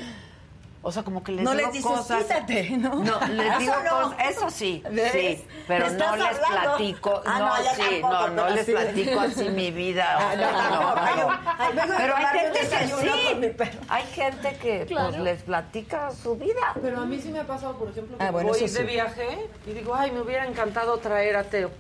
O 0.89 0.91
sea, 0.91 1.03
como 1.03 1.23
que 1.23 1.33
les 1.33 1.45
no 1.45 1.51
digo 1.51 1.67
les 1.67 1.73
dices, 1.75 1.91
cosas. 1.91 2.23
quítate, 2.25 2.71
¿no? 2.79 2.95
No, 2.95 3.21
les 3.29 3.47
Eso 3.51 3.59
digo 3.59 3.75
no. 3.85 4.03
cosas. 4.05 4.19
Eso 4.31 4.51
sí, 4.51 4.83
¿Ves? 4.91 5.13
sí. 5.13 5.45
Pero 5.67 5.85
¿Me 5.91 5.93
no 5.99 6.17
les 6.17 6.39
platico. 6.39 7.23
Ah, 7.27 7.39
no, 7.39 7.47
no, 7.49 7.57
sí, 7.75 8.01
tampoco, 8.01 8.29
no, 8.29 8.29
no 8.29 8.49
les 8.49 8.65
sí. 8.65 8.73
platico 8.73 9.21
así 9.21 9.49
mi 9.51 9.71
vida. 9.71 10.17
Ah, 10.19 10.35
no, 10.35 11.75
no, 11.75 11.85
no, 11.85 11.95
pero, 11.99 12.17
hay 12.17 12.27
gente 12.39 12.59
que 12.61 12.87
sí. 12.87 13.75
Hay 13.91 14.03
gente 14.07 14.57
que 14.57 14.87
pues, 14.91 15.19
les 15.19 15.43
platica 15.43 16.11
su 16.11 16.37
vida. 16.37 16.73
Pero 16.81 17.03
a 17.03 17.05
mí 17.05 17.21
sí 17.21 17.29
me 17.29 17.41
ha 17.41 17.47
pasado, 17.47 17.77
por 17.77 17.91
ejemplo, 17.91 18.17
que 18.17 18.25
Ah, 18.25 18.31
bueno, 18.31 18.49
voy 18.49 18.67
de 18.67 18.83
viaje 18.85 19.47
y 19.67 19.73
digo, 19.73 19.95
ay, 19.95 20.11
me 20.11 20.23
hubiera 20.23 20.47
encantado 20.47 20.97
traer 20.97 21.37
a 21.37 21.45
Teo. 21.45 21.71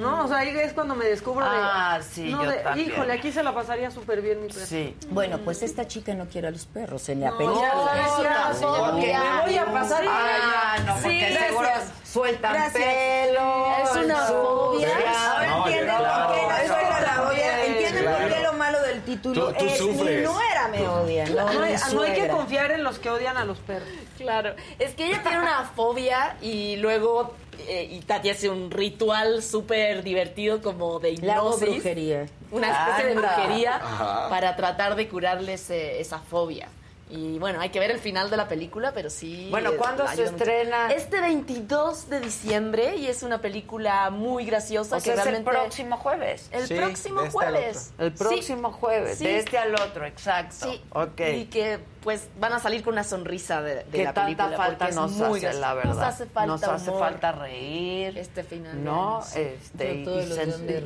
No, 0.00 0.24
o 0.24 0.28
sea, 0.28 0.38
ahí 0.38 0.50
es 0.56 0.72
cuando 0.72 0.94
me 0.94 1.04
descubro 1.06 1.44
de... 1.44 1.56
Ah, 1.60 1.98
sí, 2.08 2.30
no, 2.30 2.44
yo 2.44 2.50
de, 2.50 2.56
también. 2.58 2.88
Híjole, 2.90 3.12
aquí 3.12 3.32
se 3.32 3.42
la 3.42 3.52
pasaría 3.54 3.90
súper 3.90 4.20
bien 4.22 4.40
mi 4.42 4.48
perro. 4.48 4.66
Sí. 4.66 4.96
Bueno, 5.10 5.38
pues 5.44 5.62
esta 5.62 5.86
chica 5.88 6.14
no 6.14 6.26
quiere 6.26 6.48
a 6.48 6.50
los 6.50 6.66
perros 6.66 7.08
en 7.08 7.20
la 7.20 7.30
No, 7.30 7.38
película. 7.38 7.68
no, 7.74 8.22
ya, 8.22 8.52
no, 8.60 8.90
porque- 8.92 9.12
me 9.18 9.42
voy 9.42 9.56
a 9.58 9.64
pasar 9.72 10.04
por 10.04 10.12
Ah, 10.12 10.72
allá. 10.74 10.84
no, 10.84 10.94
porque 11.02 11.28
Sí, 11.28 11.36
seguro 11.36 11.60
gracias. 11.68 11.92
sueltan 12.04 12.52
Gracias. 12.52 12.84
pelo. 12.84 13.66
Es 13.84 14.04
una 14.04 14.16
fobia. 14.18 14.88
Ahora 14.88 15.56
entienden 15.56 15.56
por 15.58 15.64
qué 15.64 15.80
no 15.86 16.48
claro. 16.48 16.66
suena 16.68 17.00
la 17.00 17.22
fobia. 17.22 17.64
Entienden 17.66 18.04
por 18.04 18.16
qué 18.18 18.26
Claro. 18.28 18.52
lo 18.52 18.58
malo 18.58 18.82
del 18.82 19.02
título 19.02 19.46
Tú- 19.48 19.54
tú 19.58 19.64
es 19.64 19.78
sufres. 19.78 20.20
mi 20.20 20.26
nuera 20.32 20.68
me 20.68 20.88
odia. 20.88 21.24
No, 21.26 21.34
No 21.52 21.62
hay, 21.62 21.74
mi 21.88 21.94
no 21.94 22.02
hay 22.02 22.12
que 22.14 22.28
confiar 22.28 22.70
en 22.70 22.84
los 22.84 22.98
que 22.98 23.10
odian 23.10 23.36
a 23.36 23.44
los 23.44 23.58
perros. 23.58 23.88
Claro, 24.16 24.54
es 24.78 24.94
que 24.94 25.06
ella 25.06 25.22
tiene 25.22 25.38
una 25.40 25.64
fobia 25.74 26.36
y 26.40 26.76
luego 26.76 27.34
eh, 27.66 27.88
y 27.90 28.00
Tati 28.00 28.30
hace 28.30 28.48
un 28.48 28.70
ritual 28.70 29.42
súper 29.42 30.02
divertido 30.02 30.62
como 30.62 30.98
de 31.00 31.10
hipnosis, 31.12 31.68
brujería. 31.68 32.26
una 32.50 32.70
especie 32.70 33.06
de 33.06 33.14
brujería 33.14 33.76
Ajá. 33.76 34.28
para 34.28 34.56
tratar 34.56 34.94
de 34.96 35.08
curarles 35.08 35.70
eh, 35.70 36.00
esa 36.00 36.18
fobia. 36.18 36.68
Y 37.10 37.38
bueno, 37.38 37.58
hay 37.62 37.70
que 37.70 37.80
ver 37.80 37.90
el 37.90 37.98
final 38.00 38.28
de 38.28 38.36
la 38.36 38.48
película, 38.48 38.92
pero 38.92 39.08
sí. 39.08 39.48
Bueno, 39.50 39.70
eh, 39.70 39.76
¿cuándo 39.78 40.06
se 40.08 40.16
mucho. 40.16 40.24
estrena? 40.36 40.92
Este 40.92 41.22
22 41.22 42.10
de 42.10 42.20
diciembre 42.20 42.96
y 42.96 43.06
es 43.06 43.22
una 43.22 43.40
película 43.40 44.10
muy 44.10 44.44
graciosa 44.44 44.96
O 44.96 45.00
sea, 45.00 45.14
que 45.14 45.18
es 45.18 45.26
el 45.26 45.32
realmente 45.32 45.50
próximo 45.50 45.96
jueves. 45.96 46.48
el 46.52 46.66
Sí, 46.68 46.74
próximo 46.74 47.20
este 47.22 47.32
jueves. 47.32 47.92
El 47.98 48.10
Sí. 48.12 48.18
próximo 48.18 48.72
jueves, 48.72 49.16
Sí. 49.18 49.24
de 49.24 49.38
este 49.38 49.56
al 49.56 49.74
otro, 49.76 50.04
exacto. 50.04 50.70
Sí. 50.70 50.82
Ok. 50.92 51.20
Y 51.34 51.44
que 51.46 51.78
pues 52.08 52.26
van 52.40 52.54
a 52.54 52.58
salir 52.58 52.82
con 52.82 52.94
una 52.94 53.04
sonrisa 53.04 53.60
de, 53.60 53.74
de 53.74 53.84
¿Qué 53.92 54.04
la 54.04 54.14
tanta 54.14 54.24
película. 54.24 54.56
falta 54.56 54.78
porque 54.86 54.90
es 54.92 54.96
nos 54.96 55.10
muy 55.12 55.44
hace, 55.44 55.60
la 55.60 55.74
verdad? 55.74 55.90
Nos 55.94 56.02
hace 56.02 56.24
falta 56.24 56.46
Nos 56.46 56.62
hace 56.62 56.90
falta 56.90 57.32
reír. 57.32 58.16
Este 58.16 58.44
final. 58.44 58.82
¿no? 58.82 59.20
Este, 59.34 59.94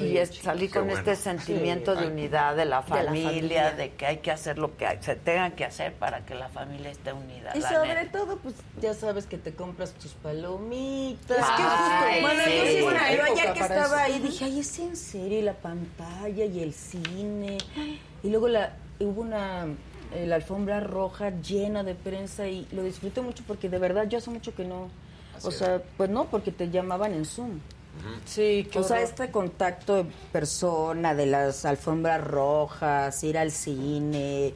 y, 0.01 0.17
es 0.19 0.35
salir 0.39 0.69
con 0.73 0.87
bueno. 0.87 0.99
este 0.99 1.15
sentimiento 1.15 1.95
de 1.95 2.09
unidad 2.09 2.57
de 2.57 2.65
la 2.65 2.83
De 2.83 2.89
la 2.91 3.05
familia, 3.05 3.71
de 3.71 3.93
que 3.93 4.05
hay 4.07 4.17
que 4.17 4.33
hacer 4.33 4.59
lo 4.59 4.77
que 4.77 4.85
hay- 4.85 4.99
se 5.01 5.15
tenga 5.15 5.51
que 5.51 5.65
hacer 5.65 5.93
para 5.95 6.27
que 6.27 6.35
la 6.35 6.49
familia 6.49 6.91
esté 6.91 7.13
unida. 7.13 7.53
Y 7.55 7.61
la 7.61 7.69
sobre 7.73 7.95
neta. 7.95 8.19
todo, 8.19 8.39
pues 8.39 8.57
ya 8.81 8.93
sabes 8.93 9.27
que 9.27 9.39
te 9.39 9.55
compras 9.55 9.93
tus 9.93 10.15
palomitas. 10.15 11.39
Es 11.39 11.45
que 11.45 11.63
Ay, 11.63 12.21
justo- 12.21 12.21
bueno, 12.27 12.43
sí. 12.45 12.51
yo, 12.59 12.65
sí, 12.67 12.83
bueno, 12.83 12.99
yo 13.29 13.53
que 13.55 13.61
estaba 13.61 13.85
eso. 13.85 13.95
ahí 14.15 14.19
dije, 14.19 14.45
ay, 14.47 14.59
es 14.59 14.79
en 14.81 14.97
serio, 14.97 15.39
y 15.39 15.43
la 15.43 15.55
pantalla 15.55 16.45
y 16.45 16.61
el 16.65 16.73
cine. 16.75 17.59
Y 18.25 18.29
luego 18.29 18.49
la, 18.49 18.73
hubo 18.99 19.21
una 19.21 19.67
eh, 20.15 20.27
la 20.27 20.37
alfombra 20.37 20.81
roja 20.81 21.31
llena 21.41 21.83
de 21.83 21.95
prensa 21.95 22.47
y 22.47 22.67
lo 22.73 22.83
disfruté 22.83 23.21
mucho 23.21 23.45
porque 23.47 23.69
de 23.69 23.79
verdad 23.79 24.09
yo 24.09 24.19
hace 24.19 24.31
mucho 24.31 24.55
que 24.55 24.65
no. 24.65 24.89
Así 25.37 25.49
o 25.49 25.51
sea, 25.51 25.83
pues 25.97 26.11
no, 26.11 26.27
porque 26.27 26.53
te 26.53 26.71
llamaban 26.71 27.15
en 27.15 27.25
Zoom. 27.25 27.61
Sí, 28.25 28.67
qué 28.71 28.79
O 28.79 28.83
sea, 28.83 29.03
este 29.03 29.31
contacto 29.31 29.97
de 29.97 30.07
persona, 30.33 31.15
de 31.15 31.27
las 31.27 31.65
alfombras 31.65 32.23
rojas, 32.23 33.23
ir 33.23 33.37
al 33.37 33.51
cine, 33.51 34.55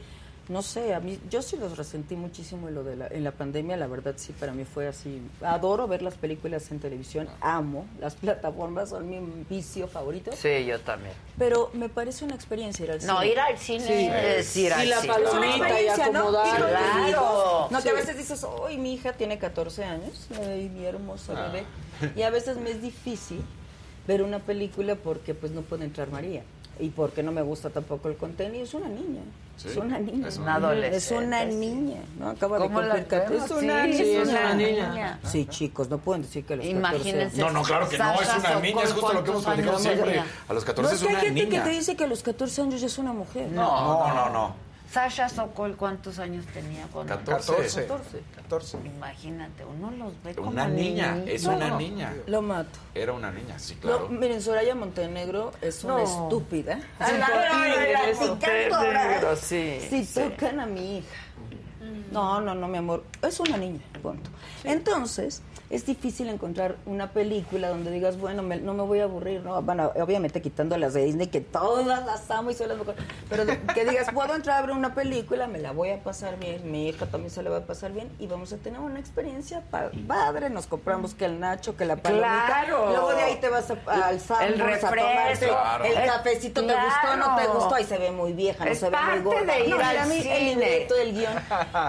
no 0.48 0.62
sé, 0.62 0.94
a 0.94 1.00
mí, 1.00 1.18
yo 1.30 1.42
sí 1.42 1.56
los 1.56 1.76
resentí 1.76 2.14
muchísimo 2.14 2.68
en 2.68 2.74
lo 2.76 2.84
de 2.84 2.94
la, 2.96 3.06
en 3.08 3.24
la 3.24 3.32
pandemia, 3.32 3.76
la 3.76 3.86
verdad 3.86 4.14
sí, 4.16 4.32
para 4.32 4.52
mí 4.52 4.64
fue 4.64 4.86
así. 4.86 5.20
Adoro 5.42 5.88
ver 5.88 6.02
las 6.02 6.14
películas 6.14 6.70
en 6.70 6.78
televisión, 6.78 7.28
amo, 7.40 7.86
las 8.00 8.14
plataformas 8.14 8.90
son 8.90 9.08
mi 9.10 9.18
vicio 9.50 9.88
favorito, 9.88 10.30
Sí, 10.36 10.64
yo 10.64 10.78
también. 10.80 11.14
pero 11.38 11.70
me 11.72 11.88
parece 11.88 12.24
una 12.24 12.34
experiencia 12.34 12.84
ir 12.84 12.92
al 12.92 13.00
cine. 13.00 13.12
No, 13.12 13.24
ir 13.24 13.38
al 13.40 13.58
cine 13.58 14.38
es 14.38 14.56
ir 14.56 14.68
Y 14.68 14.72
al 14.72 14.88
la 14.90 15.00
cine. 15.00 15.12
palomita 15.14 15.36
Es 15.36 15.36
una 15.36 15.56
experiencia, 15.68 16.08
y 16.08 16.12
¿no? 16.12 16.18
acomodar. 16.20 16.56
Tus 16.56 16.66
Claro. 16.68 17.68
No, 17.70 17.82
que 17.82 17.88
a 17.88 17.92
Sí. 17.92 17.96
veces 17.98 18.16
dices, 18.16 18.44
hoy 18.44 18.78
mi 18.78 18.94
hija 18.94 19.12
tiene 19.14 19.38
14 19.38 19.84
años, 19.84 20.28
ay, 20.40 20.68
mi 20.68 20.84
hermosa 20.84 21.32
Ah. 21.36 21.50
bebé. 21.52 21.66
Y 22.14 22.22
a 22.22 22.30
veces 22.30 22.56
me 22.58 22.70
es 22.70 22.80
difícil 22.82 23.42
ver 24.06 24.22
una 24.22 24.38
película 24.38 24.94
porque 24.94 25.34
pues 25.34 25.50
no 25.50 25.62
puede 25.62 25.84
entrar 25.84 26.08
María. 26.10 26.42
Y 26.78 26.90
porque 26.90 27.22
no 27.22 27.32
me 27.32 27.40
gusta 27.42 27.70
tampoco 27.70 28.08
el 28.08 28.16
contenido. 28.16 28.64
Es 28.64 28.74
una 28.74 28.88
niña. 28.88 29.22
Sí, 29.56 29.68
es 29.68 29.76
una 29.78 29.98
niña. 29.98 30.28
es 30.28 30.36
una 30.36 30.56
adolescente, 30.56 30.96
Es 30.98 31.10
una 31.12 31.40
sí. 31.50 31.56
niña. 31.56 32.00
¿no? 32.18 32.28
Acaba 32.28 32.58
de 32.58 32.64
¿Cómo 32.66 32.82
la 32.82 32.88
cumplir 32.96 33.06
14. 33.06 33.44
Es 33.44 33.50
una 33.50 33.82
Sí, 33.84 33.88
niña. 33.90 33.96
sí, 34.04 34.10
es 34.16 34.28
una 34.28 34.54
niña. 34.54 35.20
Sí, 35.24 35.46
chicos, 35.46 35.88
no 35.88 35.96
pueden 35.98 36.22
decir 36.22 36.44
que 36.44 36.52
a 36.52 36.56
los 36.56 36.66
14 36.66 36.78
Imagínense. 36.78 37.40
No, 37.40 37.50
no, 37.50 37.62
claro 37.62 37.88
que 37.88 37.96
no, 37.96 38.12
es 38.20 38.28
una 38.38 38.60
niña, 38.60 38.82
es 38.82 38.92
justo 38.92 39.12
lo 39.14 39.24
que 39.24 39.30
hemos 39.30 39.44
¿cuántos 39.44 39.44
platicado 39.44 39.78
siempre. 39.78 40.20
A 40.48 40.52
los 40.52 40.62
No, 40.62 40.66
14 40.66 40.94
es 40.94 41.00
es 41.00 41.06
que 41.06 41.08
hay 41.08 41.14
una 41.14 41.24
gente 41.24 41.44
niña. 41.46 41.62
que 41.64 41.70
te 41.70 41.74
dice 41.76 41.96
que 41.96 42.04
a 42.04 42.06
los 42.06 42.22
14 42.22 42.62
años 42.62 42.80
ya 42.82 42.86
es 42.88 42.98
una 42.98 43.12
mujer. 43.14 43.48
No, 43.50 43.62
no, 44.08 44.14
no, 44.14 44.30
no. 44.30 44.65
Sasha 44.90 45.28
Sokol, 45.28 45.76
¿cuántos 45.76 46.18
años 46.18 46.46
tenía 46.46 46.86
cuando 46.92 47.14
14. 47.16 47.86
14. 47.86 48.22
14. 48.36 48.78
Imagínate, 48.84 49.64
uno 49.64 49.90
los 49.90 50.12
ve 50.22 50.34
como 50.34 50.50
Una 50.50 50.68
niña, 50.68 51.22
es 51.26 51.44
una 51.44 51.76
niña. 51.76 52.14
Lo 52.26 52.40
mato. 52.42 52.78
Era 52.94 53.12
una 53.12 53.30
niña, 53.32 53.58
sí, 53.58 53.74
No, 53.74 53.80
claro. 53.80 54.08
miren, 54.08 54.40
Soraya 54.40 54.74
Montenegro 54.74 55.52
es 55.60 55.82
una 55.84 55.94
No. 55.98 56.04
estúpida. 56.04 56.80
Negro, 58.46 59.36
sí, 59.36 59.78
Si 59.90 60.04
sí. 60.04 60.20
tocan 60.20 60.60
a 60.60 60.66
mi 60.66 60.98
hija 60.98 61.06
No, 62.12 62.40
no, 62.40 62.54
no, 62.54 62.68
mi 62.68 62.78
amor. 62.78 63.04
Es 63.22 63.38
una 63.40 63.56
niña, 63.56 63.80
punto. 64.02 64.30
Entonces, 64.64 65.42
es 65.68 65.84
difícil 65.84 66.28
encontrar 66.28 66.76
una 66.86 67.10
película 67.10 67.68
donde 67.70 67.90
digas, 67.90 68.18
bueno, 68.18 68.42
me- 68.42 68.58
no 68.60 68.72
me 68.74 68.84
voy 68.84 69.00
a 69.00 69.04
aburrir, 69.04 69.42
¿no? 69.42 69.60
Bueno, 69.62 69.90
obviamente 69.96 70.40
quitando 70.40 70.76
las 70.78 70.94
de 70.94 71.04
Disney, 71.04 71.26
que 71.26 71.40
todas 71.40 72.04
las 72.06 72.30
amo 72.30 72.50
y 72.50 72.54
son 72.54 72.68
las 72.68 72.78
mejores. 72.78 73.00
Pero 73.28 73.44
de- 73.44 73.58
que 73.74 73.84
digas, 73.84 74.08
puedo 74.14 74.34
entrar 74.34 74.58
a 74.58 74.66
ver 74.66 74.70
una 74.76 74.94
película, 74.94 75.46
me 75.48 75.58
la 75.58 75.72
voy 75.72 75.90
a 75.90 76.02
pasar 76.02 76.38
bien, 76.38 76.70
mi 76.70 76.88
hija 76.88 77.06
también 77.06 77.30
se 77.30 77.42
la 77.42 77.50
va 77.50 77.56
a 77.58 77.66
pasar 77.66 77.92
bien 77.92 78.08
y 78.20 78.26
vamos 78.28 78.52
a 78.52 78.58
tener 78.58 78.78
una 78.80 79.00
experiencia 79.00 79.62
pa- 79.70 79.90
padre. 80.06 80.50
Nos 80.50 80.66
compramos 80.68 81.14
que 81.14 81.24
el 81.24 81.40
nacho, 81.40 81.76
que 81.76 81.84
la 81.84 81.96
palomita. 81.96 82.44
Claro. 82.46 82.90
Luego 82.90 83.14
de 83.14 83.22
ahí 83.22 83.36
te 83.40 83.48
vas 83.48 83.68
a- 83.70 84.06
al 84.06 84.20
Sanborns 84.20 84.54
El 84.54 84.60
a 84.62 84.66
refresco. 84.66 84.94
tomarte 84.96 85.46
Claro. 85.48 85.84
el 85.84 85.94
cafecito. 86.06 86.60
¿Te 86.60 86.66
claro. 86.72 86.86
gustó 86.88 87.12
o 87.12 87.16
no 87.16 87.36
te 87.36 87.46
gustó? 87.48 87.74
Ahí 87.74 87.84
se 87.84 87.98
ve 87.98 88.12
muy 88.12 88.32
vieja, 88.34 88.64
no 88.64 88.70
Es 88.70 88.78
se 88.78 88.88
ve 88.88 88.96
muy 89.10 89.20
gorda. 89.20 89.52
de 89.54 89.60
ir 89.66 89.70
No, 89.70 89.80
al 89.84 89.98
a 89.98 90.06
mí 90.06 90.20
cine. 90.20 90.38
El 90.38 90.44
libreto, 90.44 90.94
el 90.94 91.12
guion. 91.12 91.32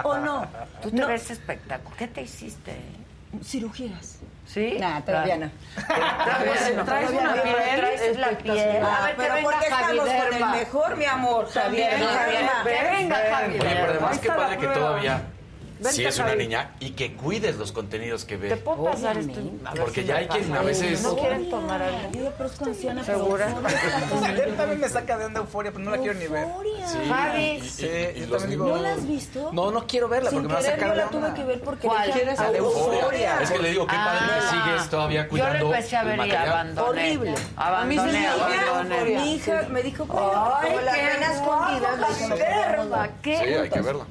¿O 0.04 0.16
no? 0.18 0.46
Tú 0.82 0.90
te 0.90 1.04
ves 1.04 1.30
espectacular. 1.30 1.96
¿Qué 1.96 2.08
te 2.08 2.22
hiciste? 2.22 2.72
Cirugías. 3.42 4.18
¿Sí? 4.46 4.76
Nah, 4.80 5.00
todavía 5.02 5.36
no. 5.38 5.50
Traes, 5.86 6.84
traes 6.86 7.10
una 7.10 7.42
piel. 7.42 7.54
Traes 7.76 8.18
la 8.18 8.28
piel. 8.30 8.80
Ah, 8.82 8.96
A 8.96 9.06
ver, 9.06 9.10
que 9.16 9.22
pero 9.22 9.34
venga 9.34 9.50
porque 9.50 9.66
estamos 9.66 10.08
con 10.08 10.34
el 10.34 10.46
mejor, 10.58 10.96
mi 10.96 11.04
amor, 11.04 11.50
Javier. 11.52 11.98
Javier. 11.98 12.50
Que 12.64 12.90
venga 12.96 13.16
Javier. 13.30 13.60
Oye, 13.62 13.74
pero 13.80 13.90
además 13.92 14.18
qué 14.18 14.28
padre 14.28 14.56
que 14.58 14.66
todavía 14.68 15.22
Vente, 15.78 15.92
si 15.92 16.04
es 16.04 16.18
una 16.18 16.28
Javi. 16.28 16.38
niña 16.44 16.70
y 16.80 16.90
que 16.90 17.14
cuides 17.14 17.56
los 17.56 17.72
contenidos 17.72 18.24
que 18.24 18.36
ve. 18.36 18.48
¿Te 18.48 18.56
puedo 18.56 18.84
pasar 18.84 19.16
esto? 19.16 19.40
Porque 19.78 20.02
si 20.02 20.06
ya 20.08 20.16
hay 20.16 20.26
quien 20.28 20.52
a 20.54 20.62
veces 20.62 21.02
¿No 21.02 21.16
quieren 21.16 21.48
tomar 21.50 21.80
algo? 21.82 21.98
Yo 22.12 22.32
pero 22.36 22.48
es 22.48 22.56
con 22.56 22.68
anciana, 22.68 23.04
¿Segura? 23.04 23.48
Él 24.44 24.54
también 24.56 24.80
me 24.80 24.88
saca 24.88 25.18
de 25.18 25.24
onda 25.26 25.40
euforia, 25.40 25.70
pero 25.72 25.84
no 25.84 25.90
la 25.92 25.98
quiero 25.98 26.14
ni 26.18 26.26
ver. 26.26 26.46
Sí. 26.86 26.98
Javi. 27.08 27.60
Sí, 27.68 27.88
yo 28.16 28.26
también 28.28 28.50
digo. 28.50 28.66
¿No 28.68 28.76
la 28.76 28.92
has 28.92 29.06
visto? 29.06 29.50
No, 29.52 29.70
no 29.70 29.86
quiero 29.86 30.08
verla 30.08 30.30
porque 30.30 30.48
me 30.48 30.54
va 30.54 30.60
a 30.60 30.62
sacar 30.62 30.88
yo 30.88 30.90
de 30.90 30.96
la 30.96 31.08
tuve 31.08 31.24
onda. 31.24 31.34
que 31.34 31.44
ver 31.44 31.60
porque 31.60 31.86
¿Cuál? 31.86 32.10
¿Quieres 32.10 32.38
ah, 32.40 32.44
a 32.44 32.56
euforia. 32.56 33.38
Es 33.42 33.50
que 33.50 33.58
le 33.58 33.70
digo, 33.70 33.86
qué 33.86 33.96
padre 33.96 34.18
que 34.26 34.38
Ah. 34.40 34.64
sigues 34.64 34.90
todavía 34.90 35.28
cuidando 35.28 35.58
Yo 35.58 35.64
lo 35.64 35.74
empecé 35.74 35.96
a 35.96 36.04
ver 36.04 36.26
y 36.26 36.30
abandoné. 36.32 36.88
Horrible. 36.88 37.34
Abandoné, 37.56 38.12
mi 38.12 38.18
hija, 38.18 38.32
abandoné. 38.34 39.04
mi 39.04 39.34
hija 39.34 39.66
me 39.70 39.82
dijo, 39.82 40.06
Ay, 40.60 40.76
la 40.84 40.92
qué 40.92 41.08
¿qué? 43.22 43.36
Sí, 43.38 43.54
hay 43.54 43.70
que 43.70 43.80
verla. 43.80 44.06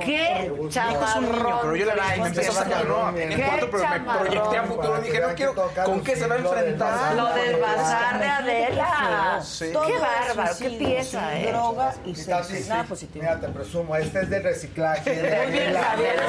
¿Qué 0.00 0.46
hijo 0.46 1.06
es 1.10 1.16
un 1.16 1.32
niño, 1.32 1.58
pero 1.62 1.76
yo 1.76 1.84
la 1.86 1.94
vi 1.94 2.20
me 2.20 2.26
empezó 2.28 2.52
a 2.52 2.54
sacar 2.54 2.86
no, 2.86 3.08
en 3.16 3.28
¿Qué 3.28 3.42
cuanto, 3.44 3.70
pero 3.70 3.88
me 3.88 4.00
proyecté 4.18 4.56
a 4.58 4.62
futuro. 4.64 5.00
Dije, 5.00 5.20
no 5.20 5.34
quiero, 5.34 5.54
¿con 5.84 6.00
qué 6.02 6.16
se 6.16 6.26
va 6.26 6.34
a 6.34 6.38
enfrentar? 6.38 7.14
Lo 7.14 7.34
del 7.34 7.60
bazar 7.60 8.18
de 8.18 8.26
Adela. 8.28 9.40
Qué 9.58 9.72
bárbaro, 9.72 10.56
qué 10.58 10.70
pieza, 10.70 11.30
sí, 11.32 11.36
¿eh? 11.38 11.52
Droga 11.52 11.94
y 12.04 12.14
sexo. 12.14 12.54
Nada 12.68 12.84
positivo. 12.84 13.22
Mira, 13.24 13.40
te 13.40 13.48
presumo, 13.48 13.96
este 13.96 14.20
es 14.20 14.30
de 14.30 14.38
reciclaje. 14.40 15.12
Muy 15.12 15.52
bien, 15.52 15.76
Adela. 15.76 15.82
Javier, 15.82 16.20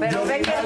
Pero 0.00 0.12
Yo 0.12 0.26
ve 0.26 0.38
pieza. 0.38 0.60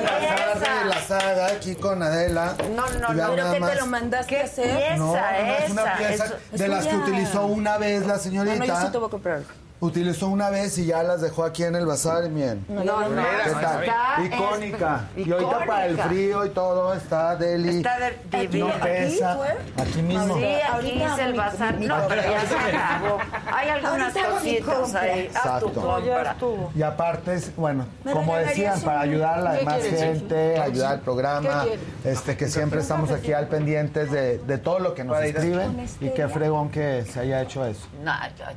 de 0.81 0.85
la 0.89 1.01
saga 1.03 1.47
aquí 1.47 1.75
con 1.77 2.03
Adela. 2.03 2.55
No, 2.75 2.87
no, 3.01 3.13
no. 3.15 3.35
¿Pero 3.35 3.53
qué 3.53 3.61
te 3.61 3.75
lo 3.77 3.87
mandaste 3.87 4.35
¿Qué 4.35 4.41
a 4.41 4.45
hacer? 4.45 4.77
pieza? 4.77 4.97
No, 4.97 5.13
no, 5.15 5.19
es 5.19 5.71
una 5.71 5.97
pieza 5.97 6.35
de 6.53 6.69
las 6.69 6.87
que 6.87 6.97
utilizó 6.97 7.47
una 7.47 7.79
vez 7.79 8.01
la 8.07 8.07
No, 8.07 8.09
no, 8.15 8.17
yo 8.17 8.23
señorita. 8.23 8.83
sí 8.83 8.93
te 8.93 8.99
voy 8.99 9.07
a 9.09 9.11
comprar. 9.11 9.41
Utilizó 9.89 10.29
una 10.29 10.49
vez 10.49 10.79
y 10.79 10.87
ya 10.87 11.03
las 11.03 11.21
dejó 11.21 11.45
aquí 11.45 11.63
en 11.63 11.75
el 11.75 11.85
bazar 11.85 12.25
y 12.25 12.31
miren. 12.31 12.65
No, 12.71 12.83
No, 12.85 13.01
no, 13.03 13.09
no, 13.11 13.23
¿Qué 13.45 13.51
no, 13.53 13.61
tal? 13.61 13.85
está 13.85 14.17
Icónica. 14.25 15.05
es- 15.15 15.27
Y 15.27 15.31
ahorita 15.33 15.59
para 15.67 15.87
el 15.87 15.99
frío 15.99 16.47
y 16.47 16.49
todo 16.51 16.95
está 16.95 17.37
deli. 17.37 17.77
Está 17.77 17.99
de-. 17.99 18.49
No 18.59 18.69
pesa. 18.83 19.33
¿Aquí? 19.33 19.43
Aquí 19.83 20.03
mismo. 20.03 20.39
Sí, 20.39 20.45
aquí 20.73 21.03
es 21.03 21.19
el 21.19 21.35
bazar. 21.35 21.77
mi- 21.79 21.87
No, 21.87 21.99
mi- 21.99 22.05
pero 22.09 22.23
ya 22.23 22.41
se 22.47 22.55
acabó. 22.77 23.19
Hay 23.53 23.69
algunas 23.69 24.15
cositas 24.15 24.95
ahí. 24.95 25.29
Tu 25.31 25.37
Exacto. 25.37 25.73
compra. 25.75 26.37
Y 26.75 26.83
aparte, 26.83 27.35
es, 27.35 27.55
bueno, 27.55 27.85
¿Me 28.05 28.13
como 28.13 28.37
decían, 28.37 28.81
para 28.81 29.01
ayudar 29.03 29.39
a 29.39 29.43
la 29.43 29.53
¿Qué 29.53 29.59
demás 29.59 29.83
gente, 29.83 30.61
ayudar 30.61 30.93
al 30.95 31.01
programa, 31.01 31.65
¿Qué 32.03 32.11
este 32.11 32.39
que 32.39 32.49
siempre 32.49 32.81
estamos 32.81 33.11
aquí 33.11 33.35
al 33.35 33.49
pendientes 33.49 34.11
de, 34.11 34.39
de 34.39 34.57
todo 34.57 34.79
lo 34.79 34.95
que 34.95 35.05
nos 35.05 35.21
escriben 35.23 35.87
y 36.01 36.09
qué 36.09 36.27
fregón 36.29 36.71
que 36.71 37.05
se 37.05 37.21
haya 37.21 37.43
hecho 37.43 37.67
eso. 37.67 37.87
No, 38.03 38.13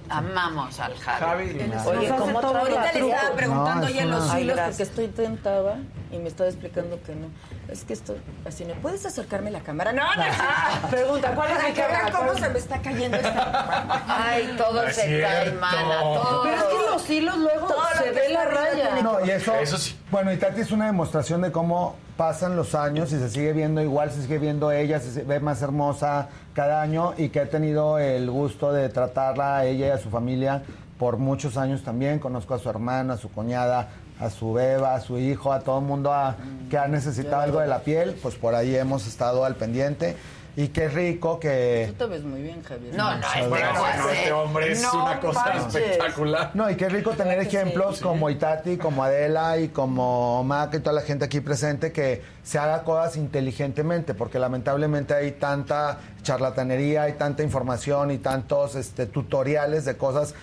amamos 0.10 0.80
al 0.80 0.96
Javi. 0.96 1.17
Javi. 1.20 1.72
Oye, 1.86 2.10
¿cómo 2.18 2.40
todo 2.40 2.58
Ahorita 2.58 2.92
le 2.94 3.10
estaba 3.10 3.36
preguntando 3.36 3.82
No, 3.82 3.88
es 3.88 3.96
ya 3.96 4.06
los 4.06 4.36
hilos 4.36 4.60
porque 4.60 4.84
estoy 4.84 5.08
tentada 5.08 5.78
y 6.12 6.18
me 6.18 6.30
estaba 6.30 6.50
explicando 6.50 7.02
que 7.04 7.16
no. 7.16 7.28
Es 7.70 7.84
que 7.84 7.94
esto, 7.94 8.16
así 8.46 8.64
no. 8.64 8.74
¿Puedes 8.76 9.06
acercarme 9.06 9.52
la 9.52 9.60
cámara? 9.60 9.92
No, 9.92 10.04
no. 10.16 10.24
Pregunta, 10.90 11.36
¿cuál 11.36 11.52
es 11.52 11.64
mi 11.64 11.74
cámara? 11.74 12.12
cómo 12.12 12.34
se 12.36 12.50
me 12.50 12.60
está 12.60 12.82
cayendo 12.82 13.18
esta. 13.18 14.04
Ay, 14.08 14.56
todo 14.58 14.90
se 14.90 15.22
cae, 15.22 15.52
mana. 15.54 16.00
Todo. 16.02 16.44
Pero 16.44 16.56
es 16.56 16.64
que 16.64 16.92
los 16.92 17.10
hilos 17.10 17.38
luego 17.38 17.68
se 18.02 18.12
ve 18.12 18.30
la 18.30 18.46
raya. 18.46 19.02
No, 19.04 19.26
y 19.26 19.32
eso, 19.32 19.56
Eso 19.56 19.78
sí. 19.78 19.98
bueno, 20.10 20.32
y 20.32 20.38
Tati 20.38 20.62
es 20.62 20.72
una 20.72 20.86
demostración 20.86 21.42
de 21.42 21.52
cómo 21.52 21.96
pasan 22.16 22.56
los 22.56 22.74
años 22.74 23.12
y 23.14 23.20
se 23.20 23.30
sigue 23.30 23.54
viendo 23.54 23.82
igual, 23.82 24.12
se 24.12 24.24
sigue 24.24 24.40
viendo 24.40 24.72
ella, 24.72 25.00
se 25.00 25.24
ve 25.24 25.40
más 25.40 25.62
hermosa 25.62 26.30
cada 26.54 26.82
año 26.82 27.14
y 27.16 27.30
que 27.30 27.42
he 27.42 27.46
tenido 27.46 28.00
el 28.00 28.30
gusto 28.32 28.74
de 28.74 28.90
tratarla 28.90 29.58
a 29.58 29.66
ella 29.66 29.88
y 29.88 29.90
a 29.92 29.98
su 30.00 30.10
familia 30.10 30.64
por 30.98 31.18
muchos 31.18 31.58
años 31.58 31.84
también. 31.84 32.20
Conozco 32.20 32.54
a 32.54 32.60
su 32.60 32.70
hermana, 32.70 33.14
a 33.14 33.18
su 33.18 33.30
cuñada, 33.32 33.90
a 34.20 34.30
su 34.30 34.54
beba, 34.54 34.96
a 34.96 35.00
su 35.02 35.18
hijo, 35.20 35.54
a 35.54 35.60
todo 35.60 35.80
el 35.80 35.86
mundo 35.86 36.12
a- 36.14 36.36
que 36.70 36.78
ha 36.78 36.88
necesitado 36.88 37.42
algo 37.42 37.60
de 37.60 37.68
la 37.68 37.80
piel, 37.80 38.18
pues 38.22 38.36
por 38.36 38.56
ahí 38.56 38.76
hemos 38.76 39.06
estado 39.08 39.46
al 39.46 39.56
pendiente. 39.56 40.16
Y 40.56 40.70
qué 40.70 40.90
rico 40.90 41.40
que... 41.40 41.86
Tú 41.90 41.94
te 41.94 42.06
ves 42.08 42.24
muy 42.24 42.42
bien, 42.42 42.64
Javier. 42.64 42.96
No, 42.96 43.12
no, 43.16 43.18
es 43.20 43.48
Bueno, 43.48 43.66
broma, 43.74 43.80
bueno, 43.80 44.10
¿eh? 44.10 44.14
este 44.18 44.32
hombre 44.32 44.72
es 44.72 44.82
No 44.82 45.04
una 45.04 45.20
cosa 45.20 45.46
manches. 45.46 45.76
espectacular. 45.76 46.50
No, 46.56 46.68
y 46.72 46.76
qué 46.76 46.90
rico 46.90 47.12
tener 47.12 47.38
que 47.44 47.50
sí? 47.52 47.58
ejemplos 47.58 48.02
como 48.02 48.28
Itati, 48.32 48.78
como 48.78 49.04
Adela 49.04 49.60
y 49.60 49.68
como 49.68 50.44
Mac 50.44 50.74
y 50.74 50.80
toda 50.80 50.94
la 50.94 51.02
gente 51.04 51.26
aquí 51.26 51.42
presente 51.42 51.92
que 51.92 52.24
se 52.48 52.58
haga 52.60 52.84
cosas 52.84 53.18
inteligentemente, 53.18 54.14
porque 54.14 54.40
lamentablemente 54.40 55.14
hay 55.14 55.34
tanta 55.34 55.98
charlatanería, 56.24 57.04
hay 57.04 57.14
tanta 57.14 57.44
información 57.44 58.10
y 58.12 58.20
tantos 58.20 58.76
este, 58.76 59.06
tutoriales 59.06 59.84
de 59.84 59.98
cosas 59.98 60.34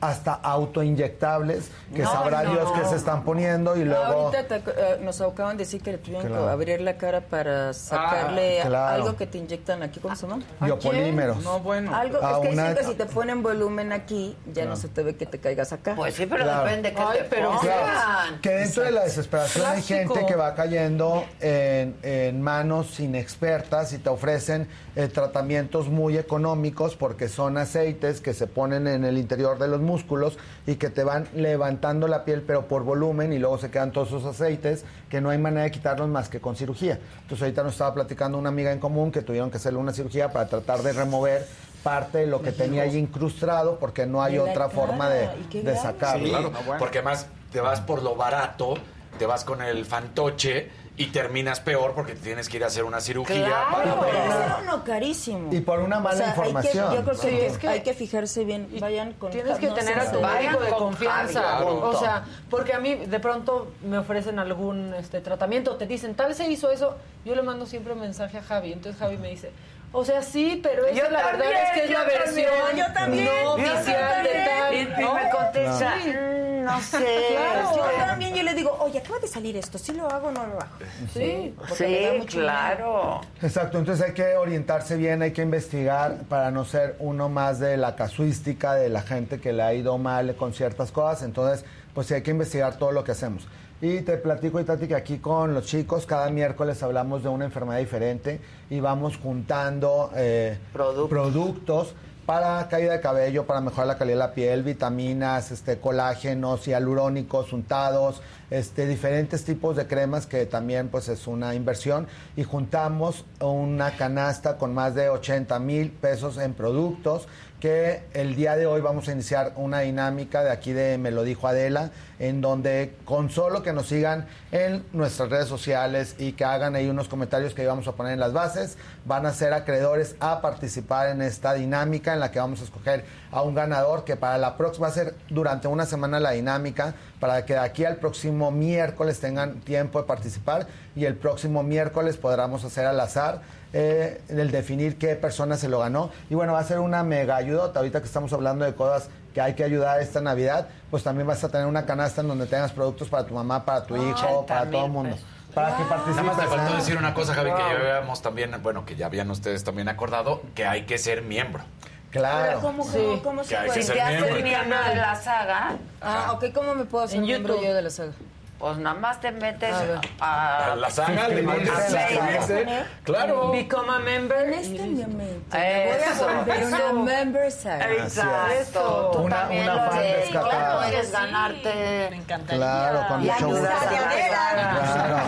hasta 0.00 0.34
autoinyectables 0.34 1.70
que 1.94 2.02
No, 2.02 2.12
sabrá 2.12 2.44
no, 2.44 2.52
Dios 2.52 2.72
que 2.72 2.80
no. 2.80 2.90
se 2.90 2.96
están 2.96 3.24
poniendo 3.24 3.76
y 3.76 3.84
luego... 3.84 4.04
Ahorita 4.04 4.46
te- 4.46 4.62
eh, 4.76 4.98
nos 5.02 5.20
acaban 5.20 5.56
de 5.56 5.64
decir 5.64 5.82
que 5.82 5.92
le 5.92 5.98
tuvieron 5.98 6.26
Claro. 6.28 6.44
que 6.46 6.50
abrir 6.52 6.80
la 6.80 6.96
cara 6.96 7.20
para 7.22 7.72
sacarle 7.72 8.62
Ah, 8.62 8.66
claro. 8.66 8.94
algo 8.94 9.16
que 9.16 9.26
te 9.26 9.38
inyectan 9.38 9.82
aquí, 9.82 9.98
¿cómo 9.98 10.14
se 10.14 10.28
llama? 10.28 10.42
Biopolímeros. 10.60 11.42
No, 11.42 11.58
bueno. 11.60 11.94
Algo, 11.94 12.18
Ah, 12.22 12.38
es 12.40 12.46
que 12.48 12.52
una- 12.52 12.68
dicen 12.70 12.76
que 12.86 12.92
si 12.92 12.94
te 12.98 13.06
ponen 13.06 13.42
volumen 13.42 13.92
aquí, 13.92 14.36
ya 14.52 14.64
no 14.64 14.76
se 14.76 14.86
te 14.88 15.02
ve 15.02 15.16
que 15.16 15.26
te 15.26 15.38
caigas 15.40 15.72
acá. 15.72 15.94
Pues 15.96 16.14
sí, 16.14 16.26
pero 16.26 16.44
Claro. 16.44 16.64
depende 16.64 16.92
que 16.94 17.00
Ay, 17.02 17.18
te 17.18 17.24
pero 17.24 17.48
pongan. 17.48 17.60
Claro, 17.62 18.36
que 18.40 18.50
dentro 18.50 18.82
de 18.84 18.90
la 18.92 19.02
desesperación 19.04 19.66
hay 19.66 19.82
gente 19.82 20.24
que 20.26 20.36
va 20.36 20.54
cayendo 20.54 21.24
en, 21.40 21.96
en 22.02 22.40
manos 22.42 22.98
inexpertas 23.00 23.92
y 23.92 23.98
te 23.98 24.08
ofrecen 24.08 24.68
eh, 24.96 25.08
tratamientos 25.08 25.88
muy 25.88 26.16
económicos 26.16 26.96
porque 26.96 27.28
son 27.28 27.58
aceites 27.58 28.20
que 28.20 28.34
se 28.34 28.46
ponen 28.46 28.86
en 28.86 29.04
el 29.04 29.18
interior 29.18 29.58
de 29.58 29.68
los 29.68 29.80
músculos 29.80 30.38
y 30.66 30.76
que 30.76 30.90
te 30.90 31.04
van 31.04 31.26
levantando 31.34 32.08
la 32.08 32.24
piel 32.24 32.42
pero 32.42 32.66
por 32.66 32.84
volumen 32.84 33.32
y 33.32 33.38
luego 33.38 33.58
se 33.58 33.70
quedan 33.70 33.92
todos 33.92 34.08
esos 34.08 34.24
aceites 34.24 34.84
que 35.08 35.20
no 35.20 35.30
hay 35.30 35.38
manera 35.38 35.62
de 35.64 35.70
quitarlos 35.70 36.08
más 36.08 36.28
que 36.28 36.40
con 36.40 36.56
cirugía. 36.56 36.98
Entonces 37.22 37.42
ahorita 37.42 37.62
nos 37.62 37.72
estaba 37.72 37.94
platicando 37.94 38.38
una 38.38 38.48
amiga 38.48 38.72
en 38.72 38.78
común 38.80 39.12
que 39.12 39.22
tuvieron 39.22 39.50
que 39.50 39.56
hacerle 39.58 39.78
una 39.78 39.92
cirugía 39.92 40.32
para 40.32 40.48
tratar 40.48 40.82
de 40.82 40.92
remover 40.92 41.46
parte 41.82 42.18
de 42.18 42.26
lo 42.26 42.42
que 42.42 42.50
tenía 42.52 42.82
allí 42.82 42.98
incrustado 42.98 43.78
porque 43.78 44.04
no 44.04 44.22
hay 44.22 44.38
otra 44.38 44.68
forma 44.68 45.08
de, 45.08 45.28
de 45.62 45.76
sacarlo. 45.76 46.24
Sí, 46.24 46.30
Claro, 46.30 46.50
bueno. 46.66 46.78
porque 46.78 46.98
además 46.98 47.26
te 47.52 47.60
vas 47.60 47.80
por 47.80 48.02
lo 48.02 48.16
barato, 48.16 48.74
te 49.18 49.26
vas 49.26 49.44
con 49.44 49.62
el 49.62 49.84
fantoche 49.86 50.68
y 50.98 51.06
terminas 51.06 51.60
peor 51.60 51.94
porque 51.94 52.14
te 52.14 52.20
tienes 52.20 52.48
que 52.48 52.56
ir 52.58 52.64
a 52.64 52.66
hacer 52.66 52.84
una 52.84 53.00
cirugía. 53.00 53.46
Claro. 53.46 54.00
para 54.00 54.58
uno 54.62 54.84
carísimo. 54.84 55.48
Y 55.52 55.60
por 55.60 55.78
una 55.78 56.00
mala 56.00 56.14
O 56.14 56.18
sea, 56.18 56.26
hay 56.26 56.32
que- 56.32 56.38
información. 56.40 56.94
yo 56.94 57.02
creo 57.04 57.16
que, 57.20 57.28
Sí, 57.28 57.34
hay, 57.34 57.40
es 57.46 57.52
que, 57.52 57.58
que- 57.60 57.68
hay 57.68 57.80
que 57.82 57.94
fijarse 57.94 58.44
bien. 58.44 58.68
Vayan 58.80 59.12
con 59.14 59.30
Tienes 59.30 59.58
que 59.58 59.68
no 59.68 59.74
tener 59.74 59.98
a 59.98 60.10
tu 60.12 60.20
médico 60.20 60.60
de 60.60 60.70
con 60.70 60.78
confianza. 60.78 61.64
O 61.64 61.98
sea, 61.98 62.24
porque 62.50 62.74
a 62.74 62.80
mí 62.80 62.94
de 62.96 63.20
pronto 63.20 63.72
me 63.82 63.96
ofrecen 63.98 64.38
algún 64.38 64.92
este 64.94 65.20
tratamiento, 65.20 65.76
te 65.76 65.86
dicen, 65.86 66.14
tal 66.14 66.28
vez 66.28 66.36
se 66.36 66.50
hizo 66.50 66.70
eso, 66.70 66.96
yo 67.24 67.34
le 67.34 67.42
mando 67.42 67.64
siempre 67.64 67.92
un 67.92 68.00
mensaje 68.00 68.38
a 68.38 68.42
Javi, 68.42 68.72
entonces 68.72 68.98
Javi 69.00 69.16
me 69.18 69.28
dice, 69.30 69.52
o 69.92 70.04
sea, 70.04 70.22
sí, 70.22 70.60
pero 70.62 70.86
esa 70.86 70.96
Yo 71.04 71.10
la 71.10 71.24
verdad 71.26 71.46
es 71.52 71.70
que 71.72 71.84
es 71.84 71.90
la 71.90 71.98
también, 72.00 72.18
versión 72.24 72.76
yo 72.76 72.92
también, 72.94 73.28
no 73.44 73.52
oficial 73.54 74.22
de 74.24 74.44
tal. 74.44 74.74
Y, 74.74 74.78
y 74.78 75.04
¿no? 75.04 75.14
me 75.14 75.30
contesta, 75.30 75.94
Sí. 76.02 76.10
"Mm, 76.10 76.64
no 76.64 76.80
sé. 76.80 76.98
Claro. 77.38 77.76
Yo 77.76 78.04
también 78.06 78.34
yo 78.34 78.42
le 78.42 78.54
digo, 78.54 78.76
oye, 78.80 78.98
acaba 78.98 79.18
de 79.18 79.28
salir 79.28 79.56
esto, 79.56 79.78
¿sí 79.78 79.92
lo 79.92 80.08
hago 80.10 80.28
o 80.28 80.30
no 80.32 80.46
lo 80.46 80.54
hago? 80.60 80.70
Sí. 81.14 81.54
porque 81.56 81.86
me 81.88 82.00
da 82.02 82.12
Sí, 82.12 82.18
mucho 82.18 82.38
claro. 82.38 83.20
Exacto, 83.42 83.78
entonces 83.78 84.04
hay 84.06 84.12
que 84.12 84.36
orientarse 84.36 84.96
bien, 84.96 85.22
hay 85.22 85.32
que 85.32 85.42
investigar 85.42 86.16
para 86.28 86.50
no 86.50 86.64
ser 86.64 86.96
uno 86.98 87.28
más 87.28 87.58
de 87.58 87.76
la 87.76 87.96
casuística 87.96 88.74
de 88.74 88.88
la 88.90 89.00
gente 89.02 89.40
que 89.40 89.52
le 89.52 89.62
ha 89.62 89.72
ido 89.72 89.96
mal 89.98 90.34
con 90.36 90.52
ciertas 90.52 90.92
cosas. 90.92 91.22
Entonces, 91.22 91.64
pues 91.94 92.06
sí 92.08 92.14
hay 92.14 92.22
que 92.22 92.30
investigar 92.32 92.76
todo 92.76 92.92
lo 92.92 93.02
que 93.04 93.12
hacemos. 93.12 93.46
Y 93.80 94.00
te 94.00 94.16
platico, 94.16 94.58
Itati, 94.58 94.88
que 94.88 94.96
aquí 94.96 95.18
con 95.18 95.54
los 95.54 95.66
chicos 95.66 96.04
cada 96.04 96.30
miércoles 96.30 96.82
hablamos 96.82 97.22
de 97.22 97.28
una 97.28 97.44
enfermedad 97.44 97.78
diferente 97.78 98.40
y 98.70 98.80
vamos 98.80 99.16
juntando 99.18 100.10
eh, 100.16 100.58
Productos. 100.72 101.08
productos 101.08 101.94
para 102.26 102.68
caída 102.68 102.92
de 102.92 103.00
cabello, 103.00 103.46
para 103.46 103.60
mejorar 103.60 103.86
la 103.86 103.96
calidad 103.96 104.16
de 104.16 104.18
la 104.18 104.34
piel, 104.34 104.62
vitaminas, 104.62 105.50
este, 105.52 105.78
colágenos, 105.78 106.66
hialurónicos, 106.66 107.52
untados, 107.54 108.20
este, 108.50 108.86
diferentes 108.86 109.44
tipos 109.44 109.76
de 109.76 109.86
cremas 109.86 110.26
que 110.26 110.44
también 110.44 110.88
pues 110.88 111.08
es 111.08 111.26
una 111.26 111.54
inversión 111.54 112.06
y 112.36 112.42
juntamos 112.42 113.24
una 113.40 113.92
canasta 113.92 114.58
con 114.58 114.74
más 114.74 114.94
de 114.94 115.08
80 115.08 115.58
mil 115.60 115.90
pesos 115.90 116.36
en 116.36 116.52
productos 116.52 117.28
que 117.60 118.02
el 118.14 118.36
día 118.36 118.56
de 118.56 118.66
hoy 118.66 118.80
vamos 118.80 119.08
a 119.08 119.12
iniciar 119.12 119.52
una 119.56 119.80
dinámica 119.80 120.44
de 120.44 120.50
aquí 120.50 120.72
de 120.72 120.96
Me 120.96 121.10
lo 121.10 121.24
dijo 121.24 121.48
Adela, 121.48 121.90
en 122.20 122.40
donde 122.40 122.94
con 123.04 123.30
solo 123.30 123.62
que 123.62 123.72
nos 123.72 123.88
sigan 123.88 124.26
en 124.52 124.84
nuestras 124.92 125.28
redes 125.28 125.48
sociales 125.48 126.14
y 126.18 126.32
que 126.32 126.44
hagan 126.44 126.76
ahí 126.76 126.88
unos 126.88 127.08
comentarios 127.08 127.54
que 127.54 127.64
íbamos 127.64 127.88
a 127.88 127.92
poner 127.92 128.12
en 128.12 128.20
las 128.20 128.32
bases, 128.32 128.78
van 129.04 129.26
a 129.26 129.32
ser 129.32 129.52
acreedores 129.52 130.14
a 130.20 130.40
participar 130.40 131.08
en 131.08 131.20
esta 131.20 131.54
dinámica 131.54 132.12
en 132.12 132.20
la 132.20 132.30
que 132.30 132.38
vamos 132.38 132.60
a 132.60 132.64
escoger 132.64 133.04
a 133.32 133.42
un 133.42 133.54
ganador 133.54 134.04
que 134.04 134.16
para 134.16 134.38
la 134.38 134.56
próxima 134.56 134.86
va 134.86 134.92
a 134.92 134.94
ser 134.94 135.14
durante 135.28 135.66
una 135.66 135.86
semana 135.86 136.20
la 136.20 136.30
dinámica 136.32 136.94
para 137.18 137.44
que 137.44 137.54
de 137.54 137.58
aquí 137.58 137.84
al 137.84 137.96
próximo 137.96 138.52
miércoles 138.52 139.18
tengan 139.18 139.60
tiempo 139.60 140.00
de 140.00 140.06
participar 140.06 140.68
y 140.94 141.04
el 141.04 141.16
próximo 141.16 141.64
miércoles 141.64 142.16
podamos 142.16 142.64
hacer 142.64 142.86
al 142.86 143.00
azar 143.00 143.42
eh, 143.72 144.20
el 144.28 144.50
definir 144.50 144.96
qué 144.98 145.14
persona 145.16 145.56
se 145.56 145.68
lo 145.68 145.78
ganó. 145.80 146.10
Y 146.30 146.34
bueno, 146.34 146.52
va 146.52 146.60
a 146.60 146.64
ser 146.64 146.78
una 146.78 147.02
mega 147.02 147.36
ayudota. 147.36 147.80
Ahorita 147.80 148.00
que 148.00 148.06
estamos 148.06 148.32
hablando 148.32 148.64
de 148.64 148.74
cosas 148.74 149.08
que 149.34 149.40
hay 149.40 149.54
que 149.54 149.64
ayudar 149.64 150.00
esta 150.00 150.20
Navidad, 150.20 150.68
pues 150.90 151.02
también 151.02 151.26
vas 151.26 151.42
a 151.44 151.48
tener 151.50 151.66
una 151.66 151.84
canasta 151.86 152.22
en 152.22 152.28
donde 152.28 152.46
tengas 152.46 152.72
productos 152.72 153.08
para 153.08 153.26
tu 153.26 153.34
mamá, 153.34 153.64
para 153.64 153.84
tu 153.84 153.96
hijo, 153.96 154.46
para 154.46 154.70
todo 154.70 154.86
el 154.86 154.90
mundo. 154.92 155.16
Para 155.54 155.76
que 155.76 155.84
participes. 155.84 156.16
Nada 156.16 156.28
más 156.36 156.38
te 156.38 156.46
faltó 156.56 156.76
decir 156.76 156.96
una 156.96 157.14
cosa, 157.14 157.34
Javi, 157.34 157.50
que 157.50 157.58
ya 157.58 157.70
habíamos 157.70 158.22
también, 158.22 158.54
bueno, 158.62 158.84
que 158.86 158.96
ya 158.96 159.06
habían 159.06 159.30
ustedes 159.30 159.64
también 159.64 159.88
acordado, 159.88 160.42
que 160.54 160.64
hay 160.66 160.82
que 160.86 160.98
ser 160.98 161.22
miembro. 161.22 161.62
Claro. 162.10 162.60
¿Cómo, 162.60 162.84
Sí. 162.84 162.98
cómo, 162.98 163.22
cómo 163.22 163.44
se 163.44 163.50
Que 163.50 163.56
hay 163.56 163.66
puede? 163.66 163.80
que 163.80 163.86
ser 163.86 163.96
miembro. 163.96 164.42
miembro 164.42 164.78
de 164.88 164.94
la 164.96 165.14
saga. 165.14 165.76
Ah, 166.00 166.32
ok, 166.34 166.46
¿cómo 166.54 166.74
me 166.74 166.84
puedo 166.84 167.04
hacer 167.04 167.18
En 167.18 167.24
miembro 167.24 167.54
YouTube. 167.54 167.68
yo 167.68 167.74
de 167.74 167.82
la 167.82 167.90
saga? 167.90 168.12
Pues 168.58 168.76
nada 168.78 168.98
más 168.98 169.20
te 169.20 169.30
metes 169.30 169.72
A 170.18 170.72
a, 170.72 170.74
la 170.76 170.90
saga, 170.90 171.28
le 171.28 171.42
mandas 171.42 171.78
a 171.78 171.88
suscribirse. 171.88 172.64
Facebook. 172.64 172.86
Claro. 173.04 173.50
Become 173.52 173.88
a 173.92 173.98
member. 174.00 174.48
En 174.48 174.54
este 174.54 174.82
momento. 174.84 175.56
Eso, 175.56 176.24
voy 176.24 176.34
a 176.34 176.38
volver 176.38 176.60
eso. 176.62 176.76
una 176.76 176.92
member 177.04 177.52
saga. 177.52 177.92
Exacto. 177.92 179.10
Tú 179.12 179.18
Una- 179.20 179.36
también 179.42 179.62
una 179.62 179.74
lo 179.86 179.90
fan 179.92 180.02
eres. 180.04 180.28
Claro, 180.30 180.82
Sí, 180.82 180.88
quieres 180.90 181.12
ganarte. 181.12 182.06
Me 182.10 182.16
encantaría. 182.16 182.56
Claro, 182.56 183.08
con 183.08 183.20
mucho 183.20 183.46
gusto. 183.46 183.60
Claro. 183.88 184.78
Claro. 184.82 185.18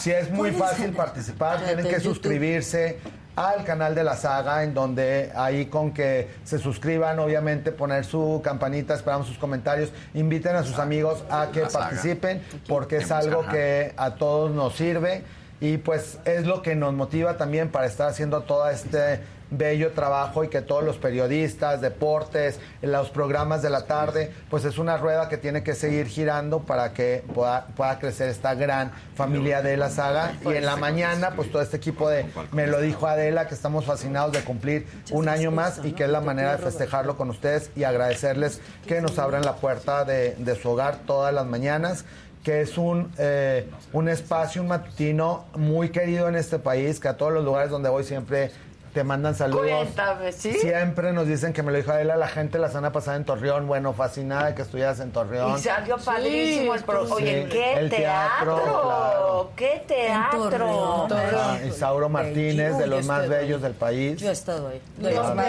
Sí, 0.00 0.10
es 0.10 0.30
muy 0.32 0.50
fácil 0.50 0.92
participar. 0.92 1.60
Tienen 1.60 1.86
que 1.88 2.00
suscribirse 2.00 2.98
al 3.36 3.64
canal 3.64 3.94
de 3.94 4.04
la 4.04 4.16
saga, 4.16 4.64
en 4.64 4.74
donde 4.74 5.32
ahí 5.34 5.66
con 5.66 5.92
que 5.92 6.28
se 6.44 6.58
suscriban, 6.58 7.18
obviamente 7.18 7.72
poner 7.72 8.04
su 8.04 8.40
campanita, 8.42 8.94
esperamos 8.94 9.26
sus 9.26 9.38
comentarios, 9.38 9.90
inviten 10.14 10.56
a 10.56 10.62
sus 10.62 10.78
amigos 10.78 11.24
a 11.30 11.48
que 11.52 11.62
participen, 11.62 12.42
porque 12.68 12.98
es 12.98 13.10
algo 13.10 13.46
que 13.46 13.94
a 13.96 14.14
todos 14.14 14.50
nos 14.50 14.76
sirve 14.76 15.22
y 15.60 15.76
pues 15.78 16.18
es 16.24 16.46
lo 16.46 16.62
que 16.62 16.74
nos 16.74 16.94
motiva 16.94 17.36
también 17.36 17.68
para 17.68 17.86
estar 17.86 18.08
haciendo 18.08 18.42
todo 18.42 18.68
este 18.68 19.20
bello 19.50 19.92
trabajo 19.92 20.44
y 20.44 20.48
que 20.48 20.62
todos 20.62 20.84
los 20.84 20.96
periodistas, 20.96 21.80
deportes, 21.80 22.60
los 22.82 23.10
programas 23.10 23.62
de 23.62 23.70
la 23.70 23.86
tarde, 23.86 24.32
pues 24.48 24.64
es 24.64 24.78
una 24.78 24.96
rueda 24.96 25.28
que 25.28 25.36
tiene 25.36 25.62
que 25.62 25.74
seguir 25.74 26.06
girando 26.06 26.60
para 26.60 26.92
que 26.92 27.24
pueda, 27.34 27.66
pueda 27.76 27.98
crecer 27.98 28.28
esta 28.28 28.54
gran 28.54 28.92
familia 29.14 29.62
de 29.62 29.76
la 29.76 29.90
saga. 29.90 30.34
Y 30.44 30.54
en 30.54 30.64
la 30.64 30.76
mañana, 30.76 31.32
pues 31.36 31.50
todo 31.50 31.62
este 31.62 31.76
equipo 31.76 32.08
de 32.08 32.26
Me 32.52 32.66
lo 32.66 32.80
dijo 32.80 33.06
Adela, 33.06 33.48
que 33.48 33.54
estamos 33.54 33.84
fascinados 33.84 34.32
de 34.32 34.40
cumplir 34.42 34.86
un 35.10 35.28
año 35.28 35.50
más 35.50 35.80
y 35.84 35.92
que 35.92 36.04
es 36.04 36.10
la 36.10 36.20
manera 36.20 36.56
de 36.56 36.58
festejarlo 36.62 37.16
con 37.16 37.30
ustedes 37.30 37.70
y 37.76 37.84
agradecerles 37.84 38.60
que 38.86 39.00
nos 39.00 39.18
abran 39.18 39.42
la 39.42 39.56
puerta 39.56 40.04
de, 40.04 40.34
de 40.36 40.56
su 40.56 40.70
hogar 40.70 40.98
todas 41.06 41.34
las 41.34 41.46
mañanas 41.46 42.04
que 42.42 42.62
es 42.62 42.78
un, 42.78 43.12
eh, 43.18 43.68
un 43.92 44.08
espacio, 44.08 44.62
un 44.62 44.68
matutino 44.68 45.44
muy 45.54 45.90
querido 45.90 46.28
en 46.28 46.36
este 46.36 46.58
país, 46.58 46.98
que 46.98 47.08
a 47.08 47.16
todos 47.16 47.32
los 47.32 47.44
lugares 47.44 47.70
donde 47.70 47.90
voy 47.90 48.04
siempre 48.04 48.50
te 48.92 49.04
mandan 49.04 49.34
saludos. 49.34 49.66
Cuéntame, 49.68 50.32
¿sí? 50.32 50.52
Siempre 50.54 51.12
nos 51.12 51.26
dicen 51.26 51.52
que 51.52 51.62
me 51.62 51.70
lo 51.70 51.78
dijo 51.78 51.92
Adela, 51.92 52.16
la 52.16 52.28
gente 52.28 52.58
la 52.58 52.68
semana 52.68 52.92
pasada 52.92 53.16
en 53.16 53.24
Torreón, 53.24 53.66
bueno, 53.66 53.92
fascinada 53.92 54.46
de 54.46 54.54
que 54.54 54.62
estuvieras 54.62 55.00
en 55.00 55.12
Torreón. 55.12 55.56
Y 55.56 55.60
salió 55.60 55.96
padrísimo 55.98 56.74
el 56.74 56.82
pro. 56.82 57.06
Sí, 57.06 57.12
Oye, 57.12 57.48
¿qué 57.50 57.74
el 57.74 57.90
teatro? 57.90 58.56
teatro, 58.56 58.82
claro. 58.82 59.50
¿Qué 59.56 59.84
teatro? 59.86 60.50
Torreón. 60.50 61.12
Ah, 61.34 61.58
Isauro 61.66 62.08
Martínez, 62.08 62.76
de 62.78 62.84
Yo 62.84 62.86
los 62.86 63.06
más 63.06 63.28
bellos 63.28 63.62
del 63.62 63.74
país. 63.74 64.20
Yo 64.20 64.28
he 64.28 64.32
estado 64.32 64.68
ahí. 64.68 64.80
De 64.98 65.12
los 65.12 65.34
más. 65.34 65.46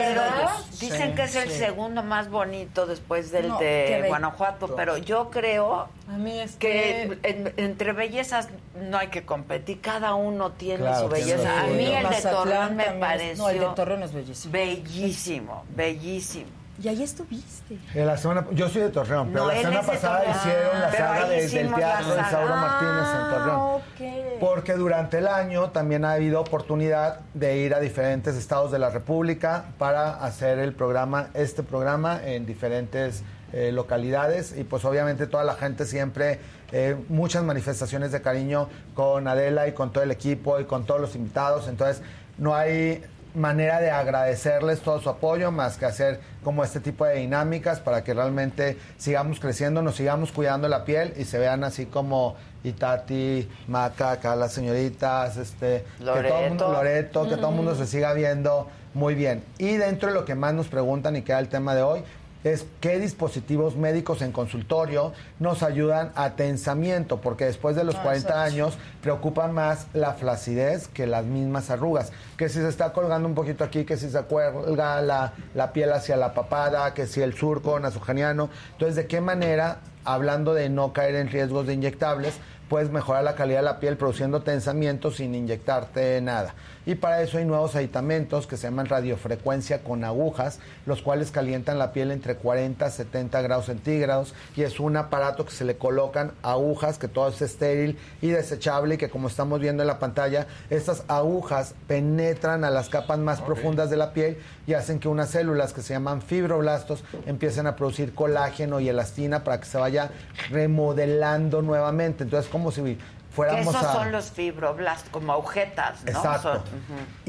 Dicen 0.80 1.10
Sí, 1.10 1.16
que 1.16 1.24
es 1.24 1.36
el 1.36 1.50
sí. 1.50 1.58
segundo 1.60 2.04
más 2.04 2.30
bonito 2.30 2.86
después 2.86 3.32
del 3.32 3.50
No, 3.50 3.60
de. 3.60 4.06
Guanajuato, 4.08 4.76
pero 4.76 4.98
yo 4.98 5.30
creo 5.30 5.88
A 6.12 6.18
mí 6.18 6.40
es 6.40 6.56
que 6.56 7.18
en- 7.24 7.54
entre 7.58 7.94
bellezas 7.94 8.50
no 8.76 8.98
hay 8.98 9.08
que 9.08 9.24
competir, 9.24 9.80
cada 9.82 10.14
uno 10.16 10.52
tiene 10.52 10.80
Claro, 10.84 11.08
su 11.08 11.14
tiene 11.14 11.32
belleza. 11.34 11.62
A 11.62 11.68
mí 11.68 11.86
el 11.86 12.10
de 12.10 12.22
Torreón 12.22 12.76
me 12.76 12.84
es- 12.86 12.96
pareció 13.38 13.44
No, 13.44 13.50
el 13.50 13.60
de 13.60 13.76
Torreón 13.76 14.04
es 14.04 14.14
bellísimo. 14.14 14.52
bellísimo, 14.54 15.64
bellísimo. 15.76 16.46
Y 16.82 16.88
ahí 16.88 17.04
estuviste. 17.04 17.78
En 17.94 18.08
la 18.08 18.18
semana, 18.18 18.48
yo 18.54 18.68
soy 18.68 18.82
de 18.82 18.90
Torreón, 18.90 19.30
pero 19.32 19.44
No, 19.46 19.52
la 19.52 19.62
semana 19.62 19.82
pasada 19.84 20.18
Torreón. 20.20 20.38
hicieron 20.38 20.82
la 20.82 20.90
Pero 20.90 21.04
saga 21.06 21.24
ahí 21.24 21.30
de- 21.30 21.36
del 21.36 21.46
hicimos 21.46 21.76
teatro 21.80 22.08
de 22.16 22.22
Isauro 22.22 22.48
saga. 22.48 22.56
Martínez 22.56 23.08
en 23.14 23.30
Torreón. 23.30 23.60
Ah, 23.60 23.66
ok. 23.76 24.40
Porque 24.40 24.74
durante 24.74 25.18
el 25.20 25.28
año 25.28 25.70
también 25.70 26.06
ha 26.06 26.14
habido 26.14 26.42
oportunidad 26.42 27.20
de 27.36 27.58
ir 27.58 27.76
a 27.76 27.80
diferentes 27.80 28.36
estados 28.36 28.72
de 28.72 28.80
la 28.80 28.90
República 28.90 29.66
para 29.78 30.12
hacer 30.24 30.58
el 30.58 30.74
programa, 30.74 31.28
este 31.36 31.62
programa 31.62 32.20
en 32.26 32.46
diferentes 32.48 33.24
eh, 33.54 33.72
localidades 33.74 34.56
y 34.58 34.64
pues 34.64 34.84
obviamente 34.86 35.28
toda 35.28 35.44
la 35.44 35.56
gente 35.56 35.86
siempre, 35.86 36.40
eh, 36.72 36.96
muchas 37.10 37.44
manifestaciones 37.44 38.12
de 38.14 38.22
cariño 38.22 38.70
con 38.96 39.28
Adela 39.28 39.68
y 39.68 39.74
con 39.74 39.92
todo 39.92 40.04
el 40.06 40.12
equipo 40.12 40.58
y 40.60 40.64
con 40.64 40.86
todos 40.86 41.02
los 41.02 41.16
invitados, 41.18 41.68
entonces 41.68 42.02
no 42.38 42.56
hay 42.56 43.04
manera 43.36 43.80
de 43.80 43.92
agradecerles 43.92 44.82
todo 44.82 45.00
su 45.00 45.10
apoyo 45.10 45.52
más 45.52 45.78
que 45.78 45.86
hacer 45.86 46.20
como 46.44 46.64
este 46.64 46.80
tipo 46.80 47.06
de 47.06 47.16
dinámicas 47.16 47.80
para 47.80 48.04
que 48.04 48.14
realmente 48.14 48.78
sigamos 48.98 49.40
creciendo, 49.40 49.82
nos 49.82 49.96
sigamos 49.96 50.32
cuidando 50.32 50.68
la 50.68 50.86
piel 50.86 51.14
y 51.18 51.26
se 51.26 51.40
vean 51.40 51.64
así 51.64 51.86
como 51.86 52.36
Itati, 52.64 53.50
Maca, 53.68 54.12
acá 54.12 54.36
las 54.36 54.54
señoritas, 54.54 55.38
este, 55.38 55.84
que 55.98 56.06
todo 56.06 56.18
el 56.18 56.50
mundo, 56.50 56.68
Loreto. 56.68 56.74
Loreto, 56.74 57.30
que 57.30 57.36
todo 57.38 57.50
el 57.50 57.56
mundo 57.56 57.76
se 57.76 57.88
siga 57.88 58.14
viendo 58.14 58.68
muy 58.94 59.16
bien. 59.16 59.44
Y 59.58 59.78
dentro 59.78 60.10
de 60.10 60.14
lo 60.14 60.26
que 60.26 60.36
más 60.36 60.54
nos 60.54 60.68
preguntan 60.68 61.16
y 61.16 61.22
que 61.22 61.32
era 61.32 61.40
el 61.40 61.48
tema 61.48 61.74
de 61.76 61.82
hoy, 61.82 62.04
es 62.44 62.66
qué 62.80 63.00
dispositivos 63.00 63.76
médicos 63.76 64.22
en 64.22 64.32
consultorio 64.32 65.14
nos 65.40 65.64
ayudan 65.64 66.12
a 66.16 66.32
tensamiento, 66.32 67.22
porque 67.22 67.46
después 67.46 67.76
de 67.76 67.84
los 67.84 67.96
Ah, 67.96 68.04
40 68.04 68.28
exacto. 68.30 68.42
años 68.44 68.78
preocupa 69.02 69.48
más 69.48 69.88
la 69.94 70.14
flacidez 70.14 70.88
que 70.88 71.06
las 71.08 71.26
mismas 71.26 71.70
arrugas. 71.70 72.12
Que 72.38 72.50
si 72.50 72.60
se 72.60 72.68
está 72.68 72.94
colgando 72.94 73.28
un 73.28 73.36
poquito 73.36 73.64
aquí, 73.64 73.86
que 73.86 73.98
si 73.98 74.10
se 74.10 74.22
cuelga 74.24 75.02
la, 75.02 75.34
la 75.54 75.74
piel 75.74 75.92
hacia 75.94 76.18
la 76.18 76.34
papada, 76.34 76.94
que 76.94 77.06
si 77.06 77.22
el 77.22 77.34
surco 77.36 77.80
nasogeniano. 77.80 78.50
Entonces, 78.74 78.96
¿de 78.96 79.06
qué 79.08 79.22
manera, 79.22 79.78
hablando 80.04 80.54
de 80.54 80.70
no 80.70 80.94
caer 80.94 81.16
en 81.16 81.30
riesgos 81.30 81.68
de 81.68 81.74
inyectables, 81.74 82.34
puedes 82.70 82.90
mejorar 82.90 83.24
la 83.24 83.36
calidad 83.36 83.60
de 83.60 83.66
la 83.66 83.80
piel 83.80 83.98
produciendo 83.98 84.42
tensamiento 84.42 85.12
sin 85.12 85.36
inyectarte 85.36 86.20
nada? 86.22 86.56
Y 86.86 86.96
para 86.96 87.22
eso 87.22 87.38
hay 87.38 87.46
nuevos 87.46 87.76
aditamentos 87.76 88.48
que 88.48 88.58
se 88.58 88.64
llaman 88.64 88.88
radiofrecuencia 88.88 89.84
con 89.84 90.04
agujas, 90.04 90.60
los 90.86 91.02
cuales 91.02 91.30
calientan 91.30 91.78
la 91.78 91.94
piel 91.94 92.12
entre 92.12 92.36
40 92.36 92.86
a 92.86 92.90
70 92.90 93.42
grados 93.42 93.66
centígrados 93.66 94.34
y 94.56 94.64
es 94.64 94.80
un 94.80 94.98
aparato 94.98 95.46
que 95.46 95.52
se 95.52 95.64
le 95.64 95.78
colocan 95.78 96.32
agujas, 96.42 96.98
que 96.98 97.08
todo 97.08 97.28
es 97.28 97.42
estéril 97.42 97.98
y 98.22 98.30
desechable 98.30 98.96
y 98.96 98.98
que 98.98 99.10
como 99.10 99.28
estamos 99.28 99.60
viendo 99.60 99.84
en 99.84 99.88
la 99.88 100.00
pantalla, 100.00 100.48
estas 100.70 101.04
agujas 101.08 101.76
penetran 101.88 102.64
a 102.64 102.72
las 102.72 102.90
capas 102.90 103.20
más 103.20 103.42
profundas 103.42 103.90
de 103.90 103.98
la 103.98 104.14
piel 104.14 104.38
y 104.66 104.74
hacen 104.74 105.00
que 105.00 105.08
unas 105.08 105.30
células 105.30 105.74
que 105.74 105.82
se 105.82 105.94
llaman 105.94 106.22
fibroblastos 106.22 107.04
empiecen 107.26 107.68
a 107.68 107.76
producir 107.76 108.14
colágeno 108.16 108.80
y 108.80 108.90
elastina 108.90 109.44
para 109.44 109.60
que 109.60 109.66
se 109.66 109.78
vaya 109.78 110.10
remodelando 110.50 111.62
nuevamente. 111.62 112.24
Entonces, 112.24 112.50
como 112.52 112.72
si 112.72 112.98
Que 113.36 113.62
esos 113.62 113.76
a... 113.76 113.94
son 113.94 114.12
los 114.12 114.32
fibroblastos, 114.32 115.10
como 115.10 115.32
agujetas, 115.34 116.04
¿no? 116.04 116.12
Exacto. 116.12 116.54
Son-. 116.54 116.62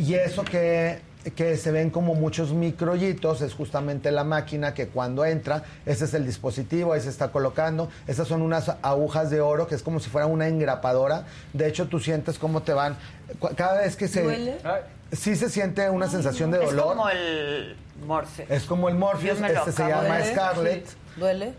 Y 0.04 0.14
eso 0.14 0.42
que, 0.44 1.00
que 1.36 1.56
se 1.56 1.70
ven 1.70 1.90
como 1.90 2.14
muchos 2.14 2.52
microyitos 2.52 3.40
es 3.40 3.54
justamente 3.54 4.10
la 4.10 4.24
máquina 4.24 4.74
que 4.74 4.88
cuando 4.88 5.24
entra, 5.24 5.62
ese 5.86 6.04
es 6.06 6.14
el 6.14 6.26
dispositivo, 6.26 6.92
ahí 6.92 7.00
se 7.00 7.08
está 7.08 7.28
colocando. 7.30 7.88
Esas 8.08 8.26
son 8.26 8.42
unas 8.42 8.68
agujas 8.82 9.30
de 9.30 9.40
oro 9.40 9.66
que 9.68 9.74
es 9.76 9.82
como 9.82 10.00
si 10.00 10.10
fuera 10.10 10.26
una 10.26 10.48
engrapadora. 10.48 11.24
De 11.52 11.68
hecho, 11.68 11.86
tú 11.86 12.00
sientes 12.00 12.38
cómo 12.38 12.62
te 12.62 12.72
van. 12.72 12.96
Cada 13.56 13.80
vez 13.82 13.96
que 13.96 14.08
se. 14.08 14.22
¿Duele? 14.22 14.58
Sí 15.12 15.36
se 15.36 15.50
siente 15.50 15.88
una 15.90 16.08
sensación 16.08 16.50
de 16.50 16.64
Es 16.64 16.70
dolor. 16.70 16.86
como 16.96 17.08
el 17.10 17.76
morfe. 18.06 18.46
Es 18.48 18.64
como 18.64 18.88
el 18.88 18.94
Morpheus, 18.96 19.38
este 19.40 19.70
se 19.72 19.86
llama 19.86 20.16
de- 20.18 20.32
Scarlett. 20.32 20.86
¿Duele? 21.16 21.52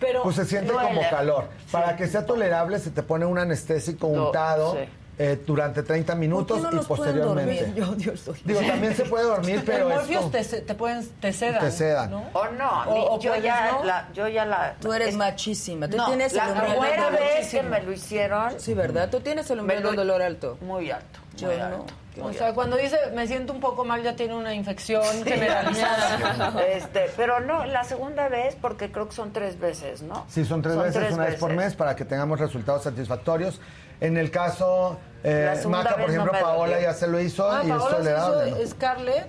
Pero 0.00 0.22
Pues 0.22 0.34
se 0.36 0.44
siente 0.46 0.72
duele. 0.72 0.88
como 0.88 1.02
calor. 1.10 1.44
Para 1.70 1.94
que 1.94 2.06
sea 2.08 2.24
tolerable 2.26 2.78
se 2.78 2.90
te 2.90 3.02
pone 3.02 3.26
un 3.26 3.38
anestésico 3.38 4.08
Do- 4.08 4.26
untado 4.28 4.72
sí. 4.72 4.78
eh, 5.18 5.38
durante 5.46 5.82
30 5.82 6.14
minutos 6.14 6.58
¿Por 6.58 6.70
qué 6.70 6.76
no 6.76 6.82
y 6.82 6.84
posteriormente. 6.86 7.66
dormir? 7.66 7.74
Yo, 7.76 7.94
Dios, 7.94 8.20
soy- 8.20 8.40
Digo, 8.42 8.60
también 8.60 8.96
se 8.96 9.04
puede 9.04 9.24
dormir, 9.24 9.62
pero 9.66 9.90
Morpheus 9.90 10.18
como- 10.20 10.30
te, 10.30 10.42
te, 10.44 10.74
pueden, 10.74 11.06
te 11.20 11.32
sedan. 11.34 11.60
Te 11.60 11.70
sedan. 11.70 12.10
¿no? 12.10 12.24
O 12.32 12.46
no, 12.48 12.82
O- 12.86 13.16
o 13.16 13.20
yo, 13.20 13.30
puedes, 13.32 13.44
ya 13.44 13.72
¿no? 13.72 13.84
la, 13.84 14.08
yo 14.14 14.26
ya 14.28 14.46
la... 14.46 14.76
Tú 14.80 14.92
eres 14.94 15.08
es- 15.08 15.16
machísima. 15.16 15.86
Tú 15.88 15.98
no, 15.98 16.06
tienes 16.06 16.32
la 16.32 16.44
el 16.44 16.48
umbral 16.52 16.70
del 16.70 16.78
primera 16.80 17.04
dolor. 17.04 17.20
vez 17.20 17.48
que 17.50 17.62
me 17.62 17.82
lo 17.82 17.92
hicieron... 17.92 18.58
Sí, 18.58 18.72
¿verdad? 18.72 19.10
Tú 19.10 19.20
tienes 19.20 19.50
el 19.50 19.60
umbral 19.60 19.82
lo- 19.82 19.92
dolor 19.92 20.22
alto. 20.22 20.56
Muy 20.62 20.90
alto, 20.90 21.20
Yo 21.36 21.48
muy 21.48 21.56
no. 21.58 21.64
alto. 21.66 21.84
O 22.22 22.32
sea, 22.32 22.54
cuando 22.54 22.76
dice 22.76 22.96
me 23.14 23.26
siento 23.26 23.52
un 23.52 23.60
poco 23.60 23.84
mal, 23.84 24.02
ya 24.02 24.16
tiene 24.16 24.34
una 24.34 24.54
infección 24.54 25.02
generalizada. 25.24 26.54
Este, 26.70 27.10
pero 27.16 27.40
no, 27.40 27.64
la 27.66 27.84
segunda 27.84 28.28
vez, 28.28 28.56
porque 28.60 28.90
creo 28.90 29.08
que 29.08 29.14
son 29.14 29.32
tres 29.32 29.58
veces, 29.58 30.02
¿no? 30.02 30.24
Sí, 30.28 30.44
son 30.44 30.62
tres 30.62 30.76
veces, 30.76 31.12
una 31.12 31.26
vez 31.26 31.36
por 31.36 31.52
mes, 31.54 31.74
para 31.74 31.96
que 31.96 32.04
tengamos 32.04 32.38
resultados 32.40 32.82
satisfactorios. 32.84 33.60
En 34.00 34.16
el 34.16 34.30
caso, 34.30 34.98
eh, 35.24 35.54
Maca, 35.68 35.90
por 35.90 36.00
no 36.00 36.06
ejemplo, 36.06 36.32
Paola 36.32 36.80
ya 36.80 36.94
se 36.94 37.06
lo 37.06 37.20
hizo 37.20 37.50
Ah, 37.50 37.62
y 37.64 37.70
es 37.70 37.76
Paola 37.76 37.90
se 37.90 37.96
tolerable. 37.96 38.48
hizo 38.50 38.58
¿no? 38.60 38.66
Scarlett 38.66 39.26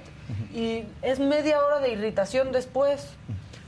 y 0.53 0.85
es 1.01 1.19
media 1.19 1.59
hora 1.63 1.79
de 1.79 1.89
irritación 1.91 2.51
después. 2.51 3.07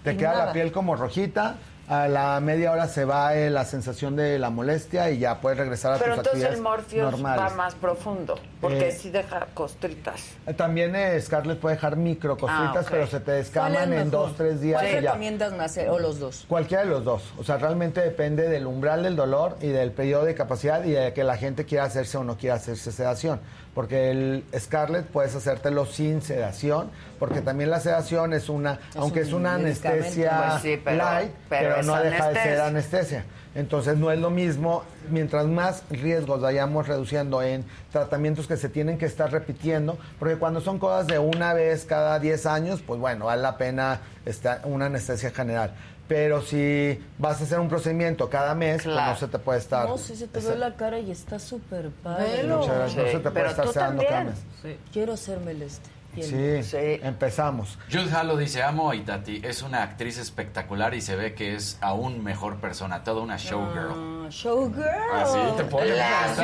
Te 0.03 0.17
queda 0.17 0.31
nada. 0.31 0.45
la 0.47 0.53
piel 0.53 0.71
como 0.71 0.95
rojita. 0.95 1.55
A 1.89 2.07
la 2.07 2.39
media 2.39 2.71
hora 2.71 2.87
se 2.87 3.03
va 3.03 3.35
eh, 3.35 3.49
la 3.49 3.65
sensación 3.65 4.15
de 4.15 4.39
la 4.39 4.49
molestia 4.49 5.11
y 5.11 5.19
ya 5.19 5.41
puedes 5.41 5.59
regresar 5.59 5.91
a 5.93 5.97
Pero 5.97 6.11
tus 6.15 6.17
entonces 6.19 6.43
actividades 6.45 6.57
el 6.57 6.63
Morpheus 6.63 7.11
normales. 7.11 7.41
va 7.43 7.49
más 7.57 7.75
profundo, 7.75 8.39
porque 8.61 8.87
Eh, 8.87 8.91
sí 8.93 9.09
deja 9.09 9.47
costritas. 9.53 10.21
Eh, 10.47 10.53
También 10.53 10.95
eh, 10.95 11.19
Scarlett 11.19 11.59
puede 11.59 11.75
dejar 11.75 11.97
microcostritas, 11.97 12.85
Ah, 12.85 12.89
pero 12.89 13.05
se 13.05 13.19
te 13.19 13.25
¿Cuál 13.25 13.37
es 13.37 13.45
descaman 13.45 13.93
en 13.93 14.09
dos, 14.09 14.33
tres 14.37 14.61
días 14.61 14.81
¿Cuál 14.81 15.03
recomiendas 15.03 15.53
más? 15.57 15.75
eh, 15.75 15.89
¿O 15.89 15.99
los 15.99 16.19
dos? 16.19 16.45
Cualquiera 16.47 16.83
de 16.83 16.89
los 16.89 17.03
dos. 17.03 17.21
O 17.37 17.43
sea, 17.43 17.57
realmente 17.57 17.99
depende 17.99 18.47
del 18.47 18.65
umbral 18.65 19.03
del 19.03 19.17
dolor 19.17 19.57
y 19.59 19.67
del 19.67 19.91
periodo 19.91 20.23
de 20.23 20.35
capacidad 20.35 20.81
y 20.85 20.91
de 20.91 21.11
que 21.13 21.25
la 21.25 21.35
gente 21.35 21.65
quiera 21.65 21.83
hacerse 21.83 22.17
o 22.17 22.23
no 22.23 22.37
quiera 22.37 22.55
hacerse 22.55 22.93
sedación. 22.93 23.41
Porque 23.73 24.11
el 24.11 24.43
Scarlett 24.57 25.05
puedes 25.07 25.35
hacértelo 25.35 25.85
sin 25.87 26.21
sedación, 26.21 26.91
porque 27.17 27.41
también 27.41 27.69
la 27.71 27.79
sedación 27.79 28.33
es 28.33 28.47
una, 28.49 28.79
aunque 28.95 29.21
es 29.21 29.29
un 29.33 29.41
una 29.41 29.55
anestesia 29.55 30.49
Pues 30.51 30.61
sí, 30.61 30.81
pero- 30.83 30.97
light, 30.97 31.31
pero 31.49 31.81
no 31.81 31.95
deja 32.01 32.29
de 32.29 32.33
ser 32.35 32.59
anestesia. 32.61 32.65
anestesia. 32.67 33.25
Entonces 33.55 33.97
no 33.97 34.11
es 34.11 34.17
lo 34.19 34.31
mismo, 34.31 34.83
mientras 35.11 35.45
más 35.45 35.83
riesgos 35.91 36.41
vayamos 36.41 36.87
reduciendo 36.87 37.41
en 37.43 37.63
tratamientos 37.91 38.47
que 38.47 38.57
se 38.57 38.67
tienen 38.67 38.97
que 38.97 39.05
estar 39.05 39.31
repitiendo, 39.31 39.97
porque 40.17 40.37
cuando 40.37 40.59
son 40.61 40.79
cosas 40.79 41.05
de 41.07 41.19
una 41.19 41.53
vez 41.53 41.85
cada 41.85 42.17
10 42.19 42.45
años, 42.47 42.81
pues 42.85 42.99
bueno, 42.99 43.25
vale 43.25 43.41
la 43.43 43.57
pena 43.57 43.99
esta- 44.25 44.61
una 44.63 44.85
anestesia 44.87 45.29
general. 45.31 45.71
Pero 46.07 46.41
si 46.41 47.01
vas 47.17 47.39
a 47.39 47.43
hacer 47.45 47.59
un 47.59 47.69
procedimiento 47.69 48.29
cada 48.29 48.53
mes, 48.55 48.83
pues 48.83 48.95
no 48.95 49.15
se 49.15 49.27
te 49.27 49.39
puede 49.39 49.59
estar. 49.59 49.87
No, 49.87 49.97
sí, 49.97 50.15
se 50.15 50.27
te 50.27 50.39
ve 50.39 50.57
la 50.57 50.75
cara 50.75 50.99
y 50.99 51.11
está 51.11 51.39
súper 51.39 51.89
padre. 51.89 52.37
Velo. 52.37 52.57
Muchas 52.57 52.75
gracias. 52.75 53.05
No 53.05 53.11
se 53.11 53.19
te 53.19 53.31
puede 53.31 53.47
estar 53.47 53.67
sedando 53.69 54.03
cada 54.07 54.23
mes. 54.25 54.45
Quiero 54.91 55.13
hacerme 55.13 55.51
el 55.51 55.61
este. 55.61 55.89
Sí, 56.21 56.99
empezamos. 57.01 57.79
Jude 57.91 58.11
Halo 58.13 58.37
dice, 58.37 58.61
amo 58.61 58.91
a 58.91 58.95
Itati, 58.95 59.41
es 59.43 59.63
una 59.63 59.81
actriz 59.81 60.19
espectacular 60.19 60.93
y 60.93 61.01
se 61.01 61.15
ve 61.15 61.33
que 61.33 61.55
es 61.55 61.79
aún 61.81 62.23
mejor 62.23 62.57
persona, 62.57 63.03
toda 63.03 63.23
una 63.23 63.37
showgirl. 63.37 63.89
Ah, 63.91 64.27
showgirl. 64.29 64.85
Así 65.11 65.39
te 65.57 65.63
pones. 65.63 65.99
Así 65.99 66.43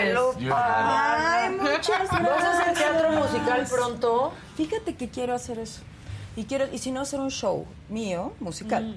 eres. 0.00 0.18
Ay, 0.54 1.50
muchas 1.50 1.88
gracias. 1.88 2.22
¿Vas 2.22 2.44
a 2.44 2.60
hacer 2.60 2.74
teatro 2.74 3.10
musical 3.10 3.66
pronto? 3.68 4.32
Fíjate 4.56 4.94
que 4.94 5.08
quiero 5.08 5.34
hacer 5.34 5.58
eso. 5.58 5.80
Y 6.36 6.44
quiero, 6.44 6.66
y 6.72 6.78
si 6.78 6.90
no 6.90 7.00
hacer 7.02 7.20
un 7.20 7.30
show 7.30 7.66
mío, 7.88 8.32
musical, 8.40 8.96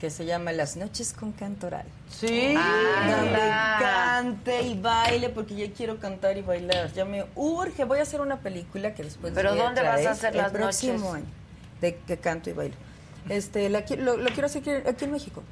que 0.00 0.10
se 0.10 0.24
llama 0.26 0.52
Las 0.52 0.76
noches 0.76 1.12
con 1.12 1.32
cantoral. 1.32 1.86
Sí. 2.10 2.54
donde 2.54 3.38
cante 3.80 4.62
y 4.62 4.78
baile, 4.78 5.30
porque 5.30 5.56
yo 5.56 5.72
quiero 5.74 5.98
cantar 5.98 6.36
y 6.36 6.42
bailar. 6.42 6.92
Ya 6.92 7.04
me 7.04 7.24
urge. 7.34 7.84
Voy 7.84 7.98
a 7.98 8.02
hacer 8.02 8.20
una 8.20 8.38
película 8.38 8.94
que 8.94 9.02
después. 9.02 9.32
les 9.32 9.42
¿Pero 9.42 9.54
voy 9.54 9.58
dónde 9.64 9.82
vas 9.82 9.90
a 9.90 9.94
traer 9.94 10.08
hacer 10.08 10.30
el 10.32 10.36
las 10.38 10.52
próximo 10.52 10.98
noches? 10.98 11.14
año 11.14 11.24
de 11.80 11.96
que 11.96 12.16
canto 12.18 12.50
y 12.50 12.52
bailo. 12.52 12.74
Este, 13.28 13.68
la 13.68 13.84
lo, 13.98 14.16
lo 14.16 14.28
quiero 14.30 14.46
hacer 14.46 14.62
aquí, 14.62 14.70
aquí 14.88 15.04
en 15.06 15.12
México. 15.12 15.42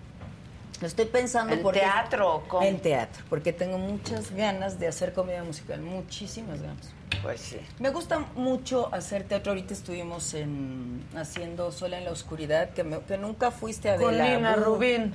Lo 0.80 0.86
estoy 0.88 1.06
pensando 1.06 1.54
¿En 1.54 1.62
porque 1.62 1.80
teatro 1.80 2.34
o 2.36 2.40
cómo? 2.48 2.62
en 2.66 2.78
teatro, 2.80 3.24
porque 3.30 3.52
tengo 3.52 3.78
muchas 3.78 4.30
ganas 4.32 4.78
de 4.78 4.88
hacer 4.88 5.12
comedia 5.12 5.42
musical, 5.44 5.80
muchísimas 5.80 6.60
ganas. 6.60 6.90
Pues 7.22 7.40
sí. 7.40 7.58
Me 7.78 7.90
gusta 7.90 8.18
mucho 8.36 8.92
hacer 8.94 9.24
teatro. 9.24 9.52
Ahorita 9.52 9.74
estuvimos 9.74 10.34
en 10.34 11.04
haciendo 11.16 11.72
Sola 11.72 11.98
en 11.98 12.04
la 12.04 12.10
oscuridad, 12.10 12.70
que, 12.70 12.84
me- 12.84 13.00
que 13.00 13.16
nunca 13.18 13.50
fuiste 13.50 13.90
a 13.90 13.96
Con 13.96 14.12
Nina 14.18 14.56
Rubín. 14.56 15.14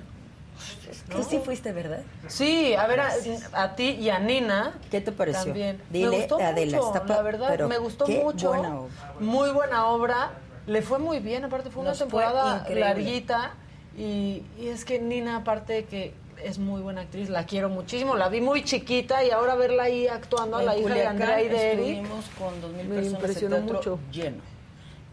Tú 1.10 1.24
sí 1.24 1.40
fuiste, 1.44 1.72
¿verdad? 1.72 2.02
Sí, 2.28 2.74
a 2.74 2.86
ver, 2.86 3.00
a, 3.00 3.12
a 3.54 3.76
ti 3.76 3.92
y 3.92 4.10
a 4.10 4.20
Nina. 4.20 4.74
¿Qué 4.92 5.00
te 5.00 5.12
pareció? 5.12 5.46
También. 5.46 5.82
Dile, 5.90 6.10
me 6.10 6.18
gustó 6.18 6.36
Adela, 6.40 6.78
mucho, 6.78 6.94
está 6.98 7.06
la 7.16 7.22
verdad, 7.22 7.48
pero 7.50 7.68
me 7.70 7.78
gustó 7.78 8.06
qué 8.06 8.22
mucho. 8.22 8.50
buena 8.50 8.80
obra. 8.80 8.94
Muy 9.20 9.50
buena 9.52 9.86
obra. 9.88 10.32
Le 10.68 10.82
fue 10.82 11.00
muy 11.00 11.20
bien, 11.20 11.46
aparte 11.46 11.70
fue 11.72 11.82
una 11.82 11.92
Nos 11.92 12.00
temporada 12.00 12.66
larguita. 12.70 13.54
Y, 13.98 14.44
y 14.58 14.68
es 14.68 14.84
que 14.86 15.00
Nina, 15.00 15.38
aparte 15.38 15.74
de 15.74 15.86
que 15.86 16.14
es 16.44 16.58
muy 16.60 16.82
buena 16.82 17.02
actriz, 17.02 17.30
la 17.30 17.46
quiero 17.46 17.70
muchísimo. 17.70 18.16
La 18.16 18.30
vi 18.30 18.42
muy 18.42 18.64
chiquita 18.64 19.24
y 19.24 19.32
ahora 19.32 19.56
verla 19.56 19.84
ahí 19.84 20.08
actuando 20.08 20.58
a 20.58 20.64
la 20.64 20.78
hija 20.78 20.94
de 20.94 21.06
Andrea 21.08 21.42
y 21.42 21.48
de 21.50 21.72
Eric. 21.74 21.86
estuvimos 21.88 22.26
con 22.38 22.62
dos 22.62 22.72
mil 22.74 22.88
me 22.88 22.96
personas 22.96 23.14
impresionó 23.22 23.56
el 23.58 23.64
mucho. 23.64 24.00
lleno. 24.12 24.42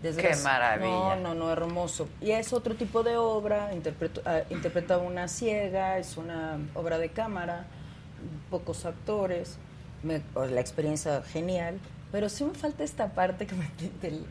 Qué 0.02 0.36
maravilla. 0.44 1.16
No, 1.16 1.16
no, 1.16 1.34
no, 1.34 1.50
hermoso. 1.52 2.08
Y 2.20 2.30
es 2.30 2.52
otro 2.52 2.74
tipo 2.76 3.02
de 3.02 3.16
obra, 3.16 3.72
interpreto, 3.74 4.20
ah, 4.24 4.40
interpreta 4.50 4.98
una 4.98 5.26
ciega, 5.26 5.98
es 5.98 6.16
una 6.16 6.58
obra 6.74 6.98
de 6.98 7.08
cámara, 7.08 7.64
pocos 8.50 8.84
actores, 8.84 9.56
me- 10.02 10.20
pues, 10.20 10.52
la 10.52 10.60
experiencia 10.60 11.22
genial, 11.22 11.78
pero 12.12 12.28
sí 12.28 12.44
me 12.44 12.54
falta 12.54 12.84
esta 12.84 13.08
parte 13.08 13.46
que 13.46 13.54
me 13.56 13.68
del- 14.02 14.24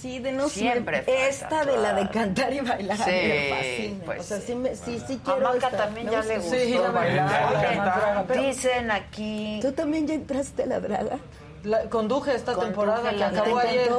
Sí, 0.00 0.18
de 0.18 0.32
no 0.32 0.48
Siempre 0.48 0.98
me- 0.98 1.02
falta, 1.04 1.26
esta 1.28 1.64
de 1.64 1.76
la 1.76 1.92
de 1.94 2.08
cantar 2.08 2.52
y 2.52 2.60
bailar 2.60 2.96
Sí, 2.96 3.04
me 3.10 3.50
fascina. 3.50 4.04
pues 4.06 4.20
o 4.20 4.22
sea, 4.24 4.36
sí. 4.38 4.44
sí, 4.46 4.54
me- 4.54 4.74
sí, 4.76 5.02
sí 5.06 5.20
A 5.20 5.24
quiero 5.24 5.40
Maca 5.40 5.56
esta- 5.66 5.70
también 5.76 6.06
me 6.06 6.12
ya 6.12 6.22
le 6.22 6.38
gustó 6.38 6.56
Sí, 6.56 6.74
la 6.74 6.90
bailar. 6.90 7.52
bailar, 7.54 8.24
pero- 8.26 8.42
Dicen 8.42 8.90
aquí... 8.90 9.58
¿Tú 9.60 9.72
también 9.72 10.06
ya 10.06 10.14
entraste 10.14 10.62
a 10.62 10.66
la 10.66 10.80
draga? 10.80 11.18
La- 11.64 11.82
conduje 11.90 12.34
esta 12.34 12.52
Conduje 12.54 12.68
temporada 12.68 13.10
que 13.10 13.22
acabó 13.24 13.60
¿Te 13.60 13.68
ayer. 13.68 13.90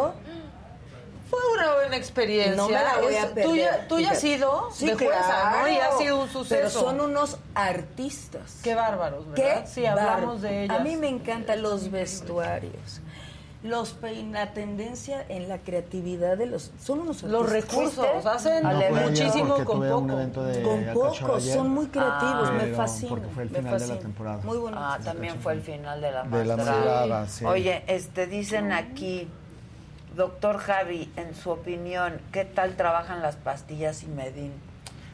Fue 1.29 1.39
una 1.53 1.73
buena 1.75 1.95
experiencia. 1.95 2.55
No 2.57 2.67
me 2.67 2.73
la 2.73 2.97
voy 2.99 3.15
a 3.15 3.27
perder. 3.27 3.43
Tú 3.45 3.55
ya, 3.55 3.87
tú 3.87 3.99
ya 3.99 4.11
has 4.11 4.19
sido 4.19 4.69
Sí, 4.73 4.87
de 4.87 4.95
jueza, 4.95 5.51
¿no? 5.61 5.67
Y 5.69 5.77
ha 5.77 5.91
sido 5.97 6.19
un 6.19 6.27
suceso. 6.29 6.55
Pero 6.57 6.69
son 6.69 6.99
unos 6.99 7.37
artistas. 7.55 8.57
Qué 8.63 8.75
bárbaros, 8.75 9.29
¿verdad? 9.29 9.61
Qué 9.63 9.67
sí, 9.67 9.85
hablamos 9.85 10.41
bar- 10.41 10.51
de 10.51 10.63
ellas. 10.65 10.77
A 10.77 10.83
mí 10.83 10.97
me 10.97 11.07
encantan 11.07 11.61
los 11.61 11.89
vestuarios. 11.89 12.99
Los 13.63 13.93
pein- 13.93 14.31
la 14.31 14.53
tendencia 14.53 15.23
en 15.29 15.47
la 15.47 15.59
creatividad 15.59 16.35
de 16.35 16.47
los 16.47 16.71
son 16.83 17.01
unos 17.01 17.21
Los 17.21 17.43
artistas. 17.51 17.71
recursos, 17.95 18.25
hacen 18.25 18.63
No 18.63 18.71
muchísimo 19.03 19.53
con 19.63 19.65
tuve 19.65 19.93
un 19.93 20.01
poco. 20.07 20.13
evento 20.19 20.43
de 20.43 20.63
Con 20.63 20.83
poco, 20.93 21.35
ayer, 21.35 21.53
son 21.57 21.69
muy 21.69 21.85
creativos, 21.87 22.51
me 22.53 22.59
pero 22.59 22.75
fascina. 22.75 23.09
Porque 23.09 23.27
fue 23.27 23.43
el 23.43 23.49
me 23.51 23.57
final 23.59 23.79
de 23.79 23.87
la 23.87 23.99
temporada. 23.99 24.39
Muy 24.43 24.57
bueno. 24.57 24.77
Ah, 24.79 24.97
también 25.03 25.35
fue 25.39 25.53
el 25.53 25.61
final 25.61 26.01
de 26.01 26.11
la 26.11 26.23
De 26.23 26.45
la 26.45 26.57
Madraga. 26.57 26.79
Madraga, 26.85 27.27
sí. 27.27 27.45
Oye, 27.45 27.83
este, 27.85 28.25
dicen 28.25 28.71
aquí, 28.71 29.27
doctor 30.15 30.57
Javi, 30.57 31.11
en 31.15 31.35
su 31.35 31.51
opinión, 31.51 32.19
¿qué 32.31 32.45
tal 32.45 32.75
trabajan 32.75 33.21
las 33.21 33.35
pastillas 33.35 34.01
y 34.01 34.07
Medin? 34.07 34.53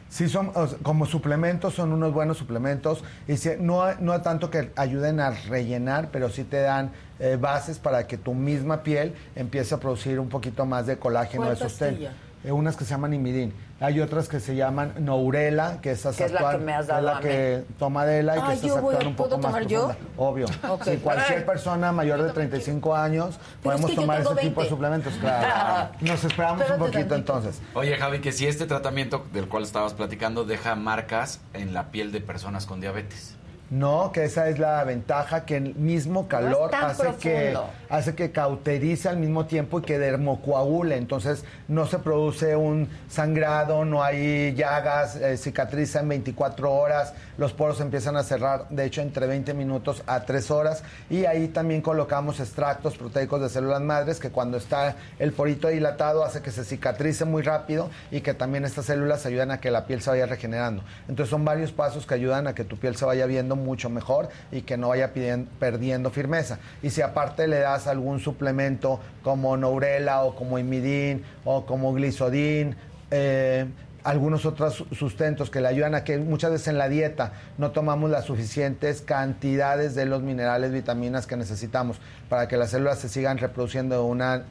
Sí, 0.08 0.28
son 0.28 0.52
como 0.82 1.04
suplementos, 1.04 1.74
son 1.74 1.92
unos 1.92 2.12
buenos 2.12 2.38
suplementos. 2.38 3.04
Y 3.26 3.36
sí, 3.36 3.50
no, 3.58 3.94
no 3.96 4.20
tanto 4.22 4.50
que 4.50 4.70
ayuden 4.76 5.20
a 5.20 5.30
rellenar, 5.30 6.08
pero 6.10 6.30
sí 6.30 6.44
te 6.44 6.62
dan 6.62 6.92
eh, 7.18 7.36
bases 7.40 7.78
para 7.78 8.06
que 8.06 8.16
tu 8.16 8.34
misma 8.34 8.82
piel 8.82 9.14
empiece 9.36 9.74
a 9.74 9.78
producir 9.78 10.18
un 10.18 10.28
poquito 10.28 10.64
más 10.64 10.86
de 10.86 10.98
colágeno 10.98 11.44
¿Cuál 11.44 11.54
de 11.56 11.60
sostén. 11.60 12.08
Eh, 12.44 12.52
unas 12.52 12.76
que 12.76 12.84
se 12.84 12.90
llaman 12.90 13.12
Imidin. 13.12 13.52
Hay 13.80 14.00
otras 14.00 14.28
que 14.28 14.40
se 14.40 14.56
llaman 14.56 14.92
Nourela, 14.98 15.80
que 15.80 15.92
esa 15.92 16.10
Que 16.12 16.24
es 16.24 16.32
la 16.32 16.50
que 16.50 16.58
me 16.58 16.72
has 16.74 16.78
que 16.78 16.82
es 16.82 16.88
dado 16.88 17.02
la 17.14 17.20
que 17.20 17.64
toma 17.78 18.02
Adela 18.02 18.36
y 18.36 18.40
Ah, 18.40 18.46
que 18.48 18.52
esta 18.54 18.66
yo 18.66 18.74
es 18.76 18.82
voy 18.82 18.94
un 18.96 19.14
poco 19.14 19.28
¿puedo 19.28 19.38
más 19.38 19.46
tomar 19.52 19.66
yo? 19.68 19.86
profunda. 19.86 20.10
Obvio. 20.16 20.46
Ok. 20.68 20.82
Si 20.84 20.96
cualquier 20.96 21.46
persona 21.46 21.92
mayor 21.92 22.22
de 22.22 22.32
35 22.32 22.96
años 22.96 23.38
podemos 23.62 23.86
que 23.90 23.94
yo 23.94 24.00
tomar 24.02 24.20
ese 24.20 24.30
tipo 24.30 24.40
de 24.62 24.66
20. 24.66 24.68
suplementos, 24.68 25.14
claro. 25.20 25.90
Nos 26.00 26.24
esperamos 26.24 26.68
un 26.70 26.78
poquito 26.78 26.92
tantito. 26.98 27.14
entonces. 27.14 27.60
Oye, 27.74 27.96
Javi, 27.96 28.20
que 28.20 28.32
si 28.32 28.48
este 28.48 28.66
tratamiento 28.66 29.24
del 29.32 29.48
cual 29.48 29.62
estabas 29.62 29.94
platicando 29.94 30.44
deja 30.44 30.74
marcas 30.74 31.40
en 31.54 31.72
la 31.72 31.92
piel 31.92 32.10
de 32.10 32.20
personas 32.20 32.66
con 32.66 32.80
diabetes. 32.80 33.36
No, 33.70 34.10
que 34.12 34.24
esa 34.24 34.48
es 34.48 34.58
la 34.58 34.82
ventaja, 34.84 35.44
que 35.44 35.56
el 35.58 35.74
mismo 35.74 36.26
calor 36.26 36.70
tan 36.70 36.86
hace, 36.86 37.02
que, 37.20 37.50
profundo. 37.52 37.70
Hace 37.88 38.14
que 38.14 38.32
cauterice 38.32 39.08
al 39.08 39.16
mismo 39.16 39.46
tiempo 39.46 39.78
y 39.78 39.82
que 39.82 39.98
dermocoagule. 39.98 40.96
Entonces 40.96 41.44
no 41.68 41.86
se 41.86 41.98
produce 41.98 42.56
un 42.56 42.88
sangrado, 43.08 43.84
no 43.84 44.02
hay 44.02 44.54
llagas, 44.54 45.16
eh, 45.16 45.36
cicatriza 45.36 46.00
en 46.00 46.08
24 46.08 46.72
horas, 46.72 47.14
los 47.36 47.52
poros 47.52 47.80
empiezan 47.80 48.16
a 48.16 48.22
cerrar, 48.22 48.68
de 48.70 48.84
hecho, 48.84 49.00
entre 49.00 49.26
20 49.26 49.54
minutos 49.54 50.02
a 50.06 50.20
3 50.24 50.50
horas. 50.50 50.82
Y 51.08 51.24
ahí 51.24 51.48
también 51.48 51.80
colocamos 51.82 52.40
extractos 52.40 52.96
proteicos 52.96 53.40
de 53.40 53.48
células 53.48 53.80
madres, 53.80 54.18
que 54.18 54.30
cuando 54.30 54.56
está 54.56 54.96
el 55.18 55.32
porito 55.32 55.68
dilatado 55.68 56.24
hace 56.24 56.42
que 56.42 56.50
se 56.50 56.64
cicatrice 56.64 57.24
muy 57.24 57.42
rápido 57.42 57.90
y 58.10 58.20
que 58.20 58.34
también 58.34 58.64
estas 58.64 58.86
células 58.86 59.24
ayudan 59.26 59.50
a 59.50 59.60
que 59.60 59.70
la 59.70 59.86
piel 59.86 60.02
se 60.02 60.10
vaya 60.10 60.26
regenerando. 60.26 60.82
Entonces 61.08 61.30
son 61.30 61.44
varios 61.44 61.72
pasos 61.72 62.06
que 62.06 62.14
ayudan 62.14 62.46
a 62.46 62.54
que 62.54 62.64
tu 62.64 62.76
piel 62.76 62.96
se 62.96 63.04
vaya 63.04 63.26
viendo 63.26 63.56
mucho 63.56 63.88
mejor 63.88 64.28
y 64.50 64.62
que 64.62 64.76
no 64.76 64.88
vaya 64.88 65.14
pidien- 65.14 65.46
perdiendo 65.58 66.10
firmeza. 66.10 66.58
Y 66.82 66.90
si 66.90 67.02
aparte 67.02 67.46
le 67.46 67.60
das 67.60 67.77
algún 67.86 68.18
suplemento 68.20 69.00
como 69.22 69.56
Nourela 69.56 70.22
o 70.24 70.34
como 70.34 70.58
Imidin 70.58 71.22
o 71.44 71.64
como 71.66 71.92
Glisodin, 71.94 72.74
eh, 73.10 73.66
algunos 74.04 74.46
otros 74.46 74.74
su- 74.74 74.86
sustentos 74.94 75.50
que 75.50 75.60
le 75.60 75.68
ayudan 75.68 75.94
a 75.94 76.04
que 76.04 76.18
muchas 76.18 76.50
veces 76.50 76.68
en 76.68 76.78
la 76.78 76.88
dieta 76.88 77.32
no 77.58 77.72
tomamos 77.72 78.10
las 78.10 78.24
suficientes 78.24 79.02
cantidades 79.02 79.94
de 79.94 80.06
los 80.06 80.22
minerales, 80.22 80.72
vitaminas 80.72 81.26
que 81.26 81.36
necesitamos 81.36 81.98
para 82.28 82.48
que 82.48 82.56
las 82.56 82.70
células 82.70 82.98
se 82.98 83.08
sigan 83.08 83.38
reproduciendo 83.38 84.04
una, 84.04 84.44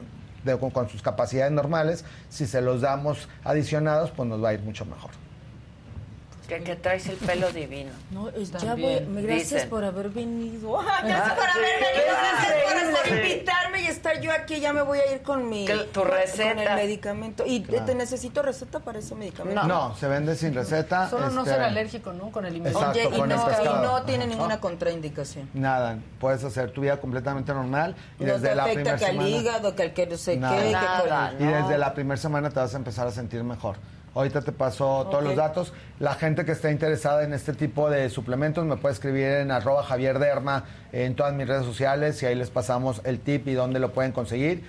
con, 0.60 0.70
con 0.70 0.88
sus 0.88 1.02
capacidades 1.02 1.52
normales. 1.52 2.04
Si 2.28 2.46
se 2.46 2.60
los 2.60 2.80
damos 2.82 3.28
adicionados, 3.42 4.10
pues 4.12 4.28
nos 4.28 4.42
va 4.42 4.50
a 4.50 4.54
ir 4.54 4.60
mucho 4.60 4.84
mejor. 4.84 5.10
Que, 6.48 6.62
que 6.62 6.76
traes 6.76 7.06
el 7.08 7.16
pelo 7.16 7.52
divino. 7.52 7.90
No, 8.10 8.30
es- 8.30 8.50
ya 8.52 8.58
voy, 8.74 8.82
También, 8.96 9.14
me- 9.14 9.20
gracias 9.20 9.50
dicen. 9.50 9.68
por 9.68 9.84
haber 9.84 10.08
venido. 10.08 10.80
Ah, 10.88 11.02
gracias 11.04 11.32
por 11.34 11.44
haber 11.50 11.62
venido. 11.78 12.14
Gracias 12.70 12.98
por, 13.08 13.16
invitarme 13.18 13.82
y 13.82 13.86
estar 13.86 14.20
yo 14.22 14.32
aquí. 14.32 14.58
Ya 14.60 14.72
me 14.72 14.80
voy 14.80 14.98
a 14.98 15.12
ir 15.12 15.20
con 15.22 15.46
mi 15.48 15.66
tu 15.92 16.00
con- 16.00 16.10
receta. 16.10 16.48
con 16.54 16.58
el 16.60 16.74
medicamento. 16.74 17.44
¿Y 17.46 17.62
Claro. 17.62 17.84
te 17.84 17.94
necesito 17.94 18.40
receta 18.40 18.80
para 18.80 18.98
ese 18.98 19.14
medicamento? 19.14 19.62
No, 19.64 19.94
se 19.96 20.08
vende 20.08 20.34
sin 20.36 20.54
receta. 20.54 21.10
Solo 21.10 21.28
no 21.28 21.42
este, 21.42 21.52
ser 21.52 21.60
alérgico, 21.62 22.14
¿no? 22.14 22.30
Con 22.32 22.46
el 22.46 22.56
Exacto, 22.56 22.88
Oye, 22.92 23.04
y 23.04 23.18
con 23.18 23.30
el 23.30 23.36
no, 23.36 23.46
y 23.50 23.64
no 23.82 24.02
tiene 24.04 24.24
Ajá. 24.24 24.32
ninguna 24.32 24.58
contraindicación. 24.60 25.50
Nada, 25.52 25.98
puedes 26.18 26.42
hacer 26.44 26.70
tu 26.70 26.80
vida 26.80 26.96
completamente 26.98 27.52
normal 27.52 27.94
y 28.18 28.24
No 28.24 28.32
desde 28.32 28.48
te 28.48 28.54
la 28.54 28.62
afecta 28.62 28.74
primera 28.82 28.96
que 28.98 29.04
al 29.04 29.10
semana. 29.12 29.28
hígado, 29.28 29.76
que 29.76 29.82
al 29.82 29.92
que 29.92 30.06
no 30.06 30.16
sé 30.16 30.36
Nada. 30.38 30.56
qué. 30.56 30.62
que 30.64 30.72
Nada, 30.72 31.30
por- 31.32 31.42
Y 31.42 31.44
desde 31.46 31.76
la 31.78 31.92
primera 31.92 32.16
semana 32.18 32.48
te 32.48 32.58
vas 32.60 32.72
a 32.72 32.76
empezar 32.78 33.06
a 33.06 33.10
sentir 33.10 33.44
mejor. 33.44 33.76
Ahorita 34.18 34.42
te 34.42 34.50
paso 34.50 35.06
todos 35.12 35.22
los 35.22 35.36
datos. 35.36 35.72
La 36.00 36.14
gente 36.14 36.44
que 36.44 36.50
esté 36.50 36.72
interesada 36.72 37.22
en 37.22 37.32
este 37.32 37.52
tipo 37.52 37.88
de 37.88 38.10
suplementos 38.10 38.64
me 38.64 38.76
puede 38.76 38.94
escribir 38.94 39.26
en 39.26 39.52
arroba 39.52 39.84
Javier 39.84 40.18
Derma 40.18 40.64
en 40.90 41.14
todas 41.14 41.32
mis 41.34 41.46
redes 41.46 41.64
sociales 41.64 42.20
y 42.24 42.26
ahí 42.26 42.34
les 42.34 42.50
pasamos 42.50 43.00
el 43.04 43.20
tip 43.20 43.46
y 43.46 43.54
dónde 43.54 43.78
lo 43.78 43.92
pueden 43.92 44.10
conseguir. 44.10 44.64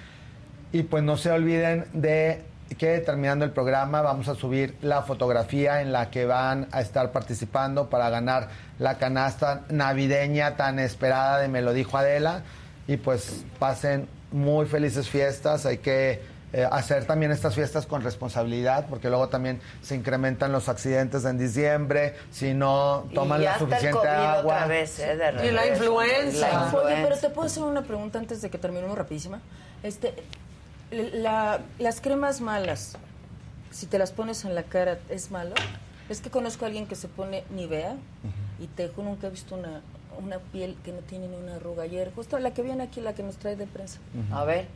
Y 0.71 0.83
pues 0.83 1.01
no 1.01 1.17
se 1.17 1.31
olviden 1.31 1.87
de 1.93 2.43
que 2.77 2.99
terminando 2.99 3.43
el 3.43 3.49
programa 3.49 4.03
vamos 4.03 4.27
a 4.27 4.35
subir 4.35 4.77
la 4.83 5.01
fotografía 5.01 5.81
en 5.81 5.91
la 5.93 6.11
que 6.11 6.27
van 6.27 6.67
a 6.71 6.81
estar 6.81 7.11
participando 7.11 7.89
para 7.89 8.11
ganar 8.11 8.49
la 8.77 8.99
canasta 8.99 9.63
navideña 9.69 10.57
tan 10.57 10.77
esperada 10.77 11.39
de 11.39 11.47
Me 11.47 11.63
lo 11.63 11.73
dijo 11.73 11.97
Adela. 11.97 12.43
Y 12.87 12.97
pues 12.97 13.45
pasen 13.57 14.07
muy 14.31 14.67
felices 14.67 15.09
fiestas. 15.09 15.65
Hay 15.65 15.79
que 15.79 16.21
eh, 16.51 16.67
hacer 16.71 17.05
también 17.05 17.31
estas 17.31 17.53
fiestas 17.55 17.85
con 17.85 18.01
responsabilidad 18.01 18.87
porque 18.89 19.09
luego 19.09 19.29
también 19.29 19.61
se 19.83 19.95
incrementan 19.95 20.51
los 20.51 20.67
accidentes 20.67 21.23
en 21.25 21.37
diciembre 21.37 22.15
si 22.31 22.53
no 22.55 23.05
toman 23.13 23.41
y 23.41 23.45
la 23.45 23.53
el 23.53 23.59
suficiente 23.59 23.91
COVID 23.97 24.07
agua. 24.07 24.55
otra 24.55 24.67
vez, 24.67 24.99
¿eh? 24.99 25.15
De 25.15 25.47
Y 25.47 25.51
la 25.51 25.61
regreso. 25.61 25.83
influenza. 25.83 26.51
La 26.51 26.79
Oye, 26.79 26.99
pero 27.03 27.17
te 27.17 27.29
puedo 27.29 27.45
hacer 27.47 27.63
una 27.63 27.83
pregunta 27.83 28.17
antes 28.19 28.41
de 28.41 28.49
que 28.49 28.57
terminemos 28.57 28.97
rapidísima. 28.97 29.39
Este, 29.83 30.13
la- 30.91 31.59
las 31.77 32.01
cremas 32.01 32.41
malas, 32.41 32.97
si 33.71 33.85
te 33.85 33.99
las 33.99 34.11
pones 34.11 34.43
en 34.45 34.55
la 34.55 34.63
cara, 34.63 34.97
¿es 35.09 35.29
malo? 35.31 35.53
Es 36.09 36.21
que 36.21 36.29
conozco 36.31 36.65
a 36.65 36.67
alguien 36.67 36.87
que 36.87 36.95
se 36.95 37.07
pone 37.07 37.43
Nivea 37.51 37.95
y 38.59 38.65
te 38.67 38.87
juro 38.89 39.09
nunca 39.09 39.27
he 39.27 39.29
visto 39.29 39.53
una, 39.55 39.81
una 40.19 40.39
piel 40.39 40.75
que 40.83 40.91
no 40.91 40.99
tiene 40.99 41.27
ni 41.27 41.35
una 41.35 41.57
arruga. 41.57 41.83
Ayer, 41.83 42.11
justo 42.15 42.39
la 42.39 42.51
que 42.51 42.63
viene 42.63 42.81
aquí, 42.83 42.99
la 43.01 43.13
que 43.13 43.21
nos 43.21 43.37
trae 43.37 43.55
de 43.55 43.67
prensa. 43.67 43.99
A 44.31 44.43
ver. 44.43 44.67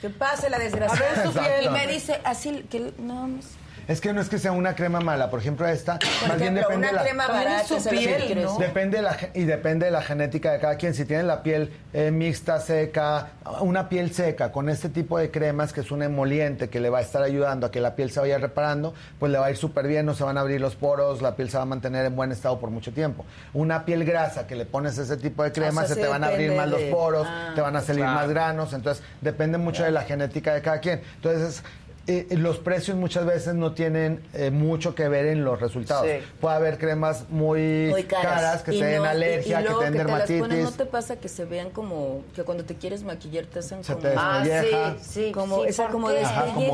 Que 0.00 0.10
pase 0.10 0.48
la 0.48 0.58
desgracia. 0.58 0.96
A 0.96 1.14
ver 1.14 1.26
su 1.26 1.32
piel. 1.32 1.64
Y 1.64 1.68
me 1.70 1.86
dice 1.86 2.20
así, 2.24 2.64
que 2.70 2.92
no, 2.98 3.26
no 3.26 3.42
sé. 3.42 3.57
Es 3.88 4.02
que 4.02 4.12
no 4.12 4.20
es 4.20 4.28
que 4.28 4.38
sea 4.38 4.52
una 4.52 4.74
crema 4.74 5.00
mala, 5.00 5.30
por 5.30 5.40
ejemplo 5.40 5.66
esta, 5.66 5.94
más 6.28 6.38
bien 6.38 6.58
ejemplo, 6.58 6.68
depende 6.68 6.76
una 6.76 6.86
de 6.88 6.92
la 6.92 7.02
crema 7.02 7.26
barata, 7.26 7.60
es 7.62 7.68
su 7.68 7.80
¿sabes 7.80 8.00
piel? 8.00 8.42
¿no? 8.42 8.58
Depende 8.58 8.98
de 8.98 9.02
la 9.02 9.14
ge- 9.14 9.30
y 9.32 9.44
depende 9.44 9.86
de 9.86 9.92
la 9.92 10.02
genética 10.02 10.52
de 10.52 10.58
cada 10.60 10.76
quien. 10.76 10.92
Si 10.92 11.06
tienen 11.06 11.26
la 11.26 11.42
piel 11.42 11.72
eh, 11.94 12.10
mixta, 12.10 12.60
seca, 12.60 13.28
una 13.60 13.88
piel 13.88 14.12
seca 14.12 14.52
con 14.52 14.68
este 14.68 14.90
tipo 14.90 15.16
de 15.18 15.30
cremas 15.30 15.72
que 15.72 15.80
es 15.80 15.90
un 15.90 16.02
emoliente 16.02 16.68
que 16.68 16.80
le 16.80 16.90
va 16.90 16.98
a 16.98 17.00
estar 17.00 17.22
ayudando 17.22 17.66
a 17.66 17.70
que 17.70 17.80
la 17.80 17.96
piel 17.96 18.10
se 18.10 18.20
vaya 18.20 18.36
reparando, 18.36 18.92
pues 19.18 19.32
le 19.32 19.38
va 19.38 19.46
a 19.46 19.50
ir 19.50 19.56
súper 19.56 19.86
bien, 19.86 20.04
no 20.04 20.12
se 20.12 20.22
van 20.22 20.36
a 20.36 20.42
abrir 20.42 20.60
los 20.60 20.76
poros, 20.76 21.22
la 21.22 21.34
piel 21.34 21.48
se 21.48 21.56
va 21.56 21.62
a 21.62 21.66
mantener 21.66 22.04
en 22.04 22.14
buen 22.14 22.30
estado 22.30 22.60
por 22.60 22.68
mucho 22.68 22.92
tiempo. 22.92 23.24
Una 23.54 23.86
piel 23.86 24.04
grasa 24.04 24.46
que 24.46 24.54
le 24.54 24.66
pones 24.66 24.98
ese 24.98 25.16
tipo 25.16 25.42
de 25.44 25.50
cremas, 25.50 25.84
O 25.84 25.86
sea, 25.86 25.88
se 25.88 25.94
sí 25.94 26.00
te 26.02 26.08
van 26.08 26.24
a 26.24 26.26
abrir 26.26 26.52
más 26.52 26.68
los 26.68 26.82
poros, 26.82 27.26
Ah, 27.26 27.52
te 27.54 27.62
van 27.62 27.74
a 27.74 27.80
salir 27.80 28.02
claro. 28.02 28.18
más 28.20 28.28
granos, 28.28 28.74
entonces 28.74 29.02
depende 29.22 29.56
mucho 29.56 29.82
de 29.82 29.92
la 29.92 30.02
genética 30.02 30.52
de 30.52 30.60
cada 30.60 30.78
quien. 30.80 31.00
Entonces, 31.16 31.62
eh, 32.10 32.26
los 32.36 32.58
precios 32.58 32.96
muchas 32.96 33.26
veces 33.26 33.54
no 33.54 33.72
tienen 33.72 34.22
eh, 34.32 34.50
mucho 34.50 34.94
que 34.94 35.08
ver 35.08 35.26
en 35.26 35.44
los 35.44 35.60
resultados. 35.60 36.06
Sí. 36.06 36.24
Puede 36.40 36.56
haber 36.56 36.78
cremas 36.78 37.28
muy, 37.28 37.88
Muy 37.90 38.04
caras, 38.04 38.62
que 38.62 38.74
Y 38.74 38.78
te 38.80 38.84
den 38.86 39.02
no- 39.02 39.08
alergia, 39.08 39.60
y 39.60 39.64
luego 39.64 39.80
que 39.80 39.84
te 39.84 39.90
den 39.92 40.06
te 40.06 40.12
las 40.12 40.20
ponen, 40.22 40.38
dermatitis. 40.40 40.64
¿No 40.64 40.84
te 40.84 40.86
pasa 40.90 41.16
que 41.16 41.28
se 41.28 41.44
vean 41.44 41.70
como 41.70 42.22
que 42.34 42.42
cuando 42.44 42.64
te 42.64 42.76
quieres 42.76 43.02
maquillar 43.04 43.44
te 43.44 43.58
hacen 43.58 43.84
Se 43.84 43.92
como 43.92 44.08
te. 44.08 44.14
Ah, 44.16 44.42
sí, 44.42 45.26
sí, 45.26 45.32
como 45.32 45.62
sí, 45.64 45.68
esa 45.68 45.82
¿por 45.84 45.92
como 45.92 46.08
qué? 46.08 46.20
Ajá, 46.24 46.44
como. 46.54 46.68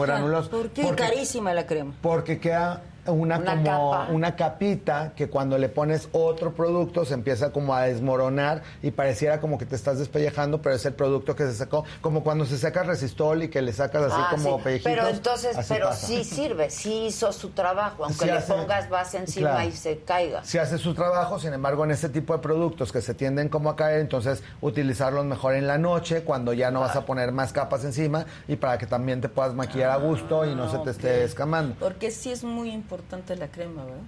¿Por 0.51 0.71
qué? 0.71 0.83
Porque- 0.83 1.03
carísima 1.03 1.53
la 1.53 1.67
crema. 1.67 1.95
Porque 2.01 2.39
queda 2.39 2.83
una, 3.07 3.39
Una 3.39 3.51
como 3.55 3.91
capa. 3.91 4.13
una 4.13 4.37
capita 4.37 5.13
que 5.15 5.29
cuando 5.29 5.59
le 5.59 5.69
pones 5.69 6.09
otro 6.13 6.55
producto 6.55 7.05
se 7.05 7.15
empieza 7.15 7.51
como 7.53 7.75
a 7.75 7.83
desmoronar 7.83 8.63
y 8.83 8.91
pareciera 8.91 9.41
como 9.41 9.59
que 9.59 9.67
te 9.67 9.75
estás 9.77 9.99
despellejando, 9.99 10.63
pero 10.63 10.75
es 10.75 10.85
el 10.87 10.95
producto 10.95 11.37
que 11.37 11.45
se 11.45 11.55
sacó, 11.55 11.85
como 12.01 12.23
cuando 12.25 12.45
se 12.47 12.57
saca 12.59 12.83
resistol 12.83 13.43
y 13.43 13.49
que 13.49 13.61
le 13.63 13.73
sacas 13.73 14.05
así 14.05 14.17
Ah, 14.19 14.29
como 14.31 14.57
sí. 14.59 14.65
pellejitos. 14.65 14.93
Pero 14.93 15.09
entonces, 15.09 15.57
pero 15.69 15.89
pasa. 15.89 16.07
sí 16.07 16.25
sirve, 16.25 16.71
sí 16.71 17.07
hizo 17.07 17.33
su 17.33 17.51
trabajo, 17.51 18.05
aunque 18.05 18.21
Sí 18.21 18.27
le 18.27 18.33
hace- 18.33 18.53
pongas 18.53 18.89
base 18.89 19.19
encima 19.19 19.51
claro. 19.51 19.69
y 19.69 19.73
se 19.73 19.99
caiga. 19.99 20.45
Si 20.45 20.59
hace 20.59 20.79
su 20.79 20.95
trabajo, 20.95 21.39
sin 21.39 21.53
embargo, 21.53 21.85
en 21.85 21.91
ese 21.91 22.09
tipo 22.09 22.33
de 22.33 22.39
productos 22.39 22.93
que 22.93 23.01
se 23.03 23.15
tienden 23.15 23.49
como 23.49 23.71
a 23.71 23.77
caer, 23.77 24.01
entonces 24.01 24.43
utilizarlos 24.61 25.25
mejor 25.25 25.55
en 25.55 25.67
la 25.67 25.79
noche, 25.79 26.23
cuando 26.23 26.53
ya 26.53 26.71
no 26.71 26.81
vas 26.81 26.97
a 26.97 27.05
poner 27.05 27.33
más 27.33 27.53
capas 27.53 27.85
encima 27.85 28.25
y 28.49 28.57
para 28.57 28.79
que 28.79 28.87
también 28.87 29.21
te 29.21 29.29
puedas 29.29 29.53
maquillar 29.55 29.91
a 29.91 29.97
gusto 29.97 30.45
y 30.47 30.55
no 30.55 30.71
se 30.71 30.79
te 30.79 30.91
esté 30.91 31.25
escamando. 31.25 31.75
Porque 31.79 32.11
sí 32.11 32.31
es 32.33 32.45
muy 32.45 32.71
importante 32.71 32.94
la 33.37 33.49
crema, 33.49 33.85
¿verdad? 33.85 34.03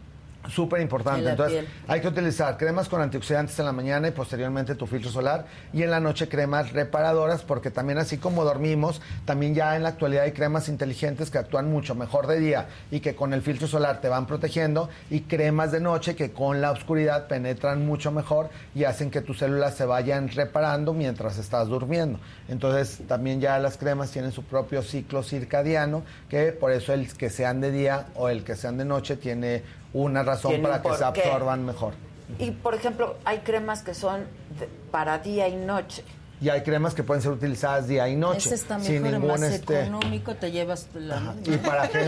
Súper 0.48 0.80
importante. 0.80 1.28
Entonces, 1.28 1.64
piel. 1.64 1.68
hay 1.88 2.00
que 2.00 2.08
utilizar 2.08 2.56
cremas 2.56 2.88
con 2.88 3.00
antioxidantes 3.00 3.58
en 3.58 3.66
la 3.66 3.72
mañana 3.72 4.08
y 4.08 4.10
posteriormente 4.12 4.74
tu 4.74 4.86
filtro 4.86 5.10
solar. 5.10 5.46
Y 5.72 5.82
en 5.82 5.90
la 5.90 6.00
noche 6.00 6.28
cremas 6.28 6.72
reparadoras, 6.72 7.42
porque 7.42 7.70
también 7.70 7.98
así 7.98 8.18
como 8.18 8.44
dormimos, 8.44 9.00
también 9.24 9.54
ya 9.54 9.76
en 9.76 9.82
la 9.82 9.90
actualidad 9.90 10.24
hay 10.24 10.32
cremas 10.32 10.68
inteligentes 10.68 11.30
que 11.30 11.38
actúan 11.38 11.70
mucho 11.70 11.94
mejor 11.94 12.26
de 12.26 12.38
día 12.38 12.68
y 12.90 13.00
que 13.00 13.14
con 13.14 13.32
el 13.32 13.42
filtro 13.42 13.66
solar 13.66 14.00
te 14.00 14.08
van 14.08 14.26
protegiendo. 14.26 14.88
Y 15.10 15.22
cremas 15.22 15.72
de 15.72 15.80
noche 15.80 16.14
que 16.14 16.30
con 16.32 16.60
la 16.60 16.70
oscuridad 16.70 17.26
penetran 17.26 17.84
mucho 17.84 18.12
mejor 18.12 18.50
y 18.74 18.84
hacen 18.84 19.10
que 19.10 19.22
tus 19.22 19.38
células 19.38 19.74
se 19.74 19.84
vayan 19.84 20.28
reparando 20.28 20.92
mientras 20.92 21.38
estás 21.38 21.68
durmiendo. 21.68 22.18
Entonces, 22.48 23.00
también 23.08 23.40
ya 23.40 23.58
las 23.58 23.76
cremas 23.76 24.10
tienen 24.10 24.30
su 24.32 24.42
propio 24.44 24.82
ciclo 24.82 25.22
circadiano, 25.22 26.02
que 26.28 26.52
por 26.52 26.70
eso 26.72 26.92
el 26.92 27.12
que 27.12 27.28
sean 27.30 27.60
de 27.60 27.70
día 27.72 28.06
o 28.14 28.28
el 28.28 28.44
que 28.44 28.54
sean 28.56 28.78
de 28.78 28.84
noche 28.84 29.16
tiene 29.16 29.62
una 29.92 30.22
razón 30.22 30.50
Tiene 30.52 30.62
para 30.68 30.76
un 30.76 30.82
que 30.82 30.98
se 30.98 31.04
absorban 31.04 31.64
mejor. 31.64 31.94
Y, 32.38 32.50
por 32.52 32.74
ejemplo, 32.74 33.16
hay 33.24 33.38
cremas 33.38 33.82
que 33.82 33.94
son 33.94 34.20
de- 34.58 34.68
para 34.90 35.18
día 35.18 35.48
y 35.48 35.56
noche. 35.56 36.04
Y 36.40 36.50
hay 36.50 36.62
cremas 36.62 36.92
que 36.94 37.02
pueden 37.02 37.22
ser 37.22 37.32
utilizadas 37.32 37.88
día 37.88 38.08
y 38.08 38.14
noche. 38.16 38.38
Ese 38.38 38.56
está 38.56 38.78
sin 38.78 39.02
ningún 39.02 39.26
más 39.28 39.42
este. 39.42 39.80
económico, 39.82 40.34
te 40.34 40.50
llevas 40.50 40.86
la... 40.94 41.34
Y 41.44 41.56
para 41.56 41.88
Pero- 41.88 42.04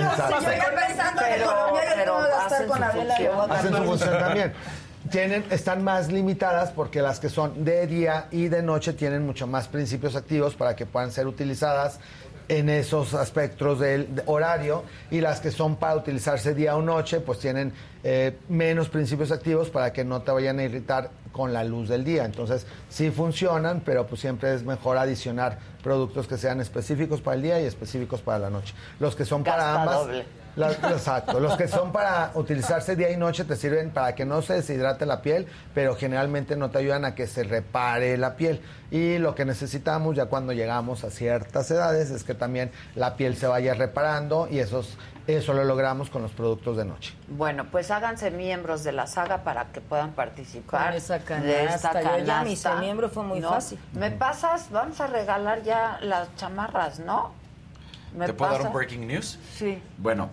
pero 1.97 2.17
que 2.18 2.28
gastar 2.28 2.47
hacen 2.47 2.68
con 2.68 2.78
su 2.78 2.84
función. 2.84 3.50
hacen 3.50 3.75
función 3.86 4.18
también. 4.18 4.52
Tienen, 5.11 5.45
están 5.51 5.85
más 5.85 6.12
limitadas 6.12 6.70
porque 6.70 7.01
las 7.01 7.20
que 7.20 7.28
son 7.28 7.65
de 7.65 7.87
día 7.87 8.28
y 8.31 8.49
de 8.49 8.62
noche 8.62 8.93
tienen 8.93 9.25
mucho 9.25 9.47
más 9.47 9.69
principios 9.69 10.17
activos 10.17 10.55
para 10.55 10.77
que 10.77 10.87
puedan 10.87 11.11
ser 11.12 11.27
utilizadas 11.27 11.99
en 12.49 12.69
esos 12.70 13.15
aspectos 13.15 13.78
del 13.78 14.15
de 14.15 14.23
horario 14.27 14.83
y 15.11 15.20
las 15.20 15.41
que 15.41 15.51
son 15.51 15.77
para 15.77 15.97
utilizarse 15.97 16.55
día 16.55 16.77
o 16.77 16.83
noche 16.83 17.20
pues 17.20 17.39
tienen 17.39 17.73
eh, 18.03 18.39
menos 18.49 18.89
principios 18.89 19.31
activos 19.31 19.69
para 19.69 19.93
que 19.93 20.05
no 20.05 20.23
te 20.23 20.31
vayan 20.31 20.59
a 20.59 20.62
irritar 20.65 21.11
con 21.33 21.53
la 21.53 21.62
luz 21.62 21.89
del 21.89 22.05
día. 22.05 22.25
Entonces 22.25 22.67
sí 22.89 23.11
funcionan, 23.11 23.83
pero 23.85 24.07
pues 24.07 24.20
siempre 24.20 24.55
es 24.55 24.65
mejor 24.65 24.97
adicionar 24.97 25.59
productos 25.83 26.27
que 26.27 26.39
sean 26.39 26.61
específicos 26.61 27.20
para 27.20 27.37
el 27.37 27.43
día 27.43 27.61
y 27.61 27.65
específicos 27.65 28.23
para 28.23 28.39
la 28.39 28.51
noche. 28.51 28.75
Los 28.99 29.15
que 29.15 29.25
son 29.25 29.45
para 29.45 29.83
ambas... 29.83 29.97
doble. 29.97 30.25
La- 30.59 30.73
exacto. 30.73 31.39
Los 31.41 31.57
que 31.57 31.69
son 31.69 31.93
para 31.93 32.33
utilizarse 32.35 32.97
día 32.97 33.11
y 33.11 33.17
noche 33.17 33.45
te 33.45 33.55
sirven 33.57 33.91
para 33.91 34.15
que 34.15 34.25
no 34.25 34.43
se 34.43 34.55
deshidrate 34.55 35.07
la 35.07 35.23
piel, 35.23 35.47
pero 35.75 35.95
generalmente 35.95 36.57
no 36.57 36.70
te 36.70 36.78
ayudan 36.78 37.05
a 37.05 37.15
que 37.15 37.27
se 37.27 37.45
repare 37.45 38.17
la 38.19 38.35
piel. 38.37 38.61
Y 38.91 39.19
lo 39.19 39.35
que 39.35 39.45
necesitamos 39.45 40.17
ya 40.17 40.27
cuando 40.27 40.53
llegamos 40.53 41.05
a 41.05 41.11
ciertas 41.11 41.70
edades 41.70 42.11
es 42.11 42.25
que 42.25 42.35
también 42.35 42.73
la 42.95 43.15
piel 43.17 43.37
se 43.37 43.47
vaya 43.47 43.75
reparando 43.75 44.49
y 44.51 44.59
esos, 44.59 44.97
eso 45.27 45.53
lo 45.53 45.62
logramos 45.65 46.11
con 46.11 46.23
los 46.23 46.33
productos 46.33 46.77
de 46.77 46.85
noche. 46.87 47.15
Bueno, 47.28 47.67
pues 47.70 47.91
háganse 47.91 48.31
miembros 48.31 48.83
de 48.83 48.93
la 48.93 49.07
saga 49.07 49.45
para 49.45 49.67
que 49.67 49.81
puedan 49.81 50.12
participar 50.12 50.89
Con 50.89 50.97
esa 50.97 51.19
de 51.19 51.65
esta 51.67 51.91
canasta. 51.91 52.19
Yo 52.19 52.25
ya 52.25 52.43
me 52.43 52.51
hice 52.53 52.62
canasta. 52.65 52.81
miembro, 52.83 53.09
fue 53.11 53.23
muy 53.23 53.41
¿No? 53.41 53.51
fácil. 53.51 53.78
Me 53.93 54.11
pasas, 54.11 54.70
vamos 54.70 55.01
a 55.01 55.07
regalar 55.07 55.62
ya 55.62 55.99
las 56.03 56.35
chamarras, 56.37 56.99
¿no? 56.99 57.33
¿Me 58.17 58.25
¿Te 58.25 58.33
puedo 58.33 58.51
dar 58.53 58.62
un 58.62 58.73
breaking 58.73 59.07
news? 59.07 59.39
Sí. 59.55 59.83
Bueno, 59.99 60.31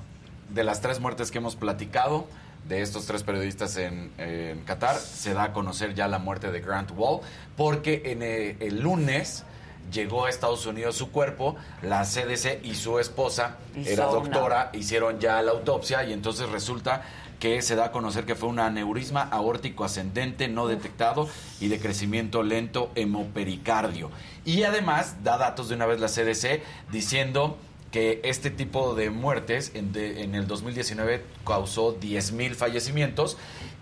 de 0.49 0.63
las 0.63 0.81
tres 0.81 0.99
muertes 0.99 1.31
que 1.31 1.37
hemos 1.39 1.55
platicado, 1.55 2.27
de 2.67 2.81
estos 2.81 3.05
tres 3.05 3.23
periodistas 3.23 3.77
en, 3.77 4.11
en 4.17 4.61
Qatar, 4.61 4.95
se 4.97 5.33
da 5.33 5.43
a 5.45 5.53
conocer 5.53 5.93
ya 5.93 6.07
la 6.07 6.17
muerte 6.19 6.51
de 6.51 6.61
Grant 6.61 6.91
Wall, 6.95 7.19
porque 7.55 8.01
en 8.05 8.23
eh, 8.23 8.57
el 8.59 8.79
lunes 8.81 9.43
llegó 9.91 10.25
a 10.25 10.29
Estados 10.29 10.65
Unidos 10.65 10.95
su 10.95 11.11
cuerpo, 11.11 11.55
la 11.83 12.03
CDC 12.05 12.63
y 12.65 12.73
su 12.73 12.97
esposa, 12.99 13.57
Hizo 13.75 13.89
era 13.91 14.07
una- 14.09 14.19
doctora, 14.19 14.69
hicieron 14.73 15.19
ya 15.19 15.41
la 15.43 15.51
autopsia 15.51 16.03
y 16.05 16.13
entonces 16.13 16.49
resulta 16.49 17.03
que 17.39 17.61
se 17.61 17.75
da 17.75 17.85
a 17.85 17.91
conocer 17.91 18.25
que 18.25 18.33
fue 18.33 18.49
un 18.49 18.59
aneurisma 18.59 19.21
aórtico 19.23 19.83
ascendente 19.85 20.47
no 20.47 20.65
detectado 20.67 21.29
y 21.59 21.67
de 21.67 21.79
crecimiento 21.79 22.41
lento 22.41 22.89
hemopericardio. 22.95 24.09
Y 24.45 24.63
además 24.63 25.17
da 25.23 25.37
datos 25.37 25.69
de 25.69 25.75
una 25.75 25.85
vez 25.85 25.99
la 25.99 26.07
CDC 26.07 26.63
diciendo 26.91 27.57
que 27.95 28.19
este 28.25 28.49
tipo 28.51 28.93
de 28.93 29.09
muertes 29.09 29.71
en, 29.73 29.93
de- 29.93 30.21
en 30.21 30.35
el 30.35 30.47
2019 30.47 31.23
causó 31.47 31.97
10.000 31.97 32.53
fallecimientos 32.53 33.37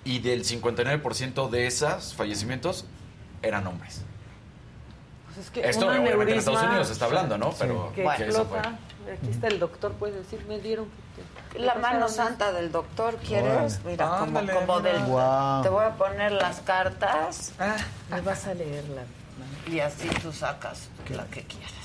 y 0.05 0.19
del 0.19 0.43
59% 0.45 1.49
de 1.49 1.65
esos 1.65 2.13
fallecimientos 2.13 2.85
eran 3.41 3.65
hombres. 3.65 4.01
Pues 5.25 5.37
es 5.39 5.49
que 5.49 5.67
Esto 5.67 5.87
obviamente 5.87 6.31
en 6.31 6.37
Estados 6.37 6.61
Unidos 6.61 6.85
se 6.85 6.93
está 6.93 7.05
hablando, 7.05 7.39
¿no? 7.39 7.55
Pero 7.57 7.91
que 7.95 8.03
explota. 8.05 8.77
Aquí 9.11 9.31
está 9.31 9.47
el 9.47 9.57
doctor, 9.57 9.93
puede 9.93 10.19
decir, 10.19 10.45
me 10.47 10.59
dieron. 10.59 10.85
La 11.55 11.73
mano 11.73 12.07
santa 12.07 12.53
del 12.53 12.71
doctor, 12.71 13.15
¿quieres? 13.15 13.79
Mira, 13.83 14.05
como, 14.19 14.39
Ándale, 14.39 14.53
como 14.53 14.79
mira. 14.79 14.91
del... 14.93 15.63
Te 15.63 15.69
voy 15.69 15.85
a 15.85 15.95
poner 15.97 16.33
las 16.33 16.59
cartas. 16.59 17.51
Me 18.11 18.21
vas 18.21 18.45
a 18.45 18.53
leerla. 18.53 19.01
Y 19.71 19.79
así 19.79 20.07
tú 20.21 20.31
sacas 20.31 20.87
la 21.09 21.25
que 21.25 21.41
quieras. 21.45 21.82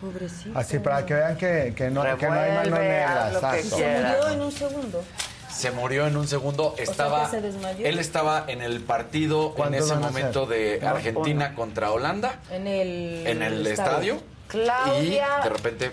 Pobrecito. 0.00 0.58
Así 0.58 0.78
para 0.78 1.04
que 1.04 1.14
vean 1.14 1.36
que, 1.36 1.72
que 1.76 1.90
no, 1.90 2.02
que 2.16 2.26
no 2.26 2.32
hay 2.32 2.52
mano 2.52 2.78
negra. 2.78 3.32
Se 3.62 3.62
murió 3.64 4.28
en 4.28 4.40
un 4.42 4.52
segundo. 4.52 5.04
Se 5.50 5.70
murió 5.72 6.06
en 6.06 6.16
un 6.16 6.28
segundo. 6.28 6.74
Estaba, 6.78 7.24
que 7.24 7.30
se 7.30 7.40
desmayó. 7.40 7.84
él 7.86 7.98
estaba 7.98 8.44
en 8.46 8.62
el 8.62 8.80
partido 8.80 9.48
en 9.48 9.52
¿Cuántos 9.54 9.86
ese 9.86 9.96
momento 9.96 10.46
de 10.46 10.78
No, 10.80 10.88
Argentina 10.90 11.54
contra 11.54 11.90
Holanda 11.90 12.38
En 12.50 12.66
el, 12.66 13.26
en 13.26 13.42
el 13.42 13.66
estadio 13.66 14.20
Claudia. 14.46 15.40
y 15.40 15.42
de 15.44 15.48
repente 15.50 15.90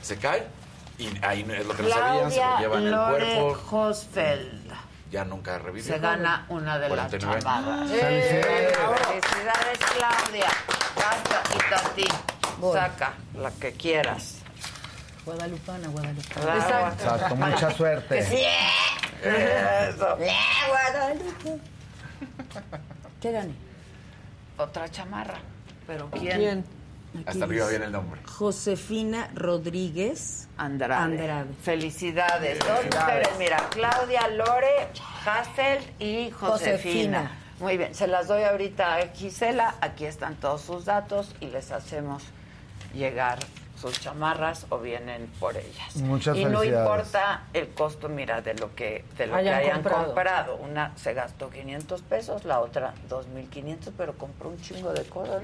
se 0.00 0.16
cae 0.16 0.44
y 0.98 1.08
ahí 1.24 1.40
es 1.40 1.66
lo 1.66 1.74
que 1.74 1.82
no 1.82 1.88
sabían, 1.88 2.30
se 2.30 2.36
lo 2.36 2.42
Claudia 2.42 2.58
llevan 2.60 2.86
en 2.86 2.92
el 2.92 3.00
cuerpo, 3.00 3.76
Hosfeld 3.76 4.70
ya 5.10 5.24
nunca 5.24 5.58
revivió. 5.58 5.92
se 5.92 5.98
gana 5.98 6.46
una 6.50 6.78
de 6.78 6.88
las 6.88 7.08
49. 7.08 7.42
chamarras. 7.42 7.90
¡Felicidades! 7.90 8.78
Felicidades, 9.08 9.78
Claudia. 9.96 10.46
Basta, 10.94 11.42
y 11.56 11.70
Tati. 11.70 12.08
Saca 12.72 13.14
la 13.36 13.50
que 13.52 13.72
quieras. 13.72 14.36
Guadalupana, 15.24 15.88
Guadalupana. 15.88 16.54
Bravo. 16.54 16.88
Exacto, 16.94 17.36
mucha 17.36 17.70
suerte. 17.76 18.16
Que 18.16 18.22
sí. 18.24 18.42
Eso. 19.22 20.16
Guadalupe. 20.68 21.60
¿Qué 23.20 23.32
gané? 23.32 23.54
Otra 24.58 24.88
chamarra. 24.90 25.38
¿Pero 25.86 26.10
quién? 26.10 26.36
¿Quién? 26.38 26.64
Hasta 27.26 27.44
arriba 27.44 27.66
viene 27.68 27.86
el 27.86 27.92
nombre. 27.92 28.20
Josefina 28.24 29.30
Rodríguez 29.34 30.48
Andrade. 30.56 31.02
Andrade. 31.02 31.50
Felicidades. 31.62 32.58
Dos 32.60 32.84
mujeres, 32.84 33.28
mira, 33.38 33.68
Claudia 33.70 34.28
Lore, 34.28 34.88
Hasfeld 35.26 36.00
y 36.00 36.30
Josefina. 36.30 36.76
Josefina. 36.78 37.30
Muy 37.58 37.76
bien, 37.76 37.94
se 37.94 38.06
las 38.06 38.28
doy 38.28 38.44
ahorita 38.44 38.94
a 38.96 39.08
Gisela. 39.08 39.74
Aquí 39.80 40.06
están 40.06 40.36
todos 40.36 40.62
sus 40.62 40.84
datos 40.84 41.34
y 41.40 41.46
les 41.46 41.72
hacemos 41.72 42.22
llegar 42.94 43.38
sus 43.80 43.98
chamarras 43.98 44.66
o 44.68 44.78
vienen 44.78 45.26
por 45.40 45.56
ellas. 45.56 45.96
Muchas 45.96 46.36
y 46.36 46.44
no 46.44 46.62
importa 46.62 47.44
el 47.54 47.70
costo, 47.70 48.10
mira, 48.10 48.42
de 48.42 48.54
lo 48.54 48.74
que 48.74 49.04
de 49.16 49.26
lo 49.26 49.36
Hayan 49.36 49.54
que 49.58 49.64
hayan 49.64 49.74
comprado. 49.76 50.04
comprado. 50.04 50.56
Una 50.56 50.92
se 50.96 51.14
gastó 51.14 51.48
500 51.48 52.02
pesos, 52.02 52.44
la 52.44 52.60
otra 52.60 52.92
2.500, 53.08 53.92
pero 53.96 54.12
compró 54.18 54.50
un 54.50 54.60
chingo 54.60 54.92
de 54.92 55.04
cosas. 55.04 55.40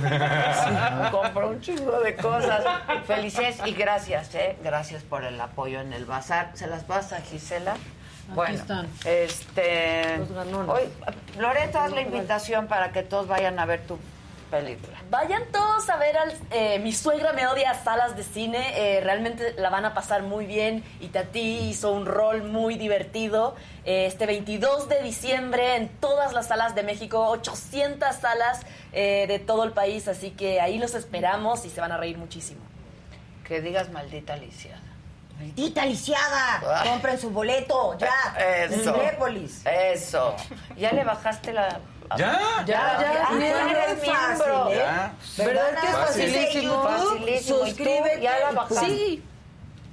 mira. 0.00 1.08
compró 1.12 1.50
un 1.50 1.60
chingo 1.60 2.00
de 2.00 2.16
cosas. 2.16 2.64
Felicidades 3.06 3.58
y 3.66 3.72
gracias, 3.72 4.34
¿eh? 4.34 4.56
Gracias 4.64 5.02
por 5.02 5.24
el 5.24 5.38
apoyo 5.38 5.80
en 5.80 5.92
el 5.92 6.06
bazar. 6.06 6.52
¿Se 6.54 6.66
las 6.66 6.82
pasa, 6.84 7.20
Gisela? 7.20 7.76
bueno, 8.34 8.54
están. 8.56 8.88
este... 9.04 10.18
Los 10.18 10.32
ganones. 10.32 10.68
Hoy, 10.74 10.82
Loreto, 11.38 11.78
haz 11.78 11.92
la 11.92 12.00
invitación 12.00 12.66
para 12.66 12.90
que 12.90 13.02
todos 13.02 13.28
vayan 13.28 13.58
a 13.58 13.66
ver 13.66 13.82
tu 13.86 13.98
película. 14.58 14.96
Vayan 15.10 15.42
todos 15.52 15.88
a 15.88 15.96
ver 15.96 16.16
al, 16.16 16.34
eh, 16.50 16.78
Mi 16.80 16.92
suegra 16.92 17.32
me 17.32 17.46
odia 17.46 17.74
salas 17.74 18.16
de 18.16 18.22
cine. 18.24 18.72
eh, 18.76 19.00
realmente 19.00 19.54
la 19.58 19.70
van 19.70 19.84
a 19.84 19.94
pasar 19.94 20.22
muy 20.22 20.46
bien. 20.46 20.84
Y 21.00 21.08
Tati 21.08 21.58
hizo 21.68 21.92
un 21.92 22.06
rol 22.06 22.42
muy 22.42 22.76
divertido. 22.76 23.54
Eh, 23.84 24.06
este 24.06 24.26
22 24.26 24.88
de 24.88 25.02
diciembre 25.02 25.76
en 25.76 25.88
todas 25.88 26.32
las 26.32 26.48
salas 26.48 26.74
de 26.74 26.82
México, 26.82 27.28
800 27.28 28.14
salas 28.16 28.60
eh, 28.92 29.26
de 29.28 29.38
todo 29.38 29.64
el 29.64 29.72
país. 29.72 30.08
Así 30.08 30.30
que 30.32 30.60
ahí 30.60 30.78
los 30.78 30.94
esperamos 30.94 31.64
y 31.64 31.70
se 31.70 31.80
van 31.80 31.92
a 31.92 31.96
reír 31.96 32.18
muchísimo. 32.18 32.60
Que 33.46 33.60
digas 33.60 33.90
maldita 33.90 34.36
lisiada. 34.36 34.80
¡Maldita 35.38 35.84
lisiada! 35.84 36.82
Compren 36.84 37.20
su 37.20 37.28
boleto, 37.30 37.96
ya. 37.98 38.08
Eso. 38.38 38.92
Eso. 39.66 40.34
¿Ya 40.78 40.92
le 40.92 41.04
bajaste 41.04 41.52
la...? 41.52 41.78
¿Ya? 42.16 42.16
Ya, 42.18 42.64
ya, 42.66 43.28
Ah, 43.28 43.32
ya 43.38 43.84
eres 43.84 44.02
miembro. 44.02 44.70
¿eh? 44.70 44.76
Ya. 44.76 45.14
¿Verdad 45.44 45.80
que 45.80 45.86
es 45.86 45.96
facilísimo? 45.96 46.82
Facilísimo. 46.82 47.58
Suscríbete 47.58 48.20
¿Ya 48.20 48.52
la 48.52 48.68
sí. 48.80 49.22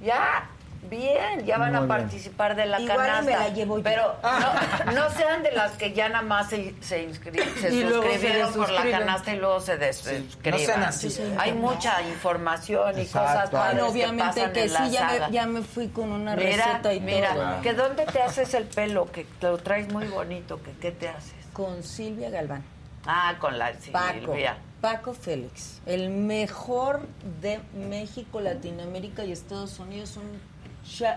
Ya. 0.02 0.48
Bien, 0.90 1.44
ya 1.46 1.56
van 1.58 1.70
Muy 1.70 1.76
a 1.76 1.80
bien. 1.80 1.88
participar 1.88 2.54
de 2.56 2.66
la 2.66 2.80
Igual 2.80 2.96
y 2.96 3.00
canasta. 3.00 3.22
me 3.22 3.32
la 3.32 3.48
llevo 3.48 3.78
yo. 3.78 3.82
Pero 3.82 4.16
no, 4.22 4.92
no 4.92 5.10
sean 5.10 5.42
de 5.42 5.52
las 5.52 5.72
que 5.72 5.92
ya 5.92 6.08
nada 6.08 6.22
más 6.22 6.50
se, 6.50 6.74
se, 6.82 7.08
inscri- 7.08 7.42
se 7.60 7.70
luego 7.70 8.02
se 8.02 8.10
suscribieron 8.12 8.52
por 8.52 8.70
la 8.70 8.90
canasta 8.90 9.32
y 9.32 9.38
luego 9.38 9.60
se 9.60 9.76
desuscriben. 9.78 10.50
no 10.52 10.58
sean 10.58 10.82
así. 10.82 11.10
Sí. 11.10 11.22
Hay 11.38 11.52
mucha 11.52 12.02
información 12.02 12.98
y 12.98 13.02
Exacto. 13.02 13.28
cosas 13.32 13.50
padres 13.50 13.80
Bueno, 13.82 13.88
obviamente 13.92 14.34
que, 14.34 14.40
pasan 14.40 14.52
que 14.52 14.62
en 14.64 14.72
la 14.72 14.86
sí, 14.86 14.90
ya 14.92 15.08
saga. 15.08 15.26
me, 15.28 15.32
ya 15.34 15.46
me 15.46 15.62
fui 15.62 15.88
con 15.88 16.12
una 16.12 16.36
Mira, 16.36 16.48
receta 16.66 16.92
y 16.94 17.00
mira, 17.00 17.34
todo. 17.34 17.62
que 17.62 17.72
dónde 17.72 18.04
te 18.06 18.20
haces 18.22 18.52
el 18.54 18.64
pelo, 18.64 19.10
que 19.10 19.24
te 19.24 19.46
lo 19.48 19.58
traes 19.58 19.92
muy 19.92 20.06
bonito, 20.06 20.60
que 20.62 20.72
qué 20.72 20.90
te 20.92 21.08
haces. 21.08 21.32
Con 21.52 21.82
Silvia 21.82 22.30
Galván. 22.30 22.62
Ah, 23.06 23.34
con 23.38 23.58
la 23.58 23.72
Paco. 23.92 24.14
Silvia. 24.32 24.56
Paco 24.80 25.14
Félix. 25.14 25.80
El 25.86 26.10
mejor 26.10 27.00
de 27.40 27.58
México, 27.74 28.40
Latinoamérica 28.40 29.24
y 29.24 29.32
Estados 29.32 29.78
Unidos. 29.78 30.16
Un, 30.18 30.40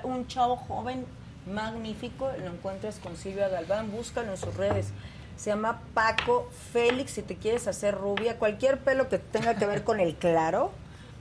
un 0.03 0.27
chavo 0.27 0.55
joven 0.55 1.05
magnífico. 1.45 2.31
Lo 2.39 2.47
encuentras 2.47 2.99
con 2.99 3.15
Silvia 3.15 3.49
Galván. 3.49 3.91
Búscalo 3.91 4.31
en 4.31 4.37
sus 4.37 4.55
redes. 4.55 4.91
Se 5.37 5.49
llama 5.49 5.81
Paco 5.93 6.49
Félix. 6.71 7.11
Si 7.11 7.21
te 7.21 7.35
quieres 7.35 7.67
hacer 7.67 7.95
rubia, 7.95 8.37
cualquier 8.37 8.79
pelo 8.79 9.09
que 9.09 9.19
tenga 9.19 9.55
que 9.55 9.65
ver 9.65 9.83
con 9.83 9.99
el 9.99 10.15
claro. 10.15 10.71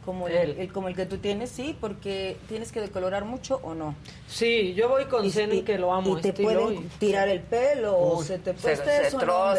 Como 0.07 0.29
el, 0.29 0.59
el- 0.61 0.73
como 0.73 0.87
el 0.87 0.95
que 0.95 1.05
tú 1.05 1.19
tienes, 1.19 1.51
sí, 1.51 1.77
porque 1.81 2.37
tienes 2.49 2.71
que 2.71 2.81
decolorar 2.81 3.25
mucho 3.25 3.61
o 3.65 3.75
no. 3.75 3.97
Sí, 4.29 4.73
yo 4.75 4.89
voy 4.89 5.07
con 5.07 5.29
Ceni, 5.33 5.63
que 5.63 5.79
lo 5.79 5.93
amo. 5.93 6.17
Y 6.17 6.23
te 6.23 6.29
estilo, 6.29 6.63
pueden 6.67 6.85
y- 6.85 6.89
tirar 6.99 7.29
el 7.29 7.41
pelo 7.41 7.99
o 7.99 8.23
se 8.23 8.39
te 8.39 8.53
se- 8.55 8.63
puede 8.63 8.77
se 8.77 8.85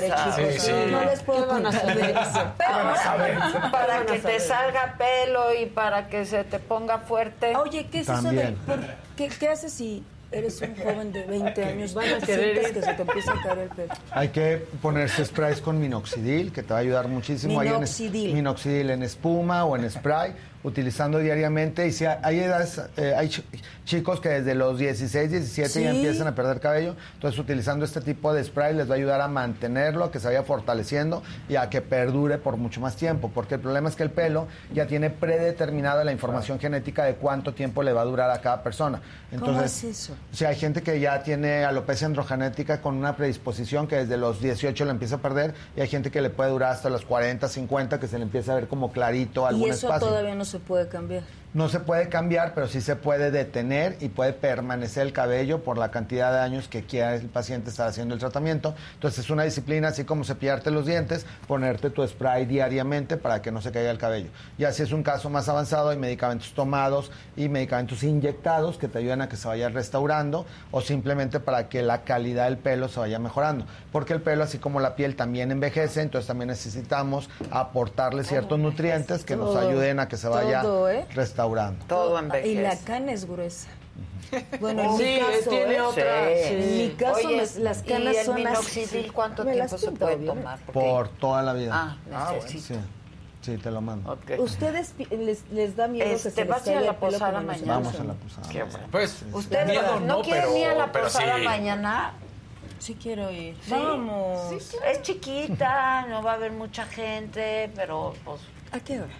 chicos. 0.05 0.35
Sí, 0.53 0.59
sí. 0.59 0.71
No 0.89 1.03
les 1.03 1.21
puedo 1.21 1.41
¿Qué 1.41 1.47
van 1.53 1.65
a 1.65 1.69
contar 1.71 1.95
de 1.97 2.11
eso. 2.11 2.53
Pero 2.57 3.71
para 3.71 4.05
que 4.05 4.19
te 4.19 4.39
salga 4.39 4.95
pelo 4.97 5.53
y 5.53 5.65
para 5.65 6.07
que 6.07 6.25
se 6.25 6.45
te 6.45 6.59
ponga 6.59 6.99
fuerte. 6.99 7.53
Oye, 7.57 7.87
¿qué 7.91 7.99
es 7.99 8.07
eso 8.09 8.29
de 8.31 8.55
por- 8.65 8.79
qué, 9.17 9.27
qué 9.27 9.49
haces 9.49 9.73
si 9.73 10.01
eres 10.31 10.61
un 10.61 10.75
joven 10.75 11.11
de 11.13 11.23
20 11.23 11.63
años? 11.63 11.93
Van 11.93 12.13
a 12.13 12.19
querer 12.25 12.73
que 12.73 12.81
se 12.81 12.93
te 12.93 13.01
empieza 13.01 13.31
a 13.33 13.41
caer 13.41 13.59
el 13.59 13.69
pelo. 13.69 13.93
Hay 14.11 14.29
que 14.29 14.65
ponerse 14.81 15.25
sprays 15.25 15.61
con 15.61 15.79
minoxidil, 15.79 16.51
que 16.51 16.63
te 16.63 16.69
va 16.73 16.77
a 16.77 16.81
ayudar 16.81 17.07
muchísimo. 17.07 17.59
Hay 17.59 17.67
en- 17.67 17.73
Minoxidil. 17.75 18.33
minoxidil 18.33 18.89
en 18.89 19.03
espuma 19.03 19.63
o 19.65 19.75
en 19.75 19.89
spray, 19.89 20.33
utilizando 20.67 21.19
diariamente. 21.19 21.87
Y 21.87 21.91
si 21.91 22.05
hay, 22.05 22.39
edades, 22.39 22.81
eh, 22.97 23.13
hay 23.15 23.27
ch- 23.29 23.43
chicos 23.85 24.19
que 24.19 24.29
desde 24.29 24.53
los 24.53 24.77
16, 24.77 25.31
17 25.31 25.81
ya 25.83 25.91
empiezan 25.91 26.27
a 26.27 26.35
perder 26.35 26.59
cabello. 26.59 26.95
Entonces, 27.15 27.39
utilizando 27.39 27.85
este 27.85 28.01
tipo 28.01 28.33
de 28.33 28.43
spray 28.43 28.75
les 28.75 28.89
va 28.89 28.93
a 28.93 28.97
ayudar 28.97 29.21
a 29.21 29.27
mantenerlo, 29.27 30.03
a 30.05 30.11
que 30.11 30.19
se 30.19 30.27
vaya 30.27 30.43
fortaleciendo 30.43 31.23
y 31.49 31.55
a 31.55 31.69
que 31.69 31.81
perdure 31.81 32.37
por 32.37 32.57
mucho 32.57 32.81
más 32.81 32.95
tiempo. 32.95 33.31
Porque 33.33 33.55
el 33.55 33.61
problema 33.61 33.89
es 33.89 33.95
que 33.95 34.03
el 34.03 34.11
pelo 34.11 34.47
ya 34.73 34.85
tiene 34.87 35.09
predeterminada 35.09 36.03
la 36.03 36.11
información 36.11 36.59
genética 36.59 37.03
de 37.05 37.15
cuánto 37.15 37.53
tiempo 37.53 37.81
le 37.83 37.93
va 37.93 38.01
a 38.01 38.05
durar 38.05 38.29
a 38.29 38.41
cada 38.41 38.61
persona. 38.63 39.01
¿Cómo 39.31 39.47
Entonces, 39.47 39.83
es 39.83 39.99
eso? 40.01 40.13
Sí, 40.31 40.45
hay 40.45 40.55
gente 40.55 40.81
que 40.81 40.99
ya 40.99 41.23
tiene 41.23 41.63
alopecia 41.65 42.07
androgenética 42.07 42.81
con 42.81 42.95
una 42.95 43.15
predisposición 43.15 43.87
que 43.87 43.95
desde 43.97 44.17
los 44.17 44.41
18 44.41 44.85
le 44.85 44.91
empieza 44.91 45.15
a 45.15 45.21
perder 45.21 45.53
y 45.75 45.81
hay 45.81 45.87
gente 45.87 46.11
que 46.11 46.21
le 46.21 46.29
puede 46.29 46.49
durar 46.49 46.71
hasta 46.73 46.89
los 46.89 47.05
40, 47.05 47.47
50 47.47 47.99
que 47.99 48.07
se 48.07 48.17
le 48.17 48.23
empieza 48.23 48.51
a 48.51 48.55
ver 48.55 48.67
como 48.67 48.91
clarito 48.91 49.45
algún 49.47 49.67
Y 49.67 49.71
eso 49.71 49.87
espacio. 49.87 50.07
todavía 50.09 50.35
no 50.35 50.45
se 50.45 50.56
puede 50.59 50.87
cambiar. 50.87 51.23
No 51.57 51.69
se 51.69 51.79
puede 51.79 52.07
cambiar, 52.07 52.53
pero 52.53 52.67
sí 52.67 52.81
se 52.81 52.95
puede 52.95 53.31
detener 53.31 53.97
y 53.99 54.09
puede 54.09 54.31
permanecer 54.31 55.07
el 55.07 55.11
cabello 55.11 55.63
por 55.63 55.79
la 55.79 55.89
cantidad 55.89 56.31
de 56.31 56.37
años 56.37 56.67
que 56.67 56.83
quiera 56.83 57.15
el 57.15 57.29
paciente 57.29 57.71
estar 57.71 57.87
haciendo 57.87 58.13
el 58.13 58.19
tratamiento. 58.19 58.75
Entonces 58.93 59.25
es 59.25 59.31
una 59.31 59.41
disciplina, 59.41 59.87
así 59.87 60.03
como 60.03 60.23
cepillarte 60.23 60.69
los 60.69 60.85
dientes, 60.85 61.25
ponerte 61.47 61.89
tu 61.89 62.07
spray 62.07 62.45
diariamente 62.45 63.17
para 63.17 63.41
que 63.41 63.51
no 63.51 63.59
se 63.59 63.71
caiga 63.71 63.89
el 63.89 63.97
cabello. 63.97 64.29
Y 64.59 64.65
así 64.65 64.83
es 64.83 64.91
un 64.91 65.01
caso 65.01 65.31
más 65.31 65.49
avanzado, 65.49 65.89
hay 65.89 65.97
medicamentos 65.97 66.53
tomados 66.53 67.09
y 67.35 67.49
medicamentos 67.49 68.03
inyectados 68.03 68.77
que 68.77 68.87
te 68.87 68.99
ayudan 68.99 69.21
a 69.21 69.27
que 69.27 69.35
se 69.35 69.47
vaya 69.47 69.69
restaurando 69.69 70.45
o 70.69 70.81
simplemente 70.81 71.39
para 71.39 71.69
que 71.69 71.81
la 71.81 72.03
calidad 72.03 72.45
del 72.45 72.59
pelo 72.59 72.87
se 72.87 72.99
vaya 72.99 73.17
mejorando. 73.17 73.65
Porque 73.91 74.13
el 74.13 74.21
pelo, 74.21 74.43
así 74.43 74.59
como 74.59 74.79
la 74.79 74.95
piel, 74.95 75.15
también 75.15 75.49
envejece, 75.49 76.03
entonces 76.03 76.27
también 76.27 76.49
necesitamos 76.49 77.31
aportarle 77.49 78.23
ciertos 78.23 78.59
nutrientes 78.59 79.25
que 79.25 79.35
nos 79.35 79.55
ayuden 79.55 79.99
a 79.99 80.07
que 80.07 80.17
se 80.17 80.27
vaya 80.27 80.61
¿eh? 80.91 81.07
Restaurando. 81.55 81.85
Todo 81.85 82.19
Y 82.45 82.55
la 82.55 82.77
cana 82.77 83.11
es 83.11 83.25
gruesa. 83.25 83.69
Bueno, 84.59 84.83
en 84.83 84.97
Sí, 84.97 85.03
mi 85.03 85.19
caso, 85.19 85.49
tiene 85.49 85.75
¿eh? 85.75 85.81
otra, 85.81 86.25
sí. 86.27 86.53
En 86.53 86.77
mi 86.77 86.89
caso, 86.95 87.27
Oye, 87.27 87.37
las 87.59 87.79
¿y 87.83 87.87
canas 87.87 88.15
el 88.17 88.25
son 88.25 88.35
minoxidil 88.35 88.99
así. 89.05 89.09
cuánto 89.11 89.45
Me 89.45 89.55
las 89.55 89.69
tiempo 89.75 89.85
se 89.85 89.91
puede 89.97 90.25
tomar? 90.25 90.59
Porque- 90.65 90.79
Por 90.79 91.07
toda 91.09 91.41
la 91.43 91.53
vida. 91.53 91.71
Ah, 91.73 91.95
bueno, 92.05 92.31
necesito. 92.33 92.75
sí. 92.75 92.79
Sí, 93.41 93.57
te 93.57 93.71
lo 93.71 93.79
mando. 93.79 94.17
¿Ustedes 94.39 94.89
pi- 94.89 95.05
les, 95.05 95.49
les 95.51 95.77
da 95.77 95.87
miedo 95.87 96.05
que 96.05 96.13
Este, 96.15 96.31
se 96.31 96.41
les 96.41 96.49
¿vas 96.49 96.67
a 96.67 96.71
ir 96.71 96.77
a 96.77 96.79
caiga 96.79 96.85
la 96.87 96.91
el 96.91 96.97
pelo 96.97 97.11
posada 97.13 97.39
mañana? 97.41 97.73
Vamos 97.75 97.99
a 97.99 98.03
la 98.03 98.13
posada. 98.13 98.49
Qué 98.49 98.63
bueno. 98.63 98.87
Pues, 98.91 99.23
¿Ustedes 99.31 99.67
miedo 99.67 99.99
no, 100.01 100.05
no, 100.17 100.21
quieren 100.21 100.57
ir 100.57 100.67
a 100.67 100.75
la 100.75 100.91
posada 100.91 101.37
sí. 101.37 101.43
mañana? 101.45 102.13
Sí 102.79 102.97
quiero 103.01 103.31
ir. 103.31 103.55
Sí. 103.63 103.71
Vamos. 103.71 104.51
Es 104.51 105.01
chiquita, 105.01 106.05
no 106.09 106.21
va 106.21 106.31
a 106.31 106.35
haber 106.35 106.51
mucha 106.51 106.85
gente, 106.87 107.71
pero 107.73 108.13
pues... 108.25 108.41
¿A 108.73 108.79
qué 108.81 108.99
hora? 108.99 109.13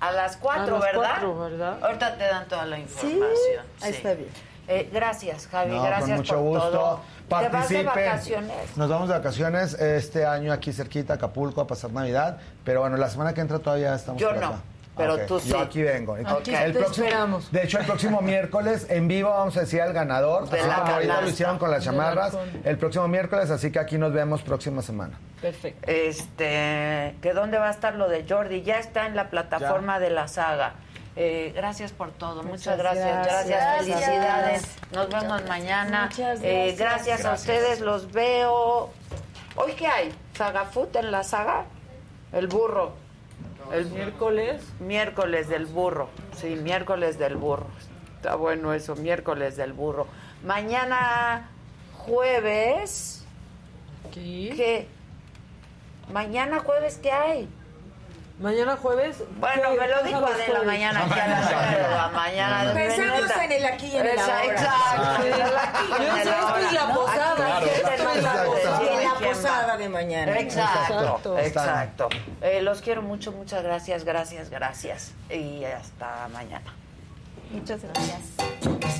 A 0.00 0.12
las 0.12 0.36
cuatro, 0.38 0.76
A 0.76 0.78
las 0.78 0.92
¿verdad? 0.92 1.10
cuatro, 1.10 1.38
¿verdad? 1.38 1.78
Ahorita 1.82 2.16
te 2.16 2.24
dan 2.24 2.48
toda 2.48 2.66
la 2.66 2.78
información. 2.78 3.64
Ahí 3.82 3.90
está 3.92 4.14
bien. 4.14 4.28
Eh, 4.68 4.88
gracias, 4.92 5.46
Javi, 5.48 5.72
No, 5.74 5.82
gracias 5.82 6.08
con 6.08 6.16
mucho 6.16 6.34
por 6.36 6.42
gusto. 6.44 6.70
todo. 6.70 7.00
¿Te 7.28 7.34
vas 7.34 7.42
de 7.42 7.50
Participen. 7.50 7.86
vacaciones? 7.86 8.76
Nos 8.76 8.88
vamos 8.88 9.08
de 9.08 9.14
vacaciones 9.14 9.74
este 9.74 10.24
año 10.26 10.52
aquí 10.52 10.72
cerquita, 10.72 11.14
Acapulco, 11.14 11.60
a 11.60 11.66
pasar 11.66 11.92
Navidad. 11.92 12.38
Pero 12.64 12.80
bueno, 12.80 12.96
la 12.96 13.08
semana 13.10 13.34
que 13.34 13.40
entra 13.40 13.58
todavía 13.58 13.94
estamos 13.94 14.20
Yo 14.20 14.28
por 14.30 14.38
no, 14.40 14.46
acá. 14.46 14.56
Pero 15.00 15.26
tú 15.26 15.40
sí. 15.40 15.48
Yo 15.48 15.58
aquí 15.60 15.82
vengo. 15.82 16.14
Aquí 16.14 16.54
el 16.54 16.72
te 16.72 16.78
próximo, 16.78 17.06
esperamos. 17.06 17.50
De 17.52 17.62
hecho, 17.64 17.78
el 17.78 17.86
próximo 17.86 18.20
miércoles 18.22 18.86
en 18.88 19.08
vivo 19.08 19.30
vamos 19.30 19.56
a 19.56 19.60
decir 19.60 19.80
al 19.82 19.92
ganador. 19.92 20.48
De 20.48 20.58
así 20.60 20.68
la 20.68 20.74
como 20.76 20.86
ahorita 20.92 20.98
canasta. 21.08 21.22
lo 21.22 21.28
hicieron 21.28 21.58
con 21.58 21.70
las 21.70 21.84
la 21.84 21.92
chamarras. 21.92 22.38
El 22.64 22.78
próximo 22.78 23.08
miércoles, 23.08 23.50
así 23.50 23.70
que 23.72 23.78
aquí 23.78 23.98
nos 23.98 24.12
vemos 24.12 24.42
próxima 24.42 24.82
semana. 24.82 25.18
Perfecto. 25.40 25.90
Este, 25.90 27.14
que 27.22 27.32
dónde 27.34 27.58
va 27.58 27.68
a 27.68 27.70
estar 27.70 27.94
lo 27.94 28.08
de 28.08 28.24
Jordi, 28.28 28.62
ya 28.62 28.78
está 28.78 29.06
en 29.06 29.16
la 29.16 29.30
plataforma 29.30 29.98
de 29.98 30.10
la 30.10 30.28
saga. 30.28 30.74
Eh, 31.16 31.52
gracias 31.56 31.90
por 31.92 32.12
todo, 32.12 32.42
muchas, 32.44 32.76
Muchas 32.76 32.78
gracias, 32.78 33.04
gracias, 33.26 33.46
gracias. 33.48 33.78
felicidades. 34.04 34.76
Nos 34.92 35.08
vemos 35.10 35.42
mañana. 35.48 36.04
Muchas 36.10 36.38
Eh, 36.42 36.74
gracias. 36.78 36.78
gracias 37.18 37.24
a 37.24 37.34
ustedes, 37.34 37.80
los 37.80 38.12
veo. 38.12 38.90
¿Hoy 39.56 39.72
qué 39.72 39.86
hay? 39.88 40.14
¿Saga 40.38 40.64
Food 40.66 40.96
en 40.96 41.10
la 41.10 41.24
saga? 41.24 41.64
El 42.32 42.46
burro. 42.46 42.92
El 43.72 43.86
miércoles. 43.90 44.62
Miércoles 44.80 45.48
del 45.48 45.66
burro. 45.66 46.08
Sí, 46.36 46.56
miércoles 46.56 47.18
del 47.18 47.36
burro. 47.36 47.66
Está 48.16 48.34
bueno 48.34 48.74
eso, 48.74 48.96
miércoles 48.96 49.56
del 49.56 49.72
burro. 49.72 50.06
Mañana 50.44 51.48
jueves. 51.96 53.24
¿Qué? 54.12 54.86
Mañana 56.12 56.58
jueves, 56.58 56.98
¿qué 57.00 57.12
hay? 57.12 57.48
Mañana 58.40 58.74
jueves. 58.76 59.22
Bueno, 59.38 59.70
¿qué 59.72 59.78
me 59.80 59.88
lo 59.88 60.02
dijo 60.02 60.24
Adela 60.24 60.62
mañana, 60.62 61.06
ya 61.14 61.26
la 61.26 61.60
verdad, 61.76 62.10
mañana. 62.12 62.72
Pensamos 62.72 63.30
en 63.44 63.52
el 63.52 63.66
aquí 63.66 63.86
y 63.88 63.96
en 63.98 64.06
el 64.06 64.18
ahora. 64.18 64.44
Exacto, 64.46 65.26
en 65.26 65.32
el 65.34 65.42
aquí 65.42 65.84
y 65.90 65.92
en 65.92 66.02
Yo 66.02 66.16
el 66.16 66.22
sé, 66.22 66.30
esto 66.30 66.56
es 66.56 66.72
la 66.72 66.94
posada, 66.94 67.56
Aquí 67.58 67.68
esto 67.68 67.90
es 67.90 68.22
la 69.04 69.14
posada. 69.26 69.76
de 69.76 69.88
mañana. 69.90 70.38
Exacto, 70.38 71.00
Exacto. 71.00 71.38
exacto. 71.38 72.08
Eh, 72.40 72.62
los 72.62 72.80
quiero 72.80 73.02
mucho, 73.02 73.30
muchas 73.32 73.62
gracias, 73.62 74.04
gracias, 74.04 74.48
gracias. 74.48 75.12
Y 75.28 75.62
hasta 75.64 76.28
mañana. 76.32 76.72
Muchas 77.50 77.80
gracias. 77.82 78.99